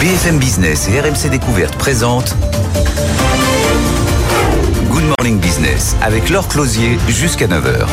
BFM 0.00 0.38
Business 0.38 0.88
et 0.88 1.00
RMC 1.00 1.30
Découverte 1.30 1.74
présentent 1.76 2.36
Good 4.90 5.04
Morning 5.18 5.40
Business 5.40 5.96
avec 6.02 6.28
Laure 6.28 6.48
Closier 6.48 6.98
jusqu'à 7.08 7.46
9h. 7.46 7.86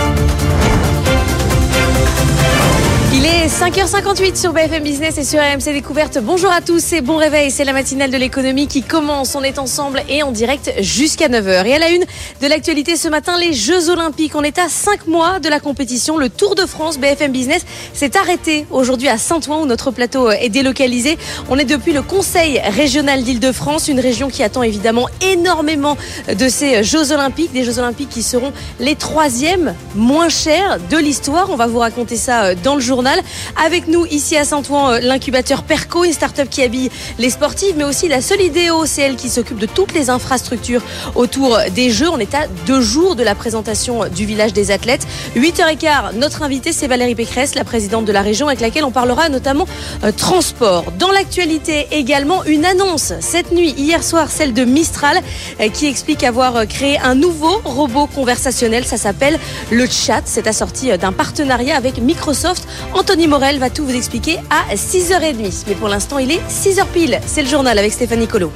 Est 3.43 3.47
5h58 3.47 4.39
sur 4.39 4.53
BFM 4.53 4.83
Business 4.83 5.17
et 5.17 5.25
sur 5.25 5.37
RMC 5.37 5.73
Découverte. 5.73 6.17
Bonjour 6.17 6.49
à 6.49 6.61
tous 6.61 6.93
et 6.93 7.01
bon 7.01 7.17
réveil. 7.17 7.51
C'est 7.51 7.65
la 7.65 7.73
matinale 7.73 8.09
de 8.09 8.15
l'économie 8.15 8.67
qui 8.67 8.83
commence. 8.83 9.35
On 9.35 9.43
est 9.43 9.59
ensemble 9.59 10.01
et 10.07 10.23
en 10.23 10.31
direct 10.31 10.71
jusqu'à 10.79 11.27
9h. 11.27 11.65
Et 11.65 11.75
à 11.75 11.79
la 11.79 11.89
une 11.89 12.05
de 12.41 12.47
l'actualité 12.47 12.95
ce 12.95 13.09
matin, 13.09 13.37
les 13.37 13.51
Jeux 13.51 13.89
Olympiques. 13.89 14.35
On 14.35 14.43
est 14.43 14.59
à 14.59 14.69
5 14.69 15.07
mois 15.07 15.39
de 15.39 15.49
la 15.49 15.59
compétition. 15.59 16.15
Le 16.15 16.29
Tour 16.29 16.55
de 16.55 16.65
France 16.65 16.97
BFM 16.97 17.33
Business 17.33 17.65
s'est 17.93 18.15
arrêté 18.15 18.65
aujourd'hui 18.71 19.09
à 19.09 19.17
Saint-Ouen 19.17 19.63
où 19.63 19.65
notre 19.65 19.91
plateau 19.91 20.31
est 20.31 20.47
délocalisé. 20.47 21.17
On 21.49 21.59
est 21.59 21.65
depuis 21.65 21.91
le 21.91 22.01
Conseil 22.01 22.61
régional 22.63 23.23
d'Île-de-France, 23.23 23.89
une 23.89 23.99
région 23.99 24.29
qui 24.29 24.41
attend 24.41 24.63
évidemment 24.63 25.09
énormément 25.19 25.97
de 26.33 26.47
ces 26.47 26.81
Jeux 26.85 27.11
Olympiques. 27.11 27.51
Des 27.51 27.65
Jeux 27.65 27.79
Olympiques 27.79 28.09
qui 28.09 28.23
seront 28.23 28.53
les 28.79 28.95
troisièmes 28.95 29.75
moins 29.95 30.29
chers 30.29 30.79
de 30.89 30.95
l'histoire. 30.95 31.49
On 31.49 31.57
va 31.57 31.67
vous 31.67 31.79
raconter 31.79 32.15
ça 32.15 32.55
dans 32.55 32.75
le 32.75 32.81
journal. 32.81 33.19
Avec 33.63 33.87
nous 33.87 34.05
ici 34.05 34.35
à 34.37 34.45
Saint-Ouen, 34.45 34.91
euh, 34.91 34.99
l'incubateur 34.99 35.63
Perco, 35.63 36.03
une 36.03 36.13
start-up 36.13 36.47
qui 36.49 36.61
habille 36.61 36.89
les 37.19 37.29
sportifs, 37.29 37.73
mais 37.77 37.83
aussi 37.83 38.07
la 38.07 38.21
Solidéo, 38.21 38.85
c'est 38.85 39.01
elle 39.01 39.15
qui 39.15 39.29
s'occupe 39.29 39.57
de 39.57 39.65
toutes 39.65 39.93
les 39.93 40.09
infrastructures 40.09 40.81
autour 41.15 41.57
des 41.73 41.89
Jeux. 41.89 42.09
On 42.09 42.19
est 42.19 42.33
à 42.33 42.47
deux 42.65 42.81
jours 42.81 43.15
de 43.15 43.23
la 43.23 43.35
présentation 43.35 44.07
du 44.07 44.25
village 44.25 44.53
des 44.53 44.71
athlètes. 44.71 45.07
8h15, 45.35 46.15
notre 46.15 46.43
invité 46.43 46.73
c'est 46.73 46.87
Valérie 46.87 47.15
Pécresse, 47.15 47.55
la 47.55 47.63
présidente 47.63 48.05
de 48.05 48.11
la 48.11 48.21
région, 48.21 48.47
avec 48.47 48.59
laquelle 48.59 48.83
on 48.85 48.91
parlera 48.91 49.29
notamment 49.29 49.67
euh, 50.03 50.11
transport. 50.11 50.85
Dans 50.99 51.11
l'actualité 51.11 51.87
également, 51.91 52.43
une 52.45 52.65
annonce 52.65 53.13
cette 53.19 53.51
nuit, 53.51 53.73
hier 53.77 54.03
soir, 54.03 54.29
celle 54.29 54.53
de 54.53 54.65
Mistral, 54.65 55.19
euh, 55.59 55.69
qui 55.69 55.87
explique 55.87 56.23
avoir 56.23 56.67
créé 56.67 56.99
un 56.99 57.15
nouveau 57.15 57.61
robot 57.63 58.07
conversationnel. 58.07 58.85
Ça 58.85 58.97
s'appelle 58.97 59.39
le 59.71 59.85
chat. 59.87 60.21
C'est 60.25 60.47
assorti 60.47 60.95
d'un 60.97 61.11
partenariat 61.11 61.75
avec 61.75 61.97
Microsoft. 61.97 62.67
Anthony 62.93 63.22
Morel 63.27 63.59
va 63.59 63.69
tout 63.69 63.85
vous 63.85 63.95
expliquer 63.95 64.37
à 64.49 64.75
6h30. 64.75 65.65
Mais 65.67 65.75
pour 65.75 65.87
l'instant, 65.87 66.17
il 66.17 66.31
est 66.31 66.41
6h 66.49 66.85
pile. 66.93 67.19
C'est 67.25 67.41
le 67.41 67.47
journal 67.47 67.77
avec 67.77 67.91
Stéphanie 67.91 68.27
Colo. 68.27 68.51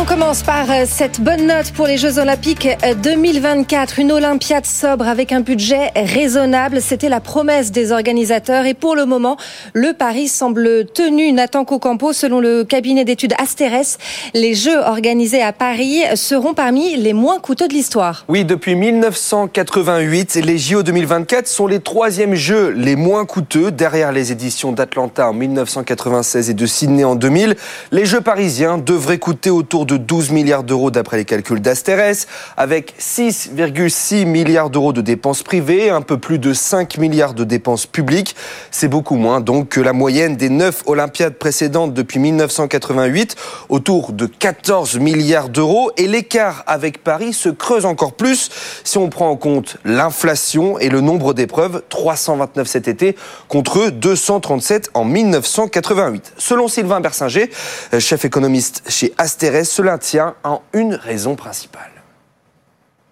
On 0.00 0.04
commence 0.04 0.42
par 0.42 0.70
euh, 0.70 0.84
cette 0.86 1.20
bonne 1.20 1.46
note 1.46 1.72
pour 1.72 1.86
les 1.86 1.98
Jeux 1.98 2.18
Olympiques 2.18 2.68
2024. 3.02 3.98
Euh, 3.98 4.02
Une 4.02 4.12
Olympiade 4.12 4.64
sobre 4.64 5.06
avec 5.06 5.30
un 5.30 5.40
budget 5.40 5.90
raisonnable. 5.94 6.80
C'était 6.80 7.10
la 7.10 7.20
promesse 7.20 7.70
des 7.70 7.92
organisateurs. 7.92 8.64
Et 8.64 8.72
pour 8.72 8.96
le 8.96 9.04
moment, 9.04 9.36
le 9.74 9.92
pari 9.92 10.28
semble 10.28 10.86
tenu. 10.86 11.32
Nathan 11.32 11.66
Cocampo, 11.66 12.14
selon 12.14 12.40
le 12.40 12.64
cabinet 12.64 13.04
d'études 13.04 13.34
Asteres, 13.38 13.98
les 14.32 14.54
Jeux 14.54 14.78
organisés 14.78 15.42
à 15.42 15.52
Paris 15.52 16.00
seront 16.14 16.54
parmi 16.54 16.96
les 16.96 17.12
moins 17.12 17.38
coûteux 17.38 17.68
de 17.68 17.74
l'histoire. 17.74 18.24
Oui, 18.28 18.46
depuis 18.46 18.76
1988, 18.76 20.36
les 20.36 20.56
JO 20.56 20.82
2024 20.82 21.46
sont 21.46 21.66
les 21.66 21.80
troisièmes 21.80 22.34
Jeux 22.34 22.70
les 22.70 22.96
moins 22.96 23.26
coûteux 23.26 23.70
derrière 23.70 24.12
les 24.12 24.32
éditions 24.32 24.72
d'Atlanta 24.72 25.28
en 25.28 25.34
1996 25.34 26.48
et 26.48 26.54
de 26.54 26.66
Sydney 26.66 27.04
en 27.04 27.16
2000. 27.16 27.56
Les 27.92 28.06
Jeux 28.06 28.22
parisiens 28.22 28.78
devraient 28.78 29.18
coûter 29.18 29.50
autour 29.50 29.84
de 29.84 29.89
12 29.96 30.30
milliards 30.30 30.64
d'euros 30.64 30.90
d'après 30.90 31.16
les 31.16 31.24
calculs 31.24 31.60
d'Asteres, 31.60 32.26
avec 32.56 32.94
6,6 32.98 34.24
milliards 34.24 34.70
d'euros 34.70 34.92
de 34.92 35.00
dépenses 35.00 35.42
privées, 35.42 35.90
un 35.90 36.02
peu 36.02 36.18
plus 36.18 36.38
de 36.38 36.52
5 36.52 36.98
milliards 36.98 37.34
de 37.34 37.44
dépenses 37.44 37.86
publiques. 37.86 38.36
C'est 38.70 38.88
beaucoup 38.88 39.16
moins 39.16 39.40
donc 39.40 39.68
que 39.68 39.80
la 39.80 39.92
moyenne 39.92 40.36
des 40.36 40.48
9 40.48 40.84
Olympiades 40.86 41.34
précédentes 41.34 41.94
depuis 41.94 42.18
1988, 42.18 43.36
autour 43.68 44.12
de 44.12 44.26
14 44.26 44.98
milliards 44.98 45.48
d'euros. 45.48 45.90
Et 45.96 46.06
l'écart 46.06 46.64
avec 46.66 47.02
Paris 47.02 47.32
se 47.32 47.48
creuse 47.48 47.86
encore 47.86 48.14
plus 48.14 48.50
si 48.84 48.98
on 48.98 49.08
prend 49.08 49.30
en 49.30 49.36
compte 49.36 49.76
l'inflation 49.84 50.78
et 50.78 50.88
le 50.88 51.00
nombre 51.00 51.34
d'épreuves, 51.34 51.82
329 51.88 52.66
cet 52.66 52.88
été 52.88 53.16
contre 53.48 53.90
237 53.90 54.90
en 54.94 55.04
1988. 55.04 56.32
Selon 56.38 56.68
Sylvain 56.68 57.00
Bersinger, 57.00 57.50
chef 57.98 58.24
économiste 58.24 58.82
chez 58.88 59.12
Asteres, 59.18 59.64
cela 59.80 59.96
tient 59.96 60.34
en 60.44 60.60
une 60.74 60.92
raison 60.92 61.36
principale. 61.36 61.90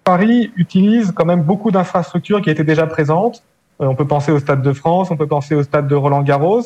Paris 0.03 0.51
utilise 0.55 1.11
quand 1.15 1.25
même 1.25 1.41
beaucoup 1.41 1.71
d'infrastructures 1.71 2.43
qui 2.43 2.51
étaient 2.51 2.63
déjà 2.63 2.85
présentes. 2.85 3.41
Euh, 3.81 3.87
on 3.87 3.95
peut 3.95 4.05
penser 4.05 4.31
au 4.31 4.37
Stade 4.37 4.61
de 4.61 4.71
France, 4.71 5.09
on 5.09 5.17
peut 5.17 5.25
penser 5.25 5.55
au 5.55 5.63
Stade 5.63 5.87
de 5.87 5.95
Roland 5.95 6.21
Garros. 6.21 6.61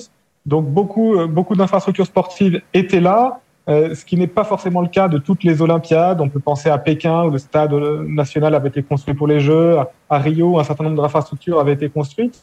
Donc 0.46 0.66
beaucoup, 0.66 1.16
euh, 1.16 1.28
beaucoup 1.28 1.56
d'infrastructures 1.56 2.06
sportives 2.06 2.62
étaient 2.74 3.00
là, 3.00 3.40
euh, 3.70 3.96
ce 3.96 4.04
qui 4.04 4.18
n'est 4.18 4.28
pas 4.28 4.44
forcément 4.44 4.82
le 4.82 4.90
cas 4.90 5.08
de 5.08 5.20
toutes 5.20 5.46
les 5.46 5.62
Olympiades. 5.62 6.20
On 6.20 6.28
peut 6.28 6.42
penser 6.42 6.70
à 6.70 6.78
Pékin 6.78 7.24
où 7.24 7.30
le 7.30 7.38
Stade 7.38 7.72
national 7.72 8.56
avait 8.56 8.68
été 8.68 8.84
construit 8.84 9.14
pour 9.14 9.28
les 9.28 9.40
Jeux, 9.40 9.78
à 10.10 10.18
Rio 10.18 10.56
où 10.56 10.60
un 10.60 10.66
certain 10.66 10.84
nombre 10.84 11.02
d'infrastructures 11.02 11.62
avaient 11.62 11.72
été 11.80 11.88
construites. 11.88 12.42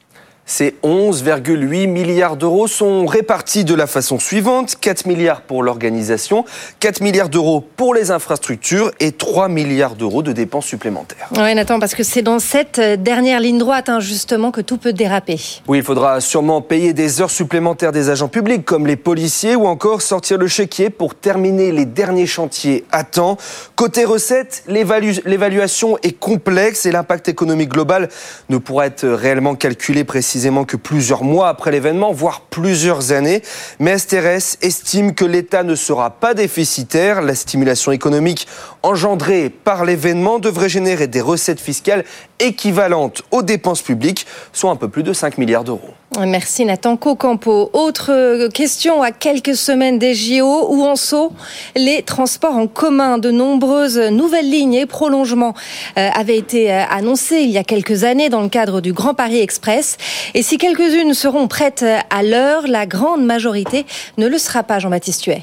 Ces 0.52 0.74
11,8 0.82 1.86
milliards 1.86 2.36
d'euros 2.36 2.66
sont 2.66 3.06
répartis 3.06 3.62
de 3.62 3.72
la 3.72 3.86
façon 3.86 4.18
suivante 4.18 4.74
4 4.80 5.06
milliards 5.06 5.42
pour 5.42 5.62
l'organisation, 5.62 6.44
4 6.80 7.02
milliards 7.02 7.28
d'euros 7.28 7.64
pour 7.76 7.94
les 7.94 8.10
infrastructures 8.10 8.90
et 8.98 9.12
3 9.12 9.48
milliards 9.48 9.94
d'euros 9.94 10.24
de 10.24 10.32
dépenses 10.32 10.66
supplémentaires. 10.66 11.28
Oui, 11.38 11.54
Nathan, 11.54 11.78
parce 11.78 11.94
que 11.94 12.02
c'est 12.02 12.22
dans 12.22 12.40
cette 12.40 12.80
euh, 12.80 12.96
dernière 12.96 13.38
ligne 13.38 13.58
droite, 13.58 13.88
hein, 13.88 14.00
justement, 14.00 14.50
que 14.50 14.60
tout 14.60 14.76
peut 14.76 14.92
déraper. 14.92 15.38
Oui, 15.68 15.78
il 15.78 15.84
faudra 15.84 16.20
sûrement 16.20 16.60
payer 16.62 16.94
des 16.94 17.20
heures 17.20 17.30
supplémentaires 17.30 17.92
des 17.92 18.10
agents 18.10 18.26
publics, 18.26 18.64
comme 18.64 18.88
les 18.88 18.96
policiers, 18.96 19.54
ou 19.54 19.68
encore 19.68 20.02
sortir 20.02 20.36
le 20.36 20.48
chéquier 20.48 20.90
pour 20.90 21.14
terminer 21.14 21.70
les 21.70 21.84
derniers 21.84 22.26
chantiers 22.26 22.84
à 22.90 23.04
temps. 23.04 23.36
Côté 23.76 24.04
recettes, 24.04 24.64
l'évaluation 24.66 25.96
est 26.02 26.18
complexe 26.18 26.86
et 26.86 26.90
l'impact 26.90 27.28
économique 27.28 27.68
global 27.68 28.08
ne 28.48 28.58
pourra 28.58 28.86
être 28.86 29.06
réellement 29.06 29.54
calculé 29.54 30.02
précisément 30.02 30.39
que 30.66 30.76
plusieurs 30.76 31.24
mois 31.24 31.48
après 31.48 31.70
l'événement, 31.70 32.12
voire 32.12 32.42
plusieurs 32.42 33.12
années. 33.12 33.42
Mais 33.78 33.92
Asteres 33.92 34.56
estime 34.62 35.14
que 35.14 35.24
l'État 35.24 35.62
ne 35.62 35.74
sera 35.74 36.10
pas 36.10 36.34
déficitaire. 36.34 37.22
La 37.22 37.34
stimulation 37.34 37.92
économique 37.92 38.46
engendrée 38.82 39.50
par 39.50 39.84
l'événement 39.84 40.38
devrait 40.38 40.68
générer 40.68 41.06
des 41.06 41.20
recettes 41.20 41.60
fiscales 41.60 42.04
équivalentes 42.40 43.22
aux 43.30 43.42
dépenses 43.42 43.82
publiques, 43.82 44.26
soit 44.52 44.70
un 44.70 44.76
peu 44.76 44.88
plus 44.88 45.02
de 45.02 45.12
5 45.12 45.38
milliards 45.38 45.64
d'euros. 45.64 45.90
Merci 46.18 46.64
Nathan 46.64 46.96
Cocampo. 46.96 47.70
Autre 47.72 48.48
question 48.48 49.00
à 49.00 49.12
quelques 49.12 49.54
semaines 49.54 49.98
des 49.98 50.14
JO, 50.14 50.66
où 50.70 50.84
en 50.84 50.96
sont 50.96 51.30
les 51.76 52.02
transports 52.02 52.56
en 52.56 52.66
commun? 52.66 53.18
De 53.18 53.30
nombreuses 53.30 53.98
nouvelles 53.98 54.50
lignes 54.50 54.74
et 54.74 54.86
prolongements 54.86 55.54
euh, 55.98 56.08
avaient 56.12 56.36
été 56.36 56.72
euh, 56.72 56.82
annoncés 56.90 57.42
il 57.42 57.50
y 57.50 57.58
a 57.58 57.64
quelques 57.64 58.02
années 58.02 58.28
dans 58.28 58.42
le 58.42 58.48
cadre 58.48 58.80
du 58.80 58.92
Grand 58.92 59.14
Paris 59.14 59.40
Express. 59.40 59.98
Et 60.34 60.42
si 60.42 60.58
quelques-unes 60.58 61.14
seront 61.14 61.46
prêtes 61.46 61.84
à 62.10 62.22
l'heure, 62.24 62.66
la 62.66 62.86
grande 62.86 63.24
majorité 63.24 63.86
ne 64.18 64.26
le 64.26 64.38
sera 64.38 64.64
pas, 64.64 64.80
Jean-Baptiste 64.80 65.24
Huet. 65.26 65.42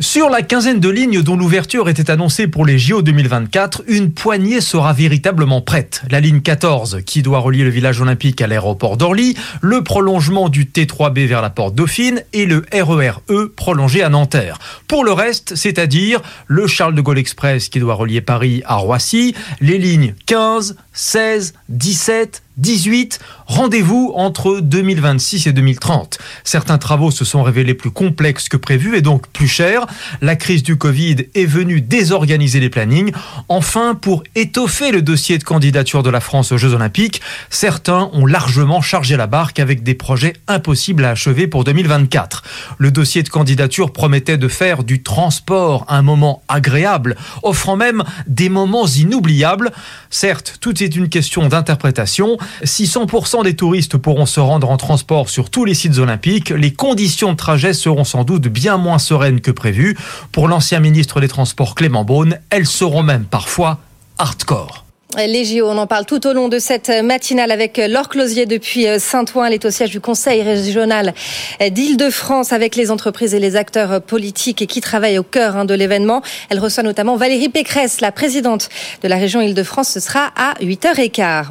Sur 0.00 0.28
la 0.28 0.42
quinzaine 0.42 0.80
de 0.80 0.88
lignes 0.88 1.22
dont 1.22 1.36
l'ouverture 1.36 1.88
était 1.88 2.10
annoncée 2.10 2.48
pour 2.48 2.66
les 2.66 2.78
JO 2.78 3.00
2024, 3.02 3.84
une 3.86 4.12
poignée 4.12 4.60
sera 4.60 4.92
véritablement 4.92 5.60
prête. 5.60 6.02
La 6.10 6.20
ligne 6.20 6.40
14 6.40 7.02
qui 7.06 7.22
doit 7.22 7.38
relier 7.38 7.62
le 7.62 7.70
village 7.70 8.00
olympique 8.00 8.40
à 8.40 8.48
l'aéroport 8.48 8.96
d'Orly, 8.96 9.36
le 9.60 9.84
prolongement 9.84 10.48
du 10.48 10.64
T3B 10.64 11.26
vers 11.26 11.42
la 11.42 11.50
porte 11.50 11.76
Dauphine 11.76 12.22
et 12.32 12.44
le 12.44 12.64
RER 12.72 13.20
E 13.30 13.52
prolongé 13.54 14.02
à 14.02 14.08
Nanterre. 14.08 14.58
Pour 14.88 15.04
le 15.04 15.12
reste, 15.12 15.54
c'est-à-dire 15.54 16.20
le 16.48 16.66
Charles 16.66 16.94
de 16.94 17.00
Gaulle 17.00 17.18
Express 17.18 17.68
qui 17.68 17.78
doit 17.78 17.94
relier 17.94 18.20
Paris 18.20 18.62
à 18.66 18.76
Roissy, 18.76 19.34
les 19.60 19.78
lignes 19.78 20.14
15, 20.26 20.76
16, 20.94 21.54
17, 21.68 22.42
18, 22.56 23.18
rendez-vous 23.46 24.12
entre 24.14 24.60
2026 24.60 25.48
et 25.48 25.52
2030. 25.52 26.18
Certains 26.44 26.78
travaux 26.78 27.10
se 27.10 27.24
sont 27.24 27.42
révélés 27.42 27.74
plus 27.74 27.90
complexes 27.90 28.48
que 28.48 28.56
prévu 28.56 28.96
et 28.96 29.02
donc 29.02 29.26
plus 29.28 29.48
chers. 29.48 29.86
La 30.22 30.36
crise 30.36 30.62
du 30.62 30.76
Covid 30.76 31.16
est 31.34 31.46
venue 31.46 31.80
désorganiser 31.80 32.60
les 32.60 32.70
plannings. 32.70 33.12
Enfin, 33.48 33.96
pour 33.96 34.22
étoffer 34.36 34.92
le 34.92 35.02
dossier 35.02 35.38
de 35.38 35.44
candidature 35.44 36.04
de 36.04 36.10
la 36.10 36.20
France 36.20 36.52
aux 36.52 36.58
Jeux 36.58 36.74
Olympiques, 36.74 37.20
certains 37.50 38.08
ont 38.12 38.26
largement 38.26 38.80
chargé 38.80 39.16
la 39.16 39.26
barque 39.26 39.58
avec 39.58 39.82
des 39.82 39.94
projets 39.94 40.34
impossibles 40.46 41.04
à 41.04 41.10
achever 41.10 41.48
pour 41.48 41.64
2024. 41.64 42.44
Le 42.78 42.92
dossier 42.92 43.24
de 43.24 43.28
candidature 43.30 43.92
promettait 43.92 44.38
de 44.38 44.48
faire 44.48 44.84
du 44.84 45.02
transport 45.02 45.86
un 45.88 46.02
moment 46.02 46.42
agréable, 46.46 47.16
offrant 47.42 47.76
même 47.76 48.04
des 48.28 48.48
moments 48.48 48.86
inoubliables. 48.86 49.72
Certes, 50.08 50.58
tout 50.60 50.83
est 50.83 50.83
une 50.86 51.08
question 51.08 51.48
d'interprétation. 51.48 52.36
Si 52.62 52.84
100% 52.84 53.44
des 53.44 53.56
touristes 53.56 53.96
pourront 53.96 54.26
se 54.26 54.40
rendre 54.40 54.70
en 54.70 54.76
transport 54.76 55.28
sur 55.28 55.50
tous 55.50 55.64
les 55.64 55.74
sites 55.74 55.98
olympiques, 55.98 56.50
les 56.50 56.72
conditions 56.72 57.32
de 57.32 57.36
trajet 57.36 57.72
seront 57.72 58.04
sans 58.04 58.24
doute 58.24 58.48
bien 58.48 58.76
moins 58.76 58.98
sereines 58.98 59.40
que 59.40 59.50
prévu. 59.50 59.96
Pour 60.32 60.48
l'ancien 60.48 60.80
ministre 60.80 61.20
des 61.20 61.28
Transports 61.28 61.74
Clément 61.74 62.04
Beaune, 62.04 62.38
elles 62.50 62.66
seront 62.66 63.02
même 63.02 63.24
parfois 63.24 63.78
hardcore. 64.18 64.83
Les 65.16 65.44
JO, 65.44 65.68
on 65.68 65.78
en 65.78 65.86
parle 65.86 66.06
tout 66.06 66.26
au 66.26 66.32
long 66.32 66.48
de 66.48 66.58
cette 66.58 66.88
matinale 66.88 67.52
avec 67.52 67.76
Laure 67.76 68.08
Closier 68.08 68.46
depuis 68.46 68.86
Saint-Ouen. 68.98 69.44
Elle 69.44 69.52
est 69.52 69.64
au 69.64 69.70
siège 69.70 69.90
du 69.90 70.00
Conseil 70.00 70.42
régional 70.42 71.14
d'Île-de-France 71.60 72.52
avec 72.52 72.74
les 72.74 72.90
entreprises 72.90 73.32
et 73.32 73.38
les 73.38 73.54
acteurs 73.54 74.02
politiques 74.02 74.60
et 74.60 74.66
qui 74.66 74.80
travaillent 74.80 75.18
au 75.18 75.22
cœur 75.22 75.56
hein, 75.56 75.64
de 75.66 75.74
l'événement. 75.74 76.20
Elle 76.50 76.58
reçoit 76.58 76.82
notamment 76.82 77.14
Valérie 77.14 77.48
Pécresse, 77.48 78.00
la 78.00 78.10
présidente 78.10 78.68
de 79.02 79.08
la 79.08 79.14
région 79.14 79.40
Île-de-France. 79.40 79.90
Ce 79.90 80.00
sera 80.00 80.32
à 80.36 80.54
8h15. 80.60 81.44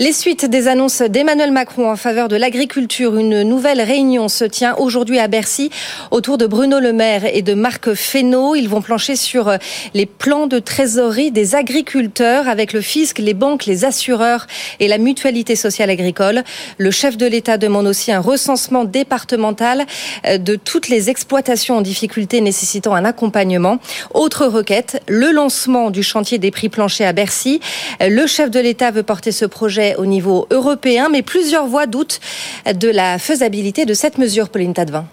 Les 0.00 0.12
suites 0.12 0.44
des 0.44 0.66
annonces 0.66 1.00
d'Emmanuel 1.00 1.52
Macron 1.52 1.88
en 1.88 1.96
faveur 1.96 2.26
de 2.26 2.34
l'agriculture. 2.34 3.16
Une 3.16 3.42
nouvelle 3.44 3.82
réunion 3.82 4.26
se 4.28 4.44
tient 4.44 4.74
aujourd'hui 4.78 5.20
à 5.20 5.28
Bercy 5.28 5.70
autour 6.10 6.38
de 6.38 6.46
Bruno 6.46 6.80
Le 6.80 6.92
Maire 6.92 7.22
et 7.32 7.42
de 7.42 7.54
Marc 7.54 7.94
Fesneau. 7.94 8.56
Ils 8.56 8.68
vont 8.68 8.82
plancher 8.82 9.14
sur 9.14 9.52
les 9.94 10.06
plans 10.06 10.48
de 10.48 10.58
trésorerie 10.58 11.30
des 11.30 11.54
agriculteurs 11.54 12.48
avec 12.48 12.72
le 12.72 12.80
les 13.18 13.34
banques, 13.34 13.66
les 13.66 13.84
assureurs 13.84 14.46
et 14.80 14.88
la 14.88 14.98
mutualité 14.98 15.54
sociale 15.56 15.90
agricole. 15.90 16.44
Le 16.78 16.90
chef 16.90 17.16
de 17.16 17.26
l'État 17.26 17.58
demande 17.58 17.86
aussi 17.86 18.10
un 18.10 18.20
recensement 18.20 18.84
départemental 18.84 19.84
euh, 20.26 20.38
de 20.38 20.56
toutes 20.56 20.88
les 20.88 21.10
exploitations 21.10 21.76
en 21.76 21.82
difficulté 21.82 22.40
nécessitant 22.40 22.94
un 22.94 23.04
accompagnement. 23.04 23.78
Autre 24.14 24.46
requête, 24.46 25.02
le 25.08 25.30
lancement 25.30 25.90
du 25.90 26.02
chantier 26.02 26.38
des 26.38 26.50
prix 26.50 26.68
planchers 26.68 27.08
à 27.08 27.12
Bercy. 27.12 27.60
Euh, 28.00 28.08
le 28.08 28.26
chef 28.26 28.50
de 28.50 28.60
l'État 28.60 28.90
veut 28.90 29.02
porter 29.02 29.32
ce 29.32 29.44
projet 29.44 29.96
au 29.96 30.06
niveau 30.06 30.46
européen, 30.50 31.08
mais 31.10 31.22
plusieurs 31.22 31.66
voix 31.66 31.86
doutent 31.86 32.20
de 32.66 32.88
la 32.88 33.18
faisabilité 33.18 33.84
de 33.84 33.94
cette 33.94 34.18
mesure, 34.18 34.48
Pauline 34.48 34.74
Tadevin. 34.74 35.06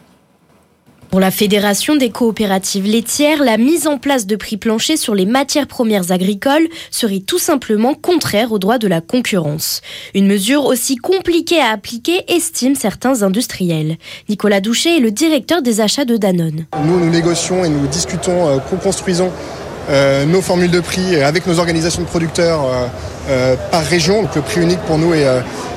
Pour 1.09 1.19
la 1.19 1.31
Fédération 1.31 1.95
des 1.95 2.09
coopératives 2.09 2.85
laitières, 2.85 3.43
la 3.43 3.57
mise 3.57 3.87
en 3.87 3.97
place 3.97 4.25
de 4.25 4.35
prix 4.35 4.57
planchers 4.57 4.97
sur 4.97 5.13
les 5.13 5.25
matières 5.25 5.67
premières 5.67 6.11
agricoles 6.11 6.67
serait 6.91 7.19
tout 7.19 7.37
simplement 7.37 7.93
contraire 7.93 8.51
au 8.51 8.59
droit 8.59 8.77
de 8.77 8.87
la 8.87 9.01
concurrence. 9.01 9.81
Une 10.15 10.27
mesure 10.27 10.65
aussi 10.65 10.95
compliquée 10.95 11.59
à 11.59 11.69
appliquer, 11.71 12.23
estiment 12.27 12.75
certains 12.75 13.21
industriels. 13.21 13.97
Nicolas 14.29 14.61
Douchet 14.61 14.97
est 14.97 15.01
le 15.01 15.11
directeur 15.11 15.61
des 15.61 15.81
achats 15.81 16.05
de 16.05 16.17
Danone. 16.17 16.65
Nous, 16.83 16.99
nous 16.99 17.09
négocions 17.09 17.63
et 17.63 17.69
nous 17.69 17.87
discutons, 17.87 18.47
euh, 18.47 18.57
co-construisons 18.57 19.31
euh, 19.89 20.25
nos 20.25 20.41
formules 20.41 20.71
de 20.71 20.79
prix 20.79 21.21
avec 21.21 21.45
nos 21.47 21.59
organisations 21.59 22.01
de 22.01 22.07
producteurs 22.07 22.65
euh, 23.29 23.55
par 23.71 23.83
région. 23.83 24.23
Donc 24.23 24.35
le 24.35 24.41
prix 24.41 24.61
unique 24.61 24.81
pour 24.81 24.97
nous 24.97 25.13
est, 25.13 25.25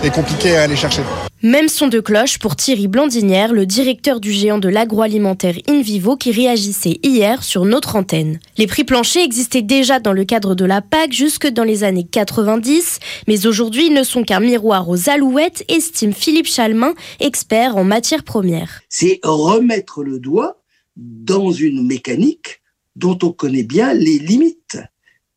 est 0.05 0.11
compliqué 0.11 0.57
à 0.57 0.63
aller 0.63 0.77
chercher. 0.77 1.03
Même 1.43 1.69
son 1.69 1.87
de 1.89 2.01
cloche 2.01 2.39
pour 2.39 2.57
Thierry 2.57 2.89
Blandinière, 2.89 3.53
le 3.53 3.67
directeur 3.67 4.21
du 4.21 4.33
géant 4.33 4.59
de 4.59 4.71
l'agroalimentaire 4.71 5.55
InVivo 5.69 6.17
qui 6.17 6.33
réagissait 6.33 6.99
hier 7.03 7.45
sur 7.45 7.67
notre 7.67 7.95
antenne. 7.95 8.41
Les 8.57 8.67
prix 8.67 8.85
planchers 8.85 9.23
existaient 9.23 9.61
déjà 9.61 10.01
dans 10.01 10.15
le 10.15 10.25
cadre 10.25 10.55
de 10.55 10.65
la 10.65 10.81
PAC 10.81 11.13
jusque 11.13 11.47
dans 11.47 11.63
les 11.63 11.85
années 11.85 12.07
90, 12.11 13.01
mais 13.29 13.47
aujourd'hui 13.47 13.89
ils 13.89 13.93
ne 13.93 14.03
sont 14.03 14.25
qu'un 14.25 14.41
miroir 14.41 14.89
aux 14.89 15.11
alouettes, 15.11 15.63
estime 15.69 16.15
Philippe 16.15 16.49
Chalmin, 16.49 16.95
expert 17.21 17.77
en 17.77 17.85
matières 17.85 18.25
premières. 18.25 18.81
C'est 18.89 19.21
remettre 19.23 20.03
le 20.03 20.19
doigt 20.19 20.63
dans 20.97 21.53
une 21.53 21.87
mécanique 21.87 22.63
dont 22.97 23.19
on 23.23 23.31
connaît 23.31 23.63
bien 23.63 23.95
les 23.95 24.19
limites. 24.19 24.79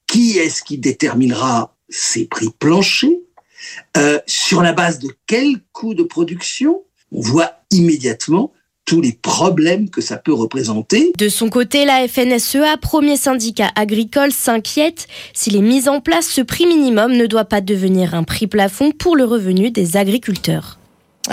Qui 0.08 0.38
est-ce 0.40 0.64
qui 0.64 0.78
déterminera 0.78 1.76
ces 1.90 2.26
prix 2.26 2.50
planchers? 2.58 3.12
Euh, 3.98 4.20
sur 4.26 4.62
la 4.62 4.74
base 4.74 5.00
de 5.00 5.10
quel 5.28 5.60
coût 5.72 5.94
de 5.94 6.04
production? 6.04 6.82
On 7.12 7.22
voit 7.22 7.52
immédiatement 7.72 8.54
tous 8.86 9.02
les 9.02 9.14
problèmes 9.14 9.90
que 9.90 10.02
ça 10.02 10.18
peut 10.18 10.34
représenter. 10.34 11.12
De 11.16 11.30
son 11.30 11.50
côté, 11.50 11.86
la 11.86 12.08
FNSEA, 12.08 12.78
premier 12.82 13.18
syndicat 13.18 13.70
agricole, 13.76 14.32
s'inquiète. 14.32 15.08
S'il 15.34 15.56
est 15.56 15.62
mis 15.62 15.88
en 15.88 16.02
place, 16.02 16.28
ce 16.28 16.42
prix 16.42 16.66
minimum 16.66 17.16
ne 17.16 17.28
doit 17.28 17.46
pas 17.46 17.62
devenir 17.62 18.16
un 18.16 18.24
prix 18.24 18.48
plafond 18.48 18.92
pour 18.92 19.16
le 19.16 19.26
revenu 19.26 19.70
des 19.70 19.96
agriculteurs. 19.96 20.79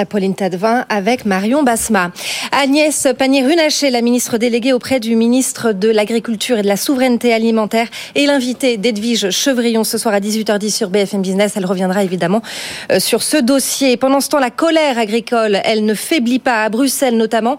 Pauline 0.04 0.34
Tadevin 0.34 0.84
avec 0.88 1.24
Marion 1.24 1.62
Basma. 1.62 2.10
Agnès 2.52 3.06
Pannier-Runacher, 3.16 3.90
la 3.90 4.02
ministre 4.02 4.36
déléguée 4.36 4.72
auprès 4.72 5.00
du 5.00 5.14
ministre 5.14 5.72
de 5.72 5.88
l'Agriculture 5.88 6.58
et 6.58 6.62
de 6.62 6.66
la 6.66 6.76
Souveraineté 6.76 7.32
alimentaire, 7.32 7.88
et 8.14 8.26
l'invitée 8.26 8.76
d'Edwige 8.76 9.30
Chevrillon 9.30 9.84
ce 9.84 9.96
soir 9.96 10.14
à 10.14 10.20
18h10 10.20 10.70
sur 10.70 10.90
BFM 10.90 11.22
Business. 11.22 11.52
Elle 11.56 11.66
reviendra 11.66 12.02
évidemment 12.02 12.42
euh, 12.90 12.98
sur 12.98 13.22
ce 13.22 13.36
dossier. 13.36 13.96
Pendant 13.96 14.20
ce 14.20 14.28
temps, 14.28 14.40
la 14.40 14.50
colère 14.50 14.98
agricole, 14.98 15.60
elle 15.64 15.84
ne 15.84 15.94
faiblit 15.94 16.40
pas 16.40 16.64
à 16.64 16.68
Bruxelles 16.68 17.16
notamment, 17.16 17.56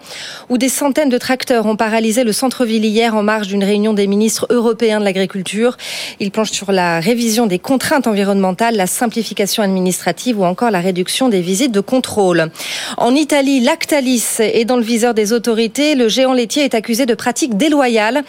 où 0.48 0.58
des 0.58 0.68
centaines 0.68 1.08
de 1.08 1.18
tracteurs 1.18 1.66
ont 1.66 1.76
paralysé 1.76 2.24
le 2.24 2.32
centre-ville 2.32 2.84
hier 2.84 3.16
en 3.16 3.22
marge 3.22 3.48
d'une 3.48 3.64
réunion 3.64 3.94
des 3.94 4.06
ministres 4.06 4.46
européens 4.50 5.00
de 5.00 5.04
l'agriculture. 5.04 5.76
Ils 6.20 6.30
planchent 6.30 6.50
sur 6.50 6.72
la 6.72 7.00
révision 7.00 7.46
des 7.46 7.58
contraintes 7.58 8.06
environnementales, 8.06 8.76
la 8.76 8.86
simplification 8.86 9.62
administrative 9.62 10.38
ou 10.38 10.44
encore 10.44 10.70
la 10.70 10.80
réduction 10.80 11.28
des 11.30 11.40
visites 11.40 11.72
de 11.72 11.80
contrôle. 11.80 12.17
En 12.96 13.14
Italie, 13.14 13.60
Lactalis 13.60 14.24
est 14.40 14.64
dans 14.64 14.76
le 14.76 14.82
viseur 14.82 15.14
des 15.14 15.32
autorités. 15.32 15.94
Le 15.94 16.08
géant 16.08 16.32
laitier 16.32 16.64
est 16.64 16.74
accusé 16.74 17.06
de 17.06 17.14
pratiques 17.14 17.56
déloyales. 17.56 18.24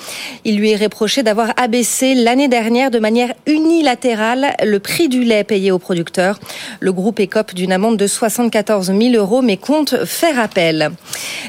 Il 0.46 0.58
lui 0.58 0.72
est 0.72 0.76
reproché 0.76 1.24
d'avoir 1.24 1.54
abaissé 1.58 2.14
l'année 2.14 2.48
dernière 2.48 2.92
de 2.92 3.00
manière 3.00 3.34
unilatérale 3.48 4.54
le 4.64 4.80
prix 4.80 5.10
du 5.10 5.24
lait 5.24 5.44
payé 5.44 5.72
aux 5.72 5.80
producteurs. 5.80 6.40
Le 6.80 6.94
groupe 6.94 7.20
écope 7.20 7.56
d'une 7.56 7.72
amende 7.72 7.98
de 7.98 8.06
74 8.06 8.88
000 8.88 9.16
euros 9.16 9.42
mais 9.42 9.58
compte 9.58 10.06
faire 10.06 10.40
appel. 10.40 10.92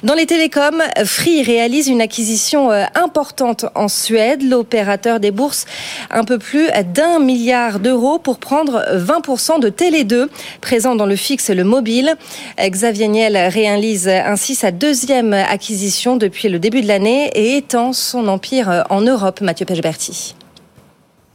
Dans 0.02 0.14
les 0.14 0.24
télécoms, 0.24 0.82
Free 1.04 1.42
réalise 1.42 1.88
une 1.88 2.00
acquisition 2.00 2.72
euh, 2.72 2.84
importante 2.94 3.66
en 3.74 3.88
Suède. 3.88 4.42
L'opérateur 4.42 5.20
des 5.20 5.30
bourses 5.30 5.66
un 6.10 6.24
peu 6.24 6.38
plus 6.38 6.68
d'un 6.94 7.18
milliard 7.18 7.80
d'euros 7.80 8.18
pour 8.18 8.38
prendre 8.38 8.82
20% 8.94 9.60
de 9.60 9.68
Télé 9.68 10.04
2, 10.04 10.30
présent 10.62 10.94
dans 10.94 11.06
le 11.06 11.16
fixe 11.16 11.50
et 11.50 11.54
le 11.54 11.64
mobile. 11.64 12.16
Xavier 12.58 13.08
Niel 13.08 13.36
réalise 13.36 14.08
ainsi 14.08 14.54
sa 14.54 14.70
deuxième 14.70 15.32
acquisition 15.32 16.16
depuis 16.16 16.48
le 16.48 16.58
début 16.58 16.82
de 16.82 16.88
l'année 16.88 17.30
et 17.34 17.56
étend 17.56 17.92
son 17.92 18.28
empire 18.28 18.84
en 18.90 19.00
Europe, 19.00 19.40
Mathieu 19.40 19.66
Pechberti. 19.66 20.34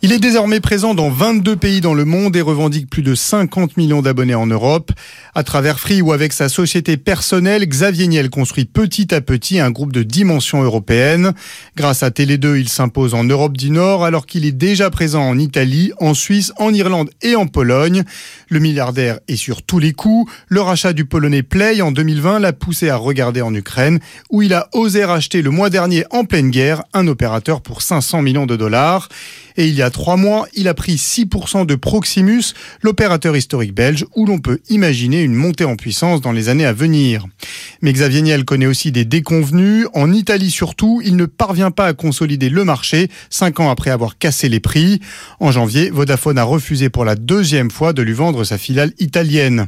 Il 0.02 0.12
est 0.12 0.20
désormais 0.20 0.60
présent 0.60 0.94
dans 0.94 1.10
22 1.10 1.56
pays 1.56 1.82
dans 1.82 1.94
le 1.94 2.06
monde 2.06 2.36
et 2.36 2.42
revendique 2.42 2.90
plus 2.90 3.02
de 3.02 3.16
50 3.16 3.76
millions 3.78 4.02
d'abonnés 4.02 4.36
en 4.36 4.46
Europe. 4.46 4.92
À 5.34 5.44
travers 5.44 5.80
Free 5.80 6.02
ou 6.02 6.12
avec 6.12 6.34
sa 6.34 6.48
société 6.48 6.98
personnelle, 6.98 7.66
Xavier 7.66 8.08
Niel 8.08 8.30
construit 8.30 8.66
petit 8.66 9.16
à 9.16 9.22
petit 9.22 9.60
un 9.60 9.72
groupe 9.72 9.94
de 9.94 10.04
dimension 10.04 10.62
européenne. 10.62 11.34
Grâce 11.76 12.04
à 12.04 12.10
Télé2, 12.10 12.60
il 12.60 12.70
s'impose 12.70 13.16
en 13.16 13.24
Europe 13.24 13.58
du 13.58 13.72
Nord 13.72 14.04
alors 14.04 14.26
qu'il 14.26 14.46
est 14.46 14.52
déjà 14.52 14.90
présent 14.90 15.24
en 15.24 15.40
Italie, 15.40 15.92
en 15.98 16.14
Suisse, 16.14 16.52
en 16.58 16.74
Irlande 16.74 17.10
et 17.24 17.36
en 17.36 17.48
Pologne. 17.48 18.04
Le 18.50 18.60
milliardaire 18.60 19.20
est 19.28 19.38
sur 19.38 19.64
tous 19.64 19.80
les 19.80 19.94
coups. 19.94 20.32
Le 20.50 20.62
rachat 20.62 20.94
du 20.94 21.06
polonais 21.06 21.42
Play 21.42 21.82
en 21.82 21.92
2020 21.92 22.40
l'a 22.40 22.54
poussé 22.54 22.90
à 22.90 22.98
regarder 22.98 23.42
en 23.42 23.56
Ukraine 23.56 24.00
où 24.30 24.42
il 24.42 24.54
a 24.54 24.68
osé 24.74 25.06
racheter 25.06 25.42
le 25.42 25.50
mois 25.50 25.70
dernier 25.70 26.04
en 26.12 26.26
pleine 26.26 26.52
guerre 26.52 26.84
un 26.94 27.08
opérateur 27.08 27.62
pour 27.62 27.82
500 27.82 28.22
millions 28.22 28.46
de 28.46 28.58
dollars. 28.58 29.10
Et 29.58 29.68
il 29.68 29.74
y 29.74 29.82
a 29.82 29.90
trois 29.90 30.18
mois, 30.18 30.48
il 30.54 30.68
a 30.68 30.74
pris 30.74 30.96
6% 30.96 31.66
de 31.66 31.76
Proximus, 31.76 32.54
l'opérateur 32.82 33.38
historique 33.38 33.74
belge, 33.74 34.06
où 34.16 34.26
l'on 34.26 34.40
peut 34.40 34.60
imaginer 34.70 35.22
une 35.22 35.34
montée 35.34 35.66
en 35.66 35.76
puissance 35.76 36.22
dans 36.22 36.32
les 36.32 36.50
années 36.50 36.66
à 36.66 36.74
venir. 36.74 37.26
Mais 37.82 37.94
Xavier 37.94 38.22
Niel 38.22 38.46
connaît 38.46 38.66
aussi 38.66 38.92
des 38.92 39.06
déconvenus. 39.06 39.88
En 39.94 40.12
Italie 40.12 40.52
surtout, 40.52 41.02
il 41.06 41.16
ne 41.16 41.26
parvient 41.26 41.72
pas 41.72 41.88
à 41.88 41.94
consolider 41.94 42.50
le 42.50 42.64
marché, 42.64 43.10
cinq 43.30 43.60
ans 43.60 43.70
après 43.70 43.92
avoir 43.92 44.18
cassé 44.18 44.50
les 44.50 44.60
prix. 44.60 45.00
En 45.40 45.52
janvier, 45.52 45.90
Vodafone 45.90 46.38
a 46.38 46.44
refusé 46.44 46.90
pour 46.90 47.06
la 47.06 47.16
deuxième 47.16 47.72
fois 47.72 47.94
de 47.94 48.02
lui 48.02 48.14
vendre 48.14 48.44
sa 48.44 48.58
filiale 48.58 48.92
italienne. 49.00 49.68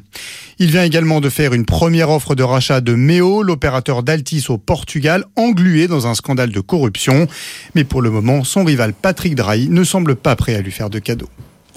Il 0.59 0.71
vient 0.71 0.83
également 0.83 1.21
de 1.21 1.29
faire 1.29 1.53
une 1.53 1.65
première 1.65 2.09
offre 2.09 2.35
de 2.35 2.43
rachat 2.43 2.81
de 2.81 2.93
Meo, 2.95 3.43
l'opérateur 3.43 4.03
d'Altis 4.03 4.45
au 4.49 4.57
Portugal, 4.57 5.23
englué 5.35 5.87
dans 5.87 6.07
un 6.07 6.15
scandale 6.15 6.51
de 6.51 6.59
corruption. 6.59 7.27
Mais 7.75 7.83
pour 7.83 8.01
le 8.01 8.09
moment, 8.09 8.43
son 8.43 8.63
rival 8.63 8.93
Patrick 8.93 9.35
Drahi 9.35 9.69
ne 9.79 9.83
semble 9.83 10.15
pas 10.15 10.35
prêt 10.35 10.55
à 10.55 10.61
lui 10.61 10.71
faire 10.71 10.89
de 10.89 10.99
cadeaux. 10.99 11.29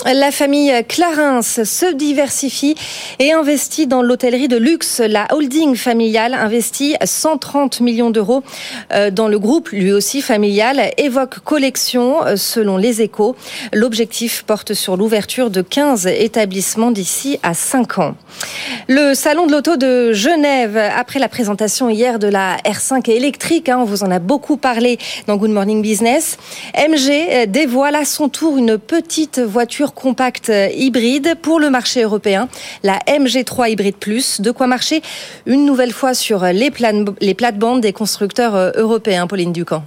La 0.07 0.31
famille 0.31 0.73
Clarins 0.89 1.43
se 1.43 1.93
diversifie 1.93 2.75
et 3.19 3.33
investit 3.33 3.87
dans 3.87 4.01
l'hôtellerie 4.01 4.49
de 4.49 4.57
luxe. 4.57 5.03
La 5.07 5.29
holding 5.31 5.77
familiale 5.77 6.33
investit 6.33 6.97
130 7.05 7.83
millions 7.83 8.09
d'euros 8.09 8.43
euh, 8.93 9.11
dans 9.11 9.29
le 9.29 9.39
groupe, 9.39 9.69
lui 9.69 9.93
aussi 9.93 10.23
familial, 10.23 10.91
Évoque 10.97 11.41
Collection, 11.41 12.25
euh, 12.25 12.37
selon 12.37 12.79
les 12.79 13.03
échos. 13.03 13.37
L'objectif 13.75 14.43
porte 14.47 14.73
sur 14.73 14.97
l'ouverture 14.97 15.51
de 15.51 15.61
15 15.61 16.07
établissements 16.07 16.93
d'ici 16.93 17.39
à 17.43 17.53
5 17.53 17.99
ans. 17.99 18.15
Le 18.89 19.13
salon 19.13 19.47
de 19.47 19.53
l'auto 19.53 19.77
de 19.77 20.15
Genève, 20.15 20.79
après 20.79 21.19
la 21.19 21.29
présentation 21.29 21.91
hier 21.91 22.19
de 22.19 22.27
la 22.27 22.57
R5 22.65 23.11
électrique, 23.11 23.69
hein, 23.69 23.79
on 23.81 23.85
vous 23.85 24.03
en 24.03 24.11
a 24.11 24.19
beaucoup 24.19 24.57
parlé 24.57 24.99
dans 25.27 25.37
Good 25.37 25.51
Morning 25.51 25.83
Business, 25.83 26.39
MG 26.75 27.47
dévoile 27.49 27.97
à 27.97 28.07
son 28.07 28.31
tour 28.31 28.57
une 28.57 28.79
petite 28.79 29.41
voiture 29.41 29.90
compacte 29.95 30.53
hybride 30.75 31.37
pour 31.43 31.61
le 31.61 31.71
marché 31.71 32.03
européen, 32.03 32.49
la 32.83 32.99
MG3 33.07 33.71
Hybride 33.71 33.97
Plus. 33.97 34.41
De 34.41 34.51
quoi 34.51 34.67
marcher 34.67 35.03
une 35.47 35.65
nouvelle 35.65 35.93
fois 35.93 36.15
sur 36.15 36.45
les, 36.45 36.71
les 37.21 37.35
plates-bandes 37.35 37.81
des 37.81 37.93
constructeurs 37.93 38.55
euh, 38.55 38.71
européens, 38.77 39.27
Pauline 39.27 39.53
Ducamp. 39.53 39.85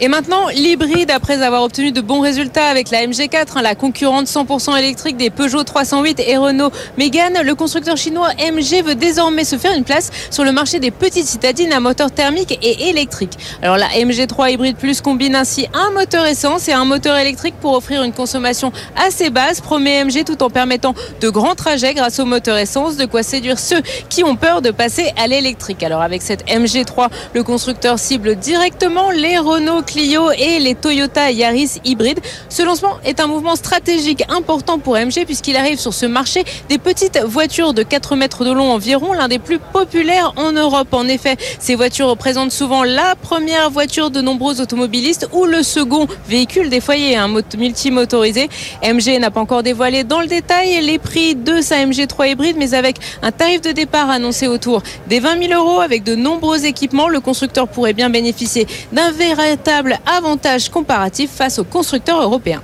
Et 0.00 0.06
maintenant, 0.06 0.46
l'hybride, 0.54 1.10
après 1.10 1.42
avoir 1.42 1.64
obtenu 1.64 1.90
de 1.90 2.00
bons 2.00 2.20
résultats 2.20 2.66
avec 2.66 2.90
la 2.90 3.04
MG4, 3.04 3.56
hein, 3.56 3.62
la 3.62 3.74
concurrente 3.74 4.26
100% 4.26 4.78
électrique 4.78 5.16
des 5.16 5.28
Peugeot 5.28 5.64
308 5.64 6.20
et 6.24 6.36
Renault 6.36 6.70
Mégane, 6.96 7.42
le 7.42 7.54
constructeur 7.56 7.96
chinois 7.96 8.28
MG 8.38 8.84
veut 8.84 8.94
désormais 8.94 9.42
se 9.42 9.58
faire 9.58 9.76
une 9.76 9.82
place 9.82 10.10
sur 10.30 10.44
le 10.44 10.52
marché 10.52 10.78
des 10.78 10.92
petites 10.92 11.26
citadines 11.26 11.72
à 11.72 11.80
moteur 11.80 12.12
thermique 12.12 12.56
et 12.62 12.90
électrique. 12.90 13.32
Alors 13.60 13.76
la 13.76 13.88
MG3 13.88 14.52
Hybride 14.52 14.76
Plus 14.76 15.00
combine 15.00 15.34
ainsi 15.34 15.66
un 15.74 15.90
moteur 15.90 16.26
essence 16.26 16.68
et 16.68 16.72
un 16.72 16.84
moteur 16.84 17.16
électrique 17.16 17.56
pour 17.60 17.72
offrir 17.72 18.04
une 18.04 18.12
consommation 18.12 18.70
assez 19.04 19.30
basse, 19.30 19.60
promet 19.60 20.04
MG 20.04 20.22
tout 20.24 20.44
en 20.44 20.50
permettant 20.50 20.94
de 21.20 21.28
grands 21.28 21.56
trajets 21.56 21.94
grâce 21.94 22.20
au 22.20 22.24
moteur 22.24 22.56
essence, 22.56 22.96
de 22.96 23.04
quoi 23.04 23.24
séduire 23.24 23.58
ceux 23.58 23.82
qui 24.08 24.22
ont 24.22 24.36
peur 24.36 24.62
de 24.62 24.70
passer 24.70 25.12
à 25.16 25.26
l'électrique. 25.26 25.82
Alors 25.82 26.02
avec 26.02 26.22
cette 26.22 26.46
MG3, 26.46 27.08
le 27.34 27.42
constructeur 27.42 27.98
cible 27.98 28.36
directement 28.36 29.10
les 29.10 29.38
Renault 29.38 29.82
Clio 29.88 30.30
et 30.32 30.58
les 30.58 30.74
Toyota 30.74 31.30
Yaris 31.30 31.80
hybrides. 31.82 32.20
Ce 32.50 32.62
lancement 32.62 32.98
est 33.06 33.20
un 33.20 33.26
mouvement 33.26 33.56
stratégique 33.56 34.22
important 34.28 34.78
pour 34.78 34.96
MG 34.96 35.24
puisqu'il 35.24 35.56
arrive 35.56 35.80
sur 35.80 35.94
ce 35.94 36.04
marché 36.04 36.44
des 36.68 36.76
petites 36.76 37.18
voitures 37.24 37.72
de 37.72 37.82
4 37.82 38.14
mètres 38.14 38.44
de 38.44 38.52
long 38.52 38.70
environ, 38.70 39.14
l'un 39.14 39.28
des 39.28 39.38
plus 39.38 39.58
populaires 39.58 40.34
en 40.36 40.52
Europe. 40.52 40.92
En 40.92 41.08
effet, 41.08 41.38
ces 41.58 41.74
voitures 41.74 42.08
représentent 42.08 42.52
souvent 42.52 42.84
la 42.84 43.16
première 43.16 43.70
voiture 43.70 44.10
de 44.10 44.20
nombreux 44.20 44.60
automobilistes 44.60 45.26
ou 45.32 45.46
le 45.46 45.62
second 45.62 46.06
véhicule 46.28 46.68
des 46.68 46.82
foyers, 46.82 47.16
un 47.16 47.28
multimotorisé. 47.28 48.50
MG 48.82 49.18
n'a 49.18 49.30
pas 49.30 49.40
encore 49.40 49.62
dévoilé 49.62 50.04
dans 50.04 50.20
le 50.20 50.26
détail 50.26 50.82
les 50.82 50.98
prix 50.98 51.34
de 51.34 51.62
sa 51.62 51.76
MG3 51.76 52.32
hybride, 52.32 52.56
mais 52.58 52.74
avec 52.74 52.96
un 53.22 53.32
tarif 53.32 53.62
de 53.62 53.72
départ 53.72 54.10
annoncé 54.10 54.48
autour 54.48 54.82
des 55.06 55.18
20 55.18 55.48
000 55.48 55.54
euros 55.58 55.80
avec 55.80 56.04
de 56.04 56.14
nombreux 56.14 56.66
équipements, 56.66 57.08
le 57.08 57.20
constructeur 57.20 57.68
pourrait 57.68 57.94
bien 57.94 58.10
bénéficier 58.10 58.66
d'un 58.92 59.12
véritable 59.12 59.77
avantage 60.06 60.68
comparatif 60.68 61.30
face 61.30 61.58
aux 61.58 61.64
constructeurs 61.64 62.22
européens. 62.22 62.62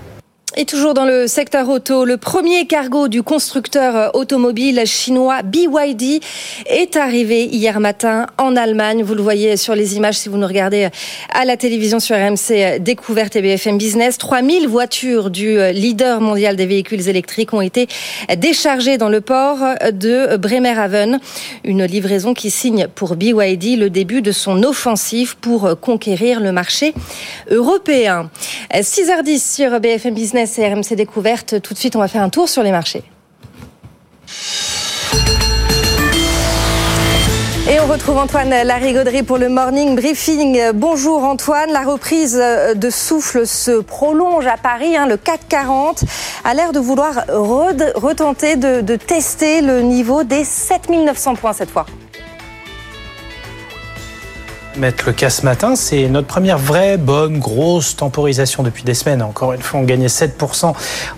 Et 0.57 0.67
toujours 0.67 0.95
dans 0.95 1.05
le 1.05 1.27
secteur 1.27 1.69
auto, 1.69 2.05
le 2.05 2.17
premier 2.17 2.67
cargo 2.67 3.09
du 3.09 3.25
constructeur 3.25 4.15
automobile 4.15 4.85
chinois 4.87 5.43
BYD 5.43 6.23
est 6.67 6.95
arrivé 6.95 7.47
hier 7.47 7.81
matin 7.81 8.27
en 8.39 8.55
Allemagne. 8.55 9.03
Vous 9.03 9.17
le 9.17 9.23
voyez 9.23 9.57
sur 9.57 9.75
les 9.75 9.97
images 9.97 10.15
si 10.15 10.29
vous 10.29 10.37
nous 10.37 10.47
regardez 10.47 10.91
à 11.33 11.45
la 11.45 11.57
télévision 11.57 11.99
sur 11.99 12.15
RMC 12.15 12.79
Découverte 12.79 13.35
et 13.35 13.43
BFM 13.43 13.79
Business. 13.79 14.17
3000 14.17 14.69
voitures 14.69 15.29
du 15.31 15.59
leader 15.73 16.21
mondial 16.21 16.55
des 16.55 16.67
véhicules 16.67 17.09
électriques 17.09 17.53
ont 17.53 17.61
été 17.61 17.89
déchargées 18.37 18.97
dans 18.97 19.09
le 19.09 19.21
port 19.21 19.59
de 19.91 20.37
Bremerhaven. 20.37 21.19
Une 21.65 21.85
livraison 21.85 22.33
qui 22.33 22.53
signe 22.53 22.87
pour 22.95 23.17
BYD 23.17 23.77
le 23.77 23.91
début 23.91 24.23
de 24.23 24.31
son 24.31 24.63
offensive 24.63 25.37
pour 25.37 25.81
conquérir 25.81 26.39
le 26.39 26.53
marché 26.53 26.95
européen. 27.51 28.31
6h10 28.73 29.55
sur 29.57 29.81
BFM 29.81 30.15
Business 30.15 30.44
RMC 30.59 30.97
Découverte. 30.97 31.61
Tout 31.61 31.75
de 31.75 31.79
suite, 31.79 31.97
on 31.97 32.01
va 32.01 32.09
faire 32.09 32.23
un 32.23 32.31
tour 32.31 32.49
sur 32.49 32.63
les 32.63 32.71
marchés. 32.71 33.03
Et 37.71 37.81
on 37.81 37.87
retrouve 37.87 38.19
Antoine 38.19 38.51
Larigauderie 38.51 39.23
pour 39.23 39.39
le 39.39 39.49
morning 39.49 39.97
briefing. 39.97 40.73
Bonjour 40.75 41.25
Antoine, 41.25 41.73
la 41.73 41.83
reprise 41.83 42.35
de 42.37 42.91
souffle 42.91 43.47
se 43.47 43.81
prolonge 43.81 44.47
à 44.47 44.59
Paris. 44.59 44.97
Hein. 44.97 45.07
le 45.07 45.17
CAC 45.17 45.49
40 45.49 46.05
a 46.45 46.53
l'air 46.53 46.73
de 46.73 46.79
vouloir 46.79 47.25
retenter 47.29 48.57
de, 48.57 48.83
de 48.83 48.97
tester 48.97 49.63
le 49.63 49.81
niveau 49.81 50.25
des 50.25 50.45
7900 50.45 51.37
points 51.37 51.55
cette 51.55 51.71
fois 51.71 51.87
mettre 54.77 55.05
le 55.07 55.13
cas 55.13 55.31
ce 55.31 55.43
matin. 55.43 55.77
C'est 55.77 56.09
notre 56.09 56.27
première 56.27 56.59
vraie, 56.59 56.97
bonne, 56.97 57.39
grosse 57.39 57.97
temporisation 57.97 58.63
depuis 58.63 58.85
des 58.85 58.95
semaines. 58.95 59.23
Encore 59.23 59.53
une 59.53 59.63
fois, 59.63 59.81
on 59.81 59.85
gagnait 59.85 60.07
7% 60.07 60.73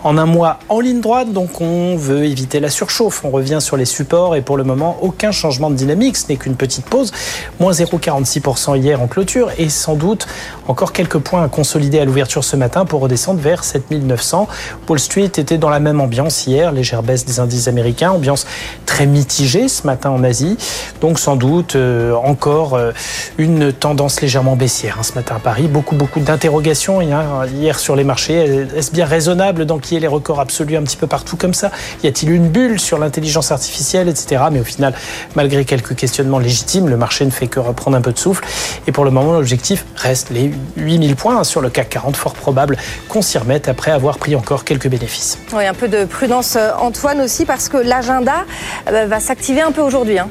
en 0.04 0.18
un 0.18 0.26
mois 0.26 0.58
en 0.68 0.80
ligne 0.80 1.00
droite, 1.00 1.32
donc 1.32 1.60
on 1.60 1.96
veut 1.96 2.24
éviter 2.24 2.60
la 2.60 2.68
surchauffe. 2.68 3.24
On 3.24 3.30
revient 3.30 3.58
sur 3.60 3.76
les 3.76 3.84
supports 3.84 4.36
et 4.36 4.42
pour 4.42 4.56
le 4.56 4.64
moment, 4.64 4.98
aucun 5.00 5.32
changement 5.32 5.70
de 5.70 5.76
dynamique. 5.76 6.16
Ce 6.16 6.28
n'est 6.28 6.36
qu'une 6.36 6.56
petite 6.56 6.86
pause. 6.86 7.12
Moins 7.60 7.72
0,46% 7.72 8.78
hier 8.78 9.00
en 9.00 9.06
clôture 9.06 9.50
et 9.58 9.68
sans 9.68 9.94
doute 9.94 10.26
encore 10.68 10.92
quelques 10.92 11.18
points 11.18 11.44
à 11.44 11.48
consolider 11.48 11.98
à 12.00 12.04
l'ouverture 12.04 12.44
ce 12.44 12.56
matin 12.56 12.84
pour 12.84 13.00
redescendre 13.00 13.40
vers 13.40 13.64
7900. 13.64 14.48
Wall 14.88 14.98
Street 14.98 15.24
était 15.24 15.58
dans 15.58 15.70
la 15.70 15.80
même 15.80 16.00
ambiance 16.00 16.46
hier, 16.46 16.72
légère 16.72 17.02
baisse 17.02 17.24
des 17.24 17.40
indices 17.40 17.68
américains, 17.68 18.10
ambiance 18.10 18.46
très 18.84 19.06
mitigée 19.06 19.68
ce 19.68 19.86
matin 19.86 20.10
en 20.10 20.24
Asie. 20.24 20.56
Donc 21.00 21.18
sans 21.18 21.36
doute 21.36 21.76
euh, 21.76 22.14
encore 22.14 22.74
euh, 22.74 22.92
une 23.38 23.45
une 23.46 23.72
tendance 23.72 24.20
légèrement 24.20 24.56
baissière 24.56 24.96
hein, 24.98 25.02
ce 25.04 25.14
matin 25.14 25.36
à 25.36 25.38
Paris. 25.38 25.68
Beaucoup, 25.68 25.94
beaucoup 25.94 26.18
d'interrogations 26.18 27.00
hier 27.00 27.78
sur 27.78 27.94
les 27.94 28.02
marchés. 28.02 28.66
Est-ce 28.76 28.90
bien 28.90 29.06
raisonnable 29.06 29.66
d'enquiller 29.66 30.00
les 30.00 30.08
records 30.08 30.40
absolus 30.40 30.76
un 30.76 30.82
petit 30.82 30.96
peu 30.96 31.06
partout 31.06 31.36
comme 31.36 31.54
ça? 31.54 31.70
Y 32.02 32.08
a-t-il 32.08 32.32
une 32.32 32.48
bulle 32.48 32.80
sur 32.80 32.98
l'intelligence 32.98 33.52
artificielle, 33.52 34.08
etc. 34.08 34.42
Mais 34.50 34.60
au 34.60 34.64
final, 34.64 34.94
malgré 35.36 35.64
quelques 35.64 35.94
questionnements 35.94 36.40
légitimes, 36.40 36.88
le 36.88 36.96
marché 36.96 37.24
ne 37.24 37.30
fait 37.30 37.46
que 37.46 37.60
reprendre 37.60 37.96
un 37.96 38.00
peu 38.00 38.12
de 38.12 38.18
souffle. 38.18 38.44
Et 38.88 38.92
pour 38.92 39.04
le 39.04 39.12
moment, 39.12 39.32
l'objectif 39.32 39.86
reste 39.94 40.30
les 40.30 40.50
8000 40.76 41.14
points 41.14 41.38
hein, 41.38 41.44
sur 41.44 41.60
le 41.60 41.70
CAC 41.70 41.88
40, 41.90 42.16
fort 42.16 42.34
probable 42.34 42.76
qu'on 43.08 43.22
s'y 43.22 43.38
remette 43.38 43.68
après 43.68 43.92
avoir 43.92 44.18
pris 44.18 44.34
encore 44.34 44.64
quelques 44.64 44.88
bénéfices. 44.88 45.38
Oui, 45.52 45.64
un 45.66 45.74
peu 45.74 45.86
de 45.86 46.04
prudence, 46.04 46.56
euh, 46.56 46.72
Antoine, 46.80 47.20
aussi, 47.20 47.44
parce 47.44 47.68
que 47.68 47.76
l'agenda 47.76 48.44
euh, 48.90 49.06
va 49.06 49.20
s'activer 49.20 49.62
un 49.62 49.70
peu 49.70 49.82
aujourd'hui. 49.82 50.18
Hein. 50.18 50.28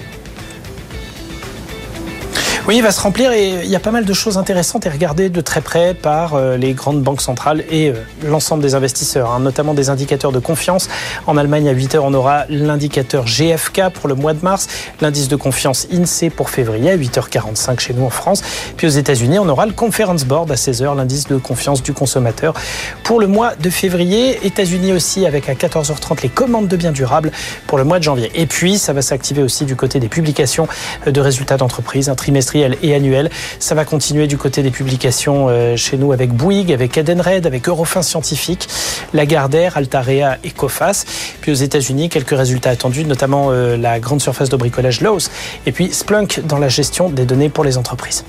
Oui, 2.68 2.78
il 2.78 2.82
va 2.82 2.92
se 2.92 3.00
remplir 3.00 3.32
et 3.32 3.64
il 3.64 3.70
y 3.70 3.76
a 3.76 3.80
pas 3.80 3.92
mal 3.92 4.06
de 4.06 4.14
choses 4.14 4.40
intéressantes 4.40 4.88
à 4.88 4.90
regarder 4.90 5.30
de 5.30 5.40
très 5.40 5.62
près 5.62 5.94
par 5.94 6.34
euh, 6.34 6.58
les 6.58 6.74
grandes 6.74 7.04
banques 7.04 7.22
centrales 7.22 7.64
et 7.70 7.90
euh, 7.90 7.94
l'ensemble 8.24 8.64
des 8.64 8.74
investisseurs, 8.74 9.30
hein, 9.30 9.40
notamment 9.40 9.76
des 9.76 9.92
indicateurs 9.92 10.32
de 10.32 10.40
confiance. 10.40 10.90
En 11.28 11.38
Allemagne, 11.38 11.70
à 11.70 11.74
8 11.74 11.94
heures, 11.94 12.06
on 12.06 12.14
aura 12.16 12.46
l'indicateur 12.50 13.26
GFK 13.26 13.90
pour 13.94 14.10
le 14.10 14.16
mois 14.16 14.34
de 14.34 14.40
mars, 14.42 14.68
l'indice 15.00 15.28
de 15.28 15.36
confiance 15.36 15.86
INSEE 15.94 16.32
pour 16.32 16.50
février 16.50 16.90
à 16.90 16.98
8h45 16.98 17.80
chez 17.80 17.94
nous 17.94 18.04
en 18.04 18.10
France. 18.10 18.42
Puis 18.78 18.88
aux 18.88 18.90
États-Unis, 18.90 19.38
on 19.38 19.48
aura 19.48 19.68
le 19.68 19.74
Conference 19.74 20.26
Board 20.26 20.52
à 20.52 20.56
16h, 20.56 20.96
l'indice 20.96 21.28
de 21.28 21.38
confiance 21.38 21.84
du 21.84 21.94
consommateur 21.94 22.56
pour 23.04 23.20
le 23.20 23.28
mois 23.28 23.54
de 23.54 23.70
février. 23.70 24.44
États-Unis 24.44 24.92
aussi 24.92 25.28
avec 25.28 25.50
à 25.50 25.54
14h30 25.54 26.24
les 26.24 26.30
commandes 26.30 26.68
de 26.68 26.78
biens 26.78 26.92
durables 26.92 27.32
pour 27.68 27.78
le 27.78 27.84
mois 27.84 28.00
de 28.00 28.04
janvier. 28.04 28.32
Et 28.34 28.48
puis, 28.48 28.80
ça 28.80 28.92
va 28.92 29.04
s'activer 29.04 29.44
aussi 29.44 29.66
du 29.66 29.76
côté 29.76 30.00
des 30.00 30.10
publications 30.10 30.68
de 31.06 31.22
résultats 31.22 31.58
d'entreprise, 31.58 32.10
un 32.10 32.16
trimestre 32.16 32.55
et 32.56 32.96
annuel. 32.96 33.30
Ça 33.60 33.76
va 33.76 33.86
continuer 33.86 34.28
du 34.28 34.38
côté 34.38 34.64
des 34.64 34.72
publications 34.72 35.48
euh, 35.50 35.76
chez 35.76 35.98
nous 35.98 36.12
avec 36.12 36.32
Bouygues, 36.32 36.72
avec 36.72 36.98
Edenred, 36.98 37.46
avec 37.46 37.68
Eurofin 37.68 38.02
Scientifique, 38.02 38.68
Lagardère, 39.14 39.78
Altarea 39.78 40.38
et 40.44 40.52
Coface. 40.52 41.06
Puis 41.42 41.52
aux 41.52 41.56
États-Unis, 41.56 42.10
quelques 42.10 42.38
résultats 42.38 42.72
attendus, 42.72 43.06
notamment 43.06 43.48
euh, 43.52 43.78
la 43.78 44.00
grande 44.00 44.22
surface 44.22 44.50
de 44.50 44.56
bricolage 44.56 45.02
Lowe's 45.02 45.30
et 45.66 45.72
puis 45.72 45.92
Splunk 45.92 46.42
dans 46.46 46.58
la 46.58 46.70
gestion 46.70 47.10
des 47.10 47.26
données 47.26 47.50
pour 47.50 47.64
les 47.64 47.78
entreprises. 47.78 48.24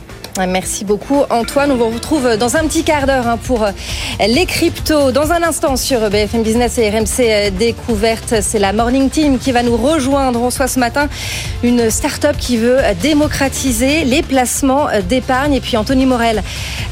Merci 0.44 0.84
beaucoup 0.84 1.22
Antoine. 1.30 1.70
On 1.70 1.76
vous 1.76 1.88
retrouve 1.88 2.36
dans 2.36 2.56
un 2.56 2.66
petit 2.66 2.84
quart 2.84 3.06
d'heure 3.06 3.26
hein, 3.26 3.38
pour 3.38 3.62
euh, 3.62 3.70
les 4.26 4.44
cryptos. 4.44 5.10
Dans 5.12 5.32
un 5.32 5.42
instant 5.42 5.76
sur 5.76 6.10
BFM 6.10 6.42
Business 6.42 6.76
et 6.78 6.90
RMC 6.90 7.20
euh, 7.20 7.50
Découverte, 7.50 8.34
c'est 8.42 8.58
la 8.58 8.72
Morning 8.72 9.08
Team 9.08 9.38
qui 9.38 9.52
va 9.52 9.62
nous 9.62 9.76
rejoindre. 9.76 10.42
On 10.42 10.50
soit 10.50 10.68
ce 10.68 10.78
matin 10.78 11.08
une 11.62 11.88
start-up 11.90 12.36
qui 12.38 12.58
veut 12.58 12.78
démocratiser 13.00 14.04
les 14.04 14.22
placements 14.22 14.88
d'épargne. 15.08 15.54
Et 15.54 15.60
puis 15.60 15.76
Anthony 15.76 16.04
Morel 16.04 16.42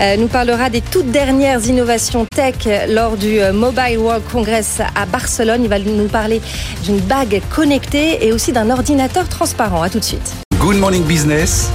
euh, 0.00 0.16
nous 0.16 0.28
parlera 0.28 0.70
des 0.70 0.80
toutes 0.80 1.10
dernières 1.10 1.66
innovations 1.66 2.26
tech 2.34 2.54
lors 2.88 3.16
du 3.16 3.40
Mobile 3.52 3.98
World 3.98 4.22
Congress 4.30 4.78
à 4.94 5.04
Barcelone. 5.04 5.64
Il 5.64 5.68
va 5.68 5.78
nous 5.78 6.08
parler 6.08 6.40
d'une 6.84 7.00
bague 7.00 7.42
connectée 7.54 8.26
et 8.26 8.32
aussi 8.32 8.52
d'un 8.52 8.70
ordinateur 8.70 9.28
transparent. 9.28 9.82
À 9.82 9.90
tout 9.90 9.98
de 9.98 10.04
suite. 10.04 10.32
Good 10.58 10.76
Morning 10.76 11.04
Business 11.04 11.70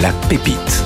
la 0.00 0.10
pépite. 0.28 0.84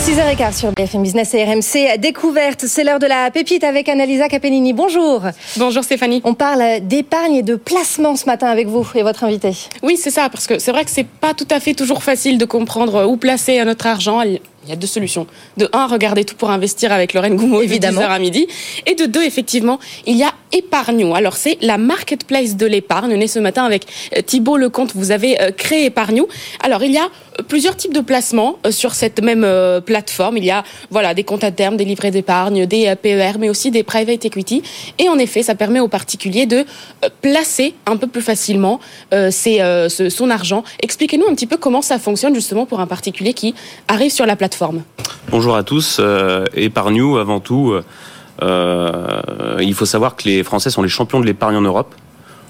6h15 0.00 0.58
sur 0.58 0.72
BFM 0.72 1.02
Business 1.02 1.34
et 1.34 1.44
RMC. 1.44 1.98
Découverte, 1.98 2.66
c'est 2.66 2.84
l'heure 2.84 2.98
de 2.98 3.06
la 3.06 3.30
pépite 3.30 3.64
avec 3.64 3.88
Annalisa 3.88 4.28
Capellini. 4.28 4.72
Bonjour. 4.72 5.22
Bonjour 5.56 5.82
Stéphanie. 5.82 6.20
On 6.24 6.34
parle 6.34 6.80
d'épargne 6.82 7.36
et 7.36 7.42
de 7.42 7.56
placement 7.56 8.16
ce 8.16 8.26
matin 8.26 8.48
avec 8.48 8.66
vous 8.66 8.86
et 8.94 9.02
votre 9.02 9.24
invité. 9.24 9.52
Oui, 9.82 9.96
c'est 9.96 10.10
ça, 10.10 10.28
parce 10.28 10.46
que 10.46 10.58
c'est 10.58 10.72
vrai 10.72 10.84
que 10.84 10.90
c'est 10.90 11.06
pas 11.06 11.34
tout 11.34 11.48
à 11.50 11.60
fait 11.60 11.74
toujours 11.74 12.02
facile 12.02 12.36
de 12.36 12.44
comprendre 12.44 13.06
où 13.06 13.16
placer 13.16 13.64
notre 13.64 13.86
argent. 13.86 14.22
Il 14.68 14.72
y 14.72 14.74
a 14.74 14.76
deux 14.76 14.86
solutions. 14.86 15.26
De 15.56 15.66
un, 15.72 15.86
regarder 15.86 16.26
tout 16.26 16.34
pour 16.34 16.50
investir 16.50 16.92
avec 16.92 17.14
Lorraine 17.14 17.36
Goumeau, 17.36 17.62
évidemment, 17.62 18.02
à 18.02 18.18
midi. 18.18 18.46
Et 18.84 18.94
de 18.94 19.06
deux, 19.06 19.22
effectivement, 19.22 19.78
il 20.04 20.18
y 20.18 20.22
a 20.22 20.34
Épargno. 20.52 21.14
Alors, 21.14 21.36
c'est 21.36 21.56
la 21.62 21.78
marketplace 21.78 22.54
de 22.54 22.66
l'épargne. 22.66 23.12
Est 23.18 23.28
ce 23.28 23.38
matin 23.38 23.64
avec 23.64 23.86
euh, 24.14 24.20
Thibault 24.20 24.58
Lecomte. 24.58 24.92
Vous 24.94 25.10
avez 25.10 25.40
euh, 25.40 25.52
créé 25.52 25.86
Épargno. 25.86 26.28
Alors, 26.62 26.82
il 26.84 26.92
y 26.92 26.98
a 26.98 27.04
euh, 27.04 27.42
plusieurs 27.48 27.76
types 27.76 27.94
de 27.94 28.00
placements 28.00 28.58
sur 28.68 28.94
cette 28.94 29.22
même 29.22 29.46
plateforme. 29.86 30.36
Il 30.36 30.44
y 30.44 30.50
a, 30.50 30.64
voilà, 30.90 31.14
des 31.14 31.24
comptes 31.24 31.44
à 31.44 31.50
terme, 31.50 31.78
des 31.78 31.86
livrets 31.86 32.10
d'épargne, 32.10 32.66
des 32.66 32.94
PER, 32.96 33.38
mais 33.38 33.48
aussi 33.48 33.70
des 33.70 33.84
private 33.84 34.26
equity. 34.26 34.62
Et 34.98 35.08
en 35.08 35.18
effet, 35.18 35.42
ça 35.42 35.54
permet 35.54 35.80
aux 35.80 35.88
particuliers 35.88 36.44
de 36.44 36.66
placer 37.22 37.74
un 37.86 37.96
peu 37.96 38.06
plus 38.06 38.22
facilement 38.22 38.80
son 39.10 40.30
argent. 40.30 40.64
Expliquez-nous 40.82 41.26
un 41.26 41.34
petit 41.34 41.46
peu 41.46 41.56
comment 41.56 41.80
ça 41.80 41.98
fonctionne 41.98 42.34
justement 42.34 42.66
pour 42.66 42.80
un 42.80 42.86
particulier 42.86 43.32
qui 43.32 43.54
arrive 43.86 44.10
sur 44.10 44.26
la 44.26 44.36
plateforme 44.36 44.57
Bonjour 45.30 45.54
à 45.54 45.62
tous. 45.62 45.98
Euh, 46.00 46.44
Épargne-nous, 46.54 47.18
avant 47.18 47.38
tout, 47.38 47.74
euh, 48.42 49.56
il 49.60 49.74
faut 49.74 49.84
savoir 49.84 50.16
que 50.16 50.24
les 50.24 50.42
Français 50.42 50.70
sont 50.70 50.82
les 50.82 50.88
champions 50.88 51.20
de 51.20 51.26
l'épargne 51.26 51.56
en 51.56 51.60
Europe 51.60 51.94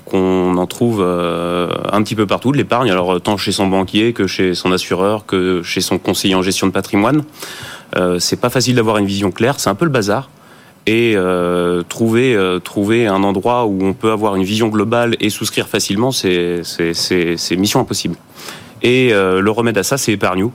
qu'on 0.06 0.56
en 0.56 0.66
trouve 0.66 1.02
euh, 1.02 1.68
un 1.92 2.02
petit 2.02 2.14
peu 2.14 2.26
partout 2.26 2.50
de 2.50 2.56
l'épargne, 2.56 2.90
alors 2.90 3.20
tant 3.20 3.36
chez 3.36 3.52
son 3.52 3.66
banquier 3.66 4.14
que 4.14 4.26
chez 4.26 4.54
son 4.54 4.72
assureur 4.72 5.26
que 5.26 5.62
chez 5.62 5.82
son 5.82 5.98
conseiller 5.98 6.34
en 6.34 6.40
gestion 6.40 6.66
de 6.66 6.72
patrimoine. 6.72 7.24
C'est 8.18 8.40
pas 8.40 8.50
facile 8.50 8.76
d'avoir 8.76 8.98
une 8.98 9.06
vision 9.06 9.30
claire, 9.30 9.60
c'est 9.60 9.68
un 9.70 9.74
peu 9.74 9.84
le 9.84 9.90
bazar. 9.90 10.30
Et 10.86 11.16
trouver, 11.88 12.58
trouver 12.64 13.06
un 13.06 13.22
endroit 13.22 13.66
où 13.66 13.84
on 13.84 13.92
peut 13.92 14.12
avoir 14.12 14.36
une 14.36 14.44
vision 14.44 14.68
globale 14.68 15.16
et 15.20 15.30
souscrire 15.30 15.68
facilement, 15.68 16.10
c'est 16.10 16.62
mission 17.50 17.80
impossible. 17.80 18.16
Et 18.82 19.10
le 19.10 19.50
remède 19.50 19.76
à 19.76 19.82
ça, 19.82 19.98
c'est 19.98 20.12
Épargne 20.12 20.44
euh, 20.44 20.50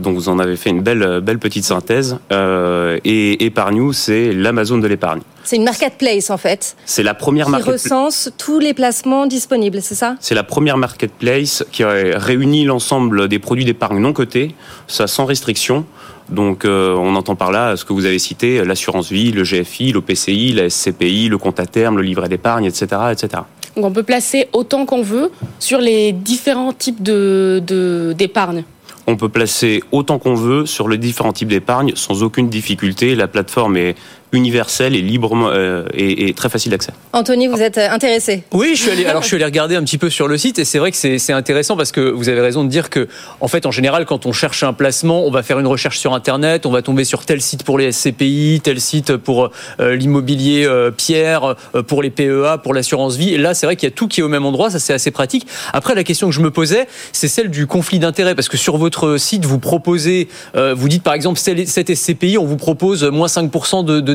donc 0.00 0.14
vous 0.14 0.28
en 0.28 0.38
avez 0.38 0.56
fait 0.56 0.70
une 0.70 0.82
belle, 0.82 1.20
belle 1.20 1.38
petite 1.38 1.64
synthèse. 1.64 2.18
Euh, 2.32 2.98
et 3.04 3.44
Épargne 3.44 3.92
c'est 3.92 4.32
l'Amazon 4.32 4.78
de 4.78 4.86
l'épargne. 4.86 5.20
C'est 5.44 5.56
une 5.56 5.64
marketplace 5.64 6.30
en 6.30 6.38
fait. 6.38 6.76
C'est 6.86 7.02
la 7.02 7.14
première 7.14 7.48
marketplace. 7.48 7.82
Qui 7.82 7.88
recense 7.88 8.30
tous 8.38 8.58
les 8.58 8.72
placements 8.72 9.26
disponibles, 9.26 9.82
c'est 9.82 9.94
ça? 9.94 10.16
C'est 10.20 10.34
la 10.34 10.44
première 10.44 10.78
marketplace 10.78 11.64
qui 11.72 11.84
réunit 11.84 12.64
l'ensemble 12.64 13.28
des 13.28 13.38
produits 13.38 13.64
d'épargne 13.64 13.98
non 13.98 14.12
cotés, 14.12 14.54
ça 14.86 15.06
sans 15.06 15.24
restriction. 15.24 15.84
Donc 16.30 16.64
euh, 16.64 16.94
on 16.94 17.14
entend 17.16 17.36
par 17.36 17.52
là 17.52 17.76
ce 17.76 17.84
que 17.84 17.92
vous 17.92 18.06
avez 18.06 18.18
cité, 18.18 18.64
l'assurance 18.64 19.10
vie, 19.10 19.32
le 19.32 19.42
GFI, 19.42 19.92
l'OPCI, 19.92 20.52
la 20.52 20.70
SCPI, 20.70 21.28
le 21.28 21.36
compte 21.36 21.60
à 21.60 21.66
terme, 21.66 21.96
le 21.96 22.02
livret 22.02 22.28
d'épargne, 22.28 22.64
etc., 22.64 22.86
etc. 23.12 23.42
Donc 23.76 23.84
on 23.84 23.92
peut 23.92 24.02
placer 24.04 24.48
autant 24.52 24.86
qu'on 24.86 25.02
veut 25.02 25.30
sur 25.58 25.80
les 25.80 26.12
différents 26.12 26.72
types 26.72 27.02
de 27.02 28.14
d'épargne 28.16 28.64
on 29.06 29.16
peut 29.16 29.28
placer 29.28 29.82
autant 29.92 30.18
qu'on 30.18 30.34
veut 30.34 30.66
sur 30.66 30.88
les 30.88 30.98
différents 30.98 31.32
types 31.32 31.48
d'épargne 31.48 31.92
sans 31.94 32.22
aucune 32.22 32.48
difficulté. 32.48 33.14
La 33.14 33.28
plateforme 33.28 33.76
est 33.76 33.96
universel 34.34 34.94
et 34.94 35.00
librement 35.00 35.48
euh, 35.48 35.84
et, 35.94 36.32
très 36.34 36.48
facile 36.48 36.72
d'accès. 36.72 36.92
Anthony, 37.12 37.46
vous 37.46 37.62
êtes 37.62 37.78
euh, 37.78 37.88
intéressé 37.90 38.42
Oui, 38.52 38.72
je 38.74 38.82
suis 38.82 38.90
allé. 38.90 39.06
Alors 39.06 39.22
je 39.22 39.28
suis 39.28 39.36
allé 39.36 39.44
regarder 39.44 39.76
un 39.76 39.84
petit 39.84 39.98
peu 39.98 40.10
sur 40.10 40.28
le 40.28 40.36
site 40.36 40.58
et 40.58 40.64
c'est 40.64 40.78
vrai 40.78 40.90
que 40.90 40.96
c'est 40.96 41.32
intéressant 41.32 41.76
parce 41.76 41.92
que 41.92 42.00
vous 42.00 42.28
avez 42.28 42.40
raison 42.40 42.64
de 42.64 42.68
dire 42.68 42.90
que 42.90 43.08
en 43.40 43.48
fait 43.48 43.66
en 43.66 43.70
général 43.70 44.04
quand 44.04 44.26
on 44.26 44.32
cherche 44.32 44.62
un 44.62 44.72
placement, 44.72 45.24
on 45.24 45.30
va 45.30 45.42
faire 45.42 45.60
une 45.60 45.66
recherche 45.66 45.98
sur 45.98 46.14
internet, 46.14 46.66
on 46.66 46.70
va 46.70 46.82
tomber 46.82 47.04
sur 47.04 47.24
tel 47.24 47.40
site 47.40 47.62
pour 47.62 47.78
les 47.78 47.92
SCPI, 47.92 48.60
tel 48.62 48.80
site 48.80 49.16
pour 49.16 49.50
euh, 49.80 49.94
l'immobilier 49.94 50.68
Pierre, 50.96 51.54
pour 51.86 52.02
les 52.02 52.10
PEA, 52.10 52.58
pour 52.62 52.74
l'assurance 52.74 53.16
vie. 53.16 53.34
Et 53.34 53.38
là, 53.38 53.54
c'est 53.54 53.66
vrai 53.66 53.76
qu'il 53.76 53.88
y 53.88 53.92
a 53.92 53.94
tout 53.94 54.08
qui 54.08 54.20
est 54.20 54.22
au 54.22 54.28
même 54.28 54.44
endroit, 54.44 54.70
ça 54.70 54.78
c'est 54.78 54.92
assez 54.92 55.10
pratique. 55.10 55.46
Après, 55.72 55.94
la 55.94 56.04
question 56.04 56.28
que 56.28 56.34
je 56.34 56.40
me 56.40 56.50
posais, 56.50 56.86
c'est 57.12 57.28
celle 57.28 57.50
du 57.50 57.66
conflit 57.66 57.98
d'intérêt 57.98 58.34
parce 58.34 58.48
que 58.48 58.56
sur 58.56 58.76
votre 58.76 59.16
site, 59.16 59.44
vous 59.44 59.58
proposez, 59.58 60.28
vous 60.54 60.88
dites 60.88 61.02
par 61.02 61.14
exemple 61.14 61.38
cette 61.38 61.94
SCPI, 61.94 62.38
on 62.38 62.44
vous 62.44 62.56
propose 62.56 63.04
moins 63.04 63.26
5% 63.26 63.84
de, 63.84 64.00
de 64.00 64.14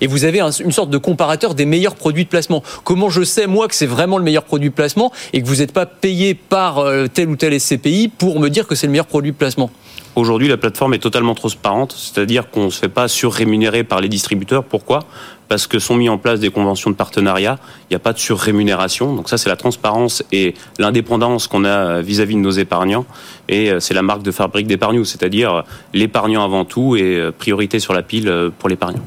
et 0.00 0.06
vous 0.06 0.24
avez 0.24 0.40
une 0.40 0.72
sorte 0.72 0.90
de 0.90 0.98
comparateur 0.98 1.54
des 1.54 1.66
meilleurs 1.66 1.94
produits 1.94 2.24
de 2.24 2.28
placement. 2.28 2.62
Comment 2.84 3.10
je 3.10 3.22
sais, 3.22 3.46
moi, 3.46 3.68
que 3.68 3.74
c'est 3.74 3.86
vraiment 3.86 4.18
le 4.18 4.24
meilleur 4.24 4.44
produit 4.44 4.70
de 4.70 4.74
placement 4.74 5.12
et 5.32 5.42
que 5.42 5.46
vous 5.46 5.56
n'êtes 5.56 5.72
pas 5.72 5.86
payé 5.86 6.34
par 6.34 6.78
euh, 6.78 7.06
tel 7.12 7.28
ou 7.28 7.36
tel 7.36 7.58
SCPI 7.58 8.08
pour 8.08 8.40
me 8.40 8.48
dire 8.48 8.66
que 8.66 8.74
c'est 8.74 8.86
le 8.86 8.92
meilleur 8.92 9.06
produit 9.06 9.32
de 9.32 9.36
placement? 9.36 9.70
Aujourd'hui, 10.16 10.48
la 10.48 10.56
plateforme 10.56 10.94
est 10.94 10.98
totalement 10.98 11.36
transparente, 11.36 11.94
c'est-à-dire 11.96 12.50
qu'on 12.50 12.64
ne 12.64 12.70
se 12.70 12.80
fait 12.80 12.88
pas 12.88 13.06
surrémunérer 13.06 13.84
par 13.84 14.00
les 14.00 14.08
distributeurs. 14.08 14.64
Pourquoi? 14.64 15.04
Parce 15.48 15.68
que 15.68 15.78
sont 15.78 15.94
mis 15.94 16.08
en 16.08 16.18
place 16.18 16.40
des 16.40 16.50
conventions 16.50 16.90
de 16.90 16.96
partenariat, 16.96 17.58
il 17.82 17.92
n'y 17.92 17.96
a 17.96 18.00
pas 18.00 18.12
de 18.12 18.18
surrémunération. 18.18 19.14
Donc 19.14 19.28
ça, 19.28 19.38
c'est 19.38 19.48
la 19.48 19.56
transparence 19.56 20.24
et 20.32 20.54
l'indépendance 20.78 21.46
qu'on 21.46 21.64
a 21.64 22.02
vis-à-vis 22.02 22.34
de 22.34 22.40
nos 22.40 22.50
épargnants. 22.50 23.06
Et 23.48 23.70
euh, 23.70 23.78
c'est 23.78 23.94
la 23.94 24.02
marque 24.02 24.22
de 24.22 24.32
fabrique 24.32 24.66
d'épargne, 24.66 25.04
c'est-à-dire 25.04 25.62
l'épargnant 25.94 26.44
avant 26.44 26.64
tout 26.64 26.96
et 26.96 27.16
euh, 27.16 27.30
priorité 27.30 27.78
sur 27.78 27.94
la 27.94 28.02
pile 28.02 28.50
pour 28.58 28.68
l'épargnant. 28.68 29.04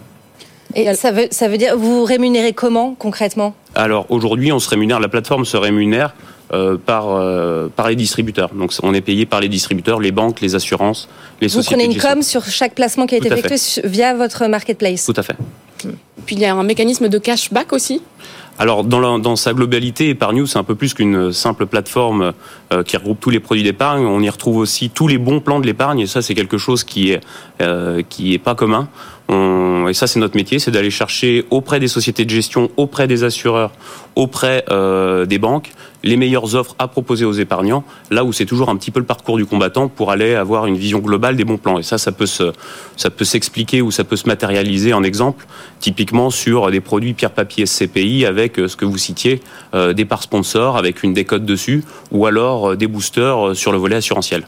Et 0.75 0.93
ça 0.95 1.11
veut, 1.11 1.27
ça 1.31 1.47
veut 1.47 1.57
dire, 1.57 1.77
vous 1.77 2.03
rémunérez 2.03 2.53
comment 2.53 2.95
concrètement? 2.97 3.55
Alors 3.75 4.05
aujourd'hui, 4.09 4.51
on 4.51 4.59
se 4.59 4.69
rémunère, 4.69 4.99
la 4.99 5.07
plateforme 5.07 5.45
se 5.45 5.57
rémunère 5.57 6.15
euh, 6.51 6.77
par, 6.77 7.09
euh, 7.09 7.67
par 7.75 7.89
les 7.89 7.95
distributeurs. 7.95 8.49
Donc 8.53 8.73
on 8.83 8.93
est 8.93 9.01
payé 9.01 9.25
par 9.25 9.39
les 9.39 9.49
distributeurs, 9.49 9.99
les 9.99 10.11
banques, 10.11 10.41
les 10.41 10.55
assurances, 10.55 11.09
les 11.41 11.49
sociétés. 11.49 11.75
Vous 11.75 11.81
prenez 11.81 11.95
une 11.95 12.01
com 12.01 12.21
sur 12.21 12.45
chaque 12.45 12.75
placement 12.75 13.05
qui 13.05 13.15
a 13.15 13.17
été 13.17 13.27
effectué 13.27 13.81
via 13.83 14.13
votre 14.13 14.47
marketplace 14.47 15.05
Tout 15.05 15.13
à 15.17 15.23
fait. 15.23 15.35
Puis 16.25 16.35
il 16.35 16.39
y 16.39 16.45
a 16.45 16.53
un 16.53 16.63
mécanisme 16.63 17.09
de 17.09 17.17
cashback 17.17 17.73
aussi? 17.73 18.01
Alors, 18.59 18.83
dans, 18.83 19.17
dans, 19.17 19.35
sa 19.35 19.53
globalité, 19.53 20.09
Epargnew, 20.09 20.45
c'est 20.45 20.59
un 20.59 20.63
peu 20.63 20.75
plus 20.75 20.93
qu'une 20.93 21.33
simple 21.33 21.65
plateforme 21.65 22.33
euh, 22.71 22.83
qui 22.83 22.97
regroupe 22.97 23.19
tous 23.19 23.31
les 23.31 23.39
produits 23.39 23.63
d'épargne. 23.63 24.05
On 24.05 24.21
y 24.21 24.29
retrouve 24.29 24.57
aussi 24.57 24.91
tous 24.91 25.07
les 25.07 25.17
bons 25.17 25.39
plans 25.39 25.59
de 25.59 25.65
l'épargne, 25.65 26.01
et 26.01 26.07
ça, 26.07 26.21
c'est 26.21 26.35
quelque 26.35 26.59
chose 26.59 26.83
qui 26.83 27.11
est 27.11 27.21
euh, 27.61 28.03
qui 28.07 28.33
est 28.33 28.39
pas 28.39 28.53
commun. 28.53 28.89
Et 29.93 29.93
ça, 29.93 30.07
c'est 30.07 30.19
notre 30.19 30.35
métier, 30.35 30.57
c'est 30.57 30.71
d'aller 30.71 30.89
chercher 30.89 31.45
auprès 31.51 31.79
des 31.79 31.87
sociétés 31.87 32.25
de 32.25 32.29
gestion, 32.29 32.71
auprès 32.77 33.07
des 33.07 33.23
assureurs, 33.23 33.71
auprès 34.15 34.65
euh, 34.71 35.25
des 35.25 35.37
banques, 35.37 35.71
les 36.03 36.17
meilleures 36.17 36.55
offres 36.55 36.75
à 36.79 36.87
proposer 36.87 37.25
aux 37.25 37.33
épargnants, 37.33 37.83
là 38.09 38.23
où 38.23 38.33
c'est 38.33 38.45
toujours 38.45 38.69
un 38.69 38.75
petit 38.75 38.89
peu 38.89 38.99
le 38.99 39.05
parcours 39.05 39.37
du 39.37 39.45
combattant 39.45 39.89
pour 39.89 40.09
aller 40.09 40.35
avoir 40.35 40.65
une 40.65 40.77
vision 40.77 40.97
globale 40.97 41.35
des 41.35 41.45
bons 41.45 41.57
plans. 41.57 41.77
Et 41.77 41.83
ça, 41.83 41.99
ça 41.99 42.11
peut 42.11 42.25
s'expliquer 43.25 43.81
ou 43.81 43.91
ça 43.91 44.03
peut 44.03 44.15
se 44.15 44.27
matérialiser 44.27 44.93
en 44.93 45.03
exemple, 45.03 45.45
typiquement 45.79 46.29
sur 46.31 46.71
des 46.71 46.81
produits 46.81 47.13
pierre-papier 47.13 47.65
SCPI 47.65 48.25
avec 48.25 48.59
euh, 48.59 48.67
ce 48.67 48.75
que 48.75 48.85
vous 48.85 48.97
citiez, 48.97 49.41
euh, 49.75 49.93
des 49.93 50.05
parts 50.05 50.23
sponsors 50.23 50.77
avec 50.77 51.03
une 51.03 51.13
décote 51.13 51.45
dessus, 51.45 51.83
ou 52.11 52.25
alors 52.25 52.75
des 52.75 52.87
boosters 52.87 53.55
sur 53.55 53.71
le 53.71 53.77
volet 53.77 53.97
assurantiel. 53.97 54.45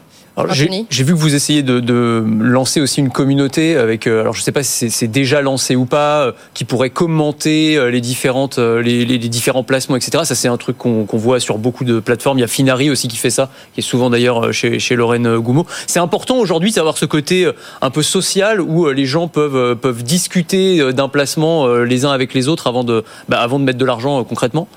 J'ai 0.90 1.04
vu 1.04 1.14
que 1.14 1.18
vous 1.18 1.34
essayez 1.34 1.62
de, 1.62 1.80
de, 1.80 2.22
lancer 2.40 2.82
aussi 2.82 3.00
une 3.00 3.10
communauté 3.10 3.76
avec, 3.76 4.06
euh, 4.06 4.20
alors 4.20 4.34
je 4.34 4.40
ne 4.40 4.44
sais 4.44 4.52
pas 4.52 4.62
si 4.62 4.90
c'est 4.90 5.06
déjà 5.06 5.40
lancé 5.40 5.76
ou 5.76 5.86
pas, 5.86 6.26
euh, 6.26 6.32
qui 6.52 6.64
pourrait 6.64 6.90
commenter 6.90 7.76
euh, 7.76 7.90
les 7.90 8.02
différentes, 8.02 8.58
les, 8.58 9.06
les, 9.06 9.18
différents 9.18 9.64
placements, 9.64 9.96
etc. 9.96 10.24
Ça 10.24 10.34
c'est 10.34 10.48
un 10.48 10.58
truc 10.58 10.76
qu'on 10.76 11.06
voit 11.12 11.40
sur 11.40 11.56
beaucoup 11.56 11.84
de 11.84 12.00
plateformes. 12.00 12.38
Il 12.38 12.42
y 12.42 12.44
a 12.44 12.48
Finari 12.48 12.90
aussi 12.90 13.08
qui 13.08 13.16
fait 13.16 13.30
ça, 13.30 13.50
qui 13.72 13.80
est 13.80 13.82
souvent 13.82 14.10
d'ailleurs 14.10 14.52
chez, 14.52 14.78
chez 14.78 14.94
Lorraine 14.94 15.38
Goumeau. 15.38 15.66
C'est 15.86 16.00
important 16.00 16.36
aujourd'hui 16.36 16.72
d'avoir 16.72 16.98
ce 16.98 17.06
côté 17.06 17.50
un 17.80 17.90
peu 17.90 18.02
social 18.02 18.60
où 18.60 18.90
les 18.90 19.06
gens 19.06 19.28
peuvent 19.28 19.76
peuvent 19.76 20.02
discuter 20.02 20.92
d'un 20.92 21.08
placement 21.08 21.66
les 21.68 22.04
uns 22.04 22.10
avec 22.10 22.34
les 22.34 22.48
autres 22.48 22.66
avant 22.66 22.84
de 22.84 23.04
bah, 23.28 23.40
avant 23.40 23.58
de 23.58 23.64
mettre 23.64 23.78
de 23.78 23.84
l'argent 23.84 24.22
concrètement. 24.24 24.68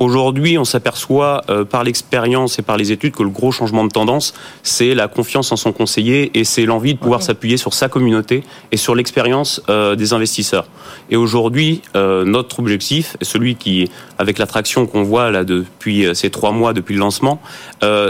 Aujourd'hui, 0.00 0.56
on 0.56 0.64
s'aperçoit 0.64 1.42
euh, 1.50 1.66
par 1.66 1.84
l'expérience 1.84 2.58
et 2.58 2.62
par 2.62 2.78
les 2.78 2.90
études 2.90 3.14
que 3.14 3.22
le 3.22 3.28
gros 3.28 3.52
changement 3.52 3.84
de 3.84 3.90
tendance, 3.90 4.32
c'est 4.62 4.94
la 4.94 5.08
confiance 5.08 5.52
en 5.52 5.56
son 5.56 5.72
conseiller 5.72 6.30
et 6.32 6.44
c'est 6.44 6.64
l'envie 6.64 6.94
de 6.94 6.98
pouvoir 6.98 7.20
s'appuyer 7.20 7.58
sur 7.58 7.74
sa 7.74 7.90
communauté 7.90 8.42
et 8.72 8.78
sur 8.78 8.94
l'expérience 8.94 9.60
euh, 9.68 9.96
des 9.96 10.14
investisseurs. 10.14 10.68
Et 11.10 11.16
aujourd'hui, 11.16 11.82
euh, 11.96 12.24
notre 12.24 12.60
objectif, 12.60 13.18
celui 13.20 13.56
qui, 13.56 13.90
avec 14.16 14.38
l'attraction 14.38 14.86
qu'on 14.86 15.02
voit 15.02 15.30
là 15.30 15.44
depuis 15.44 16.06
ces 16.14 16.30
trois 16.30 16.52
mois, 16.52 16.72
depuis 16.72 16.94
le 16.94 17.00
lancement, 17.00 17.38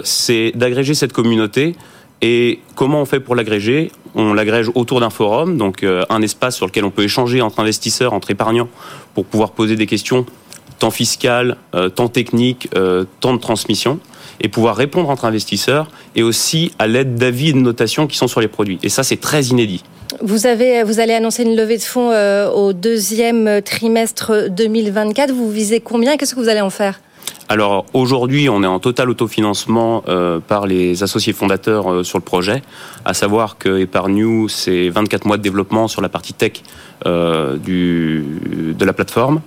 c'est 0.04 0.52
d'agréger 0.54 0.94
cette 0.94 1.12
communauté. 1.12 1.74
Et 2.22 2.60
comment 2.76 3.02
on 3.02 3.04
fait 3.04 3.18
pour 3.18 3.34
l'agréger? 3.34 3.90
On 4.14 4.32
l'agrège 4.32 4.70
autour 4.76 5.00
d'un 5.00 5.10
forum, 5.10 5.56
donc 5.56 5.84
un 5.84 6.22
espace 6.22 6.56
sur 6.56 6.66
lequel 6.66 6.84
on 6.84 6.90
peut 6.90 7.04
échanger 7.04 7.40
entre 7.40 7.60
investisseurs, 7.60 8.12
entre 8.12 8.30
épargnants, 8.30 8.68
pour 9.14 9.24
pouvoir 9.24 9.52
poser 9.52 9.74
des 9.74 9.86
questions 9.86 10.26
temps 10.80 10.90
fiscal, 10.90 11.56
euh, 11.76 11.88
temps 11.88 12.08
technique, 12.08 12.68
euh, 12.74 13.04
temps 13.20 13.34
de 13.34 13.38
transmission, 13.38 14.00
et 14.40 14.48
pouvoir 14.48 14.74
répondre 14.74 15.08
entre 15.10 15.26
investisseurs 15.26 15.88
et 16.16 16.24
aussi 16.24 16.72
à 16.80 16.88
l'aide 16.88 17.14
d'avis 17.14 17.50
et 17.50 17.52
de 17.52 17.58
notations 17.58 18.08
qui 18.08 18.16
sont 18.16 18.26
sur 18.26 18.40
les 18.40 18.48
produits. 18.48 18.78
Et 18.82 18.88
ça, 18.88 19.04
c'est 19.04 19.20
très 19.20 19.44
inédit. 19.44 19.84
Vous, 20.22 20.46
avez, 20.46 20.82
vous 20.82 20.98
allez 20.98 21.12
annoncer 21.12 21.44
une 21.44 21.54
levée 21.54 21.76
de 21.76 21.82
fonds 21.82 22.10
euh, 22.10 22.50
au 22.50 22.72
deuxième 22.72 23.60
trimestre 23.62 24.48
2024. 24.48 25.30
Vous 25.32 25.50
visez 25.50 25.80
combien? 25.80 26.16
Qu'est-ce 26.16 26.34
que 26.34 26.40
vous 26.40 26.48
allez 26.48 26.62
en 26.62 26.70
faire? 26.70 27.00
Alors 27.48 27.84
aujourd'hui, 27.92 28.48
on 28.48 28.62
est 28.62 28.66
en 28.66 28.78
total 28.78 29.10
autofinancement 29.10 30.04
par 30.46 30.68
les 30.68 31.02
associés 31.02 31.32
fondateurs 31.32 32.06
sur 32.06 32.16
le 32.16 32.22
projet, 32.22 32.62
à 33.04 33.12
savoir 33.12 33.58
que 33.58 33.80
Epargnew, 33.80 34.48
c'est 34.48 34.88
24 34.88 35.26
mois 35.26 35.36
de 35.36 35.42
développement 35.42 35.88
sur 35.88 36.00
la 36.00 36.08
partie 36.08 36.32
tech 36.32 36.62
du, 37.04 38.24
de 38.78 38.84
la 38.84 38.92
plateforme. 38.92 39.40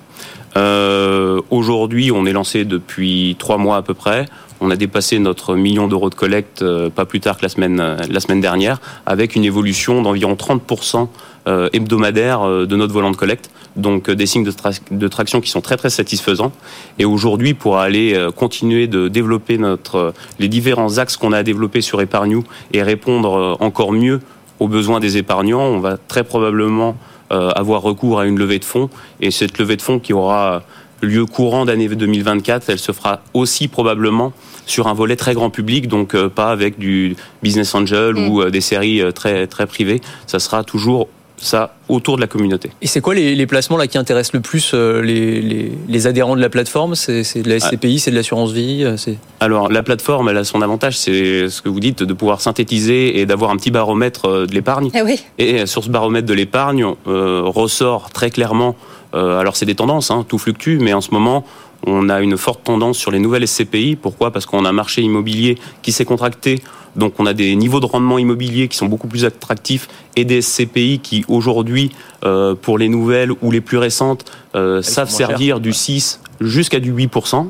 Euh, 0.55 1.23
Aujourd'hui, 1.53 2.11
on 2.11 2.25
est 2.25 2.31
lancé 2.33 2.65
depuis 2.65 3.35
trois 3.37 3.57
mois 3.57 3.77
à 3.77 3.81
peu 3.83 3.93
près. 3.93 4.25
On 4.59 4.71
a 4.71 4.75
dépassé 4.75 5.19
notre 5.19 5.55
million 5.55 5.87
d'euros 5.87 6.09
de 6.09 6.15
collecte 6.15 6.63
euh, 6.63 6.89
pas 6.89 7.05
plus 7.05 7.19
tard 7.19 7.37
que 7.37 7.43
la 7.43 7.49
semaine, 7.49 7.79
euh, 7.79 7.97
la 8.09 8.19
semaine 8.19 8.41
dernière, 8.41 8.81
avec 9.05 9.35
une 9.35 9.43
évolution 9.43 10.01
d'environ 10.01 10.33
30% 10.33 11.09
euh, 11.45 11.69
hebdomadaire 11.73 12.47
de 12.47 12.75
notre 12.75 12.91
volant 12.91 13.11
de 13.11 13.15
collecte. 13.15 13.51
Donc 13.75 14.09
des 14.09 14.25
signes 14.25 14.43
de, 14.43 14.51
de, 14.89 15.07
traction 15.07 15.41
qui 15.41 15.51
sont 15.51 15.61
très 15.61 15.77
très 15.77 15.91
satisfaisants. 15.91 16.51
Et 16.97 17.05
aujourd'hui, 17.05 17.53
pour 17.53 17.77
aller 17.77 18.19
continuer 18.35 18.87
de 18.87 19.09
développer 19.09 19.59
notre, 19.59 20.13
les 20.39 20.47
différents 20.47 20.97
axes 20.97 21.17
qu'on 21.17 21.33
a 21.33 21.37
à 21.37 21.43
développer 21.43 21.81
sur 21.81 22.01
Épargne 22.01 22.41
et 22.71 22.81
répondre 22.81 23.57
encore 23.59 23.91
mieux 23.91 24.21
aux 24.59 24.67
besoins 24.67 24.99
des 24.99 25.17
épargnants, 25.17 25.61
on 25.61 25.79
va 25.79 25.97
très 25.97 26.23
probablement 26.23 26.95
avoir 27.33 27.81
recours 27.81 28.19
à 28.19 28.25
une 28.25 28.37
levée 28.37 28.59
de 28.59 28.65
fonds. 28.65 28.89
Et 29.21 29.31
cette 29.31 29.57
levée 29.57 29.75
de 29.75 29.81
fonds 29.81 29.99
qui 29.99 30.13
aura 30.13 30.63
lieu 31.03 31.25
courant 31.25 31.65
d'année 31.65 31.87
2024, 31.87 32.69
elle 32.69 32.79
se 32.79 32.91
fera 32.91 33.21
aussi 33.33 33.67
probablement 33.67 34.33
sur 34.65 34.87
un 34.87 34.93
volet 34.93 35.15
très 35.15 35.33
grand 35.33 35.49
public, 35.49 35.87
donc 35.87 36.15
euh, 36.15 36.29
pas 36.29 36.51
avec 36.51 36.79
du 36.79 37.15
business 37.41 37.75
angel 37.75 38.15
Mm. 38.15 38.27
ou 38.29 38.41
euh, 38.41 38.49
des 38.49 38.61
séries 38.61 39.01
euh, 39.01 39.11
très 39.11 39.47
très 39.47 39.67
privées. 39.67 40.01
Ça 40.27 40.39
sera 40.39 40.63
toujours 40.63 41.09
ça 41.43 41.75
autour 41.89 42.15
de 42.15 42.21
la 42.21 42.27
communauté. 42.27 42.71
Et 42.81 42.87
c'est 42.87 43.01
quoi 43.01 43.13
les, 43.13 43.35
les 43.35 43.47
placements 43.47 43.77
là 43.77 43.87
qui 43.87 43.97
intéressent 43.97 44.33
le 44.33 44.39
plus 44.39 44.71
euh, 44.73 45.01
les, 45.01 45.41
les, 45.41 45.71
les 45.87 46.07
adhérents 46.07 46.35
de 46.35 46.41
la 46.41 46.49
plateforme? 46.49 46.95
C'est 46.95 47.23
c'est 47.23 47.41
de 47.41 47.49
la 47.49 47.59
SCPI, 47.59 47.99
c'est 47.99 48.11
de 48.11 48.15
l'assurance 48.15 48.51
vie 48.51 48.83
euh. 48.83 48.95
Alors 49.39 49.69
la 49.69 49.83
plateforme, 49.83 50.29
elle 50.29 50.37
a 50.37 50.43
son 50.43 50.61
avantage, 50.61 50.97
c'est 50.97 51.49
ce 51.49 51.61
que 51.61 51.69
vous 51.69 51.79
dites, 51.79 52.03
de 52.03 52.13
pouvoir 52.13 52.41
synthétiser 52.41 53.19
et 53.19 53.25
d'avoir 53.25 53.51
un 53.51 53.57
petit 53.57 53.71
baromètre 53.71 54.25
euh, 54.25 54.45
de 54.45 54.53
l'épargne. 54.53 54.89
Ah 54.93 55.01
oui. 55.03 55.21
Et 55.37 55.65
sur 55.65 55.83
ce 55.83 55.89
baromètre 55.89 56.27
de 56.27 56.33
l'épargne, 56.33 56.85
euh, 57.07 57.41
ressort 57.45 58.09
très 58.11 58.29
clairement, 58.29 58.75
euh, 59.13 59.39
alors 59.39 59.55
c'est 59.55 59.65
des 59.65 59.75
tendances, 59.75 60.11
hein, 60.11 60.25
tout 60.27 60.37
fluctue, 60.37 60.77
mais 60.79 60.93
en 60.93 61.01
ce 61.01 61.11
moment, 61.11 61.43
on 61.85 62.09
a 62.09 62.21
une 62.21 62.37
forte 62.37 62.63
tendance 62.63 62.97
sur 62.97 63.11
les 63.11 63.19
nouvelles 63.19 63.47
SCPI. 63.47 63.95
Pourquoi? 63.95 64.31
Parce 64.31 64.45
qu'on 64.45 64.65
a 64.65 64.69
un 64.69 64.73
marché 64.73 65.01
immobilier 65.01 65.57
qui 65.81 65.91
s'est 65.91 66.05
contracté, 66.05 66.61
donc 66.95 67.19
on 67.19 67.25
a 67.25 67.33
des 67.33 67.55
niveaux 67.55 67.79
de 67.79 67.85
rendement 67.85 68.17
immobilier 68.17 68.67
qui 68.67 68.77
sont 68.77 68.85
beaucoup 68.85 69.07
plus 69.07 69.25
attractifs 69.25 69.87
et 70.15 70.25
des 70.25 70.41
SCPI 70.41 70.99
qui 70.99 71.25
aujourd'hui, 71.27 71.91
euh, 72.23 72.55
pour 72.55 72.77
les 72.77 72.89
nouvelles 72.89 73.31
ou 73.41 73.51
les 73.51 73.61
plus 73.61 73.77
récentes, 73.77 74.25
euh, 74.55 74.81
savent 74.81 75.09
servir 75.09 75.59
du 75.59 75.73
6 75.73 76.21
jusqu'à 76.39 76.79
du 76.79 76.93
8%. 76.93 77.49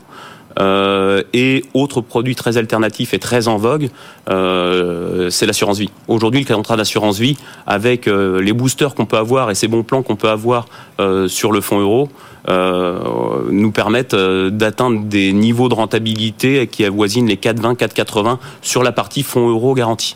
Euh, 0.60 1.24
et 1.34 1.66
autres 1.74 2.02
produits 2.02 2.36
très 2.36 2.58
alternatifs 2.58 3.14
et 3.14 3.20
très 3.20 3.48
en 3.48 3.58
vogue, 3.58 3.90
euh, 4.30 5.30
c'est 5.30 5.46
l'assurance 5.46 5.80
vie. 5.80 5.90
Aujourd'hui, 6.08 6.44
le 6.48 6.54
contrat 6.56 6.78
d'assurance 6.78 7.18
vie, 7.20 7.38
avec 7.66 8.08
euh, 8.08 8.42
les 8.42 8.54
boosters 8.54 8.94
qu'on 8.96 9.06
peut 9.06 9.18
avoir 9.18 9.50
et 9.52 9.56
ces 9.56 9.68
bons 9.68 9.84
plans 9.84 10.04
qu'on 10.04 10.16
peut 10.16 10.30
avoir 10.30 10.66
euh, 11.00 11.28
sur 11.28 11.52
le 11.52 11.62
fonds 11.62 11.80
euro, 11.80 12.10
euh, 12.50 13.00
nous 13.50 13.72
permettent 13.72 14.14
euh, 14.14 14.50
d'atteindre 14.50 15.04
des 15.06 15.34
niveaux 15.34 15.70
de 15.70 15.74
rentabilité 15.74 16.68
qui 16.68 16.86
avoisinent 16.86 17.28
les 17.28 17.38
4,20, 17.38 17.76
4,80 17.78 18.38
sur 18.62 18.84
la 18.84 18.92
partie 18.92 19.24
fonds 19.24 19.50
euro 19.50 19.74
garantie. 19.74 20.16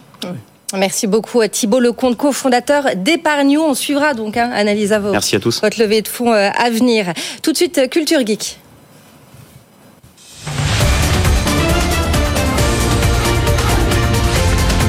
Merci 0.76 1.08
beaucoup 1.08 1.40
à 1.40 1.48
Thibault 1.48 1.80
Lecomte, 1.80 2.18
cofondateur 2.18 2.84
d'Epargno. 2.98 3.62
On 3.64 3.74
suivra 3.74 4.14
donc, 4.14 4.36
hein, 4.36 4.52
Analysa, 4.54 5.00
vos- 5.00 5.12
Merci 5.12 5.38
à 5.38 5.40
tous. 5.40 5.62
votre 5.62 5.80
levée 5.80 6.02
de 6.02 6.08
fonds 6.10 6.32
à 6.34 6.70
venir. 6.70 7.14
Tout 7.42 7.54
de 7.54 7.58
suite, 7.58 7.90
Culture 7.90 8.20
Geek. 8.28 8.60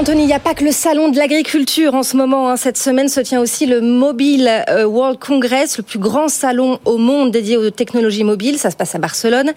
Anthony, 0.00 0.22
il 0.22 0.28
n'y 0.28 0.32
a 0.32 0.38
pas 0.38 0.54
que 0.54 0.64
le 0.64 0.72
salon 0.72 1.10
de 1.10 1.18
l'agriculture 1.18 1.94
en 1.94 2.02
ce 2.02 2.16
moment. 2.16 2.48
hein. 2.48 2.56
Cette 2.56 2.78
semaine 2.78 3.10
se 3.10 3.20
tient 3.20 3.38
aussi 3.38 3.66
le 3.66 3.82
Mobile 3.82 4.50
euh, 4.70 4.86
World 4.86 5.18
Congress, 5.18 5.76
le 5.76 5.82
plus 5.82 5.98
grand 5.98 6.28
salon 6.28 6.78
au 6.86 6.96
monde 6.96 7.32
dédié 7.32 7.58
aux 7.58 7.68
technologies 7.68 8.24
mobiles. 8.24 8.56
Ça 8.56 8.70
se 8.70 8.76
passe 8.76 8.94
à 8.94 8.98
Barcelone. 8.98 9.52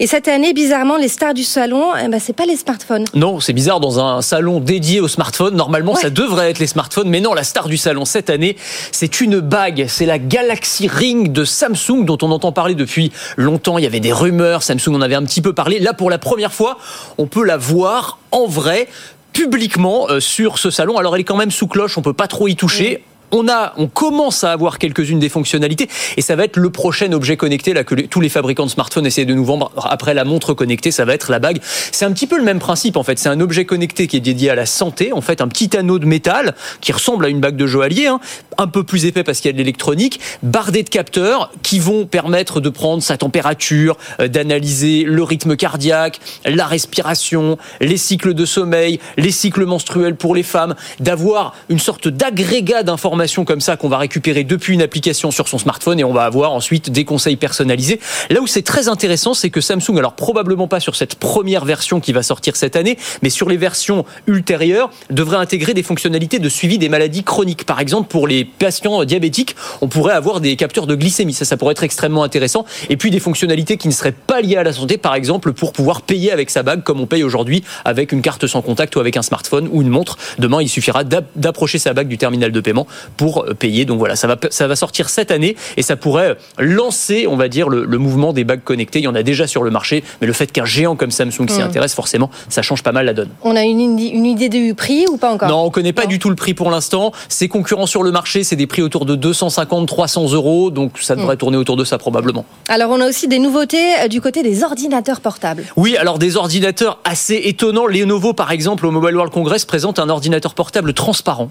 Et 0.00 0.08
cette 0.08 0.26
année, 0.26 0.54
bizarrement, 0.54 0.96
les 0.96 1.06
stars 1.06 1.34
du 1.34 1.44
salon, 1.44 1.92
eh 2.04 2.08
ben, 2.08 2.18
c'est 2.18 2.32
pas 2.32 2.46
les 2.46 2.56
smartphones. 2.56 3.04
Non, 3.14 3.38
c'est 3.38 3.52
bizarre, 3.52 3.78
dans 3.78 4.00
un 4.00 4.22
salon 4.22 4.58
dédié 4.58 4.98
aux 4.98 5.06
smartphones, 5.06 5.54
normalement 5.54 5.94
ça 5.94 6.10
devrait 6.10 6.50
être 6.50 6.58
les 6.58 6.66
smartphones, 6.66 7.08
mais 7.08 7.20
non, 7.20 7.32
la 7.32 7.44
star 7.44 7.68
du 7.68 7.76
salon 7.76 8.04
cette 8.04 8.28
année, 8.28 8.56
c'est 8.90 9.20
une 9.20 9.38
bague, 9.38 9.86
c'est 9.88 10.06
la 10.06 10.18
Galaxy 10.18 10.88
Ring 10.88 11.30
de 11.30 11.44
Samsung 11.44 12.04
dont 12.04 12.18
on 12.22 12.32
entend 12.32 12.50
parler 12.50 12.74
depuis 12.74 13.12
longtemps, 13.36 13.78
il 13.78 13.84
y 13.84 13.86
avait 13.86 14.00
des 14.00 14.12
rumeurs, 14.12 14.64
Samsung 14.64 14.96
en 14.96 15.00
avait 15.00 15.14
un 15.14 15.24
petit 15.24 15.42
peu 15.42 15.52
parlé, 15.52 15.78
là 15.78 15.92
pour 15.92 16.10
la 16.10 16.18
première 16.18 16.52
fois, 16.52 16.76
on 17.18 17.28
peut 17.28 17.44
la 17.44 17.56
voir 17.56 18.18
en 18.32 18.46
vrai, 18.46 18.88
publiquement 19.36 20.08
euh, 20.08 20.18
sur 20.18 20.58
ce 20.58 20.70
salon, 20.70 20.96
alors 20.96 21.14
elle 21.14 21.20
est 21.20 21.24
quand 21.24 21.36
même 21.36 21.50
sous 21.50 21.66
cloche, 21.66 21.98
on 21.98 22.02
peut 22.02 22.14
pas 22.14 22.26
trop 22.26 22.48
y 22.48 22.56
toucher. 22.56 23.04
On 23.32 23.48
a, 23.48 23.74
on 23.76 23.88
commence 23.88 24.44
à 24.44 24.52
avoir 24.52 24.78
quelques-unes 24.78 25.18
des 25.18 25.28
fonctionnalités 25.28 25.88
et 26.16 26.22
ça 26.22 26.36
va 26.36 26.44
être 26.44 26.56
le 26.56 26.70
prochain 26.70 27.12
objet 27.12 27.36
connecté 27.36 27.74
que 27.84 27.94
tous 27.94 28.20
les 28.20 28.28
fabricants 28.28 28.66
de 28.66 28.70
smartphones 28.70 29.06
essaient 29.06 29.24
de 29.24 29.34
nous 29.34 29.44
vendre 29.44 29.72
après 29.76 30.14
la 30.14 30.24
montre 30.24 30.54
connectée, 30.54 30.90
ça 30.92 31.04
va 31.04 31.14
être 31.14 31.30
la 31.30 31.40
bague. 31.40 31.58
C'est 31.90 32.04
un 32.04 32.12
petit 32.12 32.26
peu 32.26 32.36
le 32.36 32.44
même 32.44 32.60
principe 32.60 32.96
en 32.96 33.02
fait. 33.02 33.18
C'est 33.18 33.28
un 33.28 33.40
objet 33.40 33.64
connecté 33.64 34.06
qui 34.06 34.16
est 34.16 34.20
dédié 34.20 34.50
à 34.50 34.54
la 34.54 34.66
santé, 34.66 35.12
en 35.12 35.20
fait 35.20 35.40
un 35.40 35.48
petit 35.48 35.76
anneau 35.76 35.98
de 35.98 36.06
métal 36.06 36.54
qui 36.80 36.92
ressemble 36.92 37.24
à 37.24 37.28
une 37.28 37.40
bague 37.40 37.56
de 37.56 37.66
joaillier, 37.66 38.06
hein, 38.06 38.20
un 38.58 38.68
peu 38.68 38.84
plus 38.84 39.06
épais 39.06 39.24
parce 39.24 39.40
qu'il 39.40 39.48
y 39.48 39.50
a 39.50 39.52
de 39.52 39.58
l'électronique, 39.58 40.20
bardé 40.42 40.82
de 40.82 40.88
capteurs 40.88 41.50
qui 41.62 41.80
vont 41.80 42.06
permettre 42.06 42.60
de 42.60 42.68
prendre 42.68 43.02
sa 43.02 43.16
température, 43.16 43.96
euh, 44.20 44.28
d'analyser 44.28 45.02
le 45.04 45.22
rythme 45.22 45.56
cardiaque, 45.56 46.20
la 46.44 46.66
respiration, 46.66 47.58
les 47.80 47.96
cycles 47.96 48.34
de 48.34 48.44
sommeil, 48.44 49.00
les 49.16 49.32
cycles 49.32 49.64
menstruels 49.64 50.14
pour 50.14 50.34
les 50.34 50.44
femmes, 50.44 50.76
d'avoir 51.00 51.54
une 51.68 51.80
sorte 51.80 52.08
d'agrégat 52.08 52.84
d'informations 52.84 53.15
comme 53.46 53.60
ça 53.60 53.76
qu'on 53.76 53.88
va 53.88 53.98
récupérer 53.98 54.44
depuis 54.44 54.74
une 54.74 54.82
application 54.82 55.30
sur 55.30 55.48
son 55.48 55.58
smartphone 55.58 55.98
et 56.00 56.04
on 56.04 56.12
va 56.12 56.24
avoir 56.24 56.52
ensuite 56.52 56.90
des 56.90 57.04
conseils 57.04 57.36
personnalisés. 57.36 58.00
Là 58.30 58.40
où 58.40 58.46
c'est 58.46 58.62
très 58.62 58.88
intéressant, 58.88 59.34
c'est 59.34 59.50
que 59.50 59.60
Samsung, 59.60 59.98
alors 59.98 60.14
probablement 60.14 60.68
pas 60.68 60.80
sur 60.80 60.96
cette 60.96 61.16
première 61.16 61.64
version 61.64 62.00
qui 62.00 62.12
va 62.12 62.22
sortir 62.22 62.56
cette 62.56 62.76
année, 62.76 62.98
mais 63.22 63.30
sur 63.30 63.48
les 63.48 63.56
versions 63.56 64.04
ultérieures, 64.26 64.90
devrait 65.10 65.36
intégrer 65.38 65.74
des 65.74 65.82
fonctionnalités 65.82 66.38
de 66.38 66.48
suivi 66.48 66.78
des 66.78 66.88
maladies 66.88 67.24
chroniques. 67.24 67.64
Par 67.64 67.80
exemple, 67.80 68.08
pour 68.08 68.26
les 68.26 68.44
patients 68.44 69.04
diabétiques, 69.04 69.56
on 69.80 69.88
pourrait 69.88 70.14
avoir 70.14 70.40
des 70.40 70.56
capteurs 70.56 70.86
de 70.86 70.94
glycémie. 70.94 71.34
Ça, 71.34 71.44
ça 71.44 71.56
pourrait 71.56 71.72
être 71.72 71.84
extrêmement 71.84 72.22
intéressant. 72.22 72.64
Et 72.90 72.96
puis 72.96 73.10
des 73.10 73.20
fonctionnalités 73.20 73.76
qui 73.76 73.88
ne 73.88 73.92
seraient 73.92 74.12
pas 74.12 74.40
liées 74.40 74.56
à 74.56 74.62
la 74.62 74.72
santé, 74.72 74.98
par 74.98 75.14
exemple, 75.14 75.52
pour 75.52 75.72
pouvoir 75.72 76.02
payer 76.02 76.32
avec 76.32 76.50
sa 76.50 76.62
bague 76.62 76.82
comme 76.82 77.00
on 77.00 77.06
paye 77.06 77.22
aujourd'hui 77.22 77.64
avec 77.84 78.12
une 78.12 78.22
carte 78.22 78.46
sans 78.46 78.62
contact 78.62 78.96
ou 78.96 79.00
avec 79.00 79.16
un 79.16 79.22
smartphone 79.22 79.68
ou 79.72 79.82
une 79.82 79.88
montre. 79.88 80.16
Demain, 80.38 80.62
il 80.62 80.68
suffira 80.68 81.04
d'app- 81.04 81.30
d'approcher 81.36 81.78
sa 81.78 81.92
bague 81.92 82.08
du 82.08 82.18
terminal 82.18 82.52
de 82.52 82.60
paiement 82.60 82.86
pour 83.16 83.44
euh, 83.44 83.54
payer. 83.54 83.84
Donc 83.84 83.98
voilà, 83.98 84.16
ça 84.16 84.26
va, 84.26 84.36
ça 84.50 84.66
va 84.66 84.76
sortir 84.76 85.08
cette 85.08 85.30
année 85.30 85.56
et 85.76 85.82
ça 85.82 85.96
pourrait 85.96 86.36
lancer, 86.58 87.26
on 87.26 87.36
va 87.36 87.48
dire, 87.48 87.68
le, 87.68 87.84
le 87.84 87.98
mouvement 87.98 88.32
des 88.32 88.44
bagues 88.44 88.62
connectées. 88.64 88.98
Il 88.98 89.04
y 89.04 89.08
en 89.08 89.14
a 89.14 89.22
déjà 89.22 89.46
sur 89.46 89.62
le 89.62 89.70
marché, 89.70 90.02
mais 90.20 90.26
le 90.26 90.32
fait 90.32 90.50
qu'un 90.52 90.64
géant 90.64 90.96
comme 90.96 91.10
Samsung 91.10 91.48
s'y 91.48 91.60
Mm. 91.60 91.62
intéresse, 91.62 91.94
forcément, 91.94 92.30
ça 92.48 92.62
change 92.62 92.82
pas 92.82 92.92
mal 92.92 93.06
la 93.06 93.14
donne. 93.14 93.30
On 93.42 93.56
a 93.56 93.62
une, 93.62 93.80
une 93.98 94.26
idée 94.26 94.48
du 94.48 94.74
prix 94.74 95.06
ou 95.10 95.16
pas 95.16 95.32
encore? 95.32 95.48
Non, 95.48 95.62
on 95.64 95.70
connaît 95.70 95.92
pas 95.92 96.06
du 96.06 96.18
tout 96.18 96.28
le 96.28 96.36
prix 96.36 96.54
pour 96.54 96.70
l'instant. 96.70 97.12
C'est 97.28 97.48
concurrent 97.48 97.86
sur 97.86 98.02
le 98.02 98.10
marché, 98.12 98.44
c'est 98.44 98.56
des 98.56 98.66
prix 98.66 98.82
autour 98.82 99.06
de 99.06 99.14
250, 99.14 99.86
300 99.88 100.32
euros, 100.32 100.70
donc 100.70 100.98
ça 101.00 101.16
devrait 101.16 101.34
Mm. 101.34 101.38
tourner 101.38 101.56
autour 101.56 101.76
de 101.76 101.84
ça 101.84 101.98
probablement. 101.98 102.44
Alors 102.68 102.90
on 102.90 103.00
a 103.00 103.08
aussi 103.08 103.28
des 103.28 103.38
nouveautés 103.38 103.94
euh, 104.02 104.08
du 104.08 104.20
côté 104.20 104.42
des 104.42 104.62
ordinateurs 104.64 105.20
portables. 105.20 105.64
Oui, 105.76 105.96
alors 105.96 106.18
des 106.18 106.36
ordinateurs 106.36 106.98
assez 107.04 107.34
étonnants. 107.44 107.86
Lenovo, 107.86 108.32
par 108.32 108.50
exemple, 108.52 108.86
au 108.86 108.90
Mobile 108.90 109.14
World 109.16 109.32
Congress, 109.32 109.64
présente 109.64 109.98
un 109.98 110.08
ordinateur 110.08 110.54
portable 110.54 110.92
transparent. 110.92 111.50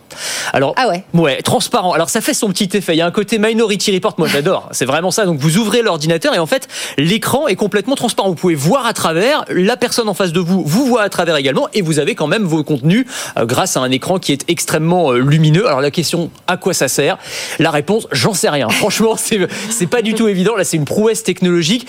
Alors, 0.54 0.74
ah 0.78 0.88
ouais? 0.90 1.04
Ouais, 1.14 1.42
transparent. 1.46 1.94
Alors 1.94 2.10
ça 2.10 2.20
fait 2.20 2.34
son 2.34 2.50
petit 2.50 2.70
effet. 2.76 2.94
Il 2.94 2.98
y 2.98 3.02
a 3.02 3.06
un 3.06 3.12
côté 3.12 3.40
Minority 3.40 3.94
Report, 3.94 4.16
moi 4.18 4.28
j'adore. 4.28 4.68
C'est 4.72 4.86
vraiment 4.86 5.12
ça. 5.12 5.26
Donc 5.26 5.40
vous 5.40 5.58
ouvrez 5.58 5.82
l'ordinateur 5.82 6.34
et 6.34 6.40
en 6.40 6.46
fait 6.46 6.68
l'écran 6.98 7.48
est 7.48 7.56
complètement 7.56 7.96
transparent. 7.96 8.28
Vous 8.28 8.36
pouvez 8.36 8.56
voir 8.56 8.86
à 8.86 8.92
travers. 8.92 9.46
La 9.50 9.78
personne 9.78 10.10
en 10.10 10.14
face 10.14 10.34
de 10.34 10.42
vous 10.42 10.64
vous 10.66 10.86
voit 10.86 11.04
à 11.04 11.10
travers 11.10 11.38
également 11.38 11.70
et 11.74 11.82
vous 11.82 12.00
avez 12.00 12.16
quand 12.16 12.28
même 12.28 12.44
vos 12.44 12.64
contenus 12.64 13.06
euh, 13.38 13.46
grâce 13.46 13.78
à 13.78 13.80
un 13.80 13.92
écran 13.92 14.20
qui 14.20 14.34
est 14.34 14.44
extrêmement 14.50 15.12
euh, 15.12 15.20
lumineux. 15.20 15.68
Alors 15.68 15.80
la 15.80 15.92
question 15.92 16.30
à 16.48 16.58
quoi 16.58 16.74
ça 16.74 16.88
sert? 16.88 17.18
La 17.60 17.72
réponse 17.72 18.08
j'en 18.12 18.34
sais 18.34 18.50
rien. 18.50 18.68
Franchement 18.82 19.16
c'est 19.16 19.48
c'est 19.70 19.88
pas 19.88 20.02
du 20.02 20.16
tout 20.16 20.28
évident. 20.28 20.56
Là 20.56 20.66
c'est 20.66 20.78
une 20.78 20.86
prouesse 20.86 21.24
technologique. 21.24 21.88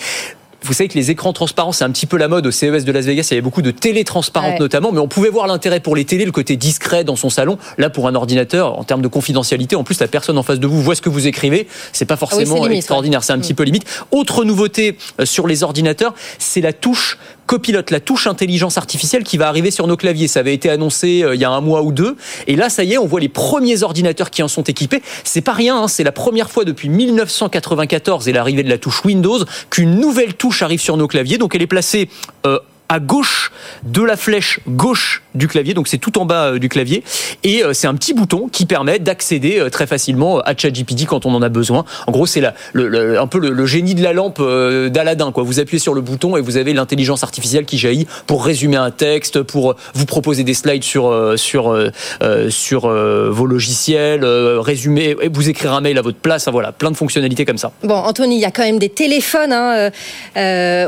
Vous 0.63 0.73
savez 0.73 0.87
que 0.89 0.95
les 0.95 1.11
écrans 1.11 1.33
transparents, 1.33 1.71
c'est 1.71 1.83
un 1.83 1.91
petit 1.91 2.07
peu 2.07 2.17
la 2.17 2.27
mode 2.27 2.47
au 2.47 2.51
CES 2.51 2.83
de 2.83 2.91
Las 2.91 3.05
Vegas. 3.05 3.27
Il 3.29 3.33
y 3.33 3.37
avait 3.37 3.41
beaucoup 3.41 3.61
de 3.61 3.71
télé 3.71 4.03
transparentes 4.03 4.53
Ouais. 4.53 4.59
notamment, 4.59 4.91
mais 4.91 4.99
on 4.99 5.07
pouvait 5.07 5.29
voir 5.29 5.45
l'intérêt 5.47 5.79
pour 5.79 5.95
les 5.95 6.03
télés, 6.03 6.25
le 6.25 6.31
côté 6.31 6.55
discret 6.57 7.03
dans 7.03 7.15
son 7.15 7.29
salon. 7.29 7.57
Là, 7.77 7.89
pour 7.89 8.07
un 8.07 8.15
ordinateur, 8.15 8.77
en 8.77 8.83
termes 8.83 9.01
de 9.01 9.07
confidentialité, 9.07 9.75
en 9.75 9.83
plus, 9.83 9.99
la 9.99 10.07
personne 10.07 10.37
en 10.37 10.43
face 10.43 10.59
de 10.59 10.67
vous 10.67 10.81
voit 10.81 10.95
ce 10.95 11.01
que 11.01 11.09
vous 11.09 11.27
écrivez. 11.27 11.67
C'est 11.93 12.05
pas 12.05 12.17
forcément 12.17 12.55
Ah 12.57 12.63
limite, 12.63 12.77
extraordinaire. 12.79 13.23
C'est 13.23 13.33
un 13.33 13.39
petit 13.39 13.53
peu 13.53 13.63
limite. 13.63 13.85
Autre 14.11 14.43
nouveauté 14.45 14.97
euh, 15.19 15.25
sur 15.25 15.47
les 15.47 15.63
ordinateurs, 15.63 16.13
c'est 16.39 16.61
la 16.61 16.73
touche 16.73 17.17
copilote, 17.47 17.89
la 17.89 17.99
touche 17.99 18.27
intelligence 18.27 18.77
artificielle 18.77 19.23
qui 19.23 19.37
va 19.37 19.47
arriver 19.47 19.71
sur 19.71 19.87
nos 19.87 19.97
claviers. 19.97 20.27
Ça 20.27 20.41
avait 20.41 20.53
été 20.53 20.69
annoncé 20.69 21.23
euh, 21.23 21.33
il 21.33 21.41
y 21.41 21.45
a 21.45 21.49
un 21.49 21.61
mois 21.61 21.81
ou 21.81 21.91
deux. 21.91 22.15
Et 22.45 22.55
là, 22.55 22.69
ça 22.69 22.83
y 22.83 22.93
est, 22.93 22.97
on 22.99 23.07
voit 23.07 23.19
les 23.19 23.29
premiers 23.29 23.81
ordinateurs 23.81 24.29
qui 24.29 24.43
en 24.43 24.47
sont 24.47 24.63
équipés. 24.63 25.01
C'est 25.23 25.41
pas 25.41 25.53
rien, 25.53 25.77
hein, 25.81 25.87
c'est 25.87 26.03
la 26.03 26.11
première 26.11 26.51
fois 26.51 26.65
depuis 26.65 26.89
1994 26.89 28.27
et 28.27 28.33
l'arrivée 28.33 28.63
de 28.63 28.69
la 28.69 28.77
touche 28.77 29.03
Windows 29.03 29.39
qu'une 29.71 29.99
nouvelle 29.99 30.35
touche 30.35 30.61
arrive 30.61 30.81
sur 30.81 30.97
nos 30.97 31.07
claviers. 31.07 31.37
Donc 31.39 31.55
elle 31.55 31.61
est 31.61 31.67
placée 31.67 32.09
euh, 32.45 32.59
à 32.89 32.99
gauche 32.99 33.51
de 33.83 34.01
la 34.01 34.15
flèche 34.17 34.59
gauche 34.67 35.21
du 35.35 35.47
clavier, 35.47 35.73
donc 35.73 35.87
c'est 35.87 35.97
tout 35.97 36.17
en 36.17 36.25
bas 36.25 36.53
euh, 36.53 36.59
du 36.59 36.69
clavier, 36.69 37.03
et 37.43 37.63
euh, 37.63 37.73
c'est 37.73 37.87
un 37.87 37.93
petit 37.95 38.13
bouton 38.13 38.49
qui 38.51 38.65
permet 38.65 38.97
d'accéder 38.97 39.59
euh, 39.59 39.69
très 39.69 39.85
facilement 39.85 40.39
à 40.39 40.55
ChatGPT 40.55 41.05
quand 41.05 41.25
on 41.25 41.33
en 41.35 41.41
a 41.41 41.49
besoin. 41.49 41.85
En 42.07 42.11
gros, 42.11 42.25
c'est 42.25 42.43
un 42.43 43.27
peu 43.27 43.39
le, 43.39 43.51
le 43.51 43.65
génie 43.65 43.93
de 43.93 44.01
la 44.03 44.13
lampe 44.13 44.41
d'Aladin. 44.41 45.31
Vous 45.35 45.59
appuyez 45.59 45.79
sur 45.79 45.93
le 45.93 46.01
bouton 46.01 46.37
et 46.37 46.41
vous 46.41 46.57
avez 46.57 46.73
l'intelligence 46.73 47.23
artificielle 47.23 47.65
qui 47.65 47.77
jaillit 47.77 48.07
pour 48.25 48.45
résumer 48.45 48.77
un 48.77 48.91
texte, 48.91 49.43
pour 49.43 49.75
vous 49.93 50.05
proposer 50.05 50.43
des 50.43 50.53
slides 50.53 50.83
sur 50.83 51.33
sur 51.35 51.71
euh, 51.71 52.49
sur 52.49 52.89
vos 52.89 53.45
logiciels, 53.45 54.25
résumer, 54.25 55.15
et 55.21 55.29
vous 55.29 55.49
écrire 55.49 55.73
un 55.73 55.81
mail 55.81 55.97
à 55.97 56.01
votre 56.01 56.17
place. 56.17 56.47
Voilà, 56.47 56.71
plein 56.71 56.91
de 56.91 56.97
fonctionnalités 56.97 57.45
comme 57.45 57.57
ça. 57.57 57.71
Bon, 57.83 57.95
Anthony, 57.95 58.35
il 58.35 58.41
y 58.41 58.45
a 58.45 58.51
quand 58.51 58.63
même 58.63 58.79
des 58.79 58.89
téléphones 58.89 59.53
hein, 59.53 59.91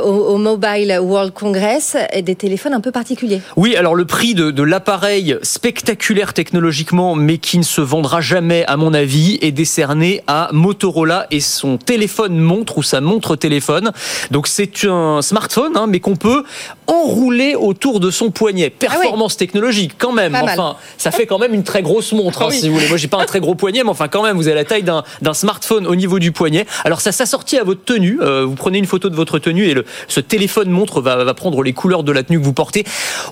au, 0.03 0.09
au 0.09 0.38
Mobile 0.38 0.97
World 1.01 1.33
Congress. 1.33 1.88
Agnès, 1.95 2.23
des 2.23 2.36
téléphones 2.36 2.73
un 2.73 2.82
peu 2.82 2.91
particuliers. 2.91 3.41
Oui, 3.56 3.75
alors 3.75 3.95
le 3.95 4.06
prix 4.06 4.34
de, 4.34 4.52
de 4.52 4.63
l'appareil 4.63 5.38
spectaculaire 5.41 6.34
technologiquement, 6.34 7.15
mais 7.15 7.38
qui 7.38 7.58
ne 7.58 7.63
se 7.63 7.82
vendra 7.82 8.21
jamais, 8.21 8.65
à 8.67 8.78
mon 8.78 8.93
avis, 8.93 9.38
est 9.41 9.52
décerné 9.52 10.21
à 10.28 10.49
Motorola 10.52 11.28
et 11.32 11.39
son 11.39 11.78
téléphone 11.78 12.38
montre 12.38 12.78
ou 12.78 12.84
sa 12.84 13.02
montre 13.02 13.36
téléphone. 13.36 13.91
Donc 14.32 14.47
c'est 14.47 14.86
un 14.86 15.21
smartphone, 15.21 15.73
hein, 15.75 15.86
mais 15.88 15.99
qu'on 15.99 16.15
peut 16.15 16.43
enrouler 16.88 17.56
autour 17.56 17.99
de 17.99 18.12
son 18.12 18.32
poignet. 18.32 18.69
Performance 18.69 19.38
technologique, 19.38 19.93
quand 19.97 20.12
même. 20.12 20.36
Ah 20.36 20.43
mal. 20.43 20.60
Enfin, 20.60 20.75
ça 20.97 21.12
fait 21.12 21.25
quand 21.25 21.39
même 21.39 21.54
une 21.54 21.63
très 21.63 21.82
grosse 21.82 22.12
montre, 22.13 22.41
hein, 22.41 22.45
Ah 22.47 22.52
oui. 22.52 22.60
si 22.60 22.67
vous 22.69 22.75
voulez. 22.75 22.88
Moi, 22.88 22.97
j'ai 22.97 23.08
pas 23.08 23.21
un 23.21 23.25
très 23.25 23.39
gros 23.39 23.56
poignet, 23.56 23.84
mais 23.84 23.89
enfin, 23.89 24.08
quand 24.08 24.23
même, 24.23 24.38
vous 24.38 24.47
avez 24.47 24.56
la 24.56 24.65
taille 24.65 24.84
d'un 24.84 25.04
d'un 25.21 25.34
smartphone 25.34 25.86
au 25.88 25.95
niveau 25.95 26.19
du 26.19 26.32
poignet. 26.32 26.65
Alors, 26.84 27.02
ça 27.02 27.12
s'assortit 27.12 27.58
à 27.58 27.63
votre 27.63 27.84
tenue. 27.84 28.19
Euh, 28.21 28.45
vous 28.45 28.56
prenez 28.56 28.78
une 28.80 28.86
photo 28.86 29.10
de 29.10 29.15
votre 29.15 29.39
tenue 29.39 29.65
et 29.65 29.73
le, 29.73 29.86
ce 30.08 30.19
téléphone 30.19 30.69
montre 30.69 31.02
va, 31.02 31.23
va 31.23 31.34
prendre 31.34 31.62
les 31.63 31.73
couleurs 31.79 32.03
de 32.03 32.11
la 32.11 32.23
tenue 32.23 32.39
que 32.39 32.43
vous 32.43 32.51
portez. 32.51 32.83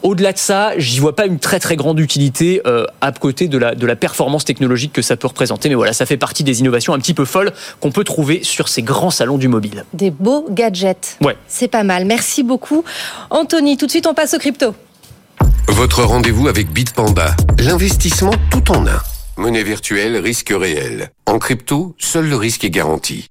Au-delà 0.04 0.32
de 0.32 0.38
ça, 0.38 0.72
j'y 0.78 1.02
vois 1.02 1.16
pas 1.18 1.26
une 1.26 1.38
très 1.38 1.60
très 1.60 1.76
grande 1.76 2.00
utilité 2.00 2.62
euh, 2.66 2.86
à 3.02 3.12
côté 3.12 3.50
de 3.50 3.58
la, 3.58 3.76
de 3.76 3.86
la 3.86 3.98
performance 3.98 4.46
technologique 4.46 4.94
que 4.94 5.02
ça 5.02 5.18
peut 5.18 5.28
représenter. 5.28 5.68
Mais 5.68 5.76
voilà, 5.76 5.92
ça 5.92 6.06
fait 6.06 6.16
partie 6.16 6.46
des 6.46 6.62
innovations 6.62 6.94
un 6.94 7.00
petit 7.00 7.14
peu 7.14 7.26
folles 7.26 7.52
qu'on 7.82 7.92
peut 7.92 8.06
trouver 8.06 8.44
sur 8.44 8.70
ces 8.70 8.84
grands 8.84 9.10
salons 9.10 9.38
du 9.38 9.50
mobile. 9.50 9.84
Des 9.94 10.12
beaux 10.12 10.46
gadgets. 10.50 11.18
Ouais. 11.22 11.36
C'est 11.50 11.68
pas 11.68 11.84
mal. 11.84 12.06
Merci 12.06 12.44
beaucoup. 12.44 12.86
Anthony, 13.32 13.76
tout 13.76 13.86
de 13.86 13.92
suite, 13.92 14.08
on 14.08 14.14
passe 14.14 14.34
au 14.34 14.40
crypto. 14.40 14.74
Votre 15.68 16.04
rendez-vous 16.04 16.48
avec 16.48 16.72
Bitpanda. 16.72 17.36
L'investissement 17.60 18.34
tout 18.50 18.72
en 18.72 18.88
un. 18.88 19.02
Monnaie 19.36 19.64
virtuelle, 19.64 20.16
risque 20.18 20.54
réel. 20.58 21.10
En 21.26 21.38
crypto, 21.38 21.96
seul 22.00 22.30
le 22.30 22.38
risque 22.38 22.64
est 22.64 22.70
garanti. 22.70 23.28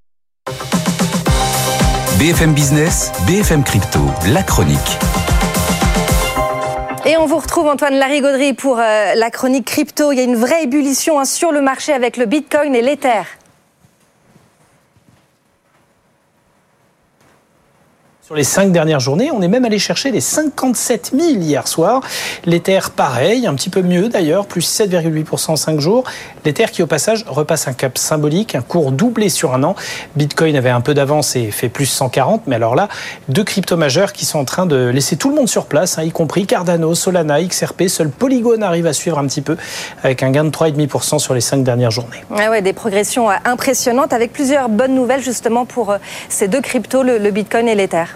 BFM 2.18 2.54
Business, 2.54 3.12
BFM 3.26 3.62
Crypto, 3.62 4.00
la 4.32 4.42
chronique. 4.42 4.78
Et 7.04 7.18
on 7.18 7.26
vous 7.26 7.36
retrouve 7.36 7.66
Antoine 7.66 7.96
Larigauderie 7.96 8.54
pour 8.54 8.78
euh, 8.78 9.12
la 9.14 9.30
chronique 9.30 9.66
crypto. 9.66 10.12
Il 10.12 10.16
y 10.16 10.22
a 10.22 10.24
une 10.24 10.34
vraie 10.34 10.62
ébullition 10.62 11.20
hein, 11.20 11.26
sur 11.26 11.52
le 11.52 11.60
marché 11.60 11.92
avec 11.92 12.16
le 12.16 12.24
Bitcoin 12.24 12.74
et 12.74 12.80
l'Ether. 12.80 13.20
Sur 18.26 18.34
les 18.34 18.42
cinq 18.42 18.72
dernières 18.72 18.98
journées, 18.98 19.30
on 19.30 19.40
est 19.40 19.46
même 19.46 19.64
allé 19.64 19.78
chercher 19.78 20.10
les 20.10 20.20
57 20.20 21.12
000 21.16 21.40
hier 21.40 21.68
soir. 21.68 22.00
L'Ether, 22.44 22.80
pareil, 22.96 23.46
un 23.46 23.54
petit 23.54 23.70
peu 23.70 23.82
mieux 23.82 24.08
d'ailleurs, 24.08 24.46
plus 24.46 24.68
7,8% 24.68 25.52
en 25.52 25.54
5 25.54 25.78
jours. 25.78 26.02
L'Ether 26.44 26.64
qui, 26.72 26.82
au 26.82 26.88
passage, 26.88 27.24
repasse 27.28 27.68
un 27.68 27.72
cap 27.72 27.96
symbolique, 27.96 28.56
un 28.56 28.62
cours 28.62 28.90
doublé 28.90 29.28
sur 29.28 29.54
un 29.54 29.62
an. 29.62 29.76
Bitcoin 30.16 30.56
avait 30.56 30.70
un 30.70 30.80
peu 30.80 30.92
d'avance 30.92 31.36
et 31.36 31.52
fait 31.52 31.68
plus 31.68 31.86
140, 31.86 32.48
mais 32.48 32.56
alors 32.56 32.74
là, 32.74 32.88
deux 33.28 33.44
cryptos 33.44 33.76
majeurs 33.76 34.12
qui 34.12 34.24
sont 34.24 34.40
en 34.40 34.44
train 34.44 34.66
de 34.66 34.88
laisser 34.88 35.16
tout 35.16 35.28
le 35.28 35.36
monde 35.36 35.48
sur 35.48 35.66
place, 35.66 35.96
hein, 35.96 36.02
y 36.02 36.10
compris 36.10 36.46
Cardano, 36.46 36.96
Solana, 36.96 37.40
XRP. 37.40 37.86
Seul 37.86 38.08
Polygon 38.08 38.60
arrive 38.62 38.88
à 38.88 38.92
suivre 38.92 39.20
un 39.20 39.26
petit 39.28 39.40
peu, 39.40 39.56
avec 40.02 40.24
un 40.24 40.32
gain 40.32 40.42
de 40.42 40.50
3,5% 40.50 41.20
sur 41.20 41.32
les 41.32 41.40
cinq 41.40 41.62
dernières 41.62 41.92
journées. 41.92 42.24
Ah 42.36 42.50
ouais, 42.50 42.60
des 42.60 42.72
progressions 42.72 43.30
euh, 43.30 43.34
impressionnantes 43.44 44.12
avec 44.12 44.32
plusieurs 44.32 44.68
bonnes 44.68 44.96
nouvelles 44.96 45.22
justement 45.22 45.64
pour 45.64 45.92
euh, 45.92 45.98
ces 46.28 46.48
deux 46.48 46.60
cryptos, 46.60 47.04
le, 47.04 47.18
le 47.18 47.30
Bitcoin 47.30 47.68
et 47.68 47.76
l'Ether. 47.76 48.15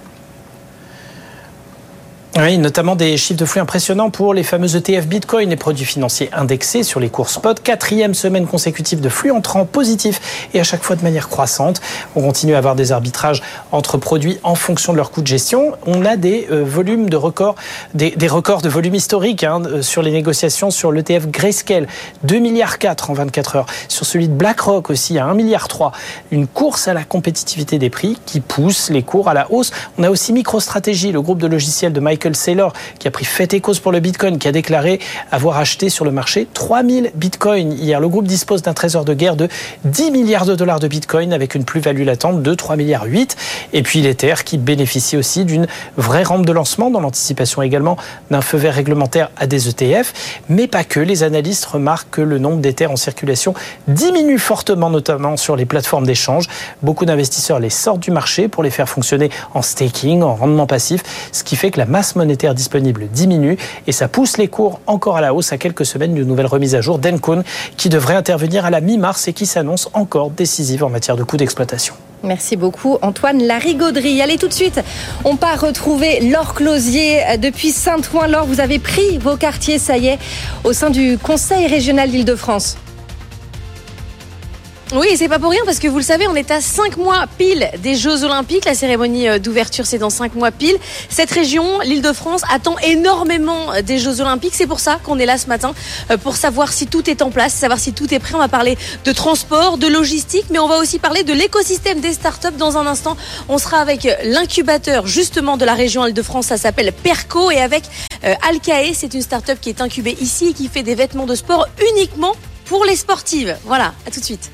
Oui, 2.39 2.59
notamment 2.59 2.95
des 2.95 3.17
chiffres 3.17 3.41
de 3.41 3.45
flux 3.45 3.61
impressionnants 3.61 4.09
pour 4.09 4.35
les 4.35 4.45
fameux 4.45 4.77
ETF 4.77 5.09
Bitcoin, 5.09 5.51
les 5.51 5.57
produits 5.57 5.85
financiers 5.85 6.31
indexés 6.33 6.85
sur 6.85 7.01
les 7.01 7.09
cours 7.09 7.29
spot. 7.29 7.61
Quatrième 7.61 8.15
semaine 8.15 8.47
consécutive 8.47 9.01
de 9.01 9.09
flux 9.09 9.33
entrants 9.33 9.65
positifs 9.65 10.49
et 10.55 10.61
à 10.61 10.63
chaque 10.63 10.85
fois 10.85 10.95
de 10.95 11.03
manière 11.03 11.29
croissante. 11.29 11.81
On 12.15 12.23
continue 12.23 12.55
à 12.55 12.59
avoir 12.59 12.77
des 12.77 12.93
arbitrages 12.93 13.43
entre 13.73 13.99
produits 13.99 14.39
en 14.45 14.55
fonction 14.55 14.93
de 14.93 14.99
leur 14.99 15.11
coût 15.11 15.23
de 15.23 15.27
gestion. 15.27 15.73
On 15.87 16.05
a 16.05 16.17
des 16.17 16.47
euh, 16.53 16.63
volumes 16.63 17.11
de 17.11 17.17
records, 17.17 17.57
des, 17.95 18.15
records 18.29 18.63
de 18.63 18.69
volume 18.69 18.95
historique 18.95 19.43
hein, 19.43 19.63
euh, 19.67 19.83
sur 19.83 20.01
les 20.01 20.13
négociations 20.13 20.71
sur 20.71 20.93
l'ETF 20.93 21.27
Grayscale, 21.27 21.89
2 22.23 22.39
milliards 22.39 22.79
4 22.79 23.11
en 23.11 23.15
24 23.15 23.57
heures. 23.57 23.67
Sur 23.89 24.07
celui 24.07 24.29
de 24.29 24.35
BlackRock 24.35 24.89
aussi 24.91 25.19
à 25.19 25.27
1 25.27 25.35
milliard 25.35 25.67
3. 25.67 25.91
Une 26.31 26.47
course 26.47 26.87
à 26.87 26.95
la 26.95 27.03
compétitivité 27.03 27.81
des 27.81 27.91
prix 27.91 28.17
qui 28.25 28.39
pousse 28.39 28.89
les 28.89 29.03
cours 29.03 29.29
à 29.29 29.35
la 29.35 29.51
hausse. 29.51 29.73
On 29.99 30.05
a 30.05 30.11
aussi 30.11 30.33
MicroStrategy, 30.33 31.11
le 31.11 31.21
groupe 31.21 31.39
de 31.39 31.49
logiciels 31.49 31.93
de 31.93 31.99
Michael 32.21 32.37
Saylor, 32.37 32.75
qui 32.99 33.09
a 33.09 33.11
pris 33.11 33.25
fait 33.25 33.55
et 33.55 33.61
cause 33.61 33.81
pour 33.81 33.93
le 33.93 34.01
Bitcoin, 34.01 34.37
qui 34.37 34.47
a 34.47 34.53
déclaré 34.53 35.01
avoir 35.31 35.57
acheté 35.57 35.89
sur 35.89 36.05
le 36.05 36.11
marché 36.11 36.47
3000 36.53 37.13
Bitcoins 37.15 37.73
hier. 37.73 37.99
Le 37.99 38.11
groupe 38.11 38.27
dispose 38.27 38.61
d'un 38.61 38.75
trésor 38.75 39.07
de 39.07 39.15
guerre 39.15 39.37
de 39.37 39.49
10 39.87 40.11
milliards 40.11 40.45
de 40.45 40.55
dollars 40.55 40.81
de 40.81 40.87
Bitcoin 40.89 41.33
avec 41.33 41.55
une 41.55 41.65
plus-value 41.65 42.05
latente 42.05 42.43
de 42.43 42.55
3 42.55 42.77
milliards 42.77 43.05
8. 43.05 43.37
Et 43.73 43.83
puis 43.83 44.03
l'Ether 44.03 44.35
qui 44.45 44.59
bénéficie 44.59 45.17
aussi 45.17 45.47
d'une 45.47 45.67
vraie 45.97 46.23
rampe 46.23 46.45
de 46.45 46.53
lancement 46.53 46.91
dans 46.91 47.01
l'anticipation 47.01 47.63
également 47.63 47.97
d'un 48.31 48.43
feu 48.43 48.59
vert 48.59 48.75
réglementaire 48.75 49.31
à 49.39 49.47
des 49.47 49.71
ETF. 49.71 50.13
Mais 50.51 50.67
pas 50.67 50.85
que. 50.85 51.01
Les 51.01 51.23
analystes 51.23 51.65
remarquent 51.65 52.11
que 52.11 52.21
le 52.21 52.39
nombre 52.39 52.59
d'Ether 52.59 52.87
en 52.87 52.97
circulation 52.97 53.55
diminue 53.89 54.39
fortement, 54.39 54.91
notamment 54.91 55.39
sur 55.39 55.57
les 55.57 55.65
plateformes 55.65 56.07
d'échange. 56.07 56.49
Beaucoup 56.83 57.07
d'investisseurs 57.07 57.61
les 57.61 57.71
sortent 57.71 58.01
du 58.01 58.11
marché 58.11 58.49
pour 58.49 58.63
les 58.63 58.71
faire 58.71 58.91
fonctionner 58.91 59.31
en 59.55 59.63
staking, 59.63 60.21
en 60.21 60.35
rendement 60.35 60.67
passif, 60.67 61.03
ce 61.33 61.45
qui 61.45 61.57
fait 61.57 61.71
que 61.71 61.79
la 61.79 61.87
masse 61.87 62.10
monétaire 62.17 62.55
disponible 62.55 63.09
diminue 63.09 63.57
et 63.87 63.93
ça 63.93 64.09
pousse 64.09 64.37
les 64.37 64.49
cours 64.49 64.81
encore 64.87 65.17
à 65.17 65.21
la 65.21 65.35
hausse 65.35 65.53
à 65.53 65.59
quelques 65.59 65.87
semaines 65.87 66.15
d'une 66.15 66.27
nouvelle 66.27 66.47
remise 66.47 66.75
à 66.75 66.81
jour 66.81 66.99
d'Encon 66.99 67.43
qui 67.77 67.89
devrait 67.89 68.15
intervenir 68.15 68.65
à 68.65 68.71
la 68.71 68.81
mi-mars 68.81 69.29
et 69.29 69.33
qui 69.33 69.47
s'annonce 69.47 69.89
encore 69.93 70.31
décisive 70.31 70.85
en 70.85 70.91
matière 70.91 71.17
de 71.17 71.23
coûts 71.23 71.37
d'exploitation. 71.37 71.95
Merci 72.23 72.57
beaucoup 72.57 72.99
Antoine 73.01 73.43
Larigauderie. 73.43 74.21
Allez 74.21 74.37
tout 74.37 74.49
de 74.49 74.53
suite, 74.53 74.81
on 75.25 75.37
part 75.37 75.61
retrouver 75.61 76.21
Laure 76.21 76.55
Closier 76.55 77.21
depuis 77.39 77.71
Saint-Ouen. 77.71 78.27
Laure, 78.27 78.45
vous 78.45 78.61
avez 78.61 78.79
pris 78.79 79.19
vos 79.19 79.37
quartiers, 79.37 79.79
ça 79.79 79.97
y 79.97 80.09
est, 80.09 80.19
au 80.65 80.73
sein 80.73 80.91
du 80.91 81.17
Conseil 81.17 81.67
régional 81.67 82.11
d'Île-de-France. 82.11 82.77
Oui, 84.93 85.07
c'est 85.17 85.29
pas 85.29 85.39
pour 85.39 85.53
rien 85.53 85.61
parce 85.65 85.79
que 85.79 85.87
vous 85.87 85.99
le 85.99 86.03
savez, 86.05 86.27
on 86.27 86.35
est 86.35 86.51
à 86.51 86.61
5 86.61 86.97
mois 86.97 87.25
pile 87.39 87.71
des 87.79 87.95
Jeux 87.95 88.25
Olympiques. 88.25 88.65
La 88.65 88.75
cérémonie 88.75 89.29
euh, 89.29 89.39
d'ouverture, 89.39 89.87
c'est 89.87 89.99
dans 89.99 90.11
5 90.11 90.35
mois 90.35 90.51
pile. 90.51 90.77
Cette 91.09 91.31
région, 91.31 91.79
l'Île-de-France, 91.85 92.43
attend 92.53 92.77
énormément 92.79 93.73
euh, 93.73 93.83
des 93.83 94.01
Jeux 94.01 94.21
Olympiques. 94.21 94.55
C'est 94.55 94.67
pour 94.67 94.81
ça 94.81 94.99
qu'on 95.05 95.21
est 95.21 95.27
là 95.27 95.39
ce 95.39 95.47
matin, 95.47 95.75
euh, 96.11 96.17
pour 96.17 96.35
savoir 96.35 96.73
si 96.73 96.89
tout 96.89 97.09
est 97.09 97.23
en 97.23 97.31
place, 97.31 97.55
savoir 97.55 97.79
si 97.79 97.93
tout 97.93 98.13
est 98.13 98.19
prêt. 98.19 98.35
On 98.35 98.39
va 98.39 98.49
parler 98.49 98.77
de 99.05 99.13
transport, 99.13 99.79
de 99.79 99.87
logistique, 99.87 100.47
mais 100.51 100.59
on 100.59 100.67
va 100.67 100.79
aussi 100.79 100.99
parler 100.99 101.23
de 101.23 101.35
l'écosystème 101.35 102.01
des 102.01 102.13
startups 102.13 102.57
dans 102.59 102.77
un 102.77 102.87
instant. 102.89 103.17
On 103.49 103.59
sera 103.59 103.79
avec 103.79 104.09
l'incubateur 104.25 105.07
justement 105.07 105.57
de 105.57 105.65
la 105.65 105.75
région 105.75 106.05
Île-de-France. 106.05 106.47
Ça 106.47 106.57
s'appelle 106.57 106.93
Perco 106.93 107.53
et 107.53 107.61
avec 107.61 107.85
Alcae. 108.23 108.93
C'est 108.93 109.15
une 109.15 109.23
startup 109.23 109.61
qui 109.61 109.69
est 109.69 109.81
incubée 109.81 110.17
ici 110.21 110.49
et 110.49 110.53
qui 110.53 110.67
fait 110.67 110.83
des 110.83 110.97
vêtements 110.97 111.27
de 111.27 111.37
sport 111.37 111.69
uniquement 111.93 112.33
pour 112.65 112.85
les 112.85 112.97
sportives. 112.97 113.57
Voilà, 113.65 113.95
à 114.05 114.11
tout 114.11 114.19
de 114.19 114.25
suite. 114.25 114.51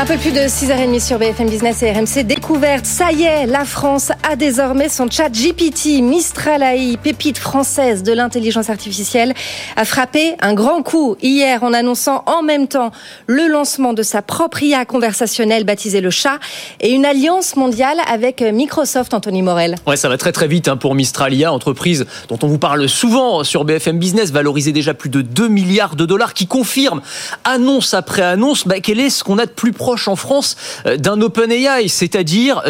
Un 0.00 0.06
peu 0.06 0.16
plus 0.16 0.32
de 0.32 0.38
6h30 0.38 0.98
sur 0.98 1.18
BFM 1.18 1.50
Business 1.50 1.82
et 1.82 1.92
RMC 1.92 2.24
Découverte. 2.24 2.86
Ça 2.86 3.12
y 3.12 3.24
est, 3.24 3.44
la 3.44 3.66
France 3.66 4.12
a 4.26 4.34
désormais 4.34 4.88
son 4.88 5.10
chat 5.10 5.28
GPT. 5.28 6.00
Mistral 6.00 6.62
AI, 6.62 6.96
pépite 6.96 7.36
française 7.36 8.02
de 8.02 8.14
l'intelligence 8.14 8.70
artificielle, 8.70 9.34
a 9.76 9.84
frappé 9.84 10.36
un 10.40 10.54
grand 10.54 10.82
coup 10.82 11.16
hier 11.20 11.62
en 11.64 11.74
annonçant 11.74 12.22
en 12.24 12.42
même 12.42 12.66
temps 12.66 12.92
le 13.26 13.46
lancement 13.46 13.92
de 13.92 14.02
sa 14.02 14.22
propre 14.22 14.62
IA 14.62 14.86
conversationnelle 14.86 15.64
baptisée 15.64 16.00
le 16.00 16.08
chat 16.08 16.38
et 16.80 16.92
une 16.92 17.04
alliance 17.04 17.56
mondiale 17.56 17.98
avec 18.10 18.40
Microsoft, 18.40 19.12
Anthony 19.12 19.42
Morel. 19.42 19.74
Ouais, 19.86 19.98
ça 19.98 20.08
va 20.08 20.16
très 20.16 20.32
très 20.32 20.48
vite 20.48 20.68
hein, 20.68 20.78
pour 20.78 20.94
Mistralia, 20.94 21.52
entreprise 21.52 22.06
dont 22.30 22.38
on 22.40 22.46
vous 22.46 22.58
parle 22.58 22.88
souvent 22.88 23.44
sur 23.44 23.66
BFM 23.66 23.98
Business, 23.98 24.30
valorisée 24.30 24.72
déjà 24.72 24.94
plus 24.94 25.10
de 25.10 25.20
2 25.20 25.48
milliards 25.48 25.94
de 25.94 26.06
dollars, 26.06 26.32
qui 26.32 26.46
confirme, 26.46 27.02
annonce 27.44 27.92
après 27.92 28.22
annonce, 28.22 28.66
bah, 28.66 28.80
quel 28.82 28.98
est 28.98 29.10
ce 29.10 29.22
qu'on 29.22 29.36
a 29.36 29.44
de 29.44 29.50
plus 29.50 29.72
proche 29.72 29.89
en 30.06 30.16
France 30.16 30.56
euh, 30.86 30.96
d'un 30.96 31.20
OpenAI, 31.20 31.88
c'est-à-dire 31.88 32.62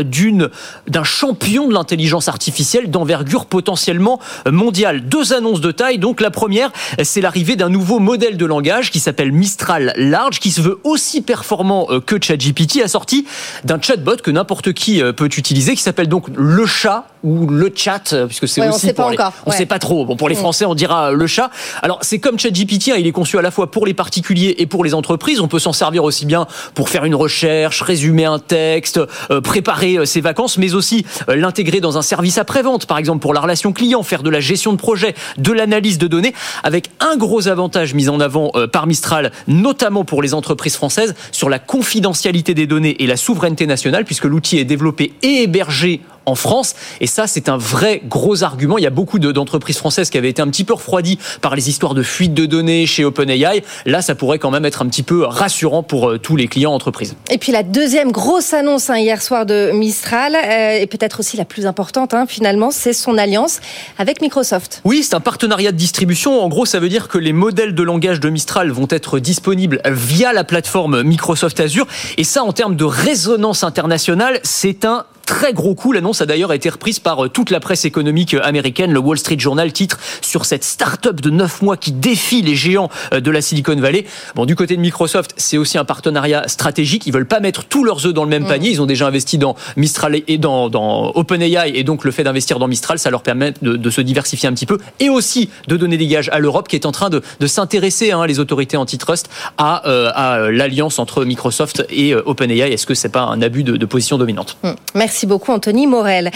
d'un 0.86 1.04
champion 1.04 1.68
de 1.68 1.74
l'intelligence 1.74 2.28
artificielle 2.28 2.90
d'envergure 2.90 3.46
potentiellement 3.46 4.20
euh, 4.46 4.50
mondiale. 4.50 5.02
Deux 5.02 5.32
annonces 5.32 5.60
de 5.60 5.70
taille. 5.70 5.98
Donc 5.98 6.20
la 6.20 6.30
première, 6.30 6.70
c'est 7.02 7.20
l'arrivée 7.20 7.56
d'un 7.56 7.68
nouveau 7.68 7.98
modèle 7.98 8.36
de 8.36 8.46
langage 8.46 8.90
qui 8.90 9.00
s'appelle 9.00 9.32
Mistral 9.32 9.92
Large, 9.96 10.40
qui 10.40 10.50
se 10.50 10.60
veut 10.60 10.78
aussi 10.84 11.20
performant 11.20 11.86
euh, 11.90 12.00
que 12.00 12.16
ChatGPT, 12.20 12.82
assorti 12.82 13.26
d'un 13.64 13.80
chatbot 13.80 14.16
que 14.16 14.30
n'importe 14.30 14.72
qui 14.72 15.02
peut 15.16 15.26
utiliser, 15.26 15.74
qui 15.74 15.82
s'appelle 15.82 16.08
donc 16.08 16.26
le 16.36 16.66
chat 16.66 17.06
ou 17.22 17.46
le 17.46 17.70
chat, 17.74 18.14
puisque 18.26 18.48
c'est 18.48 18.60
Ouais, 18.60 18.68
on 18.68 18.70
aussi 18.70 18.86
sait 18.86 18.92
pas 18.94 19.02
pour 19.02 19.10
les- 19.10 19.18
encore. 19.18 19.32
on 19.46 19.50
Ouais. 19.50 19.56
sait 19.56 19.66
pas 19.66 19.78
trop. 19.78 20.04
Bon, 20.06 20.16
pour 20.16 20.28
les 20.28 20.34
Mm. 20.34 20.38
Français, 20.38 20.64
on 20.64 20.74
dira 20.74 21.10
euh, 21.10 21.14
le 21.14 21.26
chat. 21.26 21.50
Alors, 21.82 21.98
c'est 22.02 22.18
comme 22.18 22.38
ChatGPT, 22.38 22.90
hein, 22.92 22.96
il 22.98 23.06
est 23.06 23.12
conçu 23.12 23.38
à 23.38 23.42
la 23.42 23.50
fois 23.50 23.70
pour 23.70 23.86
les 23.86 23.94
particuliers 23.94 24.54
et 24.58 24.66
pour 24.66 24.84
les 24.84 24.94
entreprises. 24.94 25.40
On 25.40 25.48
peut 25.48 25.58
s'en 25.58 25.72
servir 25.72 26.04
aussi 26.04 26.24
bien 26.26 26.46
pour 26.74 26.88
faire 26.88 27.04
une 27.04 27.14
recherche, 27.14 27.82
résumer 27.82 28.24
un 28.24 28.38
texte, 28.38 29.00
euh, 29.30 29.40
préparer 29.40 29.96
euh, 29.98 30.04
ses 30.06 30.20
vacances, 30.20 30.56
mais 30.58 30.74
aussi 30.74 31.04
euh, 31.28 31.36
l'intégrer 31.36 31.80
dans 31.80 31.98
un 31.98 32.02
service 32.02 32.38
après-vente, 32.38 32.86
par 32.86 32.98
exemple 32.98 33.20
pour 33.20 33.34
la 33.34 33.40
relation 33.40 33.72
client, 33.72 34.02
faire 34.02 34.22
de 34.22 34.30
la 34.30 34.40
gestion 34.40 34.72
de 34.72 34.78
projet, 34.78 35.14
de 35.36 35.52
l'analyse 35.52 35.98
de 35.98 36.06
données, 36.06 36.34
avec 36.62 36.90
un 37.00 37.16
gros 37.16 37.48
avantage 37.48 37.94
mis 37.94 38.08
en 38.08 38.20
avant 38.20 38.50
euh, 38.54 38.66
par 38.66 38.86
Mistral, 38.86 39.30
notamment 39.46 40.04
pour 40.04 40.22
les 40.22 40.32
entreprises 40.34 40.76
françaises, 40.76 41.14
sur 41.32 41.48
la 41.50 41.58
confidentialité 41.58 42.54
des 42.54 42.66
données 42.66 42.96
et 43.02 43.06
la 43.06 43.16
souveraineté 43.16 43.66
nationale, 43.66 44.04
puisque 44.04 44.24
l'outil 44.24 44.58
est 44.58 44.64
développé 44.64 45.12
et 45.22 45.42
hébergé 45.42 46.00
en 46.26 46.34
France. 46.34 46.74
Et 47.00 47.06
ça, 47.06 47.26
c'est 47.26 47.48
un 47.48 47.56
vrai 47.56 48.02
gros 48.06 48.42
argument. 48.42 48.78
Il 48.78 48.84
y 48.84 48.86
a 48.86 48.90
beaucoup 48.90 49.18
d'entreprises 49.18 49.78
françaises 49.78 50.10
qui 50.10 50.18
avaient 50.18 50.30
été 50.30 50.42
un 50.42 50.48
petit 50.48 50.64
peu 50.64 50.74
refroidies 50.74 51.18
par 51.40 51.56
les 51.56 51.68
histoires 51.68 51.94
de 51.94 52.02
fuite 52.02 52.34
de 52.34 52.46
données 52.46 52.86
chez 52.86 53.04
OpenAI. 53.04 53.62
Là, 53.86 54.02
ça 54.02 54.14
pourrait 54.14 54.38
quand 54.38 54.50
même 54.50 54.64
être 54.64 54.82
un 54.82 54.86
petit 54.86 55.02
peu 55.02 55.24
rassurant 55.24 55.82
pour 55.82 56.10
euh, 56.10 56.18
tous 56.18 56.36
les 56.36 56.48
clients 56.48 56.72
entreprises. 56.72 57.16
Et 57.30 57.38
puis 57.38 57.52
la 57.52 57.62
deuxième 57.62 58.12
grosse 58.12 58.52
annonce 58.52 58.90
hein, 58.90 58.98
hier 58.98 59.22
soir 59.22 59.46
de 59.46 59.70
Mistral, 59.72 60.34
euh, 60.34 60.78
et 60.80 60.86
peut-être 60.86 61.20
aussi 61.20 61.36
la 61.36 61.44
plus 61.44 61.66
importante 61.66 62.14
hein, 62.14 62.26
finalement, 62.28 62.70
c'est 62.70 62.92
son 62.92 63.18
alliance 63.18 63.60
avec 63.98 64.20
Microsoft. 64.20 64.80
Oui, 64.84 65.02
c'est 65.02 65.14
un 65.14 65.20
partenariat 65.20 65.72
de 65.72 65.76
distribution. 65.76 66.42
En 66.42 66.48
gros, 66.48 66.66
ça 66.66 66.80
veut 66.80 66.88
dire 66.88 67.08
que 67.08 67.18
les 67.18 67.32
modèles 67.32 67.74
de 67.74 67.82
langage 67.82 68.20
de 68.20 68.30
Mistral 68.30 68.70
vont 68.70 68.88
être 68.90 69.18
disponibles 69.18 69.80
via 69.86 70.32
la 70.32 70.44
plateforme 70.44 71.02
Microsoft 71.02 71.60
Azure. 71.60 71.86
Et 72.16 72.24
ça, 72.24 72.42
en 72.42 72.52
termes 72.52 72.76
de 72.76 72.84
résonance 72.84 73.64
internationale, 73.64 74.40
c'est 74.42 74.84
un 74.84 75.04
très 75.30 75.52
gros 75.52 75.76
coup. 75.76 75.92
L'annonce 75.92 76.20
a 76.20 76.26
d'ailleurs 76.26 76.52
été 76.52 76.68
reprise 76.68 76.98
par 76.98 77.24
euh, 77.24 77.28
toute 77.28 77.50
la 77.50 77.60
presse 77.60 77.84
économique 77.84 78.34
euh, 78.34 78.40
américaine. 78.42 78.92
Le 78.92 78.98
Wall 78.98 79.16
Street 79.16 79.38
Journal 79.38 79.72
titre 79.72 80.00
sur 80.20 80.44
cette 80.44 80.64
start-up 80.64 81.20
de 81.20 81.30
9 81.30 81.62
mois 81.62 81.76
qui 81.76 81.92
défie 81.92 82.42
les 82.42 82.56
géants 82.56 82.90
euh, 83.14 83.20
de 83.20 83.30
la 83.30 83.40
Silicon 83.40 83.76
Valley. 83.76 84.06
Bon, 84.34 84.44
du 84.44 84.56
côté 84.56 84.74
de 84.74 84.80
Microsoft, 84.80 85.32
c'est 85.36 85.56
aussi 85.56 85.78
un 85.78 85.84
partenariat 85.84 86.48
stratégique. 86.48 87.06
Ils 87.06 87.12
veulent 87.12 87.28
pas 87.28 87.38
mettre 87.38 87.64
tous 87.64 87.84
leurs 87.84 88.06
œufs 88.06 88.12
dans 88.12 88.24
le 88.24 88.28
même 88.28 88.42
mm. 88.42 88.48
panier. 88.48 88.70
Ils 88.70 88.82
ont 88.82 88.86
déjà 88.86 89.06
investi 89.06 89.38
dans 89.38 89.54
Mistral 89.76 90.20
et 90.26 90.36
dans, 90.36 90.68
dans 90.68 91.12
OpenAI 91.14 91.76
et 91.76 91.84
donc 91.84 92.04
le 92.04 92.10
fait 92.10 92.24
d'investir 92.24 92.58
dans 92.58 92.66
Mistral, 92.66 92.98
ça 92.98 93.10
leur 93.10 93.22
permet 93.22 93.54
de, 93.62 93.90
se 93.90 94.00
diversifier 94.00 94.48
un 94.48 94.52
petit 94.52 94.66
peu 94.66 94.78
et 94.98 95.10
aussi 95.10 95.48
de 95.68 95.76
donner 95.76 95.96
des 95.96 96.08
gages 96.08 96.28
à 96.32 96.40
l'Europe 96.40 96.66
qui 96.66 96.74
est 96.74 96.86
en 96.86 96.92
train 96.92 97.08
de, 97.08 97.22
s'intéresser, 97.46 98.10
hein, 98.10 98.26
les 98.26 98.40
autorités 98.40 98.76
antitrust, 98.76 99.30
à, 99.58 99.76
à 99.76 100.50
l'alliance 100.50 100.98
entre 100.98 101.24
Microsoft 101.24 101.86
et 101.88 102.16
OpenAI. 102.16 102.72
Est-ce 102.72 102.86
que 102.86 102.94
c'est 102.94 103.08
pas 103.10 103.22
un 103.22 103.42
abus 103.42 103.62
de, 103.62 103.76
de 103.76 103.86
position 103.86 104.18
dominante? 104.18 104.56
Mm. 104.64 104.70
Merci. 104.96 105.19
Merci 105.20 105.26
beaucoup, 105.26 105.52
Anthony 105.52 105.86
Morel. 105.86 106.30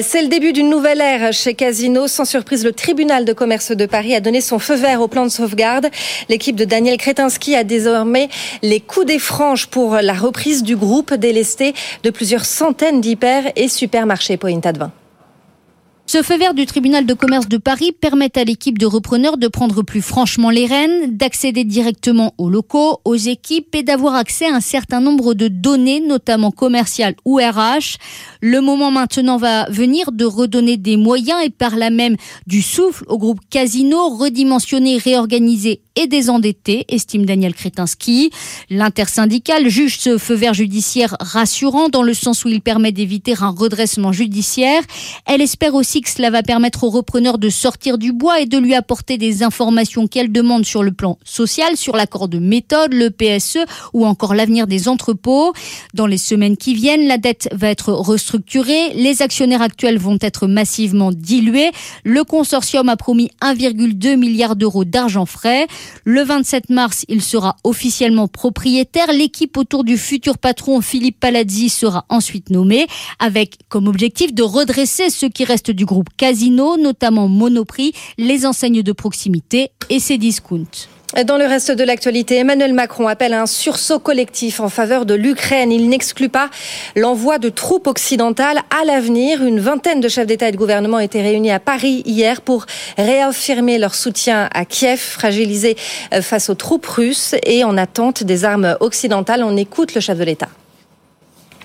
C'est 0.00 0.22
le 0.22 0.28
début 0.28 0.54
d'une 0.54 0.70
nouvelle 0.70 1.02
ère 1.02 1.30
chez 1.30 1.52
Casino. 1.52 2.08
Sans 2.08 2.24
surprise, 2.24 2.64
le 2.64 2.72
tribunal 2.72 3.26
de 3.26 3.34
commerce 3.34 3.70
de 3.70 3.84
Paris 3.84 4.14
a 4.14 4.20
donné 4.20 4.40
son 4.40 4.58
feu 4.58 4.76
vert 4.76 5.02
au 5.02 5.08
plan 5.08 5.24
de 5.24 5.28
sauvegarde. 5.28 5.88
L'équipe 6.30 6.56
de 6.56 6.64
Daniel 6.64 6.96
Kretinsky 6.96 7.54
a 7.54 7.64
désormais 7.64 8.30
les 8.62 8.80
coups 8.80 9.04
des 9.04 9.18
franges 9.18 9.66
pour 9.66 9.96
la 9.96 10.14
reprise 10.14 10.62
du 10.62 10.74
groupe 10.74 11.12
délesté 11.12 11.74
de 12.02 12.08
plusieurs 12.08 12.46
centaines 12.46 13.02
d'hyper 13.02 13.52
et 13.56 13.68
supermarchés 13.68 14.38
Pointa 14.38 14.72
de. 14.72 14.80
Ce 16.12 16.24
feu 16.24 16.36
vert 16.36 16.54
du 16.54 16.66
tribunal 16.66 17.06
de 17.06 17.14
commerce 17.14 17.46
de 17.46 17.56
Paris 17.56 17.92
permet 17.92 18.36
à 18.36 18.42
l'équipe 18.42 18.78
de 18.78 18.84
repreneurs 18.84 19.36
de 19.36 19.46
prendre 19.46 19.82
plus 19.82 20.02
franchement 20.02 20.50
les 20.50 20.66
rênes, 20.66 21.16
d'accéder 21.16 21.62
directement 21.62 22.34
aux 22.36 22.50
locaux, 22.50 22.98
aux 23.04 23.14
équipes 23.14 23.72
et 23.76 23.84
d'avoir 23.84 24.16
accès 24.16 24.46
à 24.46 24.56
un 24.56 24.60
certain 24.60 25.00
nombre 25.00 25.34
de 25.34 25.46
données, 25.46 26.00
notamment 26.00 26.50
commerciales 26.50 27.14
ou 27.24 27.36
RH. 27.36 27.98
Le 28.40 28.60
moment 28.60 28.90
maintenant 28.90 29.36
va 29.36 29.70
venir 29.70 30.10
de 30.10 30.24
redonner 30.24 30.76
des 30.76 30.96
moyens 30.96 31.44
et 31.44 31.50
par 31.50 31.76
là 31.76 31.90
même 31.90 32.16
du 32.48 32.60
souffle 32.60 33.04
au 33.06 33.16
groupe 33.16 33.38
Casino, 33.48 34.08
redimensionné, 34.08 34.98
réorganisé 34.98 35.80
et 36.00 36.06
désendetté, 36.06 36.86
estime 36.88 37.26
Daniel 37.26 37.54
Kretinsky. 37.54 38.30
L'intersyndicale 38.70 39.68
juge 39.68 39.98
ce 39.98 40.16
feu 40.16 40.34
vert 40.34 40.54
judiciaire 40.54 41.14
rassurant 41.20 41.90
dans 41.90 42.02
le 42.02 42.14
sens 42.14 42.44
où 42.44 42.48
il 42.48 42.62
permet 42.62 42.90
d'éviter 42.90 43.34
un 43.40 43.50
redressement 43.50 44.10
judiciaire. 44.10 44.82
Elle 45.26 45.42
espère 45.42 45.74
aussi 45.74 46.00
que 46.00 46.08
cela 46.08 46.30
va 46.30 46.42
permettre 46.42 46.84
aux 46.84 46.90
repreneurs 46.90 47.36
de 47.36 47.50
sortir 47.50 47.98
du 47.98 48.12
bois 48.12 48.40
et 48.40 48.46
de 48.46 48.56
lui 48.56 48.74
apporter 48.74 49.18
des 49.18 49.42
informations 49.42 50.06
qu'elle 50.06 50.32
demande 50.32 50.64
sur 50.64 50.82
le 50.82 50.92
plan 50.92 51.18
social, 51.22 51.76
sur 51.76 51.96
l'accord 51.96 52.28
de 52.28 52.38
méthode, 52.38 52.94
le 52.94 53.10
PSE 53.10 53.58
ou 53.92 54.06
encore 54.06 54.34
l'avenir 54.34 54.66
des 54.66 54.88
entrepôts. 54.88 55.52
Dans 55.92 56.06
les 56.06 56.18
semaines 56.18 56.56
qui 56.56 56.74
viennent, 56.74 57.06
la 57.08 57.18
dette 57.18 57.50
va 57.52 57.68
être 57.68 57.92
restructurée, 57.92 58.94
les 58.94 59.20
actionnaires 59.20 59.62
actuels 59.62 59.98
vont 59.98 60.18
être 60.22 60.46
massivement 60.46 61.12
dilués. 61.12 61.72
Le 62.04 62.24
consortium 62.24 62.88
a 62.88 62.96
promis 62.96 63.30
1,2 63.42 64.16
milliard 64.16 64.56
d'euros 64.56 64.86
d'argent 64.86 65.26
frais. 65.26 65.66
Le 66.04 66.22
27 66.22 66.70
mars, 66.70 67.04
il 67.08 67.22
sera 67.22 67.56
officiellement 67.64 68.28
propriétaire. 68.28 69.12
L'équipe 69.12 69.56
autour 69.56 69.84
du 69.84 69.96
futur 69.98 70.38
patron 70.38 70.80
Philippe 70.80 71.20
Palazzi 71.20 71.68
sera 71.68 72.04
ensuite 72.08 72.50
nommée 72.50 72.86
avec 73.18 73.58
comme 73.68 73.88
objectif 73.88 74.34
de 74.34 74.42
redresser 74.42 75.10
ce 75.10 75.26
qui 75.26 75.44
reste 75.44 75.70
du 75.70 75.84
groupe 75.84 76.08
Casino, 76.16 76.76
notamment 76.76 77.28
Monoprix, 77.28 77.92
les 78.18 78.46
enseignes 78.46 78.82
de 78.82 78.92
proximité 78.92 79.70
et 79.88 80.00
ses 80.00 80.18
discounts. 80.18 80.88
Dans 81.26 81.38
le 81.38 81.44
reste 81.44 81.72
de 81.72 81.82
l'actualité, 81.82 82.36
Emmanuel 82.36 82.72
Macron 82.72 83.08
appelle 83.08 83.32
à 83.32 83.42
un 83.42 83.46
sursaut 83.46 83.98
collectif 83.98 84.60
en 84.60 84.68
faveur 84.68 85.06
de 85.06 85.14
l'Ukraine. 85.14 85.72
Il 85.72 85.88
n'exclut 85.88 86.28
pas 86.28 86.50
l'envoi 86.94 87.38
de 87.38 87.48
troupes 87.48 87.88
occidentales 87.88 88.58
à 88.70 88.84
l'avenir. 88.84 89.42
Une 89.42 89.58
vingtaine 89.58 90.00
de 90.00 90.08
chefs 90.08 90.28
d'État 90.28 90.48
et 90.48 90.52
de 90.52 90.56
gouvernement 90.56 91.00
étaient 91.00 91.20
réunis 91.20 91.50
à 91.50 91.58
Paris 91.58 92.04
hier 92.06 92.42
pour 92.42 92.64
réaffirmer 92.96 93.78
leur 93.78 93.96
soutien 93.96 94.48
à 94.54 94.64
Kiev, 94.64 95.00
fragilisé 95.00 95.76
euh, 96.14 96.22
face 96.22 96.48
aux 96.48 96.54
troupes 96.54 96.86
russes 96.86 97.34
et 97.44 97.64
en 97.64 97.76
attente 97.76 98.22
des 98.22 98.44
armes 98.44 98.76
occidentales. 98.78 99.42
On 99.42 99.56
écoute 99.56 99.96
le 99.96 100.00
chef 100.00 100.16
de 100.16 100.24
l'État. 100.24 100.48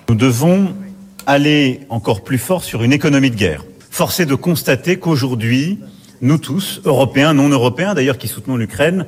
Nous 0.08 0.16
devons 0.16 0.74
aller 1.24 1.82
encore 1.88 2.24
plus 2.24 2.38
fort 2.38 2.64
sur 2.64 2.82
une 2.82 2.92
économie 2.92 3.30
de 3.30 3.36
guerre. 3.36 3.64
Force 3.92 4.18
est 4.18 4.26
de 4.26 4.34
constater 4.34 4.98
qu'aujourd'hui, 4.98 5.78
nous 6.20 6.38
tous, 6.38 6.80
Européens, 6.84 7.32
non 7.32 7.48
Européens 7.48 7.94
d'ailleurs, 7.94 8.18
qui 8.18 8.26
soutenons 8.26 8.56
l'Ukraine, 8.56 9.06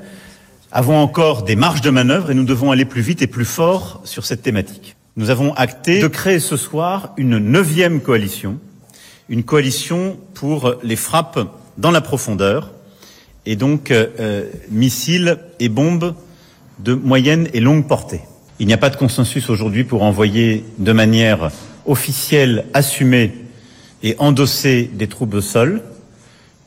avons 0.72 0.98
encore 0.98 1.42
des 1.42 1.56
marges 1.56 1.80
de 1.80 1.90
manœuvre 1.90 2.30
et 2.30 2.34
nous 2.34 2.44
devons 2.44 2.70
aller 2.70 2.84
plus 2.84 3.02
vite 3.02 3.22
et 3.22 3.26
plus 3.26 3.44
fort 3.44 4.00
sur 4.04 4.24
cette 4.24 4.42
thématique. 4.42 4.96
Nous 5.16 5.30
avons 5.30 5.52
acté 5.54 6.00
de 6.00 6.08
créer 6.08 6.38
ce 6.38 6.56
soir 6.56 7.12
une 7.16 7.38
neuvième 7.38 8.00
coalition, 8.00 8.58
une 9.28 9.42
coalition 9.42 10.16
pour 10.34 10.76
les 10.82 10.96
frappes 10.96 11.40
dans 11.76 11.90
la 11.90 12.00
profondeur 12.00 12.72
et 13.46 13.56
donc 13.56 13.90
euh, 13.90 14.44
missiles 14.70 15.38
et 15.58 15.68
bombes 15.68 16.14
de 16.78 16.94
moyenne 16.94 17.48
et 17.52 17.60
longue 17.60 17.86
portée. 17.86 18.20
Il 18.60 18.66
n'y 18.66 18.74
a 18.74 18.78
pas 18.78 18.90
de 18.90 18.96
consensus 18.96 19.50
aujourd'hui 19.50 19.84
pour 19.84 20.02
envoyer 20.02 20.64
de 20.78 20.92
manière 20.92 21.50
officielle, 21.86 22.66
assumée 22.74 23.32
et 24.02 24.14
endosser 24.18 24.90
des 24.92 25.08
troupes 25.08 25.34
au 25.34 25.40
sol, 25.40 25.82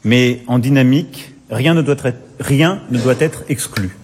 mais 0.03 0.41
en 0.47 0.59
dynamique, 0.59 1.33
rien 1.49 1.73
ne 1.73 1.81
doit 1.81 1.95
être, 2.03 2.17
rien 2.41 2.81
ne 2.89 2.99
doit 2.99 3.15
être 3.19 3.43
exclu. 3.47 3.97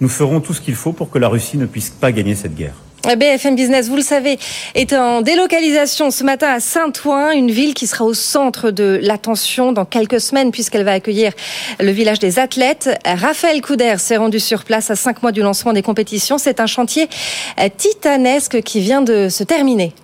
Nous 0.00 0.08
ferons 0.08 0.40
tout 0.40 0.54
ce 0.54 0.62
qu'il 0.62 0.76
faut 0.76 0.92
pour 0.92 1.10
que 1.10 1.18
la 1.18 1.28
Russie 1.28 1.58
ne 1.58 1.66
puisse 1.66 1.90
pas 1.90 2.12
gagner 2.12 2.34
cette 2.34 2.54
guerre. 2.54 2.74
BFM 3.16 3.56
Business, 3.56 3.88
vous 3.88 3.96
le 3.96 4.02
savez, 4.02 4.38
est 4.74 4.92
en 4.92 5.22
délocalisation 5.22 6.10
ce 6.10 6.22
matin 6.22 6.48
à 6.48 6.60
Saint-Ouen, 6.60 7.30
une 7.30 7.50
ville 7.50 7.72
qui 7.72 7.86
sera 7.86 8.04
au 8.04 8.12
centre 8.14 8.70
de 8.70 9.00
l'attention 9.02 9.72
dans 9.72 9.86
quelques 9.86 10.20
semaines 10.20 10.50
puisqu'elle 10.50 10.84
va 10.84 10.92
accueillir 10.92 11.32
le 11.80 11.90
village 11.90 12.18
des 12.18 12.38
athlètes. 12.38 12.90
Raphaël 13.06 13.62
Couder 13.62 13.96
s'est 13.98 14.18
rendu 14.18 14.38
sur 14.38 14.64
place 14.64 14.90
à 14.90 14.96
cinq 14.96 15.22
mois 15.22 15.32
du 15.32 15.40
lancement 15.40 15.72
des 15.72 15.82
compétitions. 15.82 16.36
C'est 16.36 16.60
un 16.60 16.66
chantier 16.66 17.08
titanesque 17.78 18.62
qui 18.62 18.80
vient 18.80 19.02
de 19.02 19.28
se 19.30 19.44
terminer. 19.44 19.94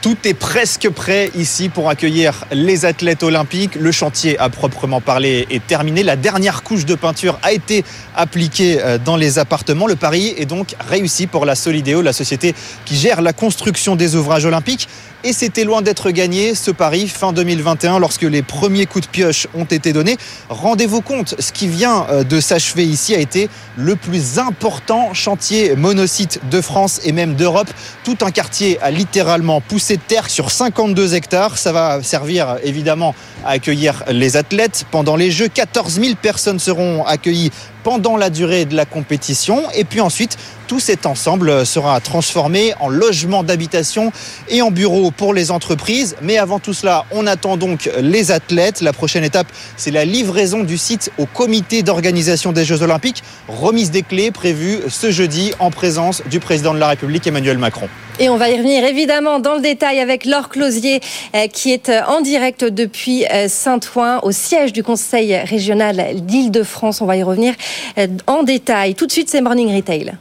Tout 0.00 0.16
est 0.24 0.34
presque 0.34 0.88
prêt 0.90 1.32
ici 1.34 1.68
pour 1.68 1.90
accueillir 1.90 2.44
les 2.52 2.84
athlètes 2.84 3.24
olympiques. 3.24 3.74
Le 3.74 3.90
chantier 3.90 4.38
à 4.38 4.48
proprement 4.48 5.00
parler 5.00 5.48
est 5.50 5.66
terminé. 5.66 6.04
La 6.04 6.14
dernière 6.14 6.62
couche 6.62 6.84
de 6.84 6.94
peinture 6.94 7.36
a 7.42 7.52
été 7.52 7.84
appliquée 8.14 8.78
euh, 8.80 8.98
dans 8.98 9.16
les 9.16 9.40
appartements. 9.40 9.88
Le 9.88 9.96
pari 9.96 10.34
est 10.38 10.46
donc 10.46 10.76
réussi 10.88 11.26
pour 11.26 11.44
la 11.44 11.56
Solidéo, 11.56 12.00
la 12.00 12.12
société 12.12 12.54
qui 12.84 12.94
gère 12.94 13.22
la 13.22 13.32
construction 13.32 13.96
des 13.96 14.14
ouvrages 14.14 14.44
olympiques. 14.44 14.88
Et 15.24 15.32
c'était 15.32 15.64
loin 15.64 15.82
d'être 15.82 16.12
gagné 16.12 16.54
ce 16.54 16.70
pari 16.70 17.08
fin 17.08 17.32
2021 17.32 17.98
lorsque 17.98 18.22
les 18.22 18.42
premiers 18.42 18.86
coups 18.86 19.06
de 19.06 19.10
pioche 19.10 19.48
ont 19.52 19.64
été 19.64 19.92
donnés. 19.92 20.16
Rendez-vous 20.48 21.00
compte, 21.00 21.34
ce 21.40 21.50
qui 21.50 21.66
vient 21.66 22.06
euh, 22.08 22.22
de 22.22 22.38
s'achever 22.38 22.84
ici 22.84 23.16
a 23.16 23.18
été 23.18 23.50
le 23.76 23.96
plus 23.96 24.38
important 24.38 25.14
chantier 25.14 25.74
monocyte 25.74 26.40
de 26.48 26.60
France 26.60 27.00
et 27.04 27.10
même 27.10 27.34
d'Europe. 27.34 27.68
Tout 28.04 28.18
un 28.20 28.30
quartier 28.30 28.78
a 28.80 28.92
littéralement 28.92 29.60
poussé 29.60 29.96
de 29.96 30.02
terre 30.02 30.30
sur 30.30 30.52
52 30.52 31.14
hectares. 31.14 31.58
Ça 31.58 31.72
va 31.72 32.00
servir 32.04 32.58
évidemment 32.62 33.12
à 33.44 33.50
accueillir 33.50 34.04
les 34.08 34.36
athlètes 34.36 34.86
pendant 34.92 35.16
les 35.16 35.32
Jeux. 35.32 35.48
14 35.48 36.00
000 36.00 36.14
personnes 36.22 36.60
seront 36.60 37.04
accueillies 37.04 37.50
pendant 37.84 38.16
la 38.16 38.30
durée 38.30 38.64
de 38.64 38.76
la 38.76 38.84
compétition. 38.84 39.70
Et 39.74 39.84
puis 39.84 40.00
ensuite, 40.00 40.36
tout 40.66 40.80
cet 40.80 41.06
ensemble 41.06 41.64
sera 41.64 42.00
transformé 42.00 42.74
en 42.80 42.88
logement 42.88 43.42
d'habitation 43.42 44.12
et 44.48 44.62
en 44.62 44.70
bureau 44.70 45.10
pour 45.10 45.32
les 45.34 45.50
entreprises. 45.50 46.16
Mais 46.22 46.38
avant 46.38 46.58
tout 46.58 46.74
cela, 46.74 47.04
on 47.10 47.26
attend 47.26 47.56
donc 47.56 47.90
les 48.00 48.30
athlètes. 48.30 48.80
La 48.80 48.92
prochaine 48.92 49.24
étape, 49.24 49.48
c'est 49.76 49.90
la 49.90 50.04
livraison 50.04 50.62
du 50.62 50.78
site 50.78 51.10
au 51.18 51.26
comité 51.26 51.82
d'organisation 51.82 52.52
des 52.52 52.64
Jeux 52.64 52.82
Olympiques. 52.82 53.22
Remise 53.48 53.90
des 53.90 54.02
clés 54.02 54.30
prévue 54.30 54.80
ce 54.88 55.10
jeudi 55.10 55.52
en 55.58 55.70
présence 55.70 56.22
du 56.30 56.40
président 56.40 56.74
de 56.74 56.78
la 56.78 56.88
République 56.88 57.26
Emmanuel 57.26 57.58
Macron. 57.58 57.88
Et 58.20 58.28
on 58.28 58.36
va 58.36 58.50
y 58.50 58.56
revenir 58.56 58.84
évidemment 58.84 59.38
dans 59.38 59.54
le 59.54 59.60
détail 59.60 60.00
avec 60.00 60.24
Laure 60.24 60.48
Closier 60.48 61.00
euh, 61.34 61.46
qui 61.46 61.72
est 61.72 61.88
euh, 61.88 62.00
en 62.08 62.20
direct 62.20 62.64
depuis 62.64 63.24
euh, 63.26 63.46
Saint-Ouen 63.48 64.20
au 64.22 64.32
siège 64.32 64.72
du 64.72 64.82
Conseil 64.82 65.36
régional 65.36 66.16
d'Île-de-France. 66.16 67.00
On 67.00 67.06
va 67.06 67.16
y 67.16 67.22
revenir 67.22 67.54
en 68.26 68.42
détail. 68.42 68.94
Tout 68.94 69.06
de 69.06 69.12
suite, 69.12 69.28
c'est 69.28 69.40
Morning 69.40 69.74
Retail. 69.74 70.14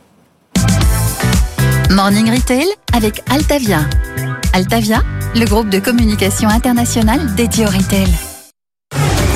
Morning 1.89 2.29
Retail 2.31 2.67
avec 2.93 3.21
Altavia. 3.31 3.79
Altavia 4.53 5.01
le 5.35 5.45
groupe 5.45 5.69
de 5.69 5.79
communication 5.79 6.49
internationale 6.49 7.35
dédié 7.35 7.65
au 7.65 7.69
retail. 7.69 8.07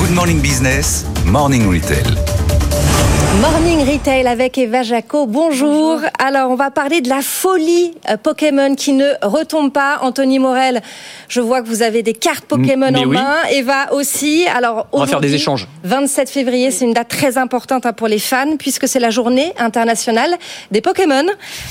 Good 0.00 0.10
Morning 0.14 0.40
Business, 0.40 1.04
Morning 1.26 1.68
Retail. 1.68 2.41
Morning 3.40 3.90
Retail 3.90 4.26
avec 4.28 4.58
Eva 4.58 4.82
Jaco. 4.82 5.26
Bonjour. 5.26 5.98
Alors, 6.18 6.50
on 6.50 6.54
va 6.54 6.70
parler 6.70 7.00
de 7.00 7.08
la 7.08 7.22
folie 7.22 7.92
euh, 8.10 8.18
Pokémon 8.18 8.74
qui 8.74 8.92
ne 8.92 9.06
retombe 9.22 9.72
pas. 9.72 9.98
Anthony 10.02 10.38
Morel, 10.38 10.82
je 11.28 11.40
vois 11.40 11.62
que 11.62 11.66
vous 11.66 11.80
avez 11.82 12.02
des 12.02 12.12
cartes 12.12 12.44
Pokémon 12.44 12.90
Mais 12.92 12.98
en 13.00 13.04
oui. 13.08 13.16
main. 13.16 13.36
Eva 13.50 13.90
aussi. 13.94 14.44
Alors, 14.54 14.86
On 14.92 15.00
va 15.00 15.06
faire 15.06 15.20
des 15.22 15.34
échanges. 15.34 15.66
27 15.82 16.28
février, 16.28 16.70
c'est 16.70 16.84
une 16.84 16.92
date 16.92 17.08
très 17.08 17.38
importante 17.38 17.86
hein, 17.86 17.94
pour 17.94 18.06
les 18.06 18.18
fans 18.18 18.56
puisque 18.58 18.86
c'est 18.86 19.00
la 19.00 19.08
journée 19.10 19.54
internationale 19.58 20.36
des 20.70 20.82
Pokémon. 20.82 21.24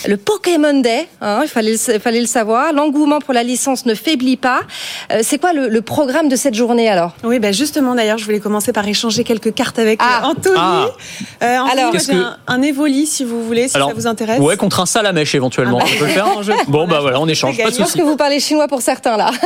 Le 0.07 0.17
Pokémon 0.17 0.79
Day, 0.81 1.07
hein, 1.21 1.41
il 1.43 1.47
fallait, 1.47 1.73
le- 1.73 1.93
il 1.95 1.99
fallait 2.01 2.21
le 2.21 2.27
savoir. 2.27 2.73
L'engouement 2.73 3.19
pour 3.19 3.35
la 3.35 3.43
licence 3.43 3.85
ne 3.85 3.93
faiblit 3.93 4.37
pas. 4.37 4.61
Euh, 5.13 5.19
c'est 5.21 5.37
quoi 5.39 5.53
le, 5.53 5.69
le 5.69 5.81
programme 5.83 6.27
de 6.27 6.35
cette 6.35 6.55
journée 6.55 6.89
alors? 6.89 7.11
Oui, 7.23 7.37
ben 7.37 7.53
justement, 7.53 7.93
d'ailleurs, 7.93 8.17
je 8.17 8.25
voulais 8.25 8.39
commencer 8.39 8.73
par 8.73 8.87
échanger 8.87 9.23
quelques 9.23 9.53
cartes 9.53 9.77
avec 9.77 9.99
Ah. 10.01 10.21
euh, 10.23 10.27
Anthony. 10.27 10.55
Ah. 10.57 10.85
Euh, 11.43 11.50
Alors, 11.59 11.93
j'ai 11.93 12.13
que- 12.13 12.17
un, 12.17 12.37
un 12.47 12.61
Evoli, 12.61 13.05
si 13.05 13.23
vous 13.23 13.43
voulez, 13.43 13.67
si 13.67 13.75
Alors, 13.75 13.89
ça 13.89 13.95
vous 13.95 14.07
intéresse. 14.07 14.39
Ouais, 14.39 14.57
contre 14.57 14.79
un 14.79 14.85
salamèche 14.85 15.35
éventuellement. 15.35 15.79
Ah 15.81 15.85
bah. 15.85 15.89
On 15.95 15.99
peut 15.99 16.05
le 16.05 16.11
faire 16.11 16.27
Bon, 16.67 16.87
bah 16.87 16.99
voilà, 17.01 17.19
on 17.19 17.27
échange. 17.27 17.57
Pas 17.57 17.69
de 17.69 17.75
Je 17.75 17.79
pense 17.79 17.93
que 17.93 18.01
vous 18.01 18.15
parlez 18.15 18.39
chinois 18.39 18.67
pour 18.67 18.81
certains 18.81 19.17
là. 19.17 19.31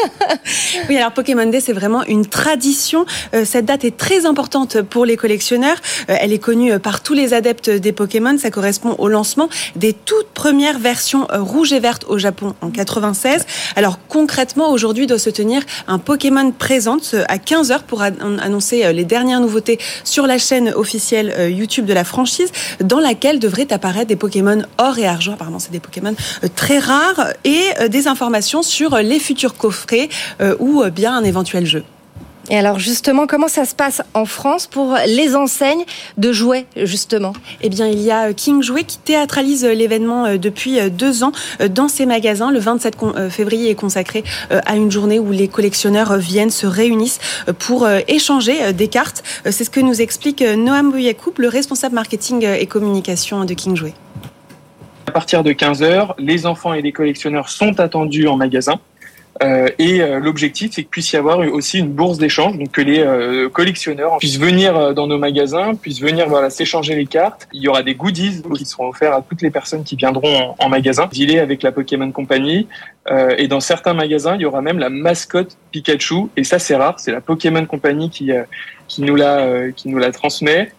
Oui, 0.90 0.98
alors 0.98 1.12
Pokémon 1.12 1.46
Day, 1.48 1.60
c'est 1.60 1.74
vraiment 1.74 2.04
une 2.04 2.26
tradition. 2.26 3.06
Euh, 3.34 3.44
cette 3.46 3.66
date 3.66 3.84
est 3.86 3.98
très 3.98 4.26
importante 4.26 4.82
pour 4.82 5.06
les 5.06 5.18
collectionneurs. 5.18 5.78
Euh, 6.10 6.16
elle 6.20 6.32
est 6.34 6.38
connue 6.40 6.74
euh, 6.74 6.80
par 6.80 7.02
tous 7.02 7.14
les 7.14 7.34
adeptes 7.34 7.70
des 7.70 7.92
Pokémon. 7.92 8.38
Ça 8.38 8.52
correspond 8.52 8.96
au 9.00 9.08
lancement 9.08 9.50
des 9.76 9.94
toutes 9.94 10.28
premières 10.34 10.78
versions 10.80 11.28
rouges 11.32 11.74
et 11.74 11.80
vertes 11.80 12.06
au 12.08 12.18
Japon 12.18 12.54
en 12.62 12.70
96. 12.70 13.46
Alors 13.76 13.98
concrètement, 14.10 14.70
aujourd'hui 14.72 15.08
doit 15.08 15.18
se 15.20 15.30
tenir 15.30 15.64
un 15.88 15.98
Pokémon 16.00 16.52
Présente 16.52 17.16
à 17.28 17.38
15h 17.38 17.80
pour 17.88 18.02
an- 18.02 18.38
annoncer 18.42 18.92
les 18.94 19.06
dernières 19.06 19.40
nouveautés 19.40 19.80
sur 20.04 20.28
la 20.28 20.38
chaîne 20.38 20.70
officielle 20.76 21.34
YouTube 21.52 21.86
de 21.86 21.94
la 21.96 22.04
franchise, 22.04 22.52
dans 22.80 23.00
laquelle 23.00 23.40
devraient 23.40 23.74
apparaître 23.74 24.08
des 24.08 24.16
Pokémon 24.16 24.62
or 24.78 25.00
et 25.00 25.08
argent. 25.08 25.34
Apparemment, 25.34 25.60
c'est 25.60 25.72
des 25.72 25.80
Pokémon 25.80 26.14
euh, 26.44 26.48
très 26.56 26.78
rares 26.78 27.28
et 27.44 27.62
euh, 27.80 27.88
des 27.88 28.08
informations 28.08 28.62
sur 28.62 28.94
euh, 28.94 29.02
les 29.02 29.20
futurs 29.20 29.56
coffrets 29.56 30.10
ou 30.60 30.84
bien 30.92 31.16
un 31.16 31.24
éventuel 31.24 31.66
jeu. 31.66 31.84
Et 32.50 32.58
alors 32.58 32.78
justement, 32.78 33.26
comment 33.26 33.48
ça 33.48 33.66
se 33.66 33.74
passe 33.74 34.02
en 34.14 34.26
France 34.26 34.68
pour 34.68 34.96
les 35.08 35.36
enseignes 35.36 35.84
de 36.18 36.32
jouets 36.32 36.66
justement? 36.76 37.34
Eh 37.62 37.70
bien, 37.70 37.88
il 37.88 38.00
y 38.02 38.12
a 38.12 38.30
euh, 38.30 38.34
King 38.34 38.62
Jouet 38.62 38.84
qui 38.84 39.00
théâtralise 39.00 39.66
euh, 39.66 39.74
l'événement 39.74 40.26
euh, 40.26 40.38
depuis 40.38 40.80
deux 40.92 41.24
ans 41.24 41.32
dans 41.70 41.88
ses 41.88 42.06
magasins. 42.06 42.52
Le 42.52 42.60
27 42.60 42.96
con- 42.96 43.14
euh, 43.16 43.30
février 43.30 43.72
est 43.72 43.76
consacré 43.76 44.24
à 44.52 44.76
une 44.76 44.92
journée 44.92 45.18
où 45.20 45.32
les 45.32 45.48
collectionneurs 45.48 46.18
viennent, 46.18 46.52
se 46.52 46.68
réunissent 46.68 47.20
pour 47.60 47.88
échanger 48.08 48.74
des 48.74 48.88
cartes. 48.88 49.24
C'est 49.46 49.64
ce 49.64 49.70
que 49.70 49.80
nous 49.80 50.02
explique 50.02 50.42
Noam 50.42 50.92
Bouyakoub, 50.92 51.34
le 51.38 51.48
responsable 51.48 51.96
marketing 51.96 52.46
et 52.46 52.66
communication 52.68 53.44
de 53.46 53.54
King 53.54 53.76
Jouet. 53.76 53.94
À 55.08 55.12
partir 55.12 55.44
de 55.44 55.52
15h, 55.52 56.14
les 56.18 56.46
enfants 56.46 56.74
et 56.74 56.82
les 56.82 56.92
collectionneurs 56.92 57.50
sont 57.50 57.80
attendus 57.80 58.28
en 58.28 58.36
magasin. 58.38 58.80
Euh, 59.44 59.68
et 59.80 60.02
euh, 60.02 60.20
l'objectif, 60.20 60.72
c'est 60.74 60.84
qu'il 60.84 60.90
puisse 60.90 61.12
y 61.12 61.18
avoir 61.18 61.40
aussi 61.40 61.80
une 61.80 61.92
bourse 61.92 62.18
d'échange, 62.18 62.58
donc 62.58 62.72
que 62.72 62.82
les 62.82 63.00
euh, 63.00 63.50
collectionneurs 63.50 64.18
puissent 64.18 64.40
venir 64.40 64.94
dans 64.94 65.08
nos 65.08 65.18
magasins, 65.18 65.76
puissent 65.76 66.00
venir 66.00 66.30
voilà, 66.30 66.50
s'échanger 66.50 66.96
les 66.96 67.06
cartes. 67.06 67.48
Il 67.52 67.62
y 67.62 67.68
aura 67.68 67.84
des 67.84 67.96
goodies 67.96 68.42
qui 68.58 68.66
seront 68.66 68.90
offerts 68.90 69.14
à 69.14 69.22
toutes 69.22 69.42
les 69.42 69.52
personnes 69.52 69.84
qui 69.84 69.96
viendront 69.96 70.36
en, 70.36 70.56
en 70.58 70.70
magasin, 70.70 71.08
dealer 71.12 71.40
avec 71.40 71.64
la 71.64 71.72
Pokémon 71.72 72.12
Company. 72.12 72.68
Et 73.38 73.48
dans 73.48 73.60
certains 73.60 73.94
magasins, 73.94 74.34
il 74.34 74.42
y 74.42 74.46
aura 74.46 74.64
même 74.64 74.80
la 74.80 74.90
mascotte 74.90 75.58
Pikachu. 75.72 76.28
Et 76.38 76.44
ça, 76.44 76.58
c'est 76.58 76.76
rare, 76.76 77.00
c'est 77.00 77.12
la 77.12 77.22
Pokémon 77.22 77.64
Company 77.68 78.10
qui, 78.10 78.32
qui 78.88 79.04
nous 79.04 79.16
la, 79.16 79.70
qui 79.76 79.90
nous 79.90 80.00
la 80.00 80.12
transmet. 80.12 80.72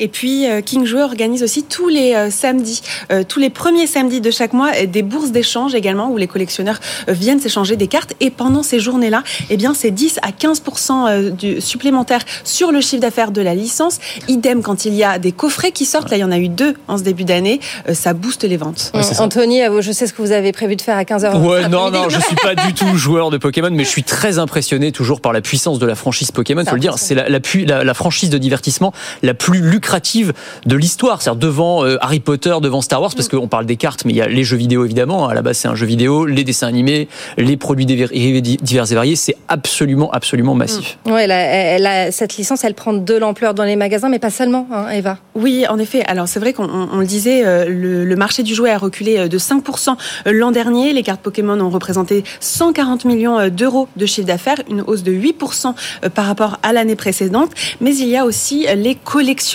Et 0.00 0.08
puis 0.08 0.46
euh, 0.48 0.60
King 0.60 0.84
Joueur 0.84 1.08
organise 1.08 1.42
aussi 1.42 1.62
tous 1.64 1.88
les 1.88 2.14
euh, 2.14 2.30
samedis, 2.30 2.82
euh, 3.12 3.22
tous 3.26 3.38
les 3.40 3.50
premiers 3.50 3.86
samedis 3.86 4.20
de 4.20 4.30
chaque 4.30 4.52
mois, 4.52 4.70
des 4.86 5.02
bourses 5.02 5.30
d'échange 5.30 5.74
également 5.74 6.10
où 6.10 6.16
les 6.16 6.26
collectionneurs 6.26 6.80
viennent 7.08 7.40
s'échanger 7.40 7.76
des 7.76 7.86
cartes. 7.86 8.14
Et 8.20 8.30
pendant 8.30 8.62
ces 8.62 8.80
journées-là, 8.80 9.22
eh 9.50 9.56
bien 9.56 9.74
c'est 9.74 9.90
10 9.90 10.18
à 10.22 10.32
15 10.32 10.62
euh, 10.90 11.30
du 11.30 11.60
supplémentaire 11.60 12.20
sur 12.44 12.72
le 12.72 12.80
chiffre 12.80 13.00
d'affaires 13.02 13.30
de 13.30 13.40
la 13.40 13.54
licence. 13.54 13.98
Idem 14.28 14.62
quand 14.62 14.84
il 14.84 14.94
y 14.94 15.04
a 15.04 15.18
des 15.18 15.32
coffrets 15.32 15.72
qui 15.72 15.84
sortent. 15.84 16.10
Là, 16.10 16.16
il 16.16 16.20
y 16.20 16.24
en 16.24 16.32
a 16.32 16.38
eu 16.38 16.48
deux 16.48 16.74
en 16.88 16.98
ce 16.98 17.02
début 17.02 17.24
d'année. 17.24 17.60
ça 17.92 18.12
booste 18.14 18.44
les 18.44 18.56
ventes. 18.56 18.92
Anthony, 19.18 19.60
je 19.80 19.92
sais 19.92 20.06
ce 20.06 20.12
que 20.12 20.22
vous 20.22 20.32
avez 20.32 20.52
prévu 20.52 20.76
de 20.76 20.82
faire 20.82 20.96
à 20.96 21.02
15h. 21.04 21.36
Ouais, 21.40 21.68
non, 21.68 21.90
non, 21.90 22.08
je 22.08 22.20
suis 22.20 22.36
pas 22.36 22.54
du 22.54 22.72
tout 22.74 22.96
joueur 22.96 23.30
de 23.30 23.38
Pokémon, 23.38 23.70
mais 23.72 23.84
je 23.84 23.88
suis 23.88 24.02
très 24.04 24.38
impressionné 24.38 24.92
toujours 24.92 25.20
par 25.20 25.32
la 25.32 25.40
puissance 25.40 25.78
de 25.78 25.86
la 25.86 25.94
franchise 25.94 26.30
Pokémon. 26.30 26.64
Faut 26.64 26.74
le 26.74 26.80
dire, 26.80 26.98
c'est 26.98 27.14
la, 27.14 27.28
la, 27.28 27.40
pu- 27.40 27.64
la, 27.64 27.84
la 27.84 27.94
franchise 27.94 28.30
de 28.30 28.38
divertissement 28.38 28.92
la 29.22 29.34
plus 29.34 29.63
lucrative 29.64 30.32
de 30.66 30.76
l'histoire. 30.76 31.20
C'est-à-dire 31.22 31.40
devant 31.40 31.84
euh, 31.84 31.96
Harry 32.00 32.20
Potter, 32.20 32.54
devant 32.62 32.80
Star 32.80 33.00
Wars, 33.00 33.12
parce 33.14 33.28
qu'on 33.28 33.48
parle 33.48 33.66
des 33.66 33.76
cartes, 33.76 34.04
mais 34.04 34.12
il 34.12 34.16
y 34.16 34.22
a 34.22 34.28
les 34.28 34.44
jeux 34.44 34.56
vidéo 34.56 34.84
évidemment. 34.84 35.28
À 35.28 35.34
la 35.34 35.42
base, 35.42 35.58
c'est 35.58 35.68
un 35.68 35.74
jeu 35.74 35.86
vidéo, 35.86 36.26
les 36.26 36.44
dessins 36.44 36.66
animés, 36.68 37.08
les 37.36 37.56
produits 37.56 37.86
divers 37.86 38.10
divers 38.12 38.90
et 38.90 38.94
variés. 38.94 39.16
C'est 39.16 39.36
absolument, 39.48 40.10
absolument 40.12 40.54
massif. 40.54 40.98
Ouais, 41.06 41.26
la- 41.26 41.36
elle 41.40 41.86
a- 41.86 42.12
cette 42.12 42.36
licence, 42.36 42.64
elle 42.64 42.74
prend 42.74 42.92
de 42.92 43.14
l'ampleur 43.14 43.54
dans 43.54 43.64
les 43.64 43.76
magasins, 43.76 44.08
mais 44.08 44.18
pas 44.18 44.30
seulement, 44.30 44.66
hein, 44.72 44.88
Eva. 44.90 45.18
Oui, 45.34 45.64
en 45.68 45.78
effet. 45.78 46.02
Alors 46.06 46.28
c'est 46.28 46.40
vrai 46.40 46.52
qu'on 46.52 46.64
on- 46.68 46.88
on 46.92 46.98
le 46.98 47.06
disait, 47.06 47.44
euh, 47.44 47.64
le, 47.68 48.04
le 48.04 48.16
marché 48.16 48.42
du 48.42 48.54
jouet 48.54 48.70
a 48.70 48.78
reculé 48.78 49.18
euh, 49.18 49.28
de 49.28 49.38
5% 49.38 49.96
l'an 50.26 50.50
dernier. 50.50 50.92
Les 50.92 51.02
cartes 51.02 51.20
Pokémon 51.20 51.58
ont 51.60 51.70
représenté 51.70 52.24
140 52.40 53.04
millions 53.04 53.48
d'euros 53.48 53.88
de 53.96 54.06
chiffre 54.06 54.26
d'affaires, 54.26 54.56
une 54.70 54.82
hausse 54.82 55.02
de 55.02 55.12
8% 55.12 55.74
euh, 56.04 56.08
par 56.10 56.26
rapport 56.26 56.58
à 56.62 56.72
l'année 56.72 56.96
précédente. 56.96 57.50
Mais 57.80 57.94
il 57.96 58.08
y 58.08 58.16
a 58.16 58.24
aussi 58.24 58.66
les 58.76 58.94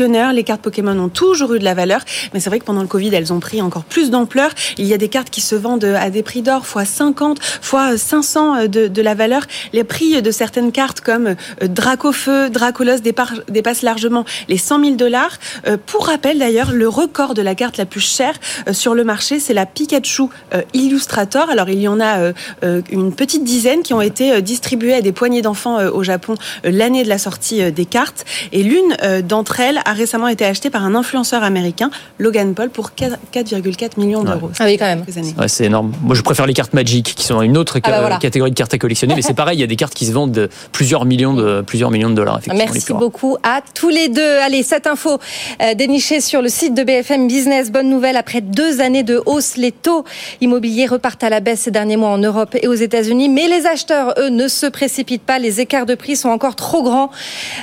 Les 0.08 0.44
cartes 0.44 0.62
Pokémon 0.62 0.98
ont 0.98 1.10
toujours 1.10 1.54
eu 1.54 1.60
de 1.60 1.64
la 1.64 1.74
valeur, 1.74 2.02
mais 2.34 2.40
c'est 2.40 2.50
vrai 2.50 2.60
que 2.60 2.66
pendant 2.66 2.82
le 2.82 2.88
Covid, 2.88 3.14
elles 3.14 3.34
ont 3.34 3.40
pris 3.40 3.62
encore 3.62 3.84
plus 3.84 4.10
d'ampleur. 4.12 4.52
Il 4.78 4.86
y 4.86 4.94
a 4.94 4.98
des 4.98 5.10
cartes 5.10 5.30
qui 5.30 5.42
se 5.42 5.56
vendent 5.56 5.84
euh, 5.84 5.98
à 6.00 6.10
des 6.10 6.24
prix 6.24 6.42
d'or 6.42 6.66
fois 6.66 6.86
50, 6.86 7.40
fois 7.62 7.98
500 7.98 8.68
de, 8.68 8.88
de 8.88 9.02
la 9.02 9.14
valeur. 9.14 9.46
Les 9.74 9.84
prix 9.84 10.22
de 10.22 10.32
certaines 10.32 10.72
cartes 10.72 11.02
comme 11.02 11.28
euh, 11.28 11.68
Dracofeu, 11.68 12.50
Dracolos 12.50 13.00
dépassent 13.00 13.82
largement 13.82 14.26
les 14.48 14.58
100 14.58 14.84
000 14.84 14.96
dollars. 14.96 15.38
Euh, 15.68 15.78
Pour 15.86 16.08
rappel 16.08 16.40
d'ailleurs, 16.40 16.72
le 16.72 16.88
record 16.88 17.34
de 17.34 17.42
la 17.42 17.56
carte 17.56 17.78
la 17.78 17.86
plus 17.86 18.00
chère 18.00 18.36
euh, 18.68 18.74
sur 18.74 18.96
le 18.96 19.04
marché, 19.04 19.40
c'est 19.40 19.54
la 19.54 19.66
Pikachu 19.66 20.24
euh, 20.54 20.62
Illustrator. 20.74 21.50
Alors 21.50 21.70
il 21.70 21.80
y 21.80 21.88
en 21.88 22.00
a 22.00 22.20
euh, 22.20 22.34
euh, 22.64 22.82
une 22.92 23.14
petite 23.14 23.44
dizaine 23.44 23.82
qui 23.82 23.94
ont 23.94 24.02
été 24.02 24.32
euh, 24.34 24.42
distribuées 24.42 24.94
à 24.94 25.02
des 25.02 25.12
poignées 25.12 25.42
d'enfants 25.42 25.80
euh, 25.80 25.92
au 25.92 26.04
Japon 26.04 26.36
euh, 26.66 26.72
l'année 26.72 27.04
de 27.04 27.10
la 27.10 27.18
sortie 27.18 27.62
euh, 27.62 27.72
des 27.72 27.86
cartes. 27.86 28.26
Et 28.52 28.64
l'une 28.64 28.96
euh, 29.04 29.22
d'entre 29.22 29.60
elles 29.60 29.80
a 29.90 29.94
récemment 29.94 30.28
été 30.28 30.46
achetée 30.46 30.70
par 30.70 30.84
un 30.86 30.94
influenceur 30.94 31.44
américain, 31.44 31.90
Logan 32.20 32.54
Paul, 32.54 32.70
pour 32.70 32.92
4,4 32.92 34.00
millions 34.00 34.24
d'euros. 34.24 34.52
Ah 34.60 34.66
oui, 34.66 34.78
quand 34.78 34.86
même. 34.86 35.04
Ouais, 35.38 35.48
c'est 35.48 35.66
énorme. 35.66 35.92
Moi, 36.04 36.16
je 36.16 36.22
préfère 36.22 36.46
les 36.46 36.54
cartes 36.54 36.74
Magic, 36.74 37.16
qui 37.16 37.26
sont 37.26 37.42
une 37.42 37.58
autre 37.58 37.80
Ah 37.84 37.90
bah 37.90 38.00
voilà. 38.02 38.18
catégorie 38.18 38.52
de 38.52 38.56
cartes 38.56 38.74
à 38.74 38.78
collectionner, 38.78 39.16
mais 39.16 39.24
c'est 39.24 39.34
pareil, 39.34 39.58
il 39.58 39.62
y 39.62 39.64
a 39.64 39.68
des 39.68 39.76
cartes 39.76 39.96
qui 39.96 40.06
se 40.06 40.12
vendent 40.12 40.32
de 40.32 40.50
plusieurs 40.72 41.06
millions 41.06 41.34
de, 41.34 41.62
plusieurs 41.62 41.90
millions 41.90 42.12
de 42.12 42.16
dollars. 42.16 42.38
Effectivement, 42.38 42.60
les 42.66 42.80
Merci 42.80 42.94
beaucoup 42.94 43.38
à 43.42 43.62
tous 43.74 43.90
les 43.90 44.10
deux. 44.10 44.38
Allez, 44.46 44.62
cette 44.62 44.86
info 44.86 45.18
euh, 45.62 45.74
dénichée 45.74 46.22
sur 46.22 46.44
le 46.44 46.50
site 46.50 46.76
de 46.76 46.84
BFM 46.84 47.28
Business. 47.28 47.72
Bonne 47.72 47.90
nouvelle, 47.90 48.18
après 48.18 48.42
deux 48.42 48.82
années 48.82 49.04
de 49.04 49.22
hausse, 49.26 49.58
les 49.58 49.72
taux 49.72 50.06
immobiliers 50.42 50.86
repartent 50.86 51.24
à 51.24 51.30
la 51.30 51.40
baisse 51.40 51.62
ces 51.62 51.72
derniers 51.72 51.98
mois 51.98 52.10
en 52.10 52.20
Europe 52.20 52.56
et 52.62 52.68
aux 52.68 52.76
États-Unis. 52.76 53.30
Mais 53.30 53.48
les 53.48 53.66
acheteurs, 53.66 54.14
eux, 54.20 54.30
ne 54.30 54.48
se 54.48 54.68
précipitent 54.68 55.24
pas. 55.24 55.40
Les 55.40 55.62
écarts 55.62 55.88
de 55.88 55.96
prix 55.96 56.16
sont 56.16 56.30
encore 56.30 56.56
trop 56.56 56.84
grands 56.84 57.10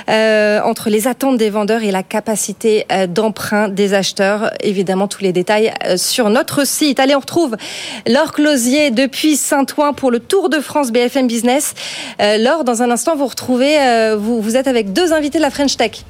euh, 0.09 0.59
entre 0.63 0.89
les 0.89 1.07
attentes 1.07 1.37
des 1.37 1.49
vendeurs 1.49 1.83
et 1.83 1.91
la 1.91 2.03
capacité 2.07 2.85
euh, 2.91 3.07
d'emprunt 3.07 3.69
des 3.69 3.93
acheteurs. 3.93 4.51
Évidemment, 4.61 5.07
tous 5.07 5.23
les 5.23 5.33
détails 5.33 5.73
euh, 5.85 5.97
sur 5.97 6.29
notre 6.29 6.65
site. 6.65 6.99
Allez, 6.99 7.15
on 7.15 7.19
retrouve 7.19 7.55
Laure 8.07 8.33
Closier 8.33 8.91
depuis 8.91 9.35
Saint-Ouen 9.35 9.93
pour 9.93 10.11
le 10.11 10.19
Tour 10.19 10.49
de 10.49 10.59
France 10.59 10.91
BFM 10.91 11.27
Business. 11.27 11.73
Euh, 12.21 12.37
Laure, 12.37 12.63
dans 12.63 12.81
un 12.81 12.91
instant, 12.91 13.15
vous 13.15 13.27
retrouvez, 13.27 13.77
vous 14.17 14.55
êtes 14.55 14.67
avec 14.67 14.93
deux 14.93 15.13
invités 15.13 15.37
de 15.37 15.43
la 15.43 15.49
French 15.49 15.77
Tech. 15.77 16.03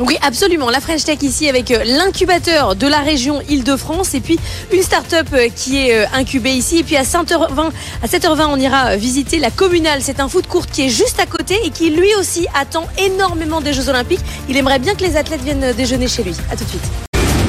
Oui, 0.00 0.16
absolument. 0.22 0.70
La 0.70 0.80
French 0.80 1.04
Tech 1.04 1.18
ici 1.22 1.48
avec 1.48 1.70
euh, 1.70 1.84
l'incubateur 1.84 2.74
de 2.74 2.86
la 2.86 3.00
région 3.00 3.42
Île-de-France 3.48 4.14
et 4.14 4.20
puis 4.20 4.38
une 4.72 4.82
start-up 4.82 5.26
euh, 5.34 5.48
qui 5.54 5.76
est 5.76 5.94
euh, 5.94 6.06
incubée 6.14 6.52
ici. 6.52 6.78
Et 6.78 6.82
puis 6.82 6.96
à 6.96 7.02
7h20, 7.02 7.70
à 8.02 8.06
7h20 8.06 8.46
on 8.50 8.56
ira 8.56 8.96
visiter 8.96 9.38
la 9.38 9.50
communale. 9.50 10.00
C'est 10.00 10.20
un 10.20 10.28
foot 10.28 10.46
court 10.46 10.66
qui 10.66 10.86
est 10.86 10.88
juste 10.88 11.20
à 11.20 11.26
côté 11.26 11.58
et 11.64 11.70
qui 11.70 11.90
lui 11.90 12.14
aussi 12.18 12.46
attend 12.58 12.86
énormément 12.98 13.60
des 13.60 13.74
Jeux 13.74 13.90
Olympiques. 13.90 14.20
Il 14.48 14.56
aimerait 14.56 14.78
bien 14.78 14.94
que 14.94 15.04
les 15.04 15.16
athlètes 15.16 15.42
viennent 15.42 15.72
déjeuner 15.76 16.08
chez 16.08 16.22
lui. 16.22 16.34
À 16.50 16.56
tout 16.56 16.64
de 16.64 16.70
suite. 16.70 16.88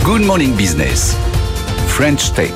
Good 0.03 0.23
Morning 0.23 0.53
Business. 0.53 1.15
French 1.87 2.33
Tech. 2.33 2.51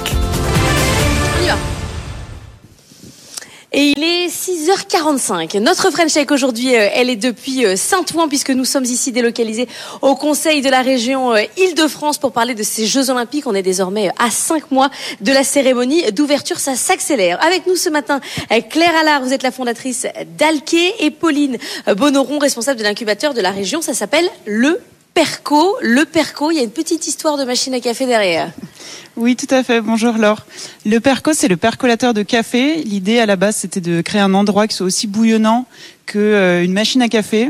Et 3.77 3.93
il 3.97 4.03
est 4.05 4.27
6h45. 4.27 5.59
Notre 5.59 5.91
French 5.91 6.13
Tech 6.13 6.31
aujourd'hui, 6.31 6.73
euh, 6.77 6.87
elle 6.93 7.09
est 7.09 7.17
depuis 7.17 7.65
euh, 7.65 7.75
Saint-Ouen 7.75 8.29
puisque 8.29 8.51
nous 8.51 8.63
sommes 8.63 8.85
ici 8.85 9.11
délocalisés 9.11 9.67
au 10.01 10.15
Conseil 10.15 10.61
de 10.61 10.69
la 10.69 10.81
région 10.81 11.33
euh, 11.33 11.41
Île-de-France 11.57 12.17
pour 12.17 12.31
parler 12.31 12.55
de 12.55 12.63
ces 12.63 12.85
Jeux 12.85 13.09
Olympiques. 13.09 13.47
On 13.47 13.53
est 13.53 13.61
désormais 13.61 14.11
à 14.17 14.31
5 14.31 14.71
mois 14.71 14.89
de 15.19 15.33
la 15.33 15.43
cérémonie 15.43 16.09
d'ouverture. 16.13 16.57
Ça 16.57 16.75
s'accélère. 16.75 17.37
Avec 17.45 17.67
nous 17.67 17.75
ce 17.75 17.89
matin, 17.89 18.21
Claire 18.69 18.95
Allard, 18.95 19.21
vous 19.21 19.33
êtes 19.33 19.43
la 19.43 19.51
fondatrice 19.51 20.07
d'Alquet 20.37 20.93
et 20.99 21.11
Pauline 21.11 21.57
Bonoron, 21.97 22.39
responsable 22.39 22.79
de 22.79 22.83
l'incubateur 22.85 23.33
de 23.33 23.41
la 23.41 23.51
région. 23.51 23.81
Ça 23.81 23.93
s'appelle 23.93 24.29
le 24.45 24.79
Perco. 25.15 25.77
Le 25.81 26.03
Perco, 26.03 26.51
il 26.51 26.57
y 26.57 26.59
a 26.59 26.63
une 26.63 26.71
petite 26.71 27.07
histoire 27.07 27.37
de 27.37 27.45
machine 27.45 27.73
à 27.73 27.79
café 27.79 28.05
derrière. 28.05 28.51
Oui, 29.15 29.37
tout 29.37 29.47
à 29.49 29.63
fait. 29.63 29.79
Bonjour 29.79 30.17
Laure. 30.17 30.45
Le 30.85 30.99
perco, 30.99 31.31
c'est 31.31 31.47
le 31.47 31.55
percolateur 31.55 32.13
de 32.13 32.21
café. 32.21 32.83
L'idée 32.83 33.19
à 33.19 33.25
la 33.25 33.37
base, 33.37 33.55
c'était 33.55 33.79
de 33.79 34.01
créer 34.01 34.19
un 34.19 34.33
endroit 34.33 34.67
qui 34.67 34.75
soit 34.75 34.85
aussi 34.85 35.07
bouillonnant 35.07 35.67
qu'une 36.05 36.21
euh, 36.21 36.67
machine 36.67 37.01
à 37.01 37.07
café, 37.07 37.49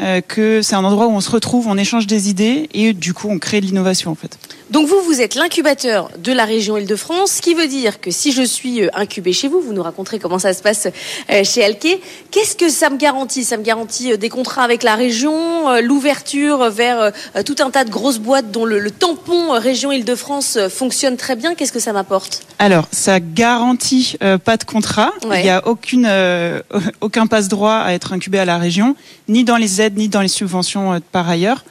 euh, 0.00 0.20
que 0.20 0.62
c'est 0.62 0.76
un 0.76 0.84
endroit 0.84 1.06
où 1.06 1.10
on 1.10 1.20
se 1.20 1.30
retrouve, 1.30 1.66
on 1.66 1.76
échange 1.76 2.06
des 2.06 2.30
idées 2.30 2.68
et 2.72 2.92
du 2.92 3.14
coup, 3.14 3.28
on 3.28 3.38
crée 3.38 3.60
de 3.60 3.66
l'innovation 3.66 4.12
en 4.12 4.14
fait. 4.14 4.38
Donc 4.70 4.86
vous, 4.86 5.00
vous 5.02 5.20
êtes 5.20 5.34
l'incubateur 5.34 6.10
de 6.18 6.32
la 6.32 6.44
région 6.44 6.76
Île-de-France, 6.76 7.32
ce 7.32 7.42
qui 7.42 7.54
veut 7.54 7.66
dire 7.66 8.00
que 8.00 8.12
si 8.12 8.30
je 8.30 8.42
suis 8.42 8.82
euh, 8.82 8.90
incubé 8.94 9.32
chez 9.32 9.48
vous, 9.48 9.60
vous 9.60 9.72
nous 9.72 9.82
raconterez 9.82 10.20
comment 10.20 10.38
ça 10.38 10.52
se 10.52 10.62
passe 10.62 10.86
euh, 11.30 11.42
chez 11.42 11.64
Alke, 11.64 11.98
qu'est-ce 12.30 12.54
que 12.54 12.68
ça 12.68 12.90
me 12.90 12.96
garantit? 12.96 13.42
Ça 13.42 13.56
me 13.56 13.62
garantit 13.62 14.16
des 14.16 14.28
contrats 14.28 14.62
avec 14.62 14.84
la 14.84 14.94
région, 14.94 15.80
l'ouverture 15.80 16.70
vers 16.70 17.12
tout 17.44 17.56
un 17.60 17.70
tas 17.70 17.84
de 17.84 17.90
grosses 17.90 18.18
boîtes 18.18 18.50
dont 18.50 18.64
le, 18.64 18.90
tampon 18.90 19.50
région 19.52 19.90
Île-de-France 19.90 20.58
fonctionne 20.68 21.16
très 21.16 21.34
bien. 21.34 21.54
Qu'est-ce 21.54 21.72
que 21.72 21.80
ça 21.80 21.92
m'apporte? 21.92 22.42
Alors, 22.58 22.86
ça 22.92 23.20
garantit 23.20 24.16
pas 24.44 24.56
de 24.56 24.64
contrat. 24.64 25.12
Il 25.24 25.42
n'y 25.42 25.50
a 25.50 25.66
aucune, 25.66 26.08
aucun 27.00 27.26
passe-droit 27.26 27.74
à 27.74 27.92
être 27.92 28.12
incubé 28.12 28.38
à 28.38 28.44
la 28.44 28.58
région, 28.58 28.96
ni 29.28 29.44
dans 29.44 29.56
les 29.56 29.80
aides, 29.80 29.87
ni 29.96 30.08
dans 30.08 30.20
les 30.20 30.28
subventions 30.28 31.00
par 31.12 31.28
ailleurs. 31.28 31.64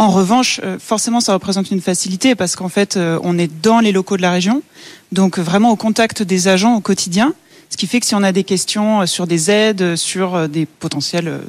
En 0.00 0.10
revanche, 0.10 0.60
euh, 0.62 0.78
forcément, 0.78 1.20
ça 1.20 1.32
représente 1.32 1.72
une 1.72 1.80
facilité 1.80 2.36
parce 2.36 2.54
qu'en 2.54 2.68
fait, 2.68 2.96
euh, 2.96 3.18
on 3.24 3.36
est 3.36 3.50
dans 3.62 3.80
les 3.80 3.90
locaux 3.90 4.16
de 4.16 4.22
la 4.22 4.30
région, 4.30 4.62
donc 5.10 5.40
vraiment 5.40 5.72
au 5.72 5.76
contact 5.76 6.22
des 6.22 6.46
agents 6.46 6.76
au 6.76 6.80
quotidien. 6.80 7.34
Ce 7.70 7.76
qui 7.76 7.86
fait 7.86 8.00
que 8.00 8.06
si 8.06 8.14
on 8.14 8.22
a 8.22 8.32
des 8.32 8.44
questions 8.44 9.02
euh, 9.02 9.06
sur 9.06 9.26
des 9.26 9.50
aides, 9.50 9.96
sur 9.96 10.48
des 10.48 10.66
potentiels 10.66 11.40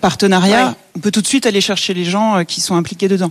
partenariats, 0.00 0.74
on 0.96 1.00
peut 1.00 1.10
tout 1.10 1.22
de 1.22 1.26
suite 1.26 1.46
aller 1.46 1.60
chercher 1.60 1.94
les 1.94 2.04
gens 2.04 2.44
qui 2.44 2.60
sont 2.60 2.74
impliqués 2.74 3.08
dedans. 3.08 3.30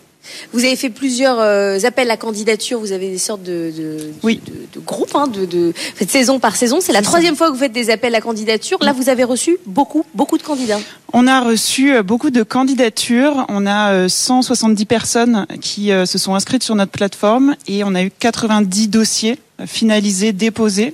Vous 0.53 0.63
avez 0.63 0.75
fait 0.75 0.89
plusieurs 0.89 1.39
euh, 1.39 1.77
appels 1.83 2.09
à 2.11 2.17
candidature. 2.17 2.79
Vous 2.79 2.91
avez 2.91 3.09
des 3.09 3.17
sortes 3.17 3.43
de, 3.43 3.71
de, 3.75 3.97
oui. 4.23 4.39
de, 4.45 4.79
de 4.79 4.85
groupes, 4.85 5.15
hein, 5.15 5.27
de, 5.27 5.73
saison 6.07 6.39
par 6.39 6.55
saison. 6.55 6.79
C'est 6.81 6.93
la 6.93 7.01
troisième 7.01 7.35
fois 7.35 7.47
que 7.47 7.53
vous 7.53 7.59
faites 7.59 7.71
des 7.71 7.89
appels 7.89 8.15
à 8.15 8.21
candidature. 8.21 8.77
Là, 8.81 8.93
vous 8.93 9.09
avez 9.09 9.23
reçu 9.23 9.57
beaucoup, 9.65 10.05
beaucoup 10.13 10.37
de 10.37 10.43
candidats. 10.43 10.79
On 11.13 11.27
a 11.27 11.41
reçu 11.41 11.93
euh, 11.93 12.03
beaucoup 12.03 12.29
de 12.29 12.43
candidatures. 12.43 13.45
On 13.49 13.65
a 13.65 14.07
170 14.07 14.81
euh, 14.81 14.85
personnes 14.85 15.45
qui 15.61 15.89
se 16.05 16.17
sont 16.17 16.35
inscrites 16.35 16.63
sur 16.63 16.75
notre 16.75 16.91
plateforme 16.91 17.55
et 17.67 17.83
on 17.83 17.95
a 17.95 18.03
eu 18.03 18.11
90 18.11 18.87
dossiers 18.87 19.39
finalisés, 19.65 20.33
déposés. 20.33 20.93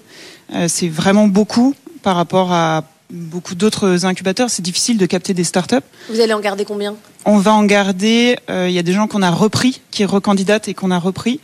C'est 0.68 0.90
vraiment 0.90 1.28
beaucoup 1.28 1.76
par 2.02 2.16
rapport 2.16 2.52
à 2.52 2.84
beaucoup 3.12 3.56
d'autres 3.56 4.06
incubateurs, 4.06 4.50
c'est 4.50 4.62
difficile 4.62 4.98
de 4.98 5.06
capter 5.06 5.34
des 5.34 5.44
startups. 5.44 5.76
Vous 6.10 6.20
allez 6.20 6.34
en 6.34 6.40
garder 6.40 6.66
combien? 6.66 6.96
On 7.26 7.38
va 7.38 7.54
en 7.54 7.64
garder, 7.64 8.38
euh, 8.50 8.68
il 8.70 8.74
y 8.74 8.80
a 8.80 8.84
des 8.84 8.94
gens 8.94 9.08
qu'on 9.08 9.22
a 9.22 9.30
repris, 9.30 9.82
qui 9.92 10.06
recandidatent 10.06 10.68
et 10.68 10.74
qu'on 10.74 10.92
a 10.92 10.98
repris, 10.98 11.40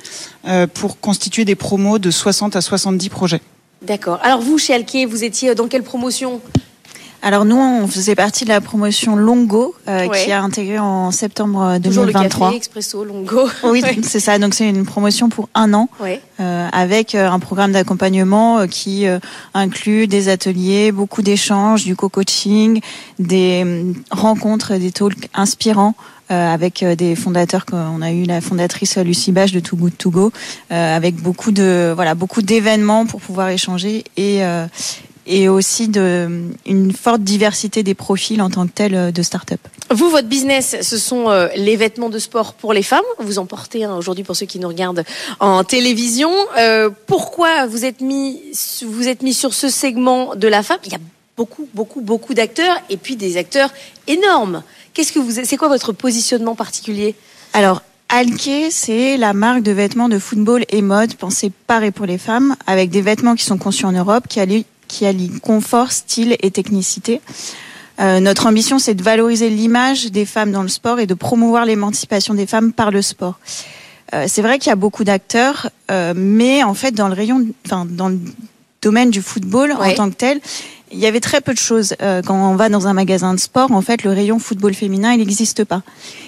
euh, 0.47 0.65
pour 0.67 0.99
constituer 0.99 1.45
des 1.45 1.55
promos 1.55 1.99
de 1.99 2.09
60 2.09 2.55
à 2.55 2.61
70 2.61 3.09
projets. 3.09 3.41
D'accord. 3.81 4.19
Alors 4.23 4.41
vous, 4.41 4.57
chez 4.57 4.73
Alke, 4.73 4.97
vous 5.07 5.23
étiez 5.23 5.53
dans 5.53 5.67
quelle 5.67 5.83
promotion? 5.83 6.41
Alors 7.21 7.45
nous, 7.45 7.57
on 7.57 7.87
faisait 7.87 8.15
partie 8.15 8.43
de 8.43 8.49
la 8.49 8.61
promotion 8.61 9.15
Longo 9.15 9.75
euh, 9.87 10.07
qui 10.09 10.31
a 10.31 10.41
intégré 10.41 10.79
en 10.79 11.11
septembre 11.11 11.77
2023. 11.79 11.81
Toujours 11.81 12.05
le 12.05 12.13
café, 12.13 12.55
Expresso, 12.55 13.03
Longo. 13.03 13.49
Oui, 13.63 13.81
c'est 14.03 14.19
ça. 14.19 14.37
Donc 14.39 14.53
c'est 14.53 14.69
une 14.69 14.85
promotion 14.85 15.29
pour 15.29 15.49
un 15.55 15.73
an 15.73 15.89
euh, 16.39 16.67
avec 16.71 17.15
euh, 17.15 17.27
un 17.27 17.39
programme 17.39 17.71
d'accompagnement 17.71 18.59
euh, 18.59 18.67
qui 18.67 19.05
inclut 19.53 20.07
des 20.07 20.29
ateliers, 20.29 20.91
beaucoup 20.91 21.21
d'échanges, 21.21 21.83
du 21.83 21.95
co-coaching, 21.95 22.81
des 23.19 23.65
rencontres, 24.11 24.75
des 24.75 24.91
talks 24.91 25.29
inspirants. 25.33 25.95
avec 26.29 26.83
des 26.83 27.15
fondateurs 27.15 27.65
on 27.71 28.01
a 28.01 28.11
eu 28.11 28.23
la 28.23 28.41
fondatrice 28.41 28.97
Lucie 28.97 29.31
Bach 29.31 29.51
de 29.53 29.61
Too 29.61 29.77
Good 29.77 29.97
To 29.97 30.11
Go 30.11 30.31
avec 30.69 31.15
beaucoup 31.15 31.53
de 31.53 31.93
voilà 31.95 32.15
beaucoup 32.15 32.41
d'événements 32.41 33.05
pour 33.05 33.21
pouvoir 33.21 33.47
échanger 33.47 34.03
et 34.17 34.41
et 35.27 35.49
aussi 35.49 35.87
de, 35.87 36.49
une 36.65 36.93
forte 36.93 37.21
diversité 37.21 37.83
des 37.83 37.93
profils 37.93 38.41
en 38.41 38.49
tant 38.49 38.65
que 38.65 38.71
tel 38.71 38.95
euh, 38.95 39.11
de 39.11 39.21
start-up. 39.21 39.59
Vous, 39.91 40.09
votre 40.09 40.27
business, 40.27 40.77
ce 40.81 40.97
sont 40.97 41.29
euh, 41.29 41.47
les 41.55 41.75
vêtements 41.75 42.09
de 42.09 42.19
sport 42.19 42.53
pour 42.53 42.73
les 42.73 42.83
femmes. 42.83 43.05
Vous 43.19 43.37
en 43.39 43.45
portez 43.45 43.83
un 43.83 43.95
aujourd'hui 43.95 44.23
pour 44.23 44.35
ceux 44.35 44.45
qui 44.45 44.59
nous 44.59 44.67
regardent 44.67 45.03
en 45.39 45.63
télévision. 45.63 46.31
Euh, 46.57 46.89
pourquoi 47.05 47.67
vous 47.67 47.85
êtes 47.85 48.01
mis, 48.01 48.41
vous 48.85 49.07
êtes 49.07 49.21
mis 49.21 49.33
sur 49.33 49.53
ce 49.53 49.69
segment 49.69 50.35
de 50.35 50.47
la 50.47 50.63
femme? 50.63 50.79
Il 50.85 50.91
y 50.91 50.95
a 50.95 50.99
beaucoup, 51.35 51.67
beaucoup, 51.73 52.01
beaucoup 52.01 52.33
d'acteurs 52.33 52.77
et 52.89 52.97
puis 52.97 53.15
des 53.15 53.37
acteurs 53.37 53.71
énormes. 54.07 54.63
Qu'est-ce 54.93 55.11
que 55.11 55.19
vous, 55.19 55.31
c'est 55.43 55.57
quoi 55.57 55.67
votre 55.67 55.93
positionnement 55.93 56.55
particulier? 56.55 57.15
Alors, 57.53 57.81
Alke, 58.09 58.71
c'est 58.71 59.17
la 59.17 59.33
marque 59.33 59.63
de 59.63 59.71
vêtements 59.71 60.09
de 60.09 60.17
football 60.17 60.63
et 60.69 60.81
mode 60.81 61.13
pensée 61.15 61.51
par 61.67 61.83
et 61.83 61.91
pour 61.91 62.05
les 62.05 62.17
femmes, 62.17 62.55
avec 62.65 62.89
des 62.89 63.01
vêtements 63.01 63.35
qui 63.35 63.43
sont 63.43 63.57
conçus 63.57 63.85
en 63.85 63.91
Europe, 63.91 64.27
qui 64.29 64.39
allient 64.39 64.65
qui 64.87 65.05
allie 65.05 65.29
confort, 65.41 65.91
style 65.91 66.35
et 66.41 66.51
technicité. 66.51 67.21
Euh, 67.99 68.19
notre 68.19 68.45
ambition, 68.45 68.79
c'est 68.79 68.93
de 68.93 69.03
valoriser 69.03 69.49
l'image 69.49 70.11
des 70.11 70.25
femmes 70.25 70.51
dans 70.51 70.61
le 70.61 70.67
sport 70.67 70.99
et 70.99 71.07
de 71.07 71.13
promouvoir 71.13 71.65
l'émancipation 71.65 72.33
des 72.33 72.45
femmes 72.45 72.71
par 72.71 72.91
le 72.91 73.01
sport. 73.01 73.39
Euh, 74.13 74.25
c'est 74.27 74.41
vrai 74.41 74.59
qu'il 74.59 74.69
y 74.69 74.73
a 74.73 74.77
beaucoup 74.77 75.03
d'acteurs, 75.03 75.69
euh, 75.91 76.13
mais 76.15 76.63
en 76.63 76.73
fait, 76.73 76.91
dans 76.91 77.07
le 77.07 77.13
rayon, 77.13 77.45
enfin, 77.65 77.85
dans 77.89 78.09
le 78.09 78.19
domaine 78.81 79.09
du 79.09 79.21
football 79.21 79.73
en 79.73 79.93
tant 79.93 80.09
que 80.09 80.15
tel, 80.15 80.39
il 80.91 80.99
y 80.99 81.05
avait 81.05 81.19
très 81.19 81.41
peu 81.41 81.53
de 81.53 81.59
choses. 81.59 81.95
Euh, 82.01 82.21
quand 82.25 82.35
on 82.35 82.55
va 82.55 82.69
dans 82.69 82.87
un 82.87 82.93
magasin 82.93 83.33
de 83.33 83.39
sport, 83.39 83.71
en 83.71 83.81
fait, 83.81 84.03
le 84.03 84.11
rayon 84.11 84.39
football 84.39 84.73
féminin, 84.73 85.13
il 85.13 85.19
n'existe 85.19 85.63
pas. 85.63 85.81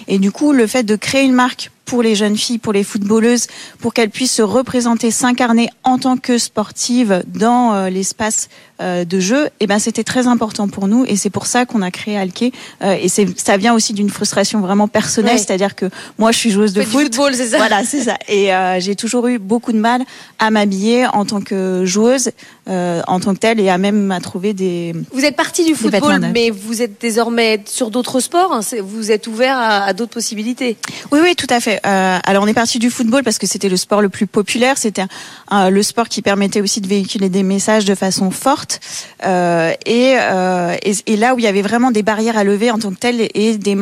Et 0.08 0.18
du 0.18 0.30
coup, 0.32 0.52
le 0.52 0.66
fait 0.66 0.82
de 0.82 0.96
créer 0.96 1.24
une 1.24 1.34
marque 1.34 1.70
pour 1.90 2.04
les 2.04 2.14
jeunes 2.14 2.36
filles, 2.36 2.58
pour 2.58 2.72
les 2.72 2.84
footballeuses, 2.84 3.48
pour 3.80 3.92
qu'elles 3.92 4.10
puissent 4.10 4.34
se 4.34 4.42
représenter, 4.42 5.10
s'incarner 5.10 5.70
en 5.82 5.98
tant 5.98 6.16
que 6.16 6.38
sportives 6.38 7.24
dans 7.26 7.74
euh, 7.74 7.90
l'espace 7.90 8.48
euh, 8.80 9.04
de 9.04 9.18
jeu, 9.18 9.46
et 9.46 9.50
eh 9.60 9.66
ben 9.66 9.80
c'était 9.80 10.04
très 10.04 10.28
important 10.28 10.68
pour 10.68 10.86
nous 10.86 11.04
et 11.08 11.16
c'est 11.16 11.30
pour 11.30 11.46
ça 11.46 11.66
qu'on 11.66 11.82
a 11.82 11.90
créé. 11.90 12.16
Euh, 12.16 12.92
et 12.92 13.08
c'est 13.08 13.26
ça 13.36 13.56
vient 13.56 13.74
aussi 13.74 13.92
d'une 13.92 14.08
frustration 14.08 14.60
vraiment 14.60 14.86
personnelle, 14.86 15.36
c'est-à-dire 15.38 15.74
que 15.74 15.86
moi 16.16 16.30
je 16.30 16.38
suis 16.38 16.50
joueuse 16.50 16.74
de 16.74 16.82
foot. 16.82 17.02
football, 17.02 17.34
c'est 17.34 17.48
ça. 17.48 17.56
Voilà, 17.56 17.82
c'est 17.84 18.02
ça. 18.02 18.16
Et 18.28 18.50
j'ai 18.78 18.94
toujours 18.94 19.26
eu 19.26 19.38
beaucoup 19.38 19.72
de 19.72 19.78
mal 19.78 20.04
à 20.38 20.52
m'habiller 20.52 21.08
en 21.08 21.24
tant 21.24 21.40
que 21.40 21.84
joueuse, 21.84 22.30
en 22.70 23.20
tant 23.20 23.34
que 23.34 23.38
telle, 23.38 23.60
et 23.60 23.68
à 23.68 23.78
même 23.78 24.10
à 24.10 24.20
trouver 24.20 24.54
des. 24.54 24.94
Vous 25.12 25.24
êtes 25.24 25.36
partie 25.36 25.64
du 25.64 25.74
football, 25.74 26.30
mais 26.32 26.50
vous 26.50 26.82
êtes 26.82 27.00
désormais 27.00 27.62
sur 27.66 27.90
d'autres 27.90 28.20
sports. 28.20 28.52
Hein, 28.52 28.60
vous 28.82 29.10
êtes 29.10 29.26
ouvert 29.26 29.56
à, 29.56 29.84
à 29.84 29.92
d'autres 29.92 30.12
possibilités. 30.12 30.76
Oui, 31.12 31.20
oui, 31.22 31.34
tout 31.36 31.46
à 31.50 31.60
fait. 31.60 31.80
Euh, 31.86 32.18
alors 32.24 32.44
on 32.44 32.46
est 32.46 32.54
parti 32.54 32.78
du 32.78 32.90
football 32.90 33.22
parce 33.22 33.38
que 33.38 33.46
c'était 33.46 33.68
le 33.68 33.76
sport 33.76 34.02
le 34.02 34.08
plus 34.08 34.26
populaire, 34.26 34.78
c'était 34.78 35.04
le 35.50 35.82
sport 35.82 36.08
qui 36.08 36.22
permettait 36.22 36.60
aussi 36.60 36.80
de 36.80 36.86
véhiculer 36.86 37.28
des 37.28 37.42
messages 37.42 37.84
de 37.84 37.94
façon 37.94 38.30
forte 38.30 38.80
euh, 39.24 39.72
et, 39.86 40.14
euh, 40.18 40.76
et, 40.82 40.94
et, 41.06 41.16
là 41.16 41.34
où 41.34 41.38
il 41.38 41.44
y 41.44 41.48
avait 41.48 41.62
vraiment 41.62 41.90
des 41.90 42.02
barrières 42.02 42.36
à 42.36 42.44
lever 42.44 42.70
en 42.70 42.78
tant 42.78 42.90
que 42.90 42.98
tel 42.98 43.28
et 43.34 43.56
des 43.56 43.76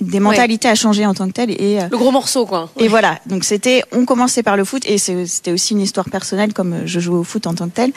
des 0.00 0.20
mentalités 0.20 0.68
à 0.68 0.74
changer 0.74 1.06
en 1.06 1.14
tant 1.14 1.26
que 1.26 1.32
tel 1.32 1.50
et 1.50 1.78
le 1.90 1.96
gros 1.96 2.10
morceau 2.10 2.46
quoi. 2.46 2.70
Et 2.78 2.88
voilà, 2.88 3.18
donc 3.26 3.44
c'était 3.44 3.82
on 3.92 4.04
commençait 4.04 4.42
par 4.42 4.56
le 4.56 4.64
foot 4.64 4.82
et 4.86 4.98
c'était 4.98 5.52
aussi 5.52 5.72
une 5.72 5.80
histoire 5.80 6.10
personnelle 6.10 6.52
comme 6.52 6.82
je 6.84 7.00
jouais 7.00 7.16
au 7.16 7.24
foot 7.24 7.46
en 7.46 7.54
tant 7.54 7.68
que 7.68 7.74
tel 7.74 7.92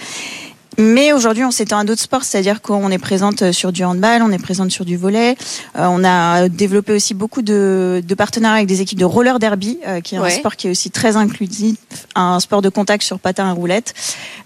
mais 0.77 1.13
aujourd'hui, 1.13 1.43
on 1.43 1.51
s'étend 1.51 1.79
à 1.79 1.83
d'autres 1.83 2.01
sports, 2.01 2.23
c'est-à-dire 2.23 2.61
qu'on 2.61 2.91
est 2.91 2.97
présente 2.99 3.51
sur 3.51 3.71
du 3.71 3.83
handball, 3.83 4.21
on 4.21 4.31
est 4.31 4.41
présente 4.41 4.71
sur 4.71 4.85
du 4.85 4.97
volet. 4.97 5.35
Euh, 5.77 5.87
on 5.89 6.03
a 6.03 6.47
développé 6.47 6.93
aussi 6.93 7.13
beaucoup 7.13 7.41
de, 7.41 8.03
de, 8.05 8.15
partenariats 8.15 8.57
avec 8.57 8.67
des 8.67 8.81
équipes 8.81 8.99
de 8.99 9.05
roller 9.05 9.39
derby, 9.39 9.79
euh, 9.87 9.99
qui 10.01 10.15
est 10.15 10.17
un 10.17 10.29
sport 10.29 10.55
qui 10.55 10.67
est 10.67 10.71
aussi 10.71 10.91
très 10.91 11.17
inclusif, 11.17 11.77
un 12.15 12.39
sport 12.39 12.61
de 12.61 12.69
contact 12.69 13.03
sur 13.03 13.19
patin 13.19 13.49
à 13.49 13.51
roulette. 13.51 13.93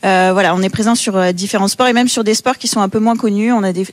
Euh, 0.06 0.32
voilà, 0.34 0.56
on 0.56 0.62
est 0.62 0.70
présent 0.70 0.96
sur 0.96 1.18
euh, 1.18 1.32
différents 1.34 1.68
sports 1.68 1.88
et 1.88 1.94
même 1.94 2.08
sur 2.08 2.24
des 2.24 2.34
sports 2.34 2.58
qui 2.58 2.68
sont 2.68 2.82
un 2.82 2.90
peu 2.90 3.00
moins 3.00 3.16
connus. 3.16 3.52
On 3.52 3.64
a 3.64 3.74
des, 3.74 3.86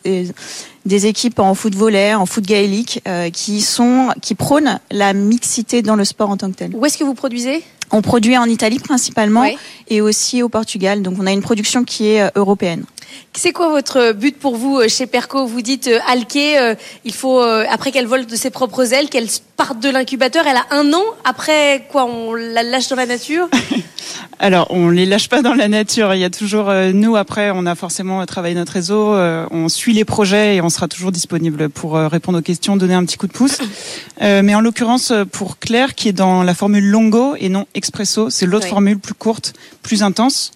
des, 0.87 1.07
équipes 1.07 1.41
en 1.41 1.55
foot 1.55 1.75
volet, 1.75 2.15
en 2.15 2.27
foot 2.27 2.45
gaélique, 2.45 3.03
qui 3.33 3.61
sont 3.61 4.09
qui 4.23 4.35
prônent 4.35 4.79
la 4.91 5.13
mixité 5.13 5.83
dans 5.83 5.97
le 5.97 6.05
sport 6.05 6.31
en 6.31 6.37
tant 6.37 6.51
que 6.51 6.57
tel. 6.57 6.75
Où 6.75 6.87
est-ce 6.87 6.97
que 6.97 7.05
vous 7.05 7.15
produisez? 7.15 7.65
On 7.93 8.03
produit 8.03 8.37
en 8.37 8.47
Italie 8.47 8.79
principalement 8.79 9.45
et 9.89 10.01
aussi 10.01 10.43
au 10.43 10.49
Portugal. 10.49 11.03
Donc 11.03 11.17
on 11.19 11.27
a 11.27 11.33
une 11.33 11.43
production 11.43 11.85
qui 11.85 12.09
est 12.09 12.23
euh, 12.23 12.31
européenne. 12.35 12.85
C'est 13.33 13.53
quoi 13.53 13.69
votre 13.69 14.13
but 14.13 14.39
pour 14.39 14.57
vous 14.57 14.81
chez 14.89 15.07
Perco? 15.07 15.47
Vous 15.47 15.63
dites 15.63 15.89
euh, 15.89 15.99
Alké, 16.09 16.75
il 17.05 17.15
faut 17.15 17.41
après 17.41 17.93
qu'elle 17.93 18.07
vole 18.07 18.27
de 18.27 18.37
ses 18.37 18.51
propres 18.51 18.93
ailes, 18.93 19.09
qu'elle 19.09 19.29
parte 19.57 19.81
de 19.81 19.89
l'incubateur. 19.89 20.45
Elle 20.47 20.57
a 20.57 20.67
un 20.71 20.93
an. 20.93 21.03
Après 21.25 21.87
quoi, 21.91 22.07
on 22.07 22.35
la 22.35 22.63
lâche 22.63 22.89
dans 22.89 22.97
la 22.97 23.07
nature? 23.07 23.49
Alors, 24.39 24.69
on 24.71 24.89
les 24.89 25.05
lâche 25.05 25.29
pas 25.29 25.43
dans 25.43 25.55
la 25.55 25.69
nature. 25.69 26.15
Il 26.15 26.21
y 26.21 26.25
a 26.25 26.31
toujours 26.31 26.73
nous. 26.95 27.15
Après, 27.17 27.51
on 27.55 27.67
a 27.67 27.75
forcément 27.75 28.25
travaillé 28.25 28.55
notre 28.55 28.73
réseau. 28.73 29.15
on 29.51 29.69
suit 29.69 29.93
les 29.93 30.07
projets 30.07 30.57
et 30.57 30.61
on 30.63 30.71
sera 30.71 30.89
toujours 30.89 31.13
disponible 31.13 31.69
pour 31.69 31.95
répondre 31.95 32.39
aux 32.39 32.43
questions, 32.43 32.77
donner 32.77 32.95
un 32.95 33.05
petit 33.05 33.19
coup 33.19 33.27
de 33.27 33.33
pouce. 33.33 33.59
mais 34.21 34.55
en 34.55 34.61
l'occurrence, 34.61 35.13
pour 35.31 35.59
Claire, 35.59 35.95
qui 35.95 36.09
est 36.09 36.13
dans 36.13 36.43
la 36.43 36.55
formule 36.55 36.89
longo 36.89 37.35
et 37.39 37.51
non 37.51 37.67
expresso, 37.75 38.31
c'est 38.31 38.47
l'autre 38.47 38.67
formule 38.67 38.99
plus 38.99 39.15
courte, 39.15 39.53
plus 39.83 40.03
intense. 40.03 40.53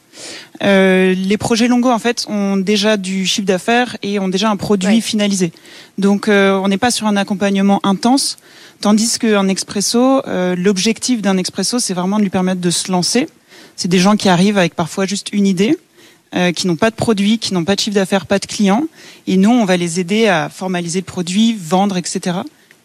Euh, 0.62 1.14
les 1.14 1.36
projets 1.36 1.68
Longo 1.68 1.90
en 1.90 1.98
fait 1.98 2.26
ont 2.28 2.56
déjà 2.56 2.96
du 2.96 3.26
chiffre 3.26 3.46
d'affaires 3.46 3.96
et 4.02 4.18
ont 4.18 4.28
déjà 4.28 4.50
un 4.50 4.56
produit 4.56 5.00
finalisé. 5.00 5.52
Donc 5.98 6.28
euh, 6.28 6.58
on 6.62 6.68
n'est 6.68 6.78
pas 6.78 6.90
sur 6.90 7.06
un 7.06 7.16
accompagnement 7.16 7.80
intense, 7.82 8.38
tandis 8.80 9.18
qu'un 9.18 9.48
expresso, 9.48 10.26
euh, 10.26 10.54
l'objectif 10.56 11.22
d'un 11.22 11.36
expresso, 11.36 11.78
c'est 11.78 11.94
vraiment 11.94 12.18
de 12.18 12.22
lui 12.22 12.30
permettre 12.30 12.60
de 12.60 12.70
se 12.70 12.90
lancer. 12.90 13.26
C'est 13.76 13.88
des 13.88 13.98
gens 13.98 14.16
qui 14.16 14.28
arrivent 14.28 14.58
avec 14.58 14.74
parfois 14.74 15.06
juste 15.06 15.30
une 15.32 15.46
idée, 15.46 15.76
qui 16.56 16.66
n'ont 16.66 16.74
pas 16.74 16.90
de 16.90 16.96
produit, 16.96 17.38
qui 17.38 17.54
n'ont 17.54 17.62
pas 17.64 17.76
de 17.76 17.80
chiffre 17.80 17.94
d'affaires, 17.94 18.26
pas 18.26 18.40
de 18.40 18.46
clients, 18.46 18.88
et 19.28 19.36
nous 19.36 19.50
on 19.50 19.64
va 19.64 19.76
les 19.76 20.00
aider 20.00 20.26
à 20.26 20.48
formaliser 20.48 20.98
le 20.98 21.04
produit, 21.04 21.56
vendre, 21.56 21.96
etc. 21.96 22.38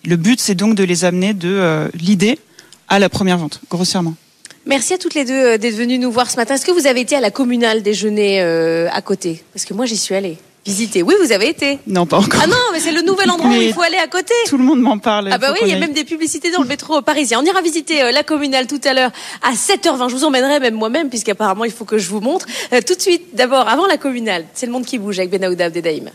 Le 0.06 0.18
but 0.18 0.40
c'est 0.40 0.54
donc 0.54 0.76
de 0.76 0.84
les 0.84 1.04
amener 1.04 1.34
de 1.34 1.90
l'idée 1.96 2.38
à 2.90 3.00
la 3.00 3.10
première 3.10 3.40
vente, 3.40 3.60
grossièrement. 3.72 4.14
Merci 4.66 4.94
à 4.94 4.98
toutes 4.98 5.14
les 5.14 5.26
deux 5.26 5.34
euh, 5.34 5.58
d'être 5.58 5.76
venues 5.76 5.98
nous 5.98 6.12
voir 6.12 6.30
ce 6.30 6.38
matin. 6.38 6.56
Est-ce 6.56 6.66
que 6.66 6.72
vous 6.72 6.88
avez 6.88 7.02
été 7.02 7.16
à 7.16 7.22
la 7.22 7.32
communale 7.32 7.82
déjeuner 7.82 8.42
euh, 8.42 8.88
à 8.92 9.02
côté? 9.02 9.44
Parce 9.54 9.66
que 9.66 9.74
moi, 9.74 9.86
j'y 9.86 9.98
suis 9.98 10.16
allée. 10.16 10.38
Visiter. 10.66 11.02
Oui, 11.02 11.16
vous 11.24 11.32
avez 11.32 11.48
été. 11.48 11.80
Non, 11.88 12.06
pas 12.06 12.18
encore. 12.18 12.42
Ah 12.44 12.48
non, 12.48 12.56
mais 12.74 12.80
c'est 12.80 12.92
le 12.92 13.02
nouvel 13.02 13.32
endroit 13.32 13.50
où 13.50 13.54
il 13.54 13.74
faut 13.74 13.82
aller 13.82 13.98
à 13.98 14.08
côté. 14.08 14.34
Tout 14.48 14.58
le 14.58 14.64
monde 14.64 14.82
m'en 14.82 15.00
parle. 15.00 15.30
Ah 15.32 15.38
bah 15.38 15.52
oui, 15.54 15.60
il 15.64 15.70
y 15.70 15.74
a 15.74 15.80
même 15.80 15.94
des 15.94 16.04
publicités 16.04 16.52
dans 16.52 16.62
le 16.62 16.68
métro 16.68 17.02
parisien. 17.02 17.40
On 17.42 17.46
ira 17.46 17.62
visiter 17.62 18.04
euh, 18.04 18.12
la 18.12 18.24
communale 18.24 18.68
tout 18.68 18.82
à 18.84 18.94
l'heure 18.94 19.12
à 19.42 19.54
7h20. 19.54 20.10
Je 20.10 20.16
vous 20.16 20.26
emmènerai 20.26 20.60
même 20.60 20.76
moi-même, 20.76 21.10
puisqu'apparemment 21.10 21.64
il 21.64 21.72
faut 21.72 21.86
que 21.86 21.98
je 21.98 22.10
vous 22.10 22.20
montre. 22.20 22.46
tout 22.86 22.94
de 22.94 23.02
suite, 23.02 23.34
d'abord, 23.34 23.70
avant 23.70 23.88
la 23.88 23.98
communale, 23.98 24.46
c'est 24.54 24.66
le 24.66 24.74
monde 24.74 24.86
qui 24.86 25.00
bouge 25.00 25.18
avec 25.18 25.32
Benaouda 25.32 25.66
Abdedaïm. 25.66 26.12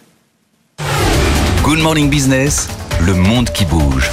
Good 1.63 1.79
Morning 1.79 2.11
Business, 2.11 2.69
le 3.01 3.15
monde 3.15 3.51
qui 3.51 3.65
bouge. 3.65 4.11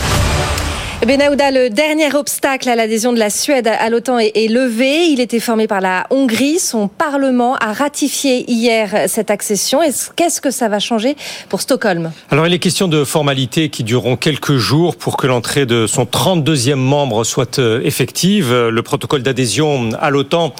Benahouda, 1.06 1.49
le 1.49 1.72
dernier 1.72 2.14
obstacle 2.14 2.70
à 2.70 2.76
l'adhésion 2.76 3.12
de 3.12 3.18
la 3.18 3.32
Suède 3.32 3.68
à 3.68 3.89
l'OTAN 3.89 4.20
est, 4.20 4.47
levé. 4.47 5.08
Il 5.08 5.20
était 5.20 5.39
formé 5.39 5.66
par 5.66 5.82
la 5.82 6.06
Hongrie. 6.12 6.60
Son 6.60 6.88
Parlement 6.88 7.56
a 7.56 7.74
ratifié 7.74 8.45
hier 8.47 9.06
cette 9.08 9.32
accession. 9.32 9.80
Qu'est-ce 10.16 10.39
que 10.39 10.52
ça 10.52 10.70
va 10.70 10.78
changer 10.78 11.16
pour 11.49 11.62
Stockholm? 11.62 12.12
Alors, 12.30 12.45
il 12.45 12.54
est 12.54 12.60
question 12.60 12.88
de 12.88 13.04
formalités 13.04 13.70
qui 13.70 13.84
dureront 13.84 14.16
quelques 14.16 14.58
jours 14.58 14.95
pour 14.95 15.18
que 15.18 15.26
l'entrée 15.26 15.66
de 15.66 15.88
son 15.88 16.04
32e 16.04 16.76
membre 16.76 17.24
soit 17.24 17.58
euh, 17.58 17.82
effective. 17.84 18.54
Le 18.54 18.84
protocole 18.84 19.24
d'adhésion 19.24 19.89
à 19.99 20.12
l'OTAN 20.12 20.54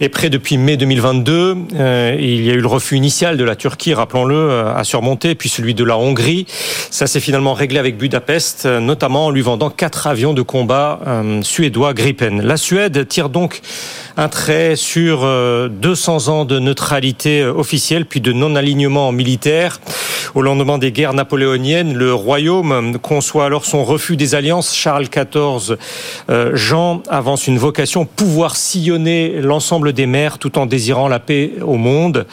est 0.00 0.10
prêt 0.10 0.28
depuis 0.28 0.58
mai 0.58 0.76
2022. 0.76 1.56
Euh, 1.76 2.16
il 2.20 2.44
y 2.44 2.50
a 2.50 2.52
eu 2.52 2.60
le 2.60 2.66
refus 2.66 2.96
initial 2.96 3.38
de 3.38 3.44
la 3.44 3.56
Turquie, 3.56 3.94
rappelons-le, 3.94 4.36
euh, 4.36 4.74
à 4.74 4.84
surmonter, 4.84 5.34
puis 5.34 5.48
celui 5.48 5.72
de 5.72 5.82
la 5.82 5.96
Hongrie. 5.96 6.44
Ça 6.90 7.06
s'est 7.06 7.20
finalement 7.20 7.54
réglé 7.54 7.78
avec 7.78 7.96
Budapest, 7.96 8.66
notamment 8.66 9.26
en 9.26 9.30
lui 9.30 9.40
vendant 9.40 9.70
quatre 9.78 10.08
avions 10.08 10.34
de 10.34 10.42
combat 10.42 10.98
euh, 11.06 11.40
suédois 11.42 11.94
Gripen. 11.94 12.42
La 12.42 12.56
Suède 12.56 13.06
tire 13.06 13.28
donc 13.28 13.60
un 14.16 14.28
trait 14.28 14.74
sur 14.74 15.20
200 15.20 15.22
euh, 15.24 16.32
ans 16.32 16.44
de 16.44 16.58
neutralité 16.58 17.42
euh, 17.42 17.52
officielle 17.52 18.04
puis 18.04 18.20
de 18.20 18.32
non-alignement 18.32 19.12
militaire. 19.12 19.80
Au 20.34 20.42
lendemain 20.42 20.78
des 20.78 20.90
guerres 20.90 21.14
napoléoniennes, 21.14 21.94
le 21.94 22.12
royaume 22.12 22.98
conçoit 22.98 23.46
alors 23.46 23.64
son 23.64 23.84
refus 23.84 24.16
des 24.16 24.34
alliances. 24.34 24.74
Charles 24.74 25.06
XIV 25.08 25.76
Jean 26.52 27.02
avance 27.08 27.46
une 27.46 27.58
vocation 27.58 28.04
pouvoir 28.04 28.56
sillonner 28.56 29.40
l'ensemble 29.40 29.94
des 29.94 30.06
mers 30.06 30.38
tout 30.38 30.58
en 30.58 30.66
désirant 30.66 31.08
la 31.08 31.18
paix 31.18 31.52
au 31.62 31.76
monde. 31.76 32.26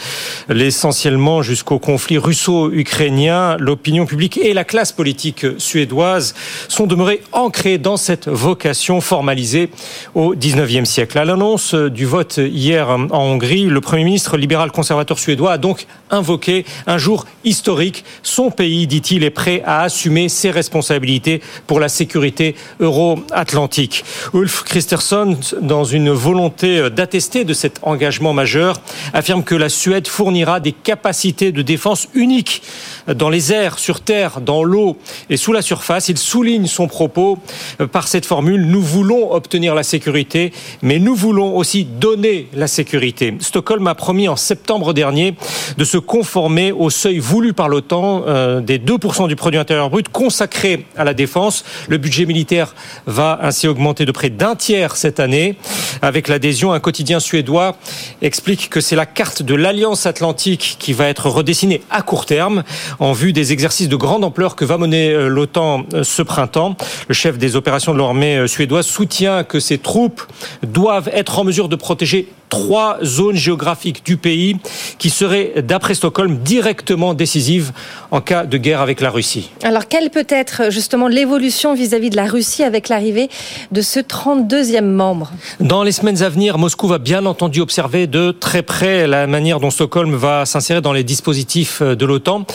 L'essentiellement 0.50 1.42
jusqu'au 1.42 1.80
conflit 1.80 2.18
russo-ukrainien, 2.18 3.56
l'opinion 3.60 4.06
publique 4.06 4.38
et 4.38 4.54
la 4.54 4.66
classe 4.66 4.92
politique 4.92 5.46
suédoise 5.58 6.36
sont 6.68 6.88
demeurées 6.88 7.22
ancré 7.36 7.78
dans 7.78 7.98
cette 7.98 8.28
vocation 8.28 9.02
formalisée 9.02 9.70
au 10.16 10.36
19e 10.36 10.86
siècle. 10.86 11.18
À 11.18 11.26
l'annonce 11.26 11.76
du 11.76 12.06
vote 12.06 12.38
hier 12.38 12.90
en 12.90 13.08
Hongrie, 13.12 13.66
le 13.66 13.82
Premier 13.82 14.04
ministre 14.04 14.38
libéral 14.38 14.72
conservateur 14.72 15.20
suédois 15.20 15.52
a 15.52 15.58
donc 15.58 15.86
invoqué 16.12 16.66
un 16.88 16.98
jour 16.98 17.26
historique. 17.44 18.04
Son 18.24 18.52
pays, 18.52 18.88
dit-il, 18.88 19.24
est 19.24 19.30
prêt 19.30 19.62
à 19.66 19.84
assumer 19.84 20.30
ses 20.30 20.52
responsabilités 20.52 21.42
pour 21.68 21.80
la 21.80 21.90
sécurité 21.90 22.56
euro-atlantique. 22.80 24.04
Ulf 24.34 24.64
Christensen, 24.64 25.38
dans 25.62 25.84
une 25.84 26.12
volonté 26.12 26.90
d'attester 26.90 27.44
de 27.44 27.54
cet 27.54 27.80
engagement 27.82 28.34
majeur, 28.34 28.82
affirme 29.14 29.44
que 29.44 29.56
la 29.56 29.70
Suède 29.70 30.08
fournira 30.08 30.60
des 30.60 30.72
capacités 30.72 31.52
de 31.52 31.62
défense 31.62 32.08
uniques 32.14 32.62
dans 33.08 33.30
les 33.30 33.52
airs, 33.52 33.80
sur 33.80 34.02
terre, 34.02 34.42
dans 34.42 34.64
l'eau 34.64 34.98
et 35.30 35.38
sous 35.38 35.54
la 35.54 35.62
surface. 35.62 36.10
Il 36.10 36.18
souligne 36.18 36.68
son 36.68 36.88
propos 36.88 37.38
euh, 37.82 37.88
par 37.88 38.08
cette 38.08 38.26
formule. 38.26 38.66
Nous 38.66 38.82
voulons 38.82 39.32
obtenir 39.32 39.76
la 39.76 39.84
sécurité, 39.84 40.52
mais 40.82 41.00
nous 41.00 41.16
voulons 41.16 41.56
aussi 41.56 41.86
donner 41.86 42.48
la 42.54 42.68
sécurité. 42.68 43.36
Stockholm 43.40 43.88
a 43.88 43.96
promis 43.96 44.28
en 44.28 44.36
septembre 44.36 44.94
dernier 44.94 45.36
de 45.78 45.84
se 45.84 45.95
conformer 46.00 46.72
au 46.72 46.90
seuil 46.90 47.20
voulu 47.20 47.54
par 47.54 47.70
l'OTAN 47.70 48.24
euh, 48.28 48.62
des 48.62 48.80
2% 48.80 49.28
du 49.28 49.36
produit 49.36 49.60
intérieur 49.60 49.90
brut 49.90 50.10
consacré 50.10 50.86
à 50.98 51.04
la 51.04 51.14
défense. 51.14 51.64
Le 51.88 51.98
budget 51.98 52.26
militaire 52.26 52.76
va 53.06 53.40
ainsi 53.42 53.68
augmenter 53.68 54.06
de 54.06 54.12
près 54.12 54.30
d'un 54.30 54.56
tiers 54.56 54.96
cette 54.96 55.20
année. 55.20 55.58
Avec 56.02 56.28
l'adhésion, 56.28 56.74
un 56.74 56.80
quotidien 56.80 57.20
suédois 57.20 57.78
explique 58.22 58.70
que 58.70 58.82
c'est 58.82 58.96
la 58.96 59.06
carte 59.06 59.42
de 59.42 59.56
l'Alliance 59.56 60.06
Atlantique 60.06 60.78
qui 60.80 60.94
va 60.94 61.08
être 61.08 61.30
redessinée 61.30 61.82
à 61.90 62.02
court 62.02 62.26
terme 62.26 62.64
en 63.00 63.14
vue 63.14 63.34
des 63.34 63.54
exercices 63.54 63.90
de 63.90 63.96
grande 63.96 64.24
ampleur 64.24 64.56
que 64.56 64.66
va 64.66 64.78
mener 64.78 65.10
euh, 65.10 65.28
l'OTAN 65.28 65.86
euh, 65.94 66.04
ce 66.04 66.22
printemps. 66.22 66.76
Le 67.08 67.14
chef 67.14 67.38
des 67.38 67.56
opérations 67.56 67.94
de 67.94 68.00
l'armée 68.00 68.48
suédoise 68.48 68.86
soutient 68.86 69.44
que 69.44 69.60
ces 69.60 69.78
troupes 69.78 70.24
doivent 70.64 71.10
être 71.14 71.40
en 71.40 71.44
mesure 71.44 71.70
de 71.70 71.76
protéger 71.76 72.28
trois 72.50 72.98
zones 73.04 73.36
géographiques 73.36 74.06
du 74.06 74.18
pays 74.18 74.58
qui 74.98 75.10
seraient, 75.10 75.54
d'après 75.58 75.94
Stockholm, 75.94 76.38
directement 76.38 77.14
décisives 77.14 77.72
en 78.12 78.22
cas 78.22 78.46
de 78.46 78.58
guerre 78.58 78.82
avec 78.82 79.02
la 79.02 79.10
Russie. 79.10 79.50
Alors, 79.64 79.88
quelle 79.88 80.10
peut 80.10 80.28
être 80.30 80.72
justement 80.72 81.08
l'évolution 81.08 81.74
vis-à-vis 81.74 82.10
de 82.10 82.16
la 82.16 82.26
Russie 82.26 82.64
avec 82.64 82.90
l'arrivée 82.90 83.30
de 83.72 83.82
ce 83.82 84.00
32e 84.00 84.82
membre? 84.82 85.32
Dans 85.60 85.84
les 85.84 85.92
semaines 85.92 86.22
à 86.24 86.30
venir, 86.30 86.58
Moscou 86.58 86.88
va 86.88 86.98
bien 86.98 87.26
entendu 87.26 87.62
observer 87.62 88.08
de 88.08 88.32
très 88.32 88.62
près 88.62 89.08
la 89.08 89.28
manière 89.28 89.60
dont 89.60 89.72
Stockholm 89.72 90.16
va 90.16 90.46
s'insérer 90.46 90.82
dans 90.82 90.94
les 90.94 91.04
dispositifs 91.04 91.82
de 91.82 92.06
l'OTAN. 92.06 92.46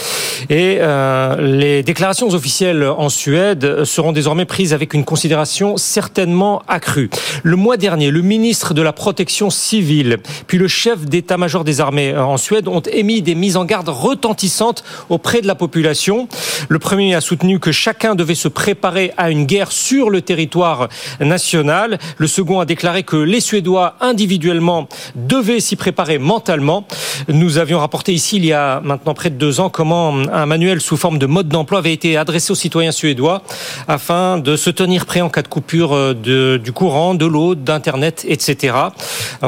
Et 0.49 0.79
euh, 0.81 1.37
les 1.41 1.83
déclarations 1.83 2.29
officielles 2.29 2.85
en 2.85 3.09
Suède 3.09 3.85
seront 3.85 4.13
désormais 4.13 4.45
prises 4.45 4.73
avec 4.73 4.95
une 4.95 5.05
considération 5.05 5.77
certainement 5.77 6.63
accrue. 6.69 7.11
Le 7.43 7.57
mois 7.57 7.77
dernier, 7.77 8.11
le 8.11 8.23
ministre 8.23 8.73
de 8.73 8.83
la 8.83 8.93
Protection 8.93 9.51
civile 9.51 9.80
puis 10.47 10.59
le 10.59 10.69
chef 10.69 11.05
d'état-major 11.05 11.65
des 11.65 11.81
armées 11.81 12.13
euh, 12.13 12.25
en 12.25 12.37
Suède 12.37 12.69
ont 12.69 12.81
émis 12.81 13.23
des 13.23 13.35
mises 13.35 13.57
en 13.57 13.65
garde 13.65 13.89
retentissantes 13.89 14.85
auprès 15.09 15.41
de 15.41 15.47
la 15.47 15.55
population. 15.55 16.29
Le 16.69 16.79
premier 16.79 17.15
a 17.15 17.21
soutenu 17.21 17.59
que 17.59 17.73
chacun 17.73 18.15
devait 18.15 18.35
se 18.35 18.49
préparer 18.49 19.13
à 19.17 19.31
une 19.31 19.45
guerre 19.45 19.73
sur 19.73 20.11
le 20.11 20.23
territoire 20.23 20.89
national. 21.21 21.99
Le 22.19 22.27
second 22.27 22.61
a 22.61 22.65
déclaré 22.65 23.03
que 23.03 23.17
les 23.17 23.41
Suédois 23.41 23.97
individuellement 24.01 24.89
devaient 25.15 25.61
s'y 25.61 25.77
préparer 25.77 26.19
mentalement. 26.19 26.87
Nous 27.29 27.59
avions 27.59 27.79
rapporté 27.79 28.13
ici 28.13 28.37
il 28.37 28.45
y 28.45 28.53
a 28.53 28.81
maintenant 28.81 29.15
près 29.15 29.31
de 29.31 29.37
deux 29.37 29.61
ans 29.61 29.71
comment 29.71 30.15
un 30.33 30.47
manuel 30.47 30.81
sous 30.81 30.97
forme 30.97 31.19
de 31.19 31.27
mode 31.27 31.49
d'emploi 31.49 31.79
avait 31.79 31.93
été 31.93 32.17
adressé 32.17 32.53
aux 32.53 32.57
citoyens 32.57 32.93
suédois 32.93 33.43
afin 33.89 34.39
de 34.39 34.57
se 34.57 34.71
tenir 34.71 35.07
prêts 35.07 35.21
en 35.21 35.29
cas 35.29 35.43
de 35.43 35.49
coupure 35.49 35.95
euh, 35.95 36.59
du 36.59 36.73
courant, 36.73 37.15
de 37.15 37.27
l'eau, 37.27 37.55
d'internet, 37.55 38.25
etc. 38.29 38.75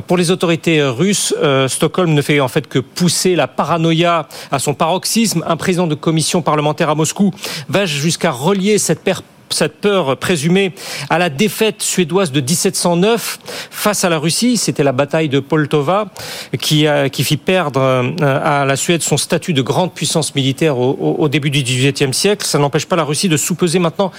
Pour 0.06 0.16
les 0.16 0.21
autorités 0.30 0.82
russes, 0.82 1.34
euh, 1.42 1.68
Stockholm 1.68 2.14
ne 2.14 2.22
fait 2.22 2.40
en 2.40 2.48
fait 2.48 2.68
que 2.68 2.78
pousser 2.78 3.34
la 3.34 3.48
paranoïa 3.48 4.28
à 4.50 4.58
son 4.58 4.74
paroxysme. 4.74 5.44
Un 5.46 5.56
président 5.56 5.86
de 5.86 5.94
commission 5.94 6.42
parlementaire 6.42 6.90
à 6.90 6.94
Moscou 6.94 7.32
va 7.68 7.86
jusqu'à 7.86 8.30
relier 8.30 8.78
cette 8.78 9.02
peur 9.80 10.16
présumée 10.16 10.72
à 11.10 11.18
la 11.18 11.28
défaite 11.28 11.82
suédoise 11.82 12.32
de 12.32 12.40
1709 12.40 13.38
face 13.70 14.04
à 14.04 14.08
la 14.08 14.18
Russie. 14.18 14.56
C'était 14.56 14.82
la 14.82 14.92
bataille 14.92 15.28
de 15.28 15.40
Poltova 15.40 16.06
qui, 16.60 16.86
qui 17.12 17.24
fit 17.24 17.36
perdre 17.36 17.80
euh, 17.80 18.40
à 18.42 18.64
la 18.64 18.76
Suède 18.76 19.02
son 19.02 19.16
statut 19.16 19.52
de 19.52 19.62
grande 19.62 19.92
puissance 19.92 20.34
militaire 20.34 20.78
au, 20.78 21.28
début 21.28 21.50
du 21.50 21.62
XVIIIe 21.62 22.14
siècle. 22.14 22.46
Ça 22.46 22.58
n'empêche 22.58 22.86
pas 22.86 22.96
la 22.96 23.04
Russie 23.04 23.28
de 23.28 23.36
sous-peser 23.36 23.78
maintenant 23.78 24.12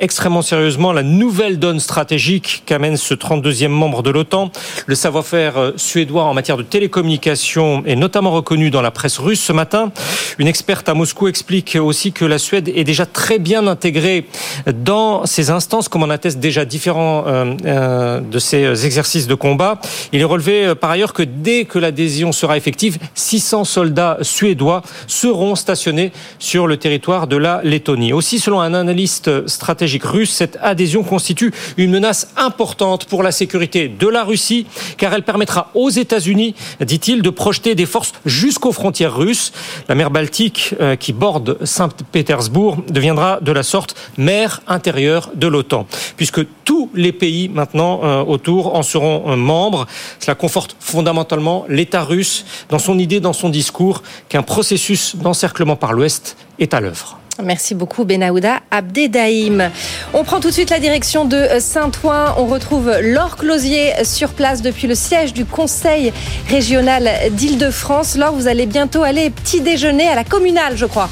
extrêmement 0.00 0.42
sérieusement 0.42 0.92
la 0.92 1.02
nouvelle 1.02 1.58
donne 1.58 1.80
stratégique 1.80 2.62
qu'amène 2.66 2.96
ce 2.96 3.14
32e 3.14 3.68
membre 3.68 4.02
de 4.02 4.10
l'OTAN. 4.10 4.50
Le 4.86 4.94
savoir-faire 4.94 5.58
euh, 5.58 5.72
suédois 5.76 6.24
en 6.24 6.34
matière 6.34 6.56
de 6.56 6.62
télécommunications 6.62 7.82
est 7.86 7.96
notamment 7.96 8.30
reconnu 8.30 8.70
dans 8.70 8.82
la 8.82 8.90
presse 8.90 9.18
russe 9.18 9.40
ce 9.40 9.52
matin. 9.52 9.90
Une 10.38 10.46
experte 10.46 10.88
à 10.88 10.94
Moscou 10.94 11.28
explique 11.28 11.76
aussi 11.80 12.12
que 12.12 12.24
la 12.24 12.38
Suède 12.38 12.70
est 12.74 12.84
déjà 12.84 13.06
très 13.06 13.38
bien 13.38 13.66
intégrée 13.66 14.26
dans 14.72 15.26
ces 15.26 15.50
instances, 15.50 15.88
comme 15.88 16.02
en 16.02 16.10
attestent 16.10 16.38
déjà 16.38 16.64
différents 16.64 17.24
euh, 17.26 17.54
euh, 17.64 18.20
de 18.20 18.38
ces 18.38 18.86
exercices 18.86 19.26
de 19.26 19.34
combat. 19.34 19.80
Il 20.12 20.20
est 20.20 20.24
relevé 20.24 20.74
par 20.74 20.90
ailleurs 20.90 21.12
que 21.12 21.22
dès 21.22 21.64
que 21.64 21.78
l'adhésion 21.78 22.32
sera 22.32 22.56
effective, 22.56 22.98
600 23.14 23.64
soldats 23.64 24.18
suédois 24.22 24.82
seront 25.06 25.54
stationnés 25.54 26.12
sur 26.38 26.66
le 26.66 26.76
territoire 26.76 27.26
de 27.26 27.36
la 27.36 27.60
Lettonie. 27.64 28.12
Aussi, 28.12 28.38
selon 28.38 28.60
un 28.60 28.74
analyste 28.74 29.48
stratégique 29.48 29.87
cette 30.26 30.58
adhésion 30.62 31.02
constitue 31.02 31.52
une 31.76 31.90
menace 31.90 32.28
importante 32.36 33.06
pour 33.06 33.22
la 33.22 33.32
sécurité 33.32 33.88
de 33.88 34.06
la 34.06 34.24
Russie, 34.24 34.66
car 34.96 35.12
elle 35.14 35.22
permettra 35.22 35.70
aux 35.74 35.90
États-Unis, 35.90 36.54
dit-il, 36.80 37.22
de 37.22 37.30
projeter 37.30 37.74
des 37.74 37.86
forces 37.86 38.12
jusqu'aux 38.24 38.72
frontières 38.72 39.16
russes. 39.16 39.52
La 39.88 39.94
mer 39.94 40.10
Baltique, 40.10 40.74
euh, 40.80 40.96
qui 40.96 41.12
borde 41.12 41.58
Saint-Pétersbourg, 41.64 42.78
deviendra 42.88 43.38
de 43.40 43.52
la 43.52 43.62
sorte 43.62 43.96
mer 44.16 44.60
intérieure 44.66 45.30
de 45.34 45.46
l'OTAN, 45.46 45.86
puisque 46.16 46.40
tous 46.64 46.90
les 46.94 47.12
pays 47.12 47.48
maintenant 47.48 48.00
euh, 48.02 48.22
autour 48.22 48.74
en 48.74 48.82
seront 48.82 49.24
euh, 49.26 49.36
membres. 49.36 49.86
Cela 50.20 50.34
conforte 50.34 50.76
fondamentalement 50.80 51.64
l'État 51.68 52.02
russe 52.02 52.44
dans 52.68 52.78
son 52.78 52.98
idée, 52.98 53.20
dans 53.20 53.32
son 53.32 53.48
discours, 53.48 54.02
qu'un 54.28 54.42
processus 54.42 55.16
d'encerclement 55.16 55.76
par 55.76 55.92
l'Ouest 55.92 56.36
est 56.58 56.74
à 56.74 56.80
l'œuvre. 56.80 57.18
Merci 57.42 57.76
beaucoup 57.76 58.04
Benahouda 58.04 58.60
Abdedaïm. 58.72 59.70
On 60.12 60.24
prend 60.24 60.40
tout 60.40 60.48
de 60.48 60.52
suite 60.52 60.70
la 60.70 60.80
direction 60.80 61.24
de 61.24 61.46
Saint-Ouen. 61.60 62.34
On 62.36 62.46
retrouve 62.46 62.90
Laure 63.00 63.36
Closier 63.36 63.92
sur 64.02 64.30
place 64.30 64.60
depuis 64.60 64.88
le 64.88 64.96
siège 64.96 65.32
du 65.32 65.44
Conseil 65.44 66.12
régional 66.48 67.08
d'Île-de-France. 67.30 68.16
Laure, 68.16 68.32
vous 68.32 68.48
allez 68.48 68.66
bientôt 68.66 69.04
aller 69.04 69.30
petit 69.30 69.60
déjeuner 69.60 70.08
à 70.08 70.16
la 70.16 70.24
communale, 70.24 70.76
je 70.76 70.86
crois. 70.86 71.08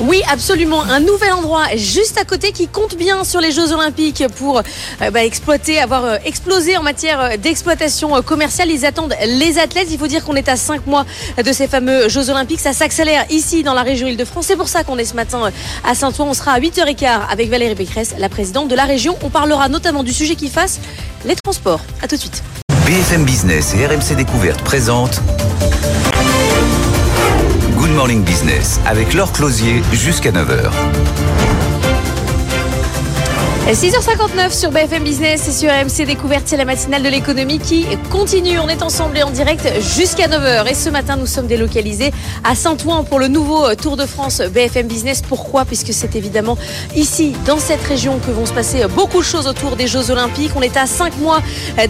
Oui, 0.00 0.22
absolument. 0.30 0.82
Un 0.82 1.00
nouvel 1.00 1.32
endroit 1.32 1.64
juste 1.76 2.18
à 2.18 2.24
côté 2.24 2.52
qui 2.52 2.68
compte 2.68 2.96
bien 2.96 3.22
sur 3.22 3.40
les 3.40 3.52
Jeux 3.52 3.72
Olympiques 3.72 4.24
pour 4.36 4.58
euh, 4.58 5.10
bah, 5.10 5.24
exploiter, 5.24 5.78
avoir 5.78 6.04
euh, 6.04 6.16
explosé 6.24 6.78
en 6.78 6.82
matière 6.82 7.20
euh, 7.20 7.36
d'exploitation 7.36 8.22
commerciale. 8.22 8.70
Ils 8.70 8.86
attendent 8.86 9.14
les 9.26 9.58
athlètes. 9.58 9.88
Il 9.90 9.98
faut 9.98 10.06
dire 10.06 10.24
qu'on 10.24 10.36
est 10.36 10.48
à 10.48 10.56
5 10.56 10.86
mois 10.86 11.04
de 11.44 11.52
ces 11.52 11.68
fameux 11.68 12.08
Jeux 12.08 12.30
Olympiques. 12.30 12.60
Ça 12.60 12.72
s'accélère 12.72 13.26
ici 13.30 13.62
dans 13.62 13.74
la 13.74 13.82
région 13.82 14.06
Île-de-France. 14.06 14.46
C'est 14.48 14.56
pour 14.56 14.68
ça 14.68 14.84
qu'on 14.84 14.96
est 14.96 15.04
ce 15.04 15.14
matin 15.14 15.50
à 15.84 15.94
Saint-Ouen. 15.94 16.28
On 16.30 16.34
sera 16.34 16.52
à 16.52 16.60
8h15 16.60 17.20
avec 17.30 17.50
Valérie 17.50 17.74
Pécresse, 17.74 18.14
la 18.18 18.30
présidente 18.30 18.68
de 18.68 18.74
la 18.74 18.84
région. 18.84 19.16
On 19.22 19.28
parlera 19.28 19.68
notamment 19.68 20.02
du 20.02 20.14
sujet 20.14 20.34
qui 20.34 20.48
fasse 20.48 20.80
les 21.26 21.36
transports. 21.36 21.80
À 22.02 22.08
tout 22.08 22.16
de 22.16 22.20
suite. 22.20 22.42
BFM 22.86 23.24
Business 23.24 23.74
et 23.74 23.86
RMC 23.86 24.16
Découverte 24.16 24.62
présentent 24.62 25.20
Good 27.80 27.94
Morning 27.94 28.22
Business 28.22 28.78
avec 28.84 29.14
Laure 29.14 29.32
Closier 29.32 29.82
jusqu'à 29.94 30.30
9h. 30.32 30.70
6h59 33.74 34.52
sur 34.52 34.72
BFM 34.72 35.04
Business 35.04 35.46
et 35.46 35.52
sur 35.52 35.70
MC 35.70 36.04
Découverte, 36.04 36.42
c'est 36.46 36.56
la 36.56 36.64
matinale 36.64 37.04
de 37.04 37.08
l'économie 37.08 37.60
qui 37.60 37.86
continue. 38.10 38.58
On 38.58 38.68
est 38.68 38.82
ensemble 38.82 39.16
et 39.16 39.22
en 39.22 39.30
direct 39.30 39.64
jusqu'à 39.80 40.26
9h. 40.26 40.68
Et 40.68 40.74
ce 40.74 40.90
matin, 40.90 41.14
nous 41.14 41.26
sommes 41.26 41.46
délocalisés 41.46 42.10
à 42.42 42.56
Saint-Ouen 42.56 43.04
pour 43.04 43.20
le 43.20 43.28
nouveau 43.28 43.72
Tour 43.76 43.96
de 43.96 44.06
France 44.06 44.42
BFM 44.42 44.88
Business. 44.88 45.22
Pourquoi? 45.22 45.64
Puisque 45.64 45.92
c'est 45.92 46.16
évidemment 46.16 46.58
ici, 46.96 47.32
dans 47.46 47.60
cette 47.60 47.82
région, 47.84 48.18
que 48.18 48.32
vont 48.32 48.44
se 48.44 48.52
passer 48.52 48.84
beaucoup 48.88 49.20
de 49.20 49.24
choses 49.24 49.46
autour 49.46 49.76
des 49.76 49.86
Jeux 49.86 50.10
Olympiques. 50.10 50.50
On 50.56 50.62
est 50.62 50.76
à 50.76 50.86
5 50.86 51.18
mois 51.18 51.40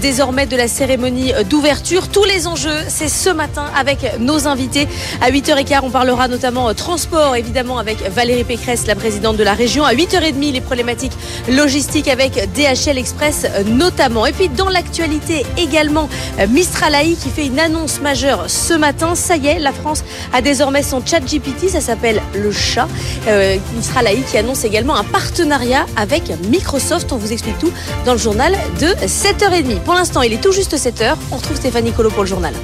désormais 0.03 0.45
de 0.45 0.57
la 0.57 0.68
cérémonie 0.68 1.33
d'ouverture. 1.49 2.09
Tous 2.09 2.24
les 2.24 2.47
enjeux, 2.47 2.78
c'est 2.89 3.09
ce 3.09 3.31
matin 3.31 3.64
avec 3.74 4.18
nos 4.18 4.47
invités. 4.47 4.87
À 5.22 5.31
8h15, 5.31 5.81
on 5.85 5.91
parlera 5.91 6.28
notamment 6.28 6.74
transport, 6.74 7.37
évidemment, 7.37 7.78
avec 7.78 8.07
Valérie 8.11 8.45
Pécresse, 8.45 8.87
la 8.87 8.97
présidente 8.97 9.39
de 9.39 9.45
la 9.45 9.55
région. 9.55 9.83
À 9.83 9.95
8h30, 9.95 10.53
les 10.53 10.61
problématiques 10.61 11.12
logistiques 11.49 11.69
avec 12.10 12.52
DHL 12.54 12.98
Express 12.98 13.46
notamment. 13.66 14.26
Et 14.26 14.32
puis 14.32 14.48
dans 14.48 14.68
l'actualité 14.68 15.44
également, 15.56 16.08
euh, 16.38 16.46
Mistral 16.48 16.94
AI 16.94 17.14
qui 17.14 17.30
fait 17.30 17.46
une 17.46 17.60
annonce 17.60 18.00
majeure 18.00 18.44
ce 18.48 18.74
matin. 18.74 19.14
Ça 19.14 19.36
y 19.36 19.46
est, 19.46 19.58
la 19.58 19.72
France 19.72 20.02
a 20.32 20.40
désormais 20.40 20.82
son 20.82 21.04
chat 21.04 21.20
GPT, 21.20 21.68
ça 21.68 21.80
s'appelle 21.80 22.20
le 22.34 22.50
chat. 22.50 22.88
Euh, 23.28 23.56
Mistral 23.76 24.08
AI 24.08 24.22
qui 24.28 24.36
annonce 24.36 24.64
également 24.64 24.96
un 24.96 25.04
partenariat 25.04 25.86
avec 25.96 26.32
Microsoft. 26.50 27.12
On 27.12 27.16
vous 27.16 27.32
explique 27.32 27.58
tout 27.58 27.72
dans 28.04 28.12
le 28.12 28.18
journal 28.18 28.56
de 28.80 28.88
7h30. 29.06 29.80
Pour 29.80 29.94
l'instant, 29.94 30.22
il 30.22 30.32
est 30.32 30.40
tout 30.42 30.52
juste 30.52 30.76
7h. 30.76 31.14
On 31.30 31.36
retrouve 31.36 31.56
Stéphanie 31.56 31.92
Colo 31.92 32.10
pour 32.10 32.24
le 32.24 32.28
journal. 32.28 32.54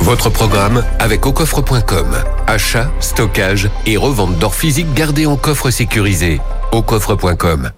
Votre 0.00 0.28
programme 0.30 0.84
avec 0.98 1.24
aucoffre.com. 1.24 2.16
Achat, 2.46 2.90
stockage 3.00 3.70
et 3.86 3.96
revente 3.96 4.38
d'or 4.38 4.54
physique 4.54 4.92
gardé 4.94 5.26
en 5.26 5.36
coffre 5.36 5.70
sécurisé. 5.70 6.40
Aucoffre.com. 6.72 7.70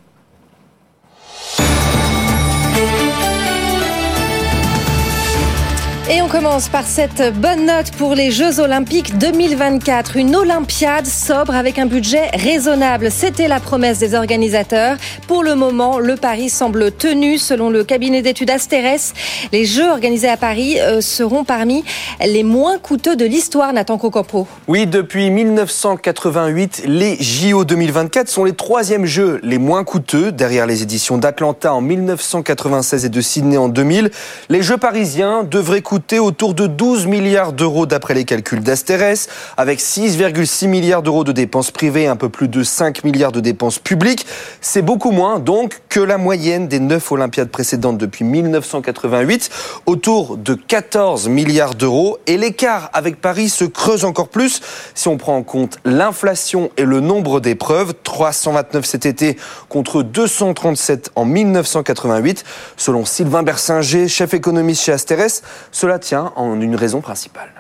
Et 6.15 6.21
on 6.21 6.29
commence 6.29 6.69
par 6.69 6.87
cette 6.87 7.33
bonne 7.41 7.65
note 7.65 7.91
pour 7.93 8.15
les 8.15 8.31
Jeux 8.31 8.61
Olympiques 8.61 9.17
2024. 9.17 10.19
Une 10.19 10.37
Olympiade 10.37 11.07
sobre 11.07 11.55
avec 11.55 11.79
un 11.79 11.87
budget 11.87 12.29
raisonnable. 12.35 13.11
C'était 13.11 13.49
la 13.49 13.61
promesse 13.61 13.99
des 13.99 14.15
organisateurs. 14.15 14.99
Pour 15.27 15.43
le 15.43 15.55
moment, 15.55 15.99
le 15.99 16.17
pari 16.17 16.51
semble 16.51 16.93
tenu. 16.93 17.39
Selon 17.39 17.71
le 17.71 17.83
cabinet 17.83 18.21
d'études 18.21 18.51
Asteres, 18.51 19.15
les 19.53 19.65
Jeux 19.65 19.89
organisés 19.89 20.29
à 20.29 20.37
Paris 20.37 20.79
euh, 20.81 21.01
seront 21.01 21.45
parmi 21.45 21.83
les 22.23 22.43
moins 22.43 22.77
coûteux 22.77 23.17
de 23.17 23.25
l'histoire, 23.25 23.73
Nathan 23.73 23.97
Cocopro. 23.97 24.47
Oui, 24.69 24.87
depuis 24.87 25.31
1988, 25.31 26.83
les 26.85 27.17
JO 27.23 27.65
2024 27.65 28.29
sont 28.29 28.45
les 28.45 28.53
troisièmes 28.53 29.07
Jeux 29.07 29.41
les 29.43 29.57
moins 29.57 29.83
coûteux, 29.83 30.31
derrière 30.31 30.67
les 30.67 30.83
éditions 30.83 31.17
d'Atlanta 31.17 31.73
en 31.73 31.81
1996 31.81 33.07
et 33.07 33.09
de 33.09 33.21
Sydney 33.23 33.57
en 33.57 33.71
2000. 33.71 34.11
Les 34.51 34.61
Jeux 34.61 34.77
parisiens 34.77 35.43
devraient 35.43 35.81
coûter 35.81 36.02
autour 36.19 36.55
de 36.55 36.67
12 36.67 37.07
milliards 37.07 37.53
d'euros 37.53 37.87
d'après 37.87 38.15
les 38.15 38.25
calculs 38.25 38.63
d'Asteres, 38.63 39.29
avec 39.57 39.81
6,6 39.81 40.67
milliards 40.69 41.03
d'euros 41.03 41.25
de 41.25 41.33
dépenses 41.33 41.71
privées 41.71 42.07
un 42.07 42.17
peu 42.17 42.29
plus 42.29 42.49
de 42.49 42.63
5 42.63 43.05
milliards 43.05 43.33
de 43.33 43.41
dépenses 43.41 43.79
publiques. 43.79 44.27
C'est 44.61 44.83
beaucoup 44.83 45.11
moins 45.11 45.39
donc 45.39 45.81
que 45.89 46.01
la 46.01 46.19
moyenne 46.19 46.69
des 46.69 46.81
9 46.81 47.13
Olympiades 47.13 47.51
précédentes 47.51 47.99
depuis 47.99 48.25
1988, 48.25 49.51
autour 49.87 50.37
de 50.37 50.55
14 50.55 51.29
milliards 51.29 51.75
d'euros. 51.75 52.19
Et 52.27 52.37
l'écart 52.37 52.91
avec 52.93 53.21
Paris 53.21 53.49
se 53.49 53.65
creuse 53.65 54.05
encore 54.05 54.29
plus 54.29 54.61
si 54.95 55.09
on 55.09 55.17
prend 55.17 55.37
en 55.37 55.43
compte 55.43 55.79
l'inflation 55.85 56.71
et 56.77 56.85
le 56.85 57.01
nombre 57.01 57.41
d'épreuves. 57.41 57.95
329 58.03 58.85
cet 58.85 59.07
été 59.07 59.37
contre 59.69 60.03
237 60.03 61.11
en 61.15 61.25
1988. 61.25 62.45
Selon 62.77 63.05
Sylvain 63.05 63.43
Bersinger, 63.43 64.09
chef 64.09 64.35
économiste 64.35 64.83
chez 64.83 64.93
Asteres, 64.93 65.43
cela 65.71 65.92
tient 65.99 66.33
en 66.37 66.61
une 66.61 66.75
raison 66.75 67.01
principale. 67.01 67.51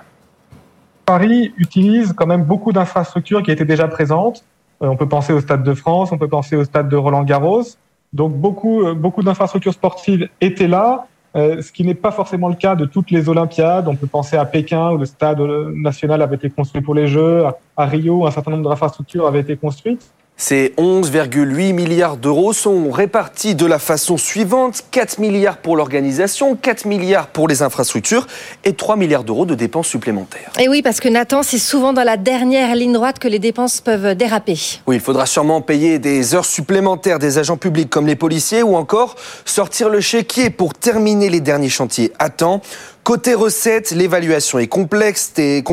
Paris 1.05 1.53
utilise 1.59 2.13
quand 2.13 2.27
même 2.27 2.45
beaucoup 2.45 2.73
d'infrastructures 2.73 3.43
qui 3.43 3.51
étaient 3.51 3.65
déjà 3.65 3.89
présentes. 3.89 4.45
Euh, 4.83 4.89
on 4.89 4.97
peut 4.97 5.09
penser 5.09 5.33
au 5.33 5.41
Stade 5.41 5.63
de 5.63 5.75
France, 5.75 6.13
on 6.13 6.19
peut 6.19 6.29
penser 6.29 6.57
au 6.57 6.65
Stade 6.65 6.89
de 6.89 6.97
Roland 6.97 7.25
Garros. 7.25 7.65
Donc 8.13 8.33
beaucoup, 8.33 8.83
euh, 8.83 8.95
beaucoup 8.95 9.23
d'infrastructures 9.23 9.73
sportives 9.73 10.29
étaient 10.41 10.69
là, 10.69 11.07
euh, 11.35 11.63
ce 11.63 11.73
qui 11.73 11.85
n'est 11.85 11.95
pas 11.95 12.11
forcément 12.11 12.49
le 12.49 12.55
cas 12.55 12.75
de 12.75 12.85
toutes 12.85 13.11
les 13.11 13.29
Olympiades. 13.29 13.89
On 13.89 13.97
peut 13.97 14.07
penser 14.07 14.37
à 14.37 14.45
Pékin 14.45 14.91
où 14.91 14.99
le 14.99 15.07
Stade 15.07 15.41
national 15.41 16.23
avait 16.23 16.37
été 16.37 16.51
construit 16.51 16.83
pour 16.83 16.95
les 16.95 17.07
Jeux, 17.07 17.45
à 17.77 17.87
Rio 17.87 18.23
où 18.23 18.27
un 18.27 18.31
certain 18.31 18.51
nombre 18.53 18.69
d'infrastructures 18.69 19.27
avaient 19.27 19.41
été 19.41 19.57
construites. 19.57 20.13
Ces 20.37 20.75
11,8 20.77 21.73
milliards 21.73 22.17
d'euros 22.17 22.53
sont 22.53 22.91
répartis 22.91 23.55
de 23.55 23.65
la 23.65 23.79
façon 23.79 24.17
suivante 24.17 24.83
4 24.91 25.19
milliards 25.19 25.59
pour 25.59 25.77
l'organisation, 25.77 26.57
4 26.57 26.85
milliards 26.87 27.29
pour 27.29 27.47
les 27.47 27.63
infrastructures 27.63 28.27
et 28.65 28.73
3 28.73 28.97
milliards 28.97 29.23
d'euros 29.23 29.47
de 29.47 29.55
dépenses 29.55 29.87
supplémentaires. 29.87 30.51
Et 30.59 30.69
oui, 30.69 30.83
parce 30.83 30.99
que 30.99 31.09
Nathan, 31.09 31.45
c'est 31.45 31.59
souvent 31.59 31.93
dans 31.93 32.03
la 32.03 32.17
dernière 32.17 32.75
ligne 32.75 32.93
droite 32.93 33.21
que 33.21 33.29
les 33.29 33.39
dépenses 33.39 33.81
peuvent 33.81 34.17
déraper. 34.17 34.59
Oui, 34.87 34.97
il 34.97 35.01
faudra 35.01 35.27
sûrement 35.27 35.61
payer 35.61 36.01
des 36.01 36.35
heures 36.35 36.45
supplémentaires 36.45 37.21
des 37.21 37.39
agents 37.39 37.57
publics 37.57 37.89
comme 37.89 38.09
les 38.09 38.17
policiers 38.17 38.65
ou 38.65 38.75
encore 38.75 39.15
sortir 39.45 39.91
le 39.91 40.01
chéquier 40.01 40.51
pour 40.51 40.75
terminer 40.75 41.31
les 41.31 41.41
derniers 41.41 41.69
chantiers 41.69 42.13
à 42.19 42.31
temps. 42.31 42.63
Côté 43.05 43.35
recettes, 43.35 43.91
l'évaluation 43.91 44.61
est 44.61 44.69
complexe 44.69 45.33
et, 45.39 45.65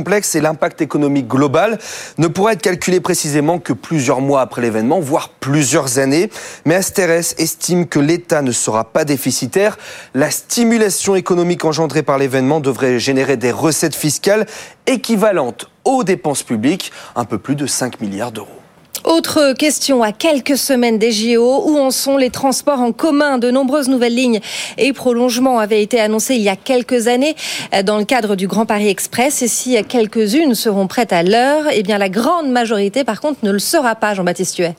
l'impact 0.41 0.81
économique 0.81 1.27
global 1.27 1.77
ne 2.17 2.25
pourra 2.25 2.53
être 2.53 2.61
calculé 2.61 2.99
précisément 3.01 3.59
que 3.59 3.71
plusieurs 3.71 4.19
mois 4.19 4.41
après 4.41 4.63
l'événement, 4.63 4.99
voire 4.99 5.29
plusieurs 5.29 5.99
années. 5.99 6.31
Mais 6.65 6.73
Asteres 6.73 7.35
estime 7.37 7.85
que 7.87 7.99
l'État 7.99 8.41
ne 8.41 8.51
sera 8.51 8.83
pas 8.83 9.05
déficitaire. 9.05 9.77
La 10.15 10.31
stimulation 10.31 11.15
économique 11.15 11.65
engendrée 11.65 12.01
par 12.01 12.17
l'événement 12.17 12.61
devrait 12.61 12.97
générer 12.97 13.37
des 13.37 13.51
recettes 13.51 13.95
fiscales 13.95 14.47
équivalentes 14.87 15.69
aux 15.85 16.03
dépenses 16.03 16.41
publiques, 16.41 16.91
un 17.15 17.25
peu 17.25 17.37
plus 17.37 17.55
de 17.55 17.67
5 17.67 18.01
milliards 18.01 18.31
d'euros. 18.31 18.58
Autre 19.05 19.53
question 19.53 20.03
à 20.03 20.11
quelques 20.11 20.57
semaines 20.57 20.99
des 20.99 21.11
JO, 21.11 21.63
où 21.65 21.77
en 21.77 21.89
sont 21.89 22.17
les 22.17 22.29
transports 22.29 22.79
en 22.79 22.91
commun? 22.91 23.37
De 23.37 23.49
nombreuses 23.49 23.87
nouvelles 23.87 24.15
lignes 24.15 24.39
et 24.77 24.93
prolongements 24.93 25.59
avaient 25.59 25.81
été 25.81 25.99
annoncés 25.99 26.35
il 26.35 26.41
y 26.41 26.49
a 26.49 26.55
quelques 26.55 27.07
années 27.07 27.35
dans 27.85 27.97
le 27.97 28.05
cadre 28.05 28.35
du 28.35 28.47
Grand 28.47 28.65
Paris 28.65 28.89
Express. 28.89 29.41
Et 29.41 29.47
si 29.47 29.81
quelques-unes 29.85 30.53
seront 30.53 30.87
prêtes 30.87 31.13
à 31.13 31.23
l'heure, 31.23 31.65
eh 31.71 31.81
bien 31.81 31.97
la 31.97 32.09
grande 32.09 32.49
majorité 32.49 33.03
par 33.03 33.21
contre 33.21 33.39
ne 33.43 33.51
le 33.51 33.59
sera 33.59 33.95
pas, 33.95 34.13
Jean-Baptiste 34.13 34.57
Huet. 34.57 34.75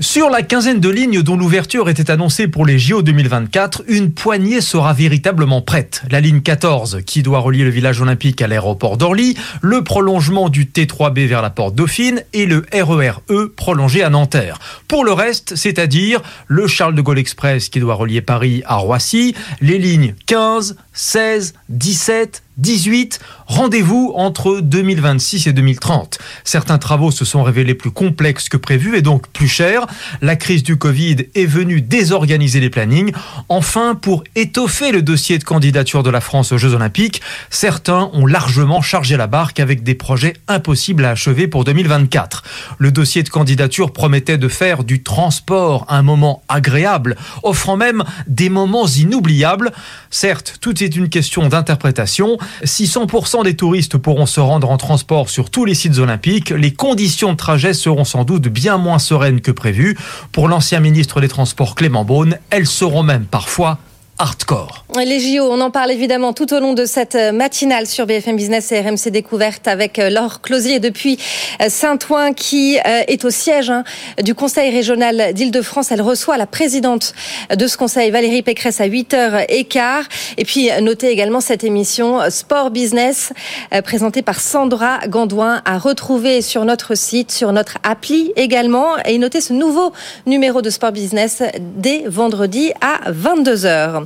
Sur 0.00 0.28
la 0.28 0.42
quinzaine 0.42 0.78
de 0.78 0.90
lignes 0.90 1.22
dont 1.22 1.38
l'ouverture 1.38 1.88
était 1.88 2.10
annoncée 2.10 2.48
pour 2.48 2.66
les 2.66 2.78
JO 2.78 3.00
2024, 3.00 3.84
une 3.88 4.12
poignée 4.12 4.60
sera 4.60 4.92
véritablement 4.92 5.62
prête. 5.62 6.02
La 6.10 6.20
ligne 6.20 6.42
14 6.42 7.00
qui 7.06 7.22
doit 7.22 7.38
relier 7.38 7.64
le 7.64 7.70
village 7.70 8.02
olympique 8.02 8.42
à 8.42 8.46
l'aéroport 8.46 8.98
d'Orly, 8.98 9.38
le 9.62 9.82
prolongement 9.84 10.50
du 10.50 10.66
T3B 10.66 11.26
vers 11.26 11.40
la 11.40 11.48
porte 11.48 11.74
Dauphine 11.74 12.22
et 12.34 12.44
le 12.44 12.66
RER 12.74 13.22
E 13.30 13.54
prolongé 13.56 14.02
à 14.02 14.10
Nanterre. 14.10 14.58
Pour 14.86 15.02
le 15.02 15.12
reste, 15.12 15.56
c'est-à-dire 15.56 16.20
le 16.46 16.66
Charles 16.66 16.94
de 16.94 17.00
Gaulle 17.00 17.18
Express 17.18 17.70
qui 17.70 17.80
doit 17.80 17.94
relier 17.94 18.20
Paris 18.20 18.62
à 18.66 18.76
Roissy, 18.76 19.34
les 19.62 19.78
lignes 19.78 20.14
15, 20.26 20.76
16, 20.96 21.54
17, 21.68 22.42
18, 22.58 23.20
rendez-vous 23.46 24.12
entre 24.16 24.60
2026 24.60 25.46
et 25.46 25.52
2030. 25.52 26.18
Certains 26.42 26.78
travaux 26.78 27.10
se 27.10 27.26
sont 27.26 27.42
révélés 27.42 27.74
plus 27.74 27.90
complexes 27.90 28.48
que 28.48 28.56
prévu 28.56 28.96
et 28.96 29.02
donc 29.02 29.28
plus 29.28 29.48
chers. 29.48 29.86
La 30.22 30.36
crise 30.36 30.62
du 30.62 30.78
Covid 30.78 31.16
est 31.34 31.44
venue 31.44 31.82
désorganiser 31.82 32.60
les 32.60 32.70
plannings. 32.70 33.12
Enfin, 33.50 33.94
pour 33.94 34.24
étoffer 34.36 34.90
le 34.90 35.02
dossier 35.02 35.38
de 35.38 35.44
candidature 35.44 36.02
de 36.02 36.08
la 36.08 36.22
France 36.22 36.52
aux 36.52 36.58
Jeux 36.58 36.72
Olympiques, 36.72 37.20
certains 37.50 38.08
ont 38.14 38.24
largement 38.24 38.80
chargé 38.80 39.18
la 39.18 39.26
barque 39.26 39.60
avec 39.60 39.82
des 39.82 39.94
projets 39.94 40.32
impossibles 40.48 41.04
à 41.04 41.10
achever 41.10 41.48
pour 41.48 41.64
2024. 41.64 42.42
Le 42.78 42.90
dossier 42.90 43.22
de 43.22 43.28
candidature 43.28 43.92
promettait 43.92 44.38
de 44.38 44.48
faire 44.48 44.82
du 44.82 45.02
transport 45.02 45.84
un 45.90 46.02
moment 46.02 46.42
agréable, 46.48 47.16
offrant 47.42 47.76
même 47.76 48.02
des 48.26 48.48
moments 48.48 48.86
inoubliables. 48.86 49.72
Certes, 50.10 50.56
tout 50.62 50.82
est 50.82 50.85
une 50.94 51.08
question 51.08 51.48
d'interprétation. 51.48 52.38
Si 52.64 52.84
100% 52.84 53.44
des 53.44 53.56
touristes 53.56 53.96
pourront 53.96 54.26
se 54.26 54.40
rendre 54.40 54.70
en 54.70 54.76
transport 54.76 55.30
sur 55.30 55.50
tous 55.50 55.64
les 55.64 55.74
sites 55.74 55.98
olympiques, 55.98 56.50
les 56.50 56.72
conditions 56.72 57.32
de 57.32 57.36
trajet 57.36 57.74
seront 57.74 58.04
sans 58.04 58.24
doute 58.24 58.48
bien 58.48 58.78
moins 58.78 58.98
sereines 58.98 59.40
que 59.40 59.50
prévu. 59.50 59.96
Pour 60.32 60.48
l'ancien 60.48 60.80
ministre 60.80 61.20
des 61.20 61.28
Transports 61.28 61.74
Clément 61.74 62.04
Beaune, 62.04 62.38
elles 62.50 62.66
seront 62.66 63.02
même 63.02 63.24
parfois 63.24 63.78
Les 64.94 65.20
JO, 65.20 65.46
on 65.50 65.60
en 65.60 65.70
parle 65.70 65.90
évidemment 65.90 66.32
tout 66.32 66.54
au 66.54 66.58
long 66.58 66.72
de 66.72 66.86
cette 66.86 67.16
matinale 67.34 67.86
sur 67.86 68.06
BFM 68.06 68.34
Business 68.34 68.72
et 68.72 68.80
RMC 68.80 69.10
Découverte 69.10 69.68
avec 69.68 69.98
euh, 69.98 70.08
Laure 70.08 70.40
Closier 70.40 70.80
depuis 70.80 71.18
euh, 71.60 71.66
Saint-Ouen 71.68 72.32
qui 72.32 72.78
euh, 72.78 73.02
est 73.08 73.26
au 73.26 73.30
siège 73.30 73.68
hein, 73.68 73.84
du 74.22 74.34
Conseil 74.34 74.70
régional 74.70 75.34
d'Île-de-France. 75.34 75.92
Elle 75.92 76.00
reçoit 76.00 76.38
la 76.38 76.46
présidente 76.46 77.12
de 77.54 77.66
ce 77.66 77.76
conseil, 77.76 78.10
Valérie 78.10 78.40
Pécresse, 78.40 78.80
à 78.80 78.88
8h15. 78.88 80.04
Et 80.38 80.44
puis, 80.46 80.70
notez 80.80 81.10
également 81.10 81.40
cette 81.40 81.62
émission 81.62 82.20
Sport 82.30 82.70
Business 82.70 83.34
présentée 83.84 84.22
par 84.22 84.40
Sandra 84.40 85.00
Gandouin 85.08 85.60
à 85.66 85.78
retrouver 85.78 86.40
sur 86.40 86.64
notre 86.64 86.94
site, 86.94 87.30
sur 87.32 87.52
notre 87.52 87.76
appli 87.82 88.32
également. 88.36 88.96
Et 89.04 89.18
notez 89.18 89.42
ce 89.42 89.52
nouveau 89.52 89.92
numéro 90.24 90.62
de 90.62 90.70
Sport 90.70 90.92
Business 90.92 91.42
dès 91.76 92.04
vendredi 92.06 92.72
à 92.80 93.10
22h. 93.10 94.05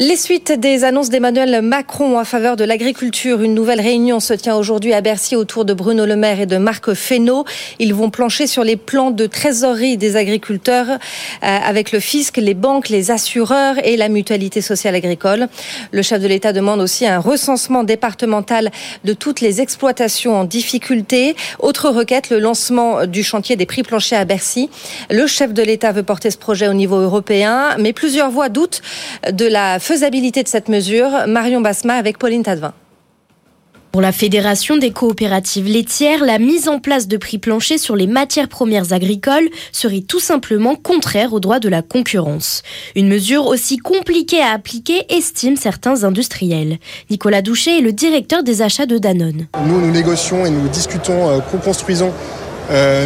Les 0.00 0.14
suites 0.14 0.52
des 0.52 0.84
annonces 0.84 1.10
d'Emmanuel 1.10 1.60
Macron 1.60 2.20
en 2.20 2.24
faveur 2.24 2.54
de 2.54 2.62
l'agriculture. 2.62 3.42
Une 3.42 3.52
nouvelle 3.52 3.80
réunion 3.80 4.20
se 4.20 4.32
tient 4.32 4.54
aujourd'hui 4.54 4.94
à 4.94 5.00
Bercy 5.00 5.34
autour 5.34 5.64
de 5.64 5.74
Bruno 5.74 6.06
Le 6.06 6.14
Maire 6.14 6.38
et 6.38 6.46
de 6.46 6.56
Marc 6.56 6.94
Fesneau. 6.94 7.44
Ils 7.80 7.92
vont 7.92 8.08
plancher 8.08 8.46
sur 8.46 8.62
les 8.62 8.76
plans 8.76 9.10
de 9.10 9.26
trésorerie 9.26 9.96
des 9.96 10.14
agriculteurs 10.14 10.86
euh, 10.88 10.96
avec 11.42 11.90
le 11.90 11.98
fisc, 11.98 12.36
les 12.36 12.54
banques, 12.54 12.90
les 12.90 13.10
assureurs 13.10 13.74
et 13.82 13.96
la 13.96 14.08
mutualité 14.08 14.60
sociale 14.60 14.94
agricole. 14.94 15.48
Le 15.90 16.02
chef 16.02 16.22
de 16.22 16.28
l'État 16.28 16.52
demande 16.52 16.80
aussi 16.80 17.04
un 17.04 17.18
recensement 17.18 17.82
départemental 17.82 18.70
de 19.02 19.14
toutes 19.14 19.40
les 19.40 19.60
exploitations 19.60 20.38
en 20.38 20.44
difficulté. 20.44 21.34
Autre 21.58 21.90
requête, 21.90 22.30
le 22.30 22.38
lancement 22.38 23.04
du 23.04 23.24
chantier 23.24 23.56
des 23.56 23.66
prix 23.66 23.82
planchers 23.82 24.20
à 24.20 24.24
Bercy. 24.24 24.70
Le 25.10 25.26
chef 25.26 25.52
de 25.52 25.62
l'État 25.64 25.90
veut 25.90 26.04
porter 26.04 26.30
ce 26.30 26.38
projet 26.38 26.68
au 26.68 26.74
niveau 26.74 27.00
européen, 27.00 27.74
mais 27.80 27.92
plusieurs 27.92 28.30
voix 28.30 28.48
doutent 28.48 28.80
de 29.28 29.46
la 29.46 29.80
faisabilité 29.88 30.42
de 30.42 30.48
cette 30.48 30.68
mesure. 30.68 31.08
Marion 31.26 31.62
Basma 31.62 31.94
avec 31.94 32.18
Pauline 32.18 32.42
Tadevin. 32.42 32.74
Pour 33.90 34.02
la 34.02 34.12
Fédération 34.12 34.76
des 34.76 34.90
coopératives 34.90 35.66
laitières, 35.66 36.22
la 36.22 36.38
mise 36.38 36.68
en 36.68 36.78
place 36.78 37.08
de 37.08 37.16
prix 37.16 37.38
planchers 37.38 37.78
sur 37.78 37.96
les 37.96 38.06
matières 38.06 38.50
premières 38.50 38.92
agricoles 38.92 39.48
serait 39.72 40.02
tout 40.06 40.20
simplement 40.20 40.76
contraire 40.76 41.32
au 41.32 41.40
droit 41.40 41.58
de 41.58 41.70
la 41.70 41.80
concurrence. 41.80 42.62
Une 42.96 43.08
mesure 43.08 43.46
aussi 43.46 43.78
compliquée 43.78 44.42
à 44.42 44.52
appliquer, 44.52 45.06
estiment 45.08 45.56
certains 45.56 46.04
industriels. 46.04 46.76
Nicolas 47.08 47.40
Doucher 47.40 47.78
est 47.78 47.80
le 47.80 47.92
directeur 47.92 48.42
des 48.42 48.60
achats 48.60 48.84
de 48.84 48.98
Danone. 48.98 49.46
Nous, 49.64 49.80
nous 49.80 49.90
négocions 49.90 50.44
et 50.44 50.50
nous 50.50 50.68
discutons, 50.68 51.30
euh, 51.30 51.38
co-construisons 51.40 52.12
euh, 52.12 52.47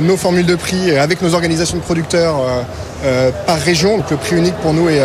nos 0.00 0.16
formules 0.16 0.46
de 0.46 0.56
prix 0.56 0.96
avec 0.96 1.22
nos 1.22 1.34
organisations 1.34 1.76
de 1.76 1.82
producteurs 1.82 2.40
euh, 2.40 2.62
euh, 3.04 3.30
par 3.46 3.58
région. 3.58 3.98
Donc 3.98 4.10
le 4.10 4.16
prix 4.16 4.36
unique 4.36 4.54
pour 4.56 4.72
nous 4.72 4.88
est, 4.88 5.00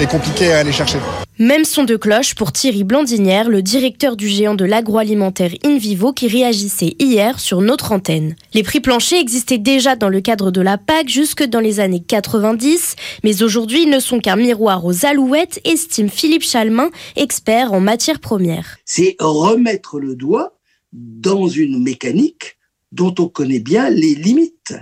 est 0.00 0.10
compliqué 0.10 0.52
à 0.52 0.58
aller 0.58 0.72
chercher. 0.72 0.98
Même 1.38 1.64
son 1.64 1.84
de 1.84 1.96
cloche 1.96 2.34
pour 2.34 2.50
Thierry 2.50 2.82
Blandinière, 2.82 3.50
le 3.50 3.60
directeur 3.60 4.16
du 4.16 4.26
géant 4.26 4.54
de 4.54 4.64
l'agroalimentaire 4.64 5.52
InVivo 5.64 6.14
qui 6.14 6.28
réagissait 6.28 6.96
hier 6.98 7.38
sur 7.38 7.60
notre 7.60 7.92
antenne. 7.92 8.36
Les 8.54 8.62
prix 8.62 8.80
planchers 8.80 9.20
existaient 9.20 9.58
déjà 9.58 9.96
dans 9.96 10.08
le 10.08 10.22
cadre 10.22 10.50
de 10.50 10.62
la 10.62 10.78
PAC 10.78 11.08
jusque 11.08 11.44
dans 11.44 11.60
les 11.60 11.78
années 11.78 12.02
90, 12.02 12.96
mais 13.22 13.42
aujourd'hui 13.42 13.82
ils 13.82 13.90
ne 13.90 14.00
sont 14.00 14.18
qu'un 14.18 14.36
miroir 14.36 14.86
aux 14.86 15.04
alouettes, 15.04 15.60
estime 15.64 16.08
Philippe 16.08 16.42
Chalmin, 16.42 16.88
expert 17.16 17.74
en 17.74 17.80
matières 17.80 18.20
premières. 18.20 18.78
C'est 18.86 19.16
remettre 19.20 20.00
le 20.00 20.16
doigt 20.16 20.56
dans 20.92 21.48
une 21.48 21.82
mécanique 21.82 22.56
dont 22.92 23.14
on 23.18 23.28
connaît 23.28 23.60
bien 23.60 23.90
les 23.90 24.14
limites. 24.14 24.74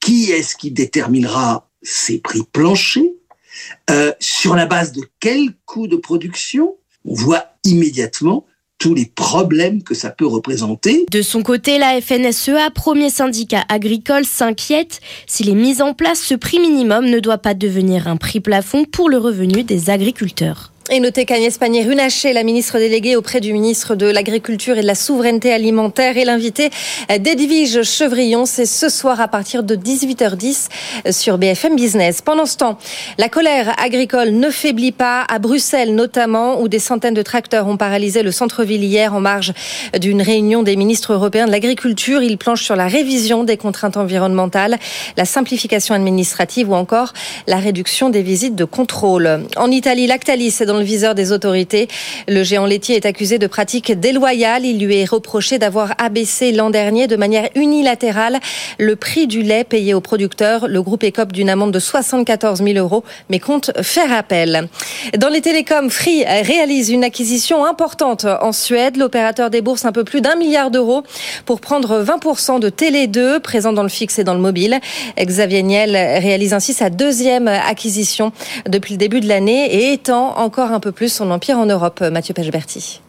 Qui 0.00 0.30
est-ce 0.30 0.56
qui 0.56 0.70
déterminera 0.70 1.68
ces 1.82 2.18
prix 2.18 2.42
planchers? 2.52 3.12
Euh, 3.90 4.12
Sur 4.20 4.54
la 4.54 4.66
base 4.66 4.92
de 4.92 5.02
quel 5.20 5.54
coût 5.64 5.86
de 5.86 5.96
production? 5.96 6.76
On 7.04 7.14
voit 7.14 7.46
immédiatement 7.64 8.44
tous 8.78 8.94
les 8.94 9.06
problèmes 9.06 9.82
que 9.82 9.94
ça 9.94 10.10
peut 10.10 10.26
représenter. 10.26 11.06
De 11.10 11.22
son 11.22 11.42
côté, 11.42 11.78
la 11.78 12.00
FNSEA, 12.00 12.70
premier 12.74 13.10
syndicat 13.10 13.64
agricole, 13.68 14.24
s'inquiète. 14.24 15.00
S'il 15.26 15.48
est 15.48 15.54
mis 15.54 15.80
en 15.80 15.94
place, 15.94 16.20
ce 16.20 16.34
prix 16.34 16.60
minimum 16.60 17.06
ne 17.06 17.18
doit 17.18 17.38
pas 17.38 17.54
devenir 17.54 18.06
un 18.06 18.16
prix 18.16 18.40
plafond 18.40 18.84
pour 18.84 19.08
le 19.08 19.18
revenu 19.18 19.62
des 19.62 19.88
agriculteurs. 19.88 20.72
Et 20.88 21.00
notez 21.00 21.24
qu'Agnès 21.24 21.58
Pannier-Runacher, 21.58 22.32
la 22.32 22.44
ministre 22.44 22.78
déléguée 22.78 23.16
auprès 23.16 23.40
du 23.40 23.52
ministre 23.52 23.96
de 23.96 24.06
l'Agriculture 24.06 24.78
et 24.78 24.82
de 24.82 24.86
la 24.86 24.94
Souveraineté 24.94 25.52
Alimentaire, 25.52 26.16
est 26.16 26.24
l'invitée 26.24 26.70
d'Edwige 27.08 27.82
Chevrillon. 27.82 28.46
C'est 28.46 28.66
ce 28.66 28.88
soir 28.88 29.20
à 29.20 29.26
partir 29.26 29.64
de 29.64 29.74
18h10 29.74 30.68
sur 31.10 31.38
BFM 31.38 31.74
Business. 31.74 32.22
Pendant 32.22 32.46
ce 32.46 32.56
temps, 32.56 32.78
la 33.18 33.28
colère 33.28 33.74
agricole 33.82 34.30
ne 34.30 34.48
faiblit 34.48 34.92
pas 34.92 35.24
à 35.28 35.40
Bruxelles 35.40 35.92
notamment, 35.92 36.60
où 36.60 36.68
des 36.68 36.78
centaines 36.78 37.14
de 37.14 37.22
tracteurs 37.22 37.66
ont 37.66 37.76
paralysé 37.76 38.22
le 38.22 38.30
centre-ville 38.30 38.84
hier 38.84 39.12
en 39.12 39.20
marge 39.20 39.54
d'une 39.98 40.22
réunion 40.22 40.62
des 40.62 40.76
ministres 40.76 41.14
européens 41.14 41.46
de 41.46 41.50
l'Agriculture. 41.50 42.22
Ils 42.22 42.38
planchent 42.38 42.64
sur 42.64 42.76
la 42.76 42.86
révision 42.86 43.42
des 43.42 43.56
contraintes 43.56 43.96
environnementales, 43.96 44.78
la 45.16 45.24
simplification 45.24 45.96
administrative 45.96 46.70
ou 46.70 46.74
encore 46.74 47.12
la 47.48 47.56
réduction 47.56 48.08
des 48.08 48.22
visites 48.22 48.54
de 48.54 48.64
contrôle. 48.64 49.40
En 49.56 49.72
Italie, 49.72 50.06
Lactalis 50.06 50.58
est 50.60 50.75
dans 50.76 50.80
le 50.80 50.86
viseur 50.86 51.14
des 51.14 51.32
autorités. 51.32 51.88
Le 52.28 52.42
géant 52.42 52.66
laitier 52.66 52.96
est 52.96 53.06
accusé 53.06 53.38
de 53.38 53.46
pratiques 53.46 53.98
déloyales. 53.98 54.66
Il 54.66 54.78
lui 54.78 54.98
est 54.98 55.10
reproché 55.10 55.58
d'avoir 55.58 55.94
abaissé 55.96 56.52
l'an 56.52 56.68
dernier 56.68 57.06
de 57.06 57.16
manière 57.16 57.48
unilatérale 57.54 58.40
le 58.78 58.94
prix 58.94 59.26
du 59.26 59.40
lait 59.40 59.64
payé 59.64 59.94
aux 59.94 60.02
producteurs. 60.02 60.68
Le 60.68 60.82
groupe 60.82 61.02
écope 61.02 61.32
d'une 61.32 61.48
amende 61.48 61.72
de 61.72 61.78
74 61.78 62.62
000 62.62 62.76
euros, 62.76 63.04
mais 63.30 63.38
compte 63.38 63.70
faire 63.80 64.12
appel. 64.12 64.68
Dans 65.16 65.30
les 65.30 65.40
télécoms, 65.40 65.88
Free 65.88 66.24
réalise 66.24 66.90
une 66.90 67.04
acquisition 67.04 67.64
importante 67.64 68.26
en 68.26 68.52
Suède. 68.52 68.98
L'opérateur 68.98 69.48
débourse 69.48 69.86
un 69.86 69.92
peu 69.92 70.04
plus 70.04 70.20
d'un 70.20 70.36
milliard 70.36 70.70
d'euros 70.70 71.04
pour 71.46 71.62
prendre 71.62 72.04
20% 72.04 72.60
de 72.60 72.68
Télé 72.68 73.06
2, 73.06 73.40
présent 73.40 73.72
dans 73.72 73.82
le 73.82 73.88
fixe 73.88 74.18
et 74.18 74.24
dans 74.24 74.34
le 74.34 74.40
mobile. 74.40 74.78
Xavier 75.18 75.62
Niel 75.62 75.92
réalise 75.92 76.52
ainsi 76.52 76.74
sa 76.74 76.90
deuxième 76.90 77.48
acquisition 77.48 78.32
depuis 78.68 78.92
le 78.92 78.98
début 78.98 79.20
de 79.20 79.28
l'année 79.28 79.74
et 79.74 79.92
étend 79.94 80.36
encore 80.36 80.65
un 80.72 80.80
peu 80.80 80.92
plus 80.92 81.12
son 81.12 81.30
empire 81.30 81.58
en 81.58 81.66
Europe, 81.66 82.00
Mathieu 82.00 82.34
Pechberti. 82.34 83.00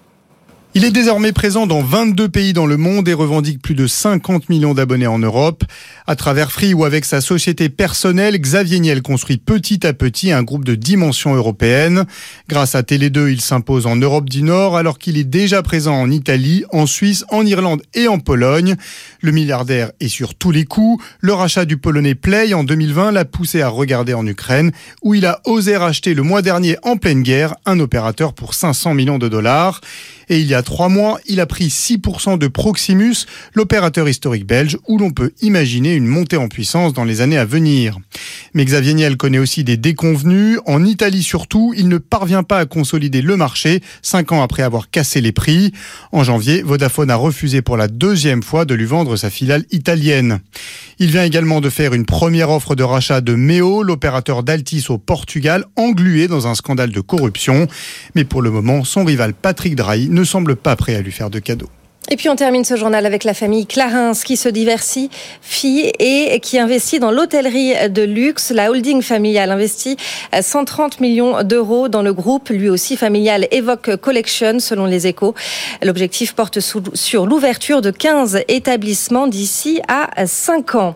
Il 0.73 0.85
est 0.85 0.91
désormais 0.91 1.31
présent 1.31 1.65
dans 1.65 1.81
22 1.81 2.29
pays 2.29 2.53
dans 2.53 2.67
le 2.67 2.77
monde 2.77 3.07
et 3.07 3.13
revendique 3.13 3.61
plus 3.61 3.73
de 3.73 3.87
50 3.87 4.49
millions 4.49 4.75
d'abonnés 4.75 5.07
en 5.07 5.17
Europe. 5.17 5.63
À 6.05 6.15
travers 6.15 6.51
Free 6.51 6.73
ou 6.73 6.85
avec 6.85 7.03
sa 7.03 7.19
société 7.19 7.69
personnelle, 7.69 8.39
Xavier 8.39 8.79
Niel 8.79 9.01
construit 9.01 9.37
petit 9.37 9.87
à 9.87 9.93
petit 9.93 10.31
un 10.31 10.43
groupe 10.43 10.65
de 10.65 10.75
dimension 10.75 11.33
européenne. 11.33 12.05
Grâce 12.47 12.75
à 12.75 12.81
Télé2, 12.81 13.31
il 13.31 13.41
s'impose 13.41 13.87
en 13.87 13.95
Europe 13.95 14.29
du 14.29 14.43
Nord 14.43 14.77
alors 14.77 14.99
qu'il 14.99 15.17
est 15.17 15.23
déjà 15.23 15.63
présent 15.63 15.95
en 15.95 16.11
Italie, 16.11 16.63
en 16.71 16.85
Suisse, 16.85 17.25
en 17.29 17.45
Irlande 17.45 17.81
et 17.95 18.07
en 18.07 18.19
Pologne. 18.19 18.75
Le 19.21 19.31
milliardaire 19.31 19.91
est 19.99 20.09
sur 20.09 20.35
tous 20.35 20.51
les 20.51 20.65
coups. 20.65 21.03
Le 21.21 21.33
rachat 21.33 21.65
du 21.65 21.77
polonais 21.77 22.13
Play 22.13 22.53
en 22.53 22.63
2020 22.63 23.13
l'a 23.13 23.25
poussé 23.25 23.61
à 23.61 23.69
regarder 23.69 24.13
en 24.13 24.27
Ukraine 24.27 24.71
où 25.01 25.15
il 25.15 25.25
a 25.25 25.41
osé 25.45 25.75
racheter 25.75 26.13
le 26.13 26.21
mois 26.21 26.43
dernier 26.43 26.77
en 26.83 26.97
pleine 26.97 27.23
guerre 27.23 27.55
un 27.65 27.79
opérateur 27.79 28.33
pour 28.33 28.53
500 28.53 28.93
millions 28.93 29.17
de 29.17 29.27
dollars. 29.27 29.81
Et 30.29 30.39
il 30.39 30.47
y 30.47 30.53
a 30.53 30.61
trois 30.67 30.89
mois, 30.89 31.17
il 31.25 31.39
a 31.39 31.45
pris 31.45 31.67
6% 31.67 32.37
de 32.37 32.47
Proximus, 32.49 33.25
l'opérateur 33.53 34.09
historique 34.09 34.45
belge, 34.45 34.77
où 34.89 34.97
l'on 34.97 35.11
peut 35.11 35.31
imaginer 35.41 35.93
une 35.95 36.05
montée 36.05 36.35
en 36.35 36.49
puissance 36.49 36.91
dans 36.91 37.05
les 37.05 37.21
années 37.21 37.37
à 37.37 37.45
venir. 37.45 37.97
Mais 38.53 38.65
Xavier 38.65 38.93
Niel 38.93 39.15
connaît 39.15 39.37
aussi 39.37 39.63
des 39.63 39.77
déconvenus. 39.77 40.59
En 40.65 40.83
Italie 40.83 41.23
surtout, 41.23 41.73
il 41.77 41.87
ne 41.87 41.97
parvient 41.97 42.43
pas 42.43 42.59
à 42.59 42.65
consolider 42.65 43.21
le 43.21 43.37
marché, 43.37 43.81
cinq 44.01 44.33
ans 44.33 44.41
après 44.41 44.61
avoir 44.61 44.89
cassé 44.89 45.21
les 45.21 45.31
prix. 45.31 45.71
En 46.11 46.23
janvier, 46.23 46.63
Vodafone 46.63 47.11
a 47.11 47.15
refusé 47.15 47.61
pour 47.61 47.77
la 47.77 47.87
deuxième 47.87 48.43
fois 48.43 48.65
de 48.65 48.75
lui 48.75 48.85
vendre 48.85 49.15
sa 49.15 49.29
filiale 49.29 49.63
italienne. 49.71 50.41
Il 50.99 51.11
vient 51.11 51.23
également 51.23 51.61
de 51.61 51.69
faire 51.69 51.93
une 51.93 52.05
première 52.05 52.49
offre 52.49 52.75
de 52.75 52.83
rachat 52.83 53.21
de 53.21 53.35
Meo, 53.35 53.83
l'opérateur 53.83 54.43
d'Altis 54.43 54.85
au 54.89 54.97
Portugal, 54.97 55.63
englué 55.75 56.27
dans 56.27 56.47
un 56.47 56.55
scandale 56.55 56.91
de 56.91 57.01
corruption. 57.01 57.67
Mais 58.15 58.25
pour 58.25 58.41
le 58.41 58.51
moment, 58.51 58.83
son 58.83 59.05
rival 59.05 59.33
Patrick 59.33 59.75
Drahi 59.75 60.09
ne 60.09 60.23
semble 60.23 60.46
pas 60.55 60.75
prêt 60.75 60.95
à 60.95 61.01
lui 61.01 61.11
faire 61.11 61.29
de 61.29 61.39
cadeaux. 61.39 61.69
Et 62.09 62.15
puis 62.15 62.29
on 62.29 62.37
termine 62.37 62.63
ce 62.63 62.77
journal 62.77 63.05
avec 63.05 63.25
la 63.25 63.33
famille 63.33 63.65
Clarins 63.65 64.13
qui 64.13 64.37
se 64.37 64.47
diversifie 64.47 65.09
et 65.99 66.39
qui 66.41 66.57
investit 66.57 66.99
dans 66.99 67.11
l'hôtellerie 67.11 67.89
de 67.89 68.01
luxe. 68.01 68.51
La 68.51 68.71
holding 68.71 69.01
familiale 69.01 69.51
investit 69.51 69.97
130 70.39 71.01
millions 71.01 71.43
d'euros 71.43 71.89
dans 71.89 72.01
le 72.01 72.13
groupe, 72.13 72.47
lui 72.47 72.69
aussi 72.69 72.95
familial 72.95 73.47
Evoque 73.51 73.97
Collection 73.97 74.59
selon 74.59 74.85
les 74.85 75.05
échos. 75.05 75.35
L'objectif 75.83 76.33
porte 76.33 76.59
sur 76.61 77.25
l'ouverture 77.25 77.81
de 77.81 77.91
15 77.91 78.39
établissements 78.47 79.27
d'ici 79.27 79.81
à 79.89 80.25
5 80.25 80.75
ans. 80.75 80.95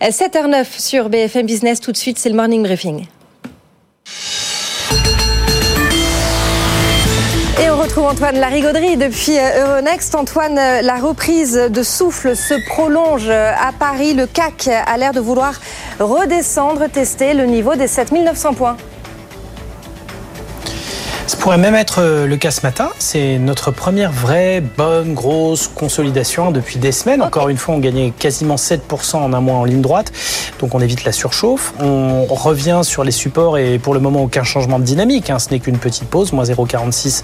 7h09 0.00 0.66
sur 0.78 1.08
BFM 1.08 1.44
Business, 1.44 1.80
tout 1.80 1.90
de 1.90 1.96
suite 1.96 2.18
c'est 2.18 2.28
le 2.28 2.36
morning 2.36 2.62
briefing. 2.62 3.06
Et 7.60 7.70
on 7.70 7.76
retrouve 7.76 8.04
Antoine 8.04 8.38
Larigauderie 8.38 8.96
depuis 8.96 9.38
euh, 9.38 9.66
Euronext. 9.66 10.14
Antoine, 10.14 10.58
euh, 10.58 10.82
la 10.82 10.96
reprise 10.96 11.54
de 11.54 11.82
souffle 11.82 12.34
se 12.34 12.54
prolonge 12.66 13.28
à 13.28 13.72
Paris. 13.78 14.14
Le 14.14 14.26
CAC 14.26 14.68
a 14.68 14.96
l'air 14.96 15.12
de 15.12 15.20
vouloir 15.20 15.60
redescendre, 16.00 16.88
tester 16.88 17.34
le 17.34 17.44
niveau 17.44 17.74
des 17.74 17.86
7900 17.86 18.54
points. 18.54 18.76
Ça 21.26 21.36
pourrait 21.36 21.58
même 21.58 21.76
être 21.76 22.00
euh, 22.00 22.26
le 22.26 22.36
cas 22.36 22.50
ce 22.50 22.62
matin. 22.62 22.90
C'est 22.98 23.38
notre 23.38 23.70
première 23.70 24.10
vraie 24.10 24.60
bonne 24.60 25.14
grosse 25.14 25.68
consolidation 25.68 26.50
depuis 26.50 26.78
des 26.78 26.90
semaines. 26.90 27.22
Encore 27.22 27.48
une 27.48 27.56
fois, 27.56 27.76
on 27.76 27.78
gagnait 27.78 28.10
quasiment 28.10 28.56
7% 28.56 29.16
en 29.16 29.32
un 29.32 29.40
mois 29.40 29.54
en 29.54 29.64
ligne 29.64 29.80
droite. 29.80 30.12
Donc 30.58 30.74
on 30.74 30.80
évite 30.80 31.04
la 31.04 31.12
surchauffe. 31.12 31.74
On 31.80 32.24
revient 32.26 32.80
sur 32.82 33.04
les 33.04 33.12
supports 33.12 33.56
et 33.56 33.78
pour 33.78 33.94
le 33.94 34.00
moment 34.00 34.22
aucun 34.22 34.42
changement 34.42 34.80
de 34.80 34.84
dynamique. 34.84 35.30
Hein. 35.30 35.38
Ce 35.38 35.50
n'est 35.50 35.60
qu'une 35.60 35.78
petite 35.78 36.08
pause, 36.08 36.32
moins 36.32 36.44
0,46 36.44 37.22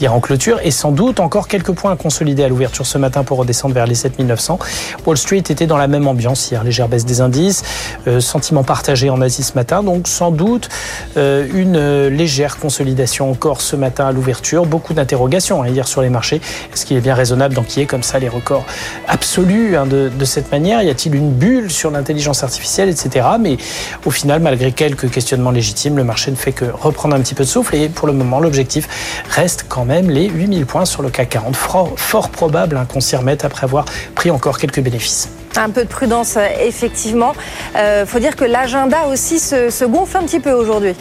hier 0.00 0.14
en 0.14 0.20
clôture. 0.20 0.60
Et 0.62 0.70
sans 0.70 0.92
doute 0.92 1.18
encore 1.18 1.48
quelques 1.48 1.72
points 1.72 1.92
à 1.92 1.96
consolider 1.96 2.44
à 2.44 2.48
l'ouverture 2.48 2.86
ce 2.86 2.96
matin 2.96 3.24
pour 3.24 3.38
redescendre 3.38 3.74
vers 3.74 3.86
les 3.86 3.96
7900. 3.96 4.60
Wall 5.04 5.16
Street 5.16 5.38
était 5.38 5.66
dans 5.66 5.78
la 5.78 5.88
même 5.88 6.06
ambiance 6.06 6.48
hier. 6.50 6.62
Légère 6.62 6.88
baisse 6.88 7.04
des 7.04 7.20
indices. 7.20 7.64
Euh, 8.06 8.20
sentiment 8.20 8.62
partagé 8.62 9.10
en 9.10 9.20
Asie 9.20 9.42
ce 9.42 9.54
matin. 9.54 9.82
Donc 9.82 10.06
sans 10.06 10.30
doute 10.30 10.68
euh, 11.16 11.46
une 11.52 12.06
légère 12.06 12.58
consolidation 12.58 13.31
encore 13.32 13.62
ce 13.62 13.76
matin 13.76 14.06
à 14.06 14.12
l'ouverture. 14.12 14.66
Beaucoup 14.66 14.92
d'interrogations 14.92 15.62
hein, 15.62 15.68
hier 15.68 15.88
sur 15.88 16.02
les 16.02 16.10
marchés. 16.10 16.40
Est-ce 16.72 16.84
qu'il 16.84 16.98
est 16.98 17.00
bien 17.00 17.14
raisonnable 17.14 17.54
d'enquiller 17.54 17.86
comme 17.86 18.02
ça 18.02 18.18
les 18.18 18.28
records 18.28 18.66
absolus 19.08 19.74
hein, 19.76 19.86
de, 19.86 20.24
cette 20.24 20.52
manière? 20.52 20.82
Y 20.82 20.90
a-t-il 20.90 21.14
une 21.14 21.32
bulle 21.32 21.70
sur 21.70 21.90
l'intelligence 21.90 22.44
artificielle, 22.44 22.90
etc. 22.90 23.26
Mais 23.40 23.56
au 24.04 24.10
final, 24.10 24.40
malgré 24.40 24.70
quelques 24.72 25.10
questionnements 25.10 25.50
légitimes, 25.50 25.96
le 25.96 26.04
marché 26.04 26.30
ne 26.30 26.36
fait 26.36 26.52
que 26.52 26.66
reprendre 26.66 27.16
un 27.16 27.20
petit 27.20 27.34
peu 27.34 27.44
de 27.44 27.48
souffle. 27.48 27.74
Et 27.74 27.88
pour 27.88 28.06
le 28.06 28.12
moment, 28.12 28.38
l'objectif 28.38 28.86
reste 29.30 29.64
quand 29.68 29.86
même 29.86 30.10
les 30.10 30.28
8000 30.28 30.66
points 30.66 30.84
sur 30.84 31.02
le 31.02 31.08
CAC 31.08 31.30
40. 31.30 31.56
Fort, 31.56 32.28
probable 32.28 32.76
hein, 32.76 32.86
qu'on 32.86 33.00
s'y 33.00 33.16
remette 33.16 33.46
après 33.46 33.64
avoir 33.64 33.86
pris 34.14 34.30
encore 34.30 34.58
quelques 34.58 34.80
bénéfices. 34.80 35.30
Un 35.56 35.70
peu 35.70 35.84
de 35.84 35.88
prudence, 35.88 36.36
euh, 36.36 36.46
effectivement. 36.60 37.32
Il 37.74 37.78
euh, 37.78 38.06
faut 38.06 38.18
dire 38.18 38.36
que 38.36 38.44
l'agenda 38.44 39.06
aussi 39.06 39.38
se 39.38 39.84
gonfle 39.84 40.18
un 40.18 40.24
petit 40.24 40.40
peu 40.40 40.52
aujourd'hui 40.52 40.94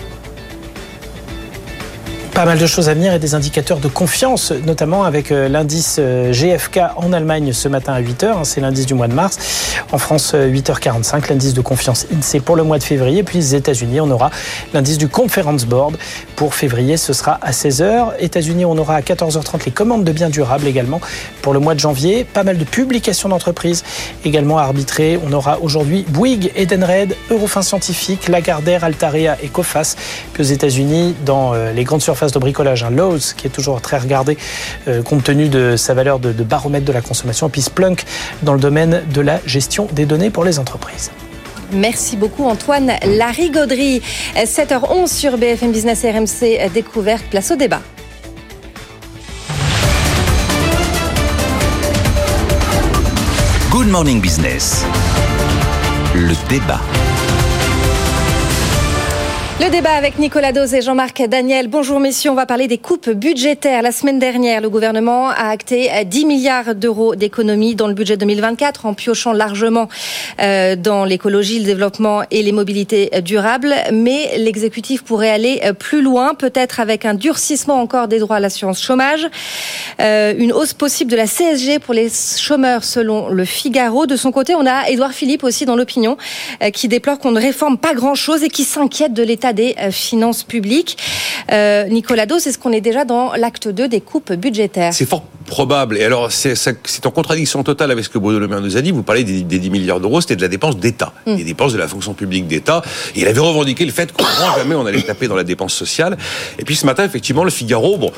pas 2.33 2.45
mal 2.45 2.57
de 2.57 2.65
choses 2.65 2.87
à 2.87 2.93
venir 2.93 3.13
et 3.13 3.19
des 3.19 3.35
indicateurs 3.35 3.79
de 3.79 3.87
confiance, 3.87 4.51
notamment 4.65 5.03
avec 5.03 5.31
euh, 5.31 5.49
l'indice 5.49 5.97
euh, 5.99 6.31
GFK 6.31 6.79
en 6.95 7.11
Allemagne 7.11 7.51
ce 7.51 7.67
matin 7.67 7.93
à 7.93 8.01
8h, 8.01 8.25
hein, 8.25 8.43
c'est 8.43 8.61
l'indice 8.61 8.85
du 8.85 8.93
mois 8.93 9.07
de 9.07 9.13
mars. 9.13 9.37
En 9.91 9.97
France, 9.97 10.33
8h45, 10.33 11.15
euh, 11.15 11.19
l'indice 11.29 11.53
de 11.53 11.61
confiance 11.61 12.07
INSEE 12.15 12.39
pour 12.39 12.55
le 12.55 12.63
mois 12.63 12.77
de 12.77 12.83
février. 12.83 13.23
Puis 13.23 13.39
les 13.39 13.55
États-Unis, 13.55 13.99
on 13.99 14.09
aura 14.09 14.29
l'indice 14.73 14.97
du 14.97 15.09
Conference 15.09 15.65
Board 15.65 15.97
pour 16.37 16.53
février, 16.53 16.95
ce 16.95 17.11
sera 17.11 17.37
à 17.41 17.51
16h. 17.51 18.13
États-Unis, 18.19 18.65
on 18.65 18.77
aura 18.77 18.95
à 18.95 19.01
14h30 19.01 19.65
les 19.65 19.71
commandes 19.71 20.05
de 20.05 20.11
biens 20.11 20.29
durables 20.29 20.67
également 20.67 21.01
pour 21.41 21.53
le 21.53 21.59
mois 21.59 21.75
de 21.75 21.79
janvier. 21.79 22.23
Pas 22.23 22.43
mal 22.43 22.57
de 22.57 22.63
publications 22.63 23.29
d'entreprises 23.29 23.83
également 24.23 24.57
à 24.57 24.63
arbitrer. 24.63 25.19
On 25.27 25.33
aura 25.33 25.59
aujourd'hui 25.59 26.05
Bouygues, 26.07 26.51
Edenred, 26.55 27.13
Eurofin 27.29 27.61
Scientifique, 27.61 28.29
Lagardère, 28.29 28.83
Altaria 28.83 29.37
et 29.43 29.49
Cofas. 29.49 29.95
Puis 30.33 30.43
aux 30.43 30.47
États-Unis, 30.47 31.13
dans 31.25 31.53
les 31.53 31.83
grandes 31.83 32.01
surfaces 32.01 32.20
de 32.29 32.39
bricolage, 32.39 32.83
un 32.83 32.91
Lowe's 32.91 33.33
qui 33.33 33.47
est 33.47 33.49
toujours 33.49 33.81
très 33.81 33.97
regardé 33.97 34.37
euh, 34.87 35.01
compte 35.01 35.23
tenu 35.23 35.49
de 35.49 35.75
sa 35.75 35.93
valeur 35.95 36.19
de, 36.19 36.31
de, 36.31 36.43
baromètre 36.43 36.85
de 36.85 36.93
la 36.93 37.01
consommation, 37.01 37.47
et 37.47 37.49
puis 37.49 37.61
Splunk 37.61 38.03
dans 38.43 38.53
le 38.53 38.59
domaine 38.59 39.01
de 39.11 39.21
la 39.21 39.39
gestion 39.45 39.87
des 39.91 40.05
données 40.05 40.29
pour 40.29 40.43
les 40.43 40.59
entreprises. 40.59 41.09
Merci 41.73 42.17
beaucoup 42.17 42.45
Antoine 42.45 42.91
Larigauderie. 43.05 44.01
7h11 44.35 45.07
sur 45.07 45.37
BFM 45.37 45.71
Business 45.71 46.03
RMC 46.03 46.69
Découverte. 46.73 47.23
Place 47.29 47.51
au 47.51 47.55
débat. 47.55 47.81
Good 53.71 53.87
Morning 53.87 54.19
Business. 54.19 54.85
Le 56.13 56.35
débat. 56.49 56.81
Le 59.61 59.69
débat 59.69 59.91
avec 59.91 60.17
Nicolas 60.17 60.53
Dose 60.53 60.73
et 60.73 60.81
Jean-Marc 60.81 61.21
Daniel. 61.27 61.67
Bonjour 61.67 61.99
messieurs, 61.99 62.31
on 62.31 62.35
va 62.35 62.47
parler 62.47 62.67
des 62.67 62.79
coupes 62.79 63.11
budgétaires. 63.11 63.83
La 63.83 63.91
semaine 63.91 64.17
dernière, 64.17 64.59
le 64.59 64.71
gouvernement 64.71 65.29
a 65.29 65.49
acté 65.49 65.91
10 66.03 66.25
milliards 66.25 66.73
d'euros 66.73 67.13
d'économies 67.13 67.75
dans 67.75 67.85
le 67.85 67.93
budget 67.93 68.17
2024 68.17 68.87
en 68.87 68.95
piochant 68.95 69.33
largement 69.33 69.87
euh, 70.41 70.75
dans 70.75 71.05
l'écologie, 71.05 71.59
le 71.59 71.65
développement 71.65 72.23
et 72.31 72.41
les 72.41 72.51
mobilités 72.51 73.11
durables. 73.21 73.75
Mais 73.93 74.35
l'exécutif 74.39 75.03
pourrait 75.03 75.29
aller 75.29 75.61
plus 75.77 76.01
loin, 76.01 76.33
peut-être 76.33 76.79
avec 76.79 77.05
un 77.05 77.13
durcissement 77.13 77.79
encore 77.79 78.07
des 78.07 78.17
droits 78.17 78.37
à 78.37 78.39
l'assurance 78.39 78.81
chômage, 78.81 79.27
euh, 79.99 80.33
une 80.35 80.53
hausse 80.53 80.73
possible 80.73 81.11
de 81.11 81.17
la 81.17 81.27
CSG 81.27 81.77
pour 81.77 81.93
les 81.93 82.09
chômeurs 82.09 82.83
selon 82.83 83.29
le 83.29 83.45
Figaro. 83.45 84.07
De 84.07 84.15
son 84.15 84.31
côté, 84.31 84.55
on 84.55 84.65
a 84.65 84.89
Édouard 84.89 85.11
Philippe 85.11 85.43
aussi 85.43 85.65
dans 85.65 85.75
l'opinion 85.75 86.17
euh, 86.63 86.71
qui 86.71 86.87
déplore 86.87 87.19
qu'on 87.19 87.31
ne 87.31 87.39
réforme 87.39 87.77
pas 87.77 87.93
grand-chose 87.93 88.43
et 88.43 88.49
qui 88.49 88.63
s'inquiète 88.63 89.13
de 89.13 89.21
l'état 89.21 89.50
des 89.53 89.75
euh, 89.79 89.91
finances 89.91 90.43
publiques. 90.43 90.97
Euh, 91.51 91.85
Nicolas 91.85 92.25
Dos, 92.25 92.37
est-ce 92.37 92.57
qu'on 92.57 92.71
est 92.71 92.81
déjà 92.81 93.05
dans 93.05 93.33
l'acte 93.33 93.67
2 93.67 93.87
des 93.87 94.01
coupes 94.01 94.33
budgétaires 94.33 94.93
C'est 94.93 95.07
fort 95.07 95.23
probable. 95.45 95.97
Et 95.97 96.03
alors, 96.03 96.31
c'est 96.31 97.05
en 97.05 97.11
contradiction 97.11 97.61
totale 97.63 97.91
avec 97.91 98.05
ce 98.05 98.09
que 98.09 98.17
Bruno 98.17 98.39
Le 98.39 98.47
Maire 98.47 98.61
nous 98.61 98.77
a 98.77 98.81
dit. 98.81 98.91
Vous 98.91 99.03
parlez 99.03 99.23
des, 99.23 99.41
des 99.41 99.59
10 99.59 99.69
milliards 99.69 99.99
d'euros, 99.99 100.21
c'était 100.21 100.37
de 100.37 100.41
la 100.41 100.47
dépense 100.47 100.77
d'État, 100.77 101.13
mm. 101.25 101.35
des 101.35 101.43
dépenses 101.43 101.73
de 101.73 101.77
la 101.77 101.87
fonction 101.87 102.13
publique 102.13 102.47
d'État. 102.47 102.81
Il 103.15 103.27
avait 103.27 103.39
revendiqué 103.39 103.85
le 103.85 103.91
fait 103.91 104.13
grand 104.15 104.55
jamais 104.57 104.75
on 104.75 104.85
allait 104.85 105.01
taper 105.01 105.27
dans 105.27 105.35
la 105.35 105.43
dépense 105.43 105.73
sociale. 105.73 106.17
Et 106.59 106.63
puis 106.63 106.75
ce 106.75 106.85
matin, 106.85 107.03
effectivement, 107.03 107.43
le 107.43 107.49
Figaro 107.49 107.97
bon, 107.97 108.11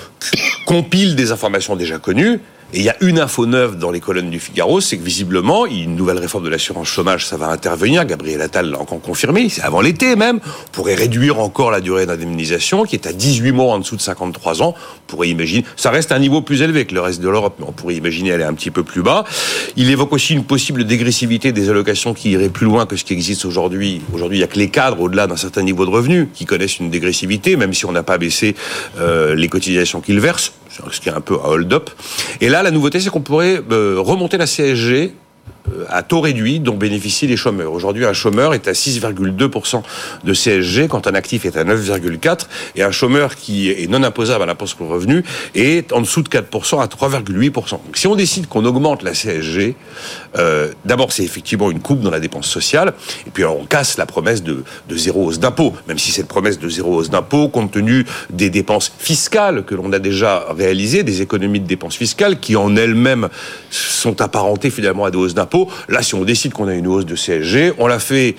compile 0.66 1.16
des 1.16 1.32
informations 1.32 1.76
déjà 1.76 1.98
connues. 1.98 2.40
Et 2.74 2.80
il 2.80 2.86
y 2.86 2.90
a 2.90 2.96
une 3.02 3.20
info 3.20 3.46
neuve 3.46 3.78
dans 3.78 3.92
les 3.92 4.00
colonnes 4.00 4.32
du 4.32 4.40
Figaro, 4.40 4.82
c'est 4.82 4.98
que 4.98 5.04
visiblement, 5.04 5.68
une 5.68 5.96
nouvelle 5.96 6.18
réforme 6.18 6.44
de 6.44 6.50
l'assurance 6.50 6.88
chômage, 6.88 7.28
ça 7.28 7.38
va 7.38 7.50
intervenir. 7.50 8.04
Gabriel 8.04 8.42
Attal 8.42 8.72
l'a 8.72 8.80
encore 8.80 9.00
confirmé, 9.00 9.48
c'est 9.50 9.62
avant 9.62 9.80
l'été 9.80 10.16
même. 10.16 10.40
On 10.44 10.70
pourrait 10.72 10.96
réduire 10.96 11.40
encore 11.40 11.70
la 11.70 11.82
durée 11.82 12.08
d'indemnisation, 12.08 12.84
qui 12.86 12.96
est 12.96 13.06
à 13.06 13.14
18 13.14 13.52
mois 13.52 13.76
en 13.76 13.78
dessous 13.78 13.96
de 13.96 14.02
53 14.02 14.64
ans. 14.64 14.74
On 14.76 15.06
pourrait 15.06 15.30
imaginer, 15.30 15.64
ça 15.76 15.92
reste 15.92 16.12
un 16.12 16.18
niveau 16.18 16.42
plus 16.42 16.64
élevé 16.64 16.86
que 16.86 16.96
le 16.96 17.02
reste 17.02 17.22
de 17.22 17.30
l'Europe, 17.30 17.58
mais 17.60 17.66
on 17.68 17.74
pourrait 17.74 17.94
imaginer 17.94 18.32
aller 18.32 18.44
un 18.44 18.56
petit 18.56 18.72
peu 18.72 18.84
plus 18.84 19.04
bas. 19.04 19.24
Il 19.76 19.92
évoque 19.92 20.12
aussi 20.12 20.34
une 20.34 20.44
possible 20.44 20.84
dégressivité 20.84 21.52
des 21.52 21.70
allocations 21.70 22.16
qui 22.16 22.32
irait 22.32 22.50
plus 22.50 22.66
loin 22.66 22.88
que 22.88 22.96
ce 22.96 23.04
qui 23.04 23.14
existe 23.14 23.46
aujourd'hui. 23.46 24.02
Aujourd'hui, 24.14 24.38
il 24.38 24.42
n'y 24.42 24.46
a 24.46 24.48
que 24.48 24.58
les 24.58 24.70
cadres, 24.70 25.00
au-delà 25.00 25.28
d'un 25.28 25.38
certain 25.38 25.62
niveau 25.62 25.86
de 25.86 25.92
revenus, 25.92 26.28
qui 26.34 26.46
connaissent 26.46 26.80
une 26.80 26.90
dégressivité, 26.90 27.56
même 27.56 27.76
si 27.76 27.86
on 27.86 27.92
n'a 27.92 28.02
pas 28.02 28.18
baissé 28.18 28.56
euh, 29.00 29.36
les 29.36 29.48
cotisations 29.48 30.02
qu'ils 30.02 30.20
versent 30.20 30.54
ce 30.92 31.00
qui 31.00 31.10
est 31.10 31.14
un 31.14 31.22
peu 31.22 31.36
un 31.36 31.50
hold-up. 31.50 31.90
Et 32.42 32.50
là, 32.50 32.64
la 32.64 32.72
nouveauté, 32.72 33.00
c'est 33.00 33.10
qu'on 33.10 33.22
pourrait 33.22 33.62
euh, 33.72 33.96
remonter 34.00 34.38
la 34.38 34.46
CSG 34.46 35.14
à 35.90 36.04
taux 36.04 36.22
réduit 36.22 36.60
dont 36.60 36.76
bénéficient 36.76 37.28
les 37.28 37.38
chômeurs. 37.38 37.72
Aujourd'hui, 37.72 38.06
un 38.06 38.14
chômeur 38.14 38.54
est 38.54 38.68
à 38.68 38.74
6,2% 38.74 39.82
de 40.24 40.34
CSG 40.34 40.88
quand 40.88 41.08
un 41.08 41.14
actif 41.14 41.46
est 41.46 41.58
à 41.58 41.64
9,4% 41.64 42.48
et 42.76 42.84
un 42.84 42.92
chômeur 42.92 43.36
qui 43.36 43.70
est 43.70 43.90
non 43.90 44.04
imposable 44.04 44.44
à 44.44 44.46
l'impôt 44.46 44.68
sur 44.68 44.84
le 44.84 44.90
revenu 44.90 45.24
est 45.56 45.92
en 45.94 46.02
dessous 46.02 46.22
de 46.22 46.30
4% 46.30 46.82
à 46.82 46.88
3,8%. 46.88 47.52
Donc 47.72 47.80
si 47.96 48.08
on 48.08 48.16
décide 48.16 48.48
qu'on 48.48 48.66
augmente 48.66 49.04
la 49.04 49.14
CSG, 49.14 49.76
euh, 50.38 50.72
d'abord 50.86 51.12
c'est 51.12 51.24
effectivement 51.24 51.72
une 51.72 51.80
coupe 51.80 52.02
dans 52.02 52.12
la 52.12 52.20
dépense 52.20 52.48
sociale 52.48 52.94
et 53.28 53.30
puis 53.30 53.46
on 53.46 53.66
casse 53.66 53.98
la 53.98 54.06
promesse 54.06 54.44
de, 54.44 54.64
de 54.90 54.98
zéro 54.98 55.26
hausse 55.26 55.40
d'impôt, 55.40 55.74
même 55.88 55.98
si 55.98 56.12
cette 56.12 56.28
promesse 56.28 56.60
de 56.60 56.70
zéro 56.70 56.96
hausse 56.96 57.10
d'impôt, 57.10 57.48
compte 57.48 57.72
tenu 57.72 58.06
des 58.30 58.50
dépenses 58.50 58.92
fiscales 58.98 59.64
que 59.64 59.76
l'on 59.76 59.92
a 59.94 60.00
déjà 60.00 60.46
réalisées, 60.56 61.04
des 61.04 61.22
économies 61.22 61.60
de 61.60 61.68
dépenses 61.68 61.96
fiscales 61.96 62.40
qui 62.40 62.56
en 62.56 62.76
elles-mêmes 62.76 63.30
sont 63.70 64.22
apparentées 64.22 64.70
finalement 64.70 65.06
à 65.06 65.12
des 65.12 65.18
hausses 65.18 65.34
Là, 65.88 66.02
si 66.02 66.16
on 66.16 66.24
décide 66.24 66.54
qu'on 66.54 66.68
a 66.68 66.74
une 66.74 66.88
hausse 66.88 67.06
de 67.06 67.16
CSG, 67.16 67.74
on 67.78 67.88
l'a 67.88 68.00
fait 68.00 68.36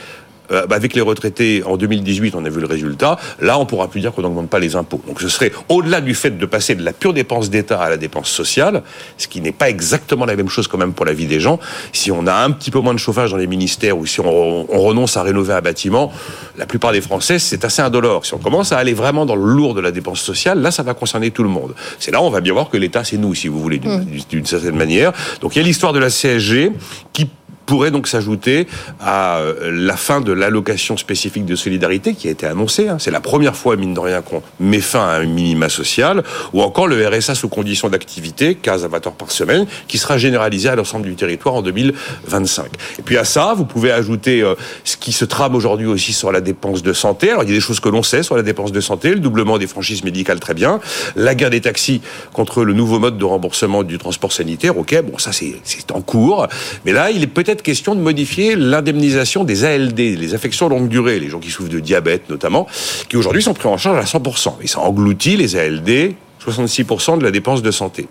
euh, 0.50 0.66
bah, 0.66 0.76
avec 0.76 0.94
les 0.94 1.00
retraités 1.00 1.62
en 1.64 1.76
2018, 1.76 2.34
on 2.34 2.44
a 2.44 2.48
vu 2.48 2.60
le 2.60 2.66
résultat. 2.66 3.18
Là, 3.40 3.58
on 3.58 3.66
pourra 3.66 3.88
plus 3.88 4.00
dire 4.00 4.12
qu'on 4.12 4.22
n'augmente 4.22 4.50
pas 4.50 4.58
les 4.58 4.76
impôts. 4.76 5.00
Donc, 5.06 5.20
ce 5.20 5.28
serait 5.28 5.52
au-delà 5.68 6.00
du 6.00 6.14
fait 6.14 6.36
de 6.36 6.46
passer 6.46 6.74
de 6.74 6.84
la 6.84 6.92
pure 6.92 7.12
dépense 7.12 7.50
d'État 7.50 7.80
à 7.80 7.88
la 7.88 7.96
dépense 7.96 8.30
sociale, 8.30 8.82
ce 9.18 9.28
qui 9.28 9.40
n'est 9.40 9.52
pas 9.52 9.70
exactement 9.70 10.24
la 10.24 10.36
même 10.36 10.48
chose 10.48 10.68
quand 10.68 10.78
même 10.78 10.92
pour 10.92 11.06
la 11.06 11.12
vie 11.12 11.26
des 11.26 11.40
gens. 11.40 11.58
Si 11.92 12.10
on 12.10 12.26
a 12.26 12.34
un 12.34 12.50
petit 12.50 12.70
peu 12.70 12.80
moins 12.80 12.94
de 12.94 12.98
chauffage 12.98 13.30
dans 13.30 13.36
les 13.36 13.46
ministères 13.46 13.96
ou 13.96 14.06
si 14.06 14.20
on, 14.20 14.26
on 14.72 14.80
renonce 14.80 15.16
à 15.16 15.22
rénover 15.22 15.54
un 15.54 15.60
bâtiment, 15.60 16.12
la 16.58 16.66
plupart 16.66 16.92
des 16.92 17.00
Français, 17.00 17.38
c'est 17.38 17.64
assez 17.64 17.82
indolore. 17.82 18.26
Si 18.26 18.34
on 18.34 18.38
commence 18.38 18.72
à 18.72 18.78
aller 18.78 18.94
vraiment 18.94 19.26
dans 19.26 19.36
le 19.36 19.44
lourd 19.44 19.74
de 19.74 19.80
la 19.80 19.90
dépense 19.90 20.20
sociale, 20.20 20.60
là, 20.60 20.70
ça 20.70 20.82
va 20.82 20.94
concerner 20.94 21.30
tout 21.30 21.42
le 21.42 21.48
monde. 21.48 21.74
C'est 21.98 22.10
là 22.10 22.20
on 22.22 22.30
va 22.30 22.40
bien 22.40 22.52
voir 22.52 22.70
que 22.70 22.76
l'État, 22.76 23.04
c'est 23.04 23.16
nous, 23.16 23.34
si 23.34 23.48
vous 23.48 23.60
voulez, 23.60 23.78
d'une 23.78 24.40
mmh. 24.40 24.46
certaine 24.46 24.76
manière. 24.76 25.12
Donc, 25.40 25.56
il 25.56 25.58
y 25.58 25.62
a 25.62 25.64
l'histoire 25.64 25.92
de 25.92 25.98
la 25.98 26.10
CSG 26.10 26.72
qui 27.12 27.28
pourrait 27.66 27.90
donc 27.90 28.08
s'ajouter 28.08 28.66
à 29.00 29.38
euh, 29.38 29.70
la 29.72 29.96
fin 29.96 30.20
de 30.20 30.32
l'allocation 30.32 30.96
spécifique 30.96 31.44
de 31.44 31.56
solidarité 31.56 32.14
qui 32.14 32.28
a 32.28 32.30
été 32.30 32.46
annoncée. 32.46 32.88
Hein. 32.88 32.96
C'est 32.98 33.10
la 33.10 33.20
première 33.20 33.56
fois, 33.56 33.76
mine 33.76 33.94
de 33.94 34.00
rien, 34.00 34.22
qu'on 34.22 34.42
met 34.60 34.80
fin 34.80 35.06
à 35.06 35.14
un 35.20 35.24
minima 35.24 35.68
social, 35.68 36.22
ou 36.52 36.62
encore 36.62 36.86
le 36.86 37.06
RSA 37.06 37.34
sous 37.34 37.48
condition 37.48 37.88
d'activité, 37.88 38.54
15 38.54 38.84
avatars 38.84 39.12
par 39.12 39.30
semaine, 39.30 39.66
qui 39.88 39.98
sera 39.98 40.18
généralisé 40.18 40.68
à 40.68 40.76
l'ensemble 40.76 41.06
du 41.06 41.14
territoire 41.14 41.54
en 41.54 41.62
2025. 41.62 42.66
Et 42.98 43.02
puis 43.02 43.16
à 43.16 43.24
ça, 43.24 43.54
vous 43.56 43.64
pouvez 43.64 43.92
ajouter 43.92 44.42
euh, 44.42 44.54
ce 44.84 44.96
qui 44.96 45.12
se 45.12 45.24
trame 45.24 45.54
aujourd'hui 45.54 45.86
aussi 45.86 46.12
sur 46.12 46.32
la 46.32 46.40
dépense 46.40 46.82
de 46.82 46.92
santé. 46.92 47.30
Alors 47.30 47.44
il 47.44 47.50
y 47.50 47.52
a 47.52 47.54
des 47.54 47.60
choses 47.60 47.80
que 47.80 47.88
l'on 47.88 48.02
sait 48.02 48.22
sur 48.22 48.36
la 48.36 48.42
dépense 48.42 48.72
de 48.72 48.80
santé, 48.80 49.10
le 49.10 49.20
doublement 49.20 49.58
des 49.58 49.66
franchises 49.66 50.04
médicales, 50.04 50.40
très 50.40 50.54
bien, 50.54 50.80
la 51.16 51.34
guerre 51.34 51.50
des 51.50 51.60
taxis 51.60 52.00
contre 52.32 52.64
le 52.64 52.72
nouveau 52.72 52.98
mode 52.98 53.18
de 53.18 53.24
remboursement 53.24 53.82
du 53.82 53.98
transport 53.98 54.32
sanitaire, 54.32 54.76
ok, 54.76 55.02
bon 55.02 55.18
ça 55.18 55.30
c'est 55.32 55.90
en 55.92 56.00
cours, 56.00 56.46
mais 56.84 56.92
là 56.92 57.10
il 57.10 57.22
est 57.22 57.28
peut-être 57.28 57.53
question 57.62 57.94
de 57.94 58.00
modifier 58.00 58.56
l'indemnisation 58.56 59.44
des 59.44 59.64
ALD, 59.64 59.98
les 59.98 60.34
affections 60.34 60.68
longue 60.68 60.88
durée, 60.88 61.18
les 61.18 61.28
gens 61.28 61.40
qui 61.40 61.50
souffrent 61.50 61.70
de 61.70 61.80
diabète 61.80 62.28
notamment, 62.30 62.66
qui 63.08 63.16
aujourd'hui 63.16 63.42
sont 63.42 63.54
pris 63.54 63.68
en 63.68 63.76
charge 63.76 63.98
à 63.98 64.18
100%. 64.18 64.56
Et 64.62 64.66
ça 64.66 64.80
engloutit 64.80 65.36
les 65.36 65.56
ALD, 65.56 66.14
66% 66.44 67.18
de 67.18 67.24
la 67.24 67.30
dépense 67.30 67.62
de 67.62 67.70
santé. 67.70 68.06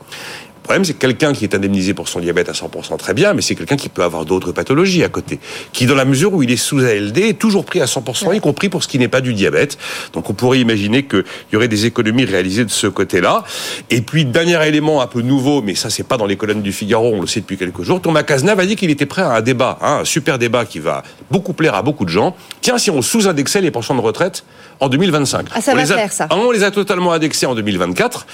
Le 0.63 0.67
problème, 0.67 0.85
c'est 0.85 0.93
que 0.93 0.99
quelqu'un 0.99 1.33
qui 1.33 1.43
est 1.43 1.53
indemnisé 1.53 1.93
pour 1.93 2.07
son 2.07 2.21
diabète 2.21 2.47
à 2.47 2.53
100%, 2.53 2.95
très 2.95 3.13
bien, 3.13 3.33
mais 3.33 3.41
c'est 3.41 3.53
quelqu'un 3.53 3.75
qui 3.75 3.89
peut 3.89 4.01
avoir 4.01 4.23
d'autres 4.23 4.53
pathologies 4.53 5.03
à 5.03 5.09
côté, 5.09 5.41
qui, 5.73 5.87
dans 5.87 5.93
la 5.93 6.05
mesure 6.05 6.33
où 6.33 6.41
il 6.41 6.49
est 6.51 6.55
sous 6.55 6.79
ALD, 6.79 7.17
est 7.17 7.37
toujours 7.37 7.65
pris 7.65 7.81
à 7.81 7.85
100%, 7.85 8.33
y 8.33 8.39
compris 8.39 8.69
pour 8.69 8.81
ce 8.81 8.87
qui 8.87 8.97
n'est 8.97 9.09
pas 9.09 9.19
du 9.19 9.33
diabète. 9.33 9.77
Donc, 10.13 10.29
on 10.29 10.33
pourrait 10.33 10.61
imaginer 10.61 11.03
qu'il 11.03 11.25
y 11.51 11.57
aurait 11.57 11.67
des 11.67 11.85
économies 11.85 12.23
réalisées 12.23 12.63
de 12.63 12.69
ce 12.69 12.87
côté-là. 12.87 13.43
Et 13.89 13.99
puis, 13.99 14.23
dernier 14.23 14.65
élément 14.65 15.01
un 15.01 15.07
peu 15.07 15.19
nouveau, 15.19 15.61
mais 15.61 15.75
ça, 15.75 15.89
c'est 15.89 16.07
pas 16.07 16.15
dans 16.15 16.27
les 16.27 16.37
colonnes 16.37 16.61
du 16.61 16.71
Figaro, 16.71 17.11
on 17.13 17.19
le 17.19 17.27
sait 17.27 17.41
depuis 17.41 17.57
quelques 17.57 17.81
jours. 17.81 18.01
Thomas 18.01 18.23
Cazenave 18.23 18.61
a 18.61 18.65
dit 18.65 18.77
qu'il 18.77 18.89
était 18.89 19.05
prêt 19.05 19.23
à 19.23 19.33
un 19.33 19.41
débat, 19.41 19.77
hein, 19.81 19.99
un 20.03 20.05
super 20.05 20.39
débat 20.39 20.63
qui 20.63 20.79
va 20.79 21.03
beaucoup 21.29 21.51
plaire 21.51 21.75
à 21.75 21.81
beaucoup 21.81 22.05
de 22.05 22.09
gens. 22.09 22.37
Tiens, 22.61 22.77
si 22.77 22.89
on 22.89 23.01
sous-indexait 23.01 23.59
les 23.59 23.71
pensions 23.71 23.95
de 23.95 24.01
retraite 24.01 24.45
en 24.79 24.87
2025. 24.87 25.47
Ah, 25.53 25.59
ça 25.59 25.73
on 25.73 25.75
va 25.75 25.81
les 25.81 25.91
a, 25.91 25.95
faire, 25.95 26.13
ça. 26.13 26.27
On 26.31 26.51
les 26.51 26.63
a 26.63 26.71
totalement 26.71 27.11
indexés 27.11 27.47
en 27.47 27.53
2024 27.53 28.25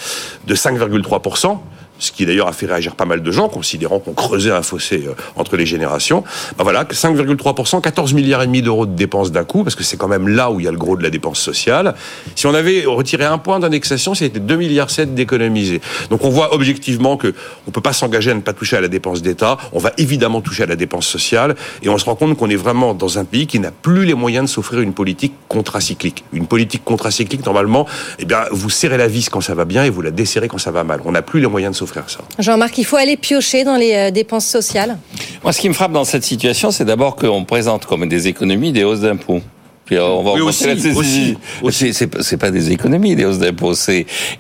de 0.46 0.56
5,3% 0.56 1.58
ce 2.00 2.12
qui 2.12 2.26
d'ailleurs 2.26 2.48
a 2.48 2.54
fait 2.54 2.66
réagir 2.66 2.96
pas 2.96 3.06
mal 3.06 3.22
de 3.22 3.32
gens, 3.32 3.50
considérant 3.50 4.00
qu'on 4.00 4.14
creusait 4.14 4.52
un 4.52 4.62
fossé 4.62 5.04
euh, 5.08 5.14
entre 5.36 5.58
les 5.58 5.66
générations. 5.66 6.24
Ben 6.58 6.64
voilà, 6.64 6.86
5,3%, 6.86 7.82
14 7.82 8.14
milliards 8.14 8.42
et 8.42 8.48
demi 8.48 8.62
d'euros 8.62 8.86
de 8.86 8.96
dépenses 8.96 9.32
d'un 9.32 9.44
coup, 9.44 9.64
parce 9.64 9.76
que 9.76 9.84
c'est 9.84 9.98
quand 9.98 10.08
même 10.08 10.28
là 10.28 10.52
où 10.52 10.60
il 10.60 10.66
y 10.66 10.68
a 10.68 10.72
le 10.72 10.78
gros 10.78 10.96
de 10.96 11.04
la 11.04 11.10
dépense 11.10 11.40
sociale. 11.40 11.96
Si 12.36 12.48
on 12.48 12.54
avait 12.54 12.86
retiré 12.86 13.26
un 13.26 13.38
point 13.38 13.60
d'indexation, 13.60 14.16
c'était 14.16 14.40
2 14.40 14.56
milliards 14.56 14.90
7 14.90 15.14
d'économiser. 15.14 15.82
Donc 16.10 16.24
on 16.24 16.30
voit 16.30 16.54
objectivement 16.54 17.18
que 17.18 17.34
on 17.68 17.72
peut 17.72 17.82
pas 17.82 17.94
s'engager 17.94 18.32
à 18.32 18.34
ne 18.34 18.42
pas 18.42 18.54
toucher 18.54 18.78
à 18.78 18.82
la 18.82 18.88
dépense 18.88 19.22
d'État. 19.22 19.58
On 19.74 19.80
va 19.80 19.92
évidemment 19.98 20.42
toucher 20.42 20.64
à 20.64 20.68
la 20.68 20.76
dépense 20.76 21.06
sociale, 21.06 21.56
et 21.84 21.90
on 21.90 21.98
se 21.98 22.06
rend 22.06 22.16
compte 22.16 22.38
qu'on 22.38 22.50
est 22.50 22.56
vraiment 22.56 22.94
dans 22.94 23.20
un 23.20 23.26
pays 23.26 23.48
qui 23.48 23.60
n'a 23.60 23.72
plus 23.72 24.06
les 24.06 24.14
moyens 24.14 24.46
de 24.46 24.50
s'offrir 24.50 24.80
une 24.82 24.94
politique 24.94 25.34
contracyclique. 25.48 26.24
Une 26.34 26.48
politique 26.48 26.84
contracyclique, 26.84 27.46
normalement, 27.46 27.86
eh 28.20 28.26
bien, 28.26 28.46
vous 28.52 28.70
serrez 28.70 28.98
la 28.98 29.08
vis 29.08 29.30
quand 29.30 29.42
ça 29.42 29.56
va 29.56 29.66
bien 29.66 29.84
et 29.84 29.90
vous 29.90 30.02
la 30.02 30.12
desserrez 30.12 30.48
quand 30.48 30.58
ça 30.58 30.72
va 30.72 30.84
mal. 30.84 31.02
On 31.06 31.12
n'a 31.12 31.22
plus 31.22 31.40
les 31.42 31.48
moyens 31.48 31.74
de 31.74 31.78
s'offrir 31.78 31.89
Jean-Marc, 32.38 32.78
il 32.78 32.86
faut 32.86 32.98
aller 32.98 33.18
piocher 33.18 33.64
dans 33.64 33.76
les 33.76 33.94
euh, 33.94 34.12
dépenses 34.12 34.46
sociales 34.46 34.98
Moi, 35.44 35.54
ce 35.54 35.60
qui 35.60 35.70
me 35.70 35.74
frappe 35.74 35.92
dans 35.92 36.06
cette 36.06 36.24
situation, 36.24 36.72
c'est 36.72 36.86
d'abord 36.86 37.16
qu'on 37.16 37.46
présente 37.46 37.86
comme 37.86 38.08
des 38.08 38.28
économies 38.28 38.72
des 38.72 38.84
hausses 38.84 39.02
d'impôts. 39.02 39.42
Puis 39.90 39.98
on 39.98 40.22
va 40.22 40.34
aussi, 40.34 40.68
aussi, 40.96 41.36
aussi. 41.64 41.94
C'est 41.96 42.38
pas 42.38 42.52
des 42.52 42.72
économies, 42.72 43.16
des 43.16 43.26
hausses 43.26 43.40
d'impôts. 43.40 43.74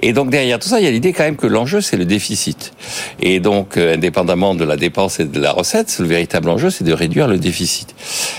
Et 0.03 0.13
donc 0.13 0.29
derrière 0.29 0.59
tout 0.59 0.69
ça, 0.69 0.79
il 0.79 0.83
y 0.83 0.87
a 0.87 0.91
l'idée 0.91 1.11
quand 1.11 1.23
même 1.23 1.37
que 1.37 1.47
l'enjeu 1.47 1.81
c'est 1.81 1.97
le 1.97 2.05
déficit. 2.05 2.71
Et 3.19 3.39
donc 3.39 3.75
euh, 3.75 3.95
indépendamment 3.95 4.53
de 4.53 4.63
la 4.63 4.77
dépense 4.77 5.19
et 5.19 5.25
de 5.25 5.39
la 5.39 5.51
recette, 5.51 5.97
le 5.97 6.05
véritable 6.05 6.49
enjeu 6.49 6.69
c'est 6.69 6.83
de 6.83 6.93
réduire 6.93 7.27
le 7.27 7.39
déficit. 7.39 7.95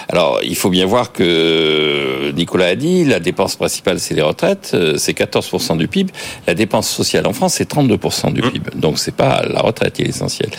Alors 0.08 0.38
il 0.44 0.54
faut 0.54 0.70
bien 0.70 0.86
voir 0.86 1.10
que 1.10 2.30
Nicolas 2.36 2.66
a 2.66 2.74
dit, 2.76 3.04
la 3.04 3.18
dépense 3.18 3.56
principale 3.56 3.98
c'est 3.98 4.14
les 4.14 4.22
retraites, 4.22 4.70
euh, 4.74 4.96
c'est 4.96 5.18
14% 5.18 5.78
du 5.78 5.88
PIB. 5.88 6.12
La 6.46 6.54
dépense 6.54 6.88
sociale 6.88 7.26
en 7.26 7.32
France 7.32 7.54
c'est 7.54 7.68
32% 7.68 8.32
du 8.32 8.40
PIB. 8.40 8.70
Donc 8.76 9.00
c'est 9.00 9.16
pas 9.16 9.42
la 9.48 9.62
retraite 9.62 9.94
qui 9.94 10.02
est 10.02 10.06
l'essentiel. 10.06 10.50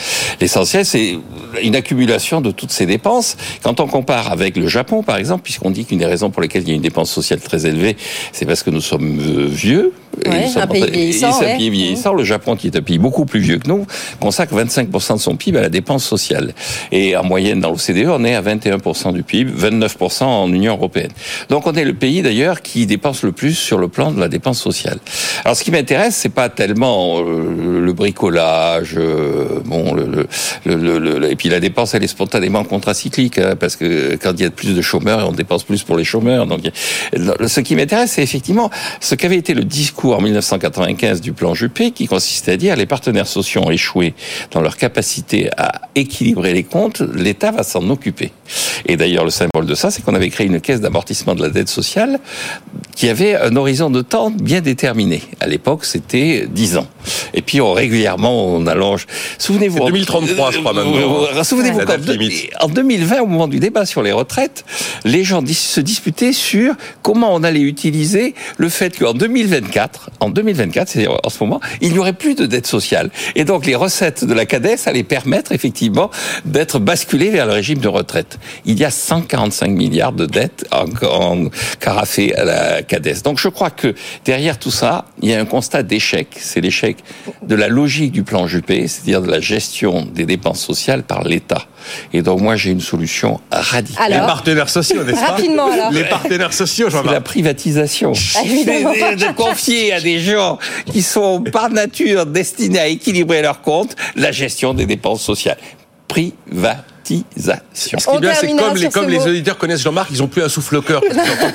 L'essentiel 0.42 0.86
c'est 0.86 1.18
une 1.64 1.78
accumulation 1.78 2.42
de 2.42 2.52
toutes 2.52 2.72
ces 2.72 2.86
dépenses. 2.86 3.38
Quand 3.64 3.80
on 3.80 3.88
compare 3.88 4.34
avec 4.34 4.58
le 4.58 4.68
Japon 4.68 5.02
par 5.02 5.16
exemple, 5.16 5.44
puisqu'on 5.44 5.72
dit 5.72 5.86
qu'une 5.86 6.00
des 6.00 6.06
raisons 6.06 6.30
pour 6.30 6.41
pour 6.42 6.46
lesquels 6.46 6.64
il 6.64 6.70
y 6.70 6.72
a 6.72 6.76
une 6.76 6.82
dépense 6.82 7.12
sociale 7.12 7.40
très 7.40 7.68
élevée, 7.68 7.96
c'est 8.32 8.48
parce 8.48 8.64
que 8.64 8.72
nous 8.72 8.82
sommes 8.82 9.20
euh, 9.20 9.46
vieux. 9.46 9.94
Ouais, 10.26 10.48
un 10.56 10.68
pays 10.68 10.90
vieillissant. 10.90 11.42
Et 11.42 11.54
un 11.54 11.58
pays 11.58 11.70
vieillissant. 11.70 12.14
Le 12.14 12.24
Japon, 12.24 12.56
qui 12.56 12.68
est 12.68 12.76
un 12.76 12.82
pays 12.82 12.98
beaucoup 12.98 13.26
plus 13.26 13.40
vieux 13.40 13.58
que 13.58 13.68
nous, 13.68 13.86
consacre 14.20 14.56
25% 14.56 15.16
de 15.16 15.20
son 15.20 15.36
PIB 15.36 15.58
à 15.58 15.62
la 15.62 15.70
dépense 15.70 16.04
sociale. 16.04 16.54
Et 16.92 17.16
en 17.16 17.24
moyenne, 17.24 17.60
dans 17.60 17.70
l'OCDE, 17.70 18.08
on 18.10 18.24
est 18.24 18.36
à 18.36 18.42
21% 18.42 19.14
du 19.14 19.24
PIB, 19.24 19.52
29% 19.52 20.24
en 20.24 20.52
Union 20.52 20.74
européenne. 20.74 21.12
Donc 21.50 21.68
on 21.68 21.74
est 21.74 21.86
le 21.86 21.94
pays 21.94 22.22
d'ailleurs 22.22 22.62
qui 22.62 22.86
dépense 22.86 23.24
le 23.24 23.32
plus 23.32 23.54
sur 23.54 23.78
le 23.78 23.88
plan 23.88 24.12
de 24.12 24.20
la 24.20 24.28
dépense 24.28 24.60
sociale. 24.60 25.00
Alors 25.46 25.56
ce 25.56 25.64
qui 25.64 25.72
m'intéresse, 25.72 26.16
c'est 26.16 26.30
pas 26.30 26.50
tellement 26.50 27.20
euh, 27.20 27.82
le 27.82 27.94
bricolage, 27.94 28.96
euh, 28.98 29.60
bon, 29.66 29.94
le, 29.94 30.28
le, 30.66 31.00
le, 31.00 31.32
et 31.32 31.36
puis 31.36 31.50
la 31.50 31.60
dépense, 31.60 31.94
elle 31.94 32.04
est 32.04 32.08
spontanément 32.08 32.64
contracyclique, 32.64 33.38
hein, 33.38 33.56
parce 33.60 33.76
que 33.76 34.18
quand 34.22 34.34
il 34.38 34.42
y 34.42 34.46
a 34.46 34.52
plus 34.52 34.76
de 34.76 34.82
chômeurs, 34.82 35.28
on 35.28 35.32
dépense 35.32 35.64
plus 35.64 35.84
pour 35.84 35.98
les 35.98 36.04
chômeurs 36.04 36.46
donc, 36.46 36.62
ce 37.14 37.60
qui 37.60 37.76
m'intéresse, 37.76 38.12
c'est 38.14 38.24
effectivement 38.24 38.70
ce 39.00 39.16
qu'avait 39.16 39.38
été 39.38 39.54
le 39.54 39.64
discours 39.64 40.01
en 40.10 40.22
1995 40.22 41.22
du 41.22 41.34
plan 41.34 41.54
Juppé, 41.54 41.92
qui 41.92 42.08
consistait 42.08 42.54
à 42.54 42.58
dire 42.58 42.76
les 42.76 42.86
partenaires 42.86 43.28
sociaux 43.28 43.62
ont 43.66 43.72
échoué 43.72 44.14
dans 44.52 44.62
leur 44.62 44.78
capacité 44.78 45.50
à 45.58 45.82
équilibrer 45.96 46.54
les 46.54 46.64
comptes, 46.64 47.02
l'État 47.02 47.52
va 47.52 47.64
s'en 47.64 47.88
occuper. 47.90 48.32
Et 48.86 48.98
d'ailleurs, 48.98 49.24
le 49.24 49.30
symbole 49.30 49.66
de 49.66 49.76
ça, 49.76 49.92
c'est 49.92 50.04
qu'on 50.04 50.16
avait 50.16 50.30
créé 50.30 50.48
une 50.48 50.60
caisse 50.60 50.82
d'amortissement 50.82 51.36
de 51.36 51.42
la 51.42 51.50
dette 51.50 51.70
sociale 51.70 52.20
qui 52.96 53.10
avait 53.10 53.36
un 53.36 53.56
horizon 53.56 53.90
de 53.90 54.02
temps 54.02 54.32
bien 54.32 54.62
déterminé. 54.62 55.22
À 55.40 55.48
l'époque, 55.48 55.86
c'était 55.86 56.48
10 56.50 56.78
ans. 56.78 56.88
Et 57.34 57.42
puis, 57.42 57.62
on, 57.62 57.74
régulièrement, 57.74 58.48
on 58.48 58.68
allonge. 58.68 59.08
Souvenez-vous. 59.38 59.86
2033, 59.86 60.52
je 60.52 60.60
crois, 60.60 60.74
maintenant. 60.74 60.94
Euh, 60.96 61.44
souvenez-vous, 61.44 61.80
en 62.60 62.68
2020, 62.68 63.22
au 63.22 63.28
moment 63.28 63.48
du 63.48 63.60
débat 63.60 63.86
sur 63.86 64.02
les 64.02 64.12
retraites, 64.12 64.66
les 65.06 65.24
gens 65.24 65.42
se 65.46 65.82
disputaient 65.82 66.34
sur 66.34 66.76
comment 67.02 67.34
on 67.34 67.44
allait 67.44 67.62
utiliser 67.62 68.36
le 68.58 68.70
fait 68.70 68.98
qu'en 68.98 69.14
2024, 69.14 69.91
en 70.20 70.30
2024, 70.30 70.90
c'est-à-dire 70.90 71.18
en 71.24 71.30
ce 71.30 71.44
moment, 71.44 71.60
il 71.82 71.92
n'y 71.94 72.00
aurait 72.00 72.14
plus 72.14 72.36
de 72.36 72.46
dette 72.46 72.68
sociale. 72.68 73.10
Et 73.36 73.44
donc 73.46 73.66
les 73.66 73.76
recettes 73.76 74.24
de 74.26 74.34
la 74.34 74.46
CADES 74.46 74.78
allaient 74.86 75.04
permettre 75.04 75.52
effectivement 75.52 76.10
d'être 76.46 76.80
basculées 76.80 77.30
vers 77.30 77.46
le 77.46 77.54
régime 77.54 77.80
de 77.80 77.88
retraite. 77.88 78.40
il 78.66 78.80
y 78.80 78.86
a 78.86 78.92
145 78.92 79.68
milliards 79.72 80.14
de 80.14 80.26
dettes 80.26 80.66
en, 80.72 80.86
en 81.08 81.50
carafé 81.80 82.36
à 82.36 82.44
la 82.46 82.82
CADES. 82.84 83.22
Donc 83.24 83.40
je 83.40 83.48
crois 83.50 83.70
que 83.70 83.96
derrière 84.26 84.58
tout 84.60 84.72
ça, 84.72 85.06
il 85.22 85.30
y 85.30 85.34
a 85.34 85.40
un 85.40 85.46
constat 85.46 85.84
d'échec. 85.84 86.28
C'est 86.40 86.62
l'échec 86.62 86.98
de 87.42 87.56
la 87.56 87.68
logique 87.68 88.12
du 88.12 88.24
plan 88.24 88.48
Juppé, 88.48 88.88
c'est-à-dire 88.88 89.22
de 89.22 89.30
la 89.30 89.40
gestion 89.40 90.08
des 90.14 90.26
dépenses 90.26 90.62
sociales 90.62 91.04
par 91.04 91.24
l'État. 91.24 91.66
Et 92.14 92.22
donc 92.22 92.42
moi 92.42 92.56
j'ai 92.56 92.72
une 92.72 92.82
solution 92.82 93.40
radicale. 93.52 94.12
les 94.12 94.18
partenaires 94.18 94.70
sociaux, 94.70 95.04
n'est-ce 95.04 95.20
pas? 95.20 95.32
Rapidement, 95.32 95.72
alors. 95.72 95.92
Les 95.92 96.04
partenaires 96.04 96.54
sociaux, 96.54 96.88
C'est 96.90 96.98
Jean-Marc. 96.98 97.14
la 97.16 97.22
privatisation. 97.22 98.14
Évidemment. 98.44 98.92
C'est 98.94 99.16
de 99.16 99.32
confier 99.34 99.81
à 99.90 100.02
des 100.02 100.20
gens 100.20 100.60
qui 100.86 101.02
sont 101.02 101.42
par 101.42 101.70
nature 101.70 102.26
destinés 102.26 102.80
à 102.80 102.88
équilibrer 102.88 103.42
leurs 103.42 103.62
comptes 103.62 103.96
la 104.16 104.32
gestion 104.32 104.74
des 104.74 104.86
dépenses 104.86 105.24
sociales. 105.24 105.58
Privatisation. 106.08 107.98
Ce 108.00 108.10
qui 108.10 108.16
est 108.16 108.20
bien, 108.20 108.34
c'est 108.34 108.56
comme, 108.56 108.76
les, 108.76 108.90
comme 108.90 109.10
les 109.10 109.26
auditeurs 109.26 109.58
connaissent 109.58 109.82
Jean-Marc, 109.82 110.10
ils 110.12 110.22
ont 110.22 110.28
plus 110.28 110.44
un 110.44 110.50
souffle 110.50 110.78
au 110.78 110.82
cœur. 110.82 111.02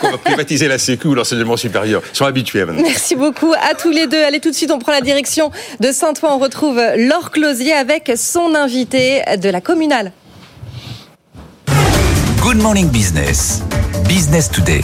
Qu'on 0.00 0.10
va 0.10 0.18
privatiser 0.18 0.66
la 0.68 0.78
Sécu 0.78 1.08
ou 1.08 1.14
l'enseignement 1.14 1.56
supérieur. 1.56 2.02
Ils 2.12 2.16
sont 2.16 2.24
habitués 2.24 2.64
maintenant. 2.64 2.82
Merci 2.82 3.14
beaucoup 3.14 3.52
à 3.52 3.74
tous 3.74 3.90
les 3.90 4.06
deux. 4.06 4.22
Allez 4.22 4.40
tout 4.40 4.50
de 4.50 4.56
suite, 4.56 4.70
on 4.70 4.78
prend 4.78 4.92
la 4.92 5.02
direction 5.02 5.50
de 5.80 5.92
Saint-Ouen. 5.92 6.34
On 6.34 6.38
retrouve 6.38 6.80
Laure 6.96 7.30
Closier 7.30 7.74
avec 7.74 8.12
son 8.16 8.54
invité 8.54 9.22
de 9.40 9.48
la 9.48 9.60
communale. 9.60 10.12
Good 12.40 12.58
Morning 12.58 12.88
Business. 12.88 13.62
Business 14.08 14.48
Today. 14.50 14.82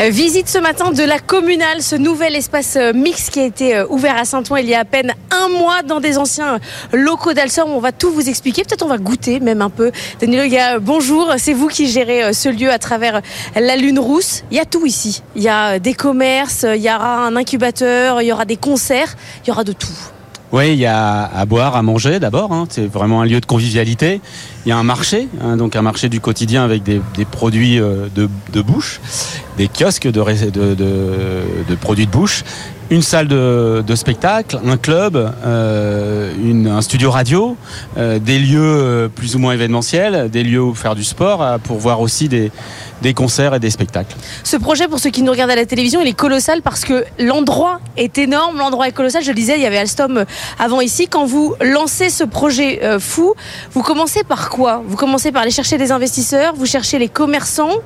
Euh, 0.00 0.10
Visite 0.10 0.48
ce 0.48 0.58
matin 0.58 0.90
de 0.90 1.02
la 1.04 1.20
communale, 1.20 1.80
ce 1.80 1.94
nouvel 1.94 2.34
espace 2.34 2.76
euh, 2.76 2.92
mix 2.92 3.30
qui 3.30 3.38
a 3.38 3.44
été 3.44 3.76
euh, 3.76 3.86
ouvert 3.88 4.16
à 4.16 4.24
Saint-Ouen 4.24 4.58
il 4.58 4.68
y 4.68 4.74
a 4.74 4.80
à 4.80 4.84
peine 4.84 5.12
un 5.30 5.48
mois 5.48 5.82
dans 5.82 6.00
des 6.00 6.18
anciens 6.18 6.58
locaux 6.92 7.32
d'Alstom. 7.32 7.70
On 7.70 7.78
va 7.78 7.92
tout 7.92 8.10
vous 8.10 8.28
expliquer, 8.28 8.64
peut-être 8.64 8.84
on 8.84 8.88
va 8.88 8.98
goûter 8.98 9.38
même 9.38 9.62
un 9.62 9.70
peu. 9.70 9.92
Lega, 10.20 10.80
bonjour, 10.80 11.34
c'est 11.38 11.52
vous 11.52 11.68
qui 11.68 11.86
gérez 11.86 12.32
ce 12.32 12.48
lieu 12.48 12.72
à 12.72 12.78
travers 12.78 13.20
la 13.54 13.76
Lune 13.76 14.00
Rousse. 14.00 14.42
Il 14.50 14.56
y 14.56 14.60
a 14.60 14.64
tout 14.64 14.84
ici. 14.84 15.22
Il 15.36 15.42
y 15.42 15.48
a 15.48 15.78
des 15.78 15.94
commerces, 15.94 16.66
il 16.68 16.82
y 16.82 16.88
aura 16.90 17.24
un 17.26 17.36
incubateur, 17.36 18.20
il 18.20 18.26
y 18.26 18.32
aura 18.32 18.46
des 18.46 18.56
concerts, 18.56 19.14
il 19.44 19.48
y 19.48 19.50
aura 19.52 19.62
de 19.62 19.72
tout. 19.72 19.92
Oui, 20.52 20.72
il 20.72 20.78
y 20.78 20.86
a 20.86 21.24
à 21.24 21.46
boire, 21.46 21.74
à 21.74 21.82
manger 21.82 22.20
d'abord. 22.20 22.52
hein. 22.52 22.66
C'est 22.68 22.86
vraiment 22.86 23.22
un 23.22 23.26
lieu 23.26 23.40
de 23.40 23.46
convivialité. 23.46 24.20
Il 24.64 24.68
y 24.68 24.72
a 24.72 24.76
un 24.76 24.84
marché, 24.84 25.28
hein, 25.42 25.56
donc 25.56 25.74
un 25.76 25.82
marché 25.82 26.08
du 26.08 26.20
quotidien 26.20 26.64
avec 26.64 26.82
des, 26.82 27.00
produits 27.30 27.78
de 27.78 28.62
bouche, 28.62 29.00
des 29.56 29.68
kiosques 29.68 30.08
de, 30.08 31.74
produits 31.80 32.06
de 32.06 32.10
bouche, 32.10 32.44
une 32.90 33.02
salle 33.02 33.28
de, 33.28 33.94
spectacle, 33.94 34.58
un 34.66 34.76
club, 34.76 35.16
euh, 35.16 36.32
un 36.66 36.82
studio 36.82 37.10
radio, 37.10 37.56
euh, 37.96 38.18
des 38.18 38.38
lieux 38.38 38.60
euh, 38.60 39.08
plus 39.08 39.36
ou 39.36 39.38
moins 39.38 39.54
événementiels, 39.54 40.28
des 40.30 40.42
lieux 40.42 40.62
où 40.62 40.74
faire 40.74 40.94
du 40.94 41.04
sport, 41.04 41.58
pour 41.60 41.78
voir 41.78 42.00
aussi 42.00 42.28
des, 42.28 42.50
concerts 43.14 43.54
et 43.54 43.60
des 43.60 43.70
spectacles. 43.70 44.16
Ce 44.42 44.56
projet, 44.56 44.88
pour 44.88 44.98
ceux 44.98 45.10
qui 45.10 45.22
nous 45.22 45.30
regardent 45.30 45.50
à 45.50 45.56
la 45.56 45.66
télévision, 45.66 46.00
il 46.00 46.08
est 46.08 46.16
colossal 46.16 46.62
parce 46.62 46.84
que 46.84 47.04
l'endroit 47.18 47.80
est 47.96 48.18
énorme, 48.18 48.58
l'endroit 48.58 48.88
est 48.88 48.92
colossal. 48.92 49.22
Je 49.22 49.28
le 49.28 49.34
disais, 49.34 49.56
il 49.56 49.62
y 49.62 49.66
avait 49.66 49.78
Alstom 49.78 50.24
avant 50.58 50.80
ici. 50.80 51.06
Quand 51.06 51.26
vous 51.26 51.54
lancez 51.60 52.10
ce 52.10 52.24
projet 52.24 52.80
fou, 52.98 53.34
vous 53.72 53.82
commencez 53.82 54.24
par 54.24 54.48
quoi? 54.48 54.82
Vous 54.86 54.96
commencez 54.96 55.32
par 55.32 55.42
aller 55.42 55.50
chercher 55.50 55.76
des 55.76 55.92
investisseurs, 55.92 56.54
vous 56.54 56.66
cherchez 56.66 56.98
les 56.98 57.08
commerçants. 57.08 57.78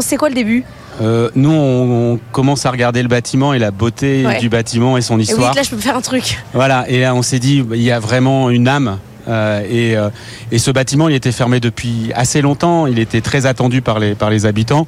C'est 0.00 0.16
quoi 0.16 0.28
le 0.28 0.34
début? 0.34 0.64
Euh, 1.02 1.28
nous, 1.34 1.50
on, 1.50 2.12
on 2.14 2.20
commence 2.32 2.66
à 2.66 2.70
regarder 2.70 3.02
le 3.02 3.08
bâtiment 3.08 3.52
et 3.52 3.58
la 3.58 3.70
beauté 3.70 4.24
Ouais. 4.26 4.38
du 4.38 4.48
bâtiment 4.48 4.96
et 4.96 5.02
son 5.02 5.18
Et 5.18 5.22
histoire. 5.22 5.50
dites 5.50 5.56
là, 5.56 5.62
je 5.62 5.70
peux 5.70 5.76
faire 5.78 5.96
un 5.96 6.00
truc. 6.00 6.38
Voilà, 6.52 6.84
et 6.88 7.00
là 7.00 7.14
on 7.14 7.22
s'est 7.22 7.40
dit, 7.40 7.64
il 7.72 7.82
y 7.82 7.90
a 7.90 7.98
vraiment 7.98 8.48
une 8.50 8.68
âme. 8.68 8.98
euh, 9.26 9.62
et, 9.68 9.96
euh, 9.96 10.10
et 10.52 10.58
ce 10.58 10.70
bâtiment, 10.70 11.08
il 11.08 11.14
était 11.14 11.32
fermé 11.32 11.58
depuis 11.58 12.12
assez 12.14 12.42
longtemps. 12.42 12.86
Il 12.86 12.98
était 12.98 13.22
très 13.22 13.46
attendu 13.46 13.80
par 13.80 13.98
les, 13.98 14.14
par 14.14 14.28
les 14.30 14.44
habitants. 14.46 14.86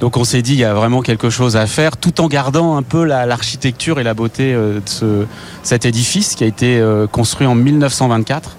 Donc 0.00 0.16
on 0.18 0.24
s'est 0.24 0.42
dit, 0.42 0.52
il 0.52 0.58
y 0.60 0.64
a 0.64 0.74
vraiment 0.74 1.00
quelque 1.00 1.30
chose 1.30 1.56
à 1.56 1.66
faire, 1.66 1.96
tout 1.96 2.20
en 2.20 2.28
gardant 2.28 2.76
un 2.76 2.82
peu 2.82 3.02
la- 3.04 3.24
l'architecture 3.26 3.98
et 3.98 4.02
la 4.04 4.12
beauté 4.14 4.52
euh, 4.52 4.74
de 4.80 4.82
ce, 4.88 5.24
cet 5.62 5.86
édifice 5.86 6.34
qui 6.34 6.44
a 6.44 6.46
été 6.46 6.78
euh, 6.78 7.06
construit 7.06 7.46
en 7.46 7.54
1924 7.54 8.56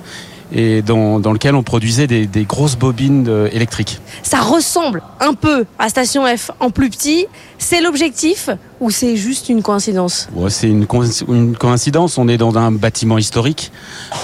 et 0.53 0.81
dans, 0.81 1.19
dans 1.19 1.31
lequel 1.33 1.55
on 1.55 1.63
produisait 1.63 2.07
des, 2.07 2.25
des 2.27 2.43
grosses 2.45 2.75
bobines 2.75 3.27
euh, 3.29 3.49
électriques. 3.51 3.99
Ça 4.23 4.39
ressemble 4.41 5.01
un 5.19 5.33
peu 5.33 5.65
à 5.77 5.89
Station 5.89 6.25
F 6.25 6.51
en 6.59 6.69
plus 6.69 6.89
petit. 6.89 7.25
C'est 7.57 7.81
l'objectif 7.81 8.49
ou 8.79 8.89
c'est 8.89 9.15
juste 9.17 9.49
une 9.49 9.61
coïncidence? 9.61 10.29
C'est 10.49 10.69
une, 10.69 10.85
coïnc- 10.85 11.25
une 11.27 11.55
coïncidence. 11.55 12.17
On 12.17 12.27
est 12.27 12.37
dans 12.37 12.57
un 12.57 12.71
bâtiment 12.71 13.17
historique, 13.17 13.71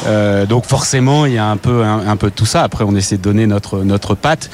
Euh, 0.07 0.45
donc 0.45 0.65
forcément 0.65 1.25
il 1.25 1.33
y 1.33 1.37
a 1.37 1.45
un 1.49 1.57
peu 1.57 1.83
un, 1.83 2.07
un 2.07 2.15
peu 2.15 2.29
de 2.29 2.35
tout 2.35 2.45
ça. 2.45 2.63
Après, 2.63 2.83
on 2.83 2.95
essaie 2.95 3.17
de 3.17 3.21
donner 3.21 3.47
notre 3.47 3.83
notre 3.83 4.15
patte. 4.15 4.49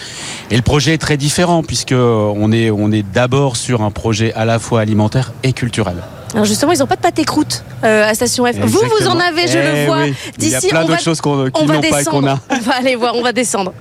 Et 0.50 0.56
le 0.56 0.62
projet 0.62 0.94
est 0.94 0.98
très 0.98 1.18
différent 1.18 1.64
puisque 1.64 1.94
on 1.94 2.52
est 2.52 2.70
on 2.72 2.92
est 2.92 3.04
d'abord 3.04 3.56
sur 3.56 3.82
un 3.82 3.92
projet 3.92 4.34
à 4.34 4.46
la 4.46 4.60
fois 4.60 4.82
alimentaire 4.82 5.34
et 5.44 5.54
culturel. 5.54 5.98
Alors 6.34 6.46
justement, 6.46 6.72
ils 6.72 6.80
n'ont 6.80 6.88
pas 6.88 6.96
de 6.96 7.02
pâté 7.02 7.24
croûte 7.26 7.64
euh, 7.84 8.08
à 8.10 8.14
Station 8.14 8.46
F. 8.46 8.56
Vous, 8.58 8.82
vous 9.00 9.08
en 9.08 9.20
avez, 9.20 9.48
je 9.48 9.58
Eh 9.58 9.82
le 9.82 9.86
vois. 9.86 10.04
oui. 10.04 10.14
Il 10.40 10.48
y 10.50 10.56
a 10.56 10.60
D'ici, 10.60 10.70
plein 10.70 10.80
on 10.80 10.84
va, 10.84 10.88
d'autres 10.94 11.04
choses 11.04 11.20
qu'on- 11.22 11.46
on 11.46 11.50
qu'ils 11.50 11.68
va 11.68 11.74
n'ont 11.76 11.82
pas 11.82 12.02
et 12.02 12.06
qu'on 12.06 12.26
a. 12.28 12.40
On 12.50 12.60
va 12.60 12.74
aller 12.76 12.96
voir, 12.96 13.16
on 13.16 13.22
va 13.22 13.34
descendre. 13.34 13.74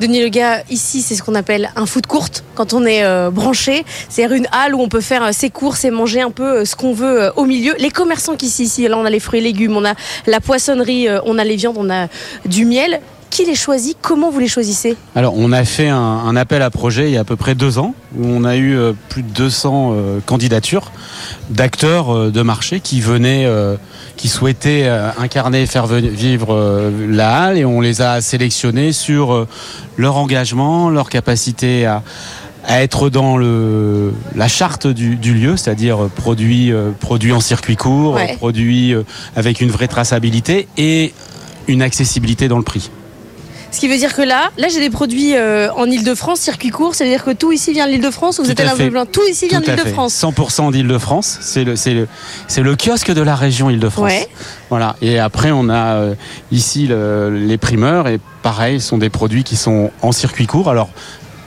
Denis 0.00 0.20
Le 0.20 0.28
Gars, 0.28 0.62
ici, 0.70 1.02
c'est 1.02 1.14
ce 1.14 1.22
qu'on 1.22 1.36
appelle 1.36 1.70
un 1.76 1.86
food 1.86 2.08
court 2.08 2.26
quand 2.56 2.72
on 2.72 2.84
est 2.84 3.04
euh, 3.04 3.30
branché. 3.30 3.84
C'est-à-dire 4.08 4.34
une 4.36 4.48
halle 4.50 4.74
où 4.74 4.80
on 4.82 4.88
peut 4.88 5.00
faire 5.00 5.22
euh, 5.22 5.30
ses 5.32 5.50
courses 5.50 5.84
et 5.84 5.92
manger 5.92 6.20
un 6.20 6.32
peu 6.32 6.64
ce 6.64 6.74
qu'on 6.74 6.92
veut 6.92 7.22
euh, 7.22 7.30
au 7.36 7.44
milieu. 7.44 7.76
Les 7.78 7.90
commerçants 7.90 8.34
qui 8.34 8.46
ici, 8.46 8.64
ici, 8.64 8.88
là, 8.88 8.98
on 8.98 9.04
a 9.04 9.10
les 9.10 9.20
fruits 9.20 9.38
et 9.38 9.42
légumes, 9.42 9.76
on 9.76 9.84
a 9.84 9.94
la 10.26 10.40
poissonnerie, 10.40 11.06
euh, 11.06 11.20
on 11.26 11.38
a 11.38 11.44
les 11.44 11.54
viandes, 11.54 11.76
on 11.78 11.88
a 11.90 12.08
du 12.44 12.64
miel. 12.64 13.00
Qui 13.34 13.44
les 13.46 13.56
choisit? 13.56 13.96
Comment 14.00 14.30
vous 14.30 14.38
les 14.38 14.46
choisissez? 14.46 14.96
Alors, 15.16 15.34
on 15.36 15.50
a 15.50 15.64
fait 15.64 15.88
un, 15.88 15.96
un 15.98 16.36
appel 16.36 16.62
à 16.62 16.70
projet 16.70 17.08
il 17.08 17.14
y 17.14 17.16
a 17.16 17.22
à 17.22 17.24
peu 17.24 17.34
près 17.34 17.56
deux 17.56 17.78
ans, 17.80 17.92
où 18.16 18.24
on 18.24 18.44
a 18.44 18.54
eu 18.54 18.76
euh, 18.76 18.92
plus 19.08 19.24
de 19.24 19.28
200 19.30 19.90
euh, 19.92 20.20
candidatures 20.24 20.92
d'acteurs 21.50 22.14
euh, 22.14 22.30
de 22.30 22.42
marché 22.42 22.78
qui 22.78 23.00
venaient, 23.00 23.48
qui 24.16 24.28
souhaitaient 24.28 24.88
incarner 25.18 25.62
et 25.62 25.66
faire 25.66 25.86
vivre 25.88 26.92
la 27.08 27.42
halle, 27.42 27.58
et 27.58 27.64
on 27.64 27.80
les 27.80 28.02
a 28.02 28.20
sélectionnés 28.20 28.92
sur 28.92 29.48
leur 29.96 30.16
engagement, 30.16 30.88
leur 30.88 31.10
capacité 31.10 31.86
à 31.86 32.02
à 32.66 32.82
être 32.82 33.10
dans 33.10 33.36
le, 33.36 34.14
la 34.34 34.48
charte 34.48 34.86
du, 34.86 35.16
du 35.16 35.34
lieu, 35.34 35.54
c'est-à-dire 35.58 36.08
produit, 36.14 36.72
euh, 36.72 36.92
produit 36.98 37.32
en 37.32 37.40
circuit 37.40 37.76
court, 37.76 38.14
Ouais. 38.14 38.36
produit 38.38 38.94
avec 39.36 39.60
une 39.60 39.70
vraie 39.70 39.88
traçabilité 39.88 40.66
et 40.78 41.12
une 41.68 41.82
accessibilité 41.82 42.48
dans 42.48 42.56
le 42.56 42.62
prix. 42.64 42.90
Ce 43.74 43.80
qui 43.80 43.88
veut 43.88 43.96
dire 43.98 44.14
que 44.14 44.22
là, 44.22 44.50
là 44.56 44.68
j'ai 44.68 44.78
des 44.80 44.88
produits 44.90 45.34
euh, 45.36 45.68
en 45.72 45.86
Ile-de-France, 45.86 46.38
circuit 46.40 46.70
court, 46.70 46.94
c'est-à-dire 46.94 47.24
que 47.24 47.32
tout 47.32 47.50
ici 47.50 47.72
vient 47.72 47.86
de 47.86 47.90
l'Ile-de-France 47.92 48.38
ou 48.38 48.42
vous 48.44 48.54
Tout 48.54 48.62
êtes 48.62 48.68
à 48.68 48.74
fait. 48.76 48.88
loin 48.88 49.04
Tout 49.04 49.22
ici 49.28 49.48
vient 49.48 49.60
de 49.60 49.64
Tout 49.64 49.72
l'Ile-de-France. 49.72 50.14
100% 50.14 50.70
d'Île-de-France. 50.72 51.38
C'est 51.40 51.64
le, 51.64 51.74
c'est 51.74 51.92
le, 51.92 52.06
c'est 52.46 52.62
le 52.62 52.76
kiosque 52.76 53.10
de 53.12 53.20
la 53.20 53.34
région 53.34 53.70
Île-de-France. 53.70 54.04
Ouais. 54.04 54.28
Voilà. 54.70 54.94
Et 55.02 55.18
après, 55.18 55.50
on 55.50 55.68
a 55.68 55.96
euh, 55.96 56.14
ici 56.52 56.86
le- 56.86 57.30
les 57.36 57.58
primeurs 57.58 58.06
et 58.06 58.20
pareil, 58.42 58.80
ce 58.80 58.88
sont 58.88 58.98
des 58.98 59.10
produits 59.10 59.42
qui 59.42 59.56
sont 59.56 59.90
en 60.02 60.12
circuit 60.12 60.46
court. 60.46 60.70
Alors, 60.70 60.88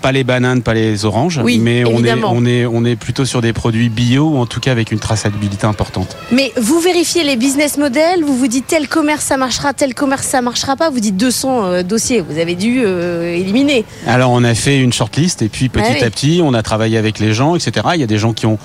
pas 0.02 0.12
les 0.12 0.24
bananes, 0.24 0.62
pas 0.62 0.74
les 0.74 1.06
oranges, 1.06 1.40
Oui, 1.44 1.60
mais 1.60 1.84
on 1.86 1.90
est, 1.90 1.94
évidemment. 1.96 2.32
on, 2.34 2.46
est, 2.46 2.66
on 2.66 2.86
est 2.86 2.96
plutôt 2.96 3.26
sur 3.26 3.42
des 3.42 3.54
produits 3.54 3.90
bio 3.90 4.30
ou 4.30 4.38
en 4.38 4.46
tout 4.46 4.60
cas 4.60 4.72
avec 4.72 4.92
une 4.92 5.00
traçabilité 5.00 5.66
importante. 5.66 6.16
Mais 6.32 6.52
vous 6.60 6.80
vérifiez 6.80 7.24
les 7.24 7.36
business 7.36 7.78
models, 7.78 8.24
vous 8.24 8.36
vous 8.38 8.48
dites 8.48 8.68
tel 8.68 8.88
commerce 8.88 9.26
ça 9.26 9.38
marchera, 9.38 9.74
tel 9.74 9.94
commerce 9.94 10.28
ça 10.28 10.42
marchera 10.42 10.76
pas, 10.76 10.90
vous 10.90 11.00
dites 11.00 11.18
200 11.18 11.66
euh, 11.66 11.84
dossiers, 11.84 12.22
vous 12.22 12.38
avez 12.38 12.56
dû 12.56 12.82
euh, 12.86 13.34
éliminer. 13.36 13.86
Alors 14.06 14.32
on 14.32 14.44
a 14.44 14.54
fait 14.56 14.78
une 14.80 14.94
shortlist 14.94 15.42
et 15.42 15.50
puis 15.50 15.70
petit 15.70 15.86
Ah 15.90 15.94
oui. 16.00 16.04
à 16.04 16.10
petit 16.10 16.42
on 16.44 16.54
a 16.54 16.62
travaillé 16.64 16.98
avec 16.98 17.20
les 17.20 17.34
gens, 17.34 17.56
etc. 17.56 17.88
Il 17.96 18.00
y 18.00 18.04
a 18.04 18.08
des 18.08 18.18
gens 18.18 18.34
qui 18.34 18.46
ont 18.46 18.58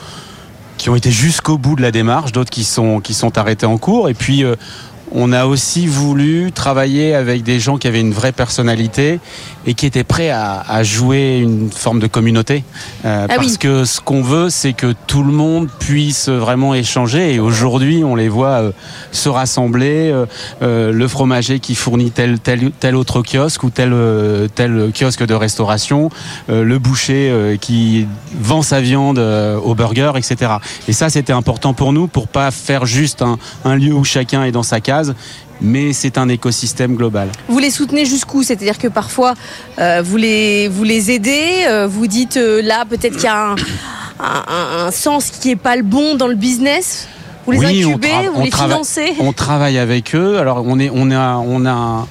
qui 0.79 0.91
ont 0.91 0.97
été 0.97 1.11
jusqu'au 1.11 1.59
bout 1.59 1.77
de 1.77 1.83
la 1.83 1.91
démarche, 1.93 2.33
d'autres 2.33 2.51
qui 2.51 2.65
sont 2.65 3.01
qui 3.01 3.15
sont 3.15 3.39
arrêtés 3.39 3.67
en 3.67 3.79
cours 3.79 4.09
et 4.09 4.15
puis 4.15 4.43
euh, 4.45 4.57
on 5.15 5.33
a 5.33 5.45
aussi 5.47 5.87
voulu 5.87 6.53
travailler 6.53 7.15
avec 7.15 7.43
des 7.43 7.61
gens 7.61 7.77
qui 7.79 7.87
avaient 7.89 8.01
une 8.01 8.13
vraie 8.15 8.33
personnalité 8.33 9.21
et 9.67 9.75
qui 9.75 9.87
étaient 9.87 10.05
prêts 10.05 10.31
à, 10.31 10.61
à 10.67 10.83
jouer 10.83 11.39
une 11.39 11.71
forme 11.71 12.01
de 12.01 12.07
communauté. 12.07 12.65
Euh, 13.05 13.27
Ah 13.29 13.35
parce 13.37 13.47
oui. 13.53 13.59
que 13.59 13.85
ce 13.85 14.01
qu'on 14.01 14.23
veut, 14.23 14.49
c'est 14.51 14.73
que 14.73 14.95
tout 15.07 15.23
le 15.23 15.33
monde 15.33 15.69
puisse 15.79 16.29
vraiment 16.29 16.75
échanger. 16.75 17.35
Et 17.35 17.41
aujourd'hui, 17.41 18.03
on 18.05 18.17
les 18.17 18.29
voit 18.29 18.63
euh, 18.63 18.73
se 19.13 19.29
rassembler. 19.29 20.13
euh, 20.63 20.93
le 20.93 21.09
fromager 21.09 21.61
qui 21.61 21.75
fournit 21.75 22.11
tel, 22.11 22.39
tel, 22.41 22.71
tel 22.81 22.97
autre 22.97 23.23
kiosque 23.23 23.63
ou 23.65 23.71
tel, 23.71 23.95
tel 24.55 24.91
kiosque 24.99 25.25
de 25.27 25.35
restauration. 25.35 26.11
euh, 26.51 26.65
le 26.65 26.79
boucher 26.79 27.59
qui 27.61 28.07
vend 28.41 28.63
sa 28.63 28.81
viande 28.81 29.19
au 29.19 29.75
burger, 29.75 30.13
etc. 30.17 30.53
Et 30.89 30.93
ça, 30.93 31.11
c'était 31.11 31.33
important 31.33 31.75
pour 31.75 31.93
nous 31.93 32.07
pour 32.09 32.29
pas 32.29 32.51
faire 32.51 32.87
juste 32.87 33.23
un, 33.23 33.39
un 33.65 33.77
lieu 33.77 33.93
où 33.93 34.05
chacun 34.05 34.45
est 34.45 34.53
dans 34.53 34.63
sa 34.63 34.81
Mais 35.61 35.93
c'est 35.93 36.19
un 36.19 36.29
écosystème 36.29 36.97
global. 36.97 37.29
Vous 37.49 37.59
les 37.59 37.71
soutenez 37.71 38.05
jusqu'où? 38.05 38.43
C'est-à-dire 38.43 38.79
que 38.79 38.89
parfois 38.89 39.35
euh, 39.79 40.03
vous, 40.05 40.17
les, 40.17 40.69
vous 40.69 40.85
les 40.85 41.11
aidez, 41.11 41.65
euh, 41.69 41.87
vous 41.87 42.07
dites 42.07 42.37
euh, 42.37 42.61
là 42.63 42.85
peut-être 42.89 43.15
qu'il 43.15 43.25
y 43.25 43.27
a 43.29 43.51
un, 43.51 43.57
un- 44.21 44.45
un- 44.49 44.87
un 44.87 44.91
sens 44.91 45.31
qui 45.31 45.51
est 45.51 45.57
pas 45.57 45.77
le 45.77 45.83
bon 45.85 46.17
dans 46.17 46.27
le 46.27 46.35
business? 46.35 47.07
Vous 47.47 47.53
les 47.53 47.59
Oui, 47.59 47.85
on 47.85 47.91
incubez, 47.91 48.09
tra- 48.09 48.29
vous 48.33 48.41
on 48.41 48.45
les 48.45 48.51
financez? 48.51 49.13
On 49.21 49.33
travaille 49.33 49.79
avec 49.79 50.15
eux. 50.15 50.39
Alors 50.39 50.65
on 50.67 50.79
est, 50.79 50.91
on 50.93 51.11
a, 51.11 51.37
on 51.37 51.65
a 51.67 52.07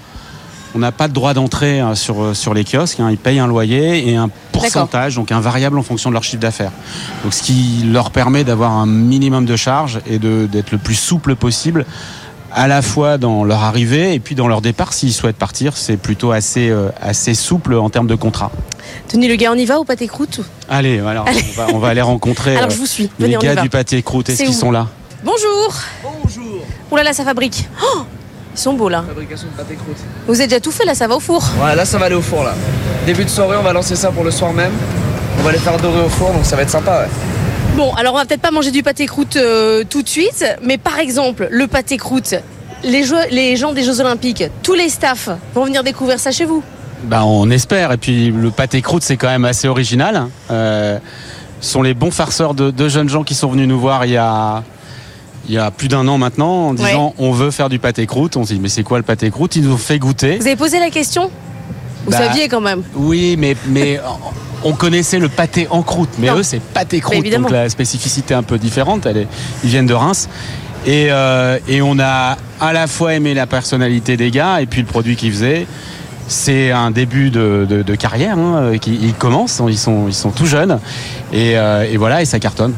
On 0.74 0.80
n'a 0.80 0.94
pas 0.94 1.10
de 1.10 1.14
droit 1.14 1.34
d'entrée 1.34 1.82
hein, 1.82 1.96
sur, 1.96 2.34
sur 2.34 2.54
les 2.54 2.64
kiosques. 2.64 3.02
Hein. 3.02 3.10
Ils 3.12 3.18
payent 3.18 3.40
un 3.40 3.48
loyer 3.48 4.08
et 4.10 4.16
un 4.16 4.30
pourcentage, 4.54 5.16
donc 5.16 5.32
un 5.34 5.42
variable 5.42 5.78
en 5.78 5.84
fonction 5.84 6.10
de 6.10 6.14
leur 6.14 6.24
chiffre 6.24 6.42
d'affaires. 6.42 6.72
Donc 7.24 7.34
ce 7.34 7.44
qui 7.44 7.84
leur 7.92 8.12
permet 8.12 8.46
d'avoir 8.46 8.72
un 8.72 8.86
minimum 8.86 9.44
de 9.46 9.58
charges 9.58 10.00
et 10.10 10.18
d'être 10.18 10.72
le 10.72 10.78
plus 10.78 10.96
souple 10.96 11.36
possible 11.36 11.86
à 12.54 12.68
la 12.68 12.82
fois 12.82 13.18
dans 13.18 13.44
leur 13.44 13.64
arrivée 13.64 14.14
et 14.14 14.20
puis 14.20 14.36
dans 14.36 14.48
leur 14.48 14.62
départ 14.62 14.94
s'ils 14.94 15.14
souhaitent 15.14 15.38
partir. 15.38 15.78
C'est 15.78 15.98
plutôt 15.98 16.32
assez, 16.32 16.70
euh, 16.70 16.90
assez 17.02 17.34
souple 17.34 17.76
en 17.76 17.90
termes 17.90 18.08
de 18.08 18.16
contrat. 18.16 18.52
Tony 19.08 19.28
Le 19.28 19.36
Gars, 19.36 19.52
on 19.52 19.56
y 19.56 19.66
va 19.66 19.80
au 19.80 19.84
pâté 19.84 20.08
croûte 20.08 20.42
Allez, 20.70 21.00
alors, 21.00 21.26
On, 21.28 21.62
va, 21.62 21.68
on, 21.74 21.80
va, 21.80 21.90
aller 21.90 22.02
rencontrer 22.02 22.56
alors, 22.58 22.70
je 22.70 22.78
vous 22.78 22.86
suis. 22.86 23.10
les 23.20 23.36
gars 23.36 23.56
du 23.56 23.70
pâté 23.70 24.02
croûte. 24.02 24.30
Est-ce 24.30 24.44
qu'ils 24.44 24.54
sont 24.54 24.72
là? 24.72 24.88
Bonjour 25.24 25.74
Bonjour 26.04 26.66
Oh 26.90 26.98
là 26.98 27.04
là, 27.04 27.14
ça 27.14 27.24
fabrique 27.24 27.70
oh 27.84 28.04
ils 28.54 28.60
sont 28.60 28.74
beaux 28.74 28.90
là. 28.90 29.04
Fabrication 29.08 29.48
de 29.48 29.54
pâté 29.54 29.76
croûte. 29.76 29.96
Vous 30.28 30.36
avez 30.36 30.48
déjà 30.48 30.60
tout 30.60 30.72
fait 30.72 30.84
là, 30.84 30.94
ça 30.94 31.08
va 31.08 31.16
au 31.16 31.22
four 31.22 31.42
Ouais, 31.64 31.74
là 31.74 31.86
ça 31.86 31.98
va 31.98 32.08
aller 32.08 32.16
au 32.16 32.22
four 32.22 32.44
là. 32.44 32.54
Début 33.06 33.24
de 33.24 33.30
soirée, 33.30 33.56
on 33.58 33.64
va 33.64 33.72
lancer 33.72 33.96
ça 33.96 34.12
pour 34.12 34.26
le 34.26 34.32
soir 34.32 34.52
même. 34.52 34.74
On 35.40 35.44
va 35.44 35.54
les 35.54 35.58
faire 35.58 35.78
dorer 35.78 36.02
au 36.02 36.10
four, 36.10 36.34
donc 36.34 36.44
ça 36.44 36.58
va 36.58 36.64
être 36.64 36.70
sympa. 36.70 37.02
Ouais. 37.02 37.08
Bon, 37.76 37.94
alors 37.94 38.14
on 38.14 38.18
va 38.18 38.26
peut-être 38.26 38.42
pas 38.42 38.52
manger 38.52 38.72
du 38.72 38.84
pâté 38.84 39.06
croûte 39.06 39.38
euh, 39.38 39.84
tout 39.90 40.02
de 40.04 40.10
suite, 40.10 40.46
mais 40.62 40.78
par 40.78 41.00
exemple, 41.00 41.48
le 41.50 41.68
pâté 41.68 41.98
croûte, 41.98 42.36
les, 42.84 43.04
les 43.32 43.56
gens 43.56 43.72
des 43.74 43.84
Jeux 43.84 44.02
Olympiques, 44.02 44.44
tous 44.62 44.74
les 44.74 44.90
staffs 44.90 45.30
vont 45.56 45.66
venir 45.66 45.84
découvrir 45.84 46.20
ça 46.20 46.32
chez 46.32 46.46
vous 46.46 46.64
bah, 47.06 47.24
On 47.24 47.50
espère. 47.50 47.92
Et 47.94 47.98
puis 47.98 48.30
le 48.30 48.52
pâté 48.52 48.82
croûte, 48.82 49.04
c'est 49.04 49.16
quand 49.18 49.30
même 49.30 49.46
assez 49.46 49.68
original. 49.68 50.28
Euh, 50.52 51.00
ce 51.62 51.72
sont 51.72 51.82
les 51.82 51.94
bons 51.94 52.12
farceurs 52.12 52.54
de, 52.56 52.72
de, 52.72 52.90
jeunes 52.90 53.10
gens 53.10 53.24
qui 53.24 53.36
sont 53.36 53.50
venus 53.50 53.68
nous 53.68 53.80
voir 53.80 54.06
il 54.06 54.12
y 54.12 54.18
a, 54.18 54.64
il 55.48 55.54
y 55.54 55.58
a 55.58 55.72
plus 55.72 55.88
d'un 55.88 56.08
an 56.08 56.18
maintenant 56.18 56.68
en 56.70 56.74
disant 56.74 57.14
on 57.20 57.32
veut 57.32 57.52
faire 57.52 57.70
du 57.70 57.80
pâté 57.80 58.06
croûte. 58.06 58.36
On 58.36 58.44
s'est 58.46 58.56
dit 58.56 58.60
mais 58.60 58.70
c'est 58.70 58.84
quoi 58.84 58.98
le 58.98 59.04
pâté 59.04 59.32
croûte? 59.32 59.56
Ils 59.56 59.64
nous 59.64 59.74
ont 59.74 59.78
fait 59.78 59.98
goûter. 59.98 60.38
Vous 60.38 60.48
avez 60.48 60.56
posé 60.58 60.78
la 60.80 60.90
question? 60.90 61.32
Vous 62.06 62.12
Bah, 62.12 62.18
saviez 62.18 62.50
quand 62.50 62.62
même 62.62 62.84
Oui, 62.96 63.36
mais, 63.38 63.56
mais 63.68 64.00
on 64.64 64.74
connaissait 64.74 65.20
le 65.20 65.30
pâté 65.30 65.68
en 65.70 65.82
croûte. 65.84 66.10
Mais 66.20 66.28
Non. 66.28 66.38
eux, 66.38 66.44
c'est 66.44 66.62
pâté 66.62 67.00
croûte. 67.00 67.28
donc 67.30 67.50
la 67.52 67.70
spécificité 67.70 68.34
est 68.34 68.38
un 68.38 68.44
peu 68.44 68.58
différente. 68.58 69.06
Elle 69.06 69.18
est- 69.18 69.28
ils 69.64 69.70
viennent 69.70 69.88
de 69.88 69.94
Reims. 69.94 70.30
Et, 70.86 71.08
euh, 71.12 71.60
et 71.68 71.82
on 71.82 72.00
a 72.00 72.38
à 72.60 72.74
la 72.74 72.88
fois 72.88 73.14
aimé 73.14 73.34
la 73.36 73.46
personnalité 73.46 74.18
des 74.18 74.32
gars 74.32 74.62
et 74.62 74.66
puis 74.66 74.82
le 74.82 74.88
produit 74.88 75.16
qu'ils 75.16 75.32
faisaient. 75.32 75.68
C'est 76.32 76.72
un 76.72 76.92
début 76.92 77.30
de, 77.30 77.68
de- 77.70 77.82
de 77.82 77.96
carrière. 77.96 78.38
Hein, 78.38 78.78
qui, 78.80 78.98
ils 79.02 79.14
commencent, 79.14 79.62
ils 79.68 79.78
sont, 79.78 80.08
ils 80.08 80.14
sont 80.14 80.32
tout 80.32 80.46
jeunes. 80.46 80.80
Et, 81.34 81.58
euh, 81.58 81.84
et 81.92 81.98
voilà, 81.98 82.22
et 82.22 82.26
ça 82.26 82.40
cartonne. 82.40 82.74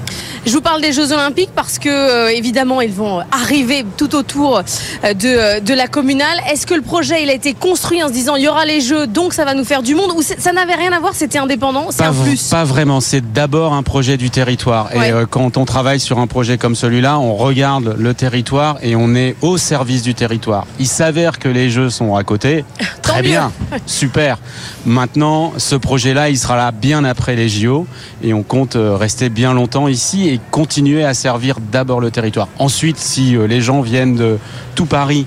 Je 0.45 0.51
vous 0.51 0.61
parle 0.61 0.81
des 0.81 0.91
Jeux 0.91 1.11
Olympiques 1.13 1.51
parce 1.55 1.80
que 1.80 1.88
euh, 1.89 2.27
évidemment 2.30 2.81
ils 2.81 2.91
vont 2.91 3.21
arriver 3.31 3.85
tout 3.97 4.13
autour 4.15 4.57
euh, 4.57 5.13
de, 5.13 5.61
de 5.63 5.73
la 5.73 5.88
communale. 5.88 6.38
Est-ce 6.51 6.67
que 6.67 6.73
le 6.73 6.81
projet 6.81 7.23
il 7.23 7.30
a 7.30 7.34
été 7.34 7.53
construit 7.53 8.03
en 8.03 8.07
se 8.09 8.13
disant 8.13 8.35
il 8.35 8.43
y 8.43 8.47
aura 8.49 8.65
les 8.65 8.81
Jeux 8.81 9.07
donc 9.07 9.34
ça 9.34 9.45
va 9.45 9.53
nous 9.53 9.63
faire 9.63 9.81
du 9.84 9.95
monde 9.95 10.11
ou 10.15 10.21
ça 10.21 10.51
n'avait 10.51 10.75
rien 10.75 10.91
à 10.91 10.99
voir 10.99 11.13
c'était 11.15 11.38
indépendant 11.39 11.88
c'est 11.91 11.99
Pas, 12.03 12.09
un 12.09 12.13
plus? 12.13 12.49
pas 12.49 12.63
vraiment, 12.65 12.99
c'est 12.99 13.31
d'abord 13.34 13.73
un 13.73 13.84
projet 13.84 14.17
du 14.17 14.30
territoire. 14.31 14.89
Ouais. 14.95 15.09
Et 15.09 15.11
euh, 15.13 15.25
quand 15.30 15.55
on 15.57 15.63
travaille 15.65 15.99
sur 16.01 16.19
un 16.19 16.27
projet 16.27 16.57
comme 16.57 16.75
celui-là, 16.75 17.19
on 17.19 17.35
regarde 17.35 17.95
le 17.97 18.13
territoire 18.13 18.77
et 18.84 18.95
on 18.97 19.15
est 19.15 19.35
au 19.41 19.57
service 19.57 20.01
du 20.01 20.13
territoire. 20.13 20.65
Il 20.80 20.88
s'avère 20.88 21.39
que 21.39 21.47
les 21.47 21.69
jeux 21.69 21.89
sont 21.89 22.15
à 22.17 22.23
côté. 22.25 22.65
Très 23.01 23.23
mieux. 23.23 23.39
Super. 23.86 24.38
Maintenant, 24.86 25.53
ce 25.57 25.76
projet-là, 25.76 26.30
il 26.30 26.38
sera 26.38 26.56
là 26.56 26.72
bien 26.72 27.03
après 27.03 27.36
les 27.36 27.49
JO 27.49 27.88
et 28.24 28.34
on 28.34 28.44
compte 28.44 28.76
euh, 28.76 28.95
rester 28.95 29.30
bien 29.30 29.53
longtemps 29.53 29.88
ici 29.88 30.30
et 30.30 30.40
continuer 30.52 31.03
à 31.03 31.14
servir 31.14 31.57
d'abord 31.72 31.99
le 31.99 32.11
territoire. 32.11 32.48
Ensuite, 32.60 32.98
si 32.98 33.36
euh, 33.36 33.48
les 33.48 33.61
gens 33.61 33.82
viennent 33.82 34.15
de 34.15 34.38
tout 34.76 34.86
Paris 34.86 35.26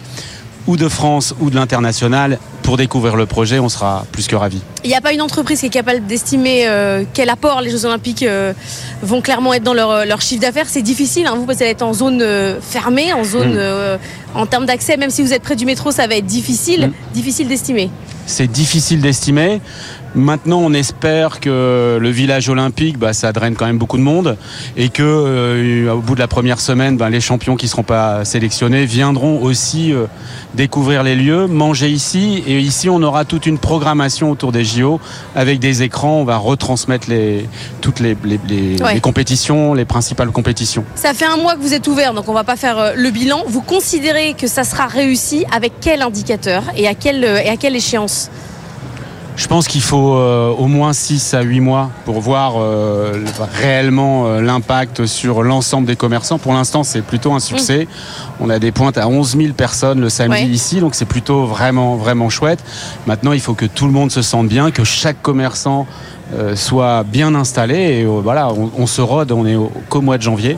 ou 0.67 0.77
de 0.77 0.89
France 0.89 1.35
ou 1.41 1.51
de 1.51 1.55
l'international 1.57 2.39
pour 2.63 2.77
découvrir 2.77 3.15
le 3.15 3.27
projet, 3.27 3.61
on 3.61 3.69
sera 3.69 4.05
plus 4.11 4.27
que 4.27 4.35
ravis. 4.35 4.61
Il 4.83 4.89
n'y 4.89 4.97
a 4.97 5.01
pas 5.01 5.13
une 5.13 5.23
entreprise 5.23 5.61
qui 5.61 5.67
est 5.67 5.71
capable 5.71 6.05
d'estimer 6.07 6.67
euh, 6.67 7.05
quel 7.15 7.31
apport 7.31 7.61
les 7.61 7.71
Jeux 7.71 7.85
Olympiques 7.85 8.25
euh, 8.25 8.53
vont 9.03 9.21
clairement 9.21 9.55
être 9.55 9.63
dans 9.63 9.75
leur, 9.75 9.91
euh, 9.91 10.05
leur 10.05 10.21
chiffre 10.21 10.41
d'affaires. 10.41 10.67
C'est 10.69 10.83
difficile, 10.83 11.27
hein, 11.27 11.35
vous, 11.37 11.45
parce 11.47 11.59
que 11.59 11.61
ça 11.61 11.67
va 11.67 11.71
être 11.71 11.83
en 11.83 11.93
zone 11.93 12.21
euh, 12.23 12.59
fermée, 12.61 13.13
en 13.13 13.23
zone 13.25 13.55
Mm. 13.57 13.99
en 14.35 14.47
termes 14.47 14.67
d'accès. 14.67 14.97
Même 14.97 15.11
si 15.11 15.23
vous 15.23 15.33
êtes 15.33 15.43
près 15.43 15.55
du 15.57 15.65
métro, 15.65 15.93
ça 15.93 16.07
va 16.09 16.17
être 16.17 16.27
difficile, 16.27 16.91
difficile 17.15 17.47
d'estimer. 17.47 17.91
c'est 18.27 18.49
difficile 18.49 19.01
d'estimer. 19.01 19.61
Maintenant, 20.17 20.61
on 20.61 20.73
espère 20.73 21.41
que 21.41 21.99
le 22.01 22.09
village 22.09 22.49
olympique, 22.49 22.99
bah, 22.99 23.13
ça 23.13 23.33
draine 23.33 23.55
quand 23.55 23.67
même 23.67 23.77
beaucoup 23.77 23.99
de 23.99 24.03
monde 24.03 24.39
et 24.75 24.89
que 24.89 25.03
euh, 25.03 25.93
au 25.93 25.99
bout 26.01 26.15
de 26.15 26.21
la 26.21 26.27
première 26.27 26.59
semaine, 26.59 26.97
bah, 26.97 27.11
les 27.11 27.21
champions 27.21 27.55
qui 27.55 27.69
seront 27.69 27.83
pas 27.83 28.25
sélectionnés 28.25 28.87
viendront 28.87 29.43
aussi 29.43 29.93
euh, 29.93 30.07
découvrir 30.55 31.03
les 31.03 31.15
lieux, 31.17 31.47
manger 31.47 31.91
ici. 31.91 32.43
Et 32.47 32.59
ici, 32.61 32.89
on 32.89 33.03
aura 33.03 33.27
toute 33.27 33.45
une 33.45 33.59
programmation 33.59 34.31
autour 34.31 34.53
des 34.53 34.65
JO 34.65 35.01
avec 35.35 35.59
des 35.59 35.83
écrans. 35.83 36.21
On 36.21 36.25
va 36.25 36.39
retransmettre 36.39 37.11
les, 37.11 37.47
toutes 37.83 38.01
les, 38.01 38.17
les- 38.25 38.41
les- 38.49 38.83
Ouais. 38.83 38.95
les 38.95 39.01
compétitions, 39.01 39.75
les 39.75 39.85
principales 39.85 40.31
compétitions. 40.31 40.85
Ça 40.95 41.13
fait 41.13 41.27
un 41.27 41.37
mois 41.37 41.57
que 41.57 41.61
vous 41.61 41.75
êtes 41.75 41.87
ouvert, 41.89 42.15
donc 42.15 42.29
on 42.29 42.33
va 42.35 42.45
pas 42.45 42.57
faire 42.57 42.79
euh, 42.79 42.93
le 42.97 43.11
bilan. 43.11 43.43
Vous 43.49 43.61
considérez 43.61 44.33
que 44.33 44.47
ça 44.47 44.65
sera 44.65 44.87
réussi 44.87 45.45
avec 45.55 45.75
quel 45.81 46.01
indicateur 46.01 46.63
et 46.75 46.89
à 46.89 46.95
quelle, 46.95 47.23
et 47.25 47.49
à 47.51 47.57
quelle 47.59 47.77
échéance? 47.77 48.31
Je 49.37 49.49
pense 49.49 49.69
qu'il 49.69 49.83
faut 49.83 50.15
euh, 50.17 50.49
au 50.51 50.67
moins 50.67 50.95
6 50.95 51.35
à 51.35 51.43
8 51.43 51.61
mois 51.61 51.91
pour 52.07 52.21
voir 52.23 52.55
euh, 52.57 53.23
réellement 53.61 54.27
euh, 54.27 54.41
l'impact 54.41 55.05
sur 55.05 55.43
l'ensemble 55.43 55.87
des 55.87 55.95
commerçants. 55.95 56.39
Pour 56.39 56.55
l'instant, 56.55 56.83
c'est 56.85 57.03
plutôt 57.03 57.33
un 57.35 57.39
succès. 57.39 57.87
On 58.41 58.49
a 58.49 58.59
des 58.59 58.73
pointes 58.73 58.97
à 58.97 59.09
11 59.09 59.37
000 59.37 59.53
personnes 59.53 60.01
le 60.01 60.09
samedi 60.09 60.43
Ouais. 60.45 60.49
ici, 60.49 60.81
donc 60.81 60.95
c'est 60.95 61.05
plutôt 61.05 61.45
vraiment, 61.45 61.97
vraiment 61.97 62.31
chouette. 62.31 62.65
Maintenant, 63.07 63.33
il 63.33 63.41
faut 63.41 63.53
que 63.55 63.67
tout 63.67 63.85
le 63.85 63.93
monde 63.93 64.11
se 64.11 64.23
sente 64.23 64.49
bien, 64.49 64.71
que 64.71 64.85
chaque 64.85 65.21
commerçant 65.21 65.87
euh, 66.35 66.57
soit 66.57 67.03
bien 67.05 67.35
installé. 67.35 67.75
Et 67.77 68.03
euh, 68.05 68.21
voilà, 68.23 68.49
on, 68.53 68.71
on 68.79 68.87
se 68.87 69.03
rôde, 69.03 69.33
on 69.33 69.45
est 69.47 69.55
au- 69.55 69.71
qu'au 69.91 70.01
mois 70.01 70.17
de 70.17 70.23
janvier, 70.23 70.57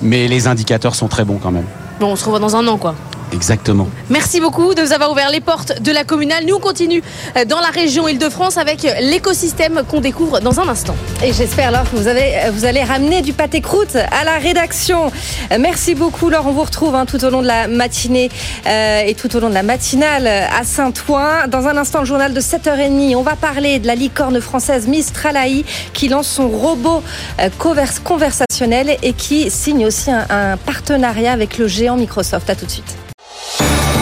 mais 0.00 0.28
les 0.28 0.48
indicateurs 0.48 0.94
sont 0.94 1.08
très 1.08 1.24
bons 1.26 1.38
quand 1.42 1.52
même. 1.52 1.66
Bon, 2.00 2.06
on 2.12 2.16
se 2.16 2.24
revoit 2.24 2.40
dans 2.40 2.56
un 2.56 2.66
an, 2.68 2.78
quoi. 2.78 2.94
Exactement. 3.34 3.88
Merci 4.10 4.40
beaucoup 4.40 4.74
de 4.74 4.82
nous 4.82 4.92
avoir 4.92 5.10
ouvert 5.10 5.28
les 5.30 5.40
portes 5.40 5.82
de 5.82 5.90
la 5.92 6.04
communale. 6.04 6.44
Nous, 6.46 6.54
on 6.54 6.60
continue 6.60 7.02
euh, 7.36 7.44
dans 7.44 7.58
la 7.60 7.66
région 7.68 8.06
Île-de-France 8.06 8.56
avec 8.58 8.86
l'écosystème 9.00 9.82
qu'on 9.90 10.00
découvre 10.00 10.38
dans 10.40 10.60
un 10.60 10.68
instant. 10.68 10.94
Et 11.24 11.32
j'espère, 11.32 11.72
Laure, 11.72 11.90
que 11.90 11.96
vous, 11.96 12.06
avez, 12.06 12.50
vous 12.52 12.64
allez 12.64 12.82
ramener 12.84 13.22
du 13.22 13.32
pâté 13.32 13.60
croûte 13.60 13.96
à 13.96 14.24
la 14.24 14.38
rédaction. 14.38 15.10
Euh, 15.52 15.58
Merci 15.58 15.94
beaucoup, 15.94 16.30
Laure. 16.30 16.46
On 16.46 16.52
vous 16.52 16.62
retrouve 16.62 16.94
hein, 16.94 17.06
tout 17.06 17.22
au 17.24 17.30
long 17.30 17.42
de 17.42 17.46
la 17.46 17.66
matinée 17.66 18.30
euh, 18.66 19.00
et 19.04 19.14
tout 19.14 19.34
au 19.36 19.40
long 19.40 19.48
de 19.48 19.54
la 19.54 19.62
matinale 19.64 20.26
euh, 20.26 20.46
à 20.58 20.62
Saint-Ouen. 20.64 21.48
Dans 21.48 21.66
un 21.66 21.76
instant, 21.76 22.00
le 22.00 22.06
journal 22.06 22.32
de 22.32 22.40
7h30, 22.40 23.16
on 23.16 23.22
va 23.22 23.34
parler 23.34 23.80
de 23.80 23.86
la 23.88 23.96
licorne 23.96 24.40
française 24.40 24.86
Mistralaï 24.86 25.64
qui 25.92 26.08
lance 26.08 26.28
son 26.28 26.48
robot 26.48 27.02
euh, 27.40 27.48
convers- 27.58 28.02
conversationnel 28.04 28.96
et 29.02 29.12
qui 29.12 29.50
signe 29.50 29.86
aussi 29.86 30.10
un, 30.12 30.24
un 30.30 30.56
partenariat 30.56 31.32
avec 31.32 31.58
le 31.58 31.66
géant 31.66 31.96
Microsoft. 31.96 32.48
À 32.48 32.54
tout 32.54 32.66
de 32.66 32.70
suite. 32.70 32.94
Thank 33.36 33.88
you. 33.88 33.93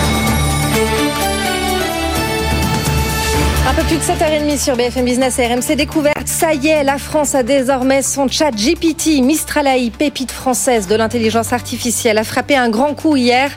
Un 3.73 3.75
peu 3.75 3.85
plus 3.85 3.97
de 3.97 4.03
7h30 4.03 4.63
sur 4.63 4.77
BFM 4.77 5.07
Business 5.07 5.39
et 5.39 5.47
RMC 5.47 5.77
Découverte. 5.77 6.29
Ça 6.29 6.53
y 6.53 6.67
est, 6.67 6.85
la 6.85 6.99
France 6.99 7.35
a 7.35 7.43
désormais 7.43 8.03
son 8.03 8.29
chat 8.29 8.51
GPT. 8.51 9.23
Mistralaï, 9.23 9.89
pépite 9.89 10.31
française 10.31 10.89
de 10.89 10.95
l'intelligence 10.95 11.55
artificielle, 11.55 12.19
a 12.19 12.25
frappé 12.25 12.55
un 12.55 12.69
grand 12.69 12.93
coup 12.93 13.17
hier 13.17 13.51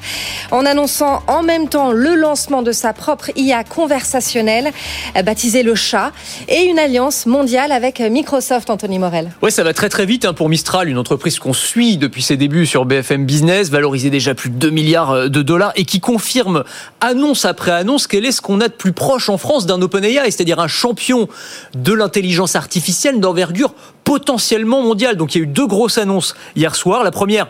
en 0.51 0.65
annonçant 0.65 1.21
en 1.27 1.43
même 1.43 1.67
temps 1.67 1.91
le 1.91 2.15
lancement 2.15 2.61
de 2.61 2.71
sa 2.71 2.93
propre 2.93 3.31
IA 3.35 3.65
conversationnelle, 3.65 4.71
euh, 5.17 5.21
baptisée 5.21 5.63
le 5.63 5.75
chat, 5.75 6.13
et 6.47 6.63
une 6.63 6.79
alliance 6.79 7.25
mondiale 7.25 7.73
avec 7.73 7.99
Microsoft, 7.99 8.69
Anthony 8.69 8.99
Morel. 8.99 9.31
Ouais, 9.41 9.51
ça 9.51 9.65
va 9.65 9.73
très 9.73 9.89
très 9.89 10.05
vite 10.05 10.23
hein, 10.23 10.33
pour 10.33 10.47
Mistral, 10.47 10.87
une 10.87 10.97
entreprise 10.97 11.39
qu'on 11.39 11.51
suit 11.51 11.97
depuis 11.97 12.21
ses 12.21 12.37
débuts 12.37 12.65
sur 12.65 12.85
BFM 12.85 13.25
Business, 13.25 13.69
valorisée 13.69 14.11
déjà 14.11 14.33
plus 14.33 14.49
de 14.49 14.55
2 14.55 14.69
milliards 14.69 15.29
de 15.29 15.41
dollars 15.41 15.73
et 15.75 15.83
qui 15.83 15.99
confirme 15.99 16.63
annonce 17.01 17.43
après 17.43 17.71
annonce 17.71 18.07
qu'elle 18.07 18.25
est 18.25 18.31
ce 18.31 18.39
qu'on 18.39 18.61
a 18.61 18.69
de 18.69 18.73
plus 18.73 18.93
proche 18.93 19.27
en 19.27 19.37
France 19.37 19.65
d'un 19.65 19.77
C'est-à-dire 20.05 20.59
un 20.59 20.67
champion 20.67 21.27
de 21.73 21.93
l'intelligence 21.93 22.55
artificielle 22.55 23.19
d'envergure 23.19 23.73
potentiellement 24.03 24.81
mondiale. 24.81 25.17
Donc 25.17 25.35
il 25.35 25.37
y 25.39 25.41
a 25.41 25.43
eu 25.43 25.47
deux 25.47 25.67
grosses 25.67 25.97
annonces 25.97 26.35
hier 26.55 26.75
soir. 26.75 27.03
La 27.03 27.11
première, 27.11 27.47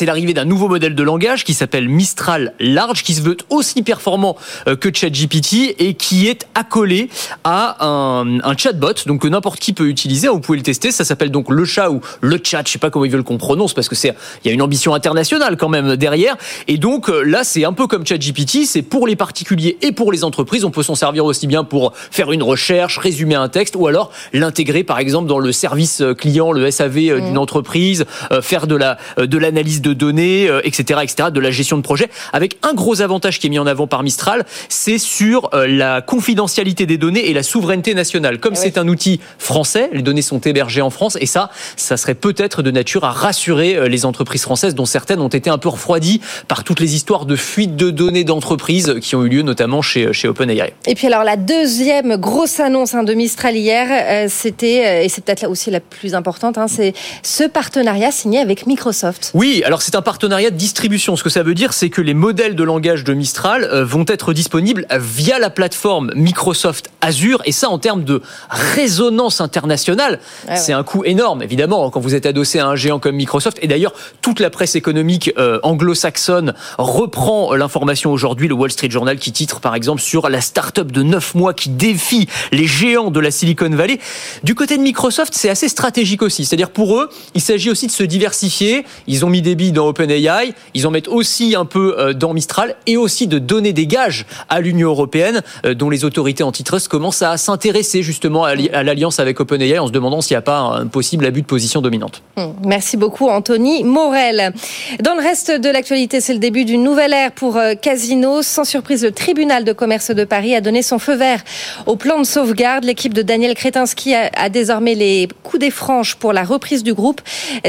c'est 0.00 0.06
l'arrivée 0.06 0.32
d'un 0.32 0.46
nouveau 0.46 0.68
modèle 0.68 0.94
de 0.94 1.02
langage 1.02 1.44
qui 1.44 1.52
s'appelle 1.52 1.86
Mistral 1.86 2.54
Large, 2.58 3.02
qui 3.02 3.12
se 3.12 3.20
veut 3.20 3.36
aussi 3.50 3.82
performant 3.82 4.34
euh, 4.66 4.74
que 4.74 4.88
ChatGPT 4.90 5.74
et 5.78 5.92
qui 5.92 6.26
est 6.26 6.48
accolé 6.54 7.10
à 7.44 7.84
un, 7.84 8.40
un 8.40 8.56
chatbot, 8.56 8.94
donc 9.04 9.20
que 9.20 9.28
n'importe 9.28 9.60
qui 9.60 9.74
peut 9.74 9.88
utiliser. 9.88 10.28
Vous 10.28 10.40
pouvez 10.40 10.56
le 10.56 10.64
tester. 10.64 10.90
Ça 10.90 11.04
s'appelle 11.04 11.30
donc 11.30 11.50
le 11.50 11.66
chat 11.66 11.90
ou 11.90 12.00
le 12.22 12.40
chat. 12.42 12.62
Je 12.64 12.72
sais 12.72 12.78
pas 12.78 12.88
comment 12.88 13.04
ils 13.04 13.10
veulent 13.10 13.24
qu'on 13.24 13.36
prononce 13.36 13.74
parce 13.74 13.90
que 13.90 13.94
c'est 13.94 14.14
il 14.42 14.48
y 14.48 14.50
a 14.50 14.54
une 14.54 14.62
ambition 14.62 14.94
internationale 14.94 15.58
quand 15.58 15.68
même 15.68 15.96
derrière. 15.96 16.34
Et 16.66 16.78
donc 16.78 17.10
euh, 17.10 17.20
là, 17.20 17.44
c'est 17.44 17.66
un 17.66 17.74
peu 17.74 17.86
comme 17.86 18.06
ChatGPT. 18.06 18.64
C'est 18.64 18.80
pour 18.80 19.06
les 19.06 19.16
particuliers 19.16 19.76
et 19.82 19.92
pour 19.92 20.12
les 20.12 20.24
entreprises. 20.24 20.64
On 20.64 20.70
peut 20.70 20.82
s'en 20.82 20.94
servir 20.94 21.26
aussi 21.26 21.46
bien 21.46 21.62
pour 21.62 21.92
faire 22.10 22.32
une 22.32 22.42
recherche, 22.42 22.96
résumer 22.96 23.34
un 23.34 23.50
texte 23.50 23.76
ou 23.76 23.86
alors 23.86 24.12
l'intégrer 24.32 24.82
par 24.82 24.98
exemple 24.98 25.28
dans 25.28 25.38
le 25.38 25.52
service 25.52 26.02
client, 26.16 26.52
le 26.52 26.70
SAV 26.70 26.96
euh, 26.96 27.20
d'une 27.20 27.36
entreprise, 27.36 28.06
euh, 28.32 28.40
faire 28.40 28.66
de 28.66 28.76
la 28.76 28.96
euh, 29.18 29.26
de 29.26 29.36
l'analyse 29.36 29.82
de 29.82 29.89
de 29.90 29.94
données, 29.94 30.48
etc., 30.64 31.00
etc., 31.02 31.28
de 31.32 31.40
la 31.40 31.50
gestion 31.50 31.76
de 31.76 31.82
projet, 31.82 32.08
avec 32.32 32.58
un 32.62 32.74
gros 32.74 33.02
avantage 33.02 33.38
qui 33.38 33.46
est 33.46 33.50
mis 33.50 33.58
en 33.58 33.66
avant 33.66 33.86
par 33.86 34.02
Mistral, 34.02 34.44
c'est 34.68 34.98
sur 34.98 35.50
la 35.52 36.00
confidentialité 36.00 36.86
des 36.86 36.98
données 36.98 37.28
et 37.28 37.34
la 37.34 37.42
souveraineté 37.42 37.94
nationale. 37.94 38.38
Comme 38.38 38.54
ah 38.56 38.60
c'est 38.60 38.78
un 38.78 38.88
outil 38.88 39.20
français, 39.38 39.90
les 39.92 40.02
données 40.02 40.22
sont 40.22 40.40
hébergées 40.40 40.82
en 40.82 40.90
France, 40.90 41.16
et 41.20 41.26
ça, 41.26 41.50
ça 41.76 41.96
serait 41.96 42.14
peut-être 42.14 42.62
de 42.62 42.70
nature 42.70 43.04
à 43.04 43.10
rassurer 43.10 43.88
les 43.88 44.04
entreprises 44.04 44.42
françaises, 44.42 44.74
dont 44.74 44.86
certaines 44.86 45.20
ont 45.20 45.28
été 45.28 45.50
un 45.50 45.58
peu 45.58 45.68
refroidies 45.68 46.20
par 46.48 46.64
toutes 46.64 46.80
les 46.80 46.94
histoires 46.94 47.26
de 47.26 47.36
fuite 47.36 47.76
de 47.76 47.90
données 47.90 48.24
d'entreprises 48.24 48.96
qui 49.00 49.16
ont 49.16 49.24
eu 49.24 49.28
lieu 49.28 49.42
notamment 49.42 49.82
chez, 49.82 50.12
chez 50.12 50.28
OpenAI. 50.28 50.72
Et 50.86 50.94
puis 50.94 51.06
alors 51.06 51.24
la 51.24 51.36
deuxième 51.36 52.16
grosse 52.16 52.60
annonce 52.60 52.94
hein, 52.94 53.02
de 53.02 53.14
Mistral 53.14 53.56
hier, 53.56 53.88
euh, 53.90 54.28
c'était, 54.30 54.86
euh, 54.86 55.04
et 55.04 55.08
c'est 55.08 55.24
peut-être 55.24 55.42
là 55.42 55.48
aussi 55.48 55.70
la 55.70 55.80
plus 55.80 56.14
importante, 56.14 56.58
hein, 56.58 56.66
c'est 56.68 56.94
ce 57.22 57.44
partenariat 57.44 58.10
signé 58.10 58.38
avec 58.38 58.66
Microsoft. 58.66 59.32
Oui, 59.34 59.62
alors 59.70 59.82
c'est 59.82 59.94
un 59.94 60.02
partenariat 60.02 60.50
de 60.50 60.56
distribution. 60.56 61.14
Ce 61.14 61.22
que 61.22 61.30
ça 61.30 61.44
veut 61.44 61.54
dire, 61.54 61.72
c'est 61.74 61.90
que 61.90 62.00
les 62.00 62.12
modèles 62.12 62.56
de 62.56 62.64
langage 62.64 63.04
de 63.04 63.14
Mistral 63.14 63.62
euh, 63.62 63.84
vont 63.84 64.04
être 64.08 64.32
disponibles 64.32 64.84
via 64.98 65.38
la 65.38 65.48
plateforme 65.48 66.10
Microsoft 66.16 66.90
Azure, 67.00 67.40
et 67.44 67.52
ça 67.52 67.68
en 67.68 67.78
termes 67.78 68.02
de 68.02 68.20
résonance 68.50 69.40
internationale, 69.40 70.18
c'est 70.56 70.72
un 70.72 70.82
coût 70.82 71.04
énorme, 71.04 71.44
évidemment, 71.44 71.88
quand 71.90 72.00
vous 72.00 72.16
êtes 72.16 72.26
adossé 72.26 72.58
à 72.58 72.66
un 72.66 72.74
géant 72.74 72.98
comme 72.98 73.14
Microsoft. 73.14 73.58
Et 73.62 73.68
d'ailleurs, 73.68 73.92
toute 74.22 74.40
la 74.40 74.50
presse 74.50 74.74
économique 74.74 75.32
anglo-saxonne 75.62 76.54
reprend 76.76 77.54
l'information 77.54 78.12
aujourd'hui, 78.12 78.48
le 78.48 78.54
Wall 78.54 78.72
Street 78.72 78.90
Journal 78.90 79.18
qui 79.18 79.30
titre 79.30 79.60
par 79.60 79.76
exemple 79.76 80.02
sur 80.02 80.28
la 80.28 80.40
start-up 80.40 80.90
de 80.90 81.02
9 81.04 81.36
mois 81.36 81.54
qui 81.54 81.68
défie 81.68 82.28
les 82.50 82.66
géants 82.66 83.12
de 83.12 83.20
la 83.20 83.30
Silicon 83.30 83.70
Valley. 83.70 84.00
Du 84.42 84.56
côté 84.56 84.76
de 84.76 84.82
Microsoft, 84.82 85.32
c'est 85.36 85.48
assez 85.48 85.68
stratégique 85.68 86.22
aussi. 86.22 86.44
C'est-à-dire 86.44 86.70
pour 86.70 86.98
eux, 86.98 87.08
il 87.34 87.40
s'agit 87.40 87.70
aussi 87.70 87.86
de 87.86 87.92
se 87.92 88.02
diversifier. 88.02 88.84
Ils 89.06 89.24
ont 89.24 89.30
mis 89.30 89.42
des 89.42 89.59
dans 89.68 89.86
OpenAI, 89.86 90.54
ils 90.74 90.86
en 90.86 90.90
mettent 90.90 91.08
aussi 91.08 91.54
un 91.54 91.64
peu 91.66 91.94
euh, 91.98 92.12
dans 92.12 92.32
Mistral 92.32 92.76
et 92.86 92.96
aussi 92.96 93.26
de 93.26 93.38
donner 93.38 93.72
des 93.72 93.86
gages 93.86 94.26
à 94.48 94.60
l'Union 94.60 94.88
européenne 94.88 95.42
euh, 95.66 95.74
dont 95.74 95.90
les 95.90 96.04
autorités 96.04 96.42
antitrust 96.42 96.88
commencent 96.88 97.22
à 97.22 97.36
s'intéresser 97.36 98.02
justement 98.02 98.44
à 98.44 98.54
l'alliance 98.54 99.20
avec 99.20 99.38
OpenAI 99.38 99.78
en 99.78 99.86
se 99.86 99.92
demandant 99.92 100.20
s'il 100.20 100.34
n'y 100.34 100.38
a 100.38 100.42
pas 100.42 100.58
un 100.58 100.86
possible 100.86 101.26
abus 101.26 101.42
de 101.42 101.46
position 101.46 101.82
dominante. 101.82 102.22
Hmm. 102.36 102.52
Merci 102.64 102.96
beaucoup 102.96 103.28
Anthony 103.28 103.84
Morel. 103.84 104.52
Dans 105.00 105.14
le 105.14 105.20
reste 105.20 105.50
de 105.50 105.68
l'actualité, 105.68 106.20
c'est 106.20 106.32
le 106.32 106.38
début 106.38 106.64
d'une 106.64 106.82
nouvelle 106.82 107.12
ère 107.12 107.32
pour 107.32 107.56
euh, 107.56 107.74
Casino. 107.74 108.42
Sans 108.42 108.64
surprise, 108.64 109.04
le 109.04 109.12
tribunal 109.12 109.64
de 109.64 109.72
commerce 109.72 110.10
de 110.10 110.24
Paris 110.24 110.54
a 110.54 110.62
donné 110.62 110.82
son 110.82 110.98
feu 110.98 111.14
vert 111.14 111.42
au 111.86 111.96
plan 111.96 112.18
de 112.18 112.24
sauvegarde. 112.24 112.84
L'équipe 112.84 113.12
de 113.12 113.22
Daniel 113.22 113.54
Kretinsky 113.54 114.14
a, 114.14 114.48
désormais 114.48 114.94
les 114.94 115.28
coups 115.42 115.60
des 115.60 115.70
franches 115.70 116.14
pour 116.14 116.32
la 116.32 116.44
reprise 116.44 116.82
du 116.82 116.94
groupe, 116.94 117.20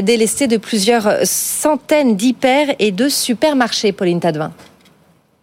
délesté 0.01 0.47
de 0.47 0.57
plusieurs 0.57 1.18
centaines 1.26 1.81
d'hyper 2.16 2.76
et 2.80 2.91
de 2.91 3.10
supermarchés. 3.10 3.91
Pauline 3.91 4.20
Tadevin. 4.20 4.52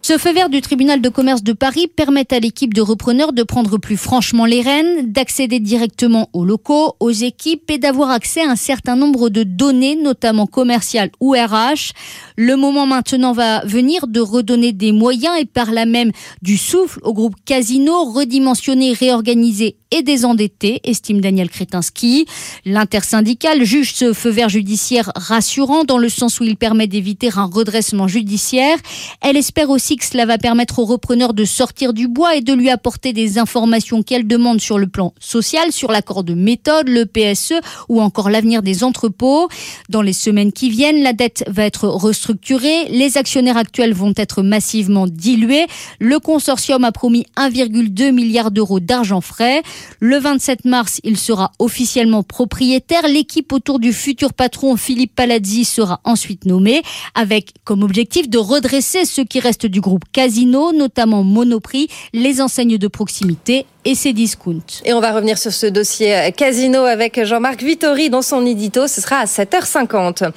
Ce 0.09 0.17
feu 0.17 0.33
vert 0.33 0.49
du 0.49 0.59
tribunal 0.61 1.01
de 1.01 1.09
commerce 1.09 1.43
de 1.43 1.53
Paris 1.53 1.85
permet 1.87 2.33
à 2.33 2.39
l'équipe 2.39 2.73
de 2.73 2.81
repreneurs 2.81 3.31
de 3.31 3.43
prendre 3.43 3.77
plus 3.77 3.95
franchement 3.95 4.45
les 4.45 4.63
rênes, 4.63 5.11
d'accéder 5.11 5.59
directement 5.59 6.31
aux 6.33 6.45
locaux, 6.45 6.95
aux 6.99 7.11
équipes 7.11 7.69
et 7.69 7.77
d'avoir 7.77 8.09
accès 8.09 8.41
à 8.41 8.49
un 8.49 8.55
certain 8.55 8.95
nombre 8.95 9.29
de 9.29 9.43
données, 9.43 9.95
notamment 9.95 10.47
commerciales 10.47 11.11
ou 11.19 11.33
RH. 11.33 11.93
Le 12.37 12.55
moment 12.55 12.87
maintenant 12.87 13.33
va 13.33 13.63
venir 13.65 14.07
de 14.07 14.19
redonner 14.19 14.71
des 14.71 14.93
moyens 14.93 15.35
et 15.39 15.45
par 15.45 15.71
là 15.71 15.85
même 15.85 16.11
du 16.41 16.57
souffle 16.57 17.01
au 17.03 17.13
groupe 17.13 17.35
Casino, 17.45 18.05
redimensionné, 18.05 18.93
réorganisé 18.93 19.75
et 19.91 20.03
désendetté, 20.03 20.81
estime 20.83 21.19
Daniel 21.19 21.49
Kretinsky. 21.49 22.25
L'intersyndicale 22.65 23.63
juge 23.63 23.93
ce 23.93 24.13
feu 24.13 24.29
vert 24.29 24.49
judiciaire 24.49 25.11
rassurant 25.15 25.83
dans 25.83 25.97
le 25.97 26.09
sens 26.09 26.39
où 26.39 26.43
il 26.43 26.57
permet 26.57 26.87
d'éviter 26.87 27.29
un 27.35 27.45
redressement 27.45 28.07
judiciaire. 28.07 28.77
Elle 29.21 29.37
espère 29.37 29.69
aussi 29.69 29.95
cela 30.03 30.25
va 30.25 30.37
permettre 30.37 30.79
au 30.79 30.85
repreneur 30.85 31.33
de 31.33 31.45
sortir 31.45 31.93
du 31.93 32.07
bois 32.07 32.35
et 32.35 32.41
de 32.41 32.53
lui 32.53 32.69
apporter 32.69 33.13
des 33.13 33.37
informations 33.37 34.03
qu'elle 34.03 34.27
demande 34.27 34.61
sur 34.61 34.77
le 34.77 34.87
plan 34.87 35.13
social, 35.19 35.71
sur 35.71 35.91
l'accord 35.91 36.23
de 36.23 36.33
méthode, 36.33 36.87
le 36.87 37.05
PSE 37.05 37.53
ou 37.87 38.01
encore 38.01 38.29
l'avenir 38.29 38.61
des 38.61 38.83
entrepôts. 38.83 39.47
Dans 39.89 40.01
les 40.01 40.13
semaines 40.13 40.51
qui 40.51 40.69
viennent, 40.69 41.03
la 41.03 41.13
dette 41.13 41.43
va 41.47 41.65
être 41.65 41.87
restructurée, 41.87 42.85
les 42.89 43.17
actionnaires 43.17 43.57
actuels 43.57 43.93
vont 43.93 44.13
être 44.15 44.41
massivement 44.41 45.07
dilués. 45.07 45.65
Le 45.99 46.19
consortium 46.19 46.83
a 46.83 46.91
promis 46.91 47.25
1,2 47.37 48.11
milliard 48.11 48.51
d'euros 48.51 48.79
d'argent 48.79 49.21
frais. 49.21 49.63
Le 49.99 50.17
27 50.17 50.65
mars, 50.65 50.99
il 51.03 51.17
sera 51.17 51.51
officiellement 51.59 52.23
propriétaire. 52.23 53.07
L'équipe 53.07 53.51
autour 53.51 53.79
du 53.79 53.93
futur 53.93 54.33
patron 54.33 54.75
Philippe 54.75 55.15
Palazzi 55.15 55.65
sera 55.65 56.01
ensuite 56.03 56.45
nommée 56.45 56.81
avec 57.15 57.53
comme 57.63 57.83
objectif 57.83 58.29
de 58.29 58.37
redresser 58.37 59.05
ce 59.05 59.21
qui 59.21 59.39
reste 59.39 59.65
du 59.65 59.78
groupe 59.79 60.03
Casino, 60.11 60.71
notamment 60.71 61.23
Monoprix, 61.23 61.87
les 62.13 62.41
enseignes 62.41 62.77
de 62.77 62.87
proximité 62.87 63.65
et 63.85 63.95
ses 63.95 64.11
discounts. 64.11 64.81
Et 64.83 64.93
on 64.93 64.99
va 64.99 65.13
revenir 65.13 65.37
sur 65.37 65.53
ce 65.53 65.65
dossier 65.65 66.31
Casino 66.35 66.83
avec 66.83 67.23
Jean-Marc 67.23 67.63
Vittori 67.63 68.09
dans 68.09 68.21
son 68.21 68.45
édito. 68.45 68.87
Ce 68.87 68.99
sera 68.99 69.17
à 69.19 69.25
7h50. 69.25 70.31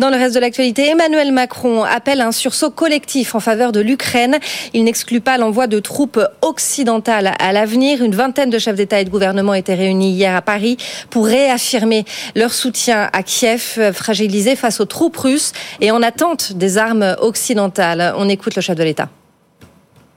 Dans 0.00 0.10
le 0.10 0.16
reste 0.16 0.34
de 0.34 0.40
l'actualité, 0.40 0.86
Emmanuel 0.90 1.32
Macron 1.32 1.82
appelle 1.82 2.20
un 2.20 2.30
sursaut 2.30 2.70
collectif 2.70 3.34
en 3.34 3.40
faveur 3.40 3.72
de 3.72 3.80
l'Ukraine. 3.80 4.38
Il 4.74 4.84
n'exclut 4.84 5.20
pas 5.20 5.38
l'envoi 5.38 5.66
de 5.66 5.80
troupes 5.80 6.20
occidentales 6.42 7.34
à 7.40 7.52
l'avenir. 7.52 8.02
Une 8.02 8.14
vingtaine 8.14 8.50
de 8.50 8.58
chefs 8.58 8.76
d'État 8.76 9.00
et 9.00 9.04
de 9.04 9.10
gouvernement 9.10 9.54
étaient 9.54 9.74
réunis 9.74 10.12
hier 10.12 10.36
à 10.36 10.42
Paris 10.42 10.76
pour 11.10 11.26
réaffirmer 11.26 12.04
leur 12.36 12.52
soutien 12.52 13.10
à 13.12 13.22
Kiev, 13.24 13.92
fragilisé 13.92 14.54
face 14.54 14.80
aux 14.80 14.86
troupes 14.86 15.16
russes 15.16 15.52
et 15.80 15.90
en 15.90 16.00
attente 16.00 16.52
des 16.52 16.78
armes 16.78 17.16
occidentales. 17.20 18.14
On 18.16 18.28
écoute 18.28 18.54
le 18.54 18.62
chef 18.62 18.76
de 18.76 18.83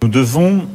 Nous 0.02 0.10
devons 0.10 0.68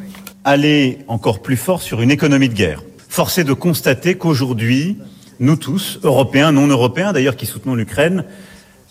aller 0.44 0.98
encore 1.08 1.42
plus 1.42 1.56
fort 1.56 1.82
sur 1.82 2.00
une 2.00 2.10
économie 2.10 2.48
de 2.48 2.54
guerre. 2.54 2.82
Force 3.08 3.38
est 3.38 3.44
de 3.44 3.52
constater 3.52 4.16
qu'aujourd'hui, 4.16 4.98
nous 5.38 5.56
tous, 5.56 6.00
Européens, 6.02 6.52
non 6.52 6.66
Européens 6.66 7.12
d'ailleurs, 7.12 7.36
qui 7.36 7.46
soutenons 7.46 7.74
l'Ukraine, 7.74 8.24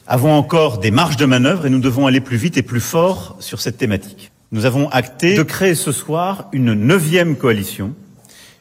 avons 0.08 0.34
encore 0.34 0.78
des 0.78 0.92
marges 0.92 1.18
de 1.18 1.26
manœuvre 1.26 1.66
et 1.66 1.70
nous 1.70 1.80
devons 1.80 2.08
aller 2.08 2.22
plus 2.22 2.38
vite 2.38 2.58
et 2.58 2.62
plus 2.62 2.82
fort 2.82 3.36
sur 3.40 3.62
cette 3.62 3.78
thématique. 3.78 4.32
Nous 4.52 4.66
avons 4.66 4.90
acté 4.90 5.36
de 5.36 5.44
créer 5.44 5.76
ce 5.76 5.92
soir 5.92 6.50
une 6.52 6.74
neuvième 6.74 7.38
coalition, 7.38 7.94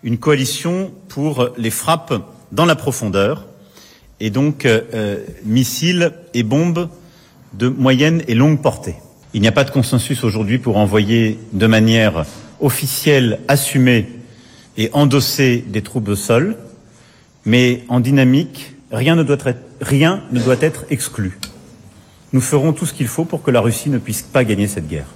une 0.03 0.19
coalition 0.19 0.93
pour 1.09 1.51
les 1.57 1.71
frappes 1.71 2.15
dans 2.53 2.65
la 2.65 2.77
profondeur 2.77 3.47
et 4.21 4.31
donc 4.31 4.65
euh, 4.67 5.17
missiles 5.45 6.13
et 6.35 6.43
bombes 6.43 6.89
de 7.55 7.69
moyenne 7.69 8.23
et 8.29 8.35
longue 8.35 8.63
portée. 8.63 8.95
Il 9.33 9.43
n'y 9.43 9.49
a 9.49 9.53
pas 9.53 9.63
de 9.63 9.71
consensus 9.71 10.25
aujourd'hui 10.25 10.59
pour 10.59 10.77
envoyer 10.77 11.39
de 11.53 11.67
manière 11.69 12.25
officiel, 12.61 13.39
assumé 13.47 14.09
et 14.77 14.91
endosser 14.93 15.65
des 15.69 15.83
troupes 15.83 16.09
au 16.09 16.17
sol, 16.17 16.57
mais 17.45 17.85
en 17.89 18.01
dynamique, 18.01 18.75
rien 18.91 19.15
ne 19.15 19.23
doit 19.23 19.37
être, 19.37 19.59
rien 19.81 20.25
ne 20.33 20.41
doit 20.41 20.57
être 20.61 20.85
exclu. 20.91 21.39
Nous 22.33 22.41
ferons 22.41 22.73
tout 22.73 22.87
ce 22.87 22.93
qu'il 22.93 23.07
faut 23.07 23.25
pour 23.25 23.43
que 23.43 23.53
la 23.53 23.61
Russie 23.61 23.89
ne 23.89 23.99
puisse 23.99 24.23
pas 24.23 24.43
gagner 24.45 24.67
cette 24.67 24.89
guerre. 24.89 25.07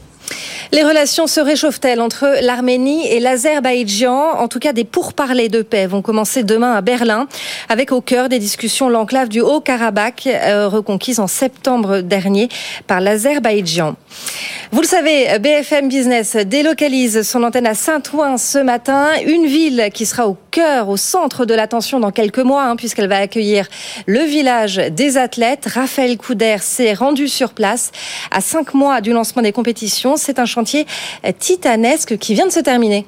Les 0.74 0.82
relations 0.82 1.28
se 1.28 1.38
réchauffent-elles 1.38 2.01
entre 2.01 2.38
l'Arménie 2.42 3.06
et 3.06 3.20
l'Azerbaïdjan? 3.20 4.32
En 4.40 4.48
tout 4.48 4.59
cas, 4.59 4.72
des 4.72 4.82
pourparlers 4.82 5.48
de 5.48 5.62
paix 5.62 5.86
vont 5.86 6.02
commencer 6.02 6.42
demain 6.42 6.72
à 6.72 6.80
Berlin, 6.80 7.28
avec 7.68 7.92
au 7.92 8.01
cœur 8.01 8.28
des 8.28 8.40
discussions 8.40 8.88
l'enclave 8.88 9.28
du 9.28 9.40
Haut-Karabakh, 9.40 10.26
euh, 10.26 10.66
reconquise 10.66 11.20
en 11.20 11.28
septembre 11.28 12.01
dernier 12.01 12.48
par 12.88 13.01
l'Azerbaïdjan. 13.01 13.94
Vous 14.72 14.80
le 14.80 14.86
savez, 14.88 15.38
BFM 15.38 15.88
Business 15.88 16.34
délocalise 16.34 17.22
son 17.22 17.44
antenne 17.44 17.68
à 17.68 17.74
Saint-Ouen 17.74 18.36
ce 18.36 18.59
matin, 18.59 19.10
une 19.24 19.46
ville 19.46 19.90
qui 19.94 20.06
sera 20.06 20.26
au 20.26 20.36
cœur, 20.51 20.88
au 20.88 20.96
centre 20.96 21.44
de 21.44 21.55
l'attention 21.55 22.01
dans 22.01 22.10
quelques 22.10 22.40
mois, 22.40 22.64
hein, 22.64 22.74
puisqu'elle 22.74 23.09
va 23.09 23.18
accueillir 23.18 23.68
le 24.06 24.20
village 24.20 24.76
des 24.90 25.18
athlètes. 25.18 25.68
Raphaël 25.72 26.16
Couder 26.16 26.56
s'est 26.60 26.94
rendu 26.94 27.28
sur 27.28 27.52
place 27.52 27.92
à 28.32 28.40
cinq 28.40 28.74
mois 28.74 29.01
du 29.01 29.12
lancement 29.12 29.42
des 29.42 29.52
compétitions. 29.52 30.16
C'est 30.16 30.40
titanesque 31.39 32.19
qui 32.19 32.35
vient 32.35 32.47
de 32.47 32.53
se 32.53 32.61
terminer. 32.61 33.07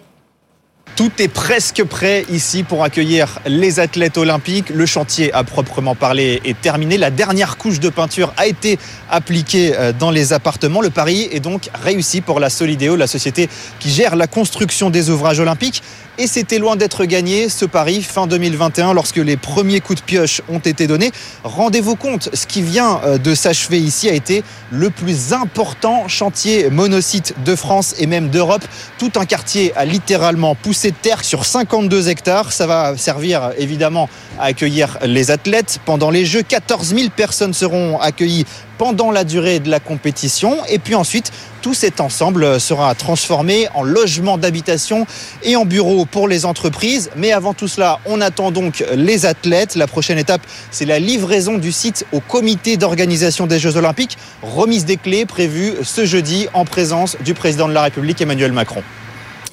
Tout 0.96 1.10
est 1.18 1.28
presque 1.28 1.84
prêt 1.84 2.24
ici 2.30 2.62
pour 2.62 2.82
accueillir 2.82 3.40
les 3.44 3.80
athlètes 3.80 4.16
olympiques. 4.16 4.70
Le 4.70 4.86
chantier 4.86 5.30
à 5.34 5.44
proprement 5.44 5.94
parler 5.94 6.40
est 6.46 6.58
terminé. 6.58 6.96
La 6.96 7.10
dernière 7.10 7.58
couche 7.58 7.80
de 7.80 7.90
peinture 7.90 8.32
a 8.38 8.46
été 8.46 8.78
appliquée 9.10 9.74
euh, 9.76 9.92
dans 9.92 10.10
les 10.10 10.32
appartements. 10.32 10.80
Le 10.80 10.88
pari 10.88 11.28
est 11.30 11.40
donc 11.40 11.68
réussi 11.74 12.22
pour 12.22 12.40
la 12.40 12.48
Solidéo, 12.48 12.96
la 12.96 13.06
société 13.06 13.50
qui 13.78 13.90
gère 13.90 14.16
la 14.16 14.26
construction 14.26 14.88
des 14.88 15.10
ouvrages 15.10 15.38
olympiques. 15.38 15.82
Et 16.18 16.26
c'était 16.26 16.58
loin 16.58 16.76
d'être 16.76 17.04
gagné 17.04 17.50
ce 17.50 17.66
pari 17.66 18.02
fin 18.02 18.26
2021 18.26 18.94
lorsque 18.94 19.18
les 19.18 19.36
premiers 19.36 19.80
coups 19.80 20.00
de 20.00 20.04
pioche 20.04 20.40
ont 20.48 20.60
été 20.60 20.86
donnés. 20.86 21.12
Rendez-vous 21.44 21.94
compte, 21.94 22.30
ce 22.32 22.46
qui 22.46 22.62
vient 22.62 23.00
euh, 23.04 23.18
de 23.18 23.34
s'achever 23.34 23.78
ici 23.78 24.08
a 24.08 24.14
été 24.14 24.42
le 24.70 24.88
plus 24.88 25.34
important 25.34 26.08
chantier 26.08 26.70
monocyte 26.70 27.34
de 27.44 27.54
France 27.54 27.94
et 27.98 28.06
même 28.06 28.30
d'Europe. 28.30 28.64
Tout 28.96 29.12
un 29.16 29.26
quartier 29.26 29.76
a 29.76 29.84
littéralement 29.84 30.54
poussé 30.54 30.90
de 30.90 30.96
terre 30.96 31.22
sur 31.22 31.44
52 31.44 32.08
hectares. 32.08 32.50
Ça 32.50 32.66
va 32.66 32.96
servir 32.96 33.50
évidemment 33.58 34.08
à 34.38 34.44
accueillir 34.44 34.98
les 35.04 35.30
athlètes 35.30 35.80
pendant 35.84 36.08
les 36.08 36.24
Jeux. 36.24 36.42
14 36.42 36.94
000 36.94 37.10
personnes 37.14 37.52
seront 37.52 38.00
accueillies 38.00 38.46
pendant 38.78 39.10
la 39.10 39.24
durée 39.24 39.60
de 39.60 39.68
la 39.68 39.80
compétition. 39.80 40.56
Et 40.70 40.78
puis 40.78 40.94
ensuite, 40.94 41.30
tout 41.66 41.74
cet 41.74 42.00
ensemble 42.00 42.60
sera 42.60 42.94
transformé 42.94 43.66
en 43.74 43.82
logement 43.82 44.38
d'habitation 44.38 45.04
et 45.42 45.56
en 45.56 45.64
bureau 45.64 46.04
pour 46.04 46.28
les 46.28 46.44
entreprises. 46.44 47.10
Mais 47.16 47.32
avant 47.32 47.54
tout 47.54 47.66
cela, 47.66 47.98
on 48.06 48.20
attend 48.20 48.52
donc 48.52 48.84
les 48.94 49.26
athlètes. 49.26 49.74
La 49.74 49.88
prochaine 49.88 50.16
étape, 50.16 50.42
c'est 50.70 50.84
la 50.84 51.00
livraison 51.00 51.58
du 51.58 51.72
site 51.72 52.06
au 52.12 52.20
comité 52.20 52.76
d'organisation 52.76 53.48
des 53.48 53.58
Jeux 53.58 53.76
Olympiques. 53.76 54.16
Remise 54.42 54.84
des 54.84 54.96
clés 54.96 55.26
prévue 55.26 55.74
ce 55.82 56.04
jeudi 56.04 56.46
en 56.54 56.64
présence 56.64 57.16
du 57.24 57.34
président 57.34 57.66
de 57.66 57.72
la 57.72 57.82
République 57.82 58.20
Emmanuel 58.20 58.52
Macron. 58.52 58.84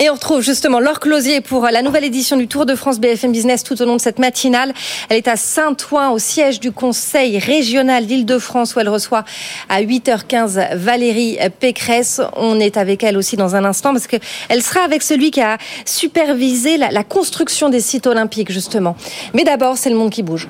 Et 0.03 0.09
on 0.09 0.15
retrouve 0.15 0.41
justement 0.41 0.81
Laure 0.81 0.99
Closier 0.99 1.39
pour 1.39 1.63
la 1.63 1.81
nouvelle 1.81 2.03
édition 2.03 2.35
du 2.35 2.49
Tour 2.49 2.65
de 2.65 2.75
France 2.75 2.99
BFM 2.99 3.31
Business 3.31 3.63
tout 3.63 3.81
au 3.81 3.85
long 3.85 3.95
de 3.95 4.01
cette 4.01 4.19
matinale. 4.19 4.73
Elle 5.07 5.15
est 5.15 5.29
à 5.29 5.37
Saint-Ouen, 5.37 6.09
au 6.09 6.19
siège 6.19 6.59
du 6.59 6.73
Conseil 6.73 7.39
régional 7.39 8.05
d'Île-de-France, 8.05 8.75
où 8.75 8.81
elle 8.81 8.89
reçoit 8.89 9.23
à 9.69 9.81
8h15 9.81 10.75
Valérie 10.75 11.37
Pécresse. 11.57 12.19
On 12.35 12.59
est 12.59 12.75
avec 12.75 13.01
elle 13.01 13.15
aussi 13.15 13.37
dans 13.37 13.55
un 13.55 13.63
instant, 13.63 13.93
parce 13.93 14.07
qu'elle 14.07 14.61
sera 14.61 14.81
avec 14.81 15.03
celui 15.03 15.31
qui 15.31 15.39
a 15.39 15.57
supervisé 15.85 16.75
la, 16.75 16.91
la 16.91 17.05
construction 17.05 17.69
des 17.69 17.79
sites 17.79 18.05
olympiques, 18.05 18.51
justement. 18.51 18.97
Mais 19.33 19.45
d'abord, 19.45 19.77
c'est 19.77 19.89
le 19.89 19.95
monde 19.95 20.09
qui 20.09 20.21
bouge. 20.21 20.49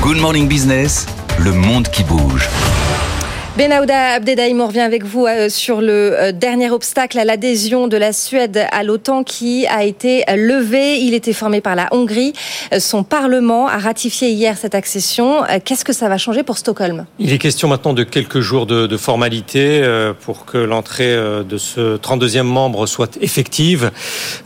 Good 0.00 0.16
Morning 0.16 0.48
Business, 0.48 1.06
le 1.38 1.52
monde 1.52 1.86
qui 1.90 2.02
bouge. 2.02 2.48
Benahouda 3.56 4.16
Abdedaïm, 4.16 4.60
on 4.60 4.66
revient 4.66 4.80
avec 4.80 5.02
vous 5.02 5.24
euh, 5.24 5.48
sur 5.48 5.80
le 5.80 6.12
euh, 6.12 6.30
dernier 6.30 6.68
obstacle 6.68 7.18
à 7.18 7.24
l'adhésion 7.24 7.88
de 7.88 7.96
la 7.96 8.12
Suède 8.12 8.66
à 8.70 8.82
l'OTAN 8.82 9.24
qui 9.24 9.66
a 9.66 9.82
été 9.82 10.24
levé. 10.36 10.98
Il 10.98 11.14
était 11.14 11.32
formé 11.32 11.62
par 11.62 11.74
la 11.74 11.88
Hongrie. 11.90 12.34
Euh, 12.74 12.80
son 12.80 13.02
Parlement 13.02 13.66
a 13.66 13.78
ratifié 13.78 14.28
hier 14.28 14.58
cette 14.58 14.74
accession. 14.74 15.42
Qu'est-ce 15.64 15.86
que 15.86 15.94
ça 15.94 16.10
va 16.10 16.18
changer 16.18 16.42
pour 16.42 16.58
Stockholm? 16.58 17.06
Il 17.18 17.32
est 17.32 17.38
question 17.38 17.66
maintenant 17.66 17.94
de 17.94 18.02
quelques 18.02 18.40
jours 18.40 18.66
de, 18.66 18.86
de 18.86 18.96
formalité 18.98 19.82
pour 20.20 20.44
que 20.44 20.58
l'entrée 20.58 21.14
de 21.16 21.56
ce 21.56 21.96
32e 21.96 22.42
membre 22.42 22.86
soit 22.86 23.16
effective. 23.22 23.90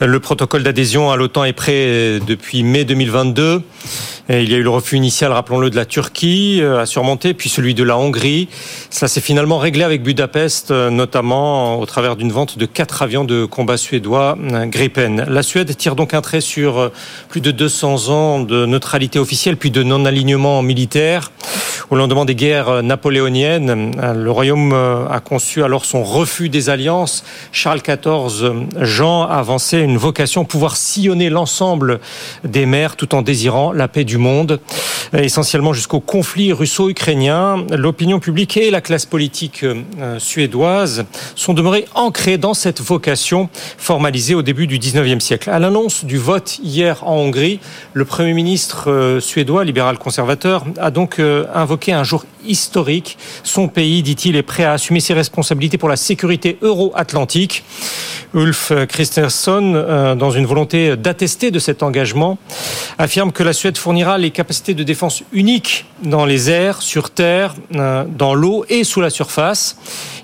Le 0.01 0.21
protocole 0.21 0.63
d'adhésion 0.63 1.11
à 1.11 1.17
l'OTAN 1.17 1.45
est 1.45 1.53
prêt 1.53 2.21
depuis 2.25 2.63
mai 2.63 2.85
2022. 2.85 3.63
Il 4.29 4.49
y 4.49 4.55
a 4.55 4.59
eu 4.59 4.63
le 4.63 4.71
refus 4.71 4.97
initial, 4.97 5.33
rappelons-le, 5.33 5.71
de 5.71 5.77
la 5.77 5.87
Turquie 5.87 6.63
à 6.63 6.87
surmonter, 6.87 7.35
puis 7.35 7.49
celui 7.49 7.75
de 7.75 7.83
la 7.83 7.97
Hongrie. 7.97 8.49
Ça 9.01 9.09
s'est 9.09 9.23
finalement 9.23 9.57
réglé 9.57 9.83
avec 9.83 10.03
Budapest, 10.03 10.71
euh, 10.71 10.91
notamment 10.91 11.81
au 11.81 11.87
travers 11.87 12.17
d'une 12.17 12.31
vente 12.31 12.59
de 12.59 12.67
quatre 12.67 13.01
avions 13.01 13.25
de 13.25 13.47
combat 13.47 13.79
suédois 13.79 14.37
euh, 14.53 14.67
Gripen. 14.67 15.25
La 15.27 15.43
Suède 15.43 15.75
tire 15.75 15.97
donc 15.97 16.13
un 16.13 16.21
trait 16.21 16.43
sur 16.43 16.79
euh, 16.79 16.89
plus 17.31 17.41
de 17.41 17.51
200 17.51 18.11
ans 18.11 18.41
de 18.41 18.67
neutralité 18.67 19.19
officielle, 19.19 19.57
puis 19.57 19.71
de 19.71 19.83
non-alignement 19.83 20.63
militaire. 20.63 21.33
Au 21.89 21.97
lendemain 21.97 22.27
des 22.27 22.35
guerres 22.35 22.85
napoléoniennes, 22.85 23.97
le 24.15 24.31
Royaume 24.31 24.73
a 24.73 25.19
conçu 25.19 25.65
alors 25.65 25.85
son 25.85 26.05
refus 26.05 26.49
des 26.49 26.71
alliances. 26.71 27.25
Charles 27.51 27.81
XIV 27.81 28.69
Jean 28.81 29.25
a 29.25 29.35
avancé 29.39 29.79
une 29.79 29.97
vocation 29.97 30.45
pouvoir 30.45 30.77
sillonner 30.77 31.31
l'ensemble 31.31 31.99
des 32.45 32.65
mers 32.65 32.95
tout 32.95 33.13
en 33.17 33.23
désirant 33.23 33.73
la 33.73 33.89
paix 33.89 34.05
du 34.05 34.19
monde. 34.19 34.61
Essentiellement 35.13 35.73
jusqu'au 35.73 35.99
conflit 35.99 36.53
russo-ukrainien, 36.53 37.67
l'opinion 37.73 38.21
publique 38.21 38.57
et 38.57 38.71
la 38.71 38.81
classe 38.91 39.07
politique 39.07 39.63
euh, 39.63 40.19
suédoise 40.19 41.05
sont 41.37 41.55
demeurées 41.55 41.85
ancrées 41.95 42.39
dans 42.39 42.55
cette 42.55 42.81
vocation 42.81 43.49
formalisée 43.79 44.35
au 44.35 44.43
début 44.43 44.67
du 44.67 44.81
19e 44.81 45.21
siècle. 45.21 45.49
À 45.49 45.61
l'annonce 45.61 46.05
du 46.05 46.19
vote 46.19 46.59
hier 46.61 47.07
en 47.07 47.15
Hongrie, 47.15 47.61
le 47.93 48.05
Premier 48.05 48.33
ministre 48.33 48.91
euh, 48.91 49.21
suédois, 49.21 49.63
libéral-conservateur, 49.63 50.65
a 50.81 50.91
donc 50.91 51.21
euh, 51.21 51.47
invoqué 51.55 51.93
un 51.93 52.03
jour 52.03 52.25
historique. 52.45 53.17
Son 53.45 53.69
pays, 53.69 54.03
dit-il, 54.03 54.35
est 54.35 54.43
prêt 54.43 54.65
à 54.65 54.73
assumer 54.73 54.99
ses 54.99 55.15
responsabilités 55.15 55.79
pour 55.79 55.89
la 55.89 55.97
sécurité 55.97 56.59
euro-atlantique. 56.61 57.63
Ulf 58.35 58.73
euh, 58.73 60.15
dans 60.15 60.31
une 60.31 60.47
volonté 60.47 60.97
d'attester 60.97 61.51
de 61.51 61.59
cet 61.59 61.83
engagement, 61.83 62.39
affirme 62.99 63.33
que 63.33 63.43
la 63.43 63.53
Suède 63.53 63.77
fournira 63.77 64.19
les 64.19 64.31
capacités 64.31 64.75
de 64.75 64.83
défense 64.83 65.23
uniques 65.33 65.87
dans 66.03 66.25
les 66.25 66.51
airs, 66.51 66.83
sur 66.83 67.11
terre, 67.11 67.55
euh, 67.75 68.05
dans 68.07 68.35
l'eau 68.35 68.65
et 68.69 68.80
sous 68.85 69.01
la 69.01 69.11
surface. 69.11 69.77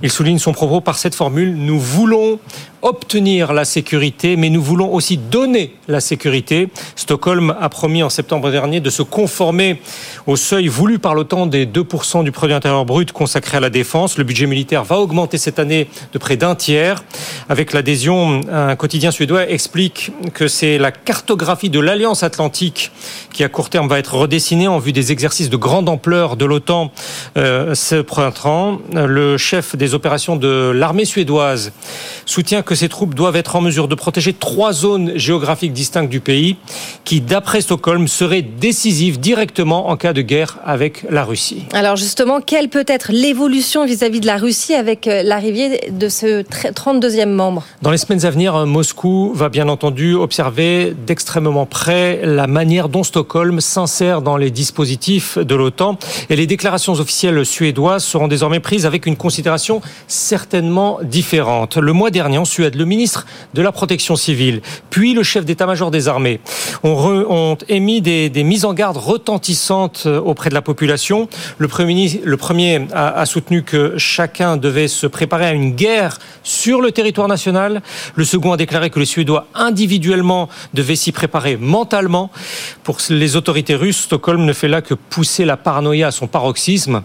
Il 0.03 0.11
souligne 0.11 0.39
son 0.39 0.53
propos 0.53 0.81
par 0.81 0.99
cette 0.99 1.15
formule, 1.15 1.55
nous 1.55 1.79
voulons 1.81 2.39
obtenir 2.87 3.53
la 3.53 3.65
sécurité, 3.65 4.37
mais 4.37 4.49
nous 4.49 4.63
voulons 4.63 4.95
aussi 4.95 5.17
donner 5.17 5.75
la 5.89 5.99
sécurité. 5.99 6.69
Stockholm 6.95 7.53
a 7.61 7.69
promis 7.69 8.05
en 8.05 8.11
septembre 8.11 8.53
dernier 8.53 8.79
de 8.79 8.91
se 8.91 9.03
conformer 9.03 9.81
au 10.29 10.37
seuil 10.37 10.69
voulu 10.69 11.01
par 11.01 11.15
l'OTAN 11.15 11.47
des 11.47 11.67
2% 11.67 12.23
du 12.23 12.31
produit 12.31 12.55
intérieur 12.55 12.85
brut 12.85 13.11
consacré 13.11 13.57
à 13.57 13.61
la 13.61 13.71
défense. 13.71 14.19
Le 14.19 14.25
budget 14.25 14.47
militaire 14.47 14.85
va 14.85 14.99
augmenter 14.99 15.37
cette 15.37 15.59
année 15.59 15.89
de 16.13 16.19
près 16.19 16.37
d'un 16.37 16.55
tiers. 16.55 17.03
Avec 17.49 17.73
l'adhésion, 17.73 18.41
un 18.53 18.77
quotidien 18.77 19.11
suédois 19.11 19.51
explique 19.51 20.13
que 20.33 20.47
c'est 20.47 20.79
la 20.79 20.93
cartographie 20.93 21.71
de 21.71 21.81
l'Alliance 21.81 22.23
Atlantique 22.23 22.93
qui 23.33 23.43
à 23.43 23.49
court 23.49 23.69
terme 23.69 23.89
va 23.89 23.99
être 23.99 24.15
redessinée 24.15 24.69
en 24.69 24.79
vue 24.79 24.93
des 24.93 25.11
exercices 25.11 25.51
de 25.51 25.57
grande 25.57 25.89
ampleur 25.89 26.37
de 26.37 26.45
l'OTAN 26.45 26.93
euh, 27.37 27.75
ce 27.75 28.01
printemps. 28.01 28.79
Le 28.95 29.37
chef 29.37 29.75
des 29.75 29.95
opérations 29.95 30.37
de 30.37 30.71
l'armée 30.71 31.05
suédoise 31.05 31.73
soutient 32.27 32.63
que 32.63 32.76
ces 32.77 32.89
troupes 32.89 33.15
doivent 33.15 33.37
être 33.37 33.57
en 33.57 33.61
mesure 33.61 33.89
de 33.89 33.95
protéger 33.95 34.33
trois 34.33 34.73
zones 34.73 35.17
géographiques 35.17 35.73
distinctes 35.73 36.11
du 36.11 36.21
pays 36.21 36.57
qui, 37.05 37.21
d'après 37.21 37.61
Stockholm, 37.61 38.09
seraient 38.09 38.43
décisives 38.43 39.19
directement 39.19 39.89
en 39.89 39.97
cas 39.97 40.13
de 40.13 40.23
guerre 40.23 40.59
avec 40.65 41.05
la 41.11 41.25
Russie. 41.25 41.65
Alors 41.73 41.97
justement, 41.97 42.41
quelle 42.41 42.69
peut 42.69 42.85
être 42.87 43.11
l'évolution 43.13 43.85
vis-à-vis 43.87 44.21
de 44.21 44.27
la 44.27 44.37
Russie 44.37 44.75
avec 44.75 45.07
euh, 45.07 45.23
l'arrivée 45.23 45.91
de 45.91 46.09
ce 46.09 46.43
32e 46.43 47.27
membre? 47.27 47.65
Dans 47.83 47.91
les 47.91 47.99
semaines 47.99 48.25
à 48.25 48.31
venir, 48.31 48.67
Moscou 48.67 49.33
va 49.35 49.49
bien 49.49 49.69
entendu 49.69 50.15
observer 50.15 50.95
d'extrêmement 51.07 51.67
près 51.67 52.21
la 52.25 52.47
manière 52.47 52.89
dont 52.89 53.03
Stockholm 53.03 53.61
s'insère 53.61 54.23
dans 54.23 54.37
les 54.37 54.51
dispositifs 54.51 55.39
de 55.39 55.55
l'OTAN 55.55 55.99
et 56.31 56.37
les 56.37 56.47
déclarations 56.47 56.95
officielles 56.95 57.45
suédoises 57.45 58.05
seront 58.05 58.29
désormais 58.29 58.61
prises 58.61 58.87
avec 58.87 59.07
une 59.07 59.17
considération 59.17 59.81
certainement 60.07 60.99
différente. 61.03 61.77
Le 61.77 61.93
mois 61.93 62.11
dernier, 62.11 62.39
en 62.39 62.45
Suède, 62.57 62.75
le 62.75 62.87
ministre 62.87 63.27
de 63.53 63.61
la 63.61 63.71
Protection 63.71 64.17
civile, 64.17 64.63
puis 64.89 65.13
le 65.13 65.23
chef 65.23 65.45
d'état-major 65.45 65.91
des 65.91 66.09
armées 66.09 66.41
ont, 66.83 66.97
re, 66.97 67.59
émis 67.69 68.01
des, 68.01 68.31
mises 68.45 68.65
en 68.65 68.73
garde 68.73 68.97
retentissantes 68.97 70.05
euh, 70.07 70.19
auprès 70.19 70.49
de 70.49 70.55
la 70.55 70.63
population. 70.63 71.29
Le 71.59 71.69
premier, 71.69 72.87
a, 72.95 73.27
soutenu 73.27 73.63
que 73.63 73.99
chacun 73.99 74.57
devait 74.57 74.89
se 74.89 75.07
préparer 75.07 75.45
à 75.45 75.53
une 75.53 75.73
guerre 75.73 76.19
sur 76.45 76.81
le 76.81 76.93
territoire 76.93 77.29
national. 77.29 77.83
Le 78.15 78.25
second 78.25 78.53
a 78.53 78.57
déclaré 78.57 78.89
que 78.89 78.99
les 78.99 79.05
Suédois 79.05 79.49
individuellement 79.55 80.49
devaient 80.73 80.97
s'y 80.97 81.13
préparer 81.13 81.59
mentalement. 81.59 82.31
Pour 82.85 82.97
les 83.11 83.37
autorités 83.37 83.75
russes, 83.75 84.05
Stockholm 84.05 84.47
ne 84.47 84.55
fait 84.55 84.69
là 84.69 84.81
que 84.81 84.95
pousser 84.95 85.45
la 85.45 85.59
paranoïa 85.59 86.07
à 86.07 86.11
son 86.11 86.27
paroxysme. 86.27 87.03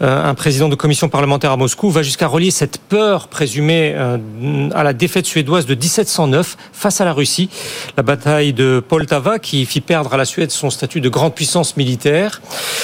Euh, 0.00 0.30
un 0.30 0.34
président 0.34 0.68
de 0.68 0.76
commission 0.76 1.08
parlementaire 1.08 1.50
à 1.50 1.56
Moscou 1.56 1.90
va 1.90 2.02
jusqu'à 2.02 2.28
relier 2.28 2.52
cette 2.52 2.78
peur 2.78 3.26
présumée 3.28 3.94
euh, 3.96 4.18
à 4.74 4.82
la 4.82 4.91
défaite 4.92 5.26
suédoise 5.26 5.66
de 5.66 5.74
1709 5.74 6.56
face 6.72 7.00
à 7.00 7.04
la 7.04 7.12
Russie, 7.12 7.48
la 7.96 8.02
bataille 8.02 8.52
de 8.52 8.82
Poltava 8.86 9.38
qui 9.38 9.64
fit 9.66 9.80
perdre 9.80 10.14
à 10.14 10.16
la 10.16 10.24
Suède 10.24 10.50
son 10.50 10.70
statut 10.70 11.00
de 11.00 11.08
grande 11.08 11.34
puissance 11.34 11.76
militaire. 11.76 12.40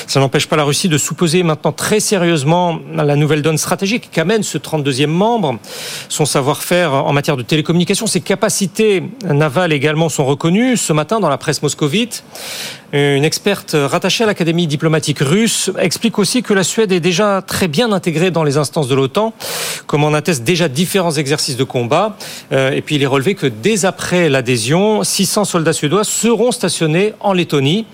Ça 0.07 0.21
n'empêche 0.21 0.47
pas 0.47 0.57
la 0.57 0.65
Russie 0.65 0.89
de 0.89 0.99
s'opposer 0.99 1.43
maintenant 1.43 1.73
très 1.73 2.01
sérieusement 2.01 2.79
la 2.95 3.17
nouvelle 3.17 3.43
donne 3.43 3.59
stratégique 3.59 4.11
qu'amène 4.11 4.43
ce 4.43 4.59
32e 4.59 5.07
membre. 5.07 5.59
Son 6.09 6.25
savoir-faire 6.25 6.93
en 6.93 7.13
matière 7.13 7.37
de 7.37 7.43
télécommunication, 7.43 8.07
ses 8.07 8.21
capacités 8.21 9.03
navales 9.25 9.73
également 9.73 10.09
sont 10.09 10.25
reconnues. 10.25 10.77
Ce 10.77 10.93
matin, 10.93 11.21
dans 11.21 11.29
la 11.29 11.39
presse 11.39 11.63
moscovite, 11.63 12.25
une 12.93 13.25
experte 13.25 13.77
rattachée 13.79 14.25
à 14.25 14.27
l'Académie 14.27 14.67
diplomatique 14.67 15.19
russe 15.19 15.71
explique 15.79 16.19
aussi 16.19 16.43
que 16.43 16.55
la 16.55 16.65
Suède 16.65 16.91
est 16.91 17.01
déjà 17.01 17.43
très 17.47 17.69
bien 17.69 17.93
intégrée 17.93 18.31
dans 18.31 18.45
les 18.45 18.57
instances 18.57 18.89
de 18.89 18.95
l'OTAN, 18.95 19.35
comme 19.87 20.05
en 20.05 20.15
attestent 20.15 20.43
déjà 20.43 20.69
différents 20.69 21.13
exercices 21.13 21.59
de 21.59 21.65
combat. 21.65 22.17
Euh, 22.53 22.71
et 22.71 22.81
puis 22.81 22.95
il 22.95 23.03
est 23.03 23.07
relevé 23.07 23.35
que 23.35 23.47
dès 23.47 23.85
après 23.85 24.31
l'adhésion, 24.31 25.05
600 25.05 25.45
soldats 25.45 25.75
suédois 25.75 26.05
seront 26.05 26.51
stationnés 26.51 27.13
en 27.21 27.35
Lettonie. 27.35 27.85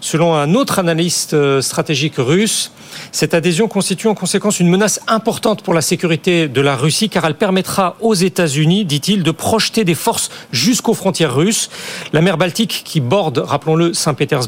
Selon 0.00 0.34
un 0.34 0.54
autre 0.54 0.80
analyste 0.80 1.34
euh, 1.34 1.60
stratégique 1.60 2.14
russe, 2.18 2.72
cette 3.12 3.34
adhésion 3.34 3.68
constitue 3.68 4.08
en 4.08 4.16
conséquence 4.16 4.58
une 4.58 4.68
menace 4.68 5.00
importante 5.06 5.62
pour 5.62 5.74
la 5.74 5.80
sécurité 5.80 6.48
de 6.48 6.60
la 6.60 6.74
Russie 6.74 7.08
car 7.08 7.24
elle 7.24 7.36
permettra 7.36 7.96
aux 8.00 8.14
États-Unis, 8.14 8.84
dit-il, 8.84 9.22
de 9.22 9.30
projeter 9.30 9.84
des 9.84 9.94
forces 9.94 10.28
jusqu'aux 10.50 10.94
frontières 10.94 11.36
russes. 11.36 11.70
La 12.12 12.20
mer 12.20 12.36
Baltique 12.36 12.82
qui 12.84 13.00
borde, 13.00 13.38
rappelons-le, 13.38 13.94
Saint-Pétersbourg 13.94 14.39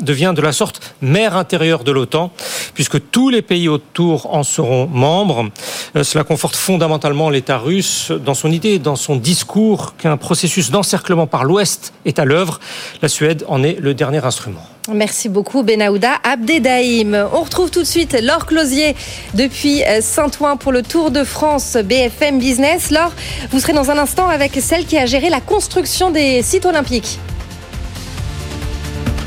devient 0.00 0.32
de 0.34 0.42
la 0.42 0.52
sorte 0.52 0.94
mer 1.00 1.36
intérieure 1.36 1.84
de 1.84 1.92
l'OTAN 1.92 2.30
puisque 2.74 3.10
tous 3.10 3.28
les 3.28 3.42
pays 3.42 3.68
autour 3.68 4.34
en 4.34 4.42
seront 4.42 4.86
membres. 4.86 5.48
Euh, 5.96 6.04
cela 6.04 6.24
conforte 6.24 6.56
fondamentalement 6.56 7.30
l'État 7.30 7.58
russe 7.58 8.12
dans 8.12 8.34
son 8.34 8.50
idée, 8.50 8.78
dans 8.78 8.96
son 8.96 9.16
discours 9.16 9.94
qu'un 9.96 10.16
processus 10.16 10.70
d'encerclement 10.70 11.26
par 11.26 11.44
l'Ouest 11.44 11.92
est 12.04 12.18
à 12.18 12.24
l'œuvre. 12.24 12.60
La 13.02 13.08
Suède 13.08 13.44
en 13.48 13.62
est 13.62 13.78
le 13.80 13.94
dernier 13.94 14.24
instrument. 14.24 14.62
Merci 14.92 15.28
beaucoup 15.28 15.62
Benahouda 15.62 16.14
Abdedaïm. 16.24 17.14
On 17.32 17.42
retrouve 17.42 17.70
tout 17.70 17.80
de 17.80 17.86
suite 17.86 18.16
Laure 18.20 18.46
Closier 18.46 18.96
depuis 19.34 19.84
euh, 19.84 20.00
Saint-Ouen 20.00 20.56
pour 20.56 20.72
le 20.72 20.82
Tour 20.82 21.10
de 21.10 21.22
France 21.22 21.76
BFM 21.76 22.38
Business. 22.38 22.90
Laure, 22.90 23.12
vous 23.50 23.60
serez 23.60 23.72
dans 23.72 23.90
un 23.90 23.98
instant 23.98 24.28
avec 24.28 24.52
celle 24.60 24.86
qui 24.86 24.96
a 24.96 25.06
géré 25.06 25.28
la 25.28 25.40
construction 25.40 26.10
des 26.10 26.42
sites 26.42 26.66
olympiques. 26.66 27.18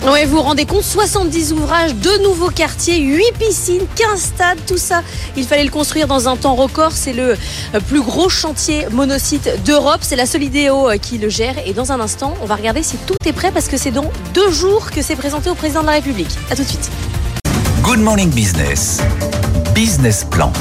Vous 0.04 0.38
vous 0.38 0.42
rendez 0.42 0.66
compte 0.66 0.84
70 0.84 1.54
ouvrages, 1.54 1.96
deux 1.96 2.18
nouveaux 2.24 2.50
quartiers, 2.50 3.00
8 3.00 3.24
piscines, 3.40 3.84
15 3.96 4.20
stades, 4.20 4.58
tout 4.68 4.78
ça. 4.78 5.02
Il 5.38 5.46
fallait 5.46 5.64
le 5.64 5.70
construire 5.70 6.08
dans 6.08 6.28
un 6.28 6.36
temps 6.36 6.56
record. 6.56 6.92
C'est 6.92 7.14
le 7.14 7.38
euh, 7.74 7.80
plus 7.88 8.02
gros 8.02 8.28
chantier 8.28 8.86
monocyte 8.92 9.64
d'Europe. 9.64 10.00
C'est 10.02 10.18
la 10.18 10.26
Solidéo 10.26 10.90
euh, 10.90 10.98
qui 10.98 11.18
le 11.18 11.30
gère. 11.30 11.56
Et 11.66 11.74
dans 11.74 11.92
un 11.94 12.00
instant, 12.02 12.34
on 12.42 12.46
va 12.46 12.56
regarder 12.56 12.84
si 12.84 12.98
tout 13.08 13.16
est 13.26 13.34
prêt 13.34 13.52
parce 13.52 13.68
que 13.68 13.78
c'est 13.78 13.92
dans 13.92 14.12
deux 14.34 14.52
jours 14.52 14.92
que 14.92 15.02
c'est 15.02 15.16
présenté 15.16 15.50
au 15.50 15.56
président 15.56 15.82
de 15.82 15.88
la 15.88 15.94
République. 15.94 16.32
À 16.52 16.56
tout 16.56 16.64
de 16.64 16.68
suite. 16.68 16.90
Good 17.82 18.00
Morning 18.00 18.30
Business. 18.30 19.00
Business 19.74 20.26
Plan. 20.30 20.52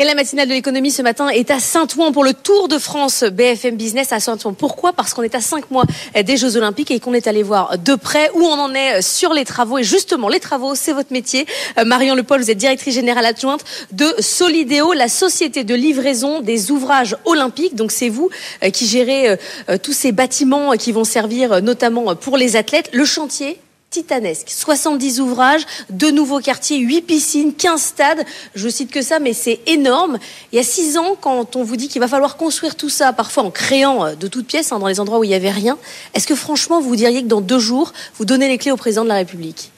Et 0.00 0.04
la 0.04 0.14
matinale 0.14 0.46
de 0.46 0.52
l'économie 0.52 0.92
ce 0.92 1.02
matin 1.02 1.28
est 1.28 1.50
à 1.50 1.58
Saint-Ouen 1.58 2.12
pour 2.12 2.22
le 2.22 2.32
Tour 2.32 2.68
de 2.68 2.78
France 2.78 3.24
BFM 3.24 3.74
Business 3.74 4.12
à 4.12 4.20
Saint-Ouen. 4.20 4.52
Pourquoi? 4.52 4.92
Parce 4.92 5.12
qu'on 5.12 5.24
est 5.24 5.34
à 5.34 5.40
cinq 5.40 5.72
mois 5.72 5.82
des 6.14 6.36
Jeux 6.36 6.56
Olympiques 6.56 6.92
et 6.92 7.00
qu'on 7.00 7.14
est 7.14 7.26
allé 7.26 7.42
voir 7.42 7.76
de 7.78 7.96
près 7.96 8.30
où 8.34 8.44
on 8.44 8.60
en 8.60 8.72
est 8.74 9.02
sur 9.02 9.34
les 9.34 9.44
travaux. 9.44 9.78
Et 9.78 9.82
justement, 9.82 10.28
les 10.28 10.38
travaux, 10.38 10.76
c'est 10.76 10.92
votre 10.92 11.12
métier. 11.12 11.46
Euh, 11.78 11.84
Marion 11.84 12.14
Lepol, 12.14 12.40
vous 12.40 12.48
êtes 12.48 12.58
directrice 12.58 12.94
générale 12.94 13.26
adjointe 13.26 13.64
de 13.90 14.06
Solidéo, 14.20 14.92
la 14.92 15.08
société 15.08 15.64
de 15.64 15.74
livraison 15.74 16.42
des 16.42 16.70
ouvrages 16.70 17.16
olympiques. 17.24 17.74
Donc 17.74 17.90
c'est 17.90 18.08
vous 18.08 18.30
euh, 18.62 18.70
qui 18.70 18.86
gérez 18.86 19.30
euh, 19.68 19.78
tous 19.82 19.94
ces 19.94 20.12
bâtiments 20.12 20.74
qui 20.74 20.92
vont 20.92 21.02
servir 21.02 21.60
notamment 21.60 22.14
pour 22.14 22.36
les 22.36 22.54
athlètes. 22.54 22.88
Le 22.92 23.04
chantier, 23.04 23.58
titanesque. 23.90 24.50
70 24.50 25.20
ouvrages, 25.20 25.66
deux 25.90 26.10
nouveaux 26.10 26.40
quartiers, 26.40 26.78
8 26.78 27.02
piscines, 27.02 27.54
15 27.54 27.80
stades. 27.80 28.24
Je 28.54 28.68
cite 28.68 28.90
que 28.90 29.02
ça, 29.02 29.18
mais 29.18 29.32
c'est 29.32 29.60
énorme. 29.66 30.18
Il 30.52 30.56
y 30.56 30.58
a 30.58 30.64
6 30.64 30.98
ans, 30.98 31.16
quand 31.20 31.56
on 31.56 31.62
vous 31.62 31.76
dit 31.76 31.88
qu'il 31.88 32.00
va 32.00 32.08
falloir 32.08 32.36
construire 32.36 32.76
tout 32.76 32.90
ça, 32.90 33.12
parfois 33.12 33.44
en 33.44 33.50
créant 33.50 34.04
euh, 34.04 34.14
de 34.14 34.28
toutes 34.28 34.46
pièces, 34.46 34.72
hein, 34.72 34.78
dans 34.78 34.88
les 34.88 35.00
endroits 35.00 35.18
où 35.18 35.24
il 35.24 35.28
n'y 35.28 35.34
avait 35.34 35.50
rien, 35.50 35.78
est-ce 36.14 36.26
que 36.26 36.34
franchement, 36.34 36.80
vous 36.80 36.96
diriez 36.96 37.22
que 37.22 37.28
dans 37.28 37.40
deux 37.40 37.58
jours, 37.58 37.92
vous 38.16 38.24
donnez 38.24 38.48
les 38.48 38.58
clés 38.58 38.72
au 38.72 38.76
président 38.76 39.04
de 39.04 39.08
la 39.08 39.16
République? 39.16 39.70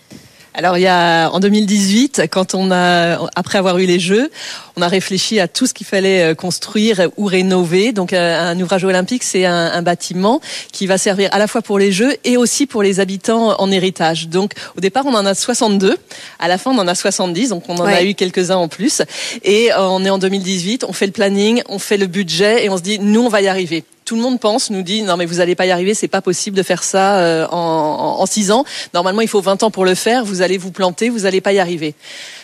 Alors 0.55 0.77
il 0.79 0.83
y 0.83 0.89
a 0.89 1.31
en 1.31 1.39
2018, 1.39 2.23
quand 2.31 2.55
on 2.55 2.73
a 2.73 3.19
après 3.37 3.59
avoir 3.59 3.79
eu 3.79 3.87
les 3.87 4.01
Jeux, 4.01 4.31
on 4.77 4.83
a 4.83 4.89
réfléchi 4.89 5.39
à 5.39 5.47
tout 5.47 5.67
ce 5.67 5.75
qu'il 5.75 5.87
fallait 5.87 6.23
euh, 6.23 6.35
construire 6.35 7.09
ou 7.17 7.27
rénover. 7.27 7.93
Donc 7.93 8.13
euh, 8.13 8.51
un 8.51 8.59
ouvrage 8.61 8.85
olympique, 8.85 9.23
c'est 9.23 9.45
un, 9.45 9.71
un, 9.73 9.83
bâtiment 9.83 10.41
qui 10.73 10.87
va 10.87 10.99
servir 10.99 11.29
à 11.33 11.39
la 11.39 11.47
fois 11.47 11.63
pour 11.63 11.79
les 11.79 11.93
Jeux 11.93 12.17
et 12.25 12.37
aussi 12.37 12.67
pour 12.67 12.83
les 12.83 12.99
habitants 12.99 13.61
en 13.61 13.71
héritage. 13.71 14.29
Donc 14.29 14.53
au 14.77 14.81
départ, 14.81 15.07
on 15.07 15.15
en 15.15 15.25
a 15.25 15.35
62. 15.35 15.97
À 16.39 16.49
la 16.49 16.59
fin, 16.59 16.73
on 16.73 16.79
en 16.79 16.89
a 16.89 16.95
70. 16.95 17.51
Donc 17.51 17.69
on 17.69 17.77
en 17.77 17.85
ouais. 17.85 17.95
a 17.95 18.03
eu 18.03 18.15
quelques-uns 18.15 18.57
en 18.57 18.69
plus. 18.69 19.03
Et 19.45 19.73
euh, 19.73 19.79
on 19.81 20.05
est 20.05 20.11
en 20.11 20.19
2018. 20.19 20.85
On 20.89 20.93
fait 20.93 21.07
le 21.07 21.13
planning, 21.13 21.63
on 21.69 21.79
fait 21.79 21.97
le 21.97 22.07
budget 22.07 22.65
et 22.65 22.71
on 22.71 22.77
se 22.77 22.83
dit 22.83 22.99
nous, 22.99 23.21
on 23.21 23.29
va 23.29 23.41
y 23.41 23.49
arriver 23.49 23.85
tout 24.11 24.17
le 24.17 24.23
monde 24.23 24.41
pense, 24.41 24.71
nous 24.71 24.83
dit 24.83 25.03
non 25.03 25.17
mais 25.17 25.25
vous 25.25 25.39
allez 25.39 25.55
pas 25.55 25.67
y 25.67 25.71
arriver, 25.71 25.95
c'est 25.95 26.09
pas 26.09 26.21
possible 26.21 26.57
de 26.57 26.65
faire 26.65 26.83
ça 26.83 27.21
euh, 27.21 27.47
en, 27.47 28.17
en, 28.19 28.27
6 28.27 28.51
ans. 28.51 28.65
Normalement, 28.93 29.21
il 29.21 29.29
faut 29.29 29.41
20 29.41 29.63
ans 29.63 29.71
pour 29.71 29.85
le 29.85 29.95
faire. 29.95 30.25
Vous 30.25 30.43
allez 30.43 30.59
vous 30.59 30.73
planter, 30.73 31.11
vous 31.11 31.27
allez 31.27 31.41
pas 31.41 31.53
y 31.53 31.61
arriver. 31.61 31.95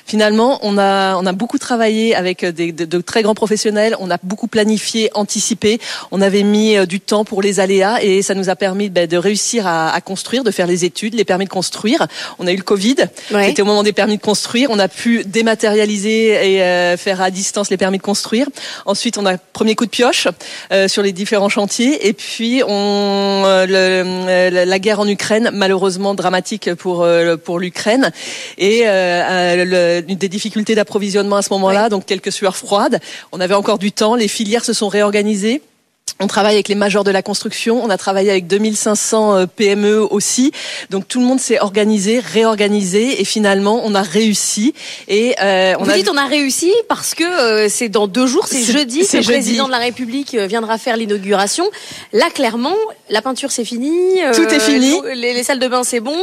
Finalement, 0.07 0.59
on 0.63 0.79
a 0.79 1.17
on 1.17 1.27
a 1.27 1.33
beaucoup 1.33 1.59
travaillé 1.59 2.15
avec 2.15 2.45
des, 2.45 2.73
de, 2.73 2.85
de, 2.85 3.01
très 3.01 3.23
grands 3.23 3.35
professionnels. 3.35 3.97
On 4.01 4.11
a 4.11 4.19
beaucoup 4.23 4.47
planifié, 4.47 5.11
anticipé. 5.15 5.81
On 6.11 6.21
avait 6.21 6.43
mis 6.43 6.77
euh, 6.77 6.87
du 6.87 7.01
temps 7.01 7.25
pour 7.25 7.43
les 7.43 7.61
aléas 7.61 8.03
et 8.03 8.23
ça 8.23 8.35
nous 8.35 8.49
a 8.49 8.57
permis 8.57 8.89
ben, 8.89 9.07
de 9.07 9.17
réussir 9.17 9.67
à, 9.67 9.93
à, 9.93 10.01
construire, 10.01 10.45
de 10.45 10.51
faire 10.51 10.67
les 10.67 10.85
études, 10.85 11.15
les 11.15 11.25
permis 11.25 11.45
de 11.45 11.51
construire. 11.51 12.07
On 12.39 12.47
a 12.47 12.53
eu 12.53 12.57
le 12.57 12.63
Covid. 12.63 12.97
Ouais. 13.33 13.49
C'était 13.49 13.63
au 13.63 13.67
moment 13.67 13.83
des 13.83 13.93
permis 13.93 14.17
de 14.17 14.23
construire. 14.23 14.71
On 14.71 14.79
a 14.79 14.89
pu 14.89 15.25
dématérialiser 15.25 16.55
et 16.55 16.63
euh, 16.63 16.97
faire 16.97 17.21
à 17.21 17.31
distance 17.31 17.71
les 17.71 17.77
permis 17.77 17.99
de 17.99 18.03
construire. 18.03 18.47
Ensuite, 18.85 19.19
on 19.19 19.27
a 19.27 19.37
premier 19.39 19.75
coup 19.75 19.87
de 19.87 19.91
pioche 19.91 20.29
euh, 20.73 20.89
sur 20.89 21.03
les 21.03 21.13
différents 21.13 21.49
chantiers. 21.49 22.07
Et 22.07 22.13
puis, 22.13 22.63
on, 22.67 23.43
euh, 23.47 23.67
le, 23.67 24.65
la 24.65 24.79
guerre 24.79 25.01
en 25.01 25.09
Ukraine, 25.09 25.51
malheureusement 25.53 26.15
dramatique 26.15 26.75
pour 26.75 27.03
euh, 27.03 27.37
pour 27.37 27.59
l'Ukraine, 27.59 28.11
et 28.59 28.85
euh, 29.97 30.03
des 30.03 30.29
difficultés 30.29 30.75
d'approvisionnement 30.75 31.37
à 31.37 31.43
ce 31.43 31.53
moment-là, 31.53 31.85
oui. 31.85 31.91
donc 31.91 32.07
quelques 32.07 32.33
sueurs 32.33 32.57
froides. 32.57 33.01
On 33.33 33.41
avait 33.41 33.55
encore 33.55 33.79
du 33.79 33.93
temps. 33.93 34.15
Les 34.15 34.29
filières 34.29 34.65
se 34.65 34.73
sont 34.73 34.89
réorganisées. 34.89 35.63
On 36.19 36.29
travaille 36.29 36.55
avec 36.55 36.69
les 36.69 36.75
majors 36.75 37.05
de 37.05 37.11
la 37.11 37.21
construction, 37.21 37.85
on 37.85 37.91
a 37.91 37.99
travaillé 37.99 38.31
avec 38.31 38.47
2500 38.47 39.49
PME 39.55 40.01
aussi. 40.01 40.51
Donc 40.89 41.07
tout 41.07 41.21
le 41.21 41.27
monde 41.27 41.39
s'est 41.39 41.61
organisé, 41.61 42.21
réorganisé 42.21 43.21
et 43.21 43.25
finalement 43.25 43.83
on 43.85 43.95
a 43.95 44.01
réussi. 44.01 44.73
Et 45.09 45.35
euh, 45.43 45.75
on 45.79 45.85
Vous 45.85 45.91
a... 45.91 45.95
dites 45.95 46.09
on 46.11 46.17
a 46.17 46.25
réussi 46.25 46.73
parce 46.89 47.15
que 47.15 47.25
euh, 47.25 47.69
c'est 47.69 47.91
dans 47.91 48.07
deux 48.07 48.27
jours, 48.27 48.47
c'est 48.47 48.63
jeudi 48.63 49.07
que 49.07 49.19
le 49.19 49.23
jeudi. 49.23 49.33
président 49.33 49.67
de 49.67 49.73
la 49.73 49.79
République 49.79 50.35
euh, 50.35 50.47
viendra 50.47 50.79
faire 50.79 50.97
l'inauguration. 50.97 51.69
Là 52.15 52.31
clairement, 52.33 52.77
la 53.11 53.21
peinture 53.21 53.51
c'est 53.51 53.67
fini. 53.67 54.21
Tout 54.35 54.49
est 54.49 54.59
fini. 54.59 54.99
Les, 55.15 55.35
les, 55.35 55.43
salles 55.43 55.59
de 55.59 55.69
bain 55.69 55.85
c'est 55.85 56.01
bon, 56.01 56.19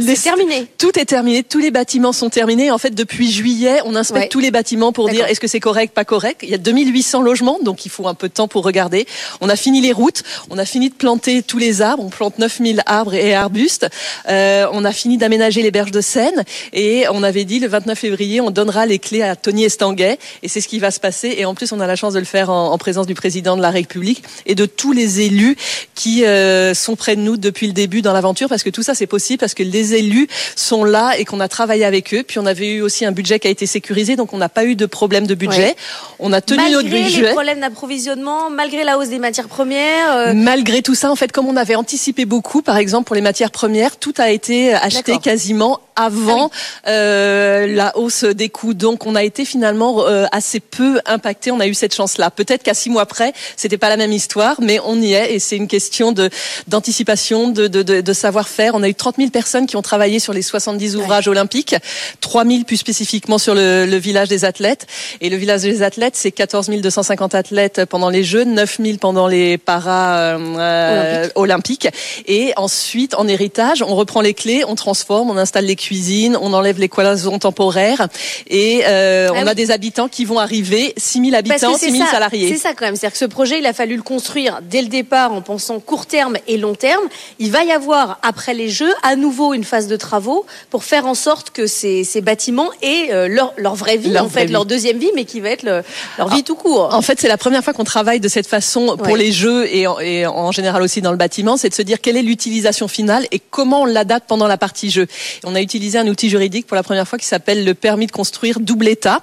c'est 0.00 0.22
terminé. 0.22 0.66
Tout 0.78 0.98
est 0.98 1.04
terminé, 1.04 1.42
tous 1.42 1.58
les 1.58 1.70
bâtiments 1.70 2.14
sont 2.14 2.30
terminés. 2.30 2.70
En 2.70 2.78
fait 2.78 2.94
depuis 2.94 3.30
juillet, 3.30 3.80
on 3.84 3.94
inspecte 3.94 4.22
ouais. 4.22 4.28
tous 4.28 4.40
les 4.40 4.50
bâtiments 4.50 4.92
pour 4.92 5.10
dire 5.10 5.26
est-ce 5.26 5.40
que 5.40 5.48
c'est 5.48 5.60
correct, 5.60 5.92
pas 5.92 6.06
correct. 6.06 6.40
Il 6.42 6.48
y 6.48 6.54
a 6.54 6.58
2800 6.58 7.20
logements, 7.20 7.58
donc 7.62 7.84
il 7.84 7.90
faut 7.90 8.08
un 8.08 8.14
peu 8.14 8.28
de 8.28 8.32
temps 8.32 8.48
pour 8.48 8.64
regarder. 8.64 9.06
On 9.40 9.48
a 9.48 9.56
fini 9.56 9.80
les 9.80 9.92
routes, 9.92 10.22
on 10.50 10.58
a 10.58 10.64
fini 10.64 10.90
de 10.90 10.94
planter 10.94 11.42
tous 11.42 11.58
les 11.58 11.82
arbres, 11.82 12.02
on 12.04 12.10
plante 12.10 12.38
9000 12.38 12.82
arbres 12.86 13.14
et 13.14 13.34
arbustes, 13.34 13.86
euh, 14.28 14.66
on 14.72 14.84
a 14.84 14.92
fini 14.92 15.18
d'aménager 15.18 15.62
les 15.62 15.70
berges 15.70 15.90
de 15.90 16.00
Seine 16.00 16.44
et 16.72 17.06
on 17.10 17.22
avait 17.22 17.44
dit 17.44 17.58
le 17.60 17.68
29 17.68 17.98
février 17.98 18.40
on 18.40 18.50
donnera 18.50 18.86
les 18.86 18.98
clés 18.98 19.22
à 19.22 19.36
Tony 19.36 19.64
Estanguet 19.64 20.18
et 20.42 20.48
c'est 20.48 20.60
ce 20.60 20.68
qui 20.68 20.78
va 20.78 20.90
se 20.90 21.00
passer 21.00 21.34
et 21.38 21.44
en 21.44 21.54
plus 21.54 21.72
on 21.72 21.80
a 21.80 21.86
la 21.86 21.96
chance 21.96 22.14
de 22.14 22.18
le 22.18 22.24
faire 22.24 22.50
en, 22.50 22.72
en 22.72 22.78
présence 22.78 23.06
du 23.06 23.14
président 23.14 23.56
de 23.56 23.62
la 23.62 23.70
République 23.70 24.22
et 24.46 24.54
de 24.54 24.66
tous 24.66 24.92
les 24.92 25.20
élus 25.20 25.56
qui 25.94 26.24
euh, 26.24 26.74
sont 26.74 26.96
près 26.96 27.16
de 27.16 27.20
nous 27.20 27.36
depuis 27.36 27.66
le 27.66 27.72
début 27.72 28.02
dans 28.02 28.12
l'aventure 28.12 28.48
parce 28.48 28.62
que 28.62 28.70
tout 28.70 28.82
ça 28.82 28.94
c'est 28.94 29.06
possible 29.06 29.38
parce 29.38 29.54
que 29.54 29.62
les 29.62 29.94
élus 29.94 30.28
sont 30.56 30.84
là 30.84 31.18
et 31.18 31.24
qu'on 31.24 31.40
a 31.40 31.48
travaillé 31.48 31.84
avec 31.84 32.14
eux 32.14 32.22
puis 32.26 32.38
on 32.38 32.46
avait 32.46 32.68
eu 32.68 32.80
aussi 32.82 33.04
un 33.04 33.12
budget 33.12 33.38
qui 33.38 33.48
a 33.48 33.50
été 33.50 33.66
sécurisé 33.66 34.16
donc 34.16 34.32
on 34.32 34.38
n'a 34.38 34.48
pas 34.48 34.64
eu 34.64 34.76
de 34.76 34.86
problème 34.86 35.26
de 35.26 35.34
budget, 35.34 35.68
ouais. 35.68 35.76
on 36.18 36.32
a 36.32 36.40
tenu 36.40 36.58
malgré 36.58 36.74
notre 36.74 36.88
budget. 36.88 37.02
Malgré 37.02 37.22
les 37.22 37.30
problèmes 37.30 37.60
d'approvisionnement, 37.60 38.50
malgré 38.50 38.84
la 38.84 38.98
hausse 38.98 39.08
des 39.08 39.13
matières 39.18 39.48
premières. 39.48 40.12
Euh... 40.12 40.32
Malgré 40.34 40.82
tout 40.82 40.94
ça, 40.94 41.10
en 41.10 41.16
fait, 41.16 41.32
comme 41.32 41.46
on 41.46 41.56
avait 41.56 41.74
anticipé 41.74 42.24
beaucoup, 42.24 42.62
par 42.62 42.76
exemple 42.76 43.06
pour 43.06 43.16
les 43.16 43.22
matières 43.22 43.50
premières, 43.50 43.96
tout 43.96 44.14
a 44.18 44.30
été 44.30 44.74
acheté 44.74 45.18
quasiment 45.18 45.80
avant 45.96 46.50
ah 46.52 46.56
oui. 46.86 46.90
euh, 46.92 47.66
la 47.66 47.96
hausse 47.96 48.24
des 48.24 48.48
coûts. 48.48 48.74
Donc, 48.74 49.06
on 49.06 49.14
a 49.14 49.22
été 49.22 49.44
finalement 49.44 50.06
euh, 50.06 50.26
assez 50.32 50.60
peu 50.60 51.00
impacté. 51.06 51.50
On 51.50 51.60
a 51.60 51.66
eu 51.66 51.74
cette 51.74 51.94
chance-là. 51.94 52.30
Peut-être 52.30 52.62
qu'à 52.62 52.74
six 52.74 52.90
mois 52.90 53.06
près, 53.06 53.32
c'était 53.56 53.78
pas 53.78 53.88
la 53.88 53.96
même 53.96 54.12
histoire, 54.12 54.56
mais 54.60 54.78
on 54.84 55.00
y 55.00 55.12
est 55.12 55.34
et 55.34 55.38
c'est 55.38 55.56
une 55.56 55.68
question 55.68 56.12
de 56.12 56.30
d'anticipation, 56.68 57.48
de, 57.48 57.68
de, 57.68 57.82
de, 57.82 58.00
de 58.00 58.12
savoir-faire. 58.12 58.74
On 58.74 58.82
a 58.82 58.88
eu 58.88 58.94
30 58.94 59.16
000 59.16 59.30
personnes 59.30 59.66
qui 59.66 59.76
ont 59.76 59.82
travaillé 59.82 60.18
sur 60.18 60.32
les 60.32 60.42
70 60.42 60.96
ouvrages 60.96 61.26
ouais. 61.26 61.30
olympiques, 61.30 61.76
3 62.20 62.44
000 62.44 62.64
plus 62.64 62.76
spécifiquement 62.76 63.38
sur 63.38 63.54
le, 63.54 63.86
le, 63.86 63.96
village 63.96 64.28
des 64.28 64.44
athlètes. 64.44 64.86
Et 65.20 65.30
le 65.30 65.36
village 65.36 65.62
des 65.62 65.82
athlètes, 65.82 66.16
c'est 66.16 66.32
14 66.32 66.70
250 66.70 67.34
athlètes 67.34 67.84
pendant 67.84 68.10
les 68.10 68.24
Jeux, 68.24 68.44
9 68.44 68.78
000 68.82 68.98
pendant 68.98 69.28
les 69.28 69.58
para 69.58 70.16
euh, 70.18 71.28
olympiques. 71.34 71.86
olympiques. 71.86 71.88
Et 72.26 72.52
ensuite, 72.56 73.14
en 73.14 73.28
héritage, 73.28 73.82
on 73.82 73.94
reprend 73.94 74.20
les 74.20 74.34
clés, 74.34 74.64
on 74.66 74.74
transforme, 74.74 75.30
on 75.30 75.36
installe 75.36 75.66
les 75.66 75.76
cuisines, 75.86 76.36
on 76.40 76.52
enlève 76.52 76.78
les 76.80 76.88
cloisons 76.88 77.38
temporaires 77.38 78.08
et 78.48 78.82
euh, 78.86 79.28
on 79.34 79.46
Ah 79.46 79.50
a 79.50 79.54
des 79.54 79.70
habitants 79.70 80.08
qui 80.08 80.24
vont 80.24 80.38
arriver, 80.38 80.94
6000 80.96 81.32
Parce 81.32 81.42
que 81.44 81.50
habitants, 81.52 81.76
c'est 81.78 81.86
6000 81.86 82.02
ça, 82.04 82.10
salariés. 82.10 82.48
C'est 82.52 82.58
ça 82.60 82.74
quand 82.74 82.84
même. 82.86 82.96
C'est-à-dire 82.96 83.12
que 83.12 83.18
ce 83.18 83.24
projet, 83.24 83.58
il 83.58 83.66
a 83.66 83.72
fallu 83.72 83.96
le 83.96 84.02
construire 84.02 84.60
dès 84.62 84.82
le 84.82 84.88
départ 84.88 85.32
en 85.32 85.40
pensant 85.42 85.80
court 85.80 86.06
terme 86.06 86.36
et 86.48 86.56
long 86.56 86.74
terme. 86.74 87.04
Il 87.38 87.50
va 87.50 87.64
y 87.64 87.72
avoir, 87.72 88.18
après 88.22 88.54
les 88.54 88.68
Jeux, 88.68 88.92
à 89.02 89.16
nouveau 89.16 89.54
une 89.54 89.64
phase 89.64 89.86
de 89.86 89.96
travaux 89.96 90.46
pour 90.70 90.84
faire 90.84 91.06
en 91.06 91.14
sorte 91.14 91.50
que 91.50 91.66
ces, 91.66 92.04
ces 92.04 92.20
bâtiments 92.20 92.70
aient 92.82 93.08
euh, 93.12 93.28
leur, 93.28 93.52
leur 93.56 93.74
vraie 93.74 93.96
vie, 93.96 94.10
Leur 94.10 94.24
en 94.24 94.26
vraie 94.26 94.40
fait, 94.42 94.46
vie. 94.46 94.52
leur 94.52 94.64
deuxième 94.64 94.98
vie, 94.98 95.10
mais 95.14 95.24
qui 95.24 95.40
va 95.40 95.50
être 95.50 95.62
le- 95.62 95.82
leur 96.18 96.28
vie 96.28 96.42
tout 96.42 96.54
court. 96.56 96.88
En 96.94 97.02
fait, 97.02 97.20
c'est 97.20 97.28
la 97.28 97.36
première 97.38 97.62
fois 97.62 97.72
qu'on 97.72 97.84
travaille 97.84 98.20
de 98.20 98.28
cette 98.28 98.46
façon 98.46 98.96
pour 98.96 99.08
Ouais. 99.14 99.18
les 99.18 99.32
jeux 99.32 99.66
et 99.72 99.86
en, 99.86 99.98
et 100.00 100.26
en 100.26 100.50
général 100.52 100.82
aussi 100.82 101.00
dans 101.02 101.10
le 101.10 101.16
bâtiment, 101.16 101.56
c'est 101.56 101.68
de 101.68 101.74
se 101.74 101.82
dire 101.82 102.00
quelle 102.00 102.16
est 102.16 102.22
l'utilisation 102.22 102.88
finale 102.88 103.26
et 103.32 103.38
comment 103.38 103.82
on 103.82 103.84
l'adapte 103.84 104.26
pendant 104.28 104.46
la 104.46 104.56
partie 104.56 104.90
jeu. 104.90 105.06
On 105.44 105.54
a 105.54 105.60
utilisé 105.60 105.73
un 105.94 106.08
outil 106.08 106.30
juridique 106.30 106.66
pour 106.66 106.76
la 106.76 106.82
première 106.82 107.06
fois 107.06 107.18
qui 107.18 107.26
s'appelle 107.26 107.64
le 107.64 107.74
permis 107.74 108.06
de 108.06 108.12
construire 108.12 108.60
double 108.60 108.88
état 108.88 109.20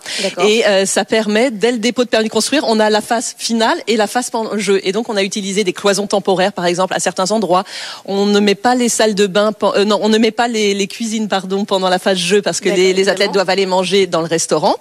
et 0.47 0.65
euh, 0.65 0.85
ça 0.85 1.05
permet 1.05 1.49
dès 1.49 1.71
le 1.71 1.77
dépôt 1.77 2.03
de 2.03 2.09
permis 2.09 2.27
de 2.27 2.33
construire, 2.33 2.63
on 2.67 2.79
a 2.79 2.89
la 2.89 3.01
phase 3.01 3.35
finale 3.37 3.77
et 3.87 3.97
la 3.97 4.07
phase 4.07 4.29
pendant 4.29 4.53
le 4.53 4.59
jeu 4.59 4.79
et 4.83 4.91
donc 4.91 5.09
on 5.09 5.17
a 5.17 5.23
utilisé 5.23 5.63
des 5.63 5.73
cloisons 5.73 6.07
temporaires 6.07 6.53
par 6.53 6.65
exemple 6.65 6.93
à 6.93 6.99
certains 6.99 7.31
endroits. 7.31 7.63
On 8.05 8.25
ne 8.25 8.39
met 8.39 8.55
pas 8.55 8.75
les 8.75 8.89
salles 8.89 9.15
de 9.15 9.27
bain, 9.27 9.51
euh, 9.63 9.85
non, 9.85 9.99
on 10.01 10.09
ne 10.09 10.17
met 10.17 10.31
pas 10.31 10.47
les, 10.47 10.73
les 10.73 10.87
cuisines 10.87 11.27
pardon 11.27 11.65
pendant 11.65 11.89
la 11.89 11.99
phase 11.99 12.17
jeu 12.17 12.41
parce 12.41 12.59
que 12.59 12.69
les, 12.69 12.93
les 12.93 13.09
athlètes 13.09 13.31
doivent 13.31 13.49
aller 13.49 13.65
manger 13.65 14.07
dans 14.07 14.21
le 14.21 14.27
restaurant. 14.27 14.75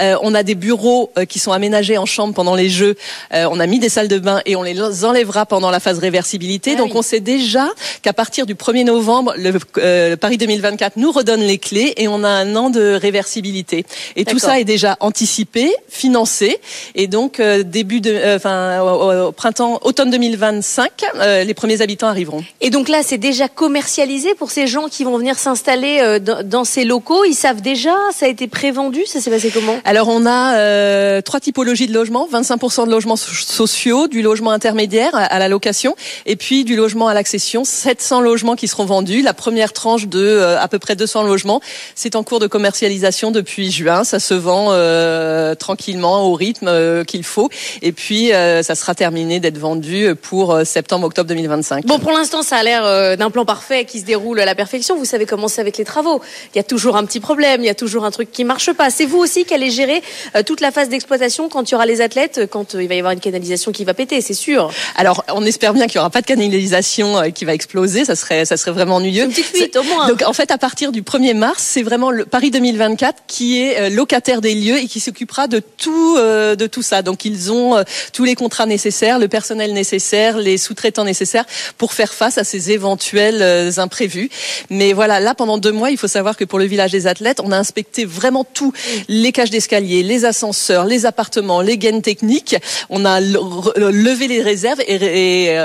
Euh, 0.00 0.16
on 0.22 0.34
a 0.34 0.42
des 0.42 0.54
bureaux 0.54 1.10
euh, 1.18 1.24
qui 1.24 1.38
sont 1.38 1.52
aménagés 1.52 1.98
en 1.98 2.06
chambre 2.06 2.34
pendant 2.34 2.54
les 2.54 2.68
jeux. 2.68 2.96
Euh, 3.32 3.46
on 3.50 3.60
a 3.60 3.66
mis 3.66 3.78
des 3.78 3.88
salles 3.88 4.08
de 4.08 4.18
bain 4.18 4.40
et 4.46 4.56
on 4.56 4.62
les 4.62 5.04
enlèvera 5.04 5.46
pendant 5.46 5.70
la 5.70 5.80
phase 5.80 5.98
réversibilité. 5.98 6.72
Ah 6.74 6.78
Donc 6.78 6.88
oui. 6.88 6.96
on 6.96 7.02
sait 7.02 7.20
déjà 7.20 7.68
qu'à 8.02 8.12
partir 8.12 8.46
du 8.46 8.54
1er 8.54 8.84
novembre, 8.84 9.34
le, 9.36 9.52
euh, 9.78 10.10
le 10.10 10.16
Paris 10.16 10.38
2024 10.38 10.96
nous 10.96 11.11
redonne 11.12 11.40
les 11.42 11.58
clés 11.58 11.94
et 11.96 12.08
on 12.08 12.24
a 12.24 12.28
un 12.28 12.56
an 12.56 12.70
de 12.70 12.94
réversibilité. 12.94 13.84
Et 14.16 14.24
tout 14.24 14.38
ça 14.38 14.58
est 14.58 14.64
déjà 14.64 14.96
anticipé, 15.00 15.72
financé. 15.88 16.58
Et 16.94 17.06
donc 17.06 17.38
euh, 17.40 17.62
début 17.62 18.00
de, 18.00 18.10
euh, 18.12 18.36
enfin 18.36 18.80
au, 18.80 19.28
au 19.28 19.32
printemps, 19.32 19.78
automne 19.82 20.10
2025, 20.10 20.90
euh, 21.14 21.44
les 21.44 21.54
premiers 21.54 21.80
habitants 21.82 22.08
arriveront. 22.08 22.44
Et 22.60 22.70
donc 22.70 22.88
là, 22.88 23.02
c'est 23.04 23.18
déjà 23.18 23.48
commercialisé 23.48 24.34
pour 24.34 24.50
ces 24.50 24.66
gens 24.66 24.88
qui 24.88 25.04
vont 25.04 25.16
venir 25.18 25.38
s'installer 25.38 26.00
euh, 26.00 26.18
dans, 26.18 26.42
dans 26.42 26.64
ces 26.64 26.84
locaux. 26.84 27.24
Ils 27.24 27.34
savent 27.34 27.60
déjà, 27.62 27.94
ça 28.14 28.26
a 28.26 28.28
été 28.28 28.48
prévendu, 28.48 29.04
ça 29.06 29.20
s'est 29.20 29.30
passé 29.30 29.50
comment? 29.52 29.76
Alors 29.84 30.08
on 30.08 30.26
a 30.26 31.20
trois 31.22 31.40
typologies 31.40 31.86
de 31.86 31.92
logements 31.94 32.28
25% 32.32 32.86
de 32.86 32.90
logements 32.90 33.16
so- 33.16 33.32
sociaux, 33.32 34.08
du 34.08 34.22
logement 34.22 34.50
intermédiaire 34.50 35.14
à, 35.14 35.24
à 35.24 35.38
la 35.38 35.48
location, 35.48 35.94
et 36.26 36.36
puis 36.36 36.64
du 36.64 36.76
logement 36.76 37.08
à 37.08 37.14
l'accession. 37.14 37.64
700 37.64 38.20
logements 38.20 38.56
qui 38.56 38.68
seront 38.68 38.84
vendus. 38.84 39.22
La 39.22 39.34
première 39.34 39.72
tranche 39.72 40.06
de 40.06 40.56
à 40.58 40.68
peu 40.68 40.78
près 40.78 40.96
200 41.02 41.24
logements, 41.24 41.60
c'est 41.96 42.14
en 42.14 42.22
cours 42.22 42.38
de 42.38 42.46
commercialisation 42.46 43.32
depuis 43.32 43.72
juin. 43.72 44.04
Ça 44.04 44.20
se 44.20 44.34
vend 44.34 44.68
euh, 44.70 45.56
tranquillement 45.56 46.28
au 46.28 46.34
rythme 46.34 46.68
euh, 46.68 47.02
qu'il 47.02 47.24
faut, 47.24 47.50
et 47.82 47.90
puis 47.90 48.32
euh, 48.32 48.62
ça 48.62 48.76
sera 48.76 48.94
terminé 48.94 49.40
d'être 49.40 49.58
vendu 49.58 50.14
pour 50.14 50.56
septembre-octobre 50.64 51.28
2025. 51.28 51.86
Bon, 51.86 51.98
pour 51.98 52.12
l'instant, 52.12 52.42
ça 52.42 52.56
a 52.56 52.62
l'air 52.62 53.16
d'un 53.16 53.30
plan 53.30 53.44
parfait 53.44 53.84
qui 53.84 53.98
se 53.98 54.04
déroule 54.04 54.38
à 54.38 54.44
la 54.44 54.54
perfection. 54.54 54.96
Vous 54.96 55.04
savez 55.04 55.26
comment 55.26 55.48
c'est 55.48 55.60
avec 55.60 55.76
les 55.76 55.84
travaux. 55.84 56.20
Il 56.54 56.58
y 56.58 56.60
a 56.60 56.64
toujours 56.64 56.96
un 56.96 57.04
petit 57.04 57.18
problème, 57.18 57.62
il 57.62 57.66
y 57.66 57.70
a 57.70 57.74
toujours 57.74 58.04
un 58.04 58.12
truc 58.12 58.30
qui 58.30 58.44
marche 58.44 58.72
pas. 58.72 58.90
C'est 58.90 59.06
vous 59.06 59.18
aussi 59.18 59.44
qui 59.44 59.54
allez 59.54 59.70
gérer 59.70 60.02
toute 60.46 60.60
la 60.60 60.70
phase 60.70 60.88
d'exploitation 60.88 61.48
quand 61.48 61.68
il 61.68 61.72
y 61.72 61.74
aura 61.74 61.86
les 61.86 62.00
athlètes, 62.00 62.42
quand 62.48 62.74
il 62.74 62.86
va 62.86 62.94
y 62.94 62.98
avoir 62.98 63.12
une 63.12 63.20
canalisation 63.20 63.72
qui 63.72 63.84
va 63.84 63.94
péter, 63.94 64.20
c'est 64.20 64.34
sûr. 64.34 64.70
Alors, 64.94 65.24
on 65.34 65.44
espère 65.44 65.72
bien 65.74 65.86
qu'il 65.86 65.98
n'y 65.98 66.00
aura 66.00 66.10
pas 66.10 66.20
de 66.20 66.26
canalisation 66.26 67.30
qui 67.32 67.44
va 67.44 67.54
exploser. 67.54 68.04
Ça 68.04 68.14
serait, 68.14 68.44
ça 68.44 68.56
serait 68.56 68.72
vraiment 68.72 68.96
ennuyeux. 68.96 69.24
Une 69.24 69.30
petite 69.30 69.46
fuite, 69.46 69.76
au 69.76 69.82
moins. 69.82 70.08
Donc, 70.08 70.22
en 70.26 70.32
fait, 70.32 70.50
à 70.50 70.58
partir 70.58 70.91
du 70.92 71.02
1er 71.02 71.34
mars, 71.34 71.62
c'est 71.62 71.82
vraiment 71.82 72.10
le 72.10 72.24
Paris 72.24 72.50
2024 72.50 73.24
qui 73.26 73.60
est 73.60 73.80
euh, 73.80 73.88
locataire 73.88 74.40
des 74.40 74.54
lieux 74.54 74.78
et 74.78 74.86
qui 74.86 75.00
s'occupera 75.00 75.48
de 75.48 75.58
tout, 75.58 76.16
euh, 76.18 76.54
de 76.54 76.66
tout 76.66 76.82
ça. 76.82 77.02
Donc, 77.02 77.24
ils 77.24 77.50
ont 77.50 77.76
euh, 77.76 77.82
tous 78.12 78.24
les 78.24 78.34
contrats 78.34 78.66
nécessaires, 78.66 79.18
le 79.18 79.26
personnel 79.26 79.72
nécessaire, 79.72 80.38
les 80.38 80.58
sous-traitants 80.58 81.04
nécessaires 81.04 81.44
pour 81.78 81.94
faire 81.94 82.12
face 82.12 82.38
à 82.38 82.44
ces 82.44 82.70
éventuels 82.70 83.42
imprévus. 83.78 84.30
Mais 84.70 84.92
voilà, 84.92 85.18
là, 85.18 85.34
pendant 85.34 85.58
deux 85.58 85.72
mois, 85.72 85.90
il 85.90 85.96
faut 85.96 86.08
savoir 86.08 86.36
que 86.36 86.44
pour 86.44 86.58
le 86.58 86.66
village 86.66 86.92
des 86.92 87.06
athlètes, 87.06 87.40
on 87.42 87.50
a 87.50 87.56
inspecté 87.56 88.04
vraiment 88.04 88.44
tout. 88.44 88.72
Les 89.08 89.32
cages 89.32 89.50
d'escalier, 89.50 90.02
les 90.02 90.24
ascenseurs, 90.24 90.84
les 90.84 91.06
appartements, 91.06 91.60
les 91.62 91.78
gaines 91.78 92.02
techniques. 92.02 92.56
On 92.90 93.04
a 93.04 93.20
levé 93.20 94.28
les 94.28 94.42
réserves 94.42 94.80
et, 94.86 95.56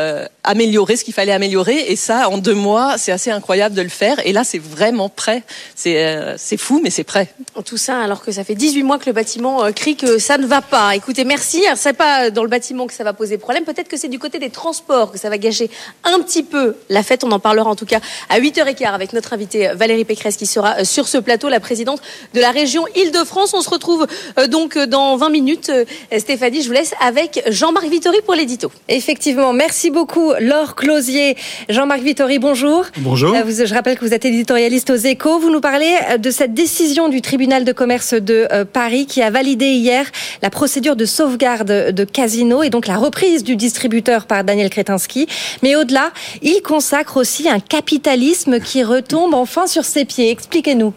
amélioré 0.43 0.95
ce 0.95 1.03
qu'il 1.03 1.13
fallait 1.13 1.33
améliorer. 1.33 1.91
Et 1.91 1.95
ça, 1.95 2.29
en 2.29 2.37
deux 2.37 2.53
mois, 2.53 2.97
c'est 2.97 3.11
assez 3.11 3.29
incroyable 3.29 3.75
de 3.75 3.81
le 3.81 3.89
faire. 3.89 4.25
Et 4.25 4.31
là, 4.31 4.43
c'est 4.43 4.61
vraiment 4.61 5.09
prêt. 5.17 5.43
C'est 5.75 6.05
euh, 6.05 6.35
c'est 6.37 6.55
fou, 6.57 6.79
mais 6.81 6.89
c'est 6.89 7.03
prêt. 7.03 7.27
Tout 7.65 7.75
ça 7.75 7.99
alors 7.99 8.23
que 8.23 8.31
ça 8.31 8.45
fait 8.45 8.55
18 8.55 8.83
mois 8.83 8.97
que 8.99 9.05
le 9.07 9.11
bâtiment 9.13 9.65
euh, 9.65 9.71
crie 9.71 9.97
que 9.97 10.17
ça 10.19 10.37
ne 10.37 10.45
va 10.47 10.61
pas. 10.61 10.95
Écoutez, 10.95 11.25
merci. 11.25 11.61
C'est 11.75 11.91
pas 11.93 12.29
dans 12.29 12.43
le 12.43 12.49
bâtiment 12.49 12.87
que 12.87 12.93
ça 12.93 13.03
va 13.03 13.11
poser 13.13 13.37
problème. 13.37 13.65
Peut-être 13.65 13.89
que 13.89 13.97
c'est 13.97 14.07
du 14.07 14.19
côté 14.19 14.39
des 14.39 14.49
transports 14.49 15.11
que 15.11 15.17
ça 15.17 15.29
va 15.29 15.37
gâcher 15.37 15.69
un 16.05 16.19
petit 16.21 16.43
peu 16.43 16.75
la 16.89 17.03
fête. 17.03 17.23
On 17.25 17.31
en 17.31 17.39
parlera 17.39 17.69
en 17.69 17.75
tout 17.75 17.85
cas 17.85 17.99
à 18.29 18.39
8h15 18.39 18.85
avec 18.93 19.11
notre 19.13 19.33
invitée 19.33 19.67
euh, 19.69 19.73
Valérie 19.75 20.05
Pécresse 20.05 20.37
qui 20.37 20.45
sera 20.45 20.77
euh, 20.79 20.83
sur 20.85 21.07
ce 21.09 21.17
plateau, 21.17 21.49
la 21.49 21.59
présidente 21.59 21.99
de 22.33 22.39
la 22.39 22.51
région 22.51 22.85
Île-de-France. 22.95 23.53
On 23.53 23.61
se 23.61 23.69
retrouve 23.69 24.07
euh, 24.39 24.47
donc 24.47 24.77
euh, 24.77 24.85
dans 24.85 25.17
20 25.17 25.29
minutes. 25.29 25.69
Euh, 25.69 25.85
Stéphanie, 26.17 26.61
je 26.61 26.67
vous 26.67 26.73
laisse 26.73 26.93
avec 27.01 27.43
Jean-Marc 27.47 27.87
Vittori 27.87 28.19
pour 28.25 28.35
l'édito. 28.35 28.71
Effectivement, 28.87 29.51
merci 29.53 29.89
beaucoup 29.89 30.31
Laure 30.39 30.75
Closier. 30.75 31.35
Jean-Marc 31.69 32.01
Vittori, 32.01 32.39
bonjour. 32.39 32.85
Bonjour. 32.97 33.33
Euh, 33.35 33.43
vous- 33.43 33.65
je 33.65 33.73
rappelle 33.73 33.97
que 33.97 34.05
vous 34.05 34.13
êtes 34.13 34.25
éditorialiste 34.25 34.89
Vous 34.97 35.51
nous 35.51 35.61
parlez 35.61 35.93
euh, 36.09 36.17
de 36.17 36.31
cette 36.31 36.55
décision 36.55 37.07
du 37.07 37.21
tribunal 37.21 37.63
de 37.63 37.71
commerce 37.71 38.15
de 38.15 38.47
euh, 38.51 38.65
Paris 38.65 39.05
qui 39.05 39.21
a 39.21 39.29
validé 39.29 39.67
hier 39.67 40.07
la 40.41 40.49
procédure 40.49 40.95
de 40.95 41.05
sauvegarde 41.05 41.91
de 41.91 42.03
Casino 42.03 42.63
et 42.63 42.71
donc 42.71 42.87
la 42.87 42.97
reprise 42.97 43.43
du 43.43 43.55
distributeur 43.55 44.25
par 44.25 44.43
Daniel 44.43 44.71
Kretinsky. 44.71 45.27
Mais 45.61 45.75
au-delà, 45.75 46.11
il 46.41 46.61
consacre 46.63 47.17
aussi 47.17 47.47
un 47.47 47.59
capitalisme 47.59 48.59
qui 48.59 48.83
retombe 48.83 49.35
enfin 49.35 49.67
sur 49.67 49.85
ses 49.85 50.03
pieds. 50.03 50.31
Expliquez-nous. 50.31 50.93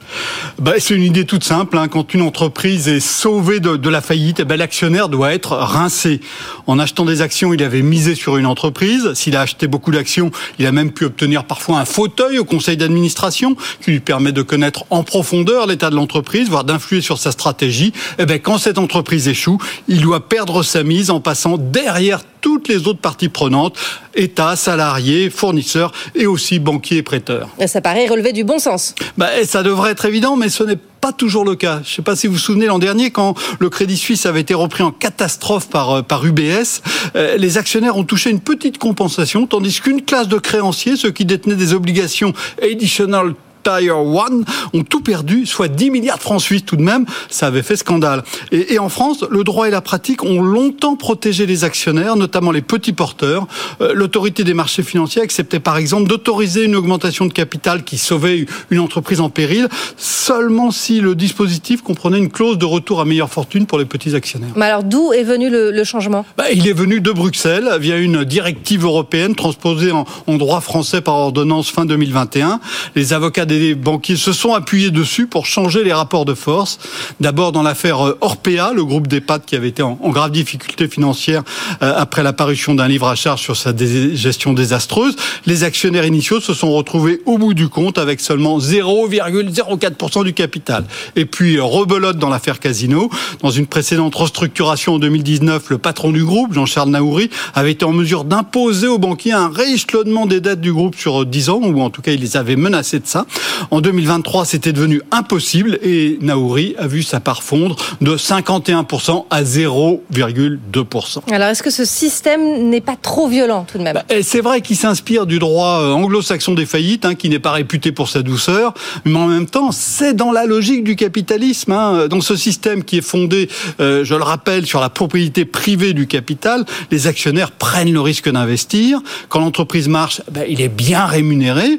Bah, 0.59 0.73
c'est 0.79 0.95
une 0.95 1.03
idée 1.03 1.27
toute 1.27 1.45
simple. 1.45 1.77
hein. 1.77 1.89
Quand 1.89 2.15
une 2.15 2.23
entreprise 2.23 2.89
est 2.89 3.01
sauvée 3.01 3.61
de, 3.61 3.77
de 3.77 3.91
la 3.91 4.01
faillite, 4.01 4.41
eh 4.41 4.45
ben, 4.45 4.57
l'actionnaire 4.57 5.11
doit 5.11 5.35
être 5.35 5.53
rincé. 5.53 6.21
En 6.67 6.79
achetant 6.79 7.05
des 7.05 7.21
actions, 7.21 7.53
il 7.53 7.63
avait 7.63 7.83
misé 7.83 8.15
sur 8.15 8.39
une 8.39 8.47
entreprise. 8.47 9.13
S'il 9.13 9.37
a 9.37 9.43
acheté 9.43 9.67
beaucoup 9.67 9.91
d'actions, 9.91 10.31
il 10.59 10.67
a 10.67 10.73
même 10.73 10.91
pu 10.91 11.05
obtenir 11.05 11.45
parfois 11.45 11.81
un 11.81 11.85
fauteuil 11.85 12.39
au 12.39 12.45
conseil 12.45 12.79
d'administration 12.79 13.57
qui 13.91 13.95
lui 13.95 14.01
permet 14.01 14.31
de 14.31 14.43
connaître 14.43 14.85
en 14.91 15.03
profondeur 15.03 15.67
l'état 15.67 15.91
de 15.91 15.97
l'entreprise, 15.97 16.49
voire 16.49 16.63
d'influer 16.63 17.01
sur 17.01 17.19
sa 17.19 17.33
stratégie. 17.33 17.93
Eh 18.21 18.27
ben, 18.27 18.39
quand 18.39 18.57
cette 18.57 18.79
entreprise 18.79 19.27
échoue, 19.27 19.59
il 19.89 20.01
doit 20.01 20.29
perdre 20.29 20.63
sa 20.63 20.85
mise 20.85 21.11
en 21.11 21.21
passant 21.21 21.59
derrière 21.59 22.21
toutes 22.41 22.69
les 22.69 22.87
autres 22.87 23.01
parties 23.01 23.29
prenantes, 23.29 23.77
État, 24.15 24.55
salariés, 24.55 25.29
fournisseurs 25.29 25.93
et 26.15 26.27
aussi 26.27 26.61
banquiers 26.61 26.99
et 26.99 27.03
prêteurs. 27.03 27.49
Ça 27.67 27.81
paraît 27.81 28.07
relever 28.07 28.33
du 28.33 28.45
bon 28.45 28.61
sens. 28.61 28.95
Bah, 29.19 29.29
ça 29.45 29.65
devrait 29.65 29.91
être 29.91 30.05
évident, 30.07 30.37
mais 30.37 30.49
ce 30.49 30.63
n'est 30.63 30.79
pas 31.01 31.13
toujours 31.13 31.45
le 31.45 31.57
cas. 31.57 31.81
Je 31.85 31.91
ne 31.91 31.95
sais 31.97 32.03
pas 32.03 32.15
si 32.15 32.29
vous 32.29 32.35
vous 32.35 32.39
souvenez 32.39 32.67
l'an 32.67 32.79
dernier, 32.79 33.11
quand 33.11 33.35
le 33.59 33.71
Crédit 33.71 33.97
Suisse 33.97 34.25
avait 34.25 34.41
été 34.41 34.55
repris 34.55 34.85
en 34.85 34.93
catastrophe 34.93 35.69
par, 35.69 35.91
euh, 35.91 36.03
par 36.03 36.25
UBS, 36.25 36.83
euh, 37.17 37.37
les 37.37 37.59
actionnaires 37.59 37.97
ont 37.97 38.05
touché 38.05 38.31
une 38.31 38.41
petite 38.41 38.79
compensation, 38.79 39.47
tandis 39.47 39.81
qu'une 39.81 40.03
classe 40.03 40.29
de 40.29 40.39
créanciers, 40.39 40.97
ceux 40.97 41.11
qui 41.11 41.25
détenaient 41.25 41.57
des 41.57 41.75
obligations 41.75 42.33
additional 42.63 43.35
Tire 43.63 43.99
One 43.99 44.45
ont 44.73 44.83
tout 44.83 45.01
perdu, 45.01 45.47
soit 45.47 45.69
10 45.69 45.91
milliards 45.91 46.19
de 46.19 46.23
francs 46.23 46.41
suisses 46.41 46.65
tout 46.65 46.77
de 46.77 46.83
même. 46.83 47.05
Ça 47.29 47.47
avait 47.49 47.63
fait 47.63 47.77
scandale. 47.77 48.23
Et, 48.53 48.75
et 48.75 48.79
en 48.79 48.89
France, 48.89 49.25
le 49.31 49.45
droit 49.45 49.69
et 49.69 49.71
la 49.71 49.81
pratique 49.81 50.25
ont 50.25 50.43
longtemps 50.43 50.97
protégé 50.97 51.47
les 51.47 51.65
actionnaires, 51.65 52.17
notamment 52.17 52.51
les 52.53 52.63
petits 52.63 52.93
porteurs. 52.93 53.47
Euh, 53.81 53.93
L'autorité 53.95 54.45
des 54.45 54.55
marchés 54.55 54.83
financiers 54.83 55.23
acceptait 55.23 55.61
par 55.61 55.77
exemple 55.77 56.09
d'autoriser 56.09 56.65
une 56.65 56.77
augmentation 56.77 57.27
de 57.27 57.33
capital 57.33 57.85
qui 57.85 57.99
sauvait 57.99 58.47
une 58.71 58.79
entreprise 58.79 59.21
en 59.21 59.31
péril, 59.31 59.69
seulement 59.97 60.71
si 60.71 61.01
le 61.01 61.15
dispositif 61.15 61.83
comprenait 61.83 62.19
une 62.19 62.31
clause 62.31 62.59
de 62.59 62.65
retour 62.65 63.01
à 63.01 63.05
meilleure 63.05 63.31
fortune 63.31 63.67
pour 63.67 63.79
les 63.79 63.85
petits 63.85 64.15
actionnaires. 64.15 64.51
Mais 64.57 64.67
alors 64.67 64.83
d'où 64.85 65.13
est 65.13 65.23
venu 65.25 65.51
le, 65.51 65.71
le 65.71 65.85
changement? 65.85 66.25
Bah, 66.37 66.51
il 66.53 66.67
est 66.69 66.73
venu 66.73 67.01
de 67.01 67.11
Bruxelles 67.13 67.69
via 67.81 67.97
une 67.99 68.25
directive 68.25 68.85
européenne 68.85 69.35
transposée 69.35 69.93
en, 69.93 70.05
en 70.27 70.37
droit 70.37 70.61
français 70.61 71.01
par 71.01 71.15
ordonnance 71.15 71.71
fin 71.71 71.85
2021. 71.85 72.61
Les 72.95 73.13
avocats 73.13 73.47
des 73.59 73.75
banquiers 73.75 74.17
se 74.17 74.33
sont 74.33 74.55
appuyés 74.55 74.91
dessus 74.91 75.27
pour 75.27 75.45
changer 75.45 75.83
les 75.83 75.93
rapports 75.93 76.25
de 76.25 76.35
force. 76.35 76.79
D'abord 77.21 77.53
dans 77.53 77.63
l'affaire 77.63 78.07
euh, 78.07 78.19
Orpea, 78.21 78.73
le 78.75 78.85
groupe 78.85 79.09
d'EHPAD 79.09 79.45
qui 79.45 79.57
avait 79.57 79.69
été 79.69 79.83
en, 79.83 79.97
grave 79.97 80.31
difficulté 80.31 80.89
financière 80.89 81.43
euh, 81.83 81.93
après 81.97 82.23
la 82.23 82.33
parution 82.33 82.75
d'un 82.75 82.87
livre 82.87 83.09
à 83.09 83.15
charge 83.15 83.43
sur 83.43 83.57
sa 83.57 83.75
gestion 83.77 84.53
désastreuse. 84.53 85.17
Les 85.47 85.65
actionnaires 85.65 86.07
initiaux 86.07 86.41
se 86.41 86.55
sont 86.55 86.73
retrouvés 86.73 87.21
au 87.27 87.39
bout 87.39 87.55
du 87.55 87.69
compte 87.69 87.99
avec 87.99 88.21
seulement 88.21 88.59
0,04% 88.59 90.25
du 90.25 90.33
capital. 90.33 90.85
Et 91.17 91.25
puis 91.25 91.57
euh, 91.57 91.65
rebelote 91.65 92.19
dans 92.19 92.29
l'affaire 92.29 92.61
Casino. 92.61 93.11
Dans 93.43 93.51
une 93.51 93.67
précédente 93.67 94.15
restructuration 94.15 94.95
en 94.95 94.99
2019, 94.99 95.71
le 95.71 95.79
patron 95.79 96.13
du 96.13 96.25
groupe, 96.25 96.53
Jean-Charles 96.55 96.91
Naouri, 96.91 97.31
avait 97.55 97.73
été 97.73 97.85
en 97.85 97.93
mesure 97.93 98.25
d'imposer 98.25 98.87
aux 98.87 98.99
banquiers 98.99 99.33
un 99.33 99.49
rééchelonnement 99.49 100.27
des 100.27 100.41
dettes 100.41 100.61
du 100.61 100.73
groupe 100.73 100.95
sur 100.97 101.27
10 101.27 101.51
ans, 101.51 101.61
ou 101.63 101.81
en 101.81 101.91
tout 101.91 102.03
cas 102.03 102.13
il 102.13 102.21
les 102.21 102.37
avait 102.37 102.57
menacés 102.57 103.01
de 103.01 103.07
ça. 103.07 103.27
En 103.71 103.81
2023, 103.81 104.45
c'était 104.45 104.73
devenu 104.73 105.03
impossible 105.11 105.79
et 105.83 106.19
Naouri 106.21 106.75
a 106.79 106.87
vu 106.87 107.03
sa 107.03 107.21
part 107.21 107.43
fondre 107.43 107.77
de 108.01 108.17
51% 108.17 109.25
à 109.31 109.43
0,2%. 109.43 111.33
Alors, 111.33 111.49
est-ce 111.49 111.63
que 111.63 111.71
ce 111.71 111.85
système 111.85 112.69
n'est 112.69 112.81
pas 112.81 112.97
trop 113.01 113.29
violent 113.29 113.67
tout 113.71 113.79
de 113.79 113.83
même? 113.83 113.95
Bah, 113.95 114.05
C'est 114.23 114.41
vrai 114.41 114.61
qu'il 114.61 114.77
s'inspire 114.77 115.27
du 115.27 115.39
droit 115.39 115.81
euh, 115.81 115.93
anglo-saxon 115.93 116.55
des 116.55 116.67
faillites, 116.67 117.05
hein, 117.05 117.15
qui 117.15 117.29
n'est 117.29 117.39
pas 117.39 117.53
réputé 117.53 117.93
pour 117.93 118.09
sa 118.09 118.23
douceur, 118.23 118.75
mais 119.05 119.19
en 119.19 119.27
même 119.27 119.47
temps, 119.47 119.73
c'est 119.73 120.15
dans 120.15 120.33
la 120.33 120.47
logique 120.47 120.85
du 120.85 120.97
capitalisme. 120.97 121.73
Hein. 121.73 122.09
Dans 122.09 122.21
ce 122.21 122.37
système 122.37 122.85
qui 122.85 122.99
est 122.99 123.03
fondé, 123.03 123.49
euh, 123.81 124.05
je 124.05 124.15
le 124.15 124.23
rappelle, 124.23 124.67
sur 124.67 124.81
la 124.81 124.91
propriété 124.91 125.45
privée 125.45 125.93
du 125.93 126.07
capital, 126.07 126.65
les 126.91 127.07
actionnaires 127.07 127.51
prennent 127.51 127.93
le 127.93 128.01
risque 128.01 128.31
d'investir. 128.31 129.01
Quand 129.29 129.41
l'entreprise 129.41 129.89
marche, 129.89 130.23
ben, 130.31 130.45
il 130.49 130.61
est 130.61 130.69
bien 130.69 131.07
rémunéré, 131.07 131.79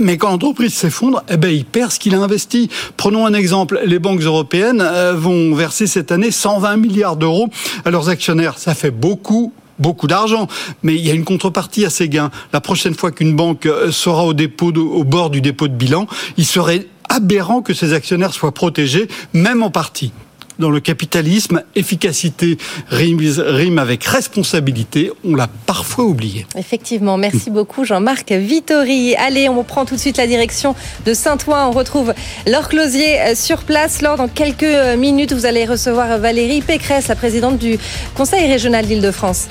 mais 0.00 0.16
quand 0.16 0.30
l'entreprise 0.30 0.74
s'effondre, 0.74 0.99
eh 1.28 1.36
ben, 1.36 1.50
il 1.50 1.64
perd 1.64 1.92
ce 1.92 1.98
qu'il 1.98 2.14
a 2.14 2.18
investi. 2.18 2.68
Prenons 2.96 3.26
un 3.26 3.34
exemple, 3.34 3.80
les 3.84 3.98
banques 3.98 4.20
européennes 4.20 4.80
euh, 4.80 5.14
vont 5.14 5.54
verser 5.54 5.86
cette 5.86 6.12
année 6.12 6.30
120 6.30 6.76
milliards 6.76 7.16
d'euros 7.16 7.48
à 7.84 7.90
leurs 7.90 8.08
actionnaires. 8.08 8.58
Ça 8.58 8.74
fait 8.74 8.90
beaucoup, 8.90 9.52
beaucoup 9.78 10.06
d'argent, 10.06 10.48
mais 10.82 10.94
il 10.94 11.06
y 11.06 11.10
a 11.10 11.14
une 11.14 11.24
contrepartie 11.24 11.84
à 11.84 11.90
ces 11.90 12.08
gains. 12.08 12.30
La 12.52 12.60
prochaine 12.60 12.94
fois 12.94 13.10
qu'une 13.10 13.34
banque 13.34 13.66
euh, 13.66 13.90
sera 13.90 14.24
au 14.24 15.04
bord 15.04 15.30
du 15.30 15.40
dépôt 15.40 15.68
de 15.68 15.74
bilan, 15.74 16.06
il 16.36 16.46
serait 16.46 16.86
aberrant 17.08 17.62
que 17.62 17.74
ces 17.74 17.92
actionnaires 17.92 18.32
soient 18.32 18.52
protégés, 18.52 19.08
même 19.32 19.62
en 19.62 19.70
partie 19.70 20.12
dans 20.60 20.70
le 20.70 20.80
capitalisme, 20.80 21.62
efficacité 21.74 22.56
rime, 22.88 23.78
avec 23.78 24.04
responsabilité. 24.04 25.10
On 25.24 25.34
l'a 25.34 25.48
parfois 25.66 26.04
oublié. 26.04 26.46
Effectivement. 26.56 27.16
Merci 27.16 27.50
beaucoup 27.50 27.84
Jean-Marc 27.84 28.30
Vittori. 28.30 29.16
Allez, 29.16 29.48
on 29.48 29.64
prend 29.64 29.84
tout 29.84 29.96
de 29.96 30.00
suite 30.00 30.16
la 30.16 30.26
direction 30.26 30.74
de 31.04 31.14
Saint-Ouen. 31.14 31.66
On 31.66 31.72
retrouve 31.72 32.14
Laure 32.46 32.68
Closier 32.68 33.20
euh, 33.20 33.34
sur 33.34 33.64
place. 33.64 34.02
Laure, 34.02 34.16
dans 34.16 34.28
quelques 34.28 34.62
euh, 34.62 34.96
minutes, 34.96 35.32
vous 35.32 35.46
allez 35.46 35.64
recevoir 35.64 36.18
Valérie 36.18 36.60
Pécresse, 36.60 37.08
la 37.08 37.16
présidente 37.16 37.58
du 37.58 37.78
Conseil 38.14 38.46
régional 38.46 38.86
d'Île-de-France. 38.86 39.48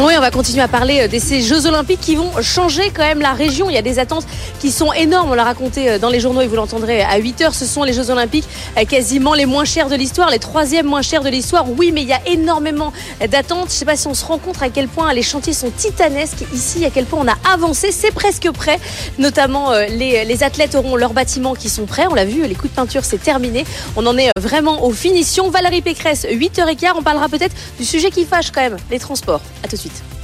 Oui, 0.00 0.12
on 0.16 0.20
va 0.20 0.30
continuer 0.30 0.62
à 0.62 0.68
parler 0.68 1.00
euh, 1.00 1.08
de 1.08 1.18
ces 1.18 1.42
Jeux 1.42 1.66
Olympiques 1.66 2.00
qui 2.00 2.14
vont 2.14 2.30
changer 2.40 2.92
quand 2.94 3.02
même 3.02 3.20
la 3.20 3.32
région. 3.32 3.68
Il 3.68 3.74
y 3.74 3.78
a 3.78 3.82
des 3.82 3.98
attentes 3.98 4.26
qui 4.60 4.70
sont 4.70 4.92
énormes. 4.92 5.32
On 5.32 5.34
l'a 5.34 5.42
raconté 5.42 5.90
euh, 5.90 5.98
dans 5.98 6.08
les 6.08 6.20
journaux 6.20 6.40
et 6.40 6.46
vous 6.46 6.54
l'entendrez 6.54 7.02
à 7.02 7.16
8 7.16 7.40
heures. 7.40 7.54
Ce 7.54 7.66
sont 7.66 7.82
les 7.82 7.92
Jeux 7.92 8.08
Olympiques 8.08 8.44
euh, 8.78 8.84
quasiment 8.84 9.34
les 9.34 9.44
moins 9.44 9.64
chers 9.64 9.88
de 9.88 9.96
l'histoire, 9.96 10.30
les 10.30 10.38
troisièmes 10.38 10.86
moins 10.86 11.02
chers 11.02 11.24
de 11.24 11.28
l'histoire. 11.28 11.64
Oui, 11.76 11.90
mais 11.90 12.02
il 12.02 12.06
y 12.06 12.12
a 12.12 12.20
énormément 12.28 12.92
d'attentes. 13.28 13.70
Je 13.70 13.74
ne 13.74 13.78
sais 13.78 13.84
pas 13.86 13.96
si 13.96 14.06
on 14.06 14.14
se 14.14 14.24
rend 14.24 14.38
compte 14.38 14.62
à 14.62 14.68
quel 14.68 14.86
point 14.86 15.12
les 15.12 15.22
chantiers 15.22 15.52
sont 15.52 15.70
titanesques 15.70 16.44
ici, 16.54 16.84
à 16.84 16.90
quel 16.90 17.04
point 17.04 17.18
on 17.20 17.28
a 17.28 17.52
avancé. 17.52 17.90
C'est 17.90 18.12
presque 18.12 18.48
prêt. 18.52 18.78
Notamment, 19.18 19.72
les, 19.72 20.42
athlètes 20.44 20.76
auront 20.76 20.94
leurs 20.94 21.12
bâtiments 21.12 21.54
qui 21.54 21.68
sont 21.68 21.86
prêts. 21.86 22.06
On 22.08 22.14
l'a 22.14 22.24
vu, 22.24 22.46
les 22.46 22.54
coups 22.54 22.70
de 22.70 22.76
peinture, 22.76 23.04
c'est 23.04 23.20
terminé. 23.20 23.64
On 23.96 24.06
en 24.06 24.16
est 24.16 24.30
vraiment 24.38 24.84
aux 24.84 24.92
finitions. 24.92 25.50
Valérie 25.50 25.82
Pécresse, 25.82 26.24
8h15. 26.30 26.92
On 26.96 27.02
parlera 27.02 27.28
peut-être 27.28 27.56
du 27.78 27.84
sujet 27.84 28.12
qui 28.12 28.24
fâche 28.24 28.52
quand 28.52 28.60
même, 28.60 28.76
les 28.92 29.00
transports. 29.00 29.40
À 29.64 29.66
tout 29.66 29.74
de 29.74 29.80
suite. 29.80 29.87
suite. 29.88 30.17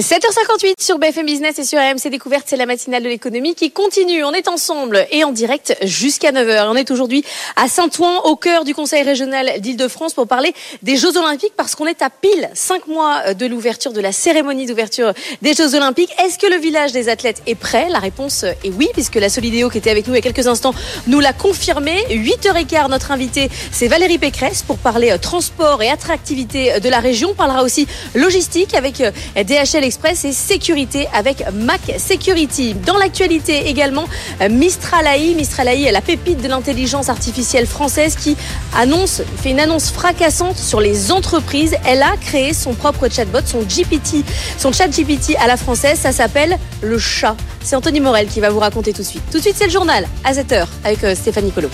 7h58 0.00 0.74
sur 0.80 0.98
BFM 0.98 1.24
Business 1.24 1.56
et 1.60 1.64
sur 1.64 1.78
AMC 1.78 2.08
Découverte, 2.10 2.46
c'est 2.48 2.56
la 2.56 2.66
matinale 2.66 3.04
de 3.04 3.08
l'économie 3.08 3.54
qui 3.54 3.70
continue. 3.70 4.24
On 4.24 4.32
est 4.32 4.48
ensemble 4.48 5.06
et 5.12 5.22
en 5.22 5.30
direct 5.30 5.76
jusqu'à 5.82 6.32
9h. 6.32 6.66
On 6.68 6.74
est 6.74 6.90
aujourd'hui 6.90 7.24
à 7.54 7.68
Saint-Ouen, 7.68 8.22
au 8.24 8.34
cœur 8.34 8.64
du 8.64 8.74
Conseil 8.74 9.04
régional 9.04 9.60
d'Île-de-France 9.60 10.14
pour 10.14 10.26
parler 10.26 10.52
des 10.82 10.96
Jeux 10.96 11.16
Olympiques 11.16 11.52
parce 11.56 11.76
qu'on 11.76 11.86
est 11.86 12.02
à 12.02 12.10
pile 12.10 12.50
5 12.54 12.88
mois 12.88 13.34
de 13.34 13.46
l'ouverture 13.46 13.92
de 13.92 14.00
la 14.00 14.10
cérémonie 14.10 14.66
d'ouverture 14.66 15.12
des 15.42 15.54
Jeux 15.54 15.76
Olympiques. 15.76 16.10
Est-ce 16.24 16.40
que 16.40 16.48
le 16.48 16.56
village 16.56 16.90
des 16.90 17.08
athlètes 17.08 17.42
est 17.46 17.54
prêt? 17.54 17.86
La 17.88 18.00
réponse 18.00 18.42
est 18.42 18.72
oui 18.76 18.88
puisque 18.94 19.14
la 19.14 19.28
Solidéo 19.28 19.70
qui 19.70 19.78
était 19.78 19.90
avec 19.90 20.08
nous 20.08 20.14
il 20.14 20.16
y 20.16 20.18
a 20.18 20.22
quelques 20.22 20.48
instants 20.48 20.74
nous 21.06 21.20
l'a 21.20 21.32
confirmé. 21.32 22.02
8h15, 22.10 22.88
notre 22.88 23.12
invité 23.12 23.48
c'est 23.70 23.86
Valérie 23.86 24.18
Pécresse 24.18 24.64
pour 24.64 24.78
parler 24.78 25.16
transport 25.22 25.84
et 25.84 25.88
attractivité 25.88 26.80
de 26.80 26.88
la 26.88 26.98
région. 26.98 27.30
On 27.30 27.34
parlera 27.34 27.62
aussi 27.62 27.86
logistique 28.16 28.74
avec 28.74 29.00
DHL 29.36 29.83
Express 29.84 30.24
et 30.24 30.32
sécurité 30.32 31.06
avec 31.12 31.44
Mac 31.52 31.80
Security. 31.98 32.74
Dans 32.74 32.96
l'actualité 32.96 33.68
également, 33.68 34.08
Mistral 34.50 35.06
AI, 35.06 35.34
Mistral 35.34 35.68
AI, 35.68 35.92
la 35.92 36.00
pépite 36.00 36.40
de 36.42 36.48
l'intelligence 36.48 37.08
artificielle 37.08 37.66
française 37.66 38.16
qui 38.16 38.36
annonce, 38.76 39.22
fait 39.42 39.50
une 39.50 39.60
annonce 39.60 39.90
fracassante 39.90 40.56
sur 40.56 40.80
les 40.80 41.12
entreprises. 41.12 41.76
Elle 41.86 42.02
a 42.02 42.16
créé 42.16 42.54
son 42.54 42.74
propre 42.74 43.08
chatbot, 43.08 43.40
son 43.44 43.60
GPT, 43.60 44.24
son 44.58 44.72
chat 44.72 44.88
GPT 44.88 45.36
à 45.38 45.46
la 45.46 45.56
française. 45.56 45.98
Ça 45.98 46.12
s'appelle 46.12 46.58
le 46.82 46.98
chat. 46.98 47.36
C'est 47.62 47.76
Anthony 47.76 48.00
Morel 48.00 48.26
qui 48.26 48.40
va 48.40 48.50
vous 48.50 48.60
raconter 48.60 48.92
tout 48.92 49.02
de 49.02 49.06
suite. 49.06 49.22
Tout 49.30 49.38
de 49.38 49.42
suite, 49.42 49.56
c'est 49.58 49.66
le 49.66 49.70
journal 49.70 50.06
à 50.24 50.32
7h 50.32 50.66
avec 50.84 51.04
euh, 51.04 51.14
Stéphanie 51.14 51.50
Colo. 51.50 51.68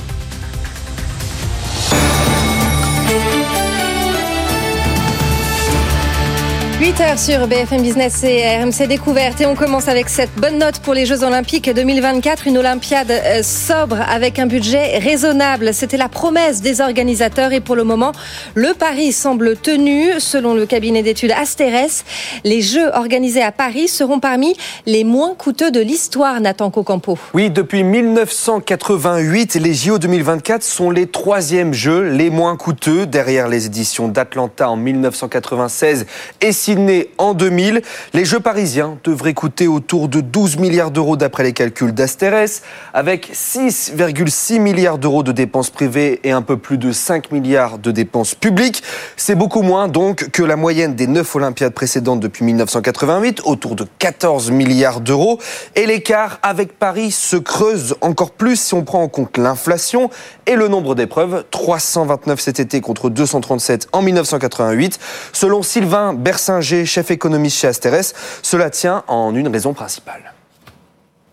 8h 6.80 7.18
sur 7.22 7.46
BFM 7.46 7.82
Business 7.82 8.24
et 8.24 8.42
RMC 8.56 8.88
Découverte 8.88 9.38
et 9.42 9.44
on 9.44 9.54
commence 9.54 9.86
avec 9.86 10.08
cette 10.08 10.34
bonne 10.36 10.56
note 10.56 10.78
pour 10.78 10.94
les 10.94 11.04
Jeux 11.04 11.22
Olympiques 11.24 11.70
2024, 11.70 12.46
une 12.46 12.56
Olympiade 12.56 13.10
euh, 13.10 13.42
sobre 13.42 14.00
avec 14.00 14.38
un 14.38 14.46
budget 14.46 14.96
raisonnable. 14.96 15.74
C'était 15.74 15.98
la 15.98 16.08
promesse 16.08 16.62
des 16.62 16.80
organisateurs 16.80 17.52
et 17.52 17.60
pour 17.60 17.76
le 17.76 17.84
moment, 17.84 18.12
le 18.54 18.72
pari 18.72 19.12
semble 19.12 19.58
tenu. 19.58 20.18
Selon 20.20 20.54
le 20.54 20.64
cabinet 20.64 21.02
d'études 21.02 21.32
Asteres, 21.32 22.02
les 22.44 22.62
Jeux 22.62 22.88
organisés 22.94 23.42
à 23.42 23.52
Paris 23.52 23.86
seront 23.86 24.18
parmi 24.18 24.56
les 24.86 25.04
moins 25.04 25.34
coûteux 25.34 25.70
de 25.70 25.80
l'histoire, 25.80 26.40
Nathan 26.40 26.70
Cocampo. 26.70 27.18
Oui, 27.34 27.50
depuis 27.50 27.84
1988, 27.84 29.56
les 29.56 29.74
JO 29.74 29.98
2024 29.98 30.62
sont 30.62 30.90
les 30.90 31.08
troisièmes 31.08 31.74
Jeux 31.74 32.08
les 32.08 32.30
moins 32.30 32.56
coûteux 32.56 33.04
derrière 33.04 33.48
les 33.48 33.66
éditions 33.66 34.08
d'Atlanta 34.08 34.70
en 34.70 34.76
1996 34.76 36.06
et 36.40 36.52
Sydney 36.70 37.08
en 37.18 37.34
2000. 37.34 37.82
Les 38.12 38.24
Jeux 38.24 38.38
parisiens 38.38 38.96
devraient 39.02 39.34
coûter 39.34 39.66
autour 39.66 40.06
de 40.06 40.20
12 40.20 40.58
milliards 40.58 40.92
d'euros 40.92 41.16
d'après 41.16 41.42
les 41.42 41.52
calculs 41.52 41.92
d'Asteres, 41.92 42.60
avec 42.94 43.32
6,6 43.34 44.60
milliards 44.60 44.98
d'euros 44.98 45.24
de 45.24 45.32
dépenses 45.32 45.70
privées 45.70 46.20
et 46.22 46.30
un 46.30 46.42
peu 46.42 46.56
plus 46.56 46.78
de 46.78 46.92
5 46.92 47.32
milliards 47.32 47.78
de 47.78 47.90
dépenses 47.90 48.36
publiques. 48.36 48.84
C'est 49.16 49.34
beaucoup 49.34 49.62
moins 49.62 49.88
donc 49.88 50.30
que 50.30 50.44
la 50.44 50.54
moyenne 50.54 50.94
des 50.94 51.08
9 51.08 51.34
Olympiades 51.34 51.72
précédentes 51.72 52.20
depuis 52.20 52.44
1988, 52.44 53.40
autour 53.46 53.74
de 53.74 53.84
14 53.98 54.52
milliards 54.52 55.00
d'euros. 55.00 55.40
Et 55.74 55.86
l'écart 55.86 56.38
avec 56.44 56.78
Paris 56.78 57.10
se 57.10 57.34
creuse 57.34 57.96
encore 58.00 58.30
plus 58.30 58.54
si 58.60 58.74
on 58.74 58.84
prend 58.84 59.02
en 59.02 59.08
compte 59.08 59.38
l'inflation 59.38 60.08
et 60.46 60.54
le 60.54 60.68
nombre 60.68 60.94
d'épreuves, 60.94 61.44
329 61.50 62.38
cet 62.38 62.60
été 62.60 62.80
contre 62.80 63.10
237 63.10 63.88
en 63.90 64.02
1988. 64.02 65.00
Selon 65.32 65.64
Sylvain 65.64 66.14
Bersin, 66.14 66.59
chef 66.60 67.10
économiste 67.10 67.58
chez 67.58 67.68
Asteres, 67.68 68.14
cela 68.42 68.70
tient 68.70 69.02
en 69.08 69.34
une 69.34 69.48
raison 69.48 69.72
principale. 69.72 70.32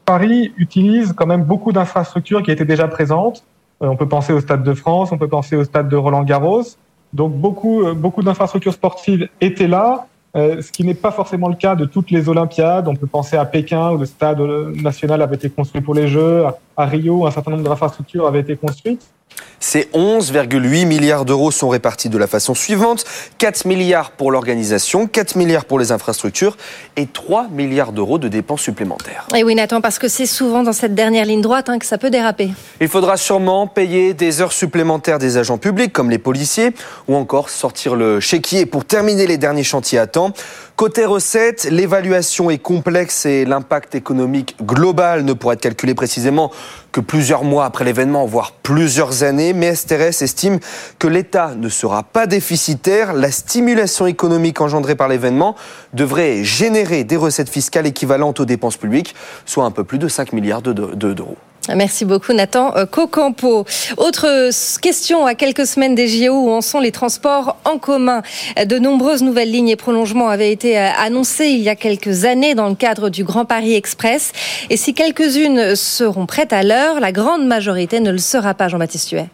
Paris 0.08 0.54
utilise 0.58 1.12
quand 1.12 1.26
même 1.26 1.44
beaucoup 1.44 1.74
d'infrastructures 1.74 2.42
qui 2.42 2.50
étaient 2.52 2.66
déjà 2.66 2.88
présentes. 2.88 3.44
Euh, 3.84 3.88
on 3.88 3.98
peut 3.98 4.08
penser 4.08 4.32
au 4.32 4.40
Stade 4.40 4.64
de 4.64 4.74
France, 4.74 5.12
on 5.12 5.18
peut 5.18 5.28
penser 5.28 5.58
au 5.58 5.66
Stade 5.66 5.90
de 5.90 5.98
Roland 5.98 6.24
Garros. 6.24 6.64
Donc 7.12 7.34
beaucoup, 7.34 7.84
euh, 7.84 7.94
beaucoup 7.94 8.24
d'infrastructures 8.24 8.74
sportives 8.74 9.28
étaient 9.42 9.68
là, 9.68 10.08
euh, 10.38 10.62
ce 10.62 10.72
qui 10.72 10.86
n'est 10.86 10.94
pas 10.94 11.12
forcément 11.12 11.50
le 11.50 11.56
cas 11.56 11.76
de 11.76 11.84
toutes 11.84 12.10
les 12.10 12.30
Olympiades. 12.30 12.88
On 12.88 12.96
peut 12.96 13.08
penser 13.08 13.36
à 13.36 13.44
Pékin 13.44 13.92
où 13.92 13.98
le 13.98 14.06
Stade 14.06 14.40
national 14.40 15.22
avait 15.22 15.36
été 15.36 15.50
construit 15.50 15.82
pour 15.82 15.94
les 15.94 16.08
Jeux, 16.08 16.46
à 16.78 16.86
Rio 16.86 17.28
un 17.28 17.32
certain 17.32 17.52
nombre 17.52 17.64
d'infrastructures 17.64 18.26
avaient 18.26 18.40
été 18.40 18.56
construites. 18.56 19.06
Ces 19.60 19.90
11,8 19.94 20.86
milliards 20.86 21.26
d'euros 21.26 21.52
sont 21.52 21.70
répartis 21.70 22.10
de 22.10 22.18
la 22.18 22.28
façon 22.28 22.54
suivante 22.54 23.06
4 23.40 23.66
milliards 23.66 24.12
pour 24.12 24.32
l'organisation, 24.32 25.08
4 25.08 25.36
milliards 25.36 25.66
pour 25.66 25.80
les 25.80 25.92
infrastructures 25.92 26.58
et 26.96 27.08
3 27.08 27.48
milliards 27.50 27.92
d'euros 27.92 28.20
de 28.20 28.28
dépenses 28.28 28.62
supplémentaires. 28.62 29.28
Et 29.36 29.44
oui, 29.44 29.56
Nathan, 29.56 29.82
parce 29.82 30.00
que 30.00 30.08
c'est 30.08 30.26
souvent 30.26 30.64
dans 30.64 30.74
cette 30.74 30.94
dernière 30.94 31.26
ligne 31.26 31.42
droite 31.42 31.70
hein, 31.70 31.80
que 31.80 31.86
ça 31.86 31.98
peut 31.98 32.10
déraper. 32.10 32.52
Il 32.80 32.88
faudra 32.88 33.18
sûrement 33.18 33.68
payer 33.68 34.14
des 34.14 34.42
heures 34.42 34.54
supplémentaires 34.54 35.20
des 35.20 35.38
agents 35.38 35.58
publics, 35.58 35.92
comme 35.92 36.12
les 36.12 36.20
policiers, 36.20 36.74
ou 37.08 37.16
encore 37.16 37.50
sortir 37.50 37.96
le 37.96 38.20
chéquier 38.20 38.66
pour 38.66 38.86
terminer 38.86 39.26
les 39.26 39.38
derniers 39.38 39.64
chantiers 39.64 40.00
à 40.00 40.08
temps. 40.08 40.34
Côté 40.78 41.06
recettes, 41.06 41.68
l'évaluation 41.72 42.52
est 42.52 42.60
complexe 42.60 43.26
et 43.26 43.46
l'impact 43.46 43.96
économique 43.96 44.56
global 44.62 45.26
ne 45.26 45.34
pourra 45.34 45.56
être 45.56 45.62
calculé 45.62 45.96
précisément 45.96 46.52
que 46.92 47.02
plusieurs 47.02 47.44
mois 47.44 47.66
après 47.66 47.84
l'événement, 47.84 48.28
voire 48.28 48.52
plusieurs 48.52 49.24
années. 49.24 49.54
Mais 49.54 49.74
STRS 49.74 50.22
estime 50.22 50.60
que 51.00 51.08
l'État 51.08 51.56
ne 51.56 51.68
sera 51.68 52.04
pas 52.04 52.28
déficitaire. 52.28 53.14
La 53.14 53.32
stimulation 53.32 54.06
économique 54.06 54.62
engendrée 54.62 54.94
par 54.94 55.08
l'événement 55.08 55.56
devrait 55.96 56.44
générer 56.44 57.04
des 57.04 57.18
recettes 57.18 57.50
fiscales 57.50 57.88
équivalentes 57.88 58.40
aux 58.40 58.46
dépenses 58.46 58.78
publiques, 58.78 59.16
soit 59.48 59.66
un 59.66 59.72
peu 59.72 59.84
plus 59.84 59.98
de 59.98 60.08
5 60.08 60.32
milliards 60.32 60.62
d'euros. 60.62 61.38
Merci 61.76 62.06
beaucoup 62.06 62.34
Nathan 62.34 62.74
euh, 62.76 62.86
Cocampo. 62.86 63.66
Autre 63.98 64.50
question 64.80 65.26
à 65.26 65.36
quelques 65.36 65.66
semaines 65.66 65.96
des 65.96 66.08
JO 66.08 66.34
où 66.34 66.52
en 66.52 66.62
sont 66.62 66.80
les 66.80 66.92
transports 66.92 67.58
en 67.66 67.78
commun? 67.78 68.22
De 68.66 68.80
nombreuses 68.80 69.22
nouvelles 69.24 69.52
lignes 69.52 69.70
et 69.70 69.76
prolongements 69.76 70.30
avaient 70.30 70.52
été 70.52 70.78
euh, 70.78 70.90
annoncés 70.98 71.48
il 71.48 71.60
y 71.60 71.70
a 71.70 71.76
quelques 71.76 72.26
années 72.26 72.56
dans 72.56 72.70
le 72.70 72.76
cadre 72.76 73.10
du 73.10 73.24
Grand 73.24 73.46
Paris 73.46 73.74
Express. 73.76 74.32
Et 74.70 74.78
si 74.78 74.94
quelques-unes 74.94 75.76
seront 75.76 76.26
prêtes 76.26 76.54
à 76.54 76.64
l'heure, 76.64 77.00
la 77.00 77.12
grande 77.12 77.46
majorité 77.46 78.00
ne 78.00 78.12
le 78.12 78.18
sera 78.18 78.54
pas, 78.54 78.68
Jean-Baptiste 78.68 79.12
Huet. 79.12 79.28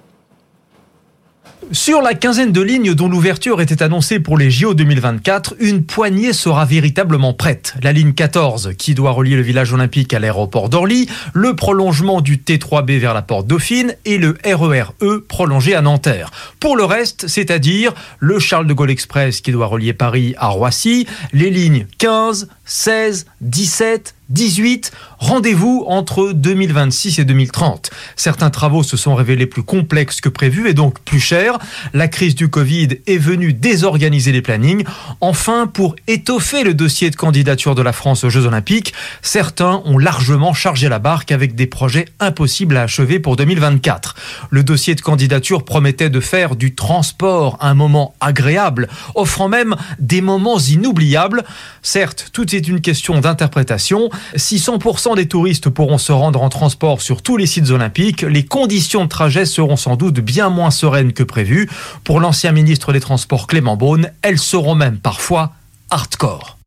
Sur 1.71 2.01
la 2.01 2.13
quinzaine 2.13 2.51
de 2.51 2.61
lignes 2.61 2.93
dont 2.93 3.07
l'ouverture 3.07 3.61
était 3.61 3.81
annoncée 3.81 4.19
pour 4.19 4.37
les 4.37 4.51
JO 4.51 4.73
2024, 4.73 5.55
une 5.59 5.83
poignée 5.83 6.33
sera 6.33 6.65
véritablement 6.65 7.33
prête. 7.33 7.73
La 7.81 7.91
ligne 7.91 8.13
14 8.13 8.73
qui 8.77 8.93
doit 8.93 9.11
relier 9.11 9.35
le 9.35 9.41
village 9.41 9.73
olympique 9.73 10.13
à 10.13 10.19
l'aéroport 10.19 10.69
d'Orly, 10.69 11.07
le 11.33 11.55
prolongement 11.55 12.21
du 12.21 12.37
T3B 12.37 12.99
vers 12.99 13.13
la 13.13 13.21
porte 13.21 13.47
Dauphine 13.47 13.95
et 14.05 14.17
le 14.17 14.37
RER 14.45 14.93
E 15.01 15.25
prolongé 15.27 15.73
à 15.73 15.81
Nanterre. 15.81 16.31
Pour 16.59 16.77
le 16.77 16.83
reste, 16.83 17.27
c'est-à-dire 17.27 17.93
le 18.19 18.39
Charles 18.39 18.67
de 18.67 18.73
Gaulle 18.73 18.91
Express 18.91 19.41
qui 19.41 19.51
doit 19.51 19.67
relier 19.67 19.93
Paris 19.93 20.35
à 20.37 20.49
Roissy, 20.49 21.07
les 21.31 21.49
lignes 21.49 21.87
15, 21.97 22.49
16, 22.65 23.25
17, 23.41 24.15
18, 24.33 24.91
rendez-vous 25.19 25.85
entre 25.87 26.33
2026 26.33 27.19
et 27.19 27.25
2030. 27.25 27.91
Certains 28.15 28.49
travaux 28.49 28.81
se 28.81 28.97
sont 28.97 29.13
révélés 29.13 29.45
plus 29.45 29.61
complexes 29.61 30.21
que 30.21 30.29
prévu 30.29 30.67
et 30.67 30.73
donc 30.73 30.99
plus 31.01 31.19
chers. 31.19 31.59
La 31.93 32.07
crise 32.07 32.33
du 32.33 32.49
Covid 32.49 32.89
est 33.05 33.17
venue 33.17 33.53
désorganiser 33.53 34.31
les 34.31 34.41
plannings. 34.41 34.85
Enfin, 35.21 35.67
pour 35.67 35.95
étoffer 36.07 36.63
le 36.63 36.73
dossier 36.73 37.11
de 37.11 37.15
candidature 37.15 37.75
de 37.75 37.83
la 37.83 37.93
France 37.93 38.23
aux 38.23 38.31
Jeux 38.31 38.47
Olympiques, 38.47 38.93
certains 39.21 39.83
ont 39.85 39.99
largement 39.99 40.53
chargé 40.53 40.89
la 40.89 40.99
barque 40.99 41.31
avec 41.31 41.53
des 41.53 41.67
projets 41.67 42.05
impossibles 42.19 42.77
à 42.77 42.83
achever 42.83 43.19
pour 43.19 43.35
2024. 43.35 44.15
Le 44.49 44.63
dossier 44.63 44.95
de 44.95 45.01
candidature 45.01 45.63
promettait 45.63 46.09
de 46.09 46.19
faire 46.19 46.55
du 46.55 46.73
transport 46.73 47.57
un 47.61 47.75
moment 47.75 48.15
agréable, 48.19 48.87
offrant 49.13 49.47
même 49.47 49.75
des 49.99 50.21
moments 50.21 50.59
inoubliables. 50.59 51.43
Certes, 51.83 52.29
tout 52.33 52.55
est 52.55 52.67
une 52.67 52.81
question 52.81 53.19
d'interprétation. 53.19 54.09
Si 54.35 54.57
100% 54.57 55.15
des 55.15 55.27
touristes 55.27 55.69
pourront 55.69 55.97
se 55.97 56.11
rendre 56.11 56.41
en 56.41 56.49
transport 56.49 57.01
sur 57.01 57.21
tous 57.21 57.37
les 57.37 57.45
sites 57.45 57.69
olympiques, 57.69 58.21
les 58.21 58.45
conditions 58.45 59.03
de 59.03 59.09
trajet 59.09 59.45
seront 59.45 59.77
sans 59.77 59.95
doute 59.95 60.19
bien 60.19 60.49
moins 60.49 60.71
sereines 60.71 61.13
que 61.13 61.23
prévu. 61.23 61.69
Pour 62.03 62.19
l'ancien 62.19 62.51
ministre 62.51 62.93
des 62.93 62.99
Transports 62.99 63.47
Clément 63.47 63.77
Beaune, 63.77 64.11
elles 64.21 64.39
seront 64.39 64.75
même 64.75 64.97
parfois 64.97 65.53
hardcore. 65.89 66.57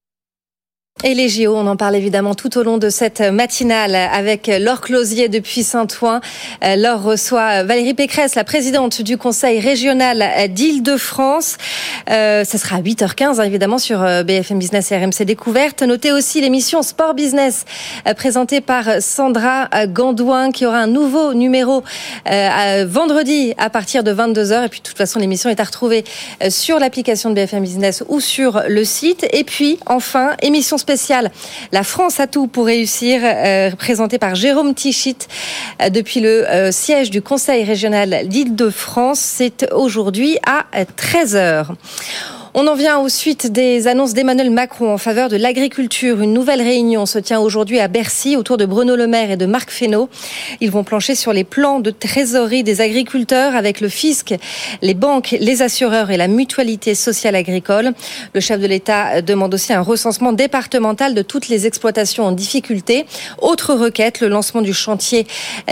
Et 1.04 1.12
les 1.12 1.28
JO, 1.28 1.54
on 1.54 1.66
en 1.66 1.76
parle 1.76 1.94
évidemment 1.94 2.34
tout 2.34 2.56
au 2.56 2.62
long 2.62 2.78
de 2.78 2.88
cette 2.88 3.20
matinale 3.20 3.94
avec 3.94 4.46
Laure 4.46 4.80
Closier 4.80 5.28
depuis 5.28 5.62
Saint-Ouen. 5.62 6.22
Euh, 6.64 6.74
Laure 6.76 7.02
reçoit 7.02 7.64
Valérie 7.64 7.92
Pécresse, 7.92 8.34
la 8.34 8.44
présidente 8.44 9.02
du 9.02 9.18
Conseil 9.18 9.60
régional 9.60 10.50
d'Île-de-France. 10.54 11.58
Euh, 12.08 12.44
ce 12.44 12.56
sera 12.56 12.76
à 12.76 12.80
8h15 12.80 13.40
hein, 13.40 13.42
évidemment 13.42 13.76
sur 13.76 14.02
euh, 14.02 14.22
BFM 14.22 14.58
Business 14.58 14.90
et 14.90 14.96
RMC 14.96 15.26
Découverte. 15.26 15.82
Notez 15.82 16.12
aussi 16.12 16.40
l'émission 16.40 16.80
Sport 16.82 17.12
Business 17.12 17.66
euh, 18.08 18.14
présentée 18.14 18.62
par 18.62 19.02
Sandra 19.02 19.68
Gandouin 19.88 20.50
qui 20.50 20.64
aura 20.64 20.78
un 20.78 20.86
nouveau 20.86 21.34
numéro 21.34 21.84
vendredi 22.24 23.52
à 23.58 23.68
partir 23.68 24.02
de 24.02 24.14
22h. 24.14 24.64
Et 24.64 24.68
puis 24.70 24.80
de 24.80 24.84
toute 24.86 24.96
façon 24.96 25.18
l'émission 25.18 25.50
est 25.50 25.60
à 25.60 25.64
retrouver 25.64 26.04
sur 26.48 26.78
l'application 26.78 27.28
de 27.28 27.34
BFM 27.34 27.62
Business 27.62 28.02
ou 28.08 28.20
sur 28.20 28.62
le 28.66 28.84
site. 28.84 29.26
Et 29.34 29.44
puis 29.44 29.78
enfin, 29.84 30.34
émission 30.40 30.78
La 31.72 31.82
France 31.82 32.20
a 32.20 32.26
tout 32.26 32.46
pour 32.46 32.66
réussir, 32.66 33.20
euh, 33.24 33.70
présentée 33.72 34.18
par 34.18 34.34
Jérôme 34.34 34.74
Tichit 34.74 35.16
euh, 35.82 35.90
depuis 35.90 36.20
le 36.20 36.48
euh, 36.48 36.70
siège 36.70 37.10
du 37.10 37.22
Conseil 37.22 37.64
régional 37.64 38.28
d'Île-de-France. 38.28 39.18
C'est 39.18 39.72
aujourd'hui 39.72 40.38
à 40.46 40.64
13h. 40.84 41.74
On 42.58 42.66
en 42.68 42.74
vient 42.74 43.00
aux 43.00 43.10
suites 43.10 43.52
des 43.52 43.86
annonces 43.86 44.14
d'Emmanuel 44.14 44.50
Macron 44.50 44.90
en 44.90 44.96
faveur 44.96 45.28
de 45.28 45.36
l'agriculture. 45.36 46.22
Une 46.22 46.32
nouvelle 46.32 46.62
réunion 46.62 47.04
se 47.04 47.18
tient 47.18 47.38
aujourd'hui 47.38 47.80
à 47.80 47.86
Bercy 47.86 48.34
autour 48.34 48.56
de 48.56 48.64
Bruno 48.64 48.96
Le 48.96 49.06
Maire 49.06 49.30
et 49.30 49.36
de 49.36 49.44
Marc 49.44 49.70
Fesneau. 49.70 50.08
Ils 50.62 50.70
vont 50.70 50.82
plancher 50.82 51.14
sur 51.14 51.34
les 51.34 51.44
plans 51.44 51.80
de 51.80 51.90
trésorerie 51.90 52.62
des 52.62 52.80
agriculteurs 52.80 53.54
avec 53.54 53.82
le 53.82 53.90
fisc, 53.90 54.34
les 54.80 54.94
banques, 54.94 55.36
les 55.38 55.60
assureurs 55.60 56.10
et 56.10 56.16
la 56.16 56.28
mutualité 56.28 56.94
sociale 56.94 57.34
agricole. 57.34 57.92
Le 58.32 58.40
chef 58.40 58.58
de 58.58 58.66
l'État 58.66 59.20
demande 59.20 59.52
aussi 59.52 59.74
un 59.74 59.82
recensement 59.82 60.32
départemental 60.32 61.12
de 61.12 61.20
toutes 61.20 61.48
les 61.48 61.66
exploitations 61.66 62.24
en 62.24 62.32
difficulté. 62.32 63.04
Autre 63.42 63.74
requête, 63.74 64.20
le 64.20 64.28
lancement 64.28 64.62
du 64.62 64.72
chantier 64.72 65.26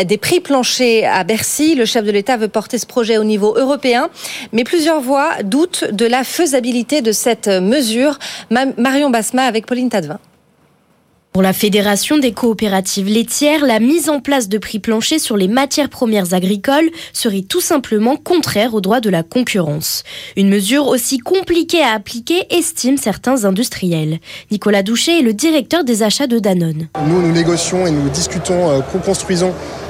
des 0.04 0.18
prix 0.18 0.40
planchers 0.40 1.10
à 1.10 1.24
Bercy. 1.24 1.76
Le 1.76 1.86
chef 1.86 2.04
de 2.04 2.10
l'État 2.10 2.36
veut 2.36 2.48
porter 2.48 2.76
ce 2.76 2.84
projet 2.84 3.16
au 3.16 3.24
niveau 3.24 3.56
européen, 3.56 4.10
mais 4.52 4.64
plusieurs 4.64 5.00
voix 5.00 5.30
doutent 5.42 5.86
de 5.90 6.04
la 6.04 6.24
faisabilité 6.24 6.73
de 6.82 7.12
cette 7.12 7.46
mesure. 7.46 8.18
Marion 8.50 9.10
Basma 9.10 9.42
avec 9.44 9.66
Pauline 9.66 9.90
Tadevin. 9.90 10.18
Pour 11.32 11.42
la 11.42 11.52
Fédération 11.52 12.18
des 12.18 12.32
coopératives 12.32 13.08
laitières, 13.08 13.64
la 13.64 13.80
mise 13.80 14.08
en 14.08 14.20
place 14.20 14.48
de 14.48 14.58
prix 14.58 14.78
planchers 14.78 15.18
sur 15.18 15.36
les 15.36 15.48
matières 15.48 15.88
premières 15.88 16.32
agricoles 16.32 16.90
serait 17.12 17.42
tout 17.42 17.60
simplement 17.60 18.14
contraire 18.16 18.72
au 18.74 18.80
droit 18.80 19.00
de 19.00 19.10
la 19.10 19.24
concurrence. 19.24 20.04
Une 20.36 20.48
mesure 20.48 20.86
aussi 20.86 21.18
compliquée 21.18 21.82
à 21.82 21.92
appliquer, 21.92 22.46
estiment 22.50 22.96
certains 22.96 23.44
industriels. 23.44 24.20
Nicolas 24.52 24.84
Douchet 24.84 25.18
est 25.18 25.22
le 25.22 25.32
directeur 25.32 25.82
des 25.82 26.04
achats 26.04 26.28
de 26.28 26.38
Danone. 26.38 26.88
Nous, 27.06 27.20
nous 27.20 27.32
négocions 27.32 27.84
et 27.84 27.90
nous 27.90 28.08
discutons, 28.10 28.70
euh, 28.70 28.80
co-construisons 28.92 29.50
euh, 29.50 29.83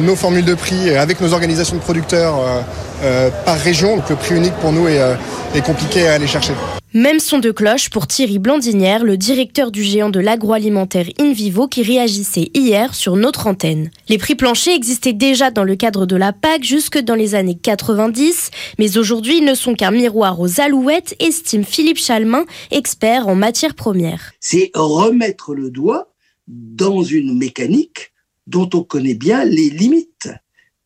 nos 0.00 0.16
formules 0.16 0.44
de 0.44 0.54
prix 0.54 0.90
avec 0.90 1.20
nos 1.20 1.32
organisations 1.32 1.76
de 1.76 1.80
producteurs 1.80 2.38
euh, 2.38 2.62
euh, 3.02 3.30
par 3.44 3.58
région. 3.58 3.96
Donc 3.96 4.08
le 4.08 4.16
prix 4.16 4.36
unique 4.36 4.54
pour 4.54 4.72
nous 4.72 4.88
est, 4.88 5.00
euh, 5.00 5.14
est 5.54 5.60
compliqué 5.60 6.06
à 6.08 6.14
aller 6.14 6.26
chercher. 6.26 6.54
Même 6.94 7.20
son 7.20 7.38
de 7.38 7.50
cloche 7.50 7.90
pour 7.90 8.06
Thierry 8.06 8.38
Blandinière, 8.38 9.04
le 9.04 9.18
directeur 9.18 9.70
du 9.70 9.82
géant 9.82 10.08
de 10.08 10.18
l'agroalimentaire 10.18 11.06
InVivo 11.20 11.68
qui 11.68 11.82
réagissait 11.82 12.50
hier 12.54 12.94
sur 12.94 13.16
notre 13.16 13.48
antenne. 13.48 13.90
Les 14.08 14.16
prix 14.16 14.34
planchers 14.34 14.74
existaient 14.74 15.12
déjà 15.12 15.50
dans 15.50 15.64
le 15.64 15.76
cadre 15.76 16.06
de 16.06 16.16
la 16.16 16.32
PAC 16.32 16.64
jusque 16.64 16.98
dans 16.98 17.14
les 17.14 17.34
années 17.34 17.58
90, 17.62 18.50
mais 18.78 18.96
aujourd'hui 18.96 19.38
ils 19.38 19.44
ne 19.44 19.54
sont 19.54 19.74
qu'un 19.74 19.90
miroir 19.90 20.40
aux 20.40 20.58
alouettes, 20.58 21.14
estime 21.20 21.64
Philippe 21.64 21.98
Chalmin, 21.98 22.46
expert 22.70 23.28
en 23.28 23.34
matières 23.34 23.74
premières. 23.74 24.32
C'est 24.40 24.70
remettre 24.74 25.54
le 25.54 25.70
doigt 25.70 26.14
dans 26.48 27.02
une 27.02 27.36
mécanique 27.36 28.12
dont 28.46 28.68
on 28.74 28.82
connaît 28.82 29.14
bien 29.14 29.44
les 29.44 29.70
limites. 29.70 30.28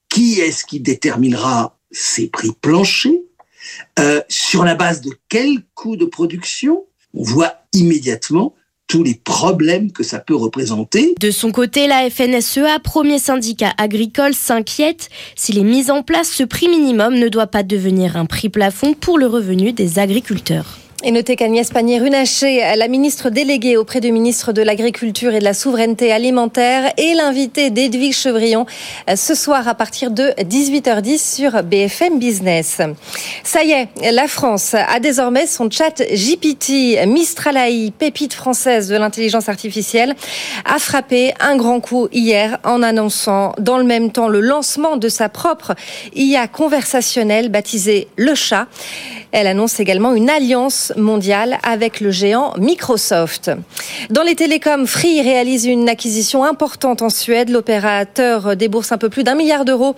Qui 0.08 0.40
est-ce 0.40 0.64
qui 0.64 0.80
déterminera 0.80 1.78
ces 1.92 2.28
prix 2.28 2.50
planchers 2.60 3.20
euh, 3.98 4.20
Sur 4.28 4.64
la 4.64 4.74
base 4.74 5.00
de 5.00 5.10
quel 5.28 5.62
coût 5.74 5.96
de 5.96 6.04
production? 6.04 6.84
On 7.14 7.22
voit 7.22 7.54
immédiatement 7.72 8.54
tous 8.90 9.04
les 9.04 9.14
problèmes 9.14 9.92
que 9.92 10.02
ça 10.02 10.18
peut 10.18 10.34
représenter. 10.34 11.14
De 11.20 11.30
son 11.30 11.52
côté, 11.52 11.86
la 11.86 12.10
FNSEA, 12.10 12.80
premier 12.82 13.20
syndicat 13.20 13.72
agricole, 13.78 14.34
s'inquiète. 14.34 15.10
S'il 15.36 15.58
est 15.58 15.64
mis 15.64 15.92
en 15.92 16.02
place, 16.02 16.28
ce 16.28 16.42
prix 16.42 16.68
minimum 16.68 17.14
ne 17.14 17.28
doit 17.28 17.46
pas 17.46 17.62
devenir 17.62 18.16
un 18.16 18.26
prix 18.26 18.48
plafond 18.48 18.94
pour 18.94 19.16
le 19.16 19.28
revenu 19.28 19.72
des 19.72 20.00
agriculteurs. 20.00 20.80
Et 21.02 21.12
notez 21.12 21.34
qu'Agnès 21.34 21.70
Pannier-Runacher, 21.70 22.76
la 22.76 22.86
ministre 22.86 23.30
déléguée 23.30 23.78
auprès 23.78 24.00
du 24.00 24.12
ministre 24.12 24.52
de 24.52 24.60
l'Agriculture 24.60 25.32
et 25.32 25.38
de 25.38 25.44
la 25.44 25.54
Souveraineté 25.54 26.12
alimentaire, 26.12 26.92
est 26.98 27.14
l'invitée 27.14 27.70
d'Edwige 27.70 28.18
Chevrillon 28.18 28.66
euh, 29.08 29.16
ce 29.16 29.34
soir 29.34 29.66
à 29.66 29.74
partir 29.74 30.10
de 30.10 30.24
18h10 30.42 31.36
sur 31.36 31.62
BFM 31.62 32.18
Business. 32.18 32.82
Ça 33.44 33.64
y 33.64 33.70
est, 33.70 34.12
la 34.12 34.28
France 34.28 34.74
a 34.74 35.00
désormais 35.00 35.46
son 35.46 35.70
chat 35.70 36.02
GPT 36.02 37.06
Mistral 37.06 37.56
AI, 37.56 37.92
pépite 37.98 38.34
française 38.34 38.88
de 38.88 38.96
l'intelligence 38.96 39.48
artificielle, 39.48 40.14
a 40.66 40.78
frappé 40.78 41.32
un 41.40 41.56
grand 41.56 41.80
coup 41.80 42.08
hier 42.12 42.58
en 42.62 42.82
annonçant 42.82 43.54
dans 43.58 43.78
le 43.78 43.84
même 43.84 44.12
temps 44.12 44.28
le 44.28 44.40
lancement 44.40 44.98
de 44.98 45.08
sa 45.08 45.30
propre 45.30 45.74
IA 46.14 46.46
conversationnelle 46.46 47.48
baptisée 47.48 48.08
Le 48.16 48.34
Chat. 48.34 48.66
Elle 49.32 49.46
annonce 49.46 49.78
également 49.80 50.14
une 50.14 50.28
alliance 50.28 50.89
mondiale 50.96 51.58
avec 51.62 52.00
le 52.00 52.10
géant 52.10 52.54
Microsoft. 52.58 53.50
Dans 54.10 54.22
les 54.22 54.34
télécoms, 54.34 54.86
Free 54.86 55.20
réalise 55.22 55.66
une 55.66 55.88
acquisition 55.88 56.44
importante 56.44 57.02
en 57.02 57.10
Suède. 57.10 57.50
L'opérateur 57.50 58.56
débourse 58.56 58.92
un 58.92 58.98
peu 58.98 59.08
plus 59.08 59.24
d'un 59.24 59.34
milliard 59.34 59.64
d'euros 59.64 59.94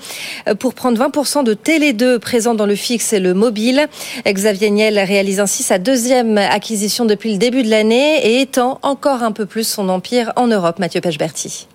pour 0.58 0.74
prendre 0.74 1.02
20% 1.02 1.44
de 1.44 1.54
Télé 1.54 1.92
2 1.92 2.18
présent 2.18 2.54
dans 2.54 2.66
le 2.66 2.74
fixe 2.74 3.12
et 3.12 3.20
le 3.20 3.34
mobile. 3.34 3.88
Xavier 4.26 4.70
Niel 4.70 4.98
réalise 4.98 5.40
ainsi 5.40 5.62
sa 5.62 5.78
deuxième 5.78 6.38
acquisition 6.38 7.04
depuis 7.04 7.32
le 7.32 7.38
début 7.38 7.62
de 7.62 7.70
l'année 7.70 8.26
et 8.26 8.40
étend 8.40 8.78
encore 8.82 9.22
un 9.22 9.32
peu 9.32 9.46
plus 9.46 9.66
son 9.66 9.88
empire 9.88 10.32
en 10.36 10.46
Europe. 10.46 10.78
Mathieu 10.78 11.00
Pechberti. 11.00 11.66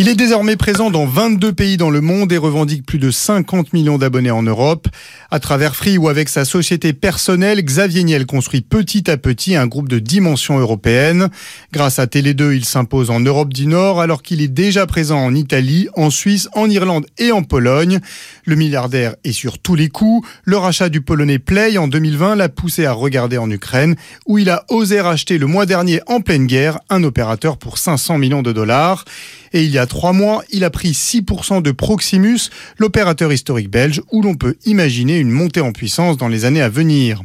Il 0.00 0.08
est 0.08 0.14
désormais 0.14 0.56
présent 0.56 0.90
dans 0.90 1.04
22 1.04 1.52
pays 1.52 1.76
dans 1.76 1.90
le 1.90 2.00
monde 2.00 2.32
et 2.32 2.38
revendique 2.38 2.86
plus 2.86 2.98
de 2.98 3.10
50 3.10 3.74
millions 3.74 3.98
d'abonnés 3.98 4.30
en 4.30 4.42
Europe. 4.42 4.88
À 5.30 5.40
travers 5.40 5.76
Free 5.76 5.98
ou 5.98 6.08
avec 6.08 6.30
sa 6.30 6.46
société 6.46 6.94
personnelle, 6.94 7.62
Xavier 7.62 8.02
Niel 8.02 8.24
construit 8.24 8.62
petit 8.62 9.10
à 9.10 9.18
petit 9.18 9.56
un 9.56 9.66
groupe 9.66 9.90
de 9.90 9.98
dimension 9.98 10.58
européenne. 10.58 11.28
Grâce 11.74 11.98
à 11.98 12.06
Télé2, 12.06 12.56
il 12.56 12.64
s'impose 12.64 13.10
en 13.10 13.20
Europe 13.20 13.52
du 13.52 13.66
Nord 13.66 14.00
alors 14.00 14.22
qu'il 14.22 14.40
est 14.40 14.48
déjà 14.48 14.86
présent 14.86 15.18
en 15.18 15.34
Italie, 15.34 15.88
en 15.94 16.08
Suisse, 16.08 16.48
en 16.54 16.70
Irlande 16.70 17.04
et 17.18 17.30
en 17.30 17.42
Pologne. 17.42 18.00
Le 18.46 18.56
milliardaire 18.56 19.16
est 19.24 19.32
sur 19.32 19.58
tous 19.58 19.74
les 19.74 19.88
coups. 19.88 20.26
Le 20.44 20.56
rachat 20.56 20.88
du 20.88 21.02
polonais 21.02 21.38
Play 21.38 21.76
en 21.76 21.88
2020 21.88 22.36
l'a 22.36 22.48
poussé 22.48 22.86
à 22.86 22.92
regarder 22.92 23.36
en 23.36 23.50
Ukraine 23.50 23.96
où 24.26 24.38
il 24.38 24.48
a 24.48 24.64
osé 24.70 25.02
racheter 25.02 25.36
le 25.36 25.46
mois 25.46 25.66
dernier 25.66 26.00
en 26.06 26.22
pleine 26.22 26.46
guerre 26.46 26.78
un 26.88 27.04
opérateur 27.04 27.58
pour 27.58 27.76
500 27.76 28.16
millions 28.16 28.40
de 28.40 28.52
dollars. 28.52 29.04
Et 29.52 29.64
il 29.64 29.70
y 29.70 29.78
a 29.78 29.86
trois 29.86 30.12
mois, 30.12 30.44
il 30.50 30.62
a 30.62 30.70
pris 30.70 30.92
6% 30.92 31.60
de 31.62 31.72
Proximus, 31.72 32.50
l'opérateur 32.78 33.32
historique 33.32 33.70
belge, 33.70 34.00
où 34.12 34.22
l'on 34.22 34.34
peut 34.34 34.54
imaginer 34.64 35.18
une 35.18 35.30
montée 35.30 35.60
en 35.60 35.72
puissance 35.72 36.16
dans 36.16 36.28
les 36.28 36.44
années 36.44 36.62
à 36.62 36.68
venir. 36.68 37.22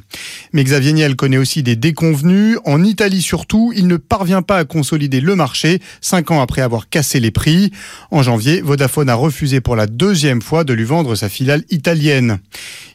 Mais 0.52 0.64
Xavier 0.64 0.94
Niel 0.94 1.16
connaît 1.16 1.38
aussi 1.38 1.62
des 1.62 1.76
déconvenus. 1.76 2.58
En 2.66 2.84
Italie 2.84 3.22
surtout, 3.22 3.72
il 3.76 3.88
ne 3.88 3.98
parvient 3.98 4.42
pas 4.42 4.58
à 4.58 4.66
consolider 4.66 5.22
le 5.22 5.36
marché, 5.36 5.80
cinq 6.02 6.32
ans 6.32 6.42
après 6.42 6.62
avoir 6.62 6.90
cassé 6.90 7.20
les 7.20 7.32
prix. 7.32 7.72
En 8.10 8.24
janvier, 8.24 8.62
Vodafone 8.62 9.10
a 9.10 9.16
refusé 9.16 9.62
pour 9.62 9.76
la 9.76 9.86
deuxième 9.86 10.42
fois 10.42 10.64
de 10.64 10.74
lui 10.74 10.84
vendre 10.84 11.14
sa 11.16 11.30
filiale 11.30 11.64
italienne. 11.70 12.40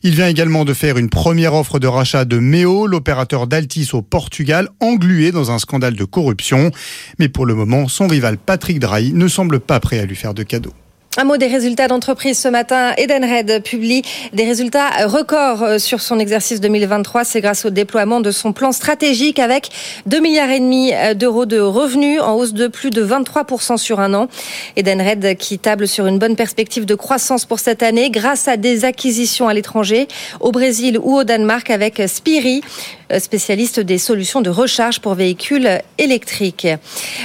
Il 0.02 0.14
vient 0.14 0.28
également 0.28 0.64
de 0.64 0.74
faire 0.74 0.98
une 0.98 1.10
première 1.10 1.54
offre 1.54 1.78
de 1.78 1.86
rachat 1.86 2.24
de 2.24 2.38
Meo, 2.38 2.86
l'opérateur 2.86 3.46
d'Altis 3.46 3.90
au 3.92 4.02
Portugal, 4.02 4.68
englué 4.80 5.30
dans 5.30 5.50
un 5.50 5.58
scandale 5.58 5.94
de 5.94 6.04
corruption. 6.04 6.70
Mais 7.18 7.28
pour 7.28 7.46
le 7.46 7.54
moment, 7.54 7.86
son 7.86 8.08
rival 8.08 8.38
Patrick 8.38 8.80
Drahi 8.80 9.12
ne 9.20 9.28
semble 9.28 9.60
pas 9.60 9.78
prêt 9.80 9.98
à 9.98 10.06
lui 10.06 10.16
faire 10.16 10.34
de 10.34 10.42
cadeaux. 10.42 10.74
Un 11.16 11.24
mot 11.24 11.36
des 11.36 11.48
résultats 11.48 11.88
d'entreprise 11.88 12.38
ce 12.38 12.46
matin. 12.46 12.92
Edenred 12.96 13.64
publie 13.64 14.02
des 14.32 14.44
résultats 14.44 15.08
records 15.08 15.64
euh, 15.64 15.78
sur 15.78 16.00
son 16.00 16.20
exercice 16.20 16.60
2023. 16.60 17.24
C'est 17.24 17.40
grâce 17.40 17.64
au 17.64 17.70
déploiement 17.70 18.20
de 18.20 18.30
son 18.30 18.52
plan 18.52 18.70
stratégique 18.70 19.40
avec 19.40 19.70
2 20.06 20.20
milliards 20.20 20.50
et 20.50 20.60
demi 20.60 20.92
euh, 20.94 21.14
d'euros 21.14 21.46
de 21.46 21.58
revenus 21.58 22.20
en 22.20 22.34
hausse 22.34 22.52
de 22.52 22.68
plus 22.68 22.90
de 22.90 23.04
23% 23.04 23.76
sur 23.76 23.98
un 23.98 24.14
an. 24.14 24.28
Edenred 24.76 25.36
qui 25.36 25.58
table 25.58 25.88
sur 25.88 26.06
une 26.06 26.20
bonne 26.20 26.36
perspective 26.36 26.86
de 26.86 26.94
croissance 26.94 27.44
pour 27.44 27.58
cette 27.58 27.82
année 27.82 28.10
grâce 28.10 28.46
à 28.46 28.56
des 28.56 28.84
acquisitions 28.84 29.48
à 29.48 29.52
l'étranger, 29.52 30.06
au 30.38 30.52
Brésil 30.52 30.96
ou 31.02 31.16
au 31.16 31.24
Danemark 31.24 31.70
avec 31.70 32.00
Spiri, 32.06 32.62
euh, 33.10 33.18
spécialiste 33.18 33.80
des 33.80 33.98
solutions 33.98 34.42
de 34.42 34.50
recharge 34.50 35.00
pour 35.00 35.14
véhicules 35.14 35.80
électriques. 35.98 36.68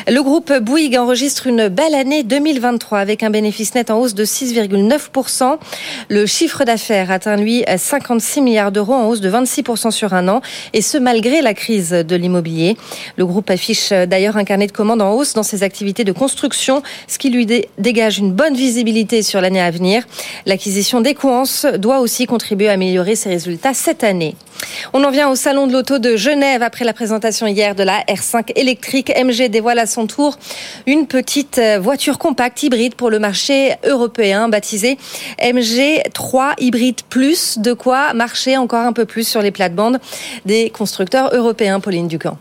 Le 0.07 0.22
groupe 0.24 0.52
Bouygues 0.52 0.98
enregistre 0.98 1.45
une 1.45 1.68
belle 1.68 1.94
année 1.94 2.24
2023 2.24 2.98
avec 2.98 3.22
un 3.22 3.30
bénéfice 3.30 3.75
en 3.90 4.00
hausse 4.00 4.14
de 4.14 4.26
6,9%. 4.26 5.58
Le 6.10 6.26
chiffre 6.26 6.64
d'affaires 6.64 7.12
atteint 7.12 7.36
lui 7.36 7.64
56 7.78 8.42
milliards 8.42 8.72
d'euros 8.72 8.94
en 8.94 9.08
hausse 9.08 9.22
de 9.22 9.30
26% 9.30 9.92
sur 9.92 10.14
un 10.14 10.28
an 10.28 10.42
et 10.74 10.82
ce 10.82 10.98
malgré 10.98 11.42
la 11.42 11.54
crise 11.54 11.92
de 11.92 12.16
l'immobilier. 12.16 12.78
Le 13.18 13.26
groupe 13.26 13.50
affiche 13.50 13.92
d'ailleurs 13.92 14.38
un 14.38 14.46
carnet 14.46 14.68
de 14.68 14.72
commandes 14.72 15.02
en 15.02 15.14
hausse 15.14 15.34
dans 15.34 15.44
ses 15.44 15.64
activités 15.64 16.04
de 16.04 16.12
construction, 16.12 16.82
ce 17.08 17.18
qui 17.18 17.30
lui 17.30 17.46
dégage 17.78 18.20
une 18.20 18.32
bonne 18.32 18.56
visibilité 18.56 19.24
sur 19.24 19.42
l'année 19.42 19.62
à 19.62 19.72
venir. 19.72 20.04
L'acquisition 20.46 21.02
d'Equance 21.02 21.66
doit 21.78 22.00
aussi 22.00 22.26
contribuer 22.26 22.70
à 22.70 22.74
améliorer 22.74 23.16
ses 23.16 23.30
résultats 23.30 23.74
cette 23.74 24.04
année. 24.04 24.36
On 24.94 25.04
en 25.04 25.12
vient 25.12 25.30
au 25.30 25.36
salon 25.36 25.68
de 25.68 25.74
l'auto 25.74 26.00
de 26.00 26.16
Genève 26.16 26.64
après 26.64 26.86
la 26.86 26.94
présentation 26.94 27.46
hier 27.46 27.76
de 27.76 27.84
la 27.84 28.02
R5 28.04 28.52
électrique. 28.56 29.12
MG 29.16 29.50
dévoile 29.50 29.80
à 29.80 29.86
son 29.86 30.08
tour 30.08 30.38
une 30.88 31.08
petite 31.08 31.62
voiture 31.80 32.18
compacte 32.18 32.64
hybride 32.64 32.96
pour 32.96 33.10
le 33.10 33.20
marché 33.20 33.65
européen 33.86 34.50
baptisée 34.50 34.98
MG3 35.42 36.54
Hybride 36.60 37.02
Plus. 37.10 37.58
De 37.58 37.74
quoi 37.74 38.14
marcher 38.14 38.58
encore 38.58 38.86
un 38.86 38.94
peu 38.94 39.06
plus 39.06 39.28
sur 39.28 39.42
les 39.42 39.52
plates-bandes 39.52 40.00
des 40.46 40.70
constructeurs 40.70 41.34
européens, 41.34 41.80
Pauline 41.80 42.08
Ducamp. 42.08 42.38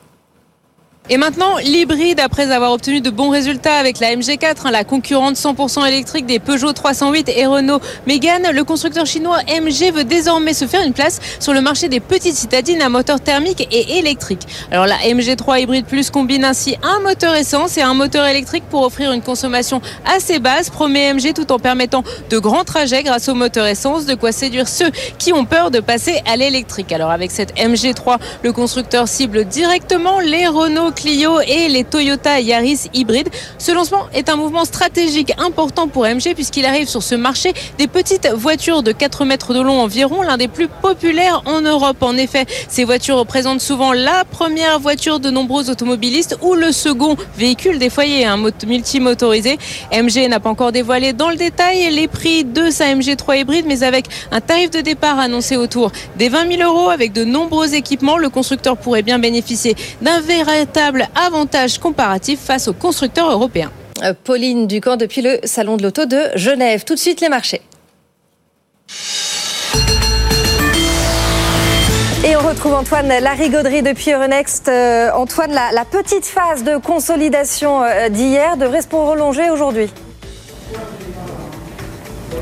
Et 1.11 1.19
maintenant, 1.19 1.59
l'hybride, 1.59 2.19
après 2.19 2.51
avoir 2.51 2.73
obtenu 2.73 3.03
de 3.03 3.11
bons 3.11 3.29
résultats 3.29 3.75
avec 3.75 4.01
la 4.01 4.17
MG4, 4.17 4.57
hein, 4.65 4.71
la 4.71 4.85
concurrente 4.85 5.37
100% 5.37 5.87
électrique 5.87 6.25
des 6.25 6.39
Peugeot 6.39 6.73
308 6.73 7.29
et 7.29 7.45
Renault 7.45 7.81
Mégane, 8.07 8.51
le 8.51 8.65
constructeur 8.65 9.05
chinois 9.05 9.41
MG 9.43 9.93
veut 9.93 10.05
désormais 10.05 10.55
se 10.55 10.67
faire 10.67 10.81
une 10.81 10.95
place 10.95 11.21
sur 11.41 11.53
le 11.53 11.61
marché 11.61 11.89
des 11.89 12.01
petites 12.01 12.37
citadines 12.37 12.81
à 12.81 12.89
moteur 12.89 13.21
thermique 13.21 13.69
et 13.71 13.99
électrique. 13.99 14.47
Alors 14.71 14.87
la 14.87 14.97
MG3 14.97 15.61
Hybride 15.61 15.85
Plus 15.85 16.09
combine 16.09 16.43
ainsi 16.43 16.75
un 16.83 17.01
moteur 17.01 17.35
essence 17.35 17.77
et 17.77 17.83
un 17.83 17.93
moteur 17.93 18.25
électrique 18.25 18.65
pour 18.71 18.81
offrir 18.83 19.13
une 19.13 19.21
consommation 19.21 19.83
assez 20.07 20.39
basse, 20.39 20.71
promet 20.71 21.13
MG, 21.13 21.35
tout 21.35 21.53
en 21.53 21.59
permettant 21.59 22.03
de 22.31 22.39
grands 22.39 22.65
trajets 22.65 23.03
grâce 23.03 23.29
au 23.29 23.35
moteur 23.35 23.67
essence, 23.67 24.07
de 24.07 24.15
quoi 24.15 24.33
séduire 24.33 24.69
ceux 24.69 24.91
qui 25.19 25.35
ont 25.35 25.45
peur 25.45 25.71
de 25.71 25.81
passer 25.81 26.23
à 26.25 26.37
l'électrique. 26.37 26.93
Alors 26.93 27.11
avec 27.11 27.31
cette 27.31 27.55
MG3, 27.57 28.17
le 28.43 28.53
constructeur 28.53 29.07
cible 29.07 29.45
directement 29.45 30.19
les 30.21 30.47
Renault 30.47 30.94
Clio 30.95 31.41
et 31.41 31.69
les 31.69 31.85
Toyota 31.85 32.41
Yaris 32.41 32.89
hybrides. 32.95 33.29
Ce 33.59 33.73
lancement 33.73 34.07
est 34.15 34.29
un 34.29 34.37
mouvement 34.37 34.65
stratégique 34.65 35.33
important 35.39 35.89
pour 35.89 36.05
MG 36.05 36.35
puisqu'il 36.35 36.67
arrive 36.67 36.89
sur 36.89 37.03
ce 37.03 37.15
marché 37.15 37.53
des 37.79 37.87
petites 37.87 38.29
voitures 38.35 38.83
de 38.83 38.93
4 38.93 39.25
mètres 39.25 39.55
de 39.55 39.61
long 39.61 39.81
environ, 39.81 40.23
l'un 40.23 40.37
des 40.37 40.49
plus 40.49 40.69
populaires 40.69 41.43
en 41.47 41.61
Europe. 41.61 42.03
En 42.03 42.17
effet, 42.17 42.47
ces 42.69 42.85
voitures 42.85 43.19
représentent 43.19 43.61
souvent 43.61 43.93
la 43.93 44.25
première 44.25 44.79
voiture 44.79 45.21
de 45.21 45.31
nombreux 45.31 45.71
automobilistes 45.71 46.39
ou 46.43 46.55
le 46.55 46.73
second 46.73 47.17
véhicule 47.37 47.79
des 47.79 47.91
foyers 47.91 48.25
un 48.25 48.39
multimotorisé. 48.67 49.59
MG 49.93 50.29
n'a 50.29 50.41
pas 50.41 50.51
encore 50.51 50.73
dévoilé 50.73 51.13
dans 51.13 51.31
le 51.31 51.37
détail 51.37 51.91
les 51.91 52.09
prix 52.09 52.45
de 52.45 52.71
sa 52.71 52.87
MG3 52.95 53.41
hybride, 53.41 53.67
mais 53.67 53.83
avec 53.83 54.07
un 54.31 54.41
tarif 54.41 54.71
de 54.71 54.81
départ 54.81 55.19
annoncé 55.19 55.57
autour 55.57 55.93
des 56.17 56.29
20 56.29 56.57
000 56.57 56.63
euros 56.63 56.91
avec 56.91 57.13
de 57.13 57.25
nombreux 57.25 57.75
équipements, 57.75 58.19
le 58.19 58.29
constructeur 58.29 58.77
pourrait 58.77 59.03
bien 59.03 59.19
bénéficier 59.19 59.75
d'un 60.03 60.21
véritable 60.21 60.84
avantage 61.15 61.79
comparatif 61.79 62.41
face 62.41 62.69
aux 62.69 62.73
constructeurs 62.73 63.31
européens. 63.31 63.73
Euh, 64.03 64.13
Pauline 64.25 64.67
Ducamp 64.67 64.97
depuis 64.97 65.23
le 65.23 65.39
Salon 65.45 65.77
de 65.77 65.83
l'Auto 65.83 66.07
de 66.07 66.31
Genève. 66.35 66.85
Tout 66.85 66.95
de 66.95 66.99
suite 66.99 67.21
les 67.21 67.29
marchés. 67.29 67.63
Et 72.27 72.37
on 72.37 72.41
retrouve 72.41 72.75
Antoine 72.75 73.09
Larigauderie 73.09 73.83
depuis 73.83 74.13
Euronext. 74.13 74.69
Euh, 74.69 75.11
Antoine, 75.13 75.53
la, 75.53 75.73
la, 75.73 75.85
petite 75.85 76.25
phase 76.25 76.65
de 76.65 76.79
consolidation 76.79 77.83
euh, 77.83 78.09
d'hier 78.09 78.57
devrait 78.57 78.81
se 78.81 78.89
prolonger 78.89 79.51
aujourd'hui. 79.51 79.91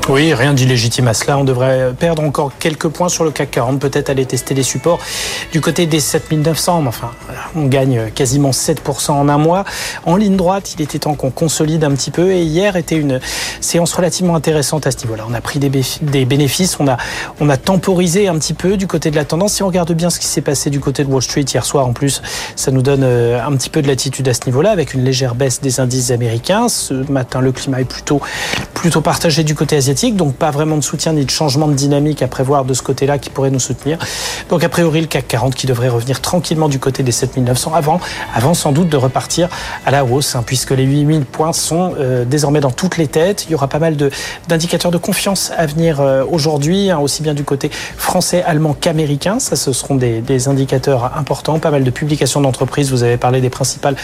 Oui, 0.09 0.33
rien 0.33 0.53
d'illégitime 0.53 1.07
à 1.07 1.13
cela. 1.13 1.37
On 1.37 1.45
devrait 1.45 1.93
perdre 1.97 2.23
encore 2.23 2.51
quelques 2.59 2.89
points 2.89 3.07
sur 3.07 3.23
le 3.23 3.31
CAC 3.31 3.51
40, 3.51 3.79
peut-être 3.79 4.09
aller 4.09 4.25
tester 4.25 4.53
les 4.53 4.61
supports 4.61 4.99
du 5.53 5.61
côté 5.61 5.85
des 5.85 6.01
7900. 6.01 6.81
Mais 6.81 6.89
enfin, 6.89 7.11
on 7.55 7.67
gagne 7.67 8.11
quasiment 8.13 8.49
7% 8.49 9.11
en 9.11 9.29
un 9.29 9.37
mois. 9.37 9.63
En 10.05 10.17
ligne 10.17 10.35
droite, 10.35 10.73
il 10.77 10.81
était 10.81 10.99
temps 10.99 11.13
qu'on 11.15 11.31
consolide 11.31 11.85
un 11.85 11.91
petit 11.91 12.11
peu. 12.11 12.33
Et 12.33 12.41
hier 12.41 12.75
était 12.75 12.97
une 12.97 13.21
séance 13.61 13.93
relativement 13.93 14.35
intéressante 14.35 14.85
à 14.87 14.91
ce 14.91 14.97
niveau-là. 15.05 15.23
On 15.29 15.33
a 15.33 15.39
pris 15.39 15.59
des, 15.59 16.25
bénéfices, 16.25 16.81
on 16.81 16.87
a, 16.89 16.97
on 17.39 17.47
a 17.47 17.55
temporisé 17.55 18.27
un 18.27 18.37
petit 18.37 18.53
peu 18.53 18.75
du 18.75 18.87
côté 18.87 19.09
de 19.09 19.15
la 19.15 19.23
tendance. 19.23 19.53
Si 19.53 19.63
on 19.63 19.67
regarde 19.67 19.93
bien 19.93 20.09
ce 20.09 20.19
qui 20.19 20.27
s'est 20.27 20.41
passé 20.41 20.69
du 20.69 20.81
côté 20.81 21.05
de 21.05 21.09
Wall 21.09 21.21
Street 21.21 21.43
hier 21.43 21.63
soir, 21.63 21.87
en 21.87 21.93
plus, 21.93 22.21
ça 22.57 22.71
nous 22.71 22.81
donne 22.81 23.03
euh, 23.05 23.41
un 23.41 23.55
petit 23.55 23.69
peu 23.69 23.81
de 23.81 23.87
latitude 23.87 24.27
à 24.27 24.33
ce 24.33 24.41
niveau-là, 24.47 24.71
avec 24.71 24.93
une 24.93 25.05
légère 25.05 25.33
baisse 25.33 25.61
des 25.61 25.79
indices 25.79 26.11
américains. 26.11 26.67
Ce 26.67 26.93
matin, 27.09 27.39
le 27.39 27.53
climat 27.53 27.79
est 27.79 27.85
plutôt, 27.85 28.19
plutôt 28.73 28.99
partagé 28.99 29.45
du 29.45 29.55
côté 29.55 29.77
asiatique 29.77 29.92
donc 29.93 30.35
pas 30.35 30.51
vraiment 30.51 30.77
de 30.77 30.81
soutien 30.81 31.13
ni 31.13 31.25
de 31.25 31.29
changement 31.29 31.67
de 31.67 31.73
dynamique 31.73 32.21
à 32.21 32.27
prévoir 32.27 32.65
de 32.65 32.73
ce 32.73 32.81
côté-là 32.81 33.17
qui 33.17 33.29
pourrait 33.29 33.51
nous 33.51 33.59
soutenir. 33.59 33.97
Donc 34.49 34.63
a 34.63 34.69
priori 34.69 35.01
le 35.01 35.07
CAC 35.07 35.27
40 35.27 35.55
qui 35.55 35.67
devrait 35.67 35.89
revenir 35.89 36.21
tranquillement 36.21 36.67
du 36.67 36.79
côté 36.79 37.03
des 37.03 37.11
7900 37.11 37.73
avant, 37.73 37.99
avant 38.33 38.53
sans 38.53 38.71
doute 38.71 38.89
de 38.89 38.97
repartir 38.97 39.49
à 39.85 39.91
la 39.91 40.05
hausse, 40.05 40.35
hein, 40.35 40.43
puisque 40.45 40.71
les 40.71 40.83
8000 40.83 41.25
points 41.25 41.53
sont 41.53 41.93
euh, 41.99 42.25
désormais 42.25 42.59
dans 42.59 42.71
toutes 42.71 42.97
les 42.97 43.07
têtes. 43.07 43.45
Il 43.47 43.51
y 43.51 43.55
aura 43.55 43.67
pas 43.67 43.79
mal 43.79 43.95
d'indicateurs 44.47 44.91
de, 44.91 44.97
confiance 44.97 45.51
à 45.57 45.65
venir 45.65 46.01
euh, 46.01 46.23
aujourd'hui, 46.29 46.89
hein, 46.89 46.99
aussi 46.99 47.23
bien 47.23 47.33
du 47.33 47.43
côté 47.43 47.69
français, 47.97 48.43
allemand 48.43 48.75
qu'américain. 48.79 49.39
Ça, 49.39 49.55
ce 49.55 49.73
seront 49.73 49.95
des, 49.95 50.21
des, 50.21 50.47
indicateurs 50.47 51.11
importants. 51.17 51.59
Pas 51.59 51.71
mal 51.71 51.83
de 51.83 51.91
publications 51.91 52.41
d'entreprises. 52.41 52.91
Vous 52.91 53.03
avez 53.03 53.17
parlé 53.17 53.41
des 53.41 53.49
principales 53.49 53.95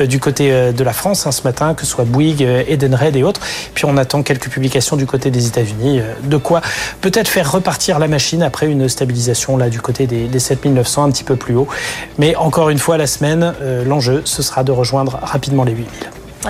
euh, 0.00 0.06
du 0.06 0.20
côté 0.20 0.72
de 0.72 0.84
la 0.84 0.92
France 0.92 1.26
hein, 1.26 1.32
ce 1.32 1.42
matin, 1.42 1.74
que 1.74 1.84
ce 1.84 1.92
soit 1.92 2.04
Bouygues, 2.04 2.42
Edenred 2.68 3.16
et 3.16 3.22
autres. 3.22 3.40
Puis 3.74 3.84
on 3.84 3.96
attend 3.96 4.22
quelques 4.22 4.48
publications 4.48 4.96
du 4.96 5.06
côté 5.06 5.30
des 5.30 5.37
États-Unis. 5.46 6.00
Euh, 6.00 6.14
de 6.24 6.36
quoi 6.36 6.60
peut-être 7.00 7.28
faire 7.28 7.50
repartir 7.50 7.98
la 7.98 8.08
machine 8.08 8.42
après 8.42 8.66
une 8.66 8.88
stabilisation 8.88 9.56
là 9.56 9.68
du 9.68 9.80
côté 9.80 10.06
des, 10.06 10.26
des 10.26 10.38
7900 10.38 11.04
un 11.04 11.10
petit 11.10 11.24
peu 11.24 11.36
plus 11.36 11.54
haut. 11.54 11.68
Mais 12.18 12.34
encore 12.36 12.70
une 12.70 12.78
fois, 12.78 12.96
la 12.96 13.06
semaine, 13.06 13.54
euh, 13.62 13.84
l'enjeu, 13.84 14.22
ce 14.24 14.42
sera 14.42 14.64
de 14.64 14.72
rejoindre 14.72 15.18
rapidement 15.22 15.64
les 15.64 15.72
8000. 15.72 15.86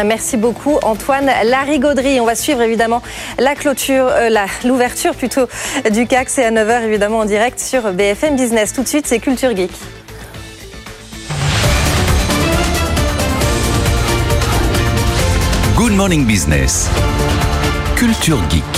Merci 0.05 0.37
beaucoup 0.37 0.79
Antoine 0.83 1.31
Larigauderie. 1.45 2.21
On 2.21 2.27
va 2.27 2.35
suivre 2.35 2.61
évidemment 2.63 3.03
la 3.39 3.55
clôture, 3.55 4.07
euh, 4.09 4.47
l'ouverture 4.65 5.15
plutôt 5.15 5.47
du 5.91 6.07
CAC. 6.07 6.29
C'est 6.29 6.45
à 6.45 6.51
9h 6.51 6.85
évidemment 6.85 7.19
en 7.19 7.25
direct 7.25 7.59
sur 7.59 7.93
BFM 7.93 8.37
Business. 8.37 8.73
Tout 8.73 8.83
de 8.83 8.89
suite, 8.89 9.07
c'est 9.07 9.19
Culture 9.19 9.57
Geek. 9.57 9.71
Good 15.77 15.93
Morning 15.93 16.27
Business. 16.27 16.91
Culture 17.97 18.39
Geek. 18.51 18.78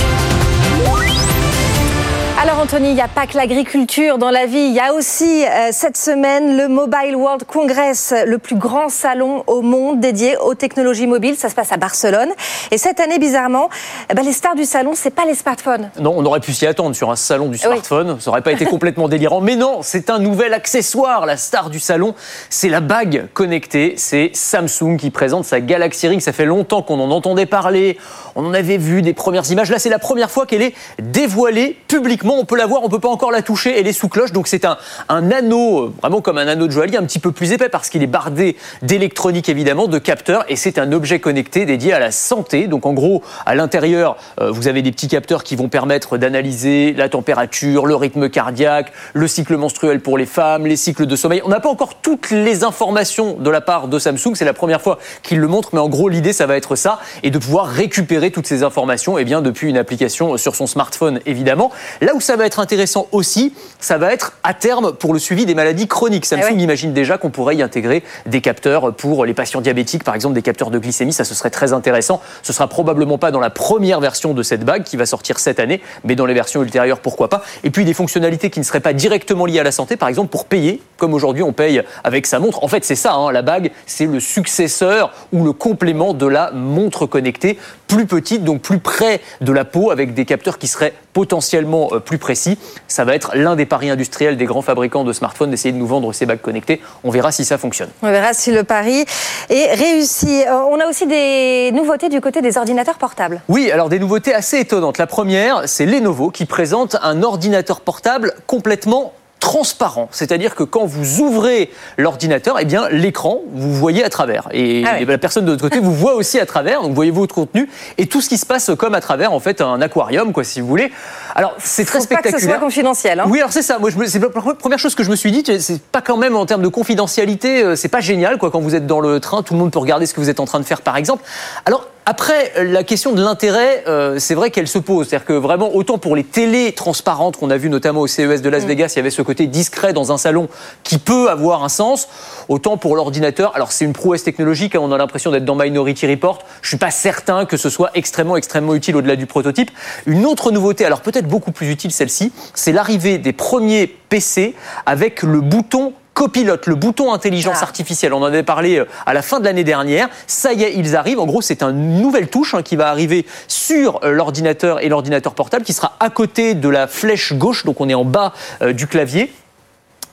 Anthony, 2.73 2.91
il 2.91 2.95
n'y 2.95 3.01
a 3.01 3.09
pas 3.09 3.27
que 3.27 3.37
l'agriculture 3.37 4.17
dans 4.17 4.31
la 4.31 4.47
vie, 4.47 4.61
il 4.61 4.73
y 4.73 4.79
a 4.79 4.95
aussi 4.95 5.45
euh, 5.45 5.71
cette 5.73 5.97
semaine 5.97 6.57
le 6.57 6.69
Mobile 6.69 7.17
World 7.17 7.43
Congress, 7.43 8.15
le 8.25 8.39
plus 8.39 8.55
grand 8.55 8.89
salon 8.89 9.43
au 9.49 9.61
monde 9.61 9.99
dédié 9.99 10.37
aux 10.37 10.55
technologies 10.55 11.09
mobiles. 11.09 11.35
Ça 11.35 11.49
se 11.49 11.57
passe 11.57 11.73
à 11.73 11.79
Barcelone. 11.79 12.29
Et 12.71 12.79
cette 12.79 13.01
année, 13.01 13.19
bizarrement, 13.19 13.71
eh 14.09 14.15
ben, 14.15 14.25
les 14.25 14.33
stars 14.33 14.55
du 14.55 14.65
salon, 14.65 14.93
c'est 14.95 15.11
pas 15.11 15.25
les 15.25 15.35
smartphones. 15.35 15.91
Non, 15.99 16.15
on 16.17 16.25
aurait 16.25 16.39
pu 16.39 16.53
s'y 16.53 16.65
attendre 16.65 16.95
sur 16.95 17.11
un 17.11 17.17
salon 17.17 17.49
du 17.49 17.59
smartphone. 17.59 18.21
Ça 18.21 18.31
n'aurait 18.31 18.43
pas 18.43 18.53
été 18.53 18.65
complètement 18.67 19.09
délirant. 19.09 19.41
Mais 19.41 19.57
non, 19.57 19.81
c'est 19.83 20.09
un 20.09 20.21
nouvel 20.21 20.55
accessoire. 20.55 21.27
La 21.27 21.37
star 21.37 21.71
du 21.71 21.81
salon, 21.81 22.15
c'est 22.51 22.69
la 22.69 22.79
bague 22.79 23.27
connectée. 23.35 23.95
C'est 23.97 24.31
Samsung 24.33 24.97
qui 24.97 25.11
présente 25.11 25.45
sa 25.45 25.61
Galaxy 25.61 26.07
Ring. 26.07 26.21
Ça 26.21 26.33
fait 26.33 26.47
longtemps 26.47 26.83
qu'on 26.83 27.01
en 27.01 27.11
entendait 27.11 27.47
parler. 27.47 27.99
On 28.37 28.47
en 28.47 28.55
avait 28.55 28.79
vu 28.79 29.03
des 29.03 29.13
premières 29.13 29.51
images. 29.51 29.73
Là, 29.73 29.81
c'est 29.81 29.89
la 29.89 29.99
première 29.99 30.31
fois 30.31 30.47
qu'elle 30.47 30.63
est 30.63 30.75
dévoilée 31.01 31.77
publiquement. 31.89 32.37
On 32.39 32.45
peut 32.45 32.60
la 32.61 32.67
voir, 32.67 32.85
on 32.85 32.89
peut 32.89 33.01
pas 33.01 33.09
encore 33.09 33.31
la 33.31 33.43
toucher. 33.43 33.79
Elle 33.79 33.87
est 33.87 33.93
sous 33.93 34.09
cloche. 34.09 34.33
Donc 34.33 34.47
c'est 34.47 34.65
un, 34.65 34.77
un 35.09 35.31
anneau, 35.31 35.85
euh, 35.87 35.93
vraiment 36.01 36.21
comme 36.21 36.39
un 36.39 36.47
anneau 36.47 36.67
de 36.67 36.73
joaillier, 36.73 36.99
un 36.99 37.05
petit 37.05 37.19
peu 37.19 37.33
plus 37.33 37.53
épais 37.53 37.71
parce 37.71 37.89
qu'il 37.89 38.03
est 38.03 38.07
bardé 38.07 38.57
d'électronique 38.83 39.49
évidemment, 39.49 39.89
de 39.89 39.99
capteurs. 39.99 40.45
Et 40.49 40.57
c'est 40.57 40.79
un 40.79 40.93
objet 40.93 41.21
connecté 41.21 41.65
dédié 41.65 41.95
à 41.95 41.99
la 41.99 42.11
santé. 42.11 42.67
Donc 42.67 42.85
en 42.85 42.93
gros, 42.93 43.23
à 43.47 43.55
l'intérieur, 43.55 44.17
euh, 44.41 44.51
vous 44.51 44.69
avez 44.69 44.83
des 44.83 44.93
petits 44.93 45.09
capteurs 45.09 45.43
qui 45.43 45.57
vont 45.57 45.69
permettre 45.69 46.19
d'analyser 46.19 46.93
la 46.93 47.09
température, 47.09 47.87
le 47.87 47.97
rythme 47.97 48.29
cardiaque, 48.29 48.93
le 49.15 49.27
cycle 49.27 49.57
menstruel 49.57 50.01
pour 50.01 50.19
les 50.19 50.27
femmes, 50.27 50.67
les 50.67 50.77
cycles 50.77 51.07
de 51.07 51.17
sommeil. 51.17 51.41
On 51.45 51.49
n'a 51.49 51.61
pas 51.61 51.71
encore 51.71 51.95
toutes 52.03 52.31
les 52.31 52.63
informations 52.63 53.35
de 53.39 53.51
la 53.51 53.63
part 53.63 53.89
de 53.89 53.99
Samsung. 53.99 54.35
C'est 54.35 54.45
la 54.45 54.53
première 54.53 54.83
fois 54.83 54.99
qu'il 55.23 55.39
le 55.39 55.49
montre. 55.49 55.71
Mais 55.73 55.81
en 55.81 55.89
gros, 55.89 56.11
l'idée, 56.11 56.35
ça 56.35 56.47
va 56.47 56.57
être 56.57 56.77
ça. 56.77 56.99
Et 57.23 57.31
de 57.31 57.39
pouvoir 57.39 57.69
récupérer 57.69 58.31
toutes 58.31 58.47
ces 58.47 58.63
informations 58.63 59.17
eh 59.17 59.25
bien, 59.25 59.41
depuis 59.41 59.71
une 59.71 59.79
application 59.79 60.37
sur 60.37 60.55
son 60.55 60.67
smartphone, 60.67 61.21
évidemment. 61.25 61.71
Là 62.03 62.15
où 62.15 62.21
ça 62.21 62.37
va 62.37 62.45
être 62.45 62.50
intéressant 62.59 63.07
aussi, 63.13 63.55
ça 63.79 63.99
va 63.99 64.13
être 64.13 64.33
à 64.43 64.55
terme 64.55 64.93
pour 64.93 65.13
le 65.13 65.19
suivi 65.19 65.47
des 65.47 65.55
maladies 65.55 65.87
chroniques. 65.87 66.27
Samsung 66.27 66.59
imagine 66.59 66.93
déjà 66.93 67.19
qu'on 67.19 67.31
pourrait 67.31 67.57
y 67.57 67.63
intégrer 67.63 68.03
des 68.27 68.41
capteurs 68.41 68.95
pour 68.95 69.25
les 69.25 69.35
patients 69.35 69.61
diabétiques, 69.61 70.05
par 70.05 70.15
exemple 70.15 70.35
des 70.35 70.43
capteurs 70.43 70.71
de 70.71 70.79
glycémie. 70.79 71.13
Ça, 71.13 71.25
ce 71.25 71.35
serait 71.35 71.51
très 71.51 71.73
intéressant. 71.73 72.21
Ce 72.43 72.53
sera 72.53 72.69
probablement 72.69 73.19
pas 73.19 73.31
dans 73.31 73.41
la 73.41 73.51
première 73.51 74.01
version 74.01 74.35
de 74.35 74.43
cette 74.43 74.65
bague 74.65 74.83
qui 74.83 74.97
va 74.97 75.07
sortir 75.07 75.39
cette 75.39 75.61
année, 75.61 75.81
mais 76.05 76.17
dans 76.17 76.27
les 76.27 76.35
versions 76.35 76.63
ultérieures, 76.63 77.01
pourquoi 77.01 77.29
pas. 77.29 77.43
Et 77.65 77.71
puis 77.71 77.85
des 77.85 77.95
fonctionnalités 77.95 78.51
qui 78.51 78.61
ne 78.61 78.65
seraient 78.65 78.81
pas 78.81 78.93
directement 78.93 79.47
liées 79.47 79.61
à 79.61 79.65
la 79.65 79.73
santé, 79.73 79.97
par 79.97 80.09
exemple 80.09 80.31
pour 80.31 80.47
payer, 80.47 80.83
comme 80.97 81.15
aujourd'hui 81.15 81.43
on 81.43 81.53
paye 81.53 81.83
avec 82.05 82.27
sa 82.27 82.39
montre. 82.39 82.65
En 82.65 82.69
fait, 82.69 82.85
c'est 82.85 82.95
ça, 82.95 83.15
hein, 83.15 83.33
la 83.33 83.43
bague, 83.43 83.71
c'est 83.87 84.07
le 84.07 84.21
successeur 84.21 85.13
ou 85.33 85.45
le 85.45 85.53
complément 85.53 86.15
de 86.15 86.27
la 86.27 86.51
montre 86.53 87.07
connectée, 87.07 87.59
plus 87.91 88.07
petite, 88.07 88.45
donc 88.45 88.63
plus 88.63 88.79
près 88.79 89.21
de 89.41 89.53
la 89.53 89.65
peau, 89.65 89.91
avec 89.91 90.15
des 90.15 90.25
capteurs 90.25 90.59
qui 90.59 90.69
seraient 90.69 90.95
potentiellement 91.13 91.89
euh, 91.93 91.99
plus 91.99 92.19
précis. 92.19 92.57
Ça 92.87 93.05
va 93.05 93.15
être 93.15 93.33
l'un 93.35 93.57
des 93.57 93.67
paris 93.67 93.91
industriels 93.91 94.37
des 94.37 94.45
grands 94.45 94.63
fabricants 94.63 95.05
de 95.05 95.13
smartphones 95.13 95.51
d'essayer 95.51 95.73
de 95.73 95.79
nous 95.79 95.87
vendre 95.87 96.13
ces 96.13 96.25
bagues 96.25 96.41
connectées. 96.41 96.81
On 97.03 97.11
verra 97.11 97.33
si 97.33 97.45
ça 97.45 97.59
fonctionne. 97.59 97.91
On 98.03 98.11
verra 98.11 98.33
si 98.33 98.53
le 98.53 98.63
pari 98.63 99.05
est 99.49 99.75
réussi. 99.75 100.45
Euh, 100.47 100.63
On 100.71 100.79
a 100.79 100.87
aussi 100.87 101.07
des 101.07 101.73
nouveautés 101.73 102.09
du 102.09 102.21
côté 102.21 102.43
des 102.43 102.57
ordinateurs 102.57 102.99
portables. 102.99 103.43
Oui, 103.49 103.71
alors 103.71 103.89
des 103.89 103.99
nouveautés 103.99 104.35
assez 104.35 104.61
étonnantes. 104.61 104.99
La 104.99 105.07
première, 105.07 105.63
c'est 105.67 105.87
Lenovo 105.87 106.31
qui 106.31 106.45
présente 106.45 106.97
un 107.03 107.23
ordinateur 107.23 107.81
portable 107.81 108.35
complètement 108.47 109.13
transparent, 109.41 110.09
c'est-à-dire 110.13 110.55
que 110.55 110.63
quand 110.63 110.85
vous 110.85 111.21
ouvrez 111.21 111.71
l'ordinateur, 111.97 112.57
eh 112.61 112.65
bien 112.67 112.89
l'écran, 112.91 113.41
vous 113.53 113.73
voyez 113.73 114.05
à 114.05 114.11
travers, 114.11 114.49
et 114.53 114.85
Ah 114.87 114.99
ouais. 114.99 115.05
la 115.07 115.19
personne 115.19 115.47
de 115.47 115.51
l'autre 115.51 115.63
côté 115.63 115.81
vous 115.81 115.95
voit 115.95 116.15
aussi 116.15 116.39
à 116.39 116.45
travers, 116.47 116.83
donc 116.83 116.93
voyez 116.93 117.11
votre 117.11 117.35
contenu 117.35 117.69
et 117.99 118.07
tout 118.07 118.21
ce 118.21 118.29
qui 118.29 118.37
se 118.39 118.45
passe 118.47 118.71
comme 118.79 118.95
à 118.95 119.01
travers 119.01 119.33
en 119.33 119.41
fait 119.41 119.61
un 119.63 119.81
aquarium, 119.81 120.33
quoi, 120.33 120.45
si 120.45 120.61
vous 120.61 120.67
voulez. 120.69 120.93
Alors 121.35 121.55
c'est 121.59 121.85
très 121.87 122.01
Faut 122.01 122.07
pas 122.07 122.17
que 122.17 122.23
ce 122.25 122.29
spectaculaire. 122.29 122.57
soit 122.59 122.65
confidentiel. 122.67 123.21
hein. 123.21 123.25
Oui, 123.29 123.39
alors 123.39 123.51
c'est 123.53 123.63
ça. 123.63 123.79
Moi, 123.79 123.91
je 123.91 123.97
me- 123.97 124.07
c'est 124.07 124.19
la 124.19 124.29
première 124.29 124.79
chose 124.79 124.95
que 124.95 125.03
je 125.05 125.11
me 125.11 125.17
suis 125.17 125.33
dit. 125.33 125.43
C'est 125.59 125.81
pas 125.83 126.03
quand 126.03 126.19
même 126.19 126.37
en 126.37 126.45
termes 126.47 126.63
de 126.63 126.69
confidentialité, 126.69 127.63
euh, 127.65 127.77
c'est 127.77 127.89
pas 127.89 128.01
génial, 128.01 128.37
quoi. 128.37 128.51
Quand 128.51 128.61
vous 128.61 128.75
êtes 128.75 128.87
dans 128.87 129.01
le 129.01 129.21
train, 129.21 129.43
tout 129.43 129.55
le 129.55 129.61
monde 129.61 129.71
peut 129.73 129.79
regarder 129.79 130.05
ce 130.07 130.13
que 130.15 130.21
vous 130.21 130.29
êtes 130.31 130.41
en 130.41 130.45
train 130.45 130.61
de 130.61 130.65
faire, 130.65 130.83
par 130.83 130.97
exemple. 130.99 131.25
Alors. 131.65 131.87
Après, 132.11 132.53
la 132.65 132.83
question 132.83 133.13
de 133.13 133.23
l'intérêt, 133.23 133.85
euh, 133.87 134.19
c'est 134.19 134.35
vrai 134.35 134.51
qu'elle 134.51 134.67
se 134.67 134.81
pose. 134.81 135.07
C'est-à-dire 135.07 135.25
que 135.25 135.33
vraiment, 135.33 135.73
autant 135.77 135.97
pour 135.97 136.17
les 136.17 136.25
télés 136.25 136.73
transparentes 136.73 137.37
qu'on 137.37 137.51
a 137.51 137.57
vu 137.57 137.71
notamment 137.71 138.01
au 138.01 138.09
CES 138.09 138.43
de 138.43 138.49
Las 138.49 138.65
Vegas, 138.65 138.95
il 138.95 138.97
y 138.97 138.99
avait 138.99 139.11
ce 139.11 139.23
côté 139.23 139.47
discret 139.47 139.93
dans 139.93 140.11
un 140.11 140.19
salon 140.19 140.49
qui 140.83 140.99
peut 140.99 141.31
avoir 141.31 141.63
un 141.63 141.69
sens. 141.69 142.09
Autant 142.49 142.79
pour 142.79 142.97
l'ordinateur, 142.97 143.55
alors 143.55 143.71
c'est 143.71 143.85
une 143.85 143.93
prouesse 143.93 144.25
technologique, 144.25 144.75
hein, 144.75 144.81
on 144.83 144.91
a 144.91 144.99
l'impression 144.99 145.31
d'être 145.31 145.45
dans 145.45 145.55
Minority 145.55 146.09
Report. 146.09 146.41
Je 146.63 146.69
suis 146.71 146.79
pas 146.79 146.91
certain 146.91 147.45
que 147.45 147.57
ce 147.57 147.71
soit 147.71 147.93
extrêmement, 147.95 148.37
extrêmement 148.37 148.75
utile 148.75 148.97
au-delà 148.97 149.15
du 149.15 149.27
prototype. 149.27 149.71
Une 150.07 150.27
autre 150.27 150.51
nouveauté, 150.51 150.85
alors 150.85 151.03
peut-être 151.03 151.29
beaucoup 151.29 151.53
plus 151.53 151.71
utile 151.71 151.93
celle-ci, 151.93 152.33
c'est 152.55 152.73
l'arrivée 152.73 153.19
des 153.19 153.33
premiers 153.33 153.87
PC 153.87 154.57
avec 154.85 155.23
le 155.23 155.41
bouton 155.41 155.93
copilote, 156.21 156.67
le 156.67 156.75
bouton 156.75 157.15
intelligence 157.15 157.63
artificielle. 157.63 158.13
On 158.13 158.19
en 158.19 158.25
avait 158.25 158.43
parlé 158.43 158.79
euh, 158.79 158.85
à 159.07 159.15
la 159.15 159.23
fin 159.23 159.41
de 159.41 159.47
l'année 159.47 159.65
dernière. 159.65 160.11
Ça 160.27 160.53
y 160.53 160.65
est, 160.65 160.75
ils 160.77 160.95
arrivent. 160.95 161.19
En 161.19 161.25
gros, 161.25 161.41
c'est 161.41 161.63
une 161.63 161.99
nouvelle 161.99 162.29
touche 162.29 162.53
hein, 162.53 162.63
qui 162.63 162.77
va 162.77 162.91
arriver 162.91 163.25
sur 163.49 164.05
euh, 164.05 164.13
l'ordinateur 164.13 164.85
et 164.85 164.91
l'ordinateur 164.91 165.33
portable 165.33 165.65
qui 165.65 165.73
sera 165.73 165.97
à 165.99 166.11
côté 166.11 166.53
de 166.53 166.69
la 166.69 166.89
flèche 166.89 167.33
gauche. 167.33 167.65
Donc 167.65 167.81
on 167.81 167.89
est 167.89 167.95
en 167.95 168.05
bas 168.05 168.35
euh, 168.61 168.75
du 168.75 168.87
clavier. 168.87 169.33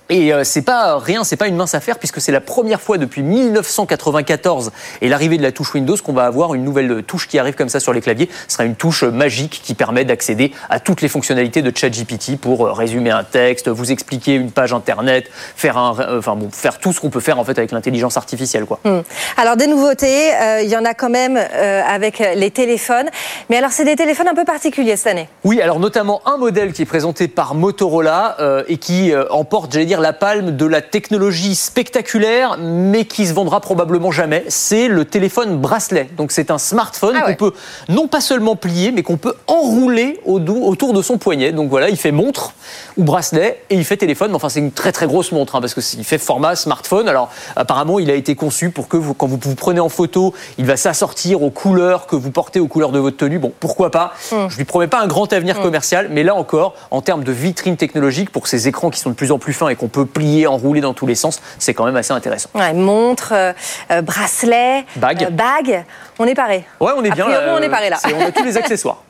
Et 0.10 0.34
euh, 0.34 0.44
c'est 0.44 0.62
pas 0.62 0.98
rien, 0.98 1.24
c'est 1.24 1.36
pas 1.36 1.48
une 1.48 1.56
mince 1.56 1.76
affaire 1.76 2.00
puisque 2.00 2.22
c'est 2.22 2.32
la 2.32 2.42
première 2.42 2.82
fois 2.82 2.98
depuis 2.98 3.22
1994 3.22 4.72
et 5.02 5.10
l'arrivée 5.10 5.38
de 5.38 5.44
la 5.44 5.52
touche 5.52 5.74
Windows 5.74 5.98
qu'on 6.04 6.14
va 6.14 6.26
avoir 6.26 6.54
une 6.54 6.64
nouvelle 6.64 7.04
touche 7.04 7.28
qui 7.28 7.40
arrive 7.40 7.56
comme 7.56 7.70
ça 7.70 7.80
sur 7.80 7.94
les 7.94 8.02
claviers. 8.02 8.30
Ce 8.48 8.54
sera 8.54 8.66
une 8.66 8.76
touche 8.76 9.04
magique 9.04 9.62
qui 9.64 9.74
permet 9.74 10.06
d'accéder 10.06 10.52
à 10.70 10.80
toutes 10.80 11.02
les 11.02 11.10
fonctionnalités 11.10 11.62
de 11.62 11.76
ChatGPT 11.76 12.38
pour 12.40 12.66
euh, 12.66 12.72
résumer 12.72 13.12
un 13.12 13.24
texte, 13.24 13.68
vous 13.68 13.92
expliquer 13.92 14.36
une 14.36 14.52
page 14.52 14.74
internet, 14.74 15.30
faire 15.56 15.78
un, 15.78 16.00
euh, 16.00 16.20
enfin 16.20 16.36
bon, 16.36 16.50
faire 16.52 16.80
tout 16.80 16.94
ce 16.94 17.00
qu'on 17.00 17.10
peut 17.10 17.20
faire 17.20 17.40
en 17.40 17.44
fait 17.44 17.58
avec 17.58 17.72
l'intelligence 17.72 18.18
artificielle 18.18 18.66
quoi. 18.66 18.80
Hmm. 18.84 19.02
Alors 19.38 19.56
des 19.58 19.68
nouveautés, 19.68 20.34
euh, 20.36 20.62
il 20.64 20.70
y 20.70 20.78
en 20.78 20.86
a 20.86 20.94
quand 20.94 21.10
même 21.10 21.38
euh, 21.38 21.82
avec 21.88 22.20
les 22.36 22.52
téléphones. 22.52 23.08
Mais 23.50 23.58
alors 23.58 23.72
c'est 23.72 23.86
des 23.86 23.96
téléphones 23.96 24.28
un 24.28 24.36
peu 24.36 24.46
particuliers 24.46 24.96
cette 24.96 25.08
année. 25.08 25.30
Oui, 25.44 25.62
alors 25.62 25.80
notamment 25.80 26.22
un 26.26 26.38
modèle 26.38 26.74
qui 26.74 26.84
est 26.84 26.86
présenté 26.86 27.28
par 27.28 27.56
Motorola 27.56 28.38
euh, 28.40 28.64
et 28.68 28.78
qui 28.78 29.14
emporte, 29.30 29.74
j'allais 29.74 29.86
dire, 29.86 29.97
la 30.00 30.14
palme 30.14 30.56
de 30.56 30.66
la 30.66 30.82
technologie 30.82 31.56
spectaculaire, 31.56 32.58
mais 32.60 33.06
qui 33.06 33.28
se 33.28 33.34
vendra 33.34 33.60
probablement 33.60 34.12
jamais. 34.12 34.46
C'est 34.48 34.88
le 34.88 35.06
téléphone 35.06 35.58
bracelet. 35.58 36.10
Donc 36.18 36.32
c'est 36.32 36.52
un 36.52 36.58
smartphone 36.58 37.20
qu'on 37.22 37.36
peut 37.36 37.54
non 37.90 38.08
pas 38.08 38.22
seulement 38.22 38.56
plier, 38.56 38.92
mais 38.92 39.04
qu'on 39.04 39.18
peut 39.18 39.36
enrouler 39.48 40.20
au 40.26 40.40
autour 40.40 40.94
de 40.94 41.02
son 41.02 41.18
poignet. 41.18 41.52
Donc 41.52 41.70
voilà, 41.70 41.90
il 41.90 41.98
fait 41.98 42.12
montre 42.12 42.54
ou 42.96 43.04
bracelet 43.04 43.64
et 43.70 43.76
il 43.76 43.86
fait 43.86 43.98
téléphone. 43.98 44.30
Mais 44.30 44.36
enfin, 44.36 44.50
c'est 44.50 44.60
une 44.60 44.72
très 44.72 44.92
très 44.92 45.08
grosse 45.08 45.32
montre 45.32 45.56
hein, 45.56 45.62
parce 45.62 45.74
que 45.74 45.82
il 45.98 46.04
fait 46.04 46.18
format 46.18 46.56
smartphone. 46.56 47.10
Alors 47.10 47.30
apparemment, 47.56 48.00
il 48.00 48.10
a 48.12 48.16
été 48.16 48.36
conçu 48.36 48.70
pour 48.70 48.88
que 48.88 48.98
vous, 48.98 49.14
quand 49.14 49.28
vous 49.28 49.40
vous 49.42 49.56
prenez 49.56 49.80
en 49.80 49.90
photo, 49.90 50.34
il 50.58 50.66
va 50.66 50.78
s'assortir 50.78 51.44
aux 51.44 51.50
couleurs 51.50 52.08
que 52.08 52.16
vous 52.16 52.32
portez 52.32 52.60
aux 52.60 52.68
couleurs 52.68 52.92
de 52.92 53.00
votre 53.00 53.18
tenue. 53.18 53.40
Bon, 53.40 53.52
pourquoi 53.60 53.92
pas? 53.92 54.14
Je 54.32 54.58
lui 54.58 54.66
promets 54.66 54.88
pas 54.88 55.02
un 55.02 55.08
grand 55.08 55.32
avenir 55.34 55.60
commercial, 55.60 56.08
mais 56.12 56.24
là 56.24 56.36
encore, 56.36 56.76
en 56.92 57.02
termes 57.02 57.24
de 57.24 57.32
vitrine 57.32 57.78
technologique, 57.78 58.30
pour 58.32 58.48
ces 58.48 58.68
écrans 58.68 58.90
qui 58.90 59.00
sont 59.00 59.10
de 59.10 59.16
plus 59.16 59.32
en 59.32 59.40
plus 59.40 59.54
fins 59.54 59.70
et 59.70 59.76
qu'on 59.76 59.87
peut 59.88 60.06
plier, 60.06 60.48
enrouler 60.48 60.82
dans 60.82 60.94
tous 60.94 61.08
les 61.08 61.16
sens, 61.16 61.42
c'est 61.60 61.74
quand 61.74 61.86
même 61.86 61.96
assez 61.96 62.14
intéressant. 62.14 62.50
Ouais, 62.56 62.74
montre, 62.74 63.34
euh, 63.34 63.54
euh, 63.92 64.02
bracelet, 64.02 64.86
Bague. 64.96 65.24
euh, 65.24 65.30
bague. 65.30 65.84
On 66.20 66.26
est 66.26 66.36
paré. 66.36 66.66
Ouais, 66.80 66.92
on 66.96 67.04
est 67.04 67.12
bien. 67.12 67.26
priori, 67.26 67.46
on 67.52 67.58
euh, 67.58 67.62
est 67.62 67.70
paré 67.70 67.90
là. 67.90 67.98
On 68.16 68.26
a 68.26 68.32
tous 68.32 68.44
les 68.44 68.58
accessoires. 68.62 69.04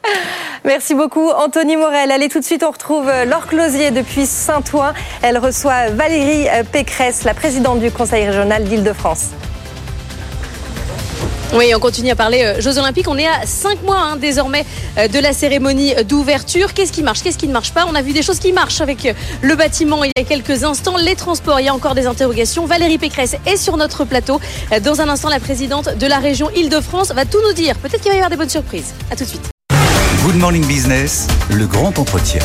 Merci 0.65 0.95
beaucoup 0.95 1.29
Anthony 1.31 1.77
Morel. 1.77 2.11
Allez 2.11 2.29
tout 2.29 2.39
de 2.39 2.43
suite 2.45 2.63
on 2.63 2.71
retrouve 2.71 3.07
euh, 3.07 3.25
Laure 3.25 3.47
Closier 3.47 3.91
depuis 3.91 4.25
Saint-Ouen. 4.25 4.93
Elle 5.21 5.37
reçoit 5.37 5.89
Valérie 5.89 6.47
euh, 6.49 6.63
Pécresse, 6.63 7.23
la 7.23 7.33
présidente 7.33 7.79
du 7.79 7.91
Conseil 7.91 8.25
régional 8.27 8.63
d'Île-de-France. 8.63 9.29
Oui, 11.53 11.73
on 11.73 11.79
continue 11.79 12.11
à 12.11 12.15
parler 12.15 12.43
euh, 12.43 12.61
Jeux 12.61 12.77
Olympiques. 12.77 13.07
On 13.07 13.17
est 13.17 13.25
à 13.25 13.45
5 13.45 13.81
mois 13.83 13.99
hein, 13.99 14.15
désormais 14.17 14.65
euh, 14.97 15.07
de 15.07 15.17
la 15.19 15.31
cérémonie 15.31 15.95
d'ouverture. 16.03 16.73
Qu'est-ce 16.73 16.91
qui 16.91 17.03
marche 17.03 17.23
Qu'est-ce 17.23 17.37
qui 17.37 17.47
ne 17.47 17.53
marche 17.53 17.73
pas? 17.73 17.85
On 17.87 17.95
a 17.95 18.01
vu 18.01 18.11
des 18.11 18.21
choses 18.21 18.39
qui 18.39 18.51
marchent 18.51 18.81
avec 18.81 19.05
euh, 19.05 19.13
le 19.41 19.55
bâtiment 19.55 20.03
il 20.03 20.11
y 20.17 20.21
a 20.21 20.25
quelques 20.25 20.65
instants. 20.65 20.97
Les 20.97 21.15
transports, 21.15 21.59
il 21.59 21.65
y 21.65 21.69
a 21.69 21.73
encore 21.73 21.95
des 21.95 22.05
interrogations. 22.05 22.65
Valérie 22.65 22.97
Pécresse 22.97 23.35
est 23.45 23.57
sur 23.57 23.77
notre 23.77 24.03
plateau. 24.03 24.41
Dans 24.83 24.99
un 25.01 25.07
instant, 25.07 25.29
la 25.29 25.39
présidente 25.39 25.97
de 25.97 26.07
la 26.07 26.19
région 26.19 26.49
Île-de-France 26.55 27.11
va 27.11 27.25
tout 27.25 27.39
nous 27.47 27.53
dire. 27.53 27.77
Peut-être 27.77 28.01
qu'il 28.01 28.11
va 28.11 28.15
y 28.15 28.17
avoir 28.17 28.29
des 28.29 28.37
bonnes 28.37 28.49
surprises. 28.49 28.93
À 29.09 29.15
tout 29.15 29.23
de 29.23 29.29
suite. 29.29 29.49
Good 30.23 30.35
Morning 30.35 30.65
Business, 30.65 31.27
le 31.49 31.65
grand 31.65 31.97
entretien. 31.97 32.41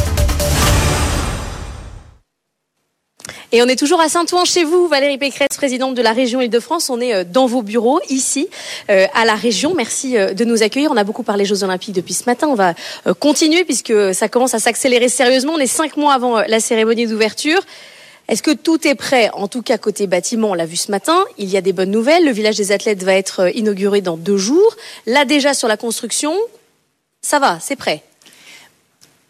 Et 3.54 3.60
on 3.60 3.66
est 3.66 3.76
toujours 3.76 4.00
à 4.00 4.08
Saint-Ouen 4.08 4.46
chez 4.46 4.64
vous, 4.64 4.88
Valérie 4.88 5.18
Pécresse, 5.18 5.54
présidente 5.54 5.94
de 5.94 6.00
la 6.00 6.12
région 6.12 6.40
Île-de-France. 6.40 6.88
On 6.88 7.02
est 7.02 7.14
euh, 7.14 7.24
dans 7.24 7.44
vos 7.44 7.60
bureaux 7.60 8.00
ici, 8.08 8.48
euh, 8.90 9.06
à 9.12 9.26
la 9.26 9.34
région. 9.34 9.74
Merci 9.74 10.16
euh, 10.16 10.32
de 10.32 10.46
nous 10.46 10.62
accueillir. 10.62 10.90
On 10.90 10.96
a 10.96 11.04
beaucoup 11.04 11.22
parlé 11.22 11.44
Jeux 11.44 11.62
Olympiques 11.62 11.94
depuis 11.94 12.14
ce 12.14 12.24
matin. 12.24 12.48
On 12.48 12.54
va 12.54 12.72
continuer 13.20 13.64
puisque 13.64 13.92
ça 14.14 14.30
commence 14.30 14.54
à 14.54 14.58
s'accélérer 14.58 15.10
sérieusement. 15.10 15.52
On 15.52 15.58
est 15.58 15.66
cinq 15.66 15.98
mois 15.98 16.14
avant 16.14 16.40
la 16.40 16.60
cérémonie 16.60 17.06
d'ouverture. 17.06 17.60
Est-ce 18.28 18.42
que 18.42 18.52
tout 18.52 18.88
est 18.88 18.94
prêt 18.94 19.28
En 19.34 19.48
tout 19.48 19.60
cas, 19.60 19.76
côté 19.76 20.06
bâtiment, 20.06 20.52
on 20.52 20.54
l'a 20.54 20.64
vu 20.64 20.76
ce 20.76 20.90
matin, 20.90 21.22
il 21.36 21.50
y 21.50 21.58
a 21.58 21.60
des 21.60 21.74
bonnes 21.74 21.90
nouvelles. 21.90 22.24
Le 22.24 22.32
village 22.32 22.56
des 22.56 22.72
athlètes 22.72 23.02
va 23.02 23.12
être 23.12 23.54
inauguré 23.54 24.00
dans 24.00 24.16
deux 24.16 24.38
jours. 24.38 24.76
Là, 25.04 25.26
déjà, 25.26 25.52
sur 25.52 25.68
la 25.68 25.76
construction, 25.76 26.34
ça 27.20 27.38
va, 27.38 27.58
c'est 27.60 27.76
prêt. 27.76 28.02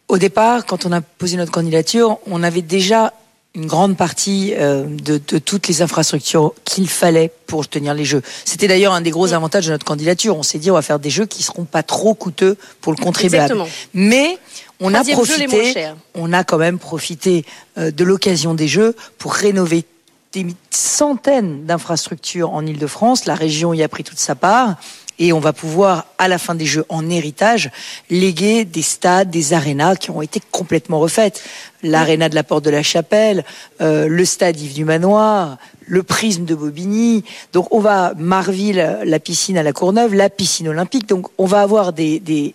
Au 0.06 0.18
départ, 0.18 0.64
quand 0.64 0.86
on 0.86 0.92
a 0.92 1.00
posé 1.00 1.36
notre 1.36 1.50
candidature, 1.50 2.18
on 2.30 2.44
avait 2.44 2.62
déjà 2.62 3.12
une 3.54 3.66
grande 3.66 3.96
partie 3.96 4.54
euh, 4.56 4.84
de, 4.84 5.20
de, 5.28 5.38
toutes 5.38 5.68
les 5.68 5.82
infrastructures 5.82 6.54
qu'il 6.64 6.88
fallait 6.88 7.30
pour 7.46 7.68
tenir 7.68 7.92
les 7.92 8.04
jeux. 8.04 8.22
C'était 8.44 8.66
d'ailleurs 8.66 8.94
un 8.94 9.02
des 9.02 9.10
gros 9.10 9.34
avantages 9.34 9.66
de 9.66 9.72
notre 9.72 9.84
candidature. 9.84 10.36
On 10.36 10.42
s'est 10.42 10.58
dit 10.58 10.70
on 10.70 10.74
va 10.74 10.82
faire 10.82 10.98
des 10.98 11.10
jeux 11.10 11.26
qui 11.26 11.42
seront 11.42 11.64
pas 11.64 11.82
trop 11.82 12.14
coûteux 12.14 12.56
pour 12.80 12.92
le 12.92 13.02
contribuable. 13.02 13.52
Exactement. 13.52 13.68
Mais 13.92 14.38
on 14.80 14.94
a 14.94 15.04
Troisième 15.04 15.50
profité, 15.50 15.88
on 16.14 16.32
a 16.32 16.44
quand 16.44 16.58
même 16.58 16.78
profité 16.78 17.44
euh, 17.78 17.90
de 17.90 18.04
l'occasion 18.04 18.54
des 18.54 18.68
jeux 18.68 18.96
pour 19.18 19.34
rénover 19.34 19.84
des 20.32 20.46
centaines 20.70 21.66
d'infrastructures 21.66 22.50
en 22.54 22.64
Ile-de-France. 22.64 23.26
La 23.26 23.34
région 23.34 23.74
y 23.74 23.82
a 23.82 23.88
pris 23.88 24.02
toute 24.02 24.18
sa 24.18 24.34
part. 24.34 24.76
Et 25.18 25.32
on 25.32 25.40
va 25.40 25.52
pouvoir, 25.52 26.06
à 26.18 26.28
la 26.28 26.38
fin 26.38 26.54
des 26.54 26.66
Jeux, 26.66 26.84
en 26.88 27.08
héritage, 27.08 27.70
léguer 28.10 28.64
des 28.64 28.82
stades, 28.82 29.30
des 29.30 29.52
arénas 29.52 29.96
qui 29.96 30.10
ont 30.10 30.22
été 30.22 30.40
complètement 30.50 30.98
refaites. 30.98 31.42
L'aréna 31.82 32.28
de 32.28 32.34
la 32.34 32.44
Porte 32.44 32.64
de 32.64 32.70
la 32.70 32.82
Chapelle, 32.82 33.44
euh, 33.80 34.08
le 34.08 34.24
stade 34.24 34.58
Yves 34.58 34.74
du 34.74 34.84
Manoir, 34.84 35.58
le 35.86 36.02
prisme 36.02 36.44
de 36.44 36.54
Bobigny. 36.54 37.24
Donc 37.52 37.72
on 37.74 37.80
va, 37.80 38.14
Marville, 38.16 38.98
la 39.04 39.18
piscine 39.18 39.58
à 39.58 39.62
la 39.62 39.72
Courneuve, 39.72 40.14
la 40.14 40.30
piscine 40.30 40.68
olympique. 40.68 41.08
Donc 41.08 41.28
on 41.38 41.46
va 41.46 41.60
avoir 41.60 41.92
des, 41.92 42.18
des 42.18 42.54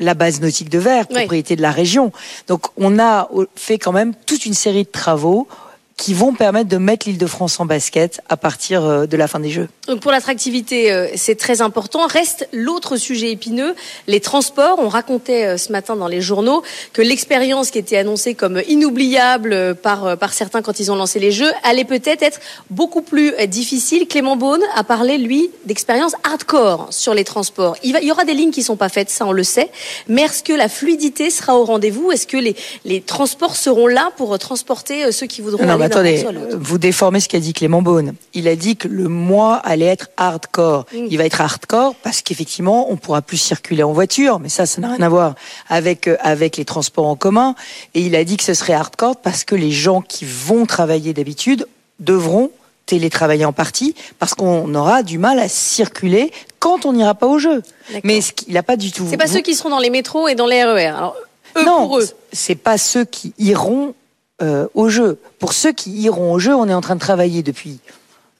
la 0.00 0.14
base 0.14 0.40
nautique 0.40 0.70
de 0.70 0.78
Verre, 0.78 1.06
propriété 1.06 1.56
de 1.56 1.62
la 1.62 1.70
région. 1.70 2.12
Donc 2.48 2.66
on 2.76 2.98
a 2.98 3.28
fait 3.54 3.78
quand 3.78 3.92
même 3.92 4.14
toute 4.26 4.46
une 4.46 4.54
série 4.54 4.84
de 4.84 4.90
travaux 4.90 5.48
qui 5.96 6.12
vont 6.12 6.34
permettre 6.34 6.68
de 6.68 6.76
mettre 6.76 7.08
l'île 7.08 7.18
de 7.18 7.26
France 7.26 7.60
en 7.60 7.66
basket 7.66 8.20
à 8.28 8.36
partir 8.36 8.84
euh, 8.84 9.06
de 9.06 9.16
la 9.16 9.28
fin 9.28 9.38
des 9.38 9.50
Jeux. 9.50 9.68
Donc 9.86 10.00
pour 10.00 10.10
l'attractivité, 10.10 10.92
euh, 10.92 11.06
c'est 11.14 11.36
très 11.36 11.62
important. 11.62 12.06
Reste 12.06 12.48
l'autre 12.52 12.96
sujet 12.96 13.30
épineux, 13.30 13.74
les 14.08 14.18
transports. 14.18 14.78
On 14.80 14.88
racontait 14.88 15.44
euh, 15.44 15.56
ce 15.56 15.70
matin 15.70 15.94
dans 15.94 16.08
les 16.08 16.20
journaux 16.20 16.62
que 16.92 17.00
l'expérience 17.00 17.70
qui 17.70 17.78
était 17.78 17.96
annoncée 17.96 18.34
comme 18.34 18.60
inoubliable 18.66 19.76
par, 19.76 20.18
par 20.18 20.32
certains 20.32 20.62
quand 20.62 20.80
ils 20.80 20.90
ont 20.90 20.96
lancé 20.96 21.20
les 21.20 21.30
jeux 21.30 21.52
allait 21.62 21.84
peut-être 21.84 22.22
être 22.22 22.40
beaucoup 22.70 23.02
plus 23.02 23.32
difficile. 23.46 24.08
Clément 24.08 24.36
Beaune 24.36 24.62
a 24.74 24.82
parlé, 24.82 25.18
lui, 25.18 25.50
d'expérience 25.64 26.14
hardcore 26.24 26.88
sur 26.90 27.14
les 27.14 27.24
transports. 27.24 27.76
Il, 27.84 27.92
va, 27.92 28.00
il 28.00 28.08
y 28.08 28.10
aura 28.10 28.24
des 28.24 28.34
lignes 28.34 28.50
qui 28.50 28.62
sont 28.62 28.76
pas 28.76 28.88
faites, 28.88 29.10
ça 29.10 29.26
on 29.26 29.32
le 29.32 29.44
sait. 29.44 29.70
Mais 30.08 30.22
est-ce 30.22 30.42
que 30.42 30.52
la 30.52 30.68
fluidité 30.68 31.30
sera 31.30 31.56
au 31.56 31.64
rendez-vous? 31.64 32.10
Est-ce 32.10 32.26
que 32.26 32.36
les, 32.36 32.56
les 32.84 33.00
transports 33.00 33.54
seront 33.54 33.86
là 33.86 34.10
pour 34.16 34.36
transporter 34.38 35.12
ceux 35.12 35.26
qui 35.26 35.40
voudront 35.40 35.64
Non, 35.64 35.74
aller? 35.74 35.83
D'un 35.88 36.00
attendez, 36.00 36.26
vous 36.52 36.78
déformez 36.78 37.20
ce 37.20 37.28
qu'a 37.28 37.40
dit 37.40 37.52
Clément 37.52 37.82
Beaune. 37.82 38.14
Il 38.32 38.48
a 38.48 38.56
dit 38.56 38.76
que 38.76 38.88
le 38.88 39.08
mois 39.08 39.56
allait 39.56 39.86
être 39.86 40.08
hardcore. 40.16 40.86
Il 40.92 41.16
va 41.18 41.24
être 41.24 41.40
hardcore 41.40 41.94
parce 41.96 42.22
qu'effectivement, 42.22 42.90
on 42.90 42.96
pourra 42.96 43.22
plus 43.22 43.36
circuler 43.36 43.82
en 43.82 43.92
voiture, 43.92 44.40
mais 44.40 44.48
ça, 44.48 44.66
ça 44.66 44.80
n'a 44.80 44.88
rien 44.92 45.02
à 45.02 45.08
voir 45.08 45.34
avec 45.68 46.08
euh, 46.08 46.16
avec 46.20 46.56
les 46.56 46.64
transports 46.64 47.06
en 47.06 47.16
commun. 47.16 47.54
Et 47.94 48.00
il 48.00 48.16
a 48.16 48.24
dit 48.24 48.36
que 48.36 48.44
ce 48.44 48.54
serait 48.54 48.72
hardcore 48.72 49.16
parce 49.16 49.44
que 49.44 49.54
les 49.54 49.70
gens 49.70 50.00
qui 50.00 50.24
vont 50.24 50.66
travailler 50.66 51.12
d'habitude 51.12 51.66
devront 52.00 52.50
télétravailler 52.86 53.44
en 53.44 53.52
partie 53.52 53.94
parce 54.18 54.34
qu'on 54.34 54.74
aura 54.74 55.02
du 55.02 55.18
mal 55.18 55.38
à 55.38 55.48
circuler 55.48 56.32
quand 56.58 56.86
on 56.86 56.92
n'ira 56.92 57.14
pas 57.14 57.26
au 57.26 57.38
jeu. 57.38 57.62
Mais 58.02 58.20
ce 58.20 58.32
qu'il 58.32 58.54
n'a 58.54 58.62
pas 58.62 58.76
du 58.76 58.92
tout. 58.92 59.06
C'est 59.08 59.16
pas 59.16 59.26
ceux 59.26 59.40
qui 59.40 59.54
seront 59.54 59.70
dans 59.70 59.78
les 59.78 59.90
métros 59.90 60.28
et 60.28 60.34
dans 60.34 60.46
les 60.46 60.62
RER. 60.62 60.86
Alors, 60.86 61.16
eux 61.56 61.64
non, 61.64 61.86
pour 61.86 61.98
eux. 61.98 62.08
c'est 62.32 62.54
pas 62.54 62.78
ceux 62.78 63.04
qui 63.04 63.32
iront 63.38 63.94
euh, 64.42 64.66
au 64.74 64.88
jeu. 64.88 65.18
Pour 65.38 65.52
ceux 65.52 65.72
qui 65.72 65.92
iront 65.92 66.32
au 66.32 66.38
jeu, 66.38 66.54
on 66.54 66.68
est 66.68 66.74
en 66.74 66.80
train 66.80 66.96
de 66.96 67.00
travailler 67.00 67.42
depuis 67.42 67.78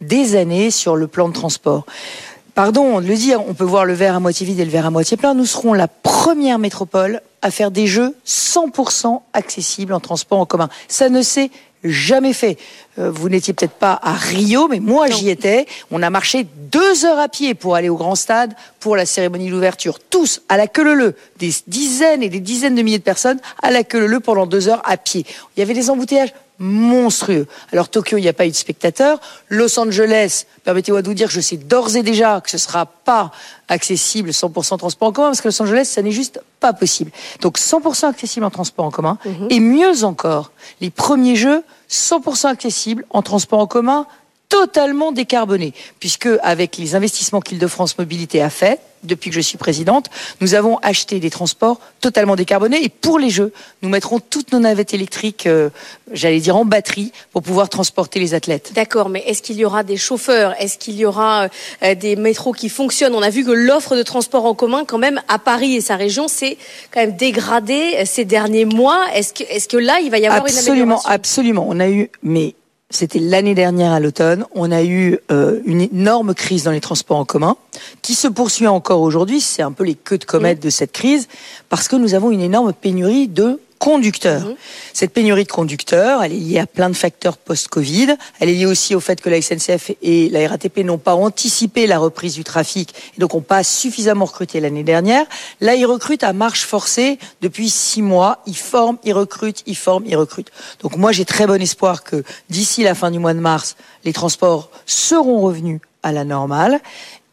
des 0.00 0.36
années 0.36 0.70
sur 0.70 0.96
le 0.96 1.06
plan 1.06 1.28
de 1.28 1.34
transport. 1.34 1.86
Pardon 2.54 3.00
de 3.00 3.06
le 3.06 3.16
dire, 3.16 3.40
on 3.48 3.54
peut 3.54 3.64
voir 3.64 3.84
le 3.84 3.94
verre 3.94 4.14
à 4.14 4.20
moitié 4.20 4.46
vide 4.46 4.60
et 4.60 4.64
le 4.64 4.70
verre 4.70 4.86
à 4.86 4.90
moitié 4.90 5.16
plein. 5.16 5.34
Nous 5.34 5.46
serons 5.46 5.72
la 5.72 5.88
première 5.88 6.58
métropole 6.58 7.20
à 7.42 7.50
faire 7.50 7.70
des 7.70 7.86
jeux 7.86 8.14
100% 8.26 9.20
accessibles 9.32 9.92
en 9.92 10.00
transport 10.00 10.38
en 10.38 10.46
commun. 10.46 10.68
Ça 10.88 11.08
ne 11.08 11.20
jamais 11.84 12.32
fait. 12.32 12.58
Euh, 12.98 13.10
vous 13.10 13.28
n'étiez 13.28 13.52
peut-être 13.52 13.74
pas 13.74 13.98
à 14.02 14.12
Rio, 14.12 14.68
mais 14.68 14.80
moi 14.80 15.08
j'y 15.08 15.30
étais. 15.30 15.66
On 15.90 16.02
a 16.02 16.10
marché 16.10 16.46
deux 16.56 17.04
heures 17.04 17.18
à 17.18 17.28
pied 17.28 17.54
pour 17.54 17.74
aller 17.74 17.88
au 17.88 17.96
grand 17.96 18.14
stade 18.14 18.54
pour 18.80 18.96
la 18.96 19.06
cérémonie 19.06 19.50
d'ouverture. 19.50 19.98
Tous 20.10 20.42
à 20.48 20.56
la 20.56 20.66
queue 20.66 20.94
leu 20.94 21.16
des 21.38 21.50
dizaines 21.66 22.22
et 22.22 22.28
des 22.28 22.40
dizaines 22.40 22.74
de 22.74 22.82
milliers 22.82 22.98
de 22.98 23.02
personnes 23.02 23.38
à 23.62 23.70
la 23.70 23.84
queue 23.84 24.06
leu 24.06 24.20
pendant 24.20 24.46
deux 24.46 24.68
heures 24.68 24.82
à 24.84 24.96
pied. 24.96 25.26
Il 25.56 25.60
y 25.60 25.62
avait 25.62 25.74
des 25.74 25.90
embouteillages 25.90 26.32
monstrueux. 26.58 27.46
Alors 27.72 27.88
Tokyo, 27.88 28.18
il 28.18 28.22
n'y 28.22 28.28
a 28.28 28.32
pas 28.32 28.46
eu 28.46 28.50
de 28.50 28.54
spectateurs. 28.54 29.20
Los 29.48 29.78
Angeles, 29.78 30.46
permettez-moi 30.62 31.02
de 31.02 31.08
vous 31.08 31.14
dire 31.14 31.28
que 31.28 31.34
je 31.34 31.40
sais 31.40 31.56
d'ores 31.56 31.96
et 31.96 32.02
déjà 32.02 32.40
que 32.40 32.50
ce 32.50 32.58
sera 32.58 32.86
pas 32.86 33.32
accessible 33.68 34.30
100% 34.30 34.78
transport 34.78 35.08
en 35.08 35.12
commun 35.12 35.28
parce 35.28 35.40
que 35.40 35.48
Los 35.48 35.62
Angeles, 35.62 35.86
ça 35.86 36.02
n'est 36.02 36.12
juste 36.12 36.40
pas 36.60 36.72
possible. 36.72 37.10
Donc 37.40 37.58
100% 37.58 38.06
accessible 38.06 38.46
en 38.46 38.50
transport 38.50 38.84
en 38.84 38.90
commun 38.90 39.18
et 39.50 39.60
mieux 39.60 40.04
encore, 40.04 40.52
les 40.80 40.90
premiers 40.90 41.36
jeux 41.36 41.62
100% 41.90 42.46
accessibles 42.46 43.04
en 43.10 43.22
transport 43.22 43.60
en 43.60 43.66
commun 43.66 44.06
totalement 44.48 45.10
décarboné, 45.10 45.74
puisque 45.98 46.28
avec 46.42 46.76
les 46.76 46.94
investissements 46.94 47.40
qu'Île-de-France 47.40 47.98
Mobilité 47.98 48.40
a 48.40 48.50
fait 48.50 48.80
depuis 49.04 49.30
que 49.30 49.36
je 49.36 49.40
suis 49.40 49.58
présidente, 49.58 50.06
nous 50.40 50.54
avons 50.54 50.78
acheté 50.78 51.20
des 51.20 51.30
transports 51.30 51.80
totalement 52.00 52.36
décarbonés 52.36 52.82
et 52.84 52.88
pour 52.88 53.18
les 53.18 53.30
Jeux, 53.30 53.52
nous 53.82 53.88
mettrons 53.88 54.20
toutes 54.20 54.52
nos 54.52 54.58
navettes 54.58 54.94
électriques, 54.94 55.46
euh, 55.46 55.70
j'allais 56.12 56.40
dire 56.40 56.56
en 56.56 56.64
batterie, 56.64 57.12
pour 57.32 57.42
pouvoir 57.42 57.68
transporter 57.68 58.20
les 58.20 58.34
athlètes. 58.34 58.72
D'accord, 58.74 59.08
mais 59.08 59.22
est-ce 59.26 59.42
qu'il 59.42 59.56
y 59.56 59.64
aura 59.64 59.82
des 59.82 59.96
chauffeurs? 59.96 60.54
Est-ce 60.60 60.78
qu'il 60.78 60.94
y 60.96 61.04
aura 61.04 61.48
euh, 61.82 61.94
des 61.94 62.16
métros 62.16 62.52
qui 62.52 62.68
fonctionnent? 62.68 63.14
On 63.14 63.22
a 63.22 63.30
vu 63.30 63.44
que 63.44 63.50
l'offre 63.50 63.96
de 63.96 64.02
transport 64.02 64.44
en 64.44 64.54
commun, 64.54 64.84
quand 64.84 64.98
même, 64.98 65.20
à 65.28 65.38
Paris 65.38 65.76
et 65.76 65.80
sa 65.80 65.96
région, 65.96 66.28
c'est 66.28 66.56
quand 66.92 67.00
même 67.00 67.16
dégradé 67.16 67.94
euh, 67.96 68.02
ces 68.04 68.24
derniers 68.24 68.64
mois. 68.64 69.04
Est-ce 69.14 69.68
que, 69.68 69.76
là, 69.76 70.00
il 70.02 70.10
va 70.10 70.18
y 70.18 70.26
avoir 70.26 70.46
une 70.46 70.52
Absolument, 70.54 70.72
amélioration? 70.82 71.10
absolument. 71.10 71.66
On 71.68 71.80
a 71.80 71.88
eu, 71.88 72.10
mais 72.22 72.54
c'était 72.94 73.18
l'année 73.18 73.54
dernière 73.54 73.92
à 73.92 74.00
l'automne, 74.00 74.46
on 74.54 74.70
a 74.70 74.82
eu 74.82 75.18
euh, 75.30 75.60
une 75.64 75.80
énorme 75.80 76.34
crise 76.34 76.64
dans 76.64 76.70
les 76.70 76.80
transports 76.80 77.16
en 77.16 77.24
commun 77.24 77.56
qui 78.02 78.14
se 78.14 78.28
poursuit 78.28 78.66
encore 78.66 79.00
aujourd'hui. 79.00 79.40
C'est 79.40 79.62
un 79.62 79.72
peu 79.72 79.84
les 79.84 79.94
queues 79.94 80.18
de 80.18 80.24
comète 80.24 80.60
de 80.60 80.70
cette 80.70 80.92
crise 80.92 81.28
parce 81.68 81.88
que 81.88 81.96
nous 81.96 82.14
avons 82.14 82.30
une 82.30 82.40
énorme 82.40 82.72
pénurie 82.72 83.28
de 83.28 83.60
conducteurs. 83.78 84.46
Cette 84.92 85.12
pénurie 85.12 85.44
de 85.44 85.52
conducteurs, 85.52 86.22
elle 86.22 86.32
est 86.32 86.36
liée 86.36 86.58
à 86.58 86.66
plein 86.66 86.88
de 86.88 86.94
facteurs 86.94 87.36
post-Covid. 87.36 88.16
Elle 88.40 88.48
est 88.48 88.54
liée 88.54 88.66
aussi 88.66 88.94
au 88.94 89.00
fait 89.00 89.20
que 89.20 89.28
la 89.28 89.40
SNCF 89.40 89.90
et 90.02 90.28
la 90.30 90.48
RATP 90.48 90.78
n'ont 90.78 90.98
pas 90.98 91.14
anticipé 91.14 91.86
la 91.86 91.98
reprise 91.98 92.34
du 92.34 92.44
trafic 92.44 92.94
et 93.16 93.20
donc 93.20 93.34
n'ont 93.34 93.40
pas 93.40 93.62
suffisamment 93.62 94.24
recruté 94.24 94.60
l'année 94.60 94.84
dernière. 94.84 95.26
Là, 95.60 95.74
ils 95.74 95.86
recrutent 95.86 96.24
à 96.24 96.32
marche 96.32 96.64
forcée 96.64 97.18
depuis 97.40 97.68
six 97.68 98.02
mois. 98.02 98.42
Ils 98.46 98.56
forment, 98.56 98.98
ils 99.04 99.12
recrutent, 99.12 99.62
ils 99.66 99.76
forment, 99.76 100.04
ils 100.06 100.16
recrutent. 100.16 100.52
Donc 100.80 100.96
moi, 100.96 101.12
j'ai 101.12 101.24
très 101.24 101.46
bon 101.46 101.60
espoir 101.60 102.04
que 102.04 102.24
d'ici 102.50 102.82
la 102.82 102.94
fin 102.94 103.10
du 103.10 103.18
mois 103.18 103.34
de 103.34 103.40
mars, 103.40 103.76
les 104.04 104.12
transports 104.12 104.70
seront 104.86 105.40
revenus 105.40 105.80
à 106.02 106.12
la 106.12 106.24
normale. 106.24 106.80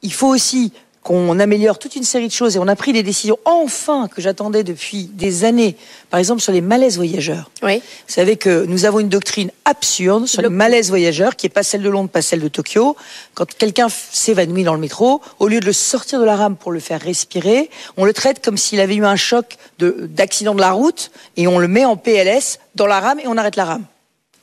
Il 0.01 0.13
faut 0.13 0.29
aussi 0.29 0.73
qu'on 1.03 1.39
améliore 1.39 1.79
toute 1.79 1.95
une 1.95 2.03
série 2.03 2.27
de 2.27 2.31
choses 2.31 2.55
et 2.55 2.59
on 2.59 2.67
a 2.67 2.75
pris 2.75 2.93
des 2.93 3.01
décisions 3.01 3.39
enfin 3.45 4.07
que 4.07 4.21
j'attendais 4.21 4.63
depuis 4.63 5.05
des 5.05 5.45
années. 5.45 5.75
Par 6.11 6.19
exemple 6.19 6.41
sur 6.41 6.51
les 6.51 6.61
malaises 6.61 6.97
voyageurs. 6.97 7.49
Oui. 7.63 7.77
Vous 7.79 8.13
savez 8.13 8.35
que 8.37 8.65
nous 8.65 8.85
avons 8.85 8.99
une 8.99 9.09
doctrine 9.09 9.49
absurde 9.65 10.27
sur 10.27 10.41
les 10.43 10.49
malaises 10.49 10.89
voyageurs 10.89 11.35
qui 11.35 11.47
est 11.47 11.49
pas 11.49 11.63
celle 11.63 11.81
de 11.81 11.89
Londres, 11.89 12.09
pas 12.09 12.21
celle 12.21 12.41
de 12.41 12.47
Tokyo. 12.47 12.95
Quand 13.33 13.51
quelqu'un 13.51 13.87
s'évanouit 13.89 14.63
dans 14.63 14.73
le 14.75 14.79
métro, 14.79 15.21
au 15.39 15.47
lieu 15.47 15.59
de 15.59 15.65
le 15.65 15.73
sortir 15.73 16.19
de 16.19 16.25
la 16.25 16.35
rame 16.35 16.55
pour 16.55 16.71
le 16.71 16.79
faire 16.79 17.01
respirer, 17.01 17.69
on 17.97 18.05
le 18.05 18.13
traite 18.13 18.43
comme 18.43 18.57
s'il 18.57 18.79
avait 18.79 18.95
eu 18.95 19.05
un 19.05 19.15
choc 19.15 19.57
de- 19.79 20.07
d'accident 20.09 20.53
de 20.53 20.61
la 20.61 20.71
route 20.71 21.11
et 21.35 21.47
on 21.47 21.57
le 21.57 21.67
met 21.67 21.85
en 21.85 21.97
PLS 21.97 22.59
dans 22.75 22.85
la 22.87 22.99
rame 22.99 23.19
et 23.19 23.27
on 23.27 23.37
arrête 23.37 23.55
la 23.55 23.65
rame 23.65 23.85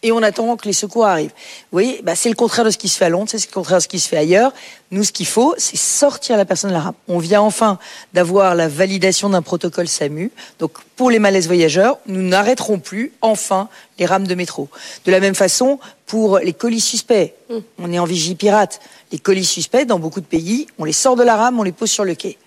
et 0.02 0.12
on 0.12 0.22
attend 0.22 0.56
que 0.56 0.66
les 0.66 0.72
secours 0.72 1.06
arrivent. 1.06 1.30
Vous 1.30 1.72
voyez, 1.72 2.00
bah, 2.02 2.14
c'est 2.14 2.28
le 2.28 2.34
contraire 2.34 2.64
de 2.64 2.70
ce 2.70 2.78
qui 2.78 2.88
se 2.88 2.96
fait 2.96 3.06
à 3.06 3.08
Londres, 3.08 3.28
c'est 3.30 3.44
le 3.44 3.52
contraire 3.52 3.78
de 3.78 3.82
ce 3.82 3.88
qui 3.88 3.98
se 3.98 4.08
fait 4.08 4.16
ailleurs. 4.16 4.52
Nous, 4.90 5.04
ce 5.04 5.12
qu'il 5.12 5.26
faut, 5.26 5.54
c'est 5.58 5.76
sortir 5.76 6.36
la 6.36 6.44
personne 6.44 6.70
de 6.70 6.74
la 6.74 6.80
rame. 6.80 6.94
On 7.08 7.18
vient 7.18 7.42
enfin 7.42 7.78
d'avoir 8.14 8.54
la 8.54 8.68
validation 8.68 9.30
d'un 9.30 9.42
protocole 9.42 9.88
SAMU. 9.88 10.30
Donc, 10.60 10.72
pour 10.96 11.10
les 11.10 11.18
malaises 11.18 11.46
voyageurs, 11.46 11.98
nous 12.06 12.22
n'arrêterons 12.22 12.78
plus, 12.78 13.12
enfin, 13.20 13.68
les 13.98 14.06
rames 14.06 14.26
de 14.26 14.34
métro. 14.34 14.68
De 15.04 15.10
la 15.10 15.20
même 15.20 15.34
façon, 15.34 15.80
pour 16.06 16.38
les 16.38 16.52
colis 16.52 16.80
suspects, 16.80 17.34
on 17.78 17.92
est 17.92 17.98
en 17.98 18.04
vigie 18.04 18.34
pirate. 18.34 18.80
Les 19.10 19.18
colis 19.18 19.44
suspects, 19.44 19.84
dans 19.84 19.98
beaucoup 19.98 20.20
de 20.20 20.26
pays, 20.26 20.68
on 20.78 20.84
les 20.84 20.92
sort 20.92 21.16
de 21.16 21.22
la 21.22 21.36
rame, 21.36 21.58
on 21.58 21.64
les 21.64 21.72
pose 21.72 21.90
sur 21.90 22.04
le 22.04 22.14
quai. 22.14 22.38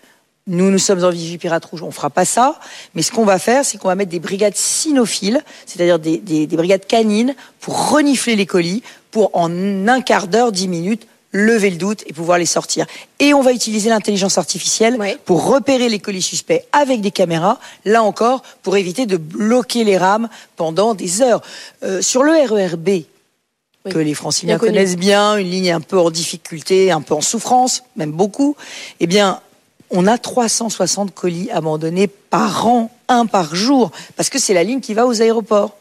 Nous, 0.48 0.72
nous 0.72 0.80
sommes 0.80 1.04
en 1.04 1.10
vigie 1.12 1.38
pirate 1.38 1.64
rouge, 1.66 1.84
on 1.84 1.92
fera 1.92 2.10
pas 2.10 2.26
ça. 2.26 2.60
Mais 2.96 3.02
ce 3.04 3.12
qu'on 3.12 3.26
va 3.26 3.38
faire, 3.40 3.64
c'est 3.64 3.78
qu'on 3.78 3.88
va 3.90 3.96
mettre 3.96 4.10
des 4.12 4.20
brigades 4.20 4.56
cynophiles, 4.56 5.44
c'est-à-dire 5.66 6.00
des, 6.00 6.18
des- 6.18 6.48
des 6.48 6.56
brigades 6.58 6.86
canines, 6.86 7.36
pour 7.60 7.92
renifler 7.92 8.36
les 8.36 8.46
colis, 8.48 8.82
pour 9.12 9.30
en 9.34 9.88
un 9.88 10.02
quart 10.02 10.28
d'heure, 10.28 10.52
dix 10.52 10.68
minutes, 10.68 11.06
lever 11.34 11.70
le 11.70 11.78
doute 11.78 12.04
et 12.08 12.12
pouvoir 12.14 12.38
les 12.40 12.46
sortir. 12.46 12.86
Et 13.20 13.34
on 13.34 13.42
va 13.42 13.54
utiliser 13.54 13.90
l'intelligence 13.90 14.38
artificielle 14.38 14.98
pour 15.26 15.46
repérer 15.46 15.88
les 15.90 16.00
colis 16.00 16.22
suspects 16.24 16.66
avec 16.74 17.00
des 17.02 17.12
caméras, 17.12 17.60
là 17.86 18.04
encore, 18.04 18.42
pour 18.64 18.76
éviter 18.78 19.06
de 19.06 19.16
bloquer 19.18 19.84
les 19.86 19.98
rames 19.98 20.28
pendant 20.58 20.94
des 20.96 21.22
heures. 21.22 21.42
Euh, 21.84 22.02
sur 22.02 22.24
le 22.24 22.34
RERB, 22.34 23.04
que 23.90 23.98
les 23.98 24.14
franciliens 24.14 24.58
Bien 24.58 24.68
connaissent 24.68 24.98
bien, 24.98 25.38
une 25.38 25.50
ligne 25.50 25.72
un 25.72 25.82
peu 25.82 25.98
en 26.00 26.10
difficulté, 26.12 26.92
un 26.92 27.02
peu 27.02 27.14
en 27.14 27.22
souffrance, 27.22 27.84
même 27.96 28.12
beaucoup, 28.12 28.56
eh 29.00 29.08
bien, 29.08 29.40
on 29.92 30.08
a 30.08 30.18
360 30.18 31.14
colis 31.14 31.50
abandonnés 31.52 32.08
par 32.08 32.68
an, 32.68 32.92
un 33.08 33.26
par 33.26 33.56
jour, 33.56 33.92
parce 34.16 34.30
que 34.30 34.40
c'est 34.40 34.54
la 34.54 34.64
ligne 34.64 34.80
qui 34.80 34.94
va 34.94 35.06
aux 35.06 35.22
aéroports. 35.22 35.76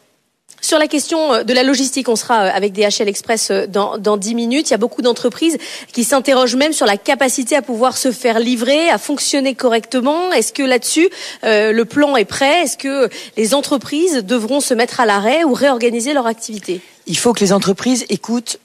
Sur 0.63 0.77
la 0.77 0.87
question 0.87 1.33
euh, 1.33 1.43
de 1.43 1.53
la 1.53 1.63
logistique, 1.63 2.07
on 2.07 2.15
sera 2.15 2.43
euh, 2.43 2.51
avec 2.53 2.73
DHL 2.73 3.07
Express 3.07 3.49
euh, 3.49 3.65
dans, 3.65 3.97
dans 3.97 4.15
10 4.15 4.35
minutes. 4.35 4.69
Il 4.69 4.71
y 4.71 4.73
a 4.75 4.77
beaucoup 4.77 5.01
d'entreprises 5.01 5.57
qui 5.91 6.03
s'interrogent 6.03 6.55
même 6.55 6.71
sur 6.71 6.85
la 6.85 6.97
capacité 6.97 7.55
à 7.55 7.63
pouvoir 7.63 7.97
se 7.97 8.11
faire 8.11 8.39
livrer, 8.39 8.89
à 8.89 8.99
fonctionner 8.99 9.55
correctement. 9.55 10.31
Est-ce 10.31 10.53
que 10.53 10.61
là-dessus, 10.61 11.09
euh, 11.43 11.71
le 11.71 11.85
plan 11.85 12.15
est 12.15 12.25
prêt? 12.25 12.63
Est-ce 12.63 12.77
que 12.77 13.09
les 13.37 13.55
entreprises 13.55 14.17
devront 14.17 14.59
se 14.59 14.75
mettre 14.75 14.99
à 14.99 15.07
l'arrêt 15.07 15.43
ou 15.43 15.53
réorganiser 15.53 16.13
leur 16.13 16.27
activité? 16.27 16.79
Il 17.07 17.17
faut 17.17 17.33
que 17.33 17.39
les 17.39 17.53
entreprises 17.53 18.05
écoutent 18.09 18.59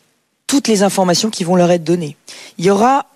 toutes 0.47 0.69
les 0.69 0.83
informations 0.83 1.31
qui 1.31 1.45
vont 1.45 1.57
leur 1.57 1.71
être 1.71 1.85
données. 1.85 2.17
Il 2.59 2.67
y 2.67 2.71
aura 2.71 3.07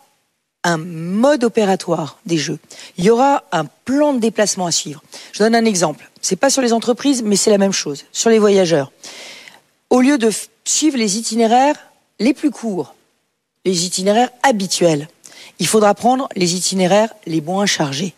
un 0.64 0.76
mode 0.76 1.44
opératoire 1.44 2.18
des 2.26 2.36
jeux. 2.36 2.58
Il 2.98 3.04
y 3.04 3.10
aura 3.10 3.44
un 3.52 3.64
plan 3.64 4.12
de 4.12 4.18
déplacement 4.18 4.66
à 4.66 4.72
suivre. 4.72 5.02
Je 5.32 5.42
donne 5.42 5.54
un 5.54 5.64
exemple. 5.64 6.10
C'est 6.20 6.36
pas 6.36 6.50
sur 6.50 6.62
les 6.62 6.72
entreprises, 6.72 7.22
mais 7.22 7.36
c'est 7.36 7.50
la 7.50 7.58
même 7.58 7.72
chose. 7.72 8.04
Sur 8.12 8.30
les 8.30 8.38
voyageurs. 8.38 8.92
Au 9.88 10.00
lieu 10.00 10.18
de 10.18 10.30
suivre 10.64 10.98
les 10.98 11.18
itinéraires 11.18 11.76
les 12.18 12.34
plus 12.34 12.50
courts, 12.50 12.94
les 13.64 13.86
itinéraires 13.86 14.30
habituels, 14.42 15.08
il 15.58 15.66
faudra 15.66 15.94
prendre 15.94 16.28
les 16.36 16.54
itinéraires 16.54 17.12
les 17.26 17.40
moins 17.40 17.66
chargés. 17.66 18.14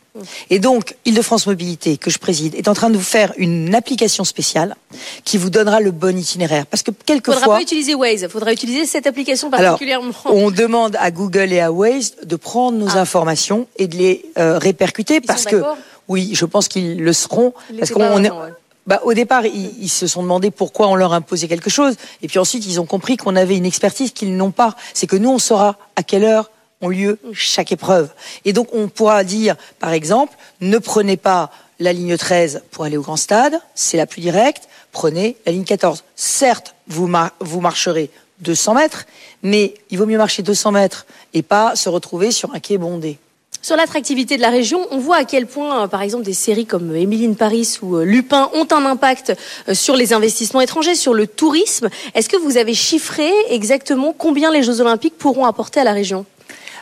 Et 0.51 0.59
donc, 0.59 0.95
Île-de-France 1.07 1.47
Mobilité, 1.47 1.97
que 1.97 2.11
je 2.11 2.19
préside, 2.19 2.55
est 2.55 2.69
en 2.69 2.75
train 2.75 2.91
de 2.91 2.97
vous 2.97 3.03
faire 3.03 3.33
une 3.39 3.75
application 3.75 4.25
spéciale 4.25 4.77
qui 5.25 5.39
vous 5.39 5.49
donnera 5.49 5.81
le 5.81 5.91
bon 5.91 6.17
itinéraire. 6.19 6.67
Parce 6.67 6.83
que 6.83 6.91
Il 6.91 6.95
faudra 6.95 7.05
quelquefois, 7.07 7.55
pas 7.57 7.63
utiliser 7.63 7.95
Waze, 7.95 8.23
il 8.23 8.29
faudra 8.29 8.53
utiliser 8.53 8.85
cette 8.85 9.07
application 9.07 9.49
alors, 9.51 9.73
particulièrement. 9.73 10.13
on 10.27 10.51
demande 10.51 10.97
à 11.01 11.11
Google 11.11 11.53
et 11.53 11.61
à 11.61 11.73
Waze 11.73 12.17
de 12.23 12.37
prendre 12.37 12.77
nos 12.77 12.97
informations 12.99 13.67
et 13.77 13.87
de 13.87 13.97
les 13.97 14.25
euh, 14.39 14.59
répercuter 14.59 15.21
parce 15.21 15.45
que, 15.45 15.63
oui, 16.09 16.31
je 16.35 16.45
pense 16.45 16.69
qu'ils 16.69 16.99
le 17.01 17.13
seront. 17.13 17.55
Parce 17.79 17.91
qu'on 17.91 18.23
est. 18.23 18.31
ouais. 18.31 18.37
Bah, 18.85 19.01
au 19.05 19.15
départ, 19.15 19.47
ils, 19.47 19.73
ils 19.81 19.89
se 19.89 20.09
sont 20.09 20.23
demandé 20.23 20.51
pourquoi 20.51 20.89
on 20.89 20.97
leur 20.97 21.13
imposait 21.13 21.47
quelque 21.47 21.71
chose, 21.71 21.95
et 22.21 22.27
puis 22.27 22.41
ensuite 22.41 22.67
ils 22.67 22.81
ont 22.81 22.87
compris 22.87 23.17
qu'on 23.17 23.37
avait 23.37 23.57
une 23.57 23.65
expertise 23.65 24.11
qu'ils 24.11 24.37
n'ont 24.37 24.51
pas. 24.51 24.75
C'est 24.93 25.07
que 25.07 25.15
nous, 25.17 25.31
on 25.31 25.39
saura 25.39 25.77
à 25.95 26.03
quelle 26.03 26.25
heure 26.25 26.51
ont 26.83 26.89
lieu 26.89 27.19
chaque 27.33 27.73
épreuve, 27.73 28.11
et 28.45 28.53
donc 28.53 28.69
on 28.73 28.89
pourra 28.89 29.25
dire, 29.25 29.57
par 29.79 29.93
exemple, 29.93 30.37
ne 30.61 30.79
prenez 30.79 31.17
pas 31.17 31.51
la 31.79 31.93
ligne 31.93 32.17
13 32.17 32.63
pour 32.71 32.85
aller 32.85 32.97
au 32.97 33.03
grand 33.03 33.17
stade, 33.17 33.61
c'est 33.75 33.97
la 33.97 34.07
plus 34.07 34.21
directe. 34.21 34.69
Prenez 34.93 35.37
la 35.47 35.53
ligne 35.53 35.65
14. 35.65 36.05
Certes, 36.17 36.75
vous, 36.87 37.11
vous 37.41 37.61
marcherez 37.61 38.11
200 38.41 38.75
mètres, 38.75 39.07
mais 39.43 39.75
il 39.91 39.99
vaut 39.99 40.07
mieux 40.07 40.19
marcher 40.19 40.43
200 40.43 40.73
mètres 40.73 41.07
et 41.35 41.43
pas 41.43 41.77
se 41.77 41.89
retrouver 41.89 42.31
sur 42.31 42.55
un 42.55 42.61
quai 42.61 42.79
bondé. 42.79 43.19
Sur 43.63 43.77
l'attractivité 43.77 44.37
de 44.37 44.43
la 44.43 44.51
région, 44.51 44.89
on 44.91 44.99
voit 44.99 45.19
à 45.19 45.25
quel 45.25 45.47
point, 45.47 45.85
euh, 45.85 45.87
par 45.87 46.03
exemple, 46.03 46.25
des 46.25 46.33
séries 46.33 46.67
comme 46.67 46.91
euh, 46.91 46.99
Émilie 46.99 47.33
Paris 47.35 47.79
ou 47.81 47.97
euh, 47.97 48.05
Lupin 48.05 48.51
ont 48.55 48.67
un 48.73 48.85
impact 48.85 49.35
sur 49.73 49.95
les 49.95 50.13
investissements 50.13 50.61
étrangers, 50.61 50.97
sur 50.97 51.15
le 51.15 51.29
tourisme. 51.29 51.89
Est-ce 52.15 52.29
que 52.29 52.37
vous 52.37 52.57
avez 52.57 52.75
chiffré 52.75 53.31
exactement 53.51 54.13
combien 54.17 54.51
les 54.51 54.65
Jeux 54.65 54.81
Olympiques 54.81 55.17
pourront 55.17 55.47
apporter 55.47 55.79
à 55.79 55.85
la 55.85 55.93
région? 55.93 56.27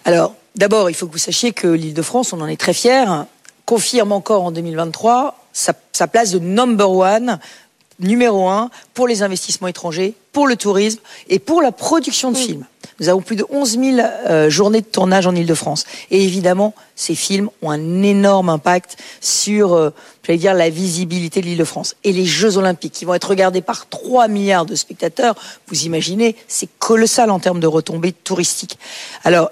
Alors, 0.04 0.34
d'abord, 0.56 0.90
il 0.90 0.94
faut 0.94 1.06
que 1.06 1.12
vous 1.12 1.18
sachiez 1.18 1.52
que 1.52 1.68
l'Île-de-France, 1.68 2.32
on 2.32 2.40
en 2.40 2.46
est 2.46 2.60
très 2.60 2.72
fiers, 2.72 3.24
confirme 3.66 4.12
encore 4.12 4.44
en 4.44 4.50
2023 4.50 5.36
sa, 5.52 5.72
sa 5.92 6.06
place 6.06 6.30
de 6.32 6.38
number 6.38 6.90
one, 6.90 7.38
numéro 8.00 8.48
un, 8.48 8.70
pour 8.94 9.06
les 9.06 9.22
investissements 9.22 9.68
étrangers, 9.68 10.14
pour 10.32 10.46
le 10.46 10.56
tourisme 10.56 11.00
et 11.28 11.38
pour 11.38 11.62
la 11.62 11.72
production 11.72 12.32
de 12.32 12.36
films. 12.36 12.66
Nous 12.98 13.08
avons 13.08 13.22
plus 13.22 13.36
de 13.36 13.46
11 13.48 13.78
000 13.78 13.98
euh, 14.28 14.50
journées 14.50 14.80
de 14.80 14.86
tournage 14.86 15.26
en 15.26 15.34
Île-de-France. 15.34 15.84
Et 16.10 16.22
évidemment, 16.22 16.74
ces 16.96 17.14
films 17.14 17.48
ont 17.62 17.70
un 17.70 18.02
énorme 18.02 18.50
impact 18.50 18.96
sur, 19.20 19.72
euh, 19.72 19.90
j'allais 20.22 20.38
dire, 20.38 20.54
la 20.54 20.68
visibilité 20.68 21.40
de 21.40 21.46
l'Île-de-France. 21.46 21.96
Et 22.04 22.12
les 22.12 22.26
Jeux 22.26 22.58
Olympiques, 22.58 22.92
qui 22.92 23.06
vont 23.06 23.14
être 23.14 23.30
regardés 23.30 23.62
par 23.62 23.88
3 23.88 24.28
milliards 24.28 24.66
de 24.66 24.74
spectateurs, 24.74 25.34
vous 25.68 25.84
imaginez, 25.84 26.36
c'est 26.46 26.68
colossal 26.78 27.30
en 27.30 27.38
termes 27.38 27.60
de 27.60 27.66
retombées 27.66 28.12
touristiques. 28.12 28.78
Alors, 29.24 29.50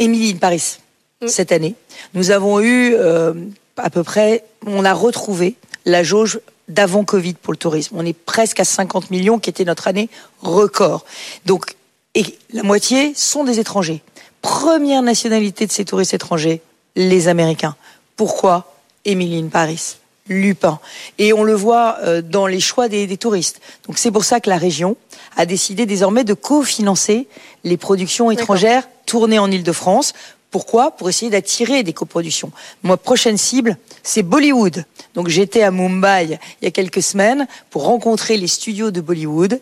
Émilie 0.00 0.32
in 0.32 0.38
Paris, 0.38 0.78
cette 1.26 1.52
année, 1.52 1.74
nous 2.14 2.30
avons 2.30 2.58
eu 2.58 2.94
euh, 2.94 3.34
à 3.76 3.90
peu 3.90 4.02
près, 4.02 4.44
on 4.66 4.86
a 4.86 4.94
retrouvé 4.94 5.56
la 5.84 6.02
jauge 6.02 6.40
d'avant 6.68 7.04
Covid 7.04 7.34
pour 7.34 7.52
le 7.52 7.58
tourisme. 7.58 7.96
On 7.98 8.06
est 8.06 8.16
presque 8.16 8.60
à 8.60 8.64
50 8.64 9.10
millions, 9.10 9.38
qui 9.38 9.50
était 9.50 9.66
notre 9.66 9.88
année 9.88 10.08
record. 10.40 11.04
Donc, 11.44 11.76
et 12.14 12.24
la 12.54 12.62
moitié 12.62 13.12
sont 13.14 13.44
des 13.44 13.60
étrangers. 13.60 14.02
Première 14.40 15.02
nationalité 15.02 15.66
de 15.66 15.72
ces 15.72 15.84
touristes 15.84 16.14
étrangers, 16.14 16.62
les 16.96 17.28
Américains. 17.28 17.76
Pourquoi 18.16 18.74
Émilie 19.04 19.42
Paris 19.44 19.96
Lupin. 20.28 20.78
Et 21.18 21.32
on 21.32 21.42
le 21.42 21.54
voit 21.54 21.96
euh, 22.02 22.22
dans 22.22 22.46
les 22.46 22.60
choix 22.60 22.88
des, 22.88 23.06
des 23.06 23.16
touristes. 23.16 23.60
Donc 23.86 23.98
c'est 23.98 24.12
pour 24.12 24.24
ça 24.24 24.40
que 24.40 24.48
la 24.48 24.58
région 24.58 24.96
a 25.36 25.44
décidé 25.44 25.86
désormais 25.86 26.24
de 26.24 26.34
cofinancer 26.34 27.26
les 27.64 27.76
productions 27.76 28.30
étrangères 28.30 28.88
tournées 29.10 29.40
en 29.40 29.50
Île-de-France. 29.50 30.12
Pourquoi? 30.52 30.92
Pour 30.92 31.08
essayer 31.08 31.30
d'attirer 31.30 31.82
des 31.82 31.92
coproductions. 31.92 32.52
Moi, 32.84 32.96
prochaine 32.96 33.36
cible, 33.36 33.76
c'est 34.04 34.22
Bollywood. 34.22 34.84
Donc 35.14 35.26
j'étais 35.28 35.62
à 35.62 35.72
Mumbai 35.72 36.38
il 36.60 36.64
y 36.64 36.68
a 36.68 36.70
quelques 36.70 37.02
semaines 37.02 37.46
pour 37.70 37.84
rencontrer 37.84 38.36
les 38.36 38.46
studios 38.46 38.92
de 38.92 39.00
Bollywood, 39.00 39.60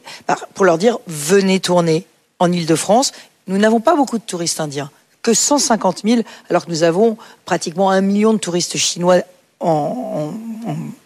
pour 0.54 0.64
leur 0.66 0.76
dire 0.76 0.98
venez 1.06 1.60
tourner 1.60 2.04
en 2.38 2.52
Île-de-France. 2.52 3.12
Nous 3.46 3.56
n'avons 3.56 3.80
pas 3.80 3.96
beaucoup 3.96 4.18
de 4.18 4.22
touristes 4.22 4.60
indiens, 4.60 4.90
que 5.22 5.32
150 5.32 6.02
000, 6.04 6.20
alors 6.50 6.66
que 6.66 6.70
nous 6.70 6.82
avons 6.82 7.16
pratiquement 7.46 7.90
un 7.90 8.02
million 8.02 8.34
de 8.34 8.38
touristes 8.38 8.76
chinois 8.76 9.20
en- 9.60 10.32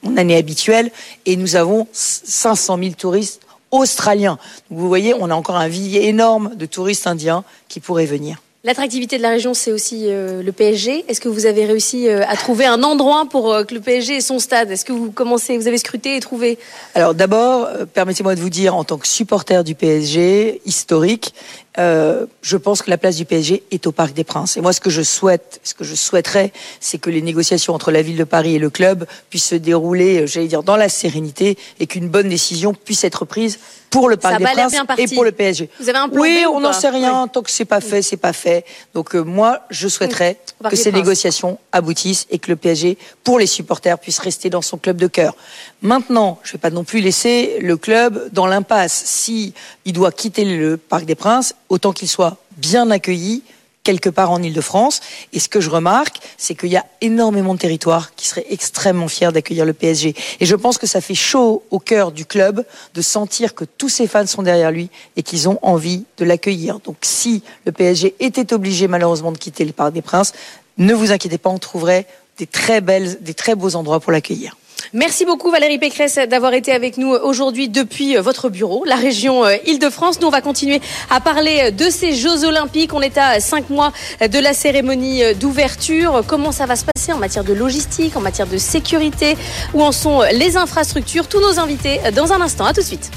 en 0.05 0.16
année 0.16 0.36
habituelle, 0.36 0.90
et 1.27 1.36
nous 1.36 1.55
avons 1.55 1.86
500 1.93 2.77
000 2.78 2.90
touristes 2.94 3.40
australiens. 3.72 4.38
Donc 4.70 4.78
vous 4.78 4.88
voyez, 4.88 5.14
on 5.18 5.30
a 5.30 5.34
encore 5.34 5.56
un 5.56 5.68
vivier 5.68 6.06
énorme 6.06 6.54
de 6.54 6.66
touristes 6.66 7.06
indiens 7.06 7.42
qui 7.68 7.80
pourraient 7.80 8.06
venir. 8.06 8.40
L'attractivité 8.64 9.16
de 9.16 9.22
la 9.22 9.30
région, 9.30 9.55
c'est 9.55 9.72
aussi 9.72 10.05
euh, 10.05 10.40
le 10.40 10.52
PSG. 10.52 11.05
Est-ce 11.09 11.20
que 11.20 11.28
vous 11.28 11.47
avez 11.47 11.64
réussi 11.64 12.06
euh, 12.06 12.22
à 12.28 12.36
trouver 12.36 12.64
un 12.64 12.84
endroit 12.84 13.26
pour 13.28 13.52
euh, 13.52 13.64
que 13.64 13.74
le 13.74 13.80
PSG 13.80 14.18
ait 14.18 14.20
son 14.20 14.39
stade? 14.39 14.70
Est-ce 14.70 14.84
que 14.84 14.93
vous 14.93 15.10
commencez, 15.10 15.59
vous 15.59 15.66
avez 15.66 15.78
scruté 15.78 16.14
et 16.14 16.20
trouvé? 16.20 16.60
Alors 16.94 17.12
d'abord, 17.12 17.68
permettez-moi 17.93 18.36
de 18.36 18.40
vous 18.40 18.51
dire, 18.51 18.76
en 18.76 18.84
tant 18.84 18.98
que 18.98 19.09
supporter 19.09 19.64
du 19.64 19.74
PSG 19.74 20.62
historique, 20.64 21.34
je 21.76 22.56
pense 22.56 22.82
que 22.82 22.90
la 22.90 22.98
place 22.98 23.16
du 23.16 23.24
PSG 23.24 23.64
est 23.72 23.86
au 23.89 23.93
Parc 23.93 24.12
des 24.12 24.22
Princes. 24.22 24.56
Et 24.56 24.60
moi, 24.60 24.72
ce 24.72 24.80
que 24.80 24.90
je 24.90 25.02
souhaite, 25.02 25.59
ce 25.64 25.74
que 25.74 25.82
je 25.82 25.97
souhaiterais, 25.97 26.52
c'est 26.78 26.98
que 26.98 27.10
les 27.10 27.22
négociations 27.22 27.74
entre 27.74 27.90
la 27.90 28.02
ville 28.02 28.16
de 28.16 28.24
Paris 28.24 28.55
et 28.55 28.59
le 28.60 28.70
club 28.70 29.06
puissent 29.28 29.48
se 29.48 29.56
dérouler, 29.56 30.28
j'allais 30.28 30.47
dire, 30.47 30.62
dans 30.62 30.76
la 30.76 30.89
sérénité 30.89 31.59
et 31.80 31.89
qu'une 31.89 32.09
bonne 32.09 32.28
décision 32.28 32.74
puisse 32.74 33.02
être 33.02 33.24
prise 33.24 33.59
pour 33.93 34.09
le 34.09 34.16
Parc 34.16 34.35
Ça 34.35 34.39
des 34.39 34.44
Princes 34.44 34.74
et 34.98 35.14
pour 35.14 35.23
le 35.23 35.31
PSG. 35.31 35.70
Vous 35.78 35.89
avez 35.89 35.98
un 35.98 36.09
plan 36.09 36.20
Oui, 36.20 36.43
B 36.44 36.48
ou 36.48 36.56
on 36.56 36.60
n'en 36.60 36.73
sait 36.73 36.89
rien. 36.89 37.28
Tant 37.28 37.43
que 37.43 37.51
c'est 37.51 37.66
pas 37.66 37.81
fait, 37.81 38.02
c'est 38.02 38.16
pas 38.16 38.32
fait. 38.32 38.64
Donc 38.94 39.14
euh, 39.14 39.20
moi, 39.20 39.60
je 39.70 39.86
souhaiterais 39.86 40.39
que 40.69 40.74
ces 40.74 40.90
Princes. 40.90 41.01
négociations 41.01 41.59
aboutissent 41.70 42.27
et 42.31 42.39
que 42.39 42.51
le 42.51 42.56
PSG, 42.56 42.98
pour 43.23 43.39
les 43.39 43.47
supporters, 43.47 43.98
puisse 43.98 44.19
rester 44.19 44.51
dans 44.51 44.62
son 44.62 44.78
club 44.78 44.97
de 44.97 45.06
cœur. 45.06 45.36
Maintenant, 45.82 46.40
je 46.43 46.51
ne 46.51 46.52
vais 46.55 46.59
pas 46.59 46.70
non 46.70 46.85
plus 46.85 47.01
laisser 47.01 47.59
le 47.60 47.77
club 47.77 48.31
dans 48.32 48.47
l'impasse. 48.47 49.02
Si 49.05 49.52
il 49.85 49.93
doit 49.93 50.10
quitter 50.10 50.44
le 50.44 50.77
Parc 50.77 51.05
des 51.05 51.14
Princes, 51.14 51.55
autant 51.69 51.93
qu'il 51.93 52.09
soit 52.09 52.39
bien 52.56 52.90
accueilli 52.90 53.43
quelque 53.84 54.09
part 54.09 54.30
en 54.30 54.42
Ile-de-France. 54.42 55.00
Et 55.32 55.38
ce 55.38 55.48
que 55.48 55.60
je 55.60 55.70
remarque, 55.70 56.18
c'est 56.36 56.54
qu'il 56.54 56.70
y 56.70 56.76
a 56.76 56.86
énormément 57.00 57.54
de 57.54 57.59
territoires 57.59 58.14
qui 58.14 58.28
seraient 58.28 58.46
extrêmement 58.50 59.09
fiers 59.09 59.32
d'accueillir 59.32 59.64
le 59.64 59.72
PSG. 59.72 60.14
Et 60.40 60.46
je 60.46 60.56
pense 60.56 60.78
que 60.78 60.86
ça 60.86 61.00
fait 61.00 61.14
chaud 61.14 61.64
au 61.70 61.78
cœur 61.78 62.12
du 62.12 62.24
club 62.24 62.64
de 62.94 63.02
sentir 63.02 63.54
que 63.54 63.64
tous 63.64 63.88
ses 63.88 64.06
fans 64.06 64.26
sont 64.26 64.42
derrière 64.42 64.70
lui 64.70 64.90
et 65.16 65.22
qu'ils 65.22 65.48
ont 65.48 65.59
envie 65.62 66.04
de 66.18 66.24
l'accueillir. 66.24 66.80
Donc 66.80 66.96
si 67.02 67.42
le 67.66 67.72
PSG 67.72 68.14
était 68.20 68.52
obligé 68.52 68.88
malheureusement 68.88 69.32
de 69.32 69.38
quitter 69.38 69.64
le 69.64 69.72
Parc 69.72 69.92
des 69.92 70.02
Princes, 70.02 70.32
ne 70.78 70.94
vous 70.94 71.12
inquiétez 71.12 71.38
pas, 71.38 71.50
on 71.50 71.59
trouverait 71.59 72.06
des 72.38 72.46
très 72.46 72.80
belles, 72.80 73.18
des 73.20 73.34
très 73.34 73.54
beaux 73.54 73.76
endroits 73.76 74.00
pour 74.00 74.12
l'accueillir. 74.12 74.56
Merci 74.92 75.24
beaucoup 75.24 75.50
Valérie 75.50 75.78
Pécresse 75.78 76.18
d'avoir 76.28 76.54
été 76.54 76.72
avec 76.72 76.98
nous 76.98 77.10
aujourd'hui 77.10 77.68
depuis 77.68 78.16
euh, 78.16 78.20
votre 78.20 78.48
bureau, 78.48 78.84
la 78.84 78.96
région 78.96 79.44
euh, 79.44 79.56
Île-de-France. 79.66 80.20
Nous, 80.20 80.26
on 80.26 80.30
va 80.30 80.40
continuer 80.40 80.80
à 81.10 81.20
parler 81.20 81.60
euh, 81.64 81.70
de 81.70 81.90
ces 81.90 82.14
Jeux 82.14 82.44
Olympiques. 82.44 82.92
On 82.92 83.00
est 83.00 83.18
à 83.18 83.40
cinq 83.40 83.70
mois 83.70 83.92
de 84.20 84.38
la 84.38 84.52
cérémonie 84.52 85.22
d'ouverture. 85.34 86.22
Comment 86.26 86.52
ça 86.52 86.66
va 86.66 86.76
se 86.76 86.84
passer 86.84 87.12
en 87.12 87.18
matière 87.18 87.44
de 87.44 87.52
logistique, 87.52 88.16
en 88.16 88.20
matière 88.20 88.46
de 88.46 88.59
sécurité? 88.59 89.36
Où 89.74 89.82
en 89.82 89.92
sont 89.92 90.22
les 90.32 90.56
infrastructures? 90.56 91.28
Tous 91.28 91.40
nos 91.40 91.59
invités 91.59 92.00
dans 92.14 92.32
un 92.32 92.40
instant. 92.40 92.64
À 92.64 92.72
tout 92.72 92.80
de 92.80 92.86
suite. 92.86 93.10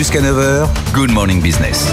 jusqu'à 0.00 0.22
9h, 0.22 0.66
Good 0.94 1.10
Morning 1.10 1.42
Business. 1.42 1.92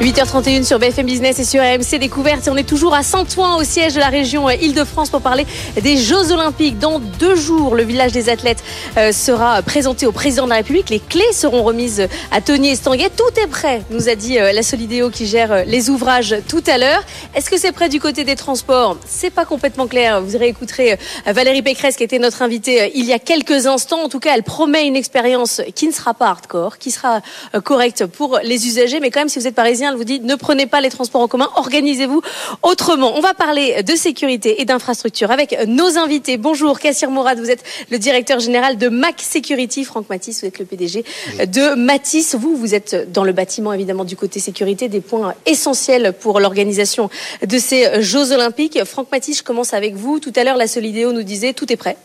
8h31 0.00 0.62
sur 0.62 0.78
BFM 0.78 1.06
Business 1.06 1.40
et 1.40 1.44
sur 1.44 1.60
AMC 1.60 1.98
Découverte. 1.98 2.48
On 2.48 2.56
est 2.56 2.68
toujours 2.68 2.94
à 2.94 3.02
Saint-Ouen, 3.02 3.56
au 3.56 3.64
siège 3.64 3.94
de 3.94 3.98
la 3.98 4.10
région 4.10 4.48
Île-de-France, 4.48 5.10
pour 5.10 5.20
parler 5.20 5.44
des 5.82 5.96
Jeux 5.96 6.30
Olympiques. 6.30 6.78
Dans 6.78 7.00
deux 7.00 7.34
jours, 7.34 7.74
le 7.74 7.82
village 7.82 8.12
des 8.12 8.28
athlètes 8.28 8.62
euh, 8.96 9.10
sera 9.10 9.60
présenté 9.60 10.06
au 10.06 10.12
président 10.12 10.44
de 10.44 10.50
la 10.50 10.56
République. 10.56 10.88
Les 10.88 11.00
clés 11.00 11.32
seront 11.32 11.64
remises 11.64 12.06
à 12.30 12.40
Tony 12.40 12.68
Estanguet. 12.68 13.10
Tout 13.10 13.40
est 13.40 13.48
prêt, 13.48 13.82
nous 13.90 14.08
a 14.08 14.14
dit 14.14 14.38
euh, 14.38 14.52
la 14.52 14.62
Solidéo 14.62 15.10
qui 15.10 15.26
gère 15.26 15.50
euh, 15.50 15.62
les 15.66 15.90
ouvrages 15.90 16.36
tout 16.46 16.62
à 16.68 16.78
l'heure. 16.78 17.02
Est-ce 17.34 17.50
que 17.50 17.58
c'est 17.58 17.72
prêt 17.72 17.88
du 17.88 17.98
côté 17.98 18.22
des 18.22 18.36
transports? 18.36 18.96
C'est 19.04 19.30
pas 19.30 19.46
complètement 19.46 19.88
clair. 19.88 20.22
Vous 20.22 20.38
réécouterez 20.38 20.96
Valérie 21.26 21.62
Pécresse, 21.62 21.96
qui 21.96 22.04
était 22.04 22.20
notre 22.20 22.42
invitée 22.42 22.92
il 22.94 23.04
y 23.04 23.12
a 23.12 23.18
quelques 23.18 23.66
instants. 23.66 24.04
En 24.04 24.08
tout 24.08 24.20
cas, 24.20 24.36
elle 24.36 24.44
promet 24.44 24.86
une 24.86 24.96
expérience 24.96 25.60
qui 25.74 25.88
ne 25.88 25.92
sera 25.92 26.14
pas 26.14 26.28
hardcore, 26.28 26.78
qui 26.78 26.92
sera 26.92 27.20
correcte 27.64 28.06
pour 28.06 28.38
les 28.44 28.68
usagers. 28.68 29.00
Mais 29.00 29.10
quand 29.10 29.22
même, 29.22 29.28
si 29.28 29.40
vous 29.40 29.48
êtes 29.48 29.56
parisien, 29.56 29.87
elle 29.88 29.96
vous 29.96 30.04
dit 30.04 30.20
ne 30.20 30.34
prenez 30.34 30.66
pas 30.66 30.80
les 30.80 30.90
transports 30.90 31.20
en 31.20 31.28
commun, 31.28 31.48
organisez-vous 31.56 32.22
autrement. 32.62 33.16
On 33.16 33.20
va 33.20 33.34
parler 33.34 33.82
de 33.82 33.94
sécurité 33.94 34.60
et 34.60 34.64
d'infrastructure 34.64 35.30
avec 35.30 35.56
nos 35.66 35.98
invités. 35.98 36.36
Bonjour, 36.36 36.78
Kassir 36.78 37.10
Mourad, 37.10 37.38
vous 37.38 37.50
êtes 37.50 37.64
le 37.90 37.98
directeur 37.98 38.40
général 38.40 38.78
de 38.78 38.88
Mac 38.88 39.20
Security. 39.20 39.84
Franck 39.84 40.08
Matisse, 40.08 40.40
vous 40.40 40.46
êtes 40.46 40.58
le 40.58 40.64
PDG 40.64 41.04
de 41.46 41.74
Matisse. 41.74 42.34
Vous, 42.34 42.56
vous 42.56 42.74
êtes 42.74 43.12
dans 43.12 43.24
le 43.24 43.32
bâtiment, 43.32 43.72
évidemment, 43.72 44.04
du 44.04 44.16
côté 44.16 44.40
sécurité, 44.40 44.88
des 44.88 45.00
points 45.00 45.34
essentiels 45.46 46.12
pour 46.12 46.40
l'organisation 46.40 47.10
de 47.46 47.58
ces 47.58 48.02
Jeux 48.02 48.32
Olympiques. 48.32 48.82
Franck 48.84 49.10
Matisse, 49.10 49.38
je 49.38 49.42
commence 49.42 49.74
avec 49.74 49.94
vous. 49.94 50.20
Tout 50.20 50.32
à 50.36 50.44
l'heure, 50.44 50.56
la 50.56 50.68
Solidéo 50.68 51.12
nous 51.12 51.22
disait 51.22 51.52
tout 51.52 51.72
est 51.72 51.76
prêt 51.76 51.96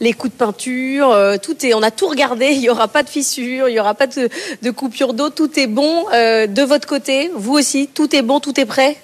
les 0.00 0.12
coups 0.12 0.32
de 0.32 0.38
peinture, 0.38 1.10
euh, 1.10 1.36
tout 1.40 1.64
est, 1.64 1.74
on 1.74 1.82
a 1.82 1.90
tout 1.90 2.08
regardé, 2.08 2.46
il 2.52 2.60
n'y 2.60 2.68
aura 2.68 2.88
pas 2.88 3.02
de 3.02 3.08
fissures, 3.08 3.68
il 3.68 3.72
n'y 3.72 3.80
aura 3.80 3.94
pas 3.94 4.06
de, 4.06 4.28
de 4.62 4.70
coupure 4.70 5.14
d'eau, 5.14 5.30
tout 5.30 5.58
est 5.58 5.66
bon. 5.66 6.06
Euh, 6.12 6.46
de 6.46 6.62
votre 6.62 6.86
côté, 6.86 7.30
vous 7.36 7.54
aussi, 7.54 7.88
tout 7.92 8.14
est 8.14 8.22
bon, 8.22 8.40
tout 8.40 8.58
est 8.60 8.66
prêt? 8.66 8.96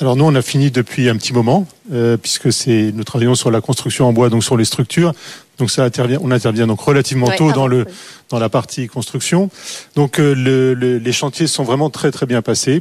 Alors 0.00 0.14
nous, 0.14 0.24
on 0.24 0.34
a 0.36 0.42
fini 0.42 0.70
depuis 0.70 1.08
un 1.08 1.16
petit 1.16 1.32
moment, 1.32 1.66
euh, 1.92 2.16
puisque 2.16 2.52
c'est 2.52 2.92
nous 2.94 3.02
travaillons 3.02 3.34
sur 3.34 3.50
la 3.50 3.60
construction 3.60 4.06
en 4.06 4.12
bois, 4.12 4.28
donc 4.28 4.44
sur 4.44 4.56
les 4.56 4.64
structures. 4.64 5.12
Donc 5.58 5.72
ça 5.72 5.82
intervient, 5.82 6.20
on 6.22 6.30
intervient 6.30 6.68
donc 6.68 6.80
relativement 6.80 7.28
tôt 7.32 7.50
dans 7.50 7.66
le 7.66 7.84
dans 8.28 8.38
la 8.38 8.48
partie 8.48 8.86
construction. 8.86 9.50
Donc 9.96 10.18
le, 10.18 10.74
les 10.74 11.12
chantiers 11.12 11.48
sont 11.48 11.64
vraiment 11.64 11.90
très 11.90 12.12
très 12.12 12.26
bien 12.26 12.42
passés. 12.42 12.80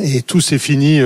Et 0.00 0.22
tout 0.22 0.40
s'est 0.40 0.58
fini 0.58 0.98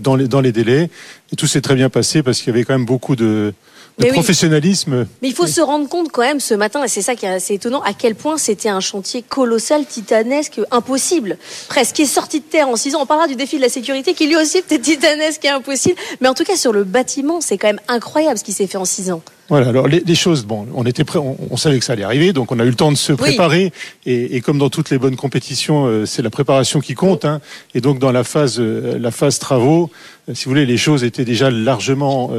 dans 0.00 0.16
les 0.16 0.26
dans 0.26 0.40
les 0.40 0.50
délais. 0.50 0.90
Et 1.32 1.36
tout 1.36 1.46
s'est 1.46 1.60
très 1.60 1.76
bien 1.76 1.88
passé 1.88 2.24
parce 2.24 2.40
qu'il 2.40 2.48
y 2.48 2.56
avait 2.56 2.64
quand 2.64 2.74
même 2.74 2.86
beaucoup 2.86 3.14
de 3.14 3.54
de 3.98 4.06
professionnalisme. 4.08 5.06
Mais 5.22 5.28
il 5.28 5.34
faut 5.34 5.46
se 5.46 5.60
rendre 5.60 5.88
compte 5.88 6.10
quand 6.10 6.22
même 6.22 6.40
ce 6.40 6.54
matin, 6.54 6.82
et 6.84 6.88
c'est 6.88 7.02
ça 7.02 7.14
qui 7.14 7.26
est 7.26 7.28
assez 7.28 7.54
étonnant, 7.54 7.80
à 7.82 7.92
quel 7.92 8.14
point 8.14 8.38
c'était 8.38 8.68
un 8.68 8.80
chantier 8.80 9.22
colossal, 9.22 9.86
titanesque, 9.86 10.60
impossible, 10.70 11.38
presque, 11.68 11.96
qui 11.96 12.02
est 12.02 12.06
sorti 12.06 12.40
de 12.40 12.44
terre 12.44 12.68
en 12.68 12.76
six 12.76 12.94
ans. 12.94 13.02
On 13.02 13.06
parlera 13.06 13.28
du 13.28 13.36
défi 13.36 13.56
de 13.56 13.62
la 13.62 13.68
sécurité, 13.68 14.14
qui 14.14 14.26
lui 14.26 14.36
aussi 14.36 14.62
peut-être 14.62 14.82
titanesque 14.82 15.44
et 15.44 15.50
impossible, 15.50 15.96
mais 16.20 16.28
en 16.28 16.34
tout 16.34 16.44
cas 16.44 16.56
sur 16.56 16.72
le 16.72 16.84
bâtiment, 16.84 17.40
c'est 17.40 17.58
quand 17.58 17.68
même 17.68 17.80
incroyable 17.88 18.38
ce 18.38 18.44
qui 18.44 18.52
s'est 18.52 18.66
fait 18.66 18.78
en 18.78 18.84
six 18.84 19.10
ans. 19.10 19.22
Voilà, 19.50 19.68
alors 19.68 19.88
les, 19.88 20.14
choses, 20.14 20.46
bon, 20.46 20.66
on 20.74 20.86
était 20.86 21.04
prêt, 21.04 21.18
on, 21.18 21.56
savait 21.58 21.78
que 21.78 21.84
ça 21.84 21.92
allait 21.92 22.04
arriver, 22.04 22.32
donc 22.32 22.50
on 22.50 22.58
a 22.58 22.64
eu 22.64 22.70
le 22.70 22.74
temps 22.74 22.90
de 22.90 22.96
se 22.96 23.12
préparer. 23.12 23.72
Et, 24.06 24.36
et, 24.36 24.40
comme 24.40 24.58
dans 24.58 24.70
toutes 24.70 24.88
les 24.88 24.98
bonnes 24.98 25.16
compétitions, 25.16 25.84
euh, 25.84 26.06
c'est 26.06 26.22
la 26.22 26.30
préparation 26.30 26.80
qui 26.80 26.94
compte. 26.94 27.26
Hein, 27.26 27.40
et 27.74 27.82
donc 27.82 27.98
dans 27.98 28.10
la 28.10 28.24
phase, 28.24 28.56
euh, 28.58 28.98
la 28.98 29.10
phase 29.10 29.38
travaux, 29.38 29.90
euh, 30.28 30.34
si 30.34 30.46
vous 30.46 30.52
voulez, 30.52 30.64
les 30.64 30.78
choses 30.78 31.04
étaient 31.04 31.26
déjà 31.26 31.50
largement 31.50 32.30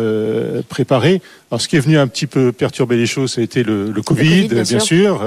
préparées. 0.67 1.21
Alors 1.51 1.61
ce 1.61 1.67
qui 1.67 1.75
est 1.75 1.79
venu 1.79 1.97
un 1.99 2.07
petit 2.07 2.27
peu 2.27 2.51
perturber 2.51 2.97
les 2.97 3.05
choses, 3.05 3.33
ça 3.33 3.41
a 3.41 3.43
été 3.43 3.61
le, 3.61 3.91
le 3.91 4.01
Covid, 4.01 4.47
bien, 4.47 4.79
sûr. 4.79 5.23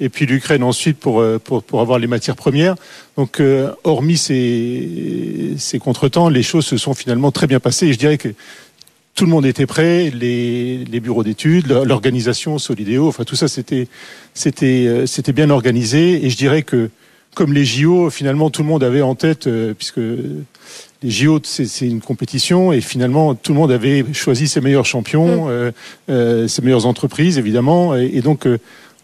et 0.00 0.08
puis 0.08 0.24
l'Ukraine 0.24 0.62
ensuite 0.62 0.98
pour, 0.98 1.22
pour, 1.44 1.62
pour 1.62 1.80
avoir 1.82 1.98
les 1.98 2.06
matières 2.06 2.36
premières. 2.36 2.76
Donc, 3.18 3.42
hormis 3.84 4.16
ces, 4.16 5.54
ces 5.58 5.78
contretemps, 5.78 6.30
les 6.30 6.42
choses 6.42 6.64
se 6.64 6.78
sont 6.78 6.94
finalement 6.94 7.30
très 7.30 7.46
bien 7.46 7.60
passées. 7.60 7.88
Et 7.88 7.92
je 7.92 7.98
dirais 7.98 8.16
que 8.16 8.30
tout 9.20 9.26
le 9.26 9.32
monde 9.32 9.44
était 9.44 9.66
prêt, 9.66 10.10
les, 10.14 10.78
les 10.78 10.98
bureaux 10.98 11.22
d'études, 11.22 11.66
l'organisation 11.66 12.56
Solidéo, 12.56 13.06
enfin 13.06 13.24
tout 13.24 13.36
ça 13.36 13.48
c'était 13.48 13.86
c'était 14.32 14.86
euh, 14.86 15.04
c'était 15.04 15.34
bien 15.34 15.50
organisé 15.50 16.24
et 16.24 16.30
je 16.30 16.38
dirais 16.38 16.62
que 16.62 16.88
comme 17.34 17.52
les 17.52 17.66
JO, 17.66 18.08
finalement 18.08 18.48
tout 18.48 18.62
le 18.62 18.68
monde 18.68 18.82
avait 18.82 19.02
en 19.02 19.14
tête 19.14 19.46
euh, 19.46 19.74
puisque 19.74 19.98
les 21.02 21.10
JO 21.10 21.38
c'est 21.44 21.86
une 21.86 22.00
compétition 22.00 22.72
et 22.72 22.80
finalement 22.80 23.34
tout 23.34 23.52
le 23.52 23.58
monde 23.58 23.72
avait 23.72 24.06
choisi 24.14 24.48
ses 24.48 24.62
meilleurs 24.62 24.86
champions, 24.86 25.48
mmh. 25.48 25.72
euh, 26.08 26.48
ses 26.48 26.62
meilleures 26.62 26.86
entreprises 26.86 27.36
évidemment 27.36 27.94
et, 27.94 28.22
donc 28.22 28.48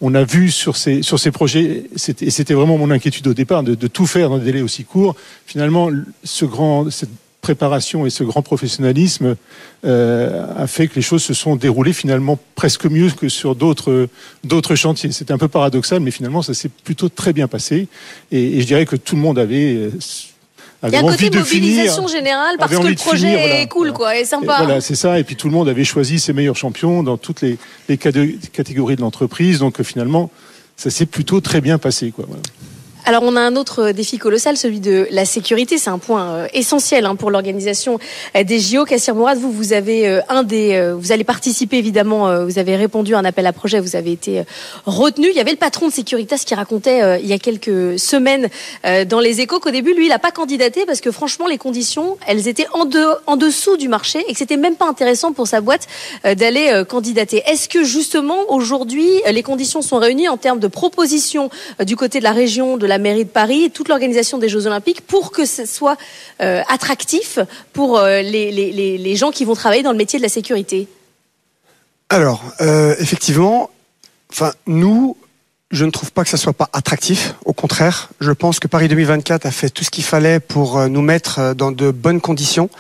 on 0.01 0.15
a 0.15 0.25
vu 0.25 0.51
sur 0.51 0.79
ces 0.79 1.03
sur 1.03 1.19
ces 1.19 1.31
projets, 1.31 1.91
et 2.23 2.31
c'était 2.31 2.55
vraiment 2.55 2.79
mon 2.79 2.91
inquiétude 2.91 3.27
au 3.27 3.35
départ 3.35 3.63
de, 3.63 3.75
de, 3.75 3.87
tout 3.87 4.07
faire 4.07 4.31
dans 4.31 4.39
des 4.39 4.47
délais 4.47 4.63
aussi 4.63 4.85
courts. 4.85 5.15
Finalement, 5.47 5.91
ce 6.25 6.47
grand, 6.47 6.91
cette 6.91 7.11
préparation 7.47 8.07
et 8.07 8.11
ce 8.11 8.25
grand 8.25 8.43
professionnalisme 8.43 9.37
euh, 9.85 10.65
a 10.65 10.67
fait 10.67 10.89
que 10.89 10.97
les 10.97 11.03
choses 11.03 11.23
se 11.23 11.33
sont 11.33 11.55
déroulées 11.55 11.93
finalement 11.93 12.41
presque 12.57 12.87
mieux 12.87 13.11
que 13.11 13.29
sur 13.29 13.55
d'autres 13.55 14.09
d'autres 14.43 14.75
chantiers. 14.75 15.13
C'était 15.13 15.33
un 15.33 15.39
peu 15.39 15.47
paradoxal, 15.47 16.01
mais 16.01 16.11
finalement 16.11 16.43
ça 16.43 16.55
s'est 16.55 16.69
plutôt 16.69 17.09
très 17.09 17.33
bien 17.33 17.47
passé. 17.47 17.87
Et, 18.33 18.61
je 18.61 18.67
dirais 18.67 18.85
que 18.85 18.97
tout 18.97 19.15
le 19.15 19.23
monde 19.23 19.39
avait 19.39 19.77
euh, 19.77 19.91
il 20.83 20.93
y 20.93 20.97
a 20.97 20.99
un 20.99 21.03
côté 21.03 21.31
de 21.31 21.39
mobilisation 21.39 22.09
générale 22.09 22.57
parce 22.59 22.77
que 22.77 22.85
le 22.85 22.95
projet 22.97 23.63
est 23.63 23.69
cool, 23.69 23.93
quoi, 23.93 24.17
est 24.17 24.25
sympa. 24.25 24.57
voilà, 24.65 24.81
c'est 24.81 24.97
ça. 24.97 25.21
Et 25.21 25.25
puis 25.25 25.37
tout 25.37 25.47
le 25.47 25.55
monde 25.55 25.69
avait 25.69 25.85
choisi 25.85 26.19
ses 26.19 26.33
meilleurs 26.33 26.57
champions 26.57 27.05
dans 27.05 27.17
toutes 27.17 27.43
les, 27.43 27.59
les 27.89 27.97
catégories 27.97 28.97
de 28.97 29.03
l'entreprise. 29.03 29.61
Donc 29.61 29.81
finalement, 29.83 30.31
ça 30.77 30.91
s'est 30.91 31.07
plutôt 31.07 31.41
très 31.41 31.61
bien 31.61 31.79
passé, 31.79 32.11
quoi. 32.11 32.25
Voilà. 32.27 32.43
Alors 33.09 33.23
on 33.23 33.37
a 33.37 33.41
un 33.41 33.55
autre 33.55 33.93
défi 33.93 34.19
colossal, 34.19 34.57
celui 34.57 34.81
de 34.81 35.07
la 35.13 35.25
sécurité. 35.25 35.79
C'est 35.79 35.91
un 35.91 35.99
point 35.99 36.29
euh, 36.29 36.49
essentiel 36.53 37.07
hein, 37.07 37.15
pour 37.15 37.31
l'organisation 37.31 38.01
euh, 38.37 38.43
des 38.43 38.59
JO. 38.59 38.85
Kassir 38.85 39.15
Mourad, 39.15 39.39
vous, 39.39 39.53
vous 39.53 39.73
avez 39.73 40.09
euh, 40.09 40.21
un 40.29 40.43
des, 40.43 40.93
vous 40.99 41.13
allez 41.13 41.23
participer 41.23 41.79
évidemment. 41.79 42.45
Vous 42.45 42.59
avez 42.59 42.75
répondu 42.75 43.15
à 43.15 43.19
un 43.19 43.25
appel 43.25 43.47
à 43.47 43.53
projet. 43.53 43.79
Vous 43.79 43.95
avez 43.95 44.11
été 44.11 44.43
retenu. 44.87 45.29
Il 45.29 45.37
y 45.37 45.41
avait 45.41 45.53
le 45.53 45.57
patron 45.57 45.87
de 45.87 45.93
Securitas 45.93 46.43
qui 46.45 46.57
racontait 46.57 47.21
il 47.21 47.29
y 47.29 47.33
a 47.33 47.39
quelques 47.39 47.97
semaines 47.97 48.49
dans 49.07 49.21
les 49.21 49.41
Échos 49.41 49.61
qu'au 49.61 49.71
début, 49.71 49.95
lui, 49.95 50.07
il 50.07 50.09
n'a 50.09 50.19
pas 50.19 50.33
candidaté 50.33 50.85
parce 50.85 51.01
que 51.01 51.13
franchement, 51.13 51.47
les 51.47 51.59
conditions, 51.59 52.19
elles 52.27 52.49
étaient 52.49 52.67
en, 52.73 52.89
en 53.27 53.37
dessous 53.37 53.77
du 53.77 53.89
marché 53.89 54.25
et 54.27 54.33
que 54.33 54.39
c'était 54.39 54.57
même 54.57 54.75
pas 54.75 54.89
intéressant 54.89 55.33
pour 55.33 55.47
sa 55.47 55.61
boîte 55.61 55.87
d'aller 56.25 56.83
candidater. 56.89 57.43
Est-ce 57.47 57.69
que 57.69 57.85
justement 57.85 58.39
aujourd'hui, 58.49 59.09
les 59.31 59.43
conditions 59.45 59.83
sont 59.83 59.99
réunies 59.99 60.29
en 60.29 60.37
termes 60.37 60.61
de 60.61 60.69
propositions 60.69 61.51
du 61.85 61.95
côté 61.95 62.19
de 62.19 62.25
la 62.25 62.33
région, 62.33 62.77
de 62.77 62.87
la 62.87 62.96
la 62.97 63.03
mairie 63.03 63.27
de 63.27 63.31
Paris 63.31 63.65
et 63.65 63.71
toute 63.71 63.89
l'organisation 63.89 64.39
des 64.39 64.49
Jeux 64.49 64.67
Olympiques 64.67 65.03
pour 65.03 65.31
que 65.31 65.45
ce 65.45 65.67
soit 65.67 65.99
euh, 66.41 66.63
attractif 66.67 67.39
pour 67.75 67.99
euh, 67.99 68.23
les, 68.23 69.17
gens 69.17 69.31
qui 69.31 69.45
vont 69.45 69.55
travailler 69.55 69.83
dans 69.83 69.93
le 69.93 69.99
métier 69.99 70.19
de 70.19 70.23
la 70.23 70.31
sécurité 70.31 70.89
Alors, 72.09 72.43
euh, 72.63 72.95
effectivement, 72.99 73.69
nous, 74.67 75.15
je 75.71 75.85
ne 75.85 75.91
trouve 75.91 76.11
pas 76.11 76.25
que 76.25 76.31
ça 76.31 76.39
soit 76.39 76.55
pas 76.55 76.71
attractif. 76.73 77.35
Au 77.45 77.53
contraire, 77.53 78.09
je 78.19 78.33
pense 78.33 78.61
que 78.61 78.67
Paris 78.67 78.89
2024 78.89 79.45
a 79.45 79.51
fait 79.51 79.69
tout 79.69 79.85
ce 79.85 79.91
qu'il 79.91 80.05
fallait 80.05 80.41
pour 80.41 80.89
nous 80.89 81.03
mettre 81.03 81.55
dans 81.55 81.73
de 81.73 81.91
bonnes 81.91 82.23
conditions. 82.23 82.71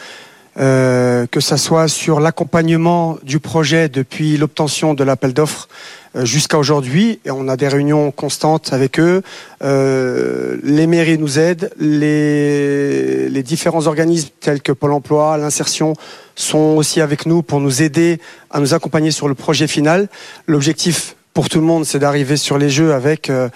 Que 0.57 1.41
ça 1.41 1.59
soit 1.59 1.89
sur 1.89 2.19
l'accompagnement 2.19 3.19
du 3.23 3.41
projet 3.41 3.91
depuis 3.91 4.39
l'obtention 4.39 4.95
de 4.95 5.05
l'appel 5.05 5.35
d'offres 5.35 5.69
jusqu'à 6.25 6.59
aujourd'hui. 6.59 7.21
Et 7.25 7.31
on 7.31 7.49
a 7.49 7.57
des 7.57 7.69
réunions 7.69 8.11
constantes 8.11 8.73
avec 8.73 8.99
eux. 8.99 9.23
Euh, 9.63 10.57
les 10.63 10.87
mairies 10.87 11.19
nous 11.19 11.39
aident. 11.39 11.71
Les, 11.79 13.29
les 13.29 13.43
différents 13.43 13.87
organismes 13.87 14.31
tels 14.41 14.63
que 14.63 14.73
Pôle 14.73 14.93
Emploi, 14.93 15.37
l'insertion 15.39 15.95
sont 16.35 16.75
aussi 16.77 17.01
avec 17.01 17.27
nous 17.27 17.43
pour 17.43 17.61
nous 17.61 17.83
aider 17.83 18.21
à 18.51 18.61
nous 18.61 18.75
accompagner 18.75 19.11
sur 19.11 19.29
le 19.29 19.35
projet 19.35 19.67
final. 19.67 20.09
L'objectif 20.47 21.17
pour 21.35 21.49
tout 21.49 21.61
le 21.61 21.67
monde, 21.67 21.85
c'est 21.85 21.99
d'arriver 21.99 22.37
sur 22.37 22.57
les 22.57 22.71
jeux 22.71 22.95
avec 22.95 23.29
euh, 23.29 23.49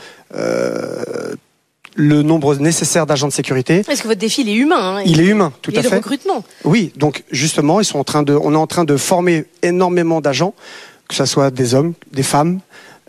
le 1.95 2.23
nombre 2.23 2.55
nécessaire 2.57 3.07
d'agents 3.07 3.29
de 3.29 3.33
sécurité. 3.33 3.83
Parce 3.85 4.01
que 4.01 4.09
votre 4.09 4.21
défi, 4.21 4.43
il 4.43 4.49
est 4.49 4.55
humain. 4.55 4.99
Hein, 4.99 5.03
il, 5.05 5.21
est 5.21 5.27
humain, 5.27 5.53
tout 5.63 5.73
à 5.75 5.83
fait. 5.83 5.91
de 5.91 5.95
recrutement. 5.95 6.45
Oui, 6.65 6.93
donc 6.97 7.25
justement, 7.31 7.81
ils 7.81 7.85
sont 7.85 7.99
en 7.99 8.05
train 8.05 8.23
de, 8.23 8.35
on 8.35 8.53
est 8.53 8.59
en 8.59 8.67
train 8.67 8.85
de 8.85 8.97
former 8.97 9.45
énormément 9.63 10.21
d'agents, 10.21 10.55
que 11.11 11.17
ce 11.17 11.25
soit 11.25 11.51
des 11.51 11.75
hommes, 11.75 11.95
des 12.13 12.23
femmes, 12.23 12.61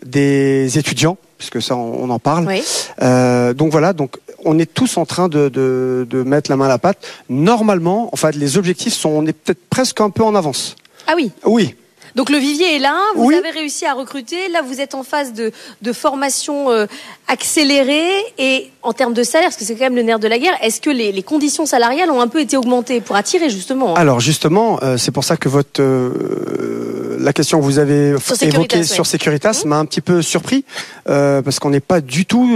des 0.03 0.79
étudiants, 0.79 1.17
puisque 1.37 1.61
ça, 1.61 1.75
on, 1.75 2.09
en 2.09 2.17
parle. 2.17 2.47
Oui. 2.47 2.63
Euh, 3.03 3.53
donc 3.53 3.71
voilà, 3.71 3.93
donc 3.93 4.17
on 4.43 4.57
est 4.57 4.65
tous 4.65 4.97
en 4.97 5.05
train 5.05 5.29
de, 5.29 5.49
de, 5.49 6.07
de, 6.09 6.23
mettre 6.23 6.49
la 6.49 6.57
main 6.57 6.65
à 6.65 6.69
la 6.69 6.79
pâte. 6.79 6.97
Normalement, 7.29 8.09
en 8.11 8.15
fait, 8.15 8.35
les 8.35 8.57
objectifs 8.57 8.93
sont, 8.93 9.09
on 9.09 9.27
est 9.27 9.33
peut-être 9.33 9.61
presque 9.69 10.01
un 10.01 10.09
peu 10.09 10.23
en 10.23 10.33
avance. 10.33 10.75
Ah 11.05 11.13
oui. 11.15 11.31
Oui, 11.45 11.75
donc 12.15 12.29
le 12.29 12.37
vivier 12.37 12.75
est 12.75 12.79
là, 12.79 12.95
vous 13.15 13.31
avez 13.31 13.49
réussi 13.51 13.85
à 13.85 13.93
recruter, 13.93 14.49
là 14.49 14.61
vous 14.61 14.81
êtes 14.81 14.95
en 14.95 15.03
phase 15.03 15.33
de, 15.33 15.51
de 15.81 15.93
formation 15.93 16.69
euh, 16.71 16.85
accélérée 17.27 18.09
et 18.37 18.69
en 18.83 18.93
termes 18.93 19.13
de 19.13 19.23
salaire, 19.23 19.49
parce 19.49 19.57
que 19.57 19.65
c'est 19.65 19.75
quand 19.75 19.85
même 19.85 19.95
le 19.95 20.01
nerf 20.03 20.19
de 20.19 20.27
la 20.27 20.39
guerre, 20.39 20.55
est-ce 20.61 20.81
que 20.81 20.89
les, 20.89 21.11
les, 21.11 21.23
conditions 21.23 21.65
salariales 21.65 22.09
ont 22.11 22.21
un 22.21 22.27
peu 22.27 22.39
été 22.41 22.57
augmentées 22.57 22.99
pour 23.01 23.15
attirer 23.15 23.49
justement 23.49 23.93
Alors 23.95 24.19
justement, 24.19 24.79
euh, 24.83 24.97
c'est 24.97 25.11
pour 25.11 25.23
ça 25.23 25.37
que 25.37 25.49
votre... 25.49 25.81
Euh, 25.81 27.17
la 27.19 27.33
question 27.33 27.59
que 27.59 27.63
vous 27.65 27.77
avez 27.77 28.15
Sur 28.19 28.41
évoquée 28.41 28.77
ouais. 28.77 28.83
sur 28.83 29.05
Securitas 29.05 29.61
m'a 29.65 29.77
un 29.77 29.85
petit 29.85 30.01
peu 30.01 30.23
surpris 30.23 30.65
parce 31.05 31.59
qu'on 31.59 31.69
n'est 31.69 31.79
pas 31.79 32.01
du 32.01 32.25
tout 32.25 32.47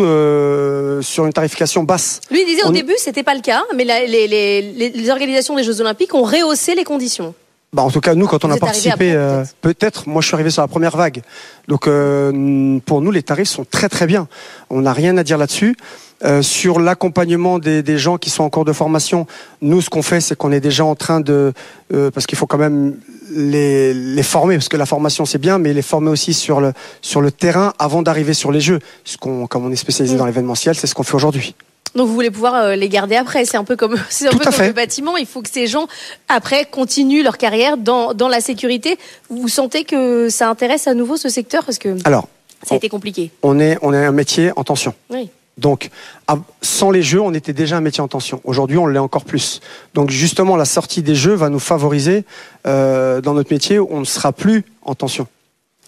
sur 1.01 1.25
une 1.27 1.33
tarification 1.33 1.83
basse. 1.83 2.19
Lui 2.31 2.41
il 2.41 2.45
disait 2.47 2.63
au 2.63 2.71
début 2.71 2.95
c'était 2.97 3.21
pas 3.21 3.35
le 3.35 3.41
cas, 3.41 3.63
mais 3.75 3.83
la- 3.83 4.05
les, 4.07 4.27
les- 4.27 4.61
les- 4.63 4.89
les 4.89 5.09
organisations 5.11 5.55
des 5.55 5.63
Jeux 5.63 5.81
Olympiques 5.81 6.15
ont 6.15 6.23
rehaussé 6.23 6.73
les 6.73 6.83
conditions. 6.83 7.35
Bah, 7.73 7.81
en 7.83 7.91
tout 7.91 7.99
cas, 7.99 8.15
nous, 8.15 8.27
quand 8.27 8.45
on 8.45 8.47
Vous 8.47 8.53
a 8.55 8.57
participé, 8.57 9.11
euh, 9.13 9.43
peut-être, 9.61 10.07
moi 10.07 10.21
je 10.21 10.27
suis 10.27 10.35
arrivé 10.35 10.49
sur 10.49 10.61
la 10.61 10.67
première 10.69 10.95
vague. 10.95 11.21
Donc 11.67 11.87
euh, 11.87 12.79
pour 12.85 13.01
nous, 13.01 13.11
les 13.11 13.23
tarifs 13.23 13.49
sont 13.49 13.65
très 13.69 13.89
très 13.89 14.07
bien. 14.07 14.27
On 14.69 14.81
n'a 14.81 14.93
rien 14.93 15.17
à 15.17 15.23
dire 15.23 15.37
là-dessus. 15.37 15.75
Euh, 16.23 16.41
sur 16.41 16.79
l'accompagnement 16.79 17.59
des, 17.59 17.83
des 17.83 17.97
gens 17.97 18.17
qui 18.17 18.29
sont 18.29 18.43
en 18.45 18.49
cours 18.49 18.63
de 18.63 18.71
formation, 18.71 19.27
nous, 19.61 19.81
ce 19.81 19.89
qu'on 19.89 20.01
fait, 20.01 20.21
c'est 20.21 20.37
qu'on 20.37 20.53
est 20.53 20.61
déjà 20.61 20.85
en 20.85 20.95
train 20.95 21.19
de... 21.19 21.51
euh, 21.93 22.09
parce 22.09 22.25
qu'il 22.25 22.37
faut 22.37 22.47
quand 22.47 22.57
même 22.57 22.95
les, 23.31 23.93
les 23.93 24.23
former, 24.23 24.55
parce 24.55 24.69
que 24.69 24.77
la 24.77 24.85
formation, 24.85 25.25
c'est 25.25 25.39
bien, 25.39 25.57
mais 25.57 25.73
les 25.73 25.81
former 25.81 26.09
aussi 26.09 26.33
sur 26.33 26.61
le, 26.61 26.71
sur 27.01 27.19
le 27.19 27.31
terrain 27.31 27.73
avant 27.79 28.01
d'arriver 28.01 28.33
sur 28.33 28.53
les 28.53 28.61
jeux. 28.61 28.79
Ce 29.03 29.17
qu'on, 29.17 29.45
comme 29.45 29.65
on 29.65 29.71
est 29.71 29.75
spécialisé 29.75 30.15
Mm. 30.15 30.19
dans 30.19 30.25
l'événementiel, 30.25 30.75
c'est 30.75 30.87
ce 30.87 30.95
qu'on 30.95 31.03
fait 31.03 31.15
aujourd'hui. 31.15 31.53
Donc 31.95 32.07
vous 32.07 32.13
voulez 32.13 32.31
pouvoir 32.31 32.55
euh, 32.55 32.75
les 32.75 32.89
garder 32.89 33.15
après. 33.15 33.45
C'est 33.45 33.57
un 33.57 33.63
peu 33.63 33.75
comme 33.75 33.95
c'est 34.09 34.27
un 34.27 34.31
Tout 34.31 34.37
peu 34.37 34.41
à 34.43 34.45
comme 34.45 34.53
fait. 34.53 34.67
le 34.67 34.73
bâtiment. 34.73 35.17
Il 35.17 35.25
faut 35.25 35.41
que 35.41 35.49
ces 35.49 35.67
gens 35.67 35.87
après 36.27 36.65
continuent 36.65 37.23
leur 37.23 37.37
carrière 37.37 37.77
dans, 37.77 38.13
dans 38.13 38.27
la 38.27 38.41
sécurité. 38.41 38.97
Vous 39.29 39.47
sentez 39.47 39.83
que 39.85 40.29
ça 40.29 40.49
intéresse 40.49 40.87
à 40.87 40.93
nouveau 40.93 41.17
ce 41.17 41.29
secteur 41.29 41.63
parce 41.65 41.77
que 41.79 41.95
Alors, 42.05 42.27
ça 42.63 42.75
a 42.75 42.77
été 42.77 42.89
compliqué. 42.89 43.31
on 43.43 43.59
est, 43.59 43.77
on 43.81 43.93
est 43.93 44.03
un 44.05 44.11
métier 44.11 44.51
en 44.55 44.63
tension. 44.63 44.93
Oui. 45.09 45.29
Donc, 45.57 45.89
à- 46.27 46.37
sans 46.61 46.91
les 46.91 47.01
jeux, 47.01 47.21
on 47.21 47.33
était 47.33 47.53
déjà 47.53 47.77
un 47.77 47.81
métier 47.81 48.01
en 48.03 48.09
tension. 48.09 48.41
Aujourd'hui, 48.43 48.77
on 48.77 48.87
l'est 48.87 48.99
encore 48.99 49.23
plus. 49.23 49.61
Donc, 49.93 50.09
justement, 50.09 50.57
la 50.57 50.65
sortie 50.65 51.01
des 51.01 51.15
jeux 51.15 51.33
va 51.33 51.47
nous 51.47 51.59
favoriser 51.59 52.25
euh, 52.67 53.21
dans 53.21 53.33
notre 53.33 53.53
métier 53.53 53.79
où 53.79 53.87
on 53.89 54.01
ne 54.01 54.05
sera 54.05 54.33
plus 54.33 54.65
en 54.81 54.95
tension. 54.95 55.27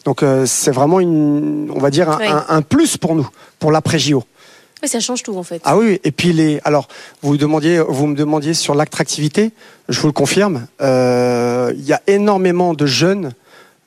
Donc, 0.05 0.23
euh, 0.23 0.45
c'est 0.45 0.71
vraiment 0.71 1.01
une, 1.01 1.69
on 1.75 1.79
va 1.79 1.89
dire, 1.89 2.09
un, 2.09 2.17
Ouais. 2.17 2.27
un- 2.27 2.45
un 2.47 2.61
plus 2.61 2.95
pour 2.95 3.13
nous, 3.15 3.27
pour 3.59 3.73
l'après 3.73 3.99
Oui, 4.83 4.87
ça 4.89 4.99
change 4.99 5.23
tout 5.23 5.35
en 5.37 5.43
fait. 5.43 5.61
Ah 5.65 5.75
oui, 5.77 5.99
et 6.03 6.11
puis 6.11 6.33
les. 6.33 6.59
Alors, 6.63 6.87
vous 7.21 7.35
demandiez, 7.37 7.79
vous 7.79 8.05
me 8.07 8.15
demandiez 8.15 8.53
sur 8.53 8.75
l'attractivité. 8.75 9.51
Je 9.89 9.99
vous 9.99 10.07
le 10.07 10.13
confirme. 10.13 10.67
euh, 10.81 11.73
Il 11.77 11.85
y 11.85 11.93
a 11.93 12.01
énormément 12.07 12.73
de 12.73 12.85
jeunes 12.85 13.33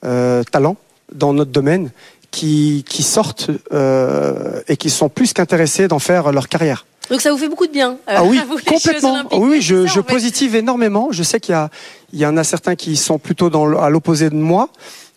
euh, 0.03 0.43
talents 0.43 0.75
dans 1.13 1.33
notre 1.33 1.51
domaine 1.51 1.91
qui 2.31 2.83
qui 2.87 3.03
sortent 3.03 3.49
euh, 3.73 4.61
et 4.67 4.77
qui 4.77 4.89
sont 4.89 5.09
plus 5.09 5.33
qu'intéressés 5.33 5.87
d'en 5.87 5.99
faire 5.99 6.31
leur 6.31 6.47
carrière. 6.49 6.85
Donc 7.09 7.19
ça 7.21 7.31
vous 7.31 7.37
fait 7.37 7.49
beaucoup 7.49 7.67
de 7.67 7.73
bien. 7.73 7.91
euh, 8.09 8.15
Ah 8.17 8.23
oui, 8.23 8.39
vous, 8.47 8.57
complètement. 8.57 9.17
Ah 9.31 9.37
oui, 9.37 9.61
je, 9.61 9.85
je 9.85 9.99
positive 10.01 10.55
énormément. 10.55 11.09
Je 11.11 11.23
sais 11.23 11.39
qu'il 11.39 11.51
y 11.53 11.55
a, 11.55 11.69
il 12.13 12.19
y 12.19 12.25
en 12.25 12.37
a 12.37 12.43
certains 12.43 12.75
qui 12.75 12.95
sont 12.95 13.17
plutôt 13.19 13.49
dans, 13.49 13.77
à 13.77 13.89
l'opposé 13.89 14.29
de 14.29 14.35
moi, 14.35 14.69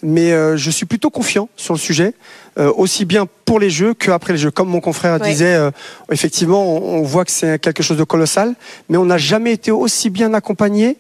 mais 0.05 0.33
euh, 0.33 0.57
je 0.57 0.71
suis 0.71 0.87
plutôt 0.87 1.11
confiant 1.11 1.49
sur 1.57 1.75
le 1.75 1.79
sujet, 1.81 2.15
euh, 2.59 2.71
aussi 2.77 3.05
bien 3.05 3.27
pour 3.45 3.59
les 3.59 3.71
jeux 3.71 3.95
qu'après 3.95 4.35
les 4.35 4.39
jeux. 4.39 4.51
Comme 4.51 4.69
mon 4.69 4.81
confrère 4.81 5.21
Ouais. 5.21 5.29
disait, 5.31 5.55
euh, 5.55 5.71
effectivement, 6.13 6.63
on, 6.77 6.99
on 6.99 7.03
voit 7.03 7.25
que 7.25 7.31
c'est 7.33 7.59
quelque 7.59 7.83
chose 7.83 7.97
de 7.97 8.05
colossal, 8.05 8.55
mais 8.89 8.97
on 8.99 9.07
n'a 9.07 9.19
jamais 9.19 9.53
été 9.53 9.71
aussi 9.71 10.11
bien 10.11 10.35
accompagné. 10.35 10.97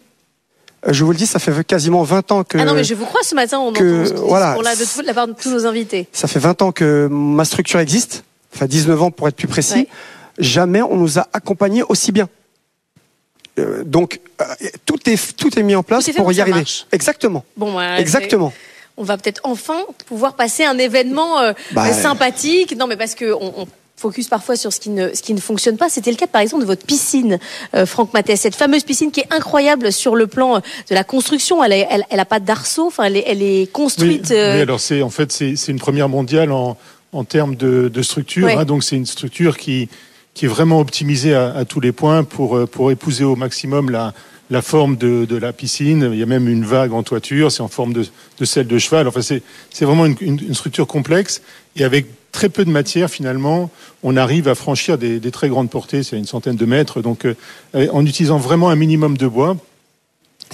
Euh, 0.89 0.93
Je 0.93 1.05
vous 1.05 1.13
le 1.13 1.17
dis, 1.17 1.27
ça 1.27 1.39
fait 1.39 1.65
quasiment 1.65 2.03
20 2.03 2.33
ans 2.33 2.45
que 2.45 2.59
Ah 2.59 2.65
non 2.65 2.75
mais 2.75 2.85
je 2.85 2.95
vous 2.95 3.05
crois 3.07 3.23
ce 3.23 3.35
matin 3.35 3.59
on 3.59 3.73
que- 3.73 4.11
entend 4.13 4.27
voilà. 4.27 4.55
de, 4.55 4.85
tout- 4.85 5.03
de 5.03 5.07
la 5.07 5.15
part 5.15 5.29
de 5.29 5.33
tous 5.35 5.51
nos 5.51 5.65
invités. 5.67 6.09
ça 6.13 6.27
fait 6.29 6.39
20 6.41 6.61
ans 6.63 6.73
que 6.73 7.09
ma 7.11 7.45
structure 7.45 7.81
existe, 7.81 8.25
enfin 8.55 8.67
19 8.67 9.03
ans 9.03 9.11
pour 9.11 9.29
être 9.29 9.37
plus 9.37 9.49
précis. 9.49 9.75
Ouais. 9.81 9.89
Jamais 10.39 10.83
on 10.83 10.97
nous 10.97 11.19
a 11.19 11.27
accompagnés 11.33 11.83
aussi 11.89 12.11
bien. 12.11 12.29
Euh, 13.59 13.85
donc 13.85 14.21
euh, 14.41 14.45
tout 14.85 14.99
est 15.09 15.37
tout 15.37 15.57
est 15.59 15.63
mis 15.63 15.77
en 15.77 15.85
place 15.85 16.07
pour 16.07 16.15
pour 16.17 16.33
y 16.33 16.41
arriver. 16.41 16.59
marche. 16.59 16.87
Exactement. 16.91 17.45
Bon, 17.57 17.71
voilà, 17.73 18.01
Exactement. 18.01 18.53
On 18.97 19.03
va 19.05 19.17
peut-être 19.17 19.41
enfin 19.45 19.79
pouvoir 20.07 20.35
passer 20.37 20.65
un 20.65 20.79
événement 20.79 21.41
euh, 21.41 21.53
Bah, 21.73 21.87
euh, 21.89 21.93
sympathique. 21.93 22.77
Non, 22.77 22.87
mais 22.87 22.97
parce 22.97 23.15
que 23.15 23.33
on, 23.33 23.53
on 23.63 23.67
focus 23.97 24.29
parfois 24.29 24.57
sur 24.57 24.73
ce 24.73 24.81
qui 24.81 24.91
ne, 24.91 25.15
ce 25.15 25.23
qui 25.23 25.35
ne 25.35 25.41
fonctionne 25.41 25.77
pas. 25.77 25.89
C'était 25.89 26.11
le 26.11 26.17
cas, 26.17 26.27
par 26.27 26.41
exemple, 26.43 26.63
de 26.63 26.67
votre 26.67 26.85
piscine, 26.85 27.39
euh, 27.75 27.87
Franck 27.87 28.13
Mathès. 28.13 28.37
Cette 28.41 28.55
fameuse 28.55 28.83
piscine 28.85 29.11
qui 29.11 29.21
est 29.21 29.33
incroyable 29.33 29.93
sur 29.93 30.15
le 30.15 30.27
plan 30.27 30.59
de 30.59 30.63
la 30.95 31.05
construction. 31.05 31.63
Elle, 31.65 31.73
est- 31.73 31.87
elle, 31.91 32.05
elle 32.11 32.21
a 32.21 32.25
pas 32.25 32.41
d'arceau. 32.41 32.87
Enfin, 32.89 33.05
elle 33.05 33.17
est, 33.17 33.25
elle 33.27 33.43
est 33.43 33.71
construite. 33.73 34.27
Oui, 34.31 34.37
euh, 34.37 34.57
oui, 34.57 34.61
alors 34.63 34.81
c'est 34.81 35.03
en 35.03 35.11
fait 35.11 35.33
c'est 35.33 35.57
c'est 35.57 35.73
une 35.73 35.79
première 35.81 36.09
mondiale 36.09 36.53
en, 36.53 36.77
en 37.13 37.25
termes 37.25 37.57
de, 37.57 37.89
de 37.89 38.03
structure. 38.03 38.49
Hein, 38.49 38.65
donc 38.65 38.85
c'est 38.85 38.97
une 38.97 39.07
structure 39.07 39.57
qui 39.57 39.89
qui 40.35 40.45
est 40.47 40.49
vraiment 40.49 40.81
optimisée 40.81 41.35
à, 41.35 41.55
à 41.55 41.65
tous 41.65 41.81
les 41.81 41.93
points 41.93 42.25
pour 42.25 42.69
pour 42.69 42.91
épouser 42.91 43.25
au 43.25 43.37
maximum 43.37 43.91
la 43.91 44.13
la 44.55 44.63
forme 44.63 44.97
de, 44.97 45.37
la 45.37 45.53
piscine. 45.53 46.11
Il 46.13 46.19
y 46.19 46.23
a 46.23 46.27
même 46.27 46.49
une 46.49 46.65
vague 46.65 46.93
en 46.93 47.03
toiture, 47.03 47.51
c'est 47.51 47.61
en 47.61 47.69
forme 47.69 47.93
de, 47.93 48.07
de 48.39 48.45
celle 48.45 48.69
de 48.69 48.79
cheval. 48.79 49.09
Enfin, 49.09 49.21
c'est 49.21 49.85
vraiment 49.85 50.07
une, 50.07 50.55
structure 50.55 50.87
complexe 50.87 51.43
et 51.77 51.85
avec 51.85 52.07
très 52.31 52.49
peu 52.49 52.65
de 52.65 52.71
matière 52.71 53.11
finalement, 53.11 53.71
on 54.03 54.17
arrive 54.17 54.49
à 54.49 54.55
franchir 54.55 54.97
des, 54.97 55.19
des 55.19 55.31
très 55.31 55.49
grandes 55.49 55.71
portées, 55.71 56.03
c'est 56.03 56.17
une 56.17 56.25
centaine 56.25 56.57
de 56.57 56.67
mètres. 56.67 57.03
Donc, 57.03 57.27
euh, 57.27 57.35
en 57.93 58.07
utilisant 58.07 58.39
vraiment 58.39 58.71
un 58.71 58.77
minimum 58.77 59.17
de 59.17 59.27
bois. 59.27 59.57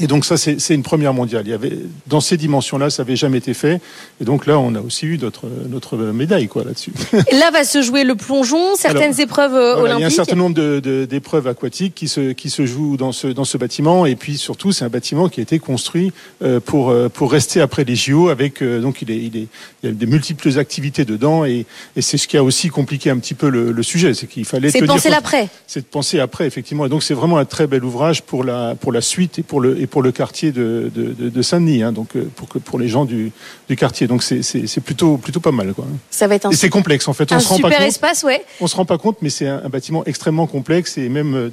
Et 0.02 0.06
donc 0.06 0.24
ça, 0.24 0.36
c'est 0.38 0.74
une 0.74 0.82
première 0.82 1.12
mondiale. 1.12 1.42
Il 1.46 1.50
y 1.50 1.54
avait, 1.54 1.78
dans 2.06 2.20
ces 2.20 2.36
dimensions-là, 2.38 2.88
ça 2.90 3.02
n'avait 3.02 3.16
jamais 3.16 3.38
été 3.38 3.52
fait. 3.54 3.80
Et 4.20 4.24
donc 4.24 4.46
là, 4.46 4.58
on 4.58 4.74
a 4.74 4.80
aussi 4.80 5.06
eu 5.06 5.18
notre, 5.18 5.44
notre 5.68 5.96
médaille 5.98 6.48
quoi 6.48 6.64
là-dessus. 6.64 6.92
Là 7.32 7.50
va 7.52 7.64
se 7.64 7.82
jouer 7.82 8.04
le 8.04 8.14
plongeon, 8.14 8.76
certaines 8.76 9.02
Alors, 9.14 9.20
épreuves 9.20 9.54
euh, 9.54 9.74
Voilà, 9.76 9.96
il 9.96 10.00
y 10.00 10.04
a 10.04 10.06
un 10.06 10.08
olympiques. 10.08 10.16
certain 10.16 10.36
nombre 10.36 10.54
de- 10.56 10.80
de- 10.80 11.04
d'épreuves 11.04 11.46
aquatiques 11.46 11.94
qui 11.94 12.08
se, 12.08 12.32
qui 12.32 12.48
se 12.48 12.64
jouent 12.64 12.96
dans 12.96 13.12
ce, 13.12 13.26
dans 13.28 13.44
ce 13.44 13.58
bâtiment. 13.58 14.06
Et 14.06 14.16
puis 14.16 14.38
surtout, 14.38 14.72
c'est 14.72 14.84
un 14.84 14.88
bâtiment 14.88 15.28
qui 15.28 15.40
a 15.40 15.42
été 15.42 15.58
construit 15.58 16.12
euh, 16.42 16.60
pour, 16.60 16.90
euh, 16.90 17.08
pour 17.10 17.30
rester 17.30 17.60
après 17.60 17.84
les 17.84 17.94
JO. 17.96 18.28
Avec, 18.30 18.62
donc 18.62 19.02
il, 19.02 19.10
est, 19.10 19.18
il, 19.18 19.36
est, 19.36 19.46
il 19.82 19.88
y 19.88 19.88
a 19.88 19.92
des 19.92 20.06
multiples 20.06 20.58
activités 20.58 21.04
dedans. 21.04 21.44
Et, 21.44 21.66
et 21.96 22.00
c'est 22.02 22.16
ce 22.16 22.26
qui 22.26 22.36
a 22.38 22.42
aussi 22.42 22.68
compliqué 22.70 23.10
un 23.10 23.18
petit 23.18 23.34
peu 23.34 23.50
le, 23.50 23.70
le 23.72 23.82
sujet. 23.82 24.14
C'est 24.14 24.26
qu'il 24.26 24.44
fallait 24.46 24.70
C'est 24.70 24.78
tenir 24.80 24.94
penser 24.94 25.10
l'après. 25.10 25.48
c'est 25.66 25.80
de 25.80 25.86
penser 25.86 26.20
après, 26.20 26.46
effectivement. 26.46 26.86
Et 26.86 26.88
donc, 26.88 27.02
c'est 27.02 27.14
vraiment 27.14 27.36
un 27.36 27.44
très 27.44 27.66
bel 27.66 27.84
ouvrage 27.84 28.22
pour 28.22 28.44
la, 28.44 28.74
pour 28.80 28.92
la 28.92 29.00
suite 29.02 29.38
et 29.38 29.42
pour 29.42 29.60
le, 29.60 29.78
et 29.80 29.86
pour 29.90 30.02
le 30.02 30.12
quartier 30.12 30.52
de, 30.52 30.90
de, 30.94 31.12
de- 31.12 31.28
de 31.28 31.42
Saint-Denis, 31.42 31.82
hein, 31.82 31.92
donc 31.92 32.16
euh, 32.16 32.28
pour, 32.36 32.48
que, 32.48 32.58
pour 32.58 32.78
les 32.78 32.88
gens 32.88 33.04
du, 33.04 33.32
du 33.68 33.76
quartier. 33.76 34.06
Donc, 34.06 34.22
c'est, 34.22 34.80
plutôt, 34.80 35.16
plutôt 35.16 35.40
pas 35.40 35.50
mal. 35.52 35.72
Quoi. 35.74 35.86
Ça 36.10 36.26
va 36.26 36.36
être 36.36 36.46
un, 36.46 36.50
Et 36.50 36.54
c'est 36.56 36.68
complexe, 36.70 37.08
en 37.08 37.12
fait. 37.12 37.30
On 37.32 37.36
un 37.36 37.40
se 37.40 37.48
rend 37.48 37.56
pas 37.58 37.68
super 37.68 37.78
compte. 37.78 37.88
espace, 37.88 38.22
ouais. 38.22 38.44
On 38.60 38.66
se 38.66 38.76
rend 38.76 38.84
pas 38.84 38.98
compte, 38.98 39.18
mais 39.22 39.30
c'est 39.30 39.46
un, 39.48 39.60
un 39.64 39.68
bâtiment 39.68 40.04
extrêmement 40.06 40.46
complexe 40.46 40.96
et 40.98 41.08
même 41.08 41.34
euh, 41.34 41.48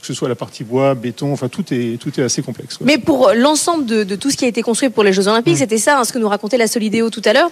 que 0.00 0.06
ce 0.06 0.14
soit 0.14 0.28
la 0.28 0.34
partie 0.34 0.64
bois, 0.64 0.94
béton, 0.94 1.32
enfin 1.32 1.48
tout 1.48 1.64
est 1.72 1.98
tout 2.00 2.18
est 2.20 2.22
assez 2.24 2.42
complexe. 2.42 2.76
quoi. 2.76 2.86
Mais 2.86 2.98
pour 2.98 3.30
l'ensemble 3.34 3.86
de, 3.86 4.04
de 4.04 4.16
tout 4.16 4.30
ce 4.30 4.36
qui 4.36 4.44
a 4.44 4.48
été 4.48 4.62
construit 4.62 4.90
pour 4.90 5.04
les 5.04 5.12
Jeux 5.12 5.28
Olympiques, 5.28 5.54
Mm. 5.54 5.58
c'était 5.58 5.78
ça, 5.78 5.98
hein, 6.00 6.04
ce 6.04 6.12
que 6.12 6.18
nous 6.18 6.28
racontait 6.28 6.56
la 6.58 6.66
Solidéo 6.66 7.08
tout 7.10 7.22
à 7.24 7.32
l'heure. 7.32 7.50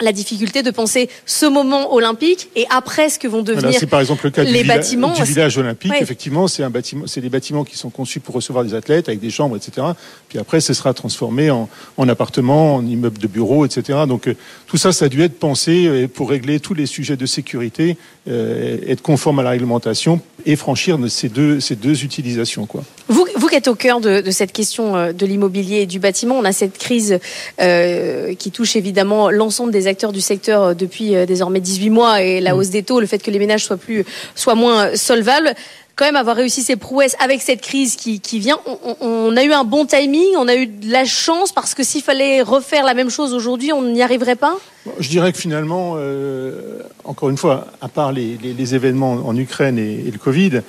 La 0.00 0.12
difficulté 0.12 0.62
de 0.62 0.70
penser 0.70 1.10
ce 1.26 1.44
moment 1.44 1.92
olympique 1.92 2.50
et 2.54 2.66
après 2.70 3.08
ce 3.08 3.18
que 3.18 3.26
vont 3.26 3.42
devenir 3.42 3.62
Voilà, 3.62 3.78
c'est 3.78 3.86
par 3.86 3.98
exemple 4.00 4.24
le 4.26 4.30
cas 4.30 4.44
du, 4.44 4.52
les 4.52 4.62
villa- 4.62 4.76
bâtiments. 4.76 5.12
du 5.12 5.24
village 5.24 5.58
olympique. 5.58 5.90
Ouais. 5.90 6.00
Effectivement, 6.02 6.46
c'est 6.46 6.62
un 6.62 6.70
bâtiment, 6.70 7.06
c'est 7.08 7.20
des 7.20 7.28
bâtiments 7.28 7.64
qui 7.64 7.76
sont 7.76 7.90
conçus 7.90 8.20
pour 8.20 8.34
recevoir 8.36 8.64
des 8.64 8.74
athlètes 8.74 9.08
avec 9.08 9.18
des 9.20 9.30
chambres, 9.30 9.56
etc. 9.56 9.86
Puis 10.28 10.38
après, 10.38 10.60
ce 10.60 10.72
sera 10.72 10.94
transformé 10.94 11.50
en, 11.50 11.68
en 11.96 12.08
appartement, 12.08 12.76
en 12.76 12.86
immeuble 12.86 13.18
de 13.18 13.26
bureaux, 13.26 13.66
etc. 13.66 14.00
Donc 14.06 14.28
euh, 14.28 14.34
tout 14.68 14.76
ça, 14.76 14.92
ça 14.92 15.06
a 15.06 15.08
dû 15.08 15.20
être 15.22 15.38
pensé 15.38 15.86
euh, 15.86 16.06
pour 16.06 16.30
régler 16.30 16.60
tous 16.60 16.74
les 16.74 16.86
sujets 16.86 17.16
de 17.16 17.26
sécurité, 17.26 17.96
être 18.28 19.02
conforme 19.02 19.38
à 19.38 19.42
la 19.42 19.50
réglementation 19.50 20.20
et 20.46 20.56
franchir 20.56 20.98
ces 21.08 21.28
deux 21.28 21.60
ces 21.60 21.76
deux 21.76 22.04
utilisations, 22.04 22.66
quoi. 22.66 22.84
Vous, 23.08 23.26
vous 23.36 23.48
qui 23.48 23.54
êtes 23.54 23.68
au 23.68 23.74
cœur 23.74 24.00
de, 24.00 24.20
de 24.20 24.30
cette 24.30 24.52
question 24.52 24.96
euh, 24.96 25.12
de 25.12 25.24
l'immobilier 25.24 25.78
et 25.78 25.86
du 25.86 25.98
bâtiment, 25.98 26.36
on 26.36 26.44
a 26.44 26.52
cette 26.52 26.76
crise 26.76 27.18
euh, 27.60 28.34
qui 28.34 28.50
touche 28.50 28.76
évidemment 28.76 29.30
l'ensemble 29.30 29.72
des 29.72 29.86
acteurs 29.86 30.12
du 30.12 30.20
secteur 30.20 30.62
euh, 30.62 30.74
depuis 30.74 31.16
euh, 31.16 31.24
désormais 31.24 31.60
18 31.60 31.90
mois 31.90 32.22
et 32.22 32.40
la 32.40 32.54
hausse 32.54 32.70
des 32.70 32.82
taux, 32.82 33.00
le 33.00 33.06
fait 33.06 33.18
que 33.18 33.30
les 33.30 33.38
ménages 33.38 33.64
soient 33.64 33.76
plus, 33.76 34.04
soient 34.34 34.54
moins 34.54 34.94
solvables. 34.96 35.54
Quand 35.98 36.04
même 36.04 36.14
avoir 36.14 36.36
réussi 36.36 36.62
ces 36.62 36.76
prouesses 36.76 37.16
avec 37.18 37.42
cette 37.42 37.60
crise 37.60 37.96
qui, 37.96 38.20
qui 38.20 38.38
vient, 38.38 38.56
on, 39.00 39.36
a 39.36 39.42
eu 39.42 39.50
un 39.50 39.64
bon 39.64 39.84
timing, 39.84 40.28
on 40.38 40.46
a 40.46 40.54
eu 40.54 40.68
de 40.68 40.92
la 40.92 41.04
chance 41.04 41.50
parce 41.50 41.74
que 41.74 41.82
s'il 41.82 42.02
fallait 42.04 42.40
refaire 42.40 42.84
la 42.84 42.94
même 42.94 43.10
chose 43.10 43.34
aujourd'hui, 43.34 43.72
on 43.72 43.82
n'y 43.82 44.00
arriverait 44.00 44.36
pas? 44.36 44.56
Je 45.00 45.08
dirais 45.08 45.32
que 45.32 45.38
finalement, 45.38 45.94
euh, 45.96 46.82
encore 47.02 47.30
une 47.30 47.36
fois, 47.36 47.66
à 47.80 47.88
part 47.88 48.12
les, 48.12 48.38
les- 48.40 48.52
les 48.52 48.74
événements 48.76 49.14
en 49.26 49.36
Ukraine 49.36 49.76
et, 49.76 50.04
et 50.06 50.10
le 50.12 50.18
Covid, 50.18 50.60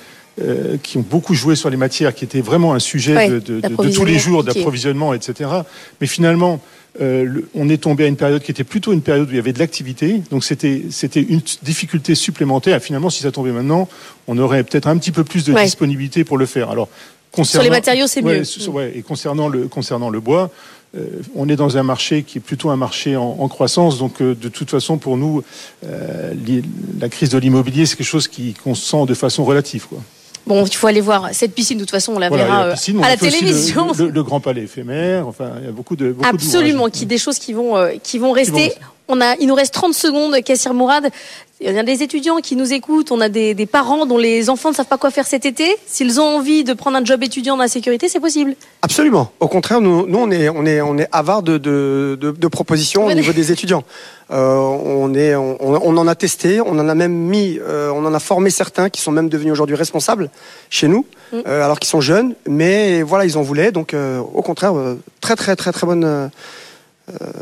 euh, 0.42 0.76
qui 0.82 0.98
ont 0.98 1.04
beaucoup 1.08 1.34
joué 1.34 1.54
sur 1.54 1.70
les 1.70 1.76
matières, 1.76 2.12
qui 2.12 2.24
étaient 2.24 2.40
vraiment 2.40 2.74
un 2.74 2.80
sujet 2.80 3.14
Ouais, 3.14 3.28
de, 3.28 3.38
de- 3.38 3.60
de- 3.60 3.68
de 3.84 3.90
tous 3.94 4.04
les 4.04 4.18
jours, 4.18 4.42
d'approvisionnement, 4.42 5.14
etc. 5.14 5.48
Mais 6.00 6.08
finalement, 6.08 6.58
euh, 7.00 7.24
le- 7.24 7.48
on 7.54 7.68
est 7.68 7.76
tombé 7.78 8.04
à 8.04 8.06
une 8.08 8.16
période 8.16 8.42
qui 8.42 8.50
était 8.50 8.64
plutôt 8.64 8.92
une 8.92 9.02
période 9.02 9.28
où 9.28 9.32
il 9.32 9.36
y 9.36 9.38
avait 9.38 9.52
de 9.52 9.58
l'activité, 9.58 10.22
donc 10.30 10.44
c'était 10.44 10.84
c'était 10.90 11.22
une 11.22 11.40
difficulté 11.62 12.14
supplémentaire. 12.14 12.76
Et 12.76 12.80
finalement, 12.80 13.10
si 13.10 13.22
ça 13.22 13.30
tombait 13.30 13.52
maintenant, 13.52 13.88
on 14.26 14.36
aurait 14.38 14.64
peut-être 14.64 14.86
un 14.88 14.96
petit 14.98 15.12
peu 15.12 15.22
plus 15.24 15.44
de 15.44 15.52
Ouais. 15.52 15.64
disponibilité 15.64 16.24
pour 16.24 16.38
le 16.38 16.46
faire. 16.46 16.70
Alors, 16.70 16.88
Sur 17.44 17.62
les 17.62 17.70
matériaux, 17.70 18.08
c'est 18.08 18.24
Ouais, 18.24 18.38
mieux. 18.38 18.44
sur- 18.44 18.74
ouais, 18.74 18.92
et 18.96 19.02
concernant 19.02 19.46
le 19.48 19.68
concernant 19.68 20.10
le 20.10 20.18
bois, 20.18 20.50
euh, 20.96 21.06
on 21.36 21.48
est 21.48 21.54
dans 21.54 21.76
un 21.76 21.84
marché 21.84 22.24
qui 22.24 22.38
est 22.38 22.40
plutôt 22.40 22.70
un 22.70 22.76
marché 22.76 23.14
en, 23.14 23.36
en 23.38 23.46
croissance. 23.48 23.98
Donc, 23.98 24.20
euh, 24.20 24.34
de 24.34 24.48
toute 24.48 24.68
façon, 24.68 24.98
pour 24.98 25.16
nous, 25.16 25.44
euh, 25.86 26.34
la 27.00 27.08
crise 27.08 27.28
de 27.30 27.38
l'immobilier, 27.38 27.86
c'est 27.86 27.94
quelque 27.96 28.06
chose 28.06 28.26
qui- 28.26 28.54
qu'on 28.54 28.74
sent 28.74 29.06
de 29.06 29.14
façon 29.14 29.44
relative. 29.44 29.86
Quoi. 29.88 30.02
Bon, 30.46 30.64
il 30.64 30.74
faut 30.74 30.86
aller 30.86 31.00
voir 31.00 31.28
cette 31.32 31.54
piscine. 31.54 31.76
De 31.78 31.82
toute 31.84 31.90
façon, 31.90 32.12
on 32.14 32.18
la 32.18 32.28
Voilà, 32.28 32.44
verra 32.44 32.58
la 32.60 32.66
euh, 32.70 32.72
piscine, 32.74 32.98
on 32.98 33.02
à 33.02 33.08
la 33.08 33.16
télévision. 33.16 33.92
Le, 33.96 34.06
le- 34.06 34.10
le 34.10 34.22
grand 34.22 34.40
palais 34.40 34.62
éphémère. 34.62 35.28
Enfin, 35.28 35.52
il 35.60 35.66
y 35.66 35.68
a 35.68 35.72
beaucoup 35.72 35.96
de. 35.96 36.12
beaucoup 36.12 36.28
Absolument, 36.28 36.88
qui 36.88 37.06
des 37.06 37.18
choses 37.18 37.38
qui 37.38 37.52
vont 37.52 37.76
euh, 37.76 37.92
qui 38.02 38.18
vont 38.18 38.32
rester. 38.32 38.62
rester. 38.64 38.80
On 39.12 39.20
a, 39.20 39.34
il 39.40 39.48
nous 39.48 39.54
reste 39.56 39.74
30 39.74 39.92
secondes, 39.92 40.40
Kassir 40.44 40.72
Mourad. 40.72 41.10
Il 41.60 41.70
y 41.70 41.78
a 41.78 41.82
des 41.82 42.02
étudiants 42.02 42.36
qui 42.36 42.56
nous 42.56 42.72
écoutent, 42.72 43.10
on 43.12 43.20
a 43.20 43.28
des, 43.28 43.52
des 43.54 43.66
parents 43.66 44.06
dont 44.06 44.16
les 44.16 44.48
enfants 44.48 44.70
ne 44.70 44.74
savent 44.74 44.86
pas 44.86 44.96
quoi 44.96 45.10
faire 45.10 45.26
cet 45.26 45.44
été. 45.44 45.76
S'ils 45.86 46.18
ont 46.20 46.36
envie 46.38 46.64
de 46.64 46.72
prendre 46.72 46.96
un 46.96 47.04
job 47.04 47.22
étudiant 47.22 47.56
dans 47.56 47.64
la 47.64 47.68
sécurité, 47.68 48.08
c'est 48.08 48.20
possible. 48.20 48.54
Absolument. 48.80 49.32
Au 49.40 49.48
contraire, 49.48 49.80
nous, 49.82 50.06
nous 50.06 50.18
on 50.18 50.30
est, 50.30 50.48
on 50.48 50.64
est, 50.64 50.80
on 50.80 50.96
est 50.96 51.08
avare 51.12 51.42
de, 51.42 51.58
de, 51.58 52.16
de, 52.18 52.30
de 52.30 52.48
propositions 52.48 53.06
au 53.06 53.12
niveau 53.12 53.32
des 53.32 53.52
étudiants. 53.52 53.82
Euh, 54.30 54.54
on 54.56 55.12
est, 55.12 55.34
on, 55.34 55.58
on 55.60 55.96
en 55.98 56.06
a 56.06 56.14
testé, 56.14 56.60
on 56.60 56.78
en 56.78 56.88
a 56.88 56.94
même 56.94 57.12
mis, 57.12 57.58
euh, 57.60 57.90
on 57.90 58.06
en 58.06 58.14
a 58.14 58.20
formé 58.20 58.48
certains 58.48 58.88
qui 58.88 59.02
sont 59.02 59.10
même 59.12 59.28
devenus 59.28 59.52
aujourd'hui 59.52 59.76
responsables 59.76 60.30
chez 60.70 60.86
nous, 60.88 61.04
Mm. 61.32 61.36
euh, 61.46 61.64
alors 61.64 61.78
qu'ils 61.78 61.88
sont 61.90 62.00
jeunes, 62.00 62.34
mais 62.48 63.02
voilà, 63.02 63.24
ils 63.24 63.36
en 63.38 63.42
voulaient. 63.42 63.70
Donc, 63.70 63.94
au 63.94 64.42
contraire, 64.42 64.74
très, 65.20 65.36
très, 65.36 65.54
très, 65.56 65.72
très 65.72 65.86
bonne 65.86 66.30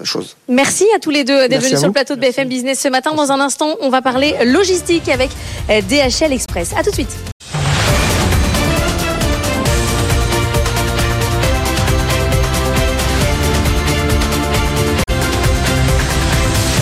chose. 0.04 0.36
Merci 0.48 0.86
à 0.94 0.98
tous 0.98 1.10
les 1.10 1.24
deux 1.24 1.48
d'être 1.48 1.62
venus 1.62 1.78
sur 1.78 1.88
le 1.88 1.92
plateau 1.92 2.14
de 2.16 2.20
BFM 2.20 2.48
Business 2.48 2.80
ce 2.80 2.88
matin. 2.88 3.14
Dans 3.14 3.32
un 3.32 3.40
instant, 3.40 3.76
on 3.80 3.90
va 3.90 4.02
parler 4.02 4.34
logistique 4.44 5.08
avec 5.08 5.30
euh, 5.70 5.80
DHL 5.82 6.32
Express. 6.32 6.72
À 6.76 6.82
tout 6.82 6.90
de 6.90 6.94
suite. 6.94 7.16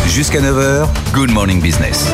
Jusqu'à 0.08 0.40
9h, 0.40 0.86
Good 1.12 1.30
Morning 1.30 1.60
Business. 1.60 2.10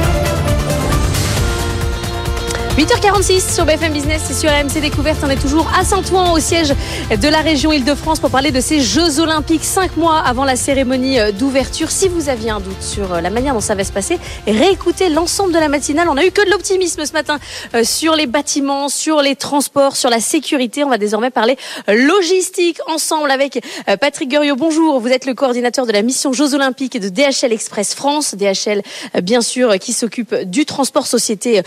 8h46 2.77 3.55
sur 3.55 3.67
BFM 3.67 3.93
Business 3.93 4.31
et 4.31 4.35
sur 4.35 4.49
AMC 4.49 4.81
Découverte. 4.81 5.19
On 5.23 5.29
est 5.29 5.37
toujours 5.37 5.71
à 5.79 5.85
Saint-Ouen, 5.85 6.33
au 6.33 6.39
siège 6.39 6.73
de 7.11 7.29
la 7.29 7.41
région 7.41 7.71
Île-de-France, 7.71 8.19
pour 8.19 8.31
parler 8.31 8.51
de 8.51 8.63
ces 8.63 8.81
Jeux 8.81 9.21
Olympiques, 9.21 9.63
cinq 9.63 9.99
mois 9.99 10.21
avant 10.21 10.45
la 10.45 10.57
cérémonie 10.57 11.19
d'ouverture. 11.39 11.91
Si 11.91 12.09
vous 12.09 12.31
aviez 12.31 12.49
un 12.49 12.61
doute 12.61 12.83
sur 12.83 13.13
euh, 13.13 13.21
la 13.21 13.29
manière 13.29 13.53
dont 13.53 13.61
ça 13.61 13.75
va 13.75 13.85
se 13.85 13.93
passer, 13.93 14.19
réécoutez 14.47 15.11
l'ensemble 15.11 15.53
de 15.53 15.59
la 15.59 15.69
matinale. 15.69 16.09
On 16.09 16.17
a 16.17 16.25
eu 16.25 16.31
que 16.31 16.43
de 16.43 16.51
l'optimisme 16.51 17.05
ce 17.05 17.13
matin 17.13 17.39
euh, 17.75 17.85
sur 17.85 18.17
les 18.17 18.27
bâtiments, 18.27 18.89
sur 18.89 19.21
les 19.21 19.37
transports, 19.37 19.95
sur 19.95 20.09
la 20.09 20.21
sécurité. 20.21 20.83
On 20.83 20.89
va 20.89 20.97
désormais 20.97 21.31
parler 21.31 21.59
euh, 21.91 22.07
logistique 22.07 22.79
ensemble 22.87 23.31
avec 23.31 23.63
Patrick 24.01 24.31
Guriot. 24.31 24.57
Bonjour, 24.57 24.99
vous 24.99 25.09
êtes 25.09 25.27
le 25.27 25.35
coordinateur 25.35 25.85
de 25.85 25.93
la 25.93 26.01
mission 26.01 26.33
Jeux 26.33 26.55
Olympiques 26.55 26.99
de 26.99 27.11
DHL 27.11 27.53
Express 27.53 27.95
France. 27.95 28.35
DHL, 28.35 28.83
bien 29.23 29.43
sûr, 29.43 29.79
qui 29.79 29.93
s'occupe 29.93 30.35
du 30.45 30.65
transport 30.65 31.07
société 31.07 31.59
euh, 31.59 31.63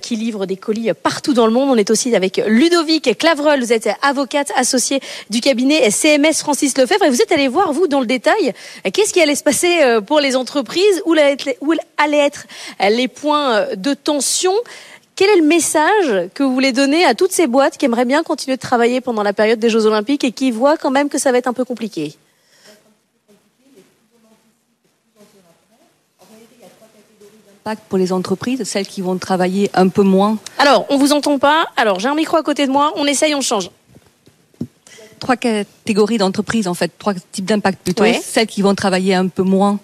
qui 0.00 0.16
livre 0.16 0.44
des 0.44 0.56
colis 0.56 0.92
partout 0.92 1.32
dans 1.32 1.46
le 1.46 1.52
monde. 1.52 1.70
On 1.70 1.76
est 1.76 1.90
aussi 1.90 2.14
avec 2.14 2.42
Ludovic 2.46 3.16
Clavreul. 3.16 3.60
Vous 3.60 3.72
êtes 3.72 3.88
avocate 4.02 4.52
associée 4.54 5.00
du 5.30 5.40
cabinet 5.40 5.90
CMS 5.90 6.34
Francis 6.40 6.76
Lefebvre. 6.76 7.04
Et 7.04 7.08
vous 7.10 7.22
êtes 7.22 7.32
allé 7.32 7.48
voir, 7.48 7.72
vous, 7.72 7.86
dans 7.88 8.00
le 8.00 8.06
détail, 8.06 8.52
qu'est-ce 8.92 9.12
qui 9.14 9.20
allait 9.22 9.34
se 9.34 9.42
passer 9.42 9.80
euh, 9.82 10.00
pour 10.02 10.20
les 10.20 10.36
entreprises, 10.36 11.02
où 11.06 11.14
allaient 11.96 12.18
être- 12.18 12.46
les 12.90 13.08
points 13.08 13.68
de 13.74 13.94
tension? 13.94 14.52
Quel 15.16 15.30
est 15.30 15.36
le 15.36 15.46
message 15.46 16.28
que 16.34 16.42
vous 16.42 16.52
voulez 16.52 16.72
donner 16.72 17.04
à 17.04 17.14
toutes 17.14 17.32
ces 17.32 17.46
boîtes 17.46 17.78
qui 17.78 17.86
aimeraient 17.86 18.04
bien 18.04 18.22
continuer 18.22 18.56
de 18.56 18.60
travailler 18.62 19.00
pendant 19.00 19.22
la 19.22 19.32
période 19.32 19.58
des 19.58 19.70
Jeux 19.70 19.86
Olympiques 19.86 20.24
et 20.24 20.32
qui 20.32 20.50
voient 20.50 20.76
quand 20.76 20.90
même 20.90 21.08
que 21.08 21.18
ça 21.18 21.32
va 21.32 21.38
être 21.38 21.46
un 21.48 21.52
peu 21.54 21.64
compliqué? 21.64 22.14
Impact 27.62 27.82
pour 27.88 27.98
les 27.98 28.12
entreprises, 28.12 28.64
celles 28.64 28.86
qui 28.86 29.02
vont 29.02 29.16
travailler 29.18 29.70
un 29.74 29.88
peu 29.88 30.02
moins. 30.02 30.38
Alors, 30.58 30.84
on 30.90 30.98
vous 30.98 31.12
entend 31.12 31.38
pas. 31.38 31.66
Alors, 31.76 32.00
j'ai 32.00 32.08
un 32.08 32.14
micro 32.14 32.36
à 32.36 32.42
côté 32.42 32.66
de 32.66 32.72
moi. 32.72 32.92
On 32.96 33.06
essaye, 33.06 33.34
on 33.36 33.40
change. 33.40 33.70
Trois 35.20 35.36
catégories 35.36 36.18
d'entreprises, 36.18 36.66
en 36.66 36.74
fait, 36.74 36.90
trois 36.98 37.14
types 37.30 37.44
d'impact 37.44 37.78
plutôt. 37.84 38.02
Ouais. 38.02 38.20
Celles 38.20 38.48
qui 38.48 38.62
vont 38.62 38.74
travailler 38.74 39.14
un 39.14 39.28
peu 39.28 39.44
moins 39.44 39.78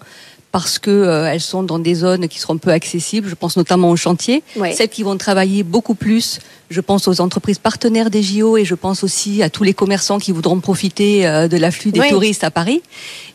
parce 0.51 0.79
que 0.79 0.89
euh, 0.89 1.31
elles 1.31 1.41
sont 1.41 1.61
dans 1.63 1.77
des 1.79 1.93
zones 1.95 2.27
qui 2.27 2.39
seront 2.39 2.57
peu 2.57 2.71
accessibles. 2.71 3.29
Je 3.29 3.35
pense 3.35 3.55
notamment 3.55 3.89
aux 3.91 3.95
chantiers. 3.95 4.41
Ouais. 4.55 4.73
Celles 4.73 4.89
qui 4.89 5.03
vont 5.03 5.15
travailler 5.17 5.63
beaucoup 5.63 5.93
plus. 5.95 6.39
Je 6.71 6.81
pense 6.81 7.07
aux 7.07 7.19
entreprises 7.21 7.57
partenaires 7.59 8.09
des 8.11 8.21
JO 8.21 8.55
et 8.57 8.65
je 8.65 8.75
pense 8.75 9.03
aussi 9.03 9.41
à 9.41 9.49
tous 9.49 9.63
les 9.63 9.73
commerçants 9.73 10.19
qui 10.19 10.31
voudront 10.31 10.59
profiter 10.59 11.25
euh, 11.25 11.47
de 11.47 11.57
l'afflux 11.57 11.91
des 11.91 11.99
Ouais. 11.99 12.09
touristes 12.09 12.43
à 12.43 12.51
Paris. 12.51 12.81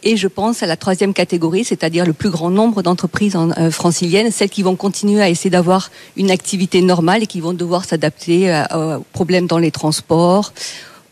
Et 0.05 0.17
je 0.17 0.29
pense 0.29 0.63
à 0.63 0.67
la 0.67 0.77
troisième 0.77 1.13
catégorie, 1.13 1.65
c'est-à-dire 1.65 2.05
le 2.07 2.13
plus 2.13 2.31
grand 2.31 2.51
nombre 2.51 2.83
d'entreprises 2.83 3.35
en- 3.37 3.51
euh, 3.59 3.71
franciliennes, 3.71 4.31
celles 4.31 4.51
qui 4.51 4.63
vont 4.63 4.77
continuer 4.77 5.21
à 5.23 5.29
essayer 5.31 5.51
d'avoir 5.51 5.91
une 6.17 6.31
activité 6.31 6.81
normale 6.81 7.25
et 7.25 7.27
qui 7.27 7.41
vont 7.41 7.55
devoir 7.55 7.85
s'adapter 7.85 8.53
euh, 8.55 8.99
aux 8.99 9.05
problèmes 9.13 9.47
dans 9.47 9.59
les 9.59 9.71
transports, 9.73 10.53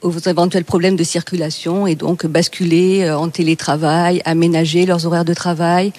aux 0.02 0.18
éventuels 0.18 0.64
problèmes 0.64 0.96
de 0.96 1.04
circulation 1.04 1.86
et 1.86 1.94
donc 1.94 2.26
basculer 2.26 3.04
euh, 3.04 3.16
en 3.16 3.28
télétravail, 3.28 4.22
aménager 4.24 4.86
leurs 4.86 5.06
horaires 5.06 5.24
de 5.24 5.34
travail, 5.34 5.92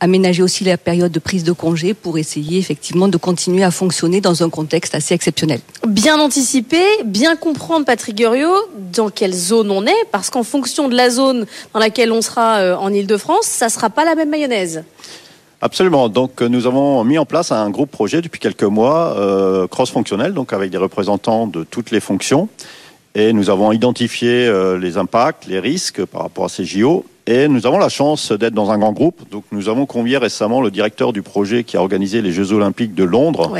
aménager 0.00 0.42
aussi 0.42 0.64
la 0.64 0.78
période 0.78 1.12
de 1.12 1.18
prise 1.18 1.44
de 1.44 1.52
congé 1.52 1.94
pour 1.94 2.18
essayer 2.18 2.58
effectivement 2.58 3.08
de 3.08 3.18
continuer 3.18 3.62
à 3.62 3.70
fonctionner 3.70 4.20
dans 4.20 4.42
un 4.42 4.48
contexte 4.48 4.94
assez 4.94 5.14
exceptionnel. 5.14 5.60
Bien 5.86 6.18
anticiper, 6.18 6.84
bien 7.04 7.36
comprendre, 7.36 7.84
Patrick 7.84 8.16
Guriot, 8.16 8.54
dans 8.92 9.10
quelle 9.10 9.34
zone 9.34 9.70
on 9.70 9.86
est, 9.86 10.04
parce 10.10 10.30
qu'en 10.30 10.42
fonction 10.42 10.88
de 10.88 10.96
la 10.96 11.10
zone 11.10 11.46
dans 11.74 11.80
laquelle 11.80 12.12
on 12.12 12.22
sera 12.22 12.58
euh, 12.58 12.76
en 12.76 12.92
Ile-de-France, 12.92 13.44
ça 13.44 13.68
sera 13.68 13.90
pas 13.90 14.04
la 14.04 14.14
même 14.14 14.30
mayonnaise. 14.30 14.84
Absolument. 15.62 16.08
Donc 16.08 16.40
euh, 16.40 16.48
nous 16.48 16.66
avons 16.66 17.04
mis 17.04 17.18
en 17.18 17.26
place 17.26 17.52
un 17.52 17.68
groupe 17.68 17.90
projet 17.90 18.22
depuis 18.22 18.40
quelques 18.40 18.62
mois 18.62 19.14
euh, 19.18 19.66
cross-fonctionnel, 19.66 20.32
donc 20.32 20.54
avec 20.54 20.70
des 20.70 20.78
représentants 20.78 21.46
de 21.46 21.64
toutes 21.64 21.90
les 21.90 22.00
fonctions. 22.00 22.48
Et 23.14 23.32
nous 23.32 23.50
avons 23.50 23.72
identifié 23.72 24.46
euh, 24.46 24.78
les 24.78 24.96
impacts, 24.96 25.46
les 25.46 25.58
risques 25.58 26.04
par 26.04 26.22
rapport 26.22 26.44
à 26.44 26.48
ces 26.48 26.64
JO. 26.64 27.04
Et 27.26 27.48
nous 27.48 27.66
avons 27.66 27.78
la 27.78 27.88
chance 27.88 28.32
d'être 28.32 28.54
dans 28.54 28.70
un 28.70 28.78
grand 28.78 28.92
groupe. 28.92 29.28
Donc 29.30 29.44
nous 29.52 29.68
avons 29.68 29.86
convié 29.86 30.16
récemment 30.16 30.60
le 30.60 30.70
directeur 30.70 31.12
du 31.12 31.22
projet 31.22 31.64
qui 31.64 31.76
a 31.76 31.80
organisé 31.80 32.22
les 32.22 32.32
Jeux 32.32 32.52
Olympiques 32.52 32.94
de 32.94 33.04
Londres. 33.04 33.52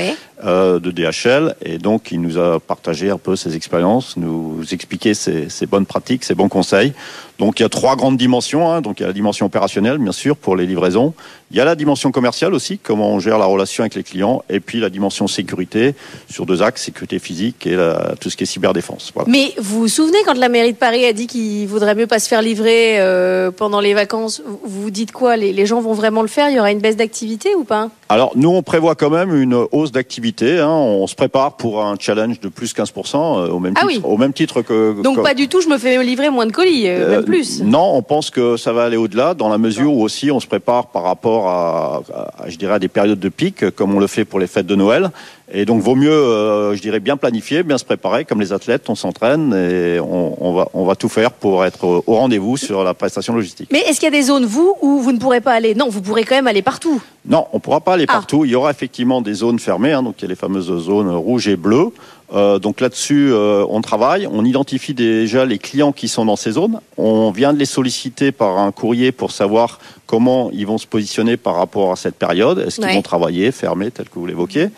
Euh, 0.45 0.79
de 0.79 0.91
DHL. 0.91 1.55
Et 1.65 1.79
donc 1.79 2.11
il 2.13 2.21
nous 2.21 2.39
a 2.39 2.61
partagé 2.61 3.11
un 3.11 3.19
peu 3.19 3.37
ses 3.37 3.57
expériences, 3.57 4.17
nous 4.17 4.63
expliquer 4.73 5.15
ses, 5.15 5.49
ses 5.49 5.67
bonnes 5.67 5.87
pratiques, 5.87 6.25
ses 6.25 6.35
bons 6.35 6.49
conseils. 6.49 6.93
Donc 7.39 7.59
il 7.59 7.63
y 7.63 7.67
a 7.67 7.71
trois 7.71 7.97
grandes 7.97 8.19
dimensions. 8.19 8.71
hein. 8.71 8.81
Donc 8.83 9.01
il 9.01 9.03
y 9.03 9.05
a 9.05 9.09
la 9.09 9.15
dimension 9.15 9.47
opérationnelle, 9.47 9.97
bien 9.99 10.13
sûr, 10.13 10.37
pour 10.37 10.57
les 10.57 10.67
livraisons. 10.67 11.15
Il 11.51 11.57
y 11.57 11.61
a 11.61 11.65
la 11.65 11.75
dimension 11.75 12.13
commerciale 12.13 12.53
aussi, 12.55 12.79
comment 12.79 13.11
on 13.13 13.19
gère 13.19 13.39
la 13.39 13.47
relation 13.47 13.83
avec 13.83 13.95
les 13.95 14.03
clients. 14.03 14.43
Et 14.51 14.61
puis 14.61 14.79
la 14.79 14.91
dimension 14.91 15.27
sécurité 15.27 15.95
sur 16.31 16.45
deux 16.47 16.63
axes, 16.63 16.83
sécurité 16.85 17.19
physique 17.19 17.67
et 17.67 17.77
la- 17.77 18.15
tout 18.21 18.29
ce 18.31 18.37
qui 18.37 18.43
est 18.45 18.47
cyberdéfense. 18.47 19.11
Voilà. 19.15 19.29
Mais 19.31 19.53
vous 19.59 19.81
vous 19.81 19.89
souvenez 19.89 20.19
quand 20.27 20.37
la 20.37 20.49
mairie 20.51 20.73
de 20.73 20.79
Paris 20.79 21.05
a 21.07 21.13
dit 21.15 21.27
qu'il 21.27 21.67
vaudrait 21.67 21.95
mieux 21.95 22.07
pas 22.07 22.19
se 22.19 22.29
faire 22.29 22.43
livrer 22.43 23.01
euh, 23.01 23.51
pendant 23.51 23.81
les 23.81 23.95
vacances 23.95 24.43
Vous 24.47 24.83
vous 24.83 24.91
dites 24.91 25.13
quoi? 25.13 25.37
Les, 25.39 25.53
les 25.53 25.67
gens 25.67 25.81
vont 25.81 25.95
vraiment 25.95 26.23
le 26.23 26.29
faire? 26.29 26.51
Il 26.51 26.57
y 26.57 26.59
aura 26.61 26.71
une 26.71 26.81
baisse 26.81 26.97
d'activité 26.97 27.55
ou 27.55 27.65
pas? 27.65 27.89
Alors 28.11 28.33
nous, 28.37 28.51
on 28.51 28.63
prévoit 28.63 28.95
quand 28.97 29.11
même 29.11 29.35
une 29.35 29.55
hausse 29.73 29.93
d'activité. 29.93 30.30
Hein. 30.43 30.69
On 30.69 31.07
se 31.07 31.15
prépare 31.15 31.57
pour 31.57 31.83
un 31.85 31.97
challenge 31.99 32.41
de 32.41 32.49
plus 32.49 32.75
15% 32.75 33.17
euh, 33.17 33.49
au 33.49 33.59
même 33.59 33.75
Ah 33.77 33.87
titre, 33.87 33.93
oui. 34.07 34.13
au 34.13 34.17
même 34.17 34.33
titre 34.33 34.63
que. 34.63 35.01
Donc 35.03 35.17
que- 35.17 35.23
pas 35.23 35.35
du 35.35 35.49
tout, 35.49 35.61
je 35.61 35.69
me 35.69 35.79
fais 35.79 36.03
livrer 36.03 36.31
moins 36.31 36.47
de 36.47 36.53
colis, 36.53 36.89
euh, 36.89 37.07
Euh, 37.07 37.11
même 37.17 37.25
plus. 37.25 37.63
Non, 37.63 37.93
on 37.95 38.03
pense 38.03 38.31
que 38.31 38.57
ça 38.57 38.73
va 38.73 38.85
aller 38.85 38.97
au-delà, 38.97 39.35
dans 39.35 39.49
la 39.49 39.59
mesure 39.59 39.93
où 39.93 40.03
aussi 40.03 40.31
on 40.31 40.41
se 40.41 40.47
prépare 40.47 40.87
par 40.89 41.03
rapport 41.03 41.49
à, 41.49 42.03
à- 42.15 42.49
je 42.49 42.57
dirais, 42.57 42.75
à 42.75 42.79
des 42.79 42.89
périodes 42.89 43.21
de 43.21 43.29
pic, 43.29 43.71
comme 43.71 43.95
on 43.95 44.01
le 44.01 44.07
fait 44.07 44.25
pour 44.25 44.39
les 44.41 44.47
fêtes 44.47 44.67
de 44.67 44.75
Noël. 44.75 45.11
Et 45.53 45.65
donc, 45.65 45.83
vaut 45.83 45.97
mieux, 45.97 46.11
euh, 46.13 46.75
je 46.77 46.81
dirais, 46.81 47.01
bien 47.01 47.17
planifier, 47.17 47.63
bien 47.63 47.77
se 47.79 47.85
préparer, 47.85 48.25
comme 48.25 48.41
les 48.41 48.53
athlètes, 48.53 48.89
on 48.89 48.95
s'entraîne 48.95 49.53
et 49.55 49.99
on, 49.99 50.37
on 50.41 50.53
va, 50.53 50.69
on 50.75 50.85
va 50.85 50.95
tout 50.95 51.09
faire 51.09 51.33
pour 51.33 51.65
être 51.65 51.85
au 52.07 52.15
rendez-vous 52.15 52.57
sur 52.57 52.85
la 52.85 52.95
prestation 52.95 53.35
logistique. 53.35 53.69
Mais 53.73 53.81
est-ce 53.81 53.99
qu'il 53.99 54.05
y 54.13 54.15
a 54.15 54.17
des 54.17 54.23
zones, 54.23 54.45
vous, 54.47 54.75
où 54.81 55.01
vous 55.01 55.13
ne 55.13 55.19
pourrez 55.19 55.41
pas 55.41 55.53
aller? 55.53 55.75
Non, 55.75 55.89
vous 55.89 56.03
pourrez 56.03 56.23
quand 56.25 56.37
même 56.37 56.47
aller 56.47 56.63
partout. 56.63 57.01
Non, 57.27 57.47
on 57.53 57.57
ne 57.57 57.61
pourra 57.61 57.81
pas 57.81 57.95
aller 57.95 58.07
Ah. 58.09 58.13
partout. 58.13 58.45
Il 58.45 58.51
y 58.53 58.55
aura 58.55 58.71
effectivement 58.71 59.21
des 59.23 59.35
zones 59.35 59.59
fermées, 59.59 59.93
hein, 59.93 60.03
donc 60.05 60.17
il 60.19 60.23
y 60.23 60.25
a 60.27 60.29
les 60.29 60.37
fameuses 60.37 60.67
zones 60.85 61.11
rouges 61.11 61.49
et 61.49 61.57
bleues. 61.57 61.89
Euh, 62.33 62.61
donc 62.61 62.81
là-dessus, 62.81 63.31
euh, 63.33 63.65
on 63.69 63.81
travaille, 63.81 64.29
on 64.31 64.45
identifie 64.45 64.95
déjà 64.95 65.45
les 65.45 65.59
clients 65.59 65.91
qui 65.91 66.07
sont 66.07 66.25
dans 66.25 66.37
ces 66.37 66.53
zones. 66.53 66.81
On 66.97 67.33
vient 67.33 67.53
de 67.53 67.59
les 67.59 67.65
solliciter 67.65 68.31
par 68.31 68.59
un 68.59 68.71
courrier 68.71 69.11
pour 69.11 69.33
savoir 69.33 69.81
comment 70.07 70.49
ils 70.53 70.65
vont 70.67 70.79
se 70.79 70.87
positionner 70.87 71.37
par 71.37 71.57
rapport 71.57 71.91
à 71.91 71.97
cette 71.97 72.15
période. 72.15 72.61
Est-ce 72.61 72.77
qu'ils 72.77 72.85
Ouais. 72.85 72.95
vont 72.95 73.03
travailler 73.03 73.51
fermés, 73.51 73.91
tel 73.91 74.07
que 74.09 74.15
vous 74.15 74.27
l'évoquiez? 74.27 74.69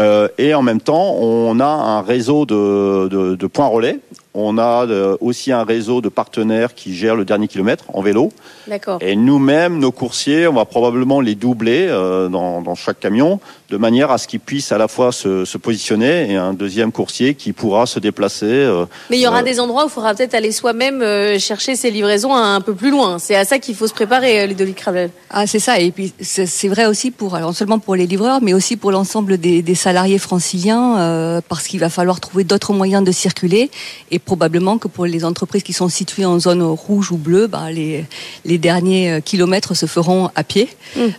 Euh, 0.00 0.28
et 0.38 0.54
en 0.54 0.62
même 0.62 0.80
temps, 0.80 1.16
on 1.18 1.58
a 1.58 1.66
un 1.66 2.02
réseau 2.02 2.46
de, 2.46 3.08
de- 3.08 3.34
de 3.34 3.46
points 3.48 3.66
relais. 3.66 3.98
on 4.34 4.56
a 4.58 4.86
euh, 4.86 5.16
aussi 5.20 5.50
un 5.50 5.64
réseau 5.64 6.00
de 6.00 6.08
partenaires 6.08 6.74
qui 6.74 6.94
gèrent 6.94 7.16
le 7.16 7.24
dernier 7.24 7.48
kilomètre 7.48 7.84
en 7.92 8.00
vélo. 8.02 8.30
D'accord. 8.68 8.98
Et 9.00 9.16
nous-mêmes, 9.16 9.78
nos 9.80 9.90
coursiers, 9.90 10.46
on 10.46 10.52
va 10.52 10.64
probablement 10.64 11.20
les 11.20 11.34
doubler 11.34 11.88
euh, 11.88 12.28
dans, 12.28 12.60
dans 12.62 12.76
chaque 12.76 13.00
camion, 13.00 13.40
de 13.70 13.76
manière 13.76 14.10
à 14.10 14.16
ce 14.16 14.26
qu'ils 14.26 14.40
puissent 14.40 14.72
à 14.72 14.78
la 14.78 14.88
fois 14.88 15.12
se, 15.12 15.44
se 15.44 15.58
positionner 15.58 16.30
et 16.32 16.36
un 16.36 16.54
deuxième 16.54 16.90
coursier 16.90 17.34
qui 17.34 17.52
pourra 17.52 17.84
se 17.84 17.98
déplacer. 17.98 18.46
euh, 18.46 18.86
Mais 19.10 19.18
il 19.18 19.22
y 19.22 19.26
aura 19.26 19.40
euh, 19.40 19.42
des 19.42 19.60
endroits 19.60 19.84
où 19.84 19.88
il 19.88 19.90
faudra 19.90 20.14
peut-être 20.14 20.32
aller 20.34 20.52
soi-même 20.52 21.02
euh, 21.02 21.38
chercher 21.38 21.76
ses 21.76 21.90
livraisons 21.90 22.34
un, 22.34 22.54
un 22.56 22.60
peu 22.62 22.74
plus 22.74 22.90
loin. 22.90 23.18
C'est 23.18 23.34
à 23.34 23.44
ça 23.44 23.58
qu'il 23.58 23.74
faut 23.74 23.86
se 23.86 23.92
préparer, 23.92 24.40
euh, 24.40 24.46
Ludovic 24.46 24.76
Cravel. 24.76 25.10
Ah, 25.28 25.46
c'est 25.46 25.58
ça. 25.58 25.78
Et 25.80 25.90
puis, 25.90 26.14
c'est 26.20 26.68
vrai 26.68 26.86
aussi 26.86 27.10
pour, 27.10 27.34
alors, 27.34 27.50
non 27.50 27.54
seulement 27.54 27.78
pour 27.78 27.94
les 27.94 28.06
livreurs, 28.06 28.40
mais 28.40 28.54
aussi 28.54 28.76
pour 28.78 28.90
l'ensemble 28.90 29.36
des, 29.36 29.60
des 29.60 29.74
salariés 29.74 30.18
franciliens, 30.18 30.98
euh, 30.98 31.40
parce 31.46 31.66
qu'il 31.68 31.80
va 31.80 31.90
falloir 31.90 32.20
trouver 32.20 32.44
d'autres 32.44 32.72
moyens 32.72 33.04
de 33.04 33.12
circuler. 33.12 33.70
Et 34.10 34.18
probablement 34.18 34.78
que 34.78 34.88
pour 34.88 35.04
les 35.04 35.26
entreprises 35.26 35.62
qui 35.62 35.74
sont 35.74 35.90
situées 35.90 36.24
en 36.24 36.38
zone 36.38 36.62
rouge 36.62 37.12
ou 37.12 37.18
bleue, 37.18 37.48
bah, 37.48 37.70
les, 37.70 38.06
les 38.46 38.56
derniers 38.56 39.20
kilomètres 39.22 39.74
se 39.74 39.84
feront 39.84 40.30
à 40.34 40.42
pied 40.42 40.70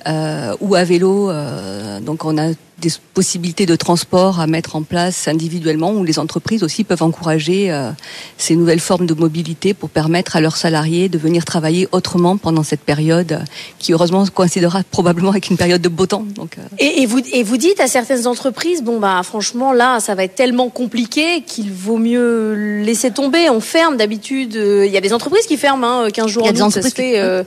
euh, 0.07 0.55
ou 0.61 0.73
à 0.73 0.83
vélo. 0.83 1.29
euh, 1.29 1.99
donc, 1.99 2.25
on 2.25 2.38
a 2.39 2.49
des 2.79 2.89
possibilités 3.13 3.65
de 3.65 3.75
transport 3.75 4.39
à 4.39 4.47
mettre 4.47 4.77
en 4.77 4.83
place 4.83 5.27
individuellement 5.27 5.91
où 5.91 6.05
les 6.05 6.17
entreprises 6.17 6.63
aussi 6.63 6.85
peuvent 6.85 7.03
encourager 7.03 7.69
euh, 7.69 7.91
ces 8.37 8.55
nouvelles 8.55 8.79
formes 8.79 9.05
de 9.05 9.13
mobilité 9.13 9.73
pour 9.73 9.89
permettre 9.89 10.37
à 10.37 10.39
leurs 10.41 10.55
salariés 10.55 11.09
de 11.09 11.17
venir 11.17 11.43
travailler 11.43 11.89
autrement 11.91 12.37
pendant 12.37 12.63
cette 12.63 12.79
période 12.79 13.33
euh, 13.33 13.39
qui 13.79 13.91
heureusement 13.91 14.25
coïncidera 14.27 14.81
probablement 14.89 15.31
avec 15.31 15.49
une 15.49 15.57
période 15.57 15.81
de 15.81 15.89
beau 15.89 16.05
temps. 16.05 16.23
Donc, 16.35 16.57
euh, 16.57 16.61
Et, 16.79 17.01
et 17.01 17.05
vous, 17.05 17.19
et 17.33 17.43
vous 17.43 17.57
dites 17.57 17.81
à 17.81 17.87
certaines 17.87 18.27
entreprises, 18.27 18.81
bon 18.81 18.97
bah 19.01 19.19
franchement 19.25 19.73
là, 19.73 19.99
ça 19.99 20.15
va 20.15 20.23
être 20.23 20.35
tellement 20.35 20.69
compliqué 20.69 21.41
qu'il 21.45 21.73
vaut 21.73 21.97
mieux 21.97 22.81
laisser 22.81 23.11
tomber. 23.11 23.49
On 23.49 23.59
ferme 23.59 23.97
d'habitude. 23.97 24.55
euh, 24.55 24.85
Il 24.85 24.91
y 24.93 24.97
a 24.97 25.01
des 25.01 25.11
entreprises 25.13 25.47
qui 25.47 25.57
ferment 25.57 26.03
hein, 26.03 26.09
15 26.09 26.27
jours 26.27 26.45
en 26.45 26.49
août, 26.51 26.55
ça 26.55 26.59
se 26.59 26.63
entreprises 26.63 26.93
qui- 26.93 27.01
fait. 27.01 27.45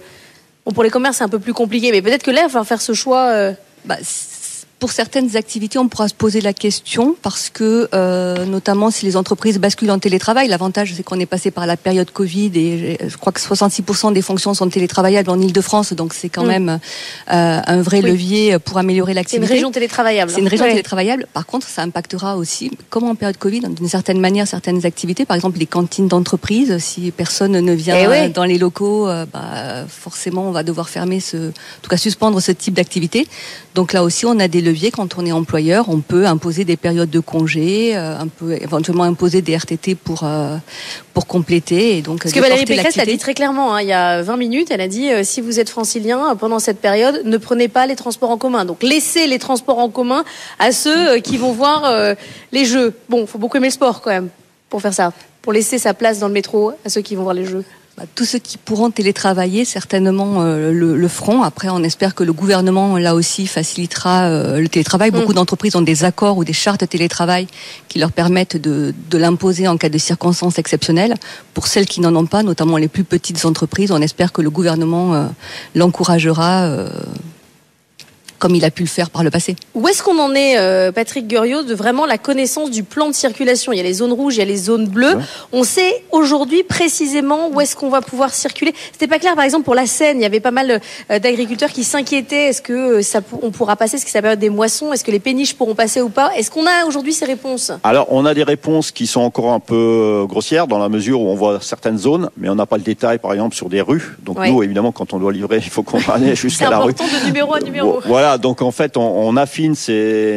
bon, 0.67 0.73
pour 0.73 0.83
les 0.83 0.91
commerces, 0.91 1.17
c'est 1.17 1.25
un 1.25 1.29
peu 1.31 1.39
plus 1.39 1.55
compliqué, 1.55 1.91
mais 1.91 2.03
peut-être 2.03 2.23
que 2.23 2.31
là, 2.31 2.41
il 2.41 2.45
va 2.45 2.49
falloir 2.51 2.67
faire 2.67 2.83
ce 2.83 2.93
choix. 2.93 3.33
Bah, 3.87 3.97
pour 4.83 4.91
certaines 4.91 5.37
activités, 5.37 5.79
on 5.79 5.87
pourra 5.87 6.09
se 6.09 6.15
poser 6.15 6.41
la 6.41 6.53
question 6.53 7.15
parce 7.23 7.51
que, 7.51 7.89
euh, 7.95 8.45
notamment 8.47 8.91
si 8.91 9.07
les 9.07 9.17
entreprises 9.17 9.61
basculent 9.61 9.93
en 9.93 10.01
télétravail, 10.01 10.49
l'avantage 10.49 10.93
c'est 10.97 11.05
qu'on 11.05 11.21
est 11.21 11.27
passé 11.27 11.53
par 11.53 11.69
la 11.69 11.77
période 11.77 12.11
Covid 12.11 12.51
et 12.57 12.99
je 13.07 13.17
crois 13.17 13.33
que 13.33 13.39
66% 13.41 14.11
des 14.13 14.23
fonctions 14.23 14.55
sont 14.55 14.69
télétravaillables 14.69 15.31
en 15.31 15.39
Ile-de-France, 15.39 15.93
donc 15.93 16.15
c'est 16.15 16.29
quand 16.29 16.43
Mm. 16.43 16.49
même 16.49 16.69
euh, 17.33 17.61
un 17.65 17.81
vrai 17.81 18.01
Oui. 18.03 18.11
levier 18.11 18.59
pour 18.59 18.77
améliorer 18.79 19.11
C'est 19.11 19.13
une 19.13 19.43
l'activité. 19.43 19.55
région 19.55 19.71
télétravaillable. 19.71 20.33
C'est 20.35 20.41
une 20.41 20.49
région 20.49 20.65
Ouais. 20.65 20.73
télétravaillable. 20.73 21.29
Par 21.33 21.47
contre, 21.47 21.69
ça 21.69 21.83
impactera 21.83 22.37
aussi, 22.37 22.73
comme 22.91 23.05
en 23.05 23.15
période 23.15 23.37
Covid, 23.37 23.61
d'une 23.61 23.89
certaine 23.89 24.19
manière, 24.19 24.49
certaines 24.49 24.85
activités. 24.85 25.25
Par 25.25 25.37
exemple, 25.37 25.61
les 25.61 25.67
cantines 25.67 26.09
d'entreprise. 26.09 26.77
Si 26.79 27.13
personne 27.13 27.53
ne 27.53 27.73
vient 27.73 27.95
Eh 27.97 28.09
ouais. 28.09 28.29
dans 28.31 28.43
les 28.45 28.59
locaux, 28.59 29.07
euh, 29.07 29.27
bah, 29.33 29.85
forcément, 29.89 30.49
on 30.49 30.51
va 30.51 30.65
devoir 30.65 30.89
fermer 30.89 31.21
ce, 31.21 31.37
en 31.51 31.53
tout 31.83 31.89
cas, 31.89 31.97
suspendre 31.97 32.41
ce 32.43 32.51
type 32.51 32.75
d'activité. 32.75 33.29
Donc 33.77 33.93
là 33.93 34.03
aussi, 34.03 34.27
on 34.27 34.41
a 34.41 34.49
des 34.49 34.61
leviers. 34.61 34.72
Quand 34.91 35.19
on 35.19 35.27
est 35.27 35.33
employeur, 35.33 35.89
on 35.89 36.01
peut 36.01 36.27
imposer 36.27 36.65
des 36.65 36.77
périodes 36.77 37.11
de 37.11 37.21
congé, 37.21 37.97
euh, 37.97 38.19
un 38.19 38.29
peu, 38.29 38.53
éventuellement 38.53 39.05
imposer 39.05 39.43
des 39.43 39.57
RTT 39.57 39.95
pour, 39.95 40.25
euh, 40.25 40.57
pour 41.13 41.27
compléter. 41.27 41.99
Et 41.99 42.03
donc, 42.03 42.23
Parce 42.23 42.35
que 42.35 42.41
Valérie 42.41 42.65
Pécresse 42.65 42.97
l'a 42.97 43.05
dit 43.05 43.19
très 43.19 43.35
clairement, 43.35 43.75
hein, 43.75 43.83
il 43.83 43.89
y 43.89 43.93
a 43.93 44.23
20 44.23 44.37
minutes, 44.37 44.69
elle 44.71 44.81
a 44.81 44.89
dit 44.89 45.11
euh, 45.11 45.23
si 45.25 45.41
vous 45.41 45.61
êtes 45.61 45.69
francilien 45.69 46.35
pendant 46.37 46.59
cette 46.59 46.79
période, 46.81 47.23
ne 47.25 47.37
prenez 47.37 47.69
pas 47.69 47.87
les 47.87 47.97
transports 47.97 48.31
en 48.31 48.39
commun. 48.39 48.65
Donc 48.65 48.83
laissez 48.83 49.27
les 49.27 49.39
transports 49.39 49.79
en 49.79 49.89
commun 49.89 50.25
à 50.59 50.73
ceux 50.73 51.11
euh, 51.11 51.21
qui 51.21 51.37
vont 51.37 51.53
voir 51.53 51.85
euh, 51.85 52.15
les 52.53 52.65
jeux. 52.65 52.95
Bon, 53.09 53.27
faut 53.27 53.39
beaucoup 53.39 53.57
aimer 53.57 53.69
le 53.69 53.73
sport 53.73 54.01
quand 54.01 54.11
même 54.11 54.29
pour 54.71 54.81
faire 54.81 54.95
ça, 54.95 55.13
pour 55.43 55.53
laisser 55.53 55.79
sa 55.79 55.95
place 55.95 56.19
dans 56.19 56.29
le 56.29 56.35
métro 56.35 56.73
à 56.85 56.89
ceux 56.89 57.03
qui 57.03 57.15
vont 57.15 57.25
voir 57.25 57.35
les 57.35 57.45
jeux. 57.45 57.65
Bah, 57.99 58.05
tous 58.15 58.25
ceux 58.25 58.39
qui 58.39 58.57
pourront 58.57 58.91
télétravailler 58.91 59.67
certainement 59.67 60.41
euh, 60.41 60.73
le, 60.73 60.97
le 60.97 61.09
feront. 61.09 61.43
Après, 61.43 61.69
on 61.69 61.83
espère 61.83 62.15
que 62.15 62.25
le 62.25 62.33
gouvernement 62.33 62.97
là 62.97 63.15
aussi 63.15 63.47
facilitera 63.47 64.25
euh, 64.25 64.61
le 64.61 64.69
télétravail. 64.69 65.11
Beaucoup 65.11 65.35
d'entreprises 65.35 65.77
ont 65.77 65.83
des 65.83 66.05
accords 66.05 66.39
ou 66.39 66.45
des 66.45 66.55
chartes 66.55 66.89
télétravail 66.89 67.49
qui 67.89 67.99
leur 67.99 68.11
permettent 68.11 68.57
de, 68.57 68.95
de 69.11 69.19
l'imposer 69.19 69.69
en 69.69 69.77
cas 69.77 69.91
de 69.91 69.99
circonstances 69.99 70.59
exceptionnelles. 70.59 71.15
Pour 71.53 71.67
celles 71.67 71.85
qui 71.85 72.01
n'en 72.01 72.17
ont 72.17 72.25
pas, 72.25 72.43
notamment 72.43 72.79
les 72.79 72.89
plus 72.89 73.05
petites 73.05 73.45
entreprises, 73.45 73.93
on 73.93 74.01
espère 74.01 74.33
que 74.33 74.41
le 74.41 74.49
gouvernement 74.49 75.15
euh, 75.15 75.27
l'encouragera. 75.75 76.87
Comme 78.43 78.57
il 78.57 78.65
a 78.65 78.73
pu 78.73 78.83
le 78.83 78.89
faire 78.89 79.09
par 79.09 79.23
le 79.23 79.31
passé. 79.31 79.55
Où 79.77 79.87
est-ce 79.87 80.03
qu'on 80.03 80.19
en 80.19 80.35
est, 80.35 80.59
euh, 80.59 80.91
Patrick 80.91 81.29
Guriot, 81.29 81.63
de 81.63 81.75
vraiment 81.77 82.07
la 82.07 82.19
connaissance 82.19 82.73
du 82.73 82.83
plan 82.83 83.07
de 83.07 83.15
circulation? 83.15 83.73
Il 83.73 83.77
y 83.77 83.81
a 83.81 83.85
les 83.85 83.93
zones 83.93 84.13
rouges, 84.13 84.35
il 84.35 84.41
y 84.41 84.43
a 84.43 84.45
les 84.47 84.57
zones 84.57 84.89
bleues. 84.89 85.15
On 85.53 85.63
sait 85.63 86.03
aujourd'hui 86.11 86.65
précisément 86.65 87.51
où 87.53 87.61
est-ce 87.61 87.77
qu'on 87.77 87.89
va 87.89 88.01
pouvoir 88.01 88.35
circuler. 88.35 88.75
C'était 88.91 89.07
pas 89.07 89.21
clair, 89.21 89.37
par 89.37 89.45
exemple, 89.45 89.63
pour 89.65 89.77
la 89.77 89.87
Seine. 89.87 90.19
Il 90.19 90.23
y 90.23 90.27
avait 90.27 90.41
pas 90.41 90.51
mal 90.51 90.81
euh, 91.13 91.19
d'agriculteurs 91.21 91.71
qui 91.71 91.85
s'inquiétaient. 91.85 92.49
Est-ce 92.49 92.63
que 92.63 92.73
euh, 92.99 93.03
ça, 93.03 93.21
on 93.43 93.53
pourra 93.53 93.77
passer? 93.77 93.95
Est-ce 93.95 94.05
que 94.05 94.11
c'est 94.11 94.19
la 94.19 94.23
période 94.23 94.41
des 94.41 94.51
moissons? 94.51 94.93
Est-ce 94.93 95.05
que 95.05 95.13
les 95.13 95.21
péniches 95.21 95.55
pourront 95.55 95.77
passer 95.77 96.01
ou 96.01 96.09
pas? 96.09 96.33
Est-ce 96.37 96.51
qu'on 96.51 96.67
a 96.67 96.85
aujourd'hui 96.89 97.13
ces 97.13 97.27
réponses? 97.27 97.71
Alors, 97.85 98.09
on 98.11 98.27
a 98.27 98.35
des 98.35 98.43
réponses 98.43 98.91
qui 98.91 99.07
sont 99.07 99.21
encore 99.21 99.53
un 99.53 99.61
peu 99.61 100.25
grossières 100.29 100.67
dans 100.67 100.79
la 100.81 100.89
mesure 100.89 101.21
où 101.21 101.29
on 101.29 101.37
voit 101.37 101.61
certaines 101.61 101.99
zones, 101.99 102.29
mais 102.37 102.49
on 102.49 102.57
n'a 102.57 102.67
pas 102.67 102.77
le 102.77 102.83
détail, 102.83 103.19
par 103.19 103.33
exemple, 103.33 103.55
sur 103.55 103.69
des 103.69 103.83
rues. 103.83 104.17
Donc 104.25 104.41
Ouais. 104.41 104.51
nous, 104.51 104.65
évidemment, 104.65 104.91
quand 104.91 105.13
on 105.13 105.21
doit 105.21 105.33
livrer, 105.33 105.59
il 105.59 105.71
faut 105.71 105.85
qu'on 105.85 105.99
aille 106.13 106.35
jusqu'à 106.35 106.69
la 106.71 106.79
rue. 106.79 106.91
important 106.91 107.05
de 107.21 107.27
numéro 107.27 107.55
à 107.55 107.61
numéro. 107.61 108.01
Voilà, 108.07 108.32
donc 108.39 108.63
en 108.63 108.71
fait, 108.71 108.97
on, 108.97 109.37
affine 109.37 109.75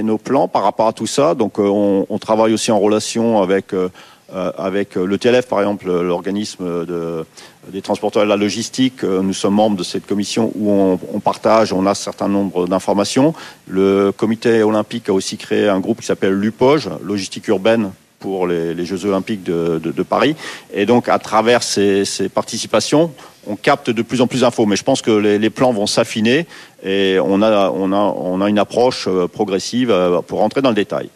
nos 0.04 0.18
plans 0.18 0.48
par 0.48 0.64
rapport 0.64 0.88
à 0.88 0.94
tout 0.94 1.08
ça. 1.08 1.36
Donc, 1.36 1.60
euh, 1.60 1.68
on, 2.10 2.18
travaille 2.20 2.54
aussi 2.54 2.72
en 2.72 2.80
relation 2.80 3.42
avec 3.42 3.74
euh, 3.74 3.90
euh, 4.34 4.52
avec 4.58 4.96
le 4.96 5.18
TLF, 5.20 5.48
par 5.48 5.60
exemple, 5.60 5.86
l'organisme 5.88 6.86
de, 6.86 7.26
des 7.70 7.82
transporteurs 7.82 8.24
et 8.24 8.26
de 8.26 8.30
la 8.30 8.38
logistique. 8.38 9.04
Nous 9.04 9.34
sommes 9.34 9.54
membres 9.54 9.78
de 9.78 9.84
cette 9.84 10.08
commission 10.08 10.52
où 10.56 10.72
on, 10.72 11.00
on 11.14 11.20
partage, 11.20 11.72
on 11.74 11.86
a 11.86 11.92
un 11.92 11.94
certain 11.94 12.28
nombre 12.28 12.68
d'informations. 12.68 13.36
Le 13.68 14.12
comité 14.12 14.64
olympique 14.64 15.10
a 15.10 15.14
aussi 15.14 15.38
créé 15.38 15.70
un 15.70 15.80
groupe 15.80 16.02
qui 16.02 16.08
s'appelle 16.08 16.34
l'UPOGE, 16.34 16.90
Logistique 17.04 17.48
urbaine 17.50 17.92
pour 18.26 18.48
les, 18.48 18.86
Jeux 18.86 19.06
olympiques 19.06 19.44
de, 19.44 20.04
Paris. 20.04 20.36
Et 20.74 20.88
donc, 20.88 21.10
à 21.10 21.20
travers 21.20 21.62
ces, 21.62 22.04
participations, 22.34 23.12
on 23.46 23.56
capte 23.56 23.92
de 23.92 24.02
plus 24.02 24.22
en 24.22 24.28
plus 24.28 24.42
d'infos. 24.42 24.66
Mais 24.66 24.76
je 24.76 24.84
pense 24.84 25.04
que 25.04 25.12
les, 25.12 25.50
plans 25.52 25.72
vont 25.72 25.86
s'affiner 25.86 26.48
et 26.84 27.20
on 27.24 27.44
a, 27.44 27.70
on, 27.70 27.94
on 27.94 28.42
a 28.42 28.50
une 28.50 28.58
approche 28.60 29.08
euh, 29.08 29.28
progressive 29.28 29.92
euh, 29.92 30.22
pour 30.22 30.40
rentrer 30.40 30.62
dans 30.62 30.70
le 30.70 30.76
détail. 30.76 31.10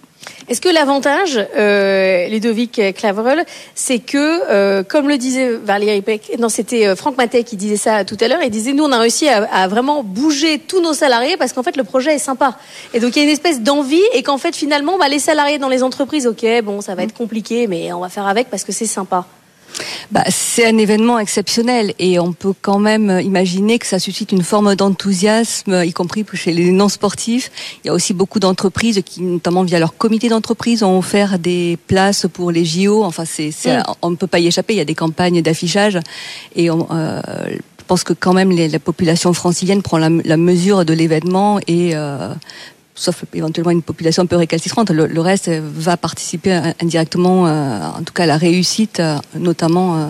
Est-ce 0.50 0.62
que 0.62 0.70
l'avantage, 0.70 1.40
euh, 1.56 2.28
Ludovic 2.28 2.82
Claverel, 2.96 3.46
c'est 3.76 4.00
que, 4.00 4.18
euh, 4.50 4.82
comme 4.82 5.08
le 5.08 5.20
disait 5.20 5.52
Valérie 5.52 6.02
Peck, 6.02 6.32
non, 6.40 6.50
c'était 6.50 6.88
euh, 6.88 6.96
Franck 6.96 7.18
Matet 7.18 7.44
qui 7.44 7.56
disait 7.56 7.78
ça 7.78 8.04
tout 8.04 8.18
à 8.20 8.28
l'heure, 8.28 8.40
il 8.42 8.50
disait, 8.50 8.74
nous, 8.74 8.84
on 8.84 8.92
a 8.92 8.98
réussi 8.98 9.30
à, 9.30 9.44
à 9.44 9.68
vraiment 9.68 10.02
bouger 10.04 10.58
tous 10.58 10.82
nos 10.82 10.94
salariés 10.94 11.38
parce 11.38 11.54
qu'en 11.54 11.62
fait, 11.62 11.78
le 11.78 11.84
projet 11.84 12.16
est 12.16 12.18
sympa. 12.18 12.58
Et 12.96 13.00
donc, 13.00 13.16
il 13.16 13.20
y 13.20 13.22
a 13.22 13.26
une 13.26 13.30
espèce 13.30 13.62
d'envie 13.62 14.02
et 14.14 14.24
qu'en 14.24 14.40
fait, 14.40 14.56
finalement, 14.56 14.98
bah, 14.98 15.08
les 15.08 15.20
salariés 15.20 15.60
dans 15.60 15.70
les 15.70 15.84
entreprises, 15.84 16.26
ok, 16.26 16.44
bon, 16.64 16.82
ça 16.82 16.96
va 16.96 17.04
être 17.04 17.14
compliqué, 17.14 17.68
mais 17.68 17.94
on 17.94 18.00
va 18.00 18.10
faire 18.10 18.26
avec 18.26 18.50
parce 18.50 18.64
que 18.64 18.72
c'est 18.72 18.88
sympa. 18.88 19.28
Bah, 20.12 20.24
c'est 20.30 20.66
un 20.66 20.78
événement 20.78 21.20
exceptionnel 21.20 21.94
et 22.00 22.20
on 22.20 22.34
peut 22.34 22.54
quand 22.62 22.80
même 22.80 23.20
imaginer 23.24 23.80
que 23.80 23.86
ça 23.86 24.00
suscite 24.00 24.32
une 24.32 24.42
forme 24.44 24.76
d'enthousiasme, 24.76 25.84
y 25.86 25.94
compris 25.94 26.26
chez 26.34 26.52
les 26.52 26.72
non-sportifs. 26.72 27.52
Il 27.84 27.88
y 27.88 27.90
a 27.90 27.94
aussi 27.94 28.14
beaucoup 28.14 28.40
d'entreprises 28.40 29.02
qui, 29.06 29.22
notamment 29.22 29.64
via 29.64 29.80
leur 29.80 29.96
comité 29.96 30.28
d'entreprise, 30.30 30.84
ont 30.84 30.98
offert 30.98 31.40
des 31.40 31.78
places 31.88 32.26
pour 32.32 32.52
les 32.52 32.66
JO. 32.66 33.04
Enfin, 33.04 33.24
c'est, 33.26 33.52
on 34.02 34.10
ne 34.10 34.16
peut 34.16 34.28
pas 34.28 34.40
y 34.40 34.48
échapper. 34.48 34.74
Il 34.74 34.78
y 34.78 34.82
a 34.82 34.86
des 34.86 34.96
campagnes 34.96 35.42
d'affichage 35.42 36.00
et 36.56 36.70
on, 36.72 36.88
euh, 36.92 37.22
je 37.48 37.84
pense 37.88 38.04
que 38.04 38.14
quand 38.14 38.34
même 38.34 38.52
les- 38.52 38.68
la 38.68 38.80
population 38.80 39.34
francilienne 39.34 39.82
prend 39.82 39.98
la, 39.98 40.10
la 40.10 40.38
mesure 40.38 40.86
de 40.86 40.94
l'événement 40.94 41.60
et 41.68 41.92
euh, 41.96 42.34
sauf 43.00 43.24
éventuellement 43.34 43.72
une 43.72 43.82
population 43.82 44.24
un 44.24 44.26
peu 44.26 44.36
récalcitrante, 44.36 44.90
le, 44.92 45.08
le 45.08 45.22
reste 45.22 45.50
va 45.50 45.96
participer 45.98 46.52
indirectement, 46.82 47.48
euh, 47.48 47.80
en 48.00 48.04
tout 48.04 48.14
cas 48.14 48.24
à 48.24 48.26
la 48.28 48.38
réussite, 48.38 49.00
euh, 49.00 49.16
notamment 49.36 49.98
euh, 49.98 50.06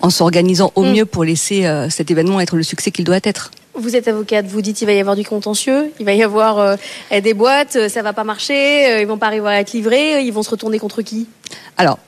en 0.00 0.10
s'organisant 0.10 0.72
au 0.74 0.82
Mm. 0.82 0.92
mieux 0.92 1.06
pour 1.06 1.24
laisser 1.24 1.66
euh, 1.66 1.88
cet 1.90 2.10
événement 2.10 2.40
être 2.40 2.56
le 2.56 2.62
succès 2.64 2.90
qu'il 2.90 3.04
doit 3.04 3.20
être. 3.22 3.50
Vous 3.74 3.94
êtes 3.94 4.08
avocate, 4.08 4.46
vous 4.46 4.60
dites 4.62 4.80
il 4.82 4.86
va 4.86 4.92
y 4.92 4.98
avoir 5.00 5.14
du 5.14 5.24
contentieux, 5.24 5.92
il 6.00 6.04
va 6.06 6.12
y 6.12 6.22
avoir 6.24 6.76
des 7.12 7.34
boîtes, 7.34 7.78
ça 7.88 8.02
va 8.02 8.12
pas 8.12 8.24
marcher, 8.24 9.00
ils 9.00 9.06
vont 9.06 9.18
pas 9.18 9.28
arriver 9.28 9.46
à 9.48 9.60
être 9.60 9.72
livrés, 9.72 10.24
ils 10.24 10.32
vont 10.32 10.42
se 10.42 10.50
retourner 10.50 10.80
contre 10.80 11.02
qui? 11.02 11.28
Alors, 11.76 11.98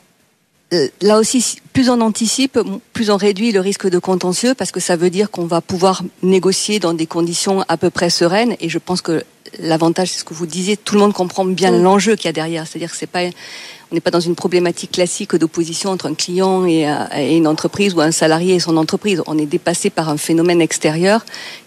là 1.01 1.19
aussi, 1.19 1.41
si- 1.41 1.59
plus 1.73 1.89
on 1.89 2.01
anticipe, 2.01 2.59
plus 2.93 3.11
on 3.11 3.17
réduit 3.17 3.53
le 3.53 3.61
risque 3.61 3.89
de 3.89 3.99
contentieux, 4.01 4.55
parce 4.55 4.73
que 4.73 4.81
ça 4.81 4.97
veut 4.97 5.11
dire 5.11 5.31
qu'on 5.31 5.47
va 5.47 5.61
pouvoir 5.61 6.03
négocier 6.25 6.81
dans 6.81 6.93
des 6.95 7.07
conditions 7.07 7.65
à 7.69 7.77
peu 7.77 7.91
près 7.91 8.11
sereines. 8.11 8.57
Et 8.61 8.69
je 8.69 8.79
pense 8.79 9.01
que 9.01 9.23
l'avantage, 9.59 10.09
c'est 10.09 10.21
ce 10.21 10.25
que 10.25 10.35
vous 10.35 10.47
disiez, 10.47 10.77
tout 10.77 10.95
le 10.95 11.01
monde 11.01 11.13
comprend 11.13 11.45
bien 11.45 11.71
l'enjeu 11.71 12.17
qu'il 12.17 12.27
y 12.27 12.29
a 12.29 12.33
derrière. 12.33 12.67
C'est-à-dire 12.67 12.91
que 12.91 12.97
c'est 12.97 13.07
pas, 13.07 13.23
on 13.25 13.95
n'est 13.95 14.01
pas 14.01 14.11
dans 14.11 14.21
une 14.21 14.35
problématique 14.35 14.93
classique 14.93 15.35
d'opposition 15.37 15.91
entre 15.91 16.07
un 16.07 16.15
client 16.15 16.65
et, 16.65 16.89
euh, 16.89 16.95
et 17.17 17.37
une 17.37 17.47
entreprise 17.47 17.95
ou 17.95 18.01
un 18.01 18.13
salarié 18.13 18.55
et 18.55 18.61
son 18.61 18.77
entreprise. 18.77 19.23
On 19.27 19.39
est 19.39 19.47
dépassé 19.47 19.91
par 19.91 20.09
un 20.09 20.17
phénomène 20.17 20.61
extérieur 20.61 21.25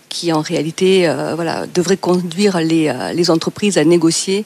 qui, 0.10 0.32
en 0.32 0.42
réalité, 0.42 1.08
euh, 1.08 1.34
voilà, 1.36 1.66
devrait 1.74 1.98
conduire 1.98 2.60
les, 2.60 2.88
euh, 2.88 3.14
les 3.14 3.30
entreprises 3.32 3.78
à 3.78 3.84
négocier 3.84 4.46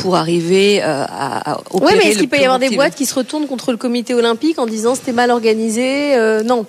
pour 0.00 0.16
arriver 0.16 0.82
euh, 0.82 1.04
à, 1.06 1.52
à 1.52 1.60
opérer 1.70 1.92
Oui, 1.92 1.92
mais 1.98 2.10
est-ce 2.10 2.18
qu'il 2.18 2.28
peut 2.28 2.38
y 2.38 2.44
avoir 2.44 2.58
des 2.58 2.70
boîtes 2.70 2.94
qui 2.94 3.06
se 3.06 3.14
retournent 3.14 3.46
contre 3.46 3.70
le 3.70 3.76
comité 3.76 4.14
olympique 4.14 4.58
en 4.58 4.66
disant 4.66 4.94
c'était 4.94 5.12
mal 5.12 5.30
organisé 5.30 6.16
euh, 6.16 6.42
Non. 6.42 6.66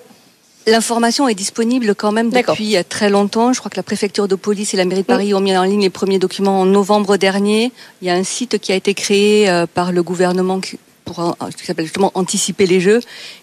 L'information 0.66 1.26
est 1.28 1.34
disponible 1.34 1.94
quand 1.96 2.12
même 2.12 2.30
depuis 2.54 2.76
euh, 2.76 2.82
très 2.88 3.10
longtemps. 3.10 3.52
Je 3.52 3.58
crois 3.58 3.70
que 3.70 3.76
la 3.76 3.82
préfecture 3.82 4.28
de 4.28 4.36
police 4.36 4.74
et 4.74 4.76
la 4.76 4.84
mairie 4.84 5.02
de 5.02 5.06
Paris 5.06 5.34
ont 5.34 5.40
mis 5.40 5.56
en 5.56 5.64
ligne 5.64 5.80
les 5.82 5.90
premiers 5.90 6.18
documents 6.20 6.60
en 6.60 6.66
novembre 6.66 7.16
dernier. 7.16 7.72
Il 8.00 8.06
y 8.06 8.10
a 8.10 8.14
un 8.14 8.22
site 8.24 8.58
qui 8.58 8.70
a 8.72 8.76
été 8.76 8.94
créé 8.94 9.48
euh, 9.48 9.66
par 9.66 9.90
le 9.90 10.02
gouvernement 10.04 10.60
qui- 10.60 10.78
pour 11.04 11.18
euh, 11.18 11.32
qui 11.58 11.66
s'appelle 11.66 11.86
justement 11.86 12.12
anticiper 12.14 12.66
les 12.66 12.78
jeux, 12.80 13.00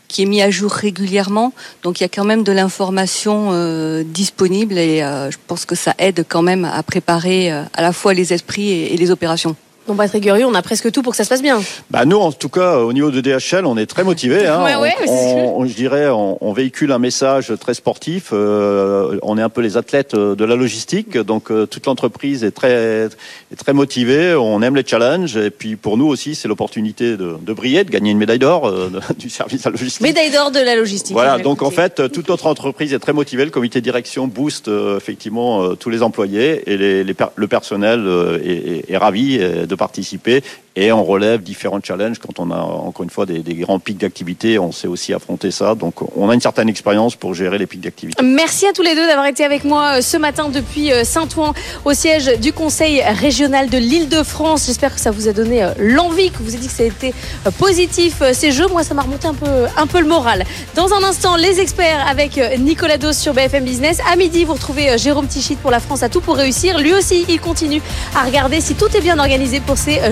qui 0.07 0.22
est 0.22 0.25
mis 0.25 0.41
à 0.41 0.49
jour 0.49 0.72
régulièrement. 0.72 1.51
Donc 1.83 1.99
il 1.99 2.03
y 2.03 2.06
a 2.06 2.09
quand 2.09 2.23
même 2.23 2.43
de 2.43 2.53
l'information 2.53 3.49
euh, 3.51 4.03
disponible 4.06 4.77
et 4.77 5.03
euh, 5.03 5.30
je 5.30 5.38
pense 5.45 5.65
que 5.65 5.75
ça 5.75 5.93
aide 5.99 6.25
quand 6.30 6.41
même 6.41 6.64
à 6.64 6.81
préparer 6.83 7.51
euh, 7.51 7.64
à 7.73 7.81
la 7.81 7.91
fois 7.91 8.14
les 8.14 8.31
esprits 8.31 8.69
et, 8.69 8.93
et 8.93 8.98
les 8.98 9.11
opérations. 9.11 9.57
Patrick 9.95 10.24
Gurieux, 10.24 10.45
on 10.45 10.53
a 10.56 10.61
presque 10.61 10.92
tout 10.92 11.01
pour 11.01 11.11
que 11.14 11.18
ça 11.18 11.24
se 11.24 11.30
passe 11.30 11.42
bien. 11.42 11.61
Bah 11.92 12.06
nous, 12.06 12.18
en 12.18 12.32
tout 12.32 12.50
cas, 12.50 12.77
au 12.80 12.93
niveau 12.93 13.11
de 13.11 13.22
DHL, 13.22 13.66
on 13.66 13.77
est 13.77 13.85
très 13.85 14.03
motivés. 14.03 14.45
Hein. 14.48 14.64
Ouais, 14.69 14.76
ouais, 14.76 14.93
on, 15.08 15.66
je 15.66 15.74
dirais, 15.74 16.08
on, 16.09 16.38
on 16.42 16.53
véhicule 16.53 16.92
un 16.92 17.00
message 17.00 17.53
très 17.59 17.74
sportif. 17.74 18.30
Euh, 18.34 19.18
on 19.24 19.38
est 19.38 19.42
un 19.42 19.50
peu 19.50 19.61
les 19.61 19.77
athlètes 19.77 20.14
euh, 20.14 20.35
de 20.35 20.45
la 20.45 20.56
logistique, 20.56 21.18
donc 21.18 21.51
euh, 21.51 21.66
toute 21.66 21.85
l'entreprise 21.85 22.43
est 22.43 22.51
très, 22.51 23.06
est 23.51 23.56
très 23.58 23.74
motivée. 23.74 24.35
On 24.35 24.61
aime 24.61 24.76
les 24.76 24.85
challenges, 24.85 25.38
et 25.38 25.50
puis 25.50 25.76
pour 25.76 25.98
nous 25.98 26.06
aussi, 26.08 26.35
c'est 26.35 26.48
l'opportunité 26.48 27.18
de, 27.18 27.35
de 27.42 27.53
briller, 27.53 27.84
de 27.84 27.90
gagner 27.90 28.11
une 28.11 28.18
médaille 28.18 28.40
d'or 28.40 28.68
euh, 28.68 28.90
du 29.18 29.30
service 29.30 29.66
à 29.66 29.69
la 29.69 29.77
logistique. 29.77 30.01
Médaille 30.01 30.32
d'or 30.32 30.51
de 30.51 30.59
la 30.59 30.76
logistique. 30.76 31.14
Voilà, 31.14 31.38
donc 31.40 31.61
en 31.64 31.72
fait, 31.72 32.11
toute 32.11 32.30
notre 32.30 32.45
entreprise 32.48 32.93
est 32.93 33.00
très 33.00 33.14
motivée. 33.14 33.45
Le 33.45 33.51
comité 33.51 33.80
de 33.80 33.84
direction 33.84 34.27
booste 34.27 34.69
effectivement 34.98 35.76
tous 35.76 35.90
les 35.90 36.03
employés 36.03 36.64
et 36.72 36.77
les, 36.77 37.03
les 37.03 37.14
per- 37.14 37.26
le 37.35 37.48
personnel 37.48 38.06
est, 38.43 38.50
est- 38.50 38.85
est 38.92 38.98
ravi 38.98 39.38
de 39.40 39.76
participer. 39.80 40.43
Et 40.82 40.93
on 40.93 41.03
relève 41.03 41.43
différents 41.43 41.82
challenges 41.83 42.19
quand 42.19 42.40
on 42.40 42.51
a 42.51 42.58
encore 42.58 43.03
une 43.03 43.09
fois 43.09 43.25
des, 43.25 43.43
grands 43.56 43.80
pics 43.80 43.98
d'activité. 43.98 44.58
On 44.59 44.72
sait 44.72 44.88
aussi 44.88 45.14
affronter 45.14 45.51
ça. 45.51 45.75
Donc 45.75 45.95
on 46.17 46.30
a 46.30 46.33
une 46.33 46.40
certaine 46.40 46.69
expérience 46.69 47.17
pour 47.17 47.33
gérer 47.33 47.58
les 47.58 47.67
pics 47.67 47.82
d'activité. 47.82 48.24
Merci 48.24 48.66
à 48.66 48.72
tous 48.72 48.82
les 48.82 48.95
deux 48.95 49.06
d'avoir 49.06 49.25
été 49.25 49.43
avec 49.43 49.66
moi 49.66 49.98
euh, 49.98 50.01
ce 50.01 50.16
matin 50.16 50.48
depuis 50.48 50.93
euh, 50.93 51.03
Saint-Ouen 51.03 51.53
au 51.83 51.93
siège 51.93 52.40
du 52.40 52.53
Conseil 52.53 53.01
régional 53.01 53.69
de 53.69 53.77
l'Île-de-France. 53.77 54.67
J'espère 54.67 54.95
que 54.95 55.01
ça 55.01 55.11
vous 55.11 55.27
a 55.27 55.33
donné 55.33 55.64
euh, 55.64 55.74
l'envie, 55.80 56.32
que 56.32 56.38
vous 56.38 56.53
avez 56.53 56.59
dit 56.59 56.67
que 56.67 56.74
ça 56.74 56.83
a 56.83 56.85
été 56.85 57.14
positif 57.58 58.24
ces 58.32 58.53
jeux. 58.53 58.69
Moi, 58.69 58.83
ça 58.83 58.93
m'a 58.93 59.01
remonté 59.01 59.27
un 59.27 59.33
peu, 59.33 59.66
un 59.75 59.85
peu 59.85 59.99
le 59.99 60.08
moral. 60.08 60.45
Dans 60.75 60.93
un 60.93 61.03
instant, 61.03 61.35
les 61.35 61.59
experts 61.59 62.08
avec 62.09 62.40
Nicolas 62.58 62.98
Dos 62.98 63.11
sur 63.11 63.33
BFM 63.33 63.66
Business. 63.66 63.99
À 64.09 64.16
midi, 64.16 64.45
vous 64.45 64.53
retrouvez 64.53 64.98
Jérôme 64.98 65.27
Tichit 65.27 65.58
pour 65.58 65.72
la 65.72 65.82
France 65.82 66.03
à 66.03 66.09
tout 66.09 66.22
pour 66.22 66.38
réussir. 66.38 66.80
Lui 66.80 66.93
aussi, 66.93 67.25
il 67.27 67.41
continue 67.41 67.82
à 68.16 68.24
regarder 68.24 68.61
si 68.61 68.75
tout 68.75 68.95
est 68.95 69.01
bien 69.01 69.19
organisé 69.19 69.59
pour 69.59 69.77
ces 69.77 69.99
euh, 69.99 70.11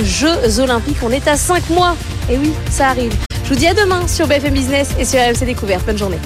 Olympiques. 0.59 0.97
On 1.03 1.11
est 1.11 1.27
à 1.27 1.37
5 1.37 1.69
mois. 1.69 1.95
Et 2.29 2.37
oui, 2.37 2.53
ça 2.69 2.89
arrive. 2.89 3.13
Je 3.43 3.49
vous 3.49 3.55
dis 3.55 3.67
à 3.67 3.73
demain 3.73 4.07
sur 4.07 4.27
BFM 4.27 4.53
Business 4.53 4.89
et 4.99 5.05
sur 5.05 5.19
RMC 5.19 5.45
Découverte. 5.45 5.85
Bonne 5.85 5.97
journée. 5.97 6.19